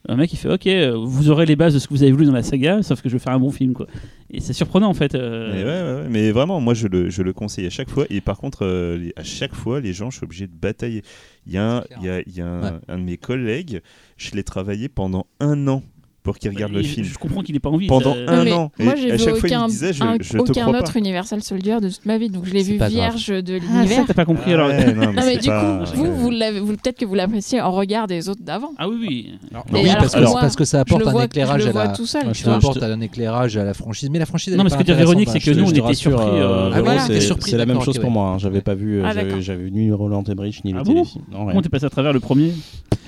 un 0.08 0.16
mec 0.18 0.30
qui 0.30 0.36
fait 0.38 0.50
Ok, 0.52 0.68
euh, 0.68 0.96
vous 0.98 1.30
aurez 1.30 1.46
les 1.46 1.56
bases 1.56 1.74
de 1.74 1.80
ce 1.80 1.88
que 1.88 1.94
vous 1.94 2.04
avez 2.04 2.12
voulu 2.12 2.26
dans 2.26 2.32
la 2.34 2.44
saga, 2.44 2.82
sauf 2.84 3.02
que 3.02 3.10
je 3.10 3.14
vais 3.16 3.20
faire 3.20 3.34
un 3.34 3.40
bon 3.40 3.52
film, 3.52 3.74
quoi. 3.74 3.88
Et 4.32 4.40
c'est 4.42 4.54
surprenant 4.54 4.90
en 4.90 4.94
fait. 4.94 5.16
euh, 5.16 5.52
Mais, 5.54 5.64
ouais, 5.64 5.66
ouais, 5.98 6.02
ouais. 6.04 6.10
mais 6.10 6.32
vraiment, 6.32 6.60
moi 6.60 6.74
je 6.74 6.88
le, 6.88 7.10
je 7.10 7.22
le 7.22 7.34
conseille 7.34 7.66
à 7.66 7.70
chaque 7.70 7.90
fois. 7.90 8.06
Et 8.10 8.22
par 8.22 8.38
contre, 8.38 8.66
euh, 8.66 8.98
les- 8.98 9.14
à 9.16 9.24
chaque 9.24 9.54
fois, 9.56 9.80
les 9.80 9.94
gens, 9.94 10.10
je 10.10 10.18
suis 10.18 10.24
obligé 10.26 10.48
de 10.48 10.54
batailler. 10.54 11.04
Il 11.48 11.54
y 11.54 11.58
a, 11.58 11.78
un, 11.78 11.84
il 12.02 12.06
y 12.06 12.10
a, 12.10 12.22
il 12.22 12.36
y 12.36 12.42
a 12.42 12.48
un, 12.48 12.62
Ouais. 12.64 12.80
un 12.88 12.98
de 12.98 13.04
mes 13.04 13.18
collègues, 13.18 13.82
je 14.18 14.32
l'ai 14.32 14.44
travaillé 14.44 14.90
pendant 14.90 15.28
un 15.40 15.68
an 15.68 15.84
pour 16.26 16.38
qu'il 16.38 16.50
regarde 16.52 16.74
le 16.74 16.84
film. 16.84 17.06
Je 17.06 17.18
comprends 17.18 17.42
qu'il 17.42 17.56
ait 17.56 17.60
pas 17.60 17.70
envie. 17.70 17.88
Pendant 17.88 18.14
ça- 18.16 18.20
un 18.28 18.52
an. 18.52 18.72
Moi, 18.80 18.96
j'ai 18.96 19.12
à 19.12 19.16
vu 19.16 19.24
chaque 19.24 19.36
fois, 19.38 19.48
il 19.50 19.54
aucun, 19.56 19.64
me 19.64 19.70
disait, 19.70 19.94
je, 19.94 20.04
un- 20.04 20.18
je 20.20 20.30
te 20.34 20.38
aucun 20.38 20.66
crois 20.66 20.80
autre 20.80 20.98
Universal 20.98 21.42
Soldier 21.44 21.80
de 21.80 21.90
toute 21.90 22.06
ma 22.06 22.18
vie, 22.18 22.30
donc 22.30 22.46
je 22.46 22.54
l'ai 22.54 22.64
vu 22.64 22.74
pas 22.78 22.90
grave. 22.90 23.16
vierge 23.16 23.28
de 23.44 23.56
Ah, 23.58 23.60
ça, 23.68 23.74
l'univers. 23.84 24.04
t'as 24.08 24.14
pas 24.14 24.26
compris 24.26 24.54
alors. 24.54 24.68
Ouais, 24.68 24.86
non, 24.94 24.94
mais 25.00 25.06
non, 25.06 25.14
mais 25.16 25.22
c'est 25.22 25.38
du 25.38 25.48
pas- 25.48 25.84
coup, 25.94 26.04
vous, 26.04 26.16
vous 26.66 26.76
peut-être 26.76 26.98
que 26.98 27.06
vous 27.06 27.16
l'appréciez 27.16 27.62
en 27.62 27.72
regard 27.72 28.08
des 28.08 28.28
autres 28.28 28.42
d'avant. 28.44 28.72
Ah 28.78 28.90
oui, 28.90 28.96
oui. 29.00 29.40
Oui, 29.72 29.88
alors 29.88 29.98
parce 30.00 30.14
que 30.16 30.20
que, 30.20 30.26
moi, 30.26 30.42
parce 30.42 30.56
que 30.56 30.66
ça 30.66 30.80
apporte 30.82 31.02
le 31.04 31.08
un 31.08 31.20
je 31.20 31.26
éclairage 31.26 31.66
le 31.66 31.70
à 31.78 31.86
la. 31.86 31.88
tout 31.90 32.06
seul. 32.06 32.36
Ça 32.36 32.56
apporte 32.56 32.82
un 32.84 33.00
éclairage 33.02 33.56
à 33.58 33.64
la 33.64 33.74
franchise, 33.74 34.10
mais 34.10 34.20
la 34.20 34.26
franchise. 34.26 34.56
Non, 34.56 34.64
mais 34.64 34.70
ce 34.70 34.78
que 34.78 34.84
dire 34.84 34.96
Véronique, 34.96 35.30
c'est 35.30 35.40
que 35.40 35.46
je 35.54 35.60
nous, 35.60 35.68
on 35.68 35.72
était 35.72 35.94
surpris, 35.94 36.26
euh, 36.28 36.72
euh, 36.74 37.00
c'est- 37.20 37.56
la 37.58 37.66
même 37.66 37.82
chose 37.82 38.00
pour 38.00 38.12
moi. 38.12 38.30
hein. 38.32 38.38
J'avais 38.40 38.62
pas 38.62 38.74
vu, 38.76 39.00
euh, 39.00 39.04
Ah, 39.06 39.12
j'avais- 39.40 39.70
ni 39.70 39.92
Roland 39.92 40.24
Emmerich 40.24 40.64
ni 40.66 40.74
Ah. 40.76 40.82
Non, 40.86 41.04
rien. 41.04 41.04
Comment 41.48 41.62
t'es 41.62 41.70
passé 41.70 41.86
à 41.86 41.90
travers 41.90 42.14
le 42.14 42.20
premier 42.20 42.52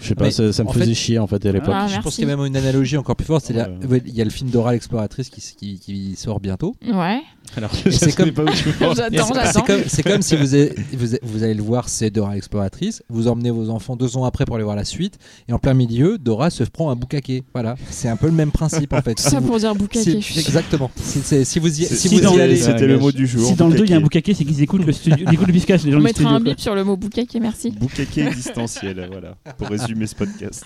Je 0.02 0.10
sais 0.10 0.15
pas, 0.15 0.30
ça, 0.31 0.44
me 0.64 0.69
faisait 0.69 0.94
chier 0.94 1.18
en 1.19 1.27
fait 1.27 1.44
à 1.45 1.52
l'époque. 1.52 1.73
Ah, 1.76 1.88
Je 1.88 1.99
pense 2.02 2.15
qu'il 2.15 2.27
y 2.27 2.31
a 2.31 2.35
même 2.35 2.45
une 2.45 2.56
analogie 2.56 2.98
encore 3.08 3.16
plus 3.16 3.28
c'est 3.40 3.54
la- 3.54 3.70
Ouais. 3.70 3.86
ouais, 3.88 4.04
Il 4.06 4.16
y 4.16 4.22
a 4.22 4.24
le 4.26 4.30
film 4.30 4.50
Dora 4.50 4.74
l'exploratrice 4.74 5.30
qui, 5.30 5.40
s- 5.40 5.56
qui, 5.58 5.80
qui 5.80 6.16
sort 6.16 6.40
bientôt. 6.40 6.76
Ouais, 6.86 7.22
Alors, 7.56 7.72
c'est 7.74 7.92
je 7.92 7.98
sais 7.98 8.12
comme- 8.12 8.32
pas 8.32 8.44
où 8.44 8.50
tu 8.54 8.70
vas. 8.80 8.94
j'attends, 8.94 9.26
C'est 9.28 9.34
j'attends. 9.34 9.62
comme, 9.62 9.82
c'est 9.88 10.04
comme 10.04 10.22
si 10.22 10.36
vous, 10.36 10.54
avez- 10.54 10.74
vous, 10.94 11.16
a- 11.16 11.20
vous 11.24 11.44
allez 11.44 11.54
le 11.54 11.64
voir, 11.64 11.88
c'est 11.90 12.10
Dora 12.10 12.34
l'exploratrice. 12.36 13.04
Vous 13.10 13.28
emmenez 13.28 13.52
vos 13.52 13.70
enfants 13.70 13.96
deux 13.96 14.18
ans 14.18 14.26
après 14.26 14.44
pour 14.46 14.56
aller 14.56 14.64
voir 14.66 14.76
la 14.76 14.84
suite. 14.86 15.18
Et 15.48 15.54
en 15.54 15.60
plein 15.60 15.74
milieu, 15.74 16.18
Dora 16.18 16.50
se 16.50 16.64
prend 16.66 16.90
un 16.92 16.96
boucaquet. 16.96 17.44
Voilà, 17.54 17.76
c'est 17.90 18.10
un 18.10 18.18
peu 18.18 18.26
le 18.28 18.34
même 18.34 18.52
principe 18.52 18.92
en 18.94 19.02
fait. 19.02 19.16
Tout 19.16 19.24
ça 19.24 19.30
Si 19.30 19.36
vous- 19.38 19.48
pour 19.48 19.58
dire 19.60 19.74
boucaquet. 19.76 20.22
si- 20.22 20.40
exactement. 20.40 20.92
Si, 20.96 21.22
si 21.46 21.60
vous 21.60 21.68
y, 21.82 21.86
si 21.86 21.96
si 21.96 22.08
vous 22.10 22.22
y 22.36 22.42
allez, 22.42 22.58
C'était 22.58 22.88
le 22.88 22.98
mot 23.00 23.12
du 23.12 23.26
jour. 23.28 23.48
Si 23.48 23.56
dans 23.56 23.68
le 23.70 23.76
2 23.78 23.84
il 23.86 23.90
y 23.92 23.94
a 23.94 23.98
un 23.98 24.02
Boucaquet. 24.02 24.34
c'est 24.34 24.44
qu'ils 24.46 24.62
écoutent 24.62 24.86
le 24.86 24.92
studio, 24.94 25.26
ils 25.28 25.34
écoutent 25.34 25.48
le 25.48 25.54
biscage, 25.54 25.84
les 25.86 25.92
gens 25.92 26.00
On 26.00 26.02
mettra 26.02 26.30
un 26.30 26.40
bip 26.40 26.60
sur 26.60 26.76
le 26.76 26.84
mot 26.84 26.98
boucaquet, 26.98 27.40
merci. 27.40 27.72
Boucaquet 27.72 28.22
existentiel, 28.28 29.08
voilà, 29.12 29.36
pour 29.58 29.68
résumer 29.68 30.08
ce 30.08 30.16
podcast. 30.16 30.66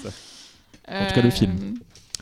En 0.89 1.07
tout 1.07 1.13
cas, 1.13 1.21
le 1.21 1.27
Euh, 1.27 1.31
film. 1.31 1.51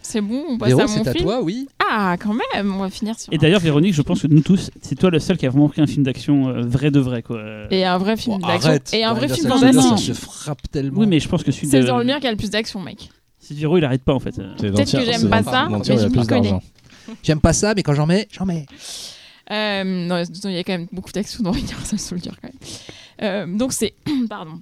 C'est 0.02 0.22
bon, 0.22 0.44
on 0.50 0.58
passe 0.58 0.70
Véro, 0.70 0.82
à 0.82 0.88
c'est 0.88 1.00
mon 1.00 1.06
à 1.08 1.12
film. 1.14 1.24
toi, 1.26 1.42
oui. 1.42 1.68
Ah, 1.80 2.16
quand 2.20 2.34
même, 2.34 2.74
on 2.74 2.80
va 2.80 2.90
finir 2.90 3.20
sur. 3.20 3.32
Et 3.32 3.36
un- 3.36 3.40
d'ailleurs, 3.40 3.60
Véronique, 3.60 3.94
je 3.94 4.02
pense 4.02 4.22
que 4.22 4.28
nous 4.28 4.42
tous, 4.42 4.70
c'est 4.82 4.96
toi 4.96 5.10
le 5.10 5.20
seul 5.20 5.38
qui 5.38 5.46
a 5.46 5.50
vraiment 5.50 5.70
pris 5.70 5.82
un 5.82 5.88
film 5.88 6.04
d'action 6.04 6.48
euh, 6.50 6.62
vrai 6.62 6.92
de 6.92 7.00
vrai. 7.00 7.22
Quoi. 7.24 7.42
Et 7.72 7.84
un 7.86 7.98
vrai 7.98 8.16
film 8.18 8.38
Bon, 8.40 8.48
d'action. 8.48 8.70
arrête. 8.70 8.90
Et 8.94 9.04
un 9.04 9.14
vrai 9.14 9.28
film 9.30 9.48
fantastique. 9.48 9.84
Ça 9.84 9.98
se 9.98 10.14
frappe 10.14 10.62
tellement. 10.72 11.00
Oui, 11.02 11.08
mais 11.08 11.20
je 11.20 11.28
pense 11.28 11.44
que 11.44 11.52
celui 11.52 11.68
C'est 11.68 11.82
de. 11.82 11.88
dans 11.88 11.98
le 11.98 12.06
mien 12.06 12.20
qui 12.20 12.28
a 12.28 12.32
le 12.32 12.38
plus 12.38 12.50
d'action, 12.50 12.80
mec. 12.82 13.10
C'est 13.40 13.54
Viro, 13.54 13.78
il 13.78 13.84
arrête 13.86 14.04
pas 14.04 14.14
en 14.14 14.20
fait. 14.20 14.38
Euh, 14.40 14.54
C'est 14.60 14.72
Peut-être 14.72 14.92
que 14.92 15.04
j'aime 15.06 15.22
c'est 15.22 15.30
pas 15.30 15.44
ça, 15.44 15.68
mais 15.70 15.78
il 15.80 15.94
y 15.94 15.98
je 15.98 16.04
a 16.04 16.06
m'y 16.06 16.12
plus 16.12 16.20
reconnais. 16.22 16.42
d'argent. 16.42 16.64
J'aime 17.24 17.42
pas 17.42 17.54
ça, 17.54 17.74
mais 17.76 17.82
quand 17.84 17.94
j'en 17.96 18.06
mets, 18.06 18.28
j'en 18.32 18.46
mets. 18.46 18.66
Euh, 19.52 19.84
non, 19.84 20.24
il 20.46 20.52
y 20.52 20.58
a 20.58 20.64
quand 20.64 20.74
même 20.74 20.88
beaucoup 20.92 21.12
d'action 21.12 21.44
dans 21.44 21.54
Universal 21.54 21.98
Soldier 22.00 22.32
quand 22.42 22.50
même. 22.50 22.60
Euh, 23.52 23.58
donc 23.58 23.74
c'est 23.74 23.94
pardon. 24.30 24.62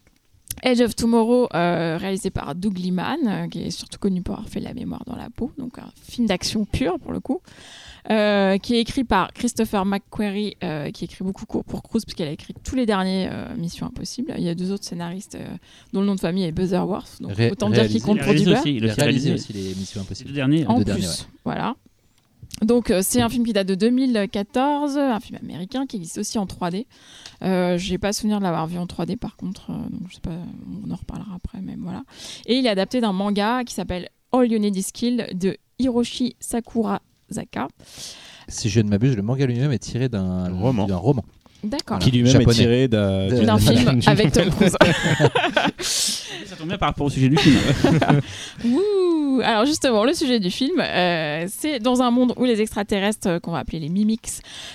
Edge 0.64 0.82
of 0.82 0.96
Tomorrow, 0.96 1.48
euh, 1.54 1.98
réalisé 2.00 2.30
par 2.30 2.56
Doug 2.56 2.78
Liman, 2.78 3.18
euh, 3.28 3.48
qui 3.48 3.62
est 3.64 3.72
surtout 3.72 4.00
connu 4.00 4.22
pour 4.22 4.36
avoir 4.36 4.50
fait 4.50 4.60
La 4.60 4.74
mémoire 4.74 5.04
dans 5.06 5.16
la 5.16 5.30
peau, 5.30 5.52
donc 5.58 5.78
un 5.80 5.90
film 6.02 6.28
d'action 6.28 6.66
pur 6.66 7.00
pour 7.00 7.12
le 7.12 7.20
coup, 7.20 7.42
euh, 8.10 8.58
qui 8.58 8.76
est 8.76 8.80
écrit 8.82 9.04
par 9.04 9.32
Christopher 9.34 9.86
McQuarrie, 9.86 10.56
euh, 10.64 10.90
qui 10.92 11.06
écrit 11.06 11.24
beaucoup 11.24 11.46
pour 11.46 11.64
pour 11.64 11.84
Cruise, 11.84 12.06
puisqu'elle 12.06 12.28
a 12.30 12.32
écrit 12.32 12.54
tous 12.64 12.76
les 12.76 12.86
derniers 12.86 13.30
euh, 13.32 13.56
Missions 13.56 13.86
Impossibles. 13.86 14.34
Il 14.38 14.44
y 14.44 14.50
a 14.50 14.56
deux 14.56 14.72
autres 14.72 14.86
scénaristes 14.86 15.36
euh, 15.36 15.48
dont 15.94 16.02
le 16.02 16.08
nom 16.08 16.16
de 16.16 16.20
famille 16.20 16.44
est 16.46 16.52
Butterworth, 16.52 17.22
donc 17.22 17.34
Ré- 17.34 17.52
autant 17.52 17.70
dire 17.70 17.80
réalisé. 17.80 18.00
qu'il 18.00 18.06
compte 18.06 18.18
il 18.18 18.22
a 18.22 18.26
pour 18.26 18.34
du 18.36 18.46
beurre. 18.46 18.68
il 18.68 18.90
a 18.90 18.94
réalisé 18.94 19.34
aussi 19.34 19.54
les 19.54 19.76
missions 19.76 20.02
impossibles. 20.02 20.30
le 20.30 20.36
dernier. 20.36 20.66
En 20.66 20.80
deux 20.80 20.86
plus, 20.86 20.92
derniers, 20.94 21.08
ouais. 21.08 21.14
voilà. 21.46 21.76
Donc 22.64 22.90
euh, 22.90 23.02
c'est 23.04 23.22
un 23.22 23.30
film 23.30 23.46
qui 23.46 23.54
date 23.54 23.68
de 23.68 23.76
2014, 23.76 24.98
un 24.98 25.20
film 25.20 25.38
américain 25.42 25.86
qui 25.86 25.98
existe 25.98 26.18
aussi 26.18 26.40
en 26.40 26.46
3D. 26.46 26.86
Euh, 27.44 27.78
J'ai 27.78 27.98
pas 27.98 28.14
souvenir 28.14 28.40
de 28.40 28.44
l'avoir 28.44 28.66
vu 28.68 28.78
en 28.80 28.86
3D 28.86 29.16
par 29.16 29.36
contre, 29.36 29.70
euh, 29.72 29.90
donc 29.92 30.10
je 30.10 30.16
sais 30.16 30.22
pas, 30.22 30.32
on 30.84 30.90
en 30.90 30.96
reparlera 30.96 31.36
après, 31.36 31.60
mais 31.62 31.76
voilà. 31.78 32.04
Et 32.48 32.56
il 32.56 32.66
est 32.66 32.70
adapté 32.70 33.00
d'un 33.00 33.14
manga 33.14 33.64
qui 33.64 33.74
s'appelle 33.76 34.10
All 34.32 34.52
You 34.52 34.58
Need 34.60 34.76
Is 34.76 34.88
Kill 34.92 35.28
de 35.36 35.58
Hiroshi 35.80 36.36
Sakurazaka. 36.40 37.68
Si 38.48 38.70
je 38.70 38.80
ne 38.80 38.90
m'abuse, 38.90 39.16
le 39.16 39.22
manga 39.22 39.46
lui-même 39.46 39.72
est 39.72 39.80
tiré 39.80 40.10
d'un 40.10 40.50
Roman. 40.58 40.88
d'un 40.88 40.96
roman. 40.98 41.24
D'accord. 41.64 42.00
Qui 42.00 42.12
lui-même 42.12 42.42
est 42.42 42.52
tiré 42.52 42.88
d'un 42.88 43.58
film 43.58 44.00
avec 44.06 44.32
Tom 44.32 44.50
Cruise. 44.50 44.76
Ça 45.80 46.56
tombe 46.56 46.68
bien 46.70 46.78
par 46.78 46.90
rapport 46.90 47.08
au 47.08 47.10
sujet 47.10 47.30
du 47.30 47.38
film. 47.38 47.58
Ouh 48.66 49.42
Alors 49.44 49.66
justement, 49.66 50.06
le 50.06 50.14
sujet 50.14 50.40
du 50.40 50.50
film, 50.50 50.80
euh, 50.80 51.46
c'est 51.50 51.80
dans 51.80 52.02
un 52.02 52.12
monde 52.12 52.34
où 52.38 52.46
les 52.46 52.62
extraterrestres, 52.62 53.28
euh, 53.28 53.40
qu'on 53.40 53.52
va 53.52 53.60
appeler 53.60 53.80
les 53.80 53.90
Mimics, 53.90 54.30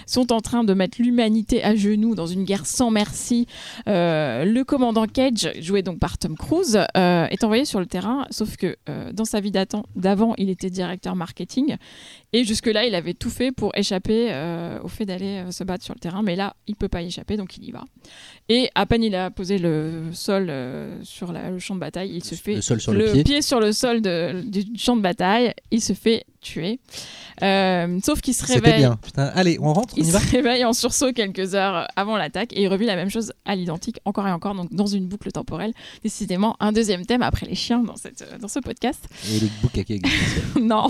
sont 0.07 0.33
en 0.33 0.41
train 0.41 0.65
de 0.65 0.75
mettre 0.75 1.01
l'humanité 1.01 1.65
à 1.65 1.75
genoux 1.75 2.15
dans 2.15 2.27
une 2.27 2.45
guerre 2.45 2.67
sans 2.67 2.91
merci. 2.91 3.47
Euh, 3.89 4.45
le 4.45 4.65
commandant 4.65 5.07
Cage, 5.07 5.53
joué 5.61 5.83
donc 5.83 5.99
par 5.99 6.19
Tom 6.19 6.37
Cruise, 6.37 6.79
euh, 6.97 7.27
est 7.27 7.45
envoyé 7.45 7.65
sur 7.65 7.81
le 7.81 7.87
terrain, 7.87 8.27
sauf 8.31 8.57
que 8.57 8.77
euh, 8.89 9.13
dans 9.13 9.25
sa 9.25 9.41
vie 9.41 9.51
d'avant, 9.51 10.35
il 10.39 10.51
était 10.51 10.71
directeur 10.71 11.17
marketing. 11.17 11.77
Et 12.35 12.45
jusque-là, 12.45 12.87
il 12.87 12.95
avait 12.95 13.13
tout 13.15 13.29
fait 13.31 13.53
pour 13.53 13.73
échapper 13.77 14.29
euh, 14.31 14.79
au 14.83 14.89
fait 14.89 15.05
d'aller 15.05 15.43
euh, 15.47 15.51
se 15.51 15.65
battre 15.65 15.85
sur 15.85 15.93
le 15.95 16.01
terrain. 16.01 16.23
Mais 16.23 16.35
là, 16.35 16.55
il 16.67 16.77
peut 16.77 16.89
pas 16.89 17.03
y 17.03 17.07
échapper, 17.09 17.37
donc 17.37 17.57
il 17.59 17.65
y 17.65 17.71
va. 17.73 17.85
Et 18.49 18.71
à 18.75 18.87
peine 18.87 19.03
il 19.03 19.15
a 19.15 19.31
posé 19.31 19.59
le 19.59 20.05
sol 20.13 20.47
euh, 20.49 20.99
sur 21.03 21.33
la- 21.33 21.51
le 21.51 21.59
champ 21.59 21.75
de 21.75 21.81
bataille, 21.81 22.11
il 22.15 22.25
se 22.25 22.35
fait 22.35 22.55
Le 22.55 22.61
sol 22.63 22.81
sur 22.81 22.93
le 22.95 23.23
pied. 23.23 23.43
sur 23.43 23.61
le 23.61 23.73
sol 23.73 24.01
de- 24.01 24.43
du 24.47 24.65
champ 24.79 24.97
de 24.97 25.03
bataille, 25.03 25.53
il 25.71 25.81
se 25.83 25.93
fait 25.93 26.25
tuer. 26.41 26.81
Euh, 27.43 27.99
sauf 28.05 28.21
qu'il 28.21 28.35
se 28.35 28.47
C'était 28.47 28.61
réveille. 28.61 28.81
bien. 28.81 28.97
Putain, 29.03 29.27
allez, 29.35 29.59
on 29.61 29.73
rentre, 29.73 29.95
on 29.97 30.01
Il 30.01 30.07
se 30.07 30.17
réveille 30.33 30.65
en 30.65 30.73
sursaut 30.73 31.13
quelques 31.13 31.55
heures 31.55 31.87
avant 31.97 32.17
l'attaque 32.17 32.53
et 32.53 32.63
il 32.63 32.69
revit 32.69 32.87
la 32.87 32.97
même 32.97 33.11
chose 33.11 33.33
à 33.45 33.55
l'identique 33.55 33.99
encore 34.05 34.27
et 34.29 34.33
encore, 34.33 34.55
donc 34.55 34.73
dans 34.73 34.87
une 34.87 35.07
boucle 35.07 35.31
temporelle. 35.33 35.73
Décidément, 36.03 36.57
un 36.61 36.73
deuxième 36.73 37.07
thème 37.07 37.23
après 37.23 37.47
les 37.47 37.55
chiens 37.55 37.81
dans, 37.83 37.97
cette, 37.97 38.25
dans 38.41 38.49
ce 38.49 38.59
podcast. 38.61 39.09
Et 39.33 39.41
le 39.41 39.49
boucaque 39.63 39.91
existe. 39.91 40.57
non. 40.61 40.89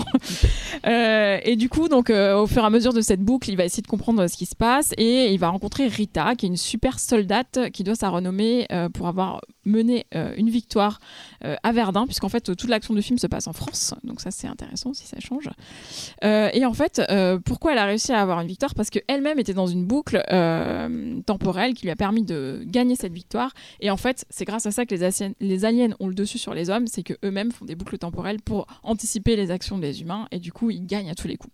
Euh, 0.85 1.39
et 1.43 1.55
du 1.55 1.69
coup, 1.69 1.87
donc, 1.87 2.09
euh, 2.09 2.37
au 2.37 2.47
fur 2.47 2.63
et 2.63 2.65
à 2.65 2.69
mesure 2.69 2.93
de 2.93 3.01
cette 3.01 3.21
boucle, 3.21 3.49
il 3.49 3.57
va 3.57 3.65
essayer 3.65 3.81
de 3.83 3.87
comprendre 3.87 4.27
ce 4.27 4.35
qui 4.35 4.45
se 4.45 4.55
passe 4.55 4.93
et 4.97 5.31
il 5.33 5.39
va 5.39 5.49
rencontrer 5.49 5.87
Rita, 5.87 6.35
qui 6.35 6.45
est 6.45 6.49
une 6.49 6.57
super 6.57 6.99
soldate 6.99 7.69
qui 7.71 7.83
doit 7.83 7.95
sa 7.95 8.09
renommée 8.09 8.65
euh, 8.71 8.89
pour 8.89 9.07
avoir 9.07 9.41
mené 9.65 10.05
euh, 10.15 10.33
une 10.37 10.49
victoire 10.49 10.99
euh, 11.43 11.55
à 11.63 11.71
Verdun, 11.71 12.05
puisqu'en 12.05 12.29
fait, 12.29 12.55
toute 12.55 12.69
l'action 12.69 12.93
du 12.93 13.01
film 13.01 13.17
se 13.17 13.27
passe 13.27 13.47
en 13.47 13.53
France. 13.53 13.93
Donc, 14.03 14.21
ça, 14.21 14.31
c'est 14.31 14.47
intéressant 14.47 14.93
si 14.93 15.05
ça 15.05 15.19
change. 15.19 15.49
Euh, 16.23 16.49
et 16.53 16.65
en 16.65 16.73
fait, 16.73 17.01
pourquoi 17.45 17.73
elle 17.73 17.77
a 17.77 17.85
réussi 17.85 18.11
à 18.11 18.21
avoir 18.21 18.41
une 18.41 18.47
victoire? 18.47 18.73
Parce 18.75 18.89
qu'elle-même 18.89 19.39
était 19.39 19.53
dans 19.53 19.67
une 19.67 19.85
boucle 19.85 20.21
temporelle 21.25 21.73
qui 21.73 21.83
lui 21.83 21.91
a 21.91 21.95
permis 21.95 22.23
de 22.23 22.63
gagner 22.65 22.95
cette 22.95 23.13
victoire. 23.13 23.53
Et 23.79 23.89
en 23.89 23.97
fait, 23.97 24.25
c'est 24.29 24.45
grâce 24.45 24.65
à 24.65 24.71
ça 24.71 24.85
que 24.85 24.95
les, 24.95 25.09
les 25.39 25.65
aliens 25.65 25.89
ont 25.99 26.07
le 26.07 26.13
dessus 26.13 26.37
sur 26.37 26.53
les 26.53 26.69
hommes, 26.69 26.87
c'est 26.87 27.03
qu'eux-mêmes 27.03 27.51
font 27.51 27.65
des 27.65 27.75
boucles 27.75 27.97
temporelles 27.97 28.41
pour 28.41 28.67
anticiper 28.83 29.35
les 29.35 29.51
actions 29.51 29.77
des 29.77 30.01
humains, 30.01 30.27
et 30.31 30.39
du 30.39 30.51
coup, 30.51 30.69
ils 30.69 30.85
gagnent 30.85 31.09
à 31.09 31.15
tous 31.15 31.27
les 31.27 31.37
coups. 31.37 31.53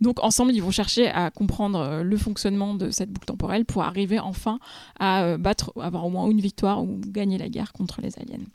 Donc, 0.00 0.22
ensemble, 0.22 0.52
ils 0.52 0.62
vont 0.62 0.70
chercher 0.70 1.08
à 1.08 1.30
comprendre 1.30 2.02
le 2.02 2.16
fonctionnement 2.16 2.74
de 2.74 2.90
cette 2.90 3.10
boucle 3.10 3.26
temporelle 3.26 3.64
pour 3.64 3.82
arriver 3.82 4.18
enfin 4.18 4.58
à 4.98 5.36
battre, 5.36 5.72
avoir 5.80 6.04
au 6.06 6.10
moins 6.10 6.30
une 6.30 6.40
victoire 6.40 6.82
ou 6.82 7.00
gagner 7.06 7.38
la 7.38 7.43
guerre 7.48 7.72
contre 7.72 8.00
les 8.00 8.18
aliens. 8.18 8.46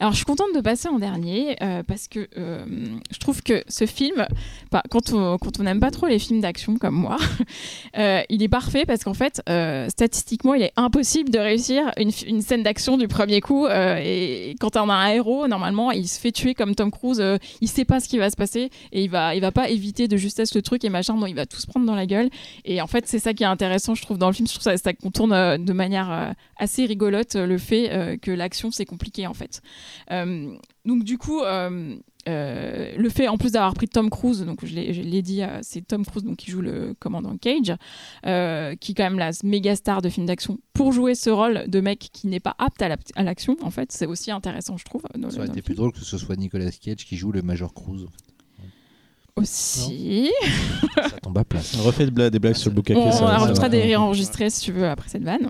Alors, 0.00 0.12
je 0.12 0.16
suis 0.16 0.24
contente 0.24 0.54
de 0.54 0.60
passer 0.60 0.88
en 0.88 0.98
dernier 0.98 1.56
euh, 1.62 1.82
parce 1.82 2.08
que 2.08 2.28
euh, 2.36 2.64
je 3.10 3.18
trouve 3.18 3.42
que 3.42 3.64
ce 3.68 3.86
film, 3.86 4.26
bah, 4.70 4.82
quand 4.90 5.12
on 5.12 5.38
quand 5.38 5.58
n'aime 5.60 5.80
pas 5.80 5.90
trop 5.90 6.06
les 6.06 6.18
films 6.18 6.40
d'action 6.40 6.76
comme 6.76 6.94
moi, 6.94 7.16
euh, 7.98 8.22
il 8.28 8.42
est 8.42 8.48
parfait 8.48 8.84
parce 8.86 9.04
qu'en 9.04 9.14
fait, 9.14 9.42
statistiquement, 9.88 10.54
il 10.54 10.62
est 10.62 10.72
impossible 10.76 11.30
de 11.30 11.38
réussir 11.38 11.90
une, 11.96 12.10
une 12.26 12.42
scène 12.42 12.62
d'action 12.62 12.96
du 12.96 13.08
premier 13.08 13.40
coup. 13.40 13.66
et 13.68 14.54
quand 14.60 14.76
on 14.76 14.88
a 14.88 14.94
un 14.94 15.08
héros, 15.08 15.48
normalement, 15.48 15.90
il 15.90 16.08
se 16.08 16.20
fait 16.20 16.32
tuer 16.32 16.54
comme 16.54 16.74
Tom 16.74 16.90
Cruise. 16.90 17.22
il 17.60 17.68
sait 17.68 17.84
pas 17.84 18.00
ce 18.00 18.08
qui 18.08 18.18
va 18.18 18.30
se 18.30 18.36
passer 18.36 18.70
et 18.92 19.04
il 19.04 19.10
va 19.10 19.34
il 19.34 19.40
va 19.40 19.52
pas 19.52 19.68
éviter 19.68 20.08
de 20.08 20.16
justesse 20.16 20.54
le 20.54 20.62
truc 20.62 20.84
et 20.84 20.90
machin. 20.90 21.14
Non, 21.14 21.26
il 21.26 21.34
va 21.34 21.46
tout 21.46 21.60
se 21.60 21.66
prendre 21.66 21.86
dans 21.86 21.94
la 21.94 22.06
gueule. 22.06 22.28
Et 22.64 22.80
en 22.80 22.86
fait, 22.86 23.06
c'est 23.06 23.18
ça 23.18 23.34
qui 23.34 23.42
est 23.42 23.46
intéressant, 23.46 23.94
je 23.94 24.02
trouve, 24.02 24.18
dans 24.18 24.28
le 24.28 24.32
film. 24.34 24.46
Je 24.46 24.52
trouve 24.52 24.62
ça, 24.62 24.76
ça 24.76 24.92
contourne 24.92 25.58
de 25.64 25.72
manière 25.72 26.34
assez 26.56 26.84
rigolote 26.86 27.34
le 27.34 27.58
fait 27.58 28.18
que 28.20 28.30
l'action 28.30 28.70
c'est 28.70 28.84
compliqué 28.84 29.26
en 29.26 29.34
fait. 29.34 29.47
Euh, 30.10 30.54
donc 30.84 31.04
du 31.04 31.18
coup. 31.18 31.40
euh, 31.42 31.96
euh, 32.28 32.92
le 32.98 33.08
fait 33.08 33.26
en 33.28 33.38
plus 33.38 33.52
d'avoir 33.52 33.72
pris 33.72 33.88
Tom 33.88 34.10
Cruise, 34.10 34.44
donc 34.44 34.62
je 34.62 34.74
l'ai 34.74 35.22
dit, 35.22 35.42
euh, 35.42 35.60
c'est 35.62 35.80
Tom 35.86 36.04
Cruise 36.04 36.24
donc, 36.24 36.36
qui 36.36 36.50
joue 36.50 36.60
le 36.60 36.92
commandant 36.98 37.34
Cage, 37.38 37.72
euh, 38.26 38.74
qui 38.74 38.92
est 38.92 38.94
quand 38.94 39.04
même 39.04 39.18
la 39.18 39.30
méga 39.44 39.74
star 39.74 40.02
de 40.02 40.10
films 40.10 40.26
d'action, 40.26 40.58
pour 40.74 40.92
jouer 40.92 41.14
ce 41.14 41.30
rôle 41.30 41.64
de 41.68 41.80
mec 41.80 42.10
qui 42.12 42.26
n'est 42.26 42.40
pas 42.40 42.54
apte 42.58 42.82
à 42.82 42.88
la- 42.88 42.96
à 43.16 43.22
l'action, 43.22 43.56
en 43.62 43.70
fait, 43.70 43.92
c'est 43.92 44.04
aussi 44.04 44.30
intéressant, 44.30 44.76
je 44.76 44.84
trouve. 44.84 45.04
dans 45.16 45.30
Ça 45.30 45.36
aurait 45.38 45.46
été 45.46 45.54
film. 45.54 45.64
plus 45.64 45.74
drôle 45.76 45.92
que 45.92 46.00
ce 46.00 46.18
soit 46.18 46.36
Nicolas 46.36 46.70
Cage 46.70 47.06
qui 47.06 47.16
joue 47.16 47.32
le 47.32 47.40
Major 47.40 47.72
Cruz. 47.72 48.04
Aussi. 49.36 50.30
Ça 50.96 51.20
tombe 51.22 51.38
à 51.38 51.44
plat. 51.44 51.60
On 51.78 51.82
refait 51.84 52.04
des 52.06 52.10
blagues, 52.10 52.32
des 52.32 52.38
blagues 52.40 52.56
sur 52.56 52.70
le 52.70 52.74
boucaquet. 52.74 52.98
On, 53.00 53.06
on 53.22 53.52
va. 53.54 53.68
des 53.68 53.80
rires 53.82 54.02
enregistrés 54.02 54.50
si 54.50 54.62
tu 54.62 54.72
veux 54.72 54.88
après 54.88 55.08
cette 55.08 55.22
vanne. 55.22 55.48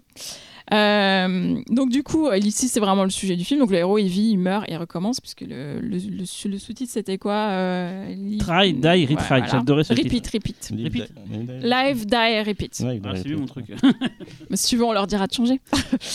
Euh, 0.73 1.61
donc 1.71 1.91
du 1.91 2.03
coup, 2.03 2.31
ici 2.33 2.69
c'est 2.69 2.81
vraiment 2.81 3.05
le 3.05 3.11
sujet 3.11 3.37
du 3.37 3.45
film. 3.45 3.61
Donc 3.61 3.71
le 3.71 3.79
héros 3.79 3.99
il 3.99 4.09
vit, 4.09 4.31
il 4.31 4.39
meurt 4.39 4.69
et 4.69 4.73
il 4.73 4.77
recommence 4.77 5.21
puisque 5.21 5.41
le, 5.43 5.81
le, 5.81 5.97
le, 5.99 6.25
le 6.51 6.59
sous-titre 6.59 6.93
c'était 6.93 7.19
quoi 7.19 7.33
euh, 7.35 8.15
li- 8.15 8.39
Try, 8.39 8.73
die, 8.75 8.87
Ouais, 8.87 9.07
retry. 9.07 9.25
voilà. 9.29 9.47
J'adorais 9.47 9.85
ce 9.85 9.93
Repeat, 9.95 10.11
titre. 10.11 10.31
repeat. 10.35 10.71
Repeat. 10.73 11.13
die- 11.27 11.47
Live, 11.63 12.07
die, 12.07 12.43
repeat. 12.47 12.81
Ouais, 12.81 13.01
Ah, 13.05 13.13
c'est 13.17 13.29
lui 13.29 13.37
mon 13.37 13.47
truc. 13.47 13.67
Mais 14.51 14.57
si 14.57 14.69
tu 14.69 14.77
veux, 14.77 14.85
on 14.85 14.93
leur 14.93 15.07
dira 15.07 15.27
de 15.27 15.33
changer. 15.33 15.61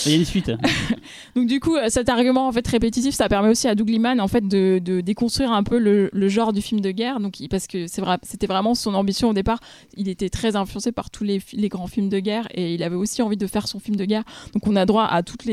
Il 0.05 0.11
y 0.11 0.15
a 0.15 0.17
des 0.19 0.25
suites. 0.25 0.51
Donc 1.35 1.47
du 1.47 1.59
coup, 1.59 1.75
euh, 1.75 1.89
cet 1.89 2.09
argument 2.09 2.47
en 2.47 2.51
fait 2.51 2.67
répétitif, 2.67 3.13
ça 3.15 3.27
permet 3.29 3.49
aussi 3.49 3.67
à 3.67 3.75
Doug 3.75 3.89
Liman 3.89 4.19
en 4.19 4.27
fait 4.27 4.47
de, 4.47 4.79
de 4.79 5.01
déconstruire 5.01 5.51
un 5.51 5.63
peu 5.63 5.77
le, 5.79 6.09
le 6.13 6.27
genre 6.29 6.53
du 6.53 6.61
film 6.61 6.81
de 6.81 6.91
guerre. 6.91 7.19
Donc 7.19 7.35
parce 7.49 7.67
que 7.67 7.87
c'est 7.87 8.01
vrai, 8.01 8.17
c'était 8.23 8.47
vraiment 8.47 8.75
son 8.75 8.93
ambition 8.93 9.29
au 9.29 9.33
départ. 9.33 9.59
Il 9.97 10.07
était 10.09 10.29
très 10.29 10.55
influencé 10.55 10.91
par 10.91 11.09
tous 11.09 11.23
les 11.23 11.69
grands 11.69 11.87
films 11.87 12.09
de 12.09 12.19
guerre 12.19 12.47
et 12.53 12.73
il 12.73 12.83
avait 12.83 12.95
aussi 12.95 13.21
envie 13.21 13.37
de 13.37 13.47
faire 13.47 13.67
son 13.67 13.79
film 13.79 13.95
de 13.95 14.05
guerre. 14.05 14.23
Donc 14.53 14.67
on 14.67 14.75
a 14.75 14.85
droit 14.85 15.05
à 15.05 15.23
toutes 15.23 15.45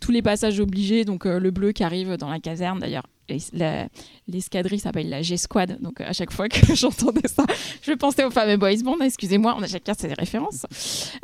tous 0.00 0.12
les 0.12 0.22
passages 0.22 0.60
obligés. 0.60 1.04
Donc 1.04 1.26
euh, 1.26 1.38
le 1.38 1.50
bleu 1.50 1.72
qui 1.72 1.84
arrive 1.84 2.16
dans 2.16 2.30
la 2.30 2.40
caserne 2.40 2.78
d'ailleurs. 2.78 3.06
L'escadrille 3.28 4.78
s'appelle 4.78 5.08
la 5.08 5.22
G-Squad, 5.22 5.78
donc 5.80 6.00
euh, 6.00 6.04
à 6.06 6.12
chaque 6.12 6.32
fois 6.32 6.48
que 6.48 6.74
j'entendais 6.74 7.28
ça, 7.28 7.44
je 7.82 7.92
pensais 7.92 8.24
au 8.24 8.30
fameux 8.30 8.56
Boys 8.56 8.82
Band. 8.82 8.96
Excusez-moi, 9.00 9.54
on 9.58 9.62
a 9.62 9.66
chacun 9.66 9.94
ses 9.94 10.12
références. 10.12 10.66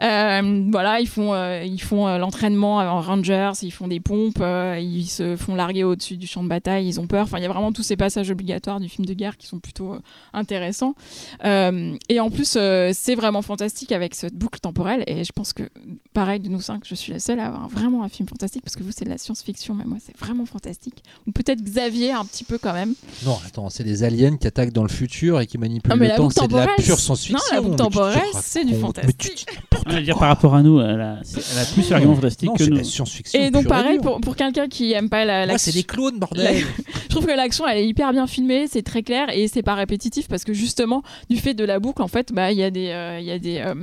Euh, 0.03 0.65
voilà, 0.71 1.01
ils 1.01 1.09
font, 1.09 1.33
euh, 1.33 1.65
ils 1.65 1.81
font 1.81 2.07
l'entraînement 2.19 2.77
en 2.77 3.01
Rangers, 3.01 3.53
ils 3.63 3.71
font 3.71 3.89
des 3.89 4.01
pompes, 4.01 4.43
ils 4.43 5.07
se 5.07 5.37
font 5.37 5.55
larguer 5.55 5.85
au-dessus 5.85 6.17
du 6.17 6.27
champ 6.27 6.43
de 6.43 6.49
bataille, 6.49 6.87
ils 6.87 7.01
ont 7.01 7.07
peur. 7.07 7.25
Enfin, 7.25 7.39
il 7.39 7.43
y 7.43 7.47
a 7.47 7.49
vraiment 7.49 7.73
tous 7.73 7.83
ces 7.83 7.97
passages 7.97 8.31
obligatoires 8.31 8.81
du 8.81 8.89
film 8.89 9.07
de 9.07 9.15
guerre 9.15 9.37
qui 9.37 9.47
sont 9.47 9.59
plutôt 9.59 9.97
intéressants. 10.33 10.95
Et 11.43 12.21
en 12.21 12.31
plus, 12.31 12.59
c'est 12.93 13.15
vraiment 13.15 13.43
fantastique 13.43 13.93
avec 13.93 14.15
cette 14.15 14.35
boucle 14.35 14.61
temporelle. 14.61 15.05
Et 15.07 15.25
je 15.25 15.33
pense 15.33 15.53
que, 15.53 15.65
pareil, 16.13 16.41
de 16.41 16.49
nous 16.49 16.61
cinq, 16.61 16.83
je 16.87 16.95
suis 16.95 17.13
la 17.13 17.19
seule 17.19 17.41
à 17.41 17.47
avoir 17.47 17.69
vraiment 17.69 18.03
un 18.03 18.09
film 18.09 18.29
fantastique 18.29 18.63
parce 18.63 18.77
que 18.77 18.83
vous, 18.83 18.93
c'est 18.93 19.05
de 19.05 19.11
la 19.11 19.19
science-fiction, 19.19 19.75
mais 19.75 19.85
moi, 19.85 19.99
c'est 20.01 20.17
vraiment 20.19 20.47
fantastique. 20.47 21.03
Ou 21.27 21.33
peut-être 21.33 21.63
Xavier 21.63 21.94
un 22.13 22.25
petit 22.25 22.45
peu 22.45 22.59
quand 22.59 22.73
même. 22.73 22.95
Non, 23.25 23.39
attends, 23.47 23.69
c'est 23.71 23.85
des 23.85 24.03
aliens 24.03 24.37
qui 24.37 24.47
attaquent 24.47 24.73
dans 24.73 24.83
le 24.83 24.89
futur 24.89 25.41
et 25.41 25.47
qui 25.47 25.59
manipulent 25.59 25.93
Non, 25.93 25.97
le 25.99 26.07
la 26.09 26.17
temps. 26.17 26.23
boucle 26.25 26.35
C'est 26.41 26.49
de 26.49 26.57
la 26.57 26.67
pure 26.77 26.99
science-fiction. 26.99 27.39
non, 27.51 27.57
la 27.57 27.61
boucle 27.63 27.77
temporelle, 27.77 28.23
c'est 28.43 28.65
du 28.65 28.75
racontes. 28.75 29.01
Mais 29.05 29.13
tu- 29.13 29.29
fantastique. 29.29 29.47
On 29.87 29.91
va 29.93 30.01
dire 30.01 30.19
par 30.19 30.29
rapport 30.29 30.55
à 30.55 30.63
nous, 30.63 30.81
elle 30.81 31.01
a, 31.01 31.19
c'est- 31.25 31.41
elle 31.53 31.59
a 31.59 31.65
plus 31.67 31.89
d'arguments 31.89 32.15
fantastiques 32.15 32.51
que 32.53 32.59
c'est 32.59 32.65
de 32.67 32.71
nous. 32.71 32.77
la 32.79 32.85
science-fiction. 32.85 33.41
Et 33.41 33.51
donc, 33.51 33.67
pareil, 33.67 33.99
pour, 33.99 34.21
pour 34.21 34.35
quelqu'un 34.37 34.69
qui 34.69 34.93
aime 34.93 35.09
pas 35.09 35.25
la, 35.25 35.59
c'est 35.59 35.73
des 35.73 35.85
clones, 35.85 36.19
bordel. 36.19 36.65
Je 37.05 37.09
trouve 37.09 37.27
que 37.27 37.37
l'action 37.37 37.67
elle 37.69 37.79
est 37.79 37.87
hyper 37.87 38.11
bien 38.13 38.27
filmée, 38.27 38.67
c'est 38.67 38.83
très 38.83 39.03
clair 39.05 39.29
et 39.33 39.47
c'est 39.47 39.63
pas 39.63 39.75
répétitif 39.75 40.27
parce 40.27 40.43
que 40.43 40.53
justement 40.53 41.03
du 41.31 41.37
fait 41.37 41.55
de 41.55 41.65
la 41.65 41.79
boucle 41.79 42.03
en 42.03 42.09
fait 42.09 42.33
bah 42.33 42.51
il 42.51 42.59
y 42.59 42.63
a 42.65 42.71
des 42.73 42.89
euh, 42.89 43.21
il 43.21 43.27
y 43.27 43.31
a 43.31 43.39
des 43.39 43.59
euh, 43.59 43.75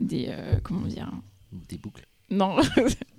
des 0.00 0.26
euh, 0.28 0.54
comment 0.62 0.86
dire? 0.86 1.10
Des 1.68 1.76
boucles. 1.78 2.06
non 2.30 2.54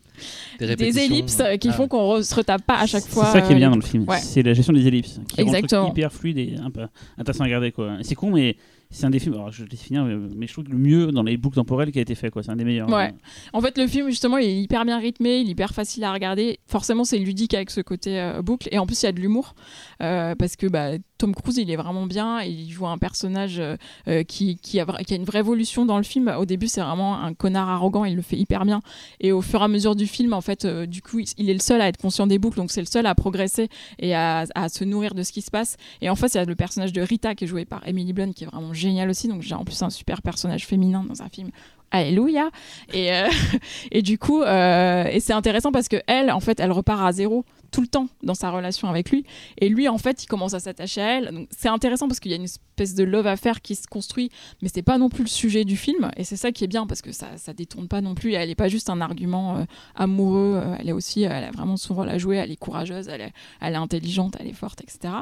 Des, 0.59 0.99
ellipses 0.99 1.39
euh, 1.39 1.57
qui 1.57 1.69
Ah, 1.69 1.73
font 1.73 1.87
qu'on 1.87 2.17
re- 2.17 2.23
se 2.23 2.33
retape 2.35 2.63
pas 2.65 2.79
à 2.79 2.85
chaque 2.85 3.03
C'est 3.03 3.09
fois. 3.11 3.25
ça 3.25 3.41
qui 3.41 3.51
est 3.51 3.55
euh, 3.55 3.57
bien 3.57 3.69
les 3.69 3.75
dans 3.75 3.81
le 3.81 3.85
film. 3.87 4.03
Ouais. 4.07 4.19
C'est 4.19 4.41
la 4.43 4.53
gestion 4.53 4.73
des 4.73 4.87
ellipses. 4.87 5.19
Qui 5.27 5.41
rend 5.41 5.47
le 5.47 5.51
truc 5.51 5.55
Exactement. 5.63 5.89
hyper 5.89 6.11
fluide 6.13 6.37
et 6.37 6.55
un 6.63 6.71
peu 6.71 6.81
intéressant 7.17 7.43
à 7.43 7.47
regarder. 7.47 7.71
quoi. 7.71 7.97
C'est 8.01 8.15
con, 8.15 8.31
mais 8.31 8.55
c'est 8.89 9.05
un 9.05 9.09
des 9.09 9.19
films. 9.19 9.33
Alors, 9.33 9.51
je 9.51 9.63
vais 9.63 9.75
finir, 9.75 10.03
mais 10.05 10.15
mais 10.35 10.47
je 10.47 10.53
trouve 10.53 10.63
que 10.65 10.71
le 10.71 10.77
mieux 10.77 11.11
dans 11.11 11.23
les 11.23 11.35
boucles 11.37 11.55
temporelles 11.55 11.91
qui 11.91 11.99
a 11.99 12.01
été 12.01 12.15
fait. 12.15 12.29
quoi. 12.29 12.43
C'est 12.43 12.51
un 12.51 12.55
des 12.55 12.63
meilleurs. 12.63 12.89
Ouais. 12.89 13.13
En 13.51 13.59
fait, 13.61 13.77
le 13.77 13.87
film, 13.87 14.09
justement, 14.09 14.37
il 14.37 14.45
est 14.47 14.61
hyper 14.61 14.85
bien 14.85 14.99
rythmé, 14.99 15.39
il 15.39 15.47
est 15.47 15.51
hyper 15.51 15.71
facile 15.73 16.03
à 16.03 16.13
regarder. 16.13 16.59
Forcément, 16.67 17.03
c'est 17.03 17.17
ludique 17.17 17.53
avec 17.53 17.71
ce 17.71 17.81
côté 17.81 18.19
euh, 18.19 18.41
boucle. 18.41 18.69
Et 18.71 18.77
en 18.77 18.85
plus, 18.85 19.01
il 19.01 19.05
y 19.05 19.09
a 19.09 19.11
de 19.11 19.19
l'humour. 19.19 19.55
euh, 20.01 20.35
parce 20.35 20.55
que 20.55 20.67
bah, 20.67 20.91
Tom 21.17 21.33
Cruise, 21.33 21.57
il 21.57 21.71
est 21.71 21.75
vraiment 21.75 22.05
bien. 22.05 22.41
Il 22.41 22.69
joue 22.69 22.87
un 22.87 22.97
personnage 22.97 23.59
euh, 23.59 23.77
euh, 24.07 24.23
qui, 24.23 24.57
a, 24.79 24.85
une 25.15 25.23
vraie 25.23 25.39
évolution 25.39 25.85
dans 25.85 25.97
le 25.97 26.03
film. 26.03 26.27
Au 26.37 26.45
début, 26.45 26.67
c'est 26.67 26.81
vraiment 26.81 27.17
un 27.17 27.33
connard 27.33 27.69
arrogant. 27.69 28.05
Il 28.05 28.15
le 28.15 28.21
fait 28.21 28.37
hyper 28.37 28.65
bien. 28.65 28.81
Et 29.21 29.31
au 29.31 29.41
fur 29.41 29.61
et 29.61 29.63
à 29.63 29.67
mesure 29.67 29.95
du 29.95 30.07
film, 30.07 30.33
en 30.33 30.41
fait, 30.41 30.65
euh, 30.65 30.85
du 30.85 31.01
coup, 31.01 31.19
il, 31.37 31.49
est 31.49 31.53
le 31.53 31.59
seul 31.59 31.79
à 31.81 31.87
être 31.87 31.97
conscient 31.97 32.27
des 32.27 32.37
boucles. 32.37 32.57
Donc, 32.57 32.71
c'est 32.71 32.81
le 32.81 32.87
seul 32.87 33.05
à 33.05 33.15
progresser 33.15 33.69
et 33.99 34.13
à, 34.15 34.45
se 34.69 34.83
nourrir 34.83 35.13
de 35.13 35.23
ce 35.23 35.31
qui 35.31 35.41
se 35.41 35.51
passe. 35.51 35.77
Et 36.01 36.09
en 36.09 36.15
face, 36.15 36.33
il 36.33 36.37
y 36.37 36.39
a 36.39 36.45
le 36.45 36.55
personnage 36.55 36.91
de 36.91 37.01
Rita 37.01 37.35
qui 37.35 37.45
est 37.45 37.47
joué 37.47 37.65
par 37.65 37.87
Emily 37.87 38.11
Blunt, 38.11 38.33
qui 38.33 38.43
est 38.43 38.47
vraiment 38.47 38.73
génial 38.73 39.09
aussi. 39.09 39.27
Donc, 39.27 39.41
j'ai 39.41 39.55
en 39.55 39.63
plus 39.63 39.81
un 39.83 39.89
super 39.89 40.21
personnage 40.21 40.65
féminin 40.65 41.05
dans 41.07 41.21
un 41.21 41.29
film 41.29 41.51
Alléluia. 41.91 42.49
Et, 42.93 43.13
euh, 43.13 43.29
et 43.91 44.01
du 44.01 44.17
coup, 44.17 44.41
euh, 44.41 45.05
et 45.05 45.19
c'est 45.19 45.33
intéressant 45.33 45.71
parce 45.71 45.87
que 45.87 45.97
elle, 46.07 46.31
en 46.31 46.39
fait, 46.39 46.59
elle 46.59 46.71
repart 46.71 47.01
à 47.01 47.11
zéro 47.11 47.45
tout 47.71 47.81
le 47.81 47.87
temps 47.87 48.07
dans 48.23 48.33
sa 48.33 48.51
relation 48.51 48.89
avec 48.89 49.11
lui. 49.11 49.25
Et 49.59 49.69
lui, 49.69 49.87
en 49.87 49.97
fait, 49.97 50.23
il 50.23 50.27
commence 50.27 50.53
à 50.53 50.59
s'attacher 50.59 51.01
à 51.01 51.17
elle. 51.17 51.47
C'est 51.51 51.67
intéressant 51.67 52.07
parce 52.07 52.19
qu'il 52.19 52.31
y 52.31 52.33
a 52.33 52.37
une 52.37 52.43
espèce 52.43 52.95
de 52.95 53.03
love 53.03 53.27
affaire 53.27 53.61
qui 53.61 53.75
se 53.75 53.87
construit, 53.87 54.29
mais 54.61 54.69
c'est 54.73 54.81
pas 54.81 54.97
non 54.97 55.09
plus 55.09 55.23
le 55.23 55.29
sujet 55.29 55.65
du 55.65 55.75
film. 55.75 56.09
Et 56.17 56.23
c'est 56.23 56.37
ça 56.37 56.51
qui 56.51 56.63
est 56.63 56.67
bien 56.67 56.87
parce 56.87 57.01
que 57.01 57.11
ça, 57.11 57.37
ça 57.37 57.53
détourne 57.53 57.87
pas 57.87 58.01
non 58.01 58.15
plus. 58.15 58.33
Elle 58.33 58.49
est 58.49 58.55
pas 58.55 58.69
juste 58.69 58.89
un 58.89 59.01
argument 59.01 59.57
euh, 59.57 59.63
amoureux. 59.95 60.61
elle 60.79 60.89
est 60.89 60.93
aussi, 60.93 61.23
elle 61.23 61.43
a 61.43 61.51
vraiment 61.51 61.77
son 61.77 61.95
rôle 61.95 62.09
à 62.09 62.17
jouer. 62.17 62.37
Elle 62.37 62.51
est 62.51 62.55
courageuse, 62.57 63.07
elle 63.07 63.21
est, 63.21 63.33
elle 63.61 63.73
est 63.73 63.77
intelligente, 63.77 64.35
elle 64.39 64.47
est 64.47 64.53
forte, 64.53 64.81
etc. 64.81 65.15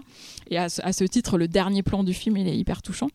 Et 0.49 0.57
à 0.57 0.69
ce, 0.69 0.81
à 0.83 0.93
ce 0.93 1.03
titre, 1.03 1.37
le 1.37 1.47
dernier 1.47 1.83
plan 1.83 2.03
du 2.03 2.13
film, 2.13 2.37
il 2.37 2.47
est 2.47 2.57
hyper 2.57 2.81
touchant. 2.81 3.09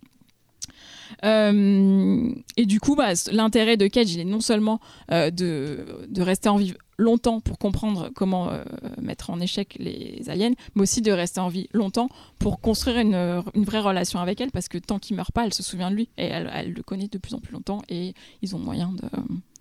Euh, 1.25 2.31
et 2.57 2.67
du 2.67 2.81
coup, 2.81 2.95
bah, 2.95 3.13
l'intérêt 3.33 3.77
de 3.77 3.87
Cage, 3.87 4.13
il 4.13 4.21
est 4.21 4.25
non 4.25 4.41
seulement 4.41 4.81
euh, 5.11 5.31
de, 5.31 5.85
rester 6.19 6.49
en 6.49 6.57
vie 6.57 6.75
longtemps 6.97 7.41
pour 7.41 7.59
comprendre 7.59 8.11
comment 8.15 8.51
euh, 8.51 8.65
mettre 9.01 9.31
en 9.31 9.41
échec 9.41 9.77
les 9.79 10.29
aliens, 10.29 10.53
mais 10.75 10.83
aussi 10.83 11.01
de 11.01 11.13
rester 11.13 11.41
en 11.41 11.49
vie 11.49 11.69
longtemps 11.73 12.09
pour 12.39 12.61
construire 12.61 12.99
une, 12.99 13.43
vraie 13.65 13.81
relation 13.81 14.21
avec 14.21 14.41
elle, 14.41 14.51
parce 14.51 14.69
que 14.69 14.79
tant 14.79 14.99
qu'il 14.99 15.17
meurt 15.17 15.33
pas, 15.33 15.45
elle 15.45 15.55
se 15.55 15.63
souvient 15.63 15.91
de 15.91 15.97
lui 15.97 16.09
et 16.19 16.25
elle, 16.25 16.73
le 16.73 16.83
connaît 16.83 17.09
de 17.09 17.19
plus 17.19 17.35
en 17.35 17.39
plus 17.39 17.53
longtemps 17.53 17.83
et 17.89 18.15
ils 18.43 18.57
ont 18.57 18.59
moyen 18.59 18.93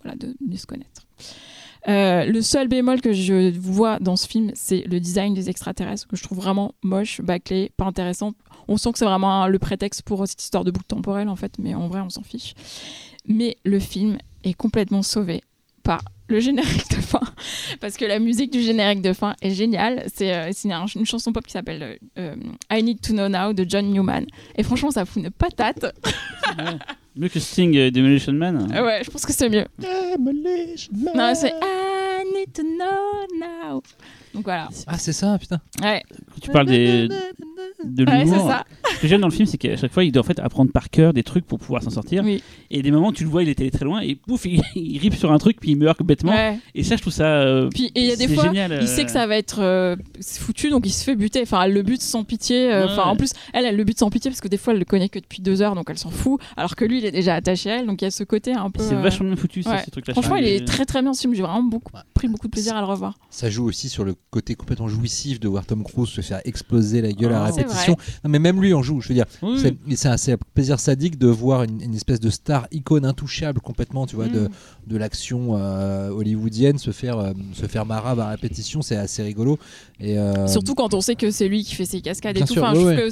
de, 0.04 0.56
se 0.56 0.66
connaître. 0.66 1.06
Euh, 1.86 2.24
le 2.24 2.42
seul 2.42 2.68
bémol 2.68 3.00
que 3.00 3.12
je 3.12 3.56
vois 3.56 3.98
dans 3.98 4.16
ce 4.16 4.26
film, 4.26 4.50
c'est 4.54 4.82
le 4.86 5.00
design 5.00 5.34
des 5.34 5.48
extraterrestres, 5.48 6.08
que 6.08 6.16
je 6.16 6.22
trouve 6.22 6.38
vraiment 6.38 6.74
moche, 6.82 7.20
bâclé, 7.20 7.70
pas 7.76 7.84
intéressant. 7.84 8.32
On 8.66 8.76
sent 8.76 8.92
que 8.92 8.98
c'est 8.98 9.04
vraiment 9.04 9.46
le 9.46 9.58
prétexte 9.58 10.02
pour 10.02 10.26
cette 10.26 10.42
histoire 10.42 10.64
de 10.64 10.70
boucle 10.70 10.86
temporelle, 10.86 11.28
en 11.28 11.36
fait, 11.36 11.52
mais 11.58 11.74
en 11.74 11.88
vrai, 11.88 12.00
on 12.00 12.10
s'en 12.10 12.22
fiche. 12.22 12.54
Mais 13.26 13.56
le 13.64 13.78
film 13.78 14.18
est 14.44 14.54
complètement 14.54 15.02
sauvé 15.02 15.42
par 15.82 16.02
le 16.28 16.40
générique 16.40 16.90
de 16.90 17.00
fin, 17.00 17.22
parce 17.80 17.96
que 17.96 18.04
la 18.04 18.18
musique 18.18 18.52
du 18.52 18.60
générique 18.60 19.00
de 19.00 19.14
fin 19.14 19.34
est 19.40 19.52
géniale. 19.52 20.04
C'est 20.14 20.34
euh, 20.34 20.52
une 20.94 21.06
chanson 21.06 21.32
pop 21.32 21.46
qui 21.46 21.52
s'appelle 21.52 21.98
euh, 22.18 22.36
I 22.70 22.82
Need 22.82 23.00
to 23.00 23.12
Know 23.12 23.28
Now 23.28 23.54
de 23.54 23.64
John 23.66 23.90
Newman. 23.90 24.26
Et 24.56 24.62
franchement, 24.62 24.90
ça 24.90 25.06
fout 25.06 25.22
une 25.22 25.30
patate. 25.30 25.86
Mieux 27.18 27.28
que 27.28 27.40
Sting 27.40 27.74
et 27.74 27.90
Demolition 27.90 28.32
Man. 28.32 28.68
Ah 28.72 28.84
ouais, 28.84 29.02
je 29.04 29.10
pense 29.10 29.26
que 29.26 29.32
c'est 29.32 29.48
mieux. 29.48 29.64
Non, 29.80 31.34
c'est 31.34 31.48
I 31.48 32.22
Need 32.32 32.52
to 32.52 32.62
Know 32.62 33.26
Now. 33.40 33.82
Donc 34.38 34.44
voilà. 34.44 34.68
Ah, 34.86 34.98
c'est 34.98 35.12
ça, 35.12 35.36
putain. 35.38 35.60
Ouais, 35.82 36.02
Quand 36.32 36.40
tu 36.40 36.50
parles 36.50 36.66
des, 36.66 37.08
de 37.08 38.04
ouais 38.04 38.06
c'est 38.06 38.24
l'humour, 38.24 38.48
ça. 38.48 38.64
ce 38.94 39.00
que 39.00 39.08
j'aime 39.08 39.20
dans 39.20 39.26
le 39.28 39.32
film, 39.32 39.46
c'est 39.46 39.58
qu'à 39.58 39.76
chaque 39.76 39.92
fois, 39.92 40.04
il 40.04 40.12
doit 40.12 40.22
en 40.22 40.26
fait 40.26 40.38
apprendre 40.38 40.70
par 40.72 40.90
cœur 40.90 41.12
des 41.12 41.22
trucs 41.22 41.44
pour 41.46 41.58
pouvoir 41.58 41.82
s'en 41.82 41.90
sortir. 41.90 42.22
Oui. 42.24 42.42
Et 42.70 42.82
des 42.82 42.90
moments, 42.90 43.12
tu 43.12 43.24
le 43.24 43.30
vois, 43.30 43.42
il 43.42 43.48
était 43.48 43.62
allé 43.64 43.70
très 43.70 43.84
loin, 43.84 44.00
et 44.00 44.14
pouf, 44.14 44.44
il, 44.46 44.62
il 44.76 44.98
rip 44.98 45.14
sur 45.14 45.32
un 45.32 45.38
truc, 45.38 45.58
puis 45.60 45.72
il 45.72 45.76
meurt 45.76 46.00
bêtement. 46.02 46.32
Ouais. 46.32 46.58
Et 46.74 46.84
ça, 46.84 46.96
je 46.96 47.00
trouve 47.02 47.12
ça. 47.12 47.24
euh, 47.40 47.68
Puis 47.68 47.86
et 47.94 48.00
il 48.00 48.06
y 48.06 48.12
a 48.12 48.16
des 48.16 48.28
c'est 48.28 48.34
fois, 48.34 48.44
génial, 48.44 48.78
il 48.80 48.88
sait 48.88 49.04
que 49.04 49.10
euh, 49.10 49.12
ça 49.12 49.26
va 49.26 49.36
être 49.36 49.60
euh, 49.60 49.96
foutu, 50.22 50.70
donc 50.70 50.86
il 50.86 50.90
se 50.92 51.02
fait 51.04 51.16
buter. 51.16 51.40
Enfin, 51.42 51.62
elle 51.62 51.72
le 51.72 51.82
bute 51.82 52.02
sans 52.02 52.24
pitié. 52.24 52.72
euh, 52.72 52.86
Ouais. 52.86 52.92
Enfin, 52.92 53.04
en 53.10 53.16
plus, 53.16 53.32
elle, 53.52 53.64
elle 53.64 53.76
le 53.76 53.84
bute 53.84 53.98
sans 53.98 54.08
pitié 54.10 54.30
parce 54.30 54.40
que 54.40 54.48
des 54.48 54.56
fois, 54.56 54.72
elle 54.72 54.78
le 54.78 54.84
connaît 54.84 55.08
que 55.08 55.18
depuis 55.18 55.42
deux 55.42 55.62
heures, 55.62 55.74
donc 55.74 55.86
elle 55.90 55.98
s'en 55.98 56.10
fout. 56.10 56.40
Alors 56.56 56.76
que 56.76 56.84
lui, 56.84 56.98
il 56.98 57.04
est 57.04 57.10
déjà 57.10 57.34
attaché 57.34 57.70
à 57.70 57.76
elle, 57.80 57.86
donc 57.86 58.00
il 58.02 58.04
y 58.04 58.08
a 58.08 58.10
ce 58.12 58.22
côté 58.24 58.52
un 58.52 58.70
peu. 58.70 58.82
C'est 58.82 58.94
euh, 58.94 59.00
vachement 59.00 59.26
bien 59.26 59.36
foutu, 59.36 59.62
ça, 59.62 59.72
ouais. 59.72 59.82
ces 59.84 59.90
trucs-là. 59.90 60.14
Franchement, 60.14 60.36
il 60.36 60.46
est 60.46 60.66
très 60.66 60.84
très 60.84 61.02
bien 61.02 61.12
ce 61.14 61.22
film. 61.22 61.34
J'ai 61.34 61.42
vraiment 61.42 61.62
beaucoup, 61.62 61.92
pris 62.14 62.28
beaucoup 62.28 62.46
de 62.46 62.52
plaisir 62.52 62.76
à 62.76 62.80
le 62.80 62.86
revoir. 62.86 63.14
Ça 63.30 63.50
joue 63.50 63.64
aussi 63.66 63.88
sur 63.88 64.04
le 64.04 64.14
côté 64.30 64.54
complètement 64.54 64.88
jouissif 64.88 65.40
de 65.40 65.48
voir 65.48 65.64
Tom 65.64 65.82
Cruise 65.84 66.08
se 66.10 66.20
faire 66.20 66.40
exploser 66.44 67.00
la 67.00 67.12
gueule 67.12 67.32
à 67.32 67.44
Ah. 67.44 67.50
Répétition. 67.50 67.96
Non, 68.24 68.30
mais 68.30 68.38
même 68.38 68.60
lui 68.60 68.74
en 68.74 68.82
joue. 68.82 69.00
Je 69.00 69.08
veux 69.08 69.14
dire, 69.14 69.24
Oui, 69.42 69.58
c'est 69.96 70.08
un, 70.32 70.36
plaisir 70.54 70.78
sadique 70.80 71.18
de 71.18 71.28
voir 71.28 71.62
une, 71.62 71.80
une 71.80 71.94
espèce 71.94 72.20
de 72.20 72.28
star 72.28 72.66
icône 72.70 73.04
intouchable 73.06 73.60
complètement, 73.60 74.06
tu 74.06 74.16
vois, 74.16 74.28
de, 74.28 74.40
Mm. 74.40 74.48
de 74.88 74.96
l'action 74.98 75.56
euh, 75.56 76.10
hollywoodienne 76.10 76.76
se 76.78 76.90
faire 76.90 77.18
euh, 77.18 77.32
se 77.54 77.66
faire 77.66 77.86
marave 77.86 78.20
à 78.20 78.28
répétition, 78.28 78.82
c'est 78.82 78.96
assez 78.96 79.22
rigolo. 79.22 79.58
Et 80.00 80.18
euh, 80.18 80.46
Surtout 80.46 80.74
quand 80.74 80.92
on 80.94 81.00
sait 81.00 81.14
que 81.14 81.30
c'est 81.30 81.48
lui 81.48 81.64
qui 81.64 81.74
fait 81.74 81.86
ses 81.86 82.00
cascades 82.02 82.36
et 82.36 82.40
tout. 82.40 82.52
sûr, 82.52 82.62
Enfin, 82.64 82.74
ouais, 82.74 82.80
je 82.80 82.86
ouais. 82.86 82.96
trouve 82.96 83.06
que 83.06 83.10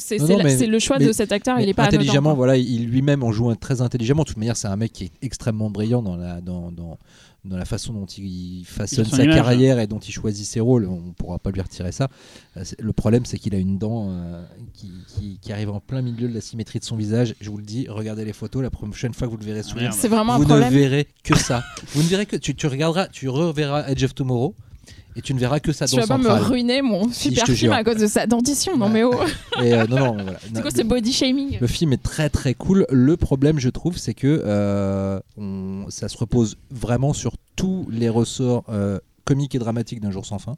c'est 0.58 0.66
le 0.66 0.78
choix 0.78 0.98
mais- 0.98 1.06
de 1.06 1.12
cet 1.12 1.32
acteur. 1.32 1.56
mais 1.56 1.62
Il 1.62 1.68
est 1.70 1.74
pas 1.74 1.84
intelligemment, 1.86 2.30
anodin, 2.30 2.36
voilà, 2.36 2.56
il 2.58 2.86
lui-même 2.88 3.22
en 3.22 3.32
joue 3.32 3.48
un 3.48 3.54
très 3.54 3.80
intelligemment. 3.80 4.22
De 4.22 4.28
toute 4.28 4.36
manière, 4.36 4.56
c'est 4.56 4.68
un 4.68 4.76
mec 4.76 4.92
qui 4.92 5.04
est 5.04 5.10
extrêmement 5.22 5.70
brillant 5.70 6.02
dans 6.02 6.16
la 6.16 6.40
dans, 6.42 6.70
dans, 6.70 6.98
dans 7.46 7.56
la 7.56 7.64
façon 7.64 7.92
dont 7.92 8.06
il 8.06 8.64
façonne 8.66 9.04
sa 9.04 9.24
image. 9.24 9.34
carrière 9.36 9.78
et 9.78 9.86
dont 9.86 9.98
il 9.98 10.12
choisit 10.12 10.46
ses 10.46 10.60
rôles. 10.60 10.86
On 10.86 11.12
pourra 11.12 11.38
pas 11.38 11.50
lui 11.50 11.60
retirer 11.60 11.92
ça. 11.92 12.08
Euh, 12.56 12.64
Le 12.78 12.92
problème, 12.92 13.24
c'est 13.24 13.38
qu'il 13.38 13.54
a 13.54 13.58
une 13.58 13.78
dent 13.78 14.08
euh, 14.10 14.44
qui, 14.74 14.90
qui- 15.08 15.38
qui 15.40 15.52
arrive 15.52 15.70
en 15.70 15.80
plein 15.80 16.02
milieu 16.02 16.28
de 16.28 16.34
la 16.34 16.40
symétrie 16.40 16.78
de 16.78 16.84
son 16.84 16.96
visage. 16.96 17.34
Je 17.40 17.50
vous 17.50 17.58
le 17.58 17.64
dis, 17.64 17.86
regardez 17.88 18.24
les 18.24 18.32
photos. 18.32 18.62
La 18.62 18.70
prochaine 18.70 19.14
fois 19.14 19.26
que 19.28 19.32
vous 19.32 19.38
le 19.38 19.44
verrez 19.44 19.62
sourire, 19.62 19.84
merde. 19.90 19.96
C'est 19.98 20.08
vraiment 20.08 20.34
un 20.34 20.36
vous 20.38 20.42
ne 20.44 20.48
problème. 20.48 20.72
verrez 20.72 21.08
que 21.24 21.36
ça. 21.38 21.64
vous 21.94 22.02
ne 22.02 22.08
verrez 22.08 22.26
que 22.26 22.36
tu, 22.36 22.54
tu 22.54 22.66
regarderas, 22.66 23.06
tu 23.08 23.28
reverras 23.28 23.86
Edge 23.88 24.02
of 24.04 24.14
Tomorrow 24.14 24.54
et 25.16 25.22
tu 25.22 25.32
ne 25.34 25.38
verras 25.40 25.60
que 25.60 25.72
sa 25.72 25.86
Tu 25.86 25.96
dent 25.96 26.02
vas 26.02 26.06
pas 26.06 26.18
me 26.18 26.24
centrale. 26.24 26.42
ruiner 26.42 26.82
mon 26.82 27.10
Si, 27.10 27.30
super 27.34 27.46
film 27.46 27.72
à 27.72 27.82
cause 27.82 27.96
de 27.96 28.06
sa 28.06 28.26
dentition. 28.26 28.76
Non 28.76 28.86
Ouais. 28.86 28.92
mais 28.92 29.02
oh, 29.02 29.14
Et, 29.62 29.72
euh, 29.72 29.86
non, 29.88 30.14
non, 30.14 30.22
voilà. 30.22 30.38
c'est 30.54 30.60
quoi 30.62 30.70
ce 30.70 30.82
body 30.82 31.12
shaming? 31.12 31.58
Le 31.60 31.66
film 31.66 31.92
est 31.94 32.02
très 32.02 32.28
très 32.28 32.54
cool. 32.54 32.86
Le 32.90 33.16
problème, 33.16 33.58
je 33.58 33.70
trouve, 33.70 33.96
c'est 33.96 34.14
que 34.14 34.42
euh, 34.44 35.18
on- 35.38 35.86
ça 35.88 36.08
se 36.08 36.16
repose 36.18 36.56
vraiment 36.70 37.12
sur 37.14 37.32
tous 37.56 37.86
les 37.90 38.08
ressorts 38.10 38.64
euh, 38.68 38.98
comiques 39.24 39.54
et 39.54 39.58
dramatiques 39.58 40.00
d'un 40.00 40.10
jour 40.10 40.26
sans 40.26 40.38
fin, 40.38 40.56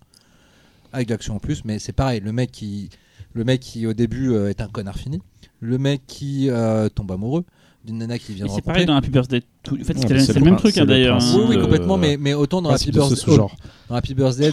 avec 0.92 1.06
de 1.08 1.12
l'action 1.14 1.36
en 1.36 1.38
plus. 1.38 1.64
Mais 1.64 1.78
c'est 1.78 1.92
pareil, 1.92 2.20
le 2.20 2.32
mec 2.32 2.50
qui, 2.50 2.90
le 3.34 3.44
mec 3.44 3.60
qui 3.60 3.86
au 3.86 3.92
début 3.92 4.34
est 4.48 4.60
un 4.60 4.68
connard 4.68 4.96
fini, 4.98 5.20
le 5.60 5.78
mec 5.78 6.02
qui 6.06 6.50
tombe 6.94 7.12
amoureux 7.12 7.44
d'une 7.84 7.98
nana 7.98 8.18
qui 8.18 8.34
vient 8.34 8.46
de 8.46 8.50
c'est 8.50 8.60
pareil 8.62 8.86
dans 8.86 8.94
Happy 8.96 9.08
Birthday. 9.10 9.42
Tout... 9.62 9.78
En 9.80 9.84
fait, 9.84 9.96
c'est 9.98 10.08
le 10.34 10.38
le 10.40 10.44
même 10.44 10.56
truc 10.56 10.76
hein, 10.76 10.82
le 10.82 10.86
d'ailleurs. 10.86 11.18
Oui, 11.20 11.40
hein. 11.42 11.46
oui, 11.48 11.58
complètement, 11.60 11.96
mais, 11.96 12.16
mais 12.18 12.34
autant 12.34 12.60
dans 12.60 12.70
Happy 12.70 12.90
Birthday, 12.90 13.34
genre. 13.34 13.54
dans 13.88 13.94
Happy 13.94 14.14
Birthday, 14.14 14.50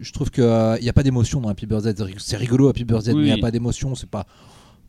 je 0.00 0.12
trouve 0.12 0.30
qu'il 0.30 0.44
n'y 0.82 0.88
a 0.88 0.92
pas 0.92 1.02
d'émotion 1.02 1.40
dans 1.40 1.48
Happy 1.48 1.66
Birthday. 1.66 1.94
C'est 2.18 2.36
rigolo 2.36 2.68
Happy 2.68 2.84
Birthday, 2.84 3.12
mais 3.14 3.20
il 3.20 3.24
n'y 3.26 3.30
a 3.30 3.34
Oui. 3.34 3.40
pas 3.40 3.50
d'émotion. 3.50 3.94
C'est 3.94 4.08
pas. 4.08 4.26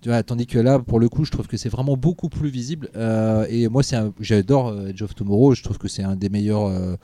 Tu 0.02 0.10
vois, 0.10 0.22
tandis 0.24 0.46
que 0.46 0.60
là, 0.60 0.80
pour 0.80 1.00
le 1.00 1.10
coup, 1.10 1.26
je 1.26 1.32
trouve 1.32 1.48
que 1.48 1.58
c'est 1.58 1.70
vraiment 1.70 1.98
beaucoup 1.98 2.30
plus 2.30 2.50
visible. 2.50 2.90
Euh, 2.96 3.46
et 3.50 3.68
moi, 3.70 3.82
c'est 3.84 3.96
un- 3.96 4.14
j'adore 4.20 4.68
euh, 4.68 4.88
Edge 4.90 5.02
of 5.02 5.16
Tomorrow. 5.16 5.56
Je 5.56 5.64
trouve 5.64 5.78
que 5.80 5.88
c'est 5.88 6.04
un 6.04 6.16
des 6.16 6.30
meilleurs, 6.30 6.68
euh, 6.68 6.96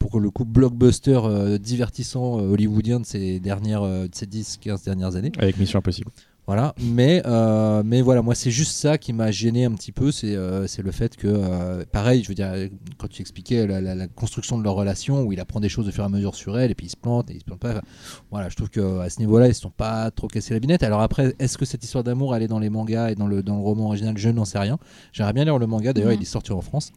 pour 0.00 0.18
le 0.18 0.30
coup, 0.30 0.44
blockbuster 0.44 1.20
euh, 1.24 1.58
divertissant 1.58 2.38
euh, 2.40 2.50
hollywoodien 2.52 2.98
de 3.00 3.06
ces 3.06 3.38
dernières, 3.38 3.82
euh, 3.82 4.08
de 4.08 4.14
ces 4.14 4.26
10-15 4.26 4.84
dernières 4.84 5.14
années. 5.14 5.30
Avec 5.38 5.56
Mission 5.56 5.78
Impossible. 5.78 6.10
Voilà, 6.48 6.74
mais, 6.80 7.20
euh, 7.26 7.82
mais 7.84 8.00
voilà, 8.00 8.22
moi 8.22 8.34
c'est 8.34 8.50
juste 8.50 8.72
ça 8.72 8.96
qui 8.96 9.12
m'a 9.12 9.30
gêné 9.30 9.66
un 9.66 9.72
petit 9.72 9.92
peu, 9.92 10.10
c'est 10.10 10.34
euh, 10.34 10.66
le 10.82 10.90
fait 10.92 11.14
que, 11.14 11.26
euh, 11.28 11.84
pareil, 11.92 12.22
je 12.22 12.28
veux 12.30 12.34
dire, 12.34 12.50
quand 12.96 13.06
tu 13.06 13.20
expliquais 13.20 13.66
la, 13.66 13.82
la- 13.82 13.94
la 13.94 14.08
construction 14.08 14.56
de 14.56 14.64
leur 14.64 14.72
relation, 14.72 15.24
où 15.24 15.32
il 15.34 15.40
apprend 15.40 15.60
des 15.60 15.68
choses 15.68 15.88
au 15.88 15.92
fur 15.92 16.04
et 16.04 16.06
à 16.06 16.08
mesure 16.08 16.34
sur 16.34 16.58
elle, 16.58 16.70
et 16.70 16.74
puis 16.74 16.86
il 16.86 16.88
se 16.88 16.96
plante, 16.96 17.30
et 17.30 17.34
il 17.34 17.40
se 17.40 17.44
plante 17.44 17.60
pas, 17.60 17.72
enfin, 17.72 17.82
voilà, 18.30 18.48
je 18.48 18.56
trouve 18.56 18.70
qu'à 18.70 19.10
ce 19.10 19.18
niveau-là, 19.18 19.48
ils 19.48 19.54
se 19.54 19.60
sont 19.60 19.68
pas 19.68 20.10
trop 20.10 20.26
cassés 20.26 20.54
la 20.54 20.60
binette. 20.60 20.82
Alors 20.82 21.02
après, 21.02 21.34
est-ce 21.38 21.58
que 21.58 21.66
cette 21.66 21.84
histoire 21.84 22.02
d'amour, 22.02 22.34
elle 22.34 22.42
est 22.44 22.48
dans 22.48 22.60
les 22.60 22.70
mangas 22.70 23.10
et 23.10 23.14
dans 23.14 23.26
le, 23.26 23.42
dans 23.42 23.56
le 23.56 23.60
roman 23.62 23.84
original? 23.84 24.16
Je 24.16 24.30
n'en 24.30 24.46
sais 24.46 24.58
rien. 24.58 24.78
J'aimerais 25.12 25.34
bien 25.34 25.44
lire 25.44 25.58
le 25.58 25.66
manga, 25.66 25.92
d'ailleurs, 25.92 26.12
Mhm. 26.12 26.16
il 26.18 26.22
est 26.22 26.24
sorti 26.24 26.52
en 26.52 26.62
France. 26.62 26.92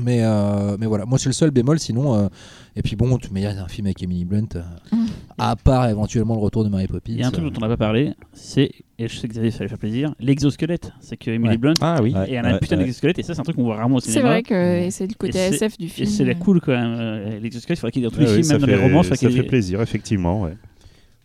Mais, 0.00 0.20
euh, 0.22 0.76
mais 0.78 0.86
voilà, 0.86 1.04
moi 1.06 1.18
c'est 1.18 1.28
le 1.28 1.32
seul 1.32 1.50
bémol, 1.50 1.78
sinon. 1.78 2.14
euh, 2.14 2.28
et 2.76 2.82
puis 2.82 2.94
bon, 2.94 3.18
tu 3.18 3.30
me 3.30 3.34
dis, 3.34 3.40
il 3.40 3.42
y 3.42 3.46
a 3.46 3.64
un 3.64 3.68
film 3.68 3.86
avec 3.88 4.00
Emily 4.02 4.24
Blunt, 4.24 4.46
euh, 4.54 4.62
Mhm. 4.92 5.06
à 5.38 5.56
part 5.56 5.88
éventuellement 5.88 6.34
le 6.34 6.40
retour 6.40 6.62
de 6.62 6.68
Mary 6.68 6.86
Poppins. 6.86 7.00
Il 7.12 7.18
y 7.18 7.22
a 7.24 7.26
un 7.26 7.30
truc 7.32 7.44
dont 7.44 7.52
on 7.56 7.60
n'a 7.60 7.68
pas 7.68 7.76
parlé, 7.76 8.12
c'est, 8.32 8.70
et 9.00 9.08
je 9.08 9.16
sais 9.16 9.26
que 9.26 9.32
Xavier, 9.32 9.50
ça 9.50 9.58
va 9.58 9.64
lui 9.64 9.68
faire 9.70 9.78
plaisir, 9.78 10.14
l'exosquelette. 10.20 10.92
C'est 11.00 11.16
que 11.16 11.30
Emily 11.32 11.50
Ouais. 11.54 11.58
Blunt, 11.58 11.74
Ah 11.80 11.98
oui. 12.00 12.14
Et 12.28 12.34
elle 12.34 12.46
a 12.46 12.54
un 12.54 12.58
putain 12.58 12.76
d'exosquelette, 12.76 13.18
et 13.18 13.22
ça, 13.24 13.34
c'est 13.34 13.40
un 13.40 13.42
truc 13.42 13.56
qu'on 13.56 13.64
voit 13.64 13.76
rarement 13.76 13.96
au 13.96 14.00
C'est 14.00 14.12
cinéma. 14.12 14.28
vrai 14.30 14.42
que 14.44 14.88
c'est 14.90 15.08
le 15.08 15.14
côté 15.14 15.32
c'est- 15.32 15.54
SF 15.56 15.78
du 15.78 15.86
Et 15.86 15.88
film. 15.88 16.08
c'est 16.08 16.24
la 16.24 16.34
cool 16.34 16.60
quand 16.60 16.72
même. 16.72 16.94
euh, 16.96 17.40
L'exosquelette, 17.40 17.78
il 17.78 17.80
faudrait 17.80 17.92
qu'il 17.92 18.02
y 18.02 18.04
ait 18.06 18.08
dans 18.08 18.14
tous 18.14 18.20
les 18.20 18.26
Ah 18.26 18.30
oui, 18.30 18.34
films, 18.36 18.44
ça 18.44 18.52
même 18.54 18.60
dans 18.60 18.66
fait, 18.68 18.76
les 18.76 18.82
romans. 18.82 19.02
ça 19.02 19.14
y 19.14 19.18
fait 19.18 19.38
ait- 19.38 19.42
plaisir, 19.42 19.80
effectivement. 19.82 20.42
ouais. 20.42 20.56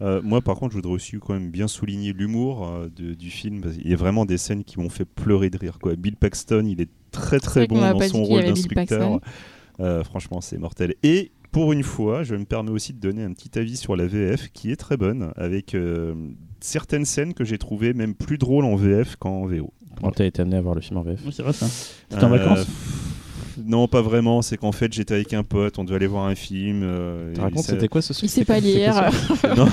Euh, 0.04 0.22
moi, 0.22 0.42
par 0.42 0.56
contre, 0.56 0.72
je 0.72 0.78
voudrais 0.78 0.94
aussi 0.94 1.18
quand 1.18 1.34
même 1.34 1.50
bien 1.50 1.68
souligner 1.68 2.14
l'humour 2.14 2.68
euh, 2.68 2.90
du 2.90 3.30
film. 3.30 3.62
parce 3.62 3.76
qu'il 3.76 3.90
y 3.90 3.94
a 3.94 3.98
vraiment 3.98 4.26
des 4.26 4.38
scènes 4.38 4.64
qui 4.64 4.80
m'ont 4.80 4.90
fait 4.90 5.06
pleurer 5.06 5.50
de 5.50 5.58
rire. 5.58 5.80
Quoi. 5.82 5.96
Bill 5.96 6.18
Paxton, 6.18 6.66
il 6.68 6.82
est 6.82 6.90
très 7.12 7.40
très 7.40 7.68
bon 7.68 7.80
dans 7.80 8.00
son 8.02 8.24
rôle. 8.24 8.44
Paxton. 8.76 9.22
Euh, 9.80 10.04
franchement, 10.04 10.42
c'est 10.42 10.58
mortel. 10.58 10.96
Et 11.04 11.32
pour 11.52 11.72
une 11.72 11.84
fois, 11.84 12.24
je 12.24 12.36
me 12.36 12.46
permets 12.46 12.72
aussi 12.72 12.94
de 12.94 13.00
donner 13.00 13.24
un 13.24 13.32
petit 13.32 13.58
avis 13.58 13.78
sur 13.78 13.96
la 13.96 14.06
VF 14.06 14.50
qui 14.52 14.72
est 14.72 14.76
très 14.76 14.98
bonne, 14.98 15.32
avec 15.36 15.76
euh, 15.76 16.14
certaines 16.60 17.06
scènes 17.06 17.34
que 17.34 17.44
j'ai 17.44 17.58
trouvées 17.58 17.94
même 17.94 18.16
plus 18.16 18.38
drôles 18.38 18.66
en 18.66 18.76
VF 18.76 19.16
qu'en 19.16 19.46
VO. 19.46 19.72
Comment 19.96 20.12
t'as 20.12 20.26
été 20.26 20.42
amené 20.42 20.58
à 20.58 20.62
voir 20.62 20.76
le 20.76 20.82
film 20.82 20.98
en 20.98 21.04
VF 21.04 21.22
Oui, 21.26 21.32
c'est 21.32 21.44
vrai 21.44 21.54
ça. 21.54 21.68
T'étais 22.10 22.24
en 22.24 22.30
vacances 22.30 22.68
Non, 23.66 23.88
pas 23.88 24.02
vraiment. 24.02 24.42
C'est 24.42 24.58
qu'en 24.58 24.72
fait, 24.72 24.92
j'étais 24.94 25.14
avec 25.14 25.34
un 25.34 25.44
pote, 25.44 25.78
on 25.80 25.84
devait 25.84 25.96
aller 25.98 26.08
voir 26.08 26.26
un 26.26 26.36
film. 26.36 26.82
euh, 26.84 27.34
Tu 27.34 27.40
et 27.40 27.44
racontes, 27.44 27.64
ça- 27.64 27.74
c'était 27.74 27.88
quoi 27.88 28.02
ce 28.02 28.14
Il 28.24 28.30
sait 28.30 28.46
pas 28.46 28.60
lire. 28.60 28.94
non, 29.58 29.68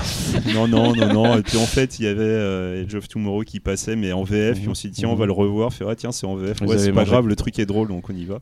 non, 0.53 0.67
non, 0.67 0.95
non, 0.95 1.13
non. 1.13 1.37
Et 1.37 1.41
puis 1.41 1.57
en 1.57 1.65
fait, 1.65 1.99
il 1.99 2.05
y 2.05 2.07
avait 2.07 2.19
euh, 2.21 2.81
Edge 2.83 2.95
of 2.95 3.07
Tomorrow 3.07 3.41
qui 3.43 3.59
passait, 3.59 3.95
mais 3.95 4.11
en 4.11 4.23
VF. 4.23 4.59
Puis 4.59 4.69
on 4.69 4.73
s'est 4.73 4.89
dit, 4.89 4.95
tiens, 5.01 5.09
on 5.09 5.15
va 5.15 5.25
le 5.25 5.31
revoir. 5.31 5.73
Fait, 5.73 5.85
ah, 5.87 5.95
tiens, 5.95 6.11
c'est 6.11 6.25
en 6.27 6.35
VF. 6.35 6.61
Ouais, 6.61 6.77
c'est 6.77 6.91
pas 6.93 7.05
grave, 7.05 7.27
le 7.27 7.35
truc 7.35 7.57
est 7.59 7.65
drôle, 7.65 7.87
donc 7.87 8.09
on 8.09 8.15
y 8.15 8.25
va. 8.25 8.39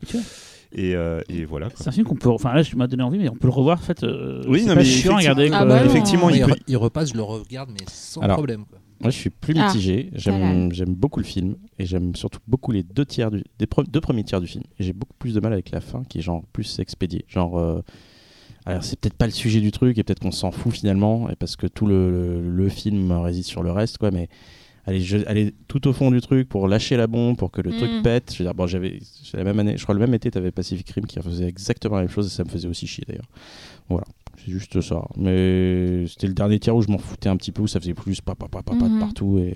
Et, 0.72 0.94
euh, 0.95 1.22
et 1.30 1.45
voilà. 1.45 1.70
C'est 1.74 1.88
un 1.88 1.91
film 1.91 2.06
qu'on 2.06 2.16
peut. 2.16 2.30
Enfin 2.30 2.53
là, 2.53 2.61
je 2.61 2.76
m'as 2.76 2.86
donné 2.86 3.02
envie, 3.02 3.18
mais 3.18 3.28
on 3.30 3.34
peut 3.36 3.48
le 3.48 3.53
revoir 3.53 3.80
en 3.80 3.82
fait. 3.82 4.03
euh, 4.03 4.44
Oui, 4.48 4.61
non, 4.61 4.76
pas 4.76 4.76
mais 4.76 4.86
chiant 4.86 5.16
à 5.16 5.18
regarder. 5.18 5.49
Ah 5.52 5.66
bah 5.66 5.84
effectivement, 5.84 6.30
il, 6.30 6.36
il 6.38 6.44
peut- 6.45 6.52
re- 6.52 6.60
il 6.68 6.78
repasse, 6.78 7.10
je 7.10 7.16
le 7.16 7.24
regarde, 7.24 7.70
mais 7.72 7.84
sans 7.88 8.22
Alors, 8.22 8.38
problème. 8.38 8.66
quoi. 8.70 8.78
Moi, 9.02 9.12
je 9.12 9.18
suis 9.18 9.30
plus 9.30 9.54
Ah, 9.58 9.68
mitigé. 9.68 10.10
J'aime 10.14 10.70
beaucoup 10.96 11.20
le 11.20 11.26
film 11.26 11.56
et 11.78 11.86
j'aime 11.86 12.16
surtout 12.16 12.40
beaucoup 12.48 12.72
les 12.72 12.84
deux 12.84 13.06
tiers 13.06 13.32
du, 13.32 13.44
des 13.58 13.66
pre- 13.66 13.90
deux 13.90 14.02
premiers 14.02 14.24
tiers 14.24 14.42
du 14.42 14.48
film. 14.48 14.64
J'ai 14.80 14.94
beaucoup 14.94 15.16
plus 15.18 15.34
de 15.34 15.40
mal 15.40 15.54
avec 15.54 15.72
la 15.72 15.80
fin, 15.82 16.04
qui 16.04 16.20
est 16.20 16.22
genre 16.22 16.44
plus 16.52 16.80
expédiée. 16.80 17.24
Genre, 17.28 17.58
euh, 17.58 17.82
alors 18.66 18.84
c'est 18.84 19.00
peut-être 19.00 19.16
pas 19.16 19.26
le 19.26 19.32
sujet 19.32 19.62
du 19.62 19.72
truc 19.72 19.98
et 19.98 20.04
peut-être 20.04 20.20
qu'on 20.20 20.32
s'en 20.32 20.52
fout 20.52 20.74
finalement, 20.74 21.30
et 21.30 21.36
parce 21.36 21.56
que 21.56 21.66
tout 21.68 21.86
le, 21.88 22.12
le, 22.12 22.50
le 22.50 22.70
film 22.70 23.12
réside 23.14 23.46
sur 23.46 23.64
le 23.64 23.72
reste, 23.72 23.98
quoi. 24.00 24.12
Mais 24.12 24.28
aller, 24.86 25.00
je- 25.02 25.26
aller 25.28 25.54
tout 25.70 25.88
au 25.88 25.94
fond 25.94 26.12
du 26.12 26.20
truc 26.20 26.50
pour 26.50 26.68
lâcher 26.68 26.98
la 26.98 27.08
bombe, 27.08 27.38
pour 27.38 27.52
que 27.52 27.62
le 27.62 27.72
Mm. 27.72 27.78
truc 27.78 27.92
pète. 28.04 28.34
Je 28.34 28.40
veux 28.40 28.46
dire, 28.46 28.54
bon, 28.54 28.68
j'avais 28.68 29.00
la 29.34 29.44
même 29.46 29.60
année, 29.60 29.78
je 29.78 29.84
crois 29.84 29.96
le 29.96 30.02
même 30.02 30.14
été, 30.14 30.30
t'avais 30.30 30.52
Pacific 30.52 30.90
Rim 30.90 31.06
qui 31.06 31.20
faisait 31.22 31.48
exactement 31.48 31.96
la 31.96 32.02
même 32.02 32.12
chose 32.12 32.28
et 32.28 32.30
ça 32.30 32.44
me 32.44 32.50
faisait 32.50 32.68
aussi 32.68 32.86
chier 32.86 33.06
d'ailleurs. 33.08 33.30
Voilà. 33.88 34.06
C'est 34.45 34.52
juste 34.52 34.80
ça. 34.82 35.06
Mais 35.18 36.06
c'était 36.07 36.28
le 36.28 36.34
dernier 36.34 36.60
tiers 36.60 36.76
où 36.76 36.82
je 36.82 36.88
m'en 36.90 36.98
foutais 36.98 37.30
un 37.30 37.38
petit 37.38 37.52
peu, 37.52 37.61
où 37.64 37.68
ça 37.68 37.80
faisait 37.80 37.94
plus 37.94 38.22
pas, 38.22 38.36
pas, 38.36 38.48
pas, 38.48 38.61
pas 38.64 38.76
de 38.76 38.84
Mhm. 38.94 38.99
partout. 38.99 39.38
Et... 39.40 39.56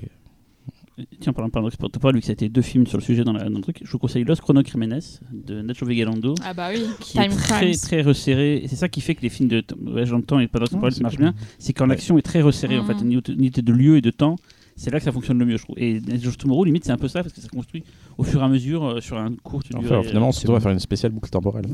Tiens, 1.19 1.33
parlant 1.33 1.47
de 1.49 1.75
Protocol, 1.75 2.13
vu 2.13 2.19
que 2.19 2.25
ça 2.27 2.31
a 2.31 2.33
été 2.33 2.49
deux 2.49 2.61
films 2.61 2.85
sur 2.85 2.99
le 2.99 3.03
sujet 3.03 3.23
dans, 3.23 3.33
la- 3.33 3.45
dans 3.49 3.57
le 3.57 3.63
truc, 3.63 3.79
je 3.83 3.91
vous 3.91 3.97
conseille 3.97 4.23
Los 4.25 4.35
Chrono 4.35 4.61
Crimenes 4.61 4.99
de 5.31 5.63
Nacho 5.63 5.87
Vegalando. 5.87 6.35
Ah 6.43 6.53
bah 6.53 6.69
oui, 6.71 6.83
qui 6.99 7.17
est 7.17 7.27
très 7.29 7.57
Crimes. 7.61 7.75
très 7.81 8.01
resserré 8.03 8.57
et 8.57 8.67
c'est 8.67 8.75
ça 8.75 8.87
qui 8.89 9.01
fait 9.01 9.15
que 9.15 9.23
les 9.23 9.29
films 9.29 9.49
de 9.49 9.63
voyage 9.81 10.11
dans 10.11 10.17
le 10.17 10.23
temps 10.23 10.39
et 10.39 10.47
Paradox 10.47 10.75
marchent 11.01 11.17
bien 11.17 11.33
c'est 11.57 11.73
quand 11.73 11.87
l'action 11.87 12.19
est 12.19 12.21
très 12.21 12.41
resserrée 12.41 12.77
en 12.77 12.83
Mhm. 12.83 12.87
fait 12.87 13.03
une 13.03 13.21
unité- 13.39 13.61
de 13.63 13.73
lieu 13.73 13.97
et 13.97 14.01
de 14.01 14.11
temps 14.11 14.35
c'est 14.75 14.91
là 14.91 14.99
que 14.99 15.03
ça 15.05 15.11
fonctionne 15.11 15.39
le 15.39 15.45
mieux 15.45 15.57
je 15.57 15.63
trouve 15.63 15.79
et 15.79 15.99
of 16.27 16.37
Tomorrow 16.37 16.63
limite 16.65 16.85
c'est 16.85 16.91
un 16.91 16.97
peu 16.97 17.07
ça 17.07 17.23
parce 17.23 17.33
que 17.33 17.41
ça 17.41 17.47
se 17.47 17.51
construit 17.51 17.83
au 18.19 18.23
fur 18.23 18.41
et 18.41 18.43
à 18.43 18.47
mesure 18.47 18.83
euh, 18.85 19.01
sur 19.01 19.17
un 19.17 19.33
court 19.43 19.63
Enfin, 19.75 20.03
finalement, 20.03 20.29
on 20.29 20.41
devrait 20.45 20.59
faire 20.61 20.71
une 20.71 20.79
spéciale 20.79 21.11
boucle 21.11 21.29
temporelle. 21.31 21.65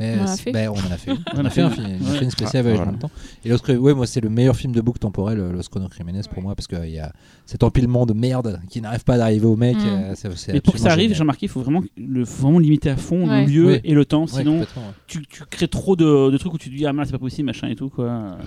Mais 0.00 0.14
On 0.18 0.22
en 0.22 0.24
a 0.24 0.26
c'est- 0.28 0.42
fait. 0.42 0.52
ben, 0.52 0.68
on 0.68 0.72
en 0.74 0.92
a 0.92 0.96
fait. 0.96 1.10
On 1.36 1.44
a 1.44 1.50
fait 1.50 1.60
un 1.62 1.70
film, 1.70 1.86
on 2.00 2.06
a 2.06 2.10
Ouais. 2.12 2.18
fait 2.18 2.24
une 2.24 2.30
spéciale 2.30 2.60
Ah, 2.60 2.62
voyage 2.62 2.78
voilà. 2.82 2.98
temps. 2.98 3.10
Et 3.44 3.48
Los 3.48 3.58
ouais, 3.80 3.94
moi 3.94 4.06
c'est 4.06 4.20
le 4.20 4.28
meilleur 4.30 4.54
film 4.56 4.72
de 4.72 4.80
boucle 4.80 4.98
temporelle, 5.00 5.40
euh, 5.40 5.52
Los 5.52 5.64
Chrono 5.70 5.88
Crimenes 5.88 6.22
pour 6.32 6.42
moi, 6.42 6.54
parce 6.54 6.66
qu'il 6.68 6.90
y 6.90 6.98
a 6.98 7.12
cet 7.46 7.62
empilement 7.64 8.06
de 8.06 8.12
merde 8.12 8.60
qui 8.70 8.80
n'arrive 8.80 9.04
pas 9.04 9.16
d'arriver 9.18 9.46
au 9.46 9.56
mec. 9.56 9.76
Mm. 9.76 9.80
euh, 9.86 10.14
mais 10.52 10.60
pour 10.60 10.74
que 10.74 10.80
ça 10.80 10.90
arrive 10.90 11.12
j'ai 11.14 11.20
remarqué 11.20 11.46
il 11.46 11.48
faut 11.48 11.60
vraiment 11.62 11.82
le 11.96 12.24
faut 12.24 12.42
vraiment 12.42 12.58
limiter 12.58 12.90
à 12.90 12.96
fond 12.96 13.28
Ouais. 13.28 13.44
le 13.44 13.50
lieu 13.50 13.66
Oui. 13.66 13.80
et 13.84 13.94
le 13.94 14.04
temps 14.04 14.26
sinon 14.26 14.64
tu, 15.06 15.26
tu 15.26 15.42
crées 15.50 15.68
trop 15.68 15.96
de, 15.96 16.30
de 16.30 16.38
trucs 16.38 16.52
où 16.54 16.58
tu 16.58 16.70
te 16.70 16.76
dis 16.76 16.86
ah 16.86 16.92
c'est 17.04 17.12
pas 17.12 17.18
possible 17.18 17.46
machin 17.46 17.68
et 17.68 17.74
tout 17.76 17.88
quoi 17.88 18.38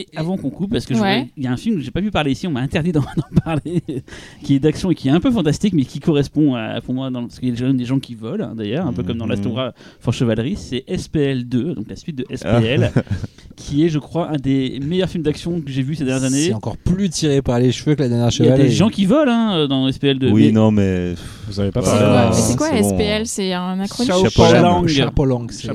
et 0.00 0.08
avant 0.16 0.36
qu'on 0.36 0.50
coupe, 0.50 0.72
parce 0.72 0.86
que 0.86 0.94
Ouais. 0.94 1.28
il 1.36 1.44
y 1.44 1.46
a 1.46 1.52
un 1.52 1.56
film 1.56 1.76
que 1.76 1.82
j'ai 1.82 1.90
pas 1.90 2.00
pu 2.00 2.10
parler 2.10 2.32
ici, 2.32 2.46
on 2.46 2.50
m'a 2.50 2.60
interdit 2.60 2.92
d'en 2.92 3.04
parler, 3.44 3.82
qui 4.42 4.54
est 4.54 4.58
d'action 4.58 4.90
et 4.90 4.94
qui 4.94 5.08
est 5.08 5.12
un 5.12 5.20
peu 5.20 5.30
fantastique, 5.30 5.72
mais 5.74 5.84
qui 5.84 6.00
correspond 6.00 6.54
à, 6.54 6.80
pour 6.80 6.94
moi, 6.94 7.10
dans, 7.10 7.22
parce 7.22 7.38
qu'il 7.38 7.48
y 7.58 7.62
a 7.64 7.72
des 7.72 7.84
gens 7.84 7.98
qui 8.00 8.14
volent, 8.14 8.44
hein, 8.50 8.54
d'ailleurs, 8.56 8.86
un 8.86 8.92
peu 8.92 9.02
comme 9.02 9.18
dans 9.18 9.24
Mhm. 9.26 9.30
l'Astora 9.30 9.74
Fort 10.00 10.12
Chevalerie, 10.14 10.56
c'est 10.56 10.84
SPL 10.88 11.44
2, 11.44 11.74
donc 11.74 11.86
la 11.88 11.96
suite 11.96 12.16
de 12.16 12.26
SPL, 12.34 12.90
qui 13.56 13.84
est, 13.84 13.88
je 13.88 13.98
crois, 13.98 14.30
un 14.30 14.36
des 14.36 14.80
meilleurs 14.84 15.08
films 15.08 15.22
d'action 15.22 15.60
que 15.60 15.70
j'ai 15.70 15.82
vu 15.82 15.94
ces 15.94 16.04
dernières 16.04 16.24
années. 16.24 16.46
C'est 16.46 16.54
encore 16.54 16.76
plus 16.76 17.08
tiré 17.10 17.40
par 17.42 17.58
les 17.60 17.70
cheveux 17.72 17.94
que 17.94 18.02
la 18.02 18.08
dernière 18.08 18.30
Il 18.38 18.46
y 18.46 18.48
a 18.48 18.56
des 18.56 18.70
gens 18.70 18.88
qui 18.88 19.04
volent 19.06 19.30
hein, 19.30 19.66
dans 19.68 19.90
SPL 19.90 20.18
2. 20.18 20.30
Oui, 20.30 20.46
mais 20.46 20.52
non, 20.52 20.70
mais. 20.70 21.14
Vous 21.48 21.60
avez 21.60 21.70
pas 21.70 21.80
Ah, 21.84 21.84
C'est 21.84 21.90
Voilà. 21.98 22.20
quoi, 22.22 22.30
mais 22.30 22.40
c'est 22.42 22.56
quoi 22.56 22.68
c'est 22.72 22.82
bon. 22.82 22.98
SPL 22.98 23.26
C'est 23.26 23.52
un 23.52 23.80
acronyme 23.80 24.12
Chapeau 24.12 24.28
Chapeau 24.88 25.50
c'est 25.50 25.68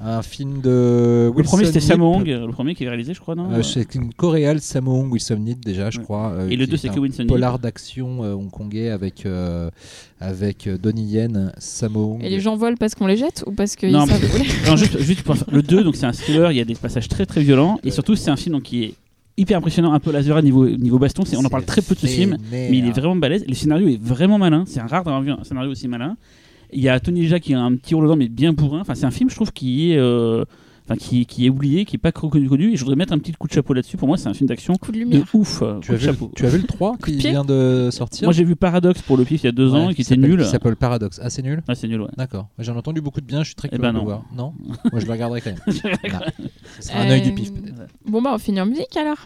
un 0.00 0.22
film 0.22 0.60
de. 0.60 1.32
Le 1.36 1.42
premier 1.42 1.64
c'était 1.64 1.78
Wilson 1.78 1.88
Sammo 1.88 2.20
le 2.24 2.52
premier 2.52 2.74
qui 2.74 2.84
est 2.84 2.88
réalisé, 2.88 3.14
je 3.14 3.20
crois, 3.20 3.34
non 3.34 3.50
Euh, 3.52 3.62
c'est 3.62 3.94
une 3.96 4.12
coréale, 4.14 4.60
Sammo 4.60 4.94
Hung, 5.00 5.12
Wilson 5.12 5.42
Yip, 5.44 5.64
déjà, 5.64 5.90
je 5.90 5.98
Ouais. 5.98 6.04
crois. 6.04 6.30
euh, 6.32 6.48
Et 6.48 6.56
le 6.56 6.64
qui 6.66 6.70
2 6.70 6.74
est 6.74 6.78
c'est 6.78 6.88
que 6.90 7.00
Winston 7.00 7.22
Yip. 7.24 7.28
Polar 7.28 7.58
d'action 7.58 8.22
euh, 8.22 8.34
hongkongais 8.34 8.90
avec, 8.90 9.26
euh, 9.26 9.70
avec 10.20 10.68
Donnie 10.80 11.04
Yen, 11.04 11.52
Sammo 11.58 12.14
Hung. 12.14 12.24
Et 12.24 12.28
les 12.30 12.38
gens 12.40 12.56
volent 12.56 12.76
parce 12.78 12.94
qu'on 12.94 13.06
les 13.08 13.16
jette 13.16 13.42
ou 13.46 13.52
parce 13.52 13.74
qu'ils 13.74 13.90
Non, 13.90 14.06
savent 14.06 14.24
voler 14.24 14.44
Non, 14.68 14.76
juste, 14.76 14.98
juste 15.00 15.22
pour- 15.22 15.36
le 15.50 15.62
2, 15.62 15.82
donc 15.82 15.96
c'est 15.96 16.06
un 16.06 16.12
thriller, 16.12 16.52
il 16.52 16.58
y 16.58 16.60
a 16.60 16.64
des 16.64 16.74
passages 16.76 17.08
très 17.08 17.26
très 17.26 17.40
violents, 17.42 17.78
et 17.82 17.90
surtout 17.90 18.14
c'est 18.14 18.30
un 18.30 18.36
film 18.36 18.54
donc, 18.54 18.62
qui 18.64 18.84
est 18.84 18.94
hyper 19.38 19.56
impressionnant, 19.56 19.92
un 19.92 20.00
peu 20.00 20.12
laser 20.12 20.42
niveau, 20.42 20.68
niveau 20.68 20.98
baston, 20.98 21.22
on 21.36 21.44
en 21.44 21.48
parle 21.48 21.64
très 21.64 21.80
peu 21.80 21.94
de 21.94 22.00
ce 22.00 22.06
film, 22.06 22.36
mais 22.50 22.76
il 22.76 22.86
est 22.86 22.90
vraiment 22.90 23.16
balèze, 23.16 23.44
le 23.46 23.54
scénario 23.54 23.88
est 23.88 24.00
vraiment 24.02 24.38
malin, 24.38 24.64
c'est 24.66 24.80
un 24.80 24.86
rare 24.86 25.04
d'avoir 25.04 25.22
vu 25.22 25.30
un 25.30 25.44
scénario 25.44 25.70
aussi 25.70 25.88
malin. 25.88 26.16
Il 26.72 26.82
y 26.82 26.88
a 26.90 27.00
Tony 27.00 27.26
Jaa 27.26 27.40
qui 27.40 27.54
a 27.54 27.60
un 27.60 27.74
petit 27.76 27.94
rôle 27.94 28.04
dedans, 28.04 28.16
mais 28.16 28.28
bien 28.28 28.52
bourrin, 28.52 28.80
enfin 28.80 28.94
c'est 28.94 29.06
un 29.06 29.10
film 29.10 29.30
je 29.30 29.34
trouve 29.36 29.52
qui 29.52 29.92
est... 29.92 29.96
euh, 29.96 30.44
Enfin, 30.90 30.96
qui, 30.96 31.26
qui 31.26 31.44
est 31.44 31.50
oublié, 31.50 31.84
qui 31.84 31.96
est 31.96 31.98
pas 31.98 32.12
connu, 32.12 32.48
connu, 32.48 32.72
et 32.72 32.76
je 32.76 32.80
voudrais 32.80 32.96
mettre 32.96 33.12
un 33.12 33.18
petit 33.18 33.32
coup 33.32 33.46
de 33.46 33.52
chapeau 33.52 33.74
là-dessus. 33.74 33.98
Pour 33.98 34.08
moi, 34.08 34.16
c'est 34.16 34.28
un 34.28 34.32
film 34.32 34.48
d'action 34.48 34.74
Coup 34.76 34.90
de 34.90 35.04
de 35.04 35.22
ouf. 35.34 35.60
euh, 35.60 35.80
Tu 35.80 35.88
coup 35.88 35.92
as, 35.94 35.96
vu, 35.98 36.04
chapeau. 36.06 36.32
tu 36.34 36.46
as 36.46 36.48
vu 36.48 36.58
le 36.58 36.66
3 36.66 36.92
Coup 36.92 37.10
de 37.10 37.16
qui 37.16 37.28
vient 37.28 37.44
de 37.44 37.90
sortir 37.92 38.24
Moi, 38.26 38.32
j'ai 38.32 38.44
vu 38.44 38.56
Paradox 38.56 39.02
pour 39.02 39.18
le 39.18 39.24
pif 39.24 39.42
il 39.42 39.46
y 39.46 39.48
a 39.48 39.52
deux 39.52 39.72
Ouais, 39.74 39.78
ans, 39.80 39.90
et 39.90 39.94
qui 39.94 40.00
était 40.00 40.16
nul. 40.16 40.42
Qui 40.42 40.48
s'appelle 40.48 40.76
Paradox. 40.76 41.20
Ah, 41.22 41.28
c'est 41.28 41.42
nul 41.42 41.62
Ah, 41.68 41.74
c'est 41.74 41.88
nul, 41.88 42.00
ouais. 42.00 42.08
D'accord. 42.16 42.48
J'en 42.58 42.74
ai 42.74 42.78
entendu 42.78 43.02
beaucoup 43.02 43.20
de 43.20 43.26
bien, 43.26 43.40
je 43.42 43.48
suis 43.48 43.54
très 43.54 43.68
Eh 43.70 43.76
curieux 43.76 43.82
ben 43.82 43.88
de 43.92 43.98
le 43.98 44.00
non. 44.00 44.04
voir. 44.06 44.22
Non 44.34 44.54
Moi, 44.90 45.00
je 45.00 45.04
le 45.06 45.12
regarderai 45.12 45.42
quand 45.42 45.50
même. 45.50 45.58
Non. 46.10 46.18
Ce 46.80 46.88
sera 46.88 47.00
un 47.00 47.10
œil 47.10 47.20
du 47.22 47.32
pif, 47.34 47.50
Euh, 47.50 47.60
peut-être. 47.60 47.94
Bon 48.06 48.22
bah 48.22 48.30
on 48.34 48.38
finit 48.38 48.60
en 48.60 48.66
musique 48.66 48.96
alors. 48.96 49.18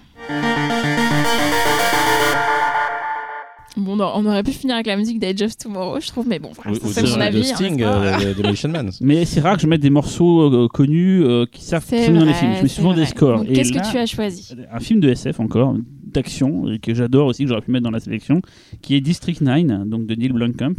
Bon, 3.77 3.97
non, 3.97 4.11
on 4.15 4.27
aurait 4.27 4.43
pu 4.43 4.51
finir 4.53 4.75
avec 4.75 4.87
la 4.87 4.97
musique 4.97 5.19
d'Age 5.19 5.41
of 5.43 5.57
Tomorrow, 5.57 5.99
je 6.01 6.09
trouve, 6.09 6.29
mais 6.29 6.39
bon, 6.39 6.51
voilà, 6.55 6.79
c'est 6.93 7.03
mon 7.09 7.21
avis. 7.21 7.51
hein, 7.51 7.55
Sting, 7.55 7.81
pas 7.81 8.21
euh, 8.21 8.35
de 8.35 8.69
Man. 8.69 8.91
Mais 9.01 9.25
c'est 9.25 9.41
rare 9.41 9.57
que 9.57 9.63
je 9.63 9.67
mette 9.67 9.81
des 9.81 9.91
morceaux 9.91 10.43
euh, 10.43 10.69
connus 10.69 11.25
euh, 11.25 11.47
qui 11.51 11.63
servent 11.63 11.85
C'est 11.87 11.97
fonctionner 11.97 12.19
dans 12.21 12.27
les 12.27 12.35
films. 12.35 12.53
Je 12.57 12.63
mets 12.63 12.69
c'est 12.69 12.75
souvent 12.75 12.95
des 12.95 13.07
scores. 13.07 13.45
Qu'est-ce 13.45 13.73
que 13.73 13.91
tu 13.91 13.97
as 13.99 14.07
choisi? 14.07 14.55
Un 14.71 14.81
film 14.81 15.01
de 15.01 15.09
SF 15.09 15.41
encore, 15.41 15.75
d'action, 16.13 16.71
et 16.71 16.79
que 16.79 16.95
j'adore 16.95 17.27
aussi, 17.27 17.45
que 17.45 17.49
j'aurais 17.49 17.63
pu 17.63 17.71
mettre 17.71 17.85
dans 17.85 17.91
la 17.91 18.01
sélection, 18.01 18.43
qui 18.81 18.95
est 18.95 19.01
District 19.01 19.41
9, 19.41 19.87
donc 19.87 20.07
de 20.07 20.15
Neil 20.15 20.31
Blomkamp. 20.31 20.75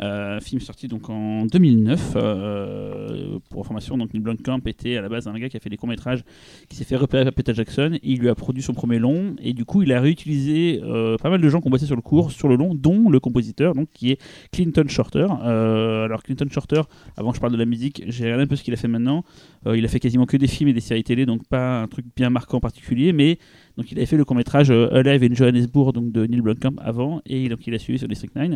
Euh, 0.00 0.40
film 0.40 0.60
sorti 0.60 0.88
donc 0.88 1.08
en 1.08 1.46
2009. 1.46 2.12
euh, 2.16 3.38
pour 3.50 3.62
information, 3.62 3.96
donc 3.96 4.12
Neil 4.12 4.22
Blomkamp 4.22 4.60
était 4.66 4.96
à 4.96 5.02
la 5.02 5.08
base 5.08 5.26
un 5.26 5.38
gars 5.38 5.48
qui 5.48 5.56
a 5.56 5.60
fait 5.60 5.70
des 5.70 5.76
courts-métrages, 5.76 6.24
qui 6.68 6.76
s'est 6.76 6.84
fait 6.84 6.96
repérer 6.96 7.24
par 7.24 7.32
Peter 7.32 7.54
Jackson, 7.54 7.98
il 8.02 8.18
lui 8.18 8.28
a 8.28 8.34
produit 8.34 8.62
son 8.62 8.74
premier 8.74 8.98
long, 8.98 9.36
et 9.42 9.52
du 9.52 9.64
coup 9.64 9.82
il 9.82 9.92
a 9.92 10.00
réutilisé 10.00 10.80
euh, 10.84 11.16
pas 11.16 11.30
mal 11.30 11.40
de 11.40 11.48
gens 11.48 11.60
qui 11.60 11.68
ont 11.68 11.70
bossé 11.70 11.86
sur 11.86 11.96
le 11.96 12.02
cours, 12.02 12.30
sur 12.30 12.48
le 12.48 12.56
long, 12.56 12.74
dont 12.74 13.08
le 13.08 13.20
compositeur, 13.20 13.74
donc 13.74 13.88
qui 13.92 14.10
est 14.10 14.20
Clinton 14.52 14.84
Shorter. 14.88 15.26
Alors 15.26 16.22
Clinton 16.22 16.46
Shorter, 16.50 16.82
avant 17.16 17.30
que 17.30 17.36
je 17.36 17.40
parle 17.40 17.52
de 17.52 17.58
la 17.58 17.64
musique, 17.64 18.02
j'ai 18.06 18.24
regardé 18.24 18.44
un 18.44 18.46
peu 18.46 18.56
ce 18.56 18.62
qu'il 18.62 18.74
a 18.74 18.76
fait 18.76 18.88
maintenant. 18.88 19.24
Il 19.66 19.84
a 19.84 19.88
fait 19.88 20.00
quasiment 20.00 20.26
que 20.26 20.36
des 20.36 20.46
films 20.46 20.68
et 20.68 20.72
des 20.72 20.80
séries 20.80 21.02
télé, 21.02 21.26
donc 21.26 21.46
pas 21.48 21.82
un 21.82 21.88
truc 21.88 22.06
bien 22.14 22.30
marquant 22.30 22.58
en 22.58 22.60
particulier, 22.60 23.12
mais 23.12 23.38
donc 23.76 23.92
il 23.92 23.98
avait 23.98 24.06
fait 24.06 24.16
le 24.16 24.24
court 24.24 24.36
métrage 24.36 24.70
Alive 24.70 25.22
in 25.22 25.34
Johannesburg 25.34 25.92
donc 25.92 26.10
de 26.12 26.26
Neil 26.26 26.40
Blomkamp 26.40 26.74
avant, 26.78 27.20
et 27.26 27.48
donc 27.48 27.66
il 27.66 27.74
a 27.74 27.78
suivi 27.78 27.98
sur 27.98 28.08
District 28.08 28.34
9. 28.34 28.52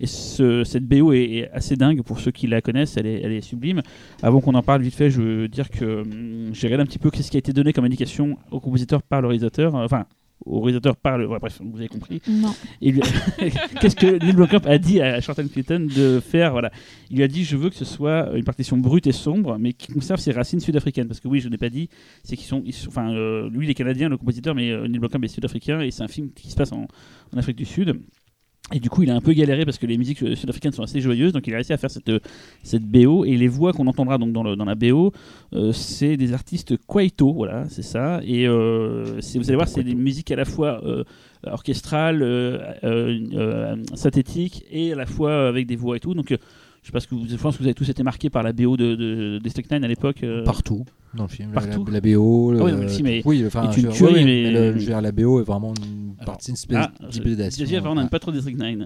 Et 0.00 0.06
ce- 0.06 0.64
cette 0.64 0.86
BO 0.86 1.12
est, 1.12 1.50
assez 1.52 1.76
dingue 1.76 2.02
pour 2.02 2.20
ceux 2.20 2.30
qui 2.30 2.46
la 2.46 2.60
connaissent, 2.60 2.96
elle 2.96 3.06
est, 3.06 3.20
elle 3.22 3.32
est 3.32 3.40
sublime. 3.42 3.82
Avant 4.22 4.40
qu'on 4.40 4.54
en 4.54 4.62
parle 4.62 4.82
vite 4.82 4.94
fait, 4.94 5.10
je 5.10 5.20
veux 5.20 5.48
dire 5.48 5.68
que 5.70 6.02
hum, 6.02 6.50
j'ai 6.54 6.66
regardé 6.68 6.82
un 6.82 6.86
petit 6.86 6.98
peu 6.98 7.10
ce 7.12 7.30
qui 7.30 7.36
a 7.36 7.38
été 7.38 7.52
donné 7.52 7.72
comme 7.72 7.84
indication 7.84 8.36
au 8.50 8.60
compositeur 8.60 9.02
par 9.02 9.20
le 9.20 9.28
réalisateur, 9.28 9.74
euh, 9.76 9.84
enfin 9.84 10.06
au 10.46 10.60
réalisateur 10.60 10.96
par 10.96 11.18
le. 11.18 11.26
ouais, 11.26 11.38
bref, 11.38 11.60
vous 11.62 11.78
avez 11.78 11.88
compris. 11.88 12.20
Non. 12.28 12.54
Lui- 12.80 13.00
Qu'est-ce 13.80 13.96
que 13.96 14.22
Neil 14.24 14.32
Blomkamp 14.34 14.62
a 14.66 14.78
dit 14.78 15.00
à 15.00 15.20
Shorten 15.20 15.48
Clinton 15.48 15.88
de 15.94 16.20
faire 16.20 16.52
Voilà, 16.52 16.70
il 17.10 17.16
lui 17.16 17.22
a 17.24 17.28
dit 17.28 17.44
je 17.44 17.56
veux 17.56 17.70
que 17.70 17.76
ce 17.76 17.84
soit 17.84 18.30
une 18.36 18.44
partition 18.44 18.76
brute 18.78 19.06
et 19.06 19.12
sombre, 19.12 19.56
mais 19.58 19.72
qui 19.72 19.92
conserve 19.92 20.20
ses 20.20 20.32
racines 20.32 20.60
sud-africaines. 20.60 21.08
Parce 21.08 21.20
que 21.20 21.28
oui, 21.28 21.40
je 21.40 21.48
n'ai 21.48 21.58
pas 21.58 21.68
dit, 21.70 21.88
c'est 22.24 22.36
qu'ils 22.36 22.46
sont, 22.46 22.62
ils 22.64 22.72
sont- 22.72 22.88
enfin, 22.88 23.12
euh, 23.14 23.48
lui 23.50 23.66
il 23.66 23.70
est 23.70 23.74
canadien, 23.74 24.08
le 24.08 24.16
compositeur, 24.16 24.54
mais 24.54 24.70
euh, 24.70 24.86
Neil 24.88 24.98
Blomkamp 24.98 25.22
est 25.22 25.28
sud-africain 25.28 25.80
et 25.80 25.90
c'est 25.90 26.02
un 26.02 26.08
film 26.08 26.30
qui 26.34 26.50
se 26.50 26.56
passe 26.56 26.72
en, 26.72 26.86
en 27.34 27.38
Afrique 27.38 27.56
du 27.56 27.64
Sud. 27.64 28.00
Et 28.72 28.80
du 28.80 28.88
coup, 28.88 29.02
il 29.02 29.10
a 29.10 29.14
un 29.14 29.20
peu 29.20 29.32
galéré 29.32 29.64
parce 29.64 29.78
que 29.78 29.86
les 29.86 29.98
musiques 29.98 30.18
sud-africaines 30.18 30.72
sont 30.72 30.82
assez 30.82 31.00
joyeuses, 31.00 31.32
donc 31.32 31.46
il 31.46 31.52
a 31.52 31.56
réussi 31.56 31.72
à 31.72 31.76
faire 31.76 31.90
cette, 31.90 32.10
cette 32.62 32.84
BO. 32.84 33.24
Et 33.24 33.36
les 33.36 33.48
voix 33.48 33.72
qu'on 33.72 33.86
entendra 33.86 34.18
donc 34.18 34.32
dans, 34.32 34.42
le, 34.42 34.56
dans 34.56 34.64
la 34.64 34.74
BO, 34.74 35.12
euh, 35.52 35.72
c'est 35.72 36.16
des 36.16 36.32
artistes 36.32 36.76
Kwaito, 36.86 37.32
voilà, 37.32 37.68
c'est 37.68 37.82
ça. 37.82 38.20
Et 38.24 38.46
euh, 38.46 39.20
vous 39.34 39.48
allez 39.48 39.56
voir, 39.56 39.68
c'est 39.68 39.84
des 39.84 39.94
musiques 39.94 40.30
à 40.30 40.36
la 40.36 40.44
fois 40.44 40.82
euh, 40.84 41.04
orchestrales, 41.44 42.22
synthétiques 43.94 44.64
et 44.70 44.92
à 44.92 44.96
la 44.96 45.06
fois 45.06 45.48
avec 45.48 45.66
des 45.66 45.76
voix 45.76 45.96
et 45.96 46.00
tout. 46.00 46.14
Donc, 46.14 46.34
je 46.82 46.90
que 46.90 47.14
vous, 47.14 47.26
je 47.28 47.36
pense 47.36 47.56
que 47.56 47.62
vous 47.62 47.66
avez 47.66 47.74
tous 47.74 47.88
été 47.88 48.02
marqués 48.02 48.30
par 48.30 48.42
la 48.42 48.52
BO 48.52 48.76
de, 48.76 48.94
de, 48.94 49.40
9 49.44 49.84
à 49.84 49.88
l'époque. 49.88 50.24
Partout 50.44 50.84
dans 51.14 51.24
le 51.24 51.28
film. 51.28 51.50
Partout. 51.52 51.84
La, 51.86 51.92
la 51.92 52.00
BO. 52.00 52.54
Ah 52.58 52.64
oui, 52.64 52.70
le- 52.72 52.80
le 52.82 52.88
film 52.88 53.06
est- 53.06 53.22
oui, 53.24 53.44
enfin, 53.46 53.70
est 53.70 53.76
une 53.76 53.88
tuerie, 53.90 54.14
oui, 54.14 54.24
mais- 54.24 54.50
le- 54.50 54.72
je 54.74 54.78
veux 54.78 54.84
dire, 54.86 55.00
la 55.00 55.12
BO 55.12 55.40
est 55.40 55.44
vraiment 55.44 55.72
une 55.74 56.14
Alors, 56.18 56.24
partie, 56.34 56.48
une 56.50 56.54
espèce 56.54 56.78
Ah, 56.80 56.92
d'hybridation. 57.10 57.64
Déjà, 57.64 57.82
on 57.84 57.94
n'aime 57.94 58.08
pas 58.08 58.18
trop 58.18 58.32
District 58.32 58.56
9. 58.58 58.76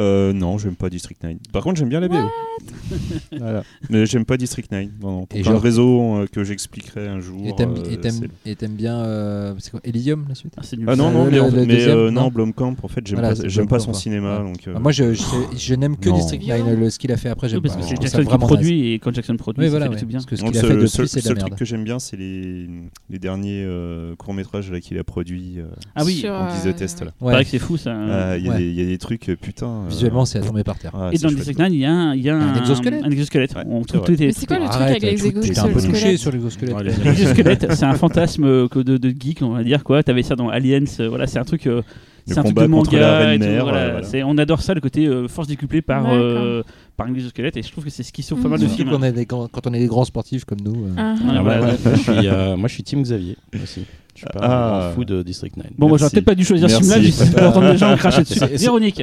Euh, 0.00 0.32
non, 0.32 0.58
j'aime 0.58 0.74
pas 0.74 0.90
District 0.90 1.22
9. 1.22 1.36
Par 1.52 1.62
contre, 1.62 1.78
j'aime 1.78 1.88
bien 1.88 2.00
la 2.00 2.08
BO. 2.08 2.16
Voilà. 3.38 3.62
Mais 3.90 4.06
j'aime 4.06 4.24
pas 4.24 4.36
District 4.36 4.70
9. 4.70 4.86
Non, 5.00 5.10
non. 5.20 5.26
Pour 5.26 5.38
Et 5.38 5.42
plein 5.42 5.50
de 5.50 5.54
genre- 5.56 5.62
raisons 5.62 6.20
euh, 6.22 6.26
que 6.26 6.44
j'expliquerai 6.44 7.08
un 7.08 7.20
jour. 7.20 7.40
Et 7.44 7.54
t'aimes 7.54 7.74
euh, 7.76 7.84
c'est- 7.84 8.68
bien. 8.74 8.96
euh, 8.98 9.54
c'est 9.58 9.70
quoi 9.70 9.80
Elysium 9.84 10.24
la 10.28 10.34
suite? 10.34 10.52
Ah, 10.56 10.60
c'est 10.64 10.76
nul. 10.76 10.86
Ah 10.88 10.96
non, 10.96 11.08
Ça, 11.08 11.12
non, 11.12 11.24
le- 11.24 11.30
mais, 11.30 11.40
en- 11.40 11.50
le 11.50 11.64
mais, 11.66 11.86
euh, 11.88 12.10
non, 12.10 12.22
non 12.24 12.28
Blomkamp, 12.30 12.76
en 12.82 12.88
fait, 12.88 13.06
j'aime 13.06 13.18
Voilà, 13.18 13.30
pas, 13.30 13.34
c'est 13.36 13.48
j'aime 13.48 13.64
pas 13.66 13.76
Blomkamp, 13.76 13.84
son 13.86 13.90
quoi. 13.92 14.00
cinéma. 14.00 14.38
Ouais. 14.40 14.44
Donc, 14.50 14.68
euh, 14.68 14.72
Ah, 14.76 14.80
Moi, 14.80 14.92
je, 14.92 15.14
je, 15.14 15.22
je 15.56 15.74
n'aime 15.74 15.96
que 15.96 16.08
Non. 16.08 16.16
District 16.16 16.46
9. 16.46 16.78
Le, 16.78 16.90
ce 16.90 16.98
qu'il 16.98 17.12
a 17.12 17.16
fait 17.16 17.28
après, 17.28 17.48
j'aime 17.48 17.60
parce 17.62 17.74
pas. 17.74 17.80
que 17.80 17.86
Je 17.86 17.94
c'est 17.94 18.02
Jackson 18.02 18.24
qui 18.30 18.38
produit 18.38 18.92
et 18.92 18.98
quand 18.98 19.14
Jackson 19.14 19.36
produit, 19.36 19.64
tout 19.68 20.06
bien. 20.06 20.18
Parce 20.18 20.26
que 20.26 20.36
ce 20.36 20.42
qu'il 20.42 20.58
a 20.58 20.62
le 20.62 20.68
fait 20.68 20.74
depuis, 20.74 21.08
c'est 21.08 21.22
de 21.24 21.28
la 21.28 21.34
merde. 21.34 21.63
Que 21.64 21.68
j'aime 21.70 21.84
bien, 21.84 21.98
c'est 21.98 22.16
les, 22.16 22.68
les 23.10 23.18
derniers 23.18 23.64
euh, 23.66 24.14
courts-métrages 24.16 24.70
là, 24.70 24.80
qu'il 24.80 24.98
a 24.98 25.04
produits. 25.04 25.54
euh, 25.58 25.64
Ah 25.96 26.04
oui, 26.04 26.24
en 26.28 26.52
guise 26.54 26.64
de 26.64 26.72
test, 26.72 27.02
là. 27.04 27.12
c'est 27.44 27.58
que 27.58 27.64
fou 27.64 27.76
ça. 27.76 27.92
Ah, 27.96 28.36
Il 28.38 28.44
y, 28.44 28.48
a 28.48 28.52
Ouais. 28.52 28.58
des- 28.58 28.68
il 28.68 28.74
y 28.74 28.82
a 28.82 28.86
des 28.86 28.98
trucs, 28.98 29.28
euh, 29.30 29.36
putain. 29.36 29.84
Visuellement, 29.88 30.24
c'est 30.24 30.38
à 30.38 30.42
tomber 30.42 30.62
par 30.64 30.78
terre. 30.78 30.92
Ah, 30.94 31.10
Et 31.12 31.18
dans. 31.18 31.28
District 31.28 31.58
9, 31.58 31.68
il 31.72 31.78
y 31.78 31.84
a 31.84 31.92
un, 31.92 32.14
il 32.14 32.22
y 32.22 32.30
a 32.30 32.36
Un 32.36 32.54
un, 32.54 32.54
exosquelette. 32.56 33.02
un 33.04 33.10
exosquelette. 33.10 33.54
Ouais, 33.54 33.62
On- 33.68 33.82
c'est 33.82 33.98
tout 34.04 34.16
Mais 34.18 34.32
c'est 34.32 34.46
quoi 34.46 34.58
le 34.58 34.64
truc 34.66 34.74
Arrête, 34.82 35.02
avec 35.04 35.22
les 35.22 35.32
T'es 35.32 35.58
un 35.58 35.64
peu 35.68 35.72
touché 35.74 35.86
exosquelettes 35.88 36.18
sur 36.18 36.30
l'exosquelette. 36.32 36.76
L'exosquelette, 37.04 37.72
c'est 37.72 37.84
un 37.84 37.94
fantasme 37.94 38.44
euh, 38.44 38.68
que 38.68 38.78
de, 38.78 38.96
de 38.96 39.10
geek, 39.10 39.42
on 39.42 39.50
va 39.50 39.62
dire 39.64 39.84
quoi. 39.84 40.02
T'avais 40.02 40.22
ça 40.22 40.36
dans 40.36 40.48
Aliens, 40.48 40.84
euh, 41.00 41.08
voilà, 41.08 41.26
c'est 41.26 41.38
un 41.38 41.44
truc. 41.44 41.66
euh, 41.66 41.82
Le 42.26 42.32
c'est 42.32 42.38
un 42.40 42.42
truc 42.44 42.56
de 42.56 42.66
manga 42.66 43.18
reine 43.18 43.42
et 43.42 43.44
tout, 43.44 43.50
mère, 43.52 43.64
voilà. 43.64 43.78
euh, 43.78 43.90
voilà. 43.92 44.06
C'est- 44.06 44.22
On 44.22 44.38
adore 44.38 44.62
ça, 44.62 44.72
le 44.72 44.80
côté 44.80 45.06
euh, 45.06 45.28
force 45.28 45.46
décuplée 45.46 45.82
par, 45.82 46.06
euh, 46.10 46.62
par 46.96 47.06
un 47.06 47.14
exosquelette, 47.14 47.56
et 47.56 47.62
je 47.62 47.70
trouve 47.72 47.84
que 47.84 47.90
c'est 47.90 48.02
ce 48.02 48.12
qui 48.12 48.22
sauve 48.22 48.40
pas 48.40 48.48
mal 48.48 48.60
de 48.60 48.66
films. 48.68 48.90
quand 48.90 48.98
on 48.98 49.02
est 49.02 49.12
des 49.12 49.26
grands- 49.26 49.48
quand 49.48 49.66
on 49.66 49.72
est 49.74 49.80
des 49.80 49.86
grands 49.86 50.04
sportifs 50.04 50.44
comme 50.44 50.60
nous. 50.62 50.84
euh. 50.86 50.90
Ah. 50.96 51.14
Ah, 51.18 51.32
Ah, 51.38 51.42
ouais, 51.42 51.58
moi, 51.60 51.70
je 51.94 52.00
suis, 52.00 52.28
euh, 52.28 52.56
moi, 52.56 52.68
je 52.68 52.74
suis 52.74 52.82
Team 52.82 53.02
Xavier 53.02 53.36
aussi. 53.62 53.82
Je 54.14 54.18
suis 54.20 54.26
pas 54.26 54.40
Ah. 54.42 54.88
un 54.88 54.92
fou 54.92 55.04
de 55.04 55.22
District 55.24 55.56
9. 55.56 55.66
Bon, 55.76 55.88
moi 55.88 55.98
j'aurais 55.98 56.10
peut-être 56.10 56.24
pas 56.24 56.36
dû 56.36 56.44
choisir 56.44 56.70
ce 56.70 56.76
film-là, 56.76 57.00
j'ai 57.02 57.32
pas 57.32 57.48
entendre 57.48 57.72
des 57.72 57.78
gens 57.78 57.96
cracher 57.96 58.22
dessus. 58.22 58.38
Véronique, 58.38 59.02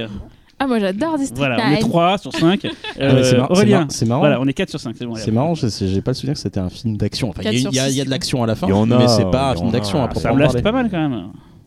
Ah, 0.57 0.67
moi 0.67 0.79
j'adore 0.79 1.17
District 1.17 1.37
voilà, 1.37 1.57
on 1.57 1.71
est 1.71 1.71
9. 1.71 1.79
3 1.81 2.17
sur 2.17 2.31
5. 2.33 2.65
Ah, 2.99 3.13
mais 3.13 3.23
c'est 3.23 3.35
mar- 3.37 3.47
c'est 3.49 3.51
Aurélien, 3.57 3.87
c'est 3.89 4.05
marrant. 4.05 4.21
voilà, 4.21 4.39
on 4.39 4.45
est 4.47 4.53
4 4.53 4.69
sur 4.69 4.79
5, 4.79 4.95
c'est 4.97 5.05
bon. 5.05 5.15
marrant, 5.33 5.53
j'ai 5.55 6.01
pas 6.01 6.11
le 6.11 6.15
souvenir 6.15 6.35
que 6.35 6.39
c'était 6.39 6.59
un 6.61 6.69
film 6.69 6.95
d'action. 6.95 7.29
Enfin, 7.29 7.41
il 7.43 7.45
y, 7.45 7.47
a- 7.47 7.51
4 7.51 7.59
sur 7.61 7.71
il 7.71 7.75
y 7.75 7.79
a- 7.79 7.89
il 7.89 7.95
y 7.95 7.99
a 7.99 8.03
6. 8.03 8.05
de 8.05 8.09
l'action 8.11 8.43
à 8.43 8.47
la 8.47 8.55
fin, 8.55 8.67
mais 8.85 9.07
c'est 9.09 9.29
pas 9.31 9.51
un 9.51 9.55
film 9.55 9.71
d'action 9.71 10.01
à 10.01 10.09
Ça 10.15 10.31
me 10.33 10.47
c'est 10.47 10.61
pas 10.61 10.71
mal 10.71 10.89
quand 10.89 11.09
même. 11.09 11.23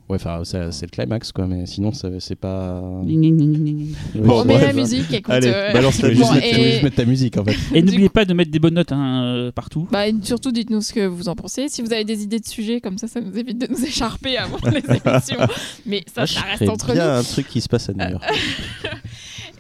Ouais, 0.07 0.17
enfin, 0.17 0.43
c'est 0.45 0.71
c'est 0.71 0.85
le 0.85 0.91
climax, 0.91 1.33
quoi, 1.33 1.47
mais 1.47 1.65
sinon, 1.65 1.91
c'est 1.93 2.35
pas. 2.35 2.83
Bon, 2.83 4.41
on 4.43 4.45
met 4.45 4.59
la 4.61 4.73
musique, 4.75 5.11
écoute. 5.13 5.33
Allez, 5.33 5.51
euh, 5.53 5.73
balance 5.73 5.99
vais 5.99 6.13
et- 6.13 6.15
juste 6.15 6.83
mettre 6.83 6.97
ta 6.97 7.07
musique, 7.07 7.39
en 7.39 7.45
fait. 7.45 7.57
Et 7.75 7.81
Du 7.81 7.87
n'oubliez 7.87 8.09
coup- 8.09 8.13
pas 8.13 8.27
de 8.27 8.35
mettre 8.35 8.51
des 8.51 8.59
bonnes 8.59 8.75
notes 8.75 8.93
hein, 8.93 9.23
euh, 9.25 9.51
partout. 9.53 9.89
Bah, 9.91 10.07
et 10.07 10.15
surtout, 10.23 10.53
dites-nous 10.53 10.83
ce 10.83 10.93
que 10.93 11.07
vous 11.07 11.31
en 11.31 11.35
pensez. 11.35 11.69
Si 11.71 11.81
vous 11.81 11.91
avez 11.93 12.05
des 12.05 12.23
idées 12.23 12.39
de 12.39 12.47
sujets, 12.47 12.83
comme 12.83 12.99
ça, 12.99 13.09
ça 13.09 13.23
nous 13.23 13.35
évite 13.39 13.59
de 13.59 13.67
nous 13.71 13.83
écharper 13.83 14.37
avant 14.37 14.59
les 14.71 14.79
émissions. 15.07 15.39
Mais 15.87 16.05
ça, 16.15 16.21
Moi, 16.21 16.27
ça 16.27 16.41
reste 16.59 16.69
entre 16.69 16.93
bien 16.93 17.05
nous. 17.15 17.19
un 17.21 17.23
truc 17.23 17.49
qui 17.49 17.63
se 17.63 17.69
passe 17.71 17.89
à 17.89 17.95
New 17.95 18.07
York. 18.11 18.25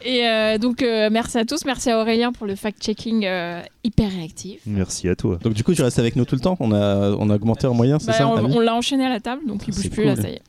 Et 0.04 0.28
euh, 0.28 0.58
donc, 0.58 0.82
euh, 0.82 1.08
merci 1.10 1.38
à 1.38 1.44
tous. 1.46 1.64
Merci 1.64 1.90
à 1.90 1.98
Aurélien 1.98 2.30
pour 2.32 2.46
le 2.46 2.54
fact-checking 2.54 3.24
euh, 3.24 3.62
hyper 3.84 4.10
réactif. 4.10 4.60
Merci 4.66 5.08
à 5.08 5.16
toi. 5.16 5.38
Donc, 5.42 5.54
du 5.54 5.64
coup, 5.64 5.72
tu 5.74 5.82
restes 5.82 5.98
avec 5.98 6.14
nous 6.16 6.24
tout 6.26 6.34
le 6.34 6.40
temps? 6.42 6.56
On 6.60 6.72
a, 6.72 7.10
on 7.18 7.30
a 7.30 7.34
augmenté 7.34 7.66
en 7.66 7.72
moyen, 7.74 7.98
c'est 7.98 8.08
Bah, 8.08 8.12
ça? 8.12 8.28
on 8.28 8.36
vu 8.36 8.54
on 8.54 8.60
l'a 8.60 8.74
enchaîné 8.74 9.06
à 9.06 9.08
la 9.08 9.20
table, 9.20 9.46
donc 9.46 9.62
il 9.66 9.72
Ah, 9.72 9.76
bouge 9.80 9.90
plus 9.90 10.04
là, 10.04 10.14
ça 10.16 10.28
y 10.28 10.34
est. 10.34 10.42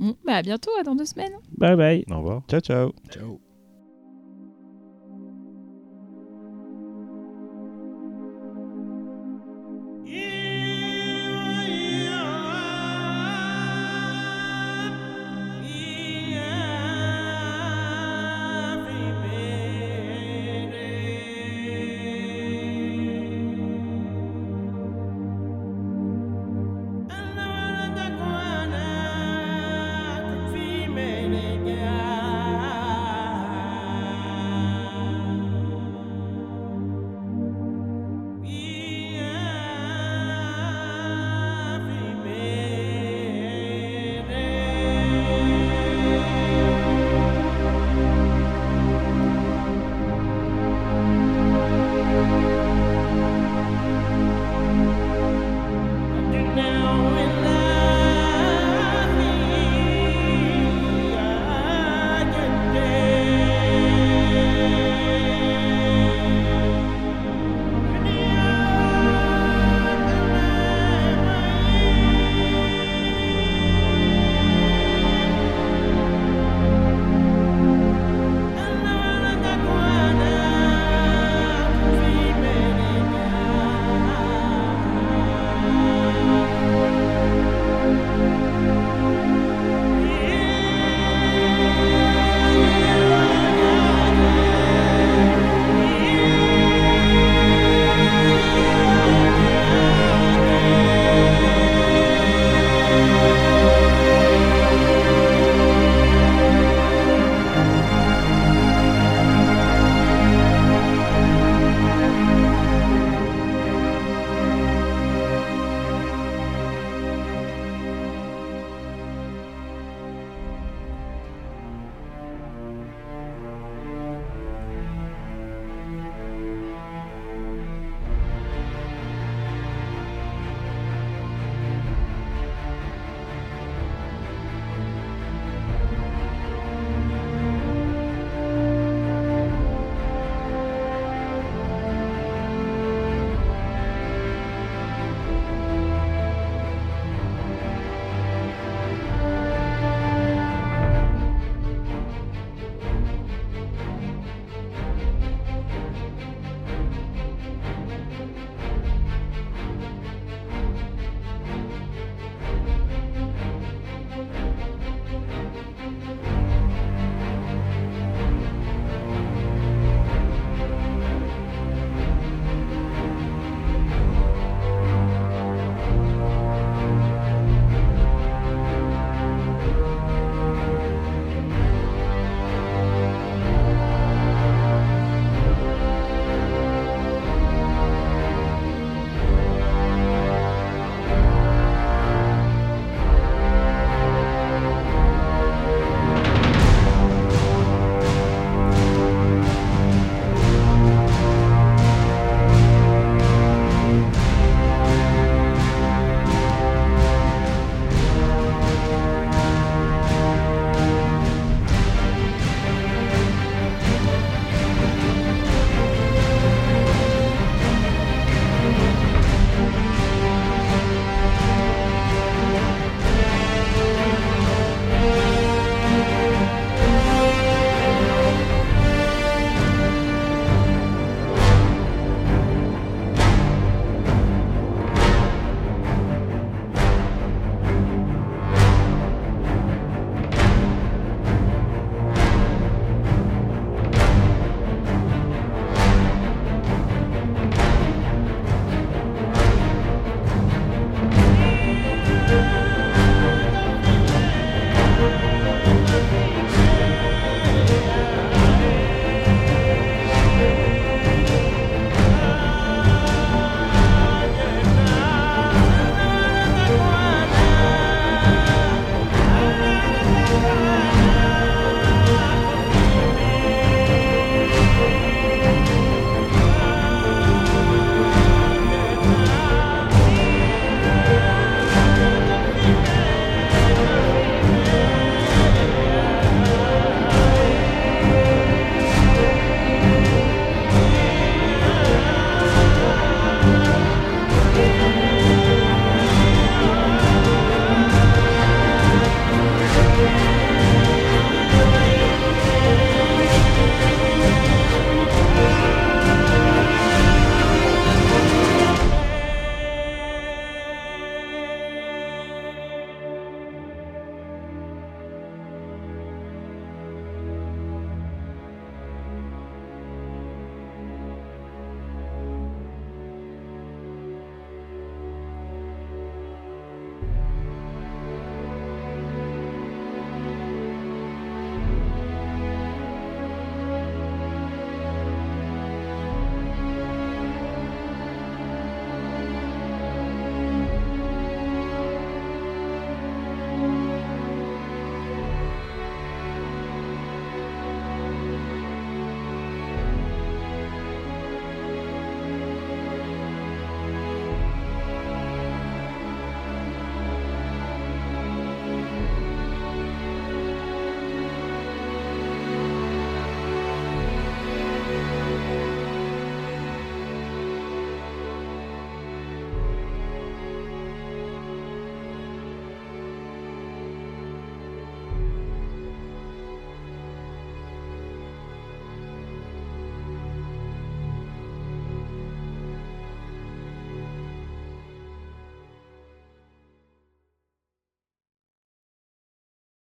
Bon, 0.00 0.16
bah, 0.24 0.36
à 0.36 0.42
bientôt, 0.42 0.70
à 0.80 0.84
dans 0.84 0.94
deux 0.94 1.04
semaines. 1.04 1.32
Bye 1.58 1.76
bye. 1.76 2.04
Au 2.10 2.16
revoir. 2.16 2.42
Ciao, 2.48 2.60
ciao. 2.60 2.92
Ciao. 3.10 3.51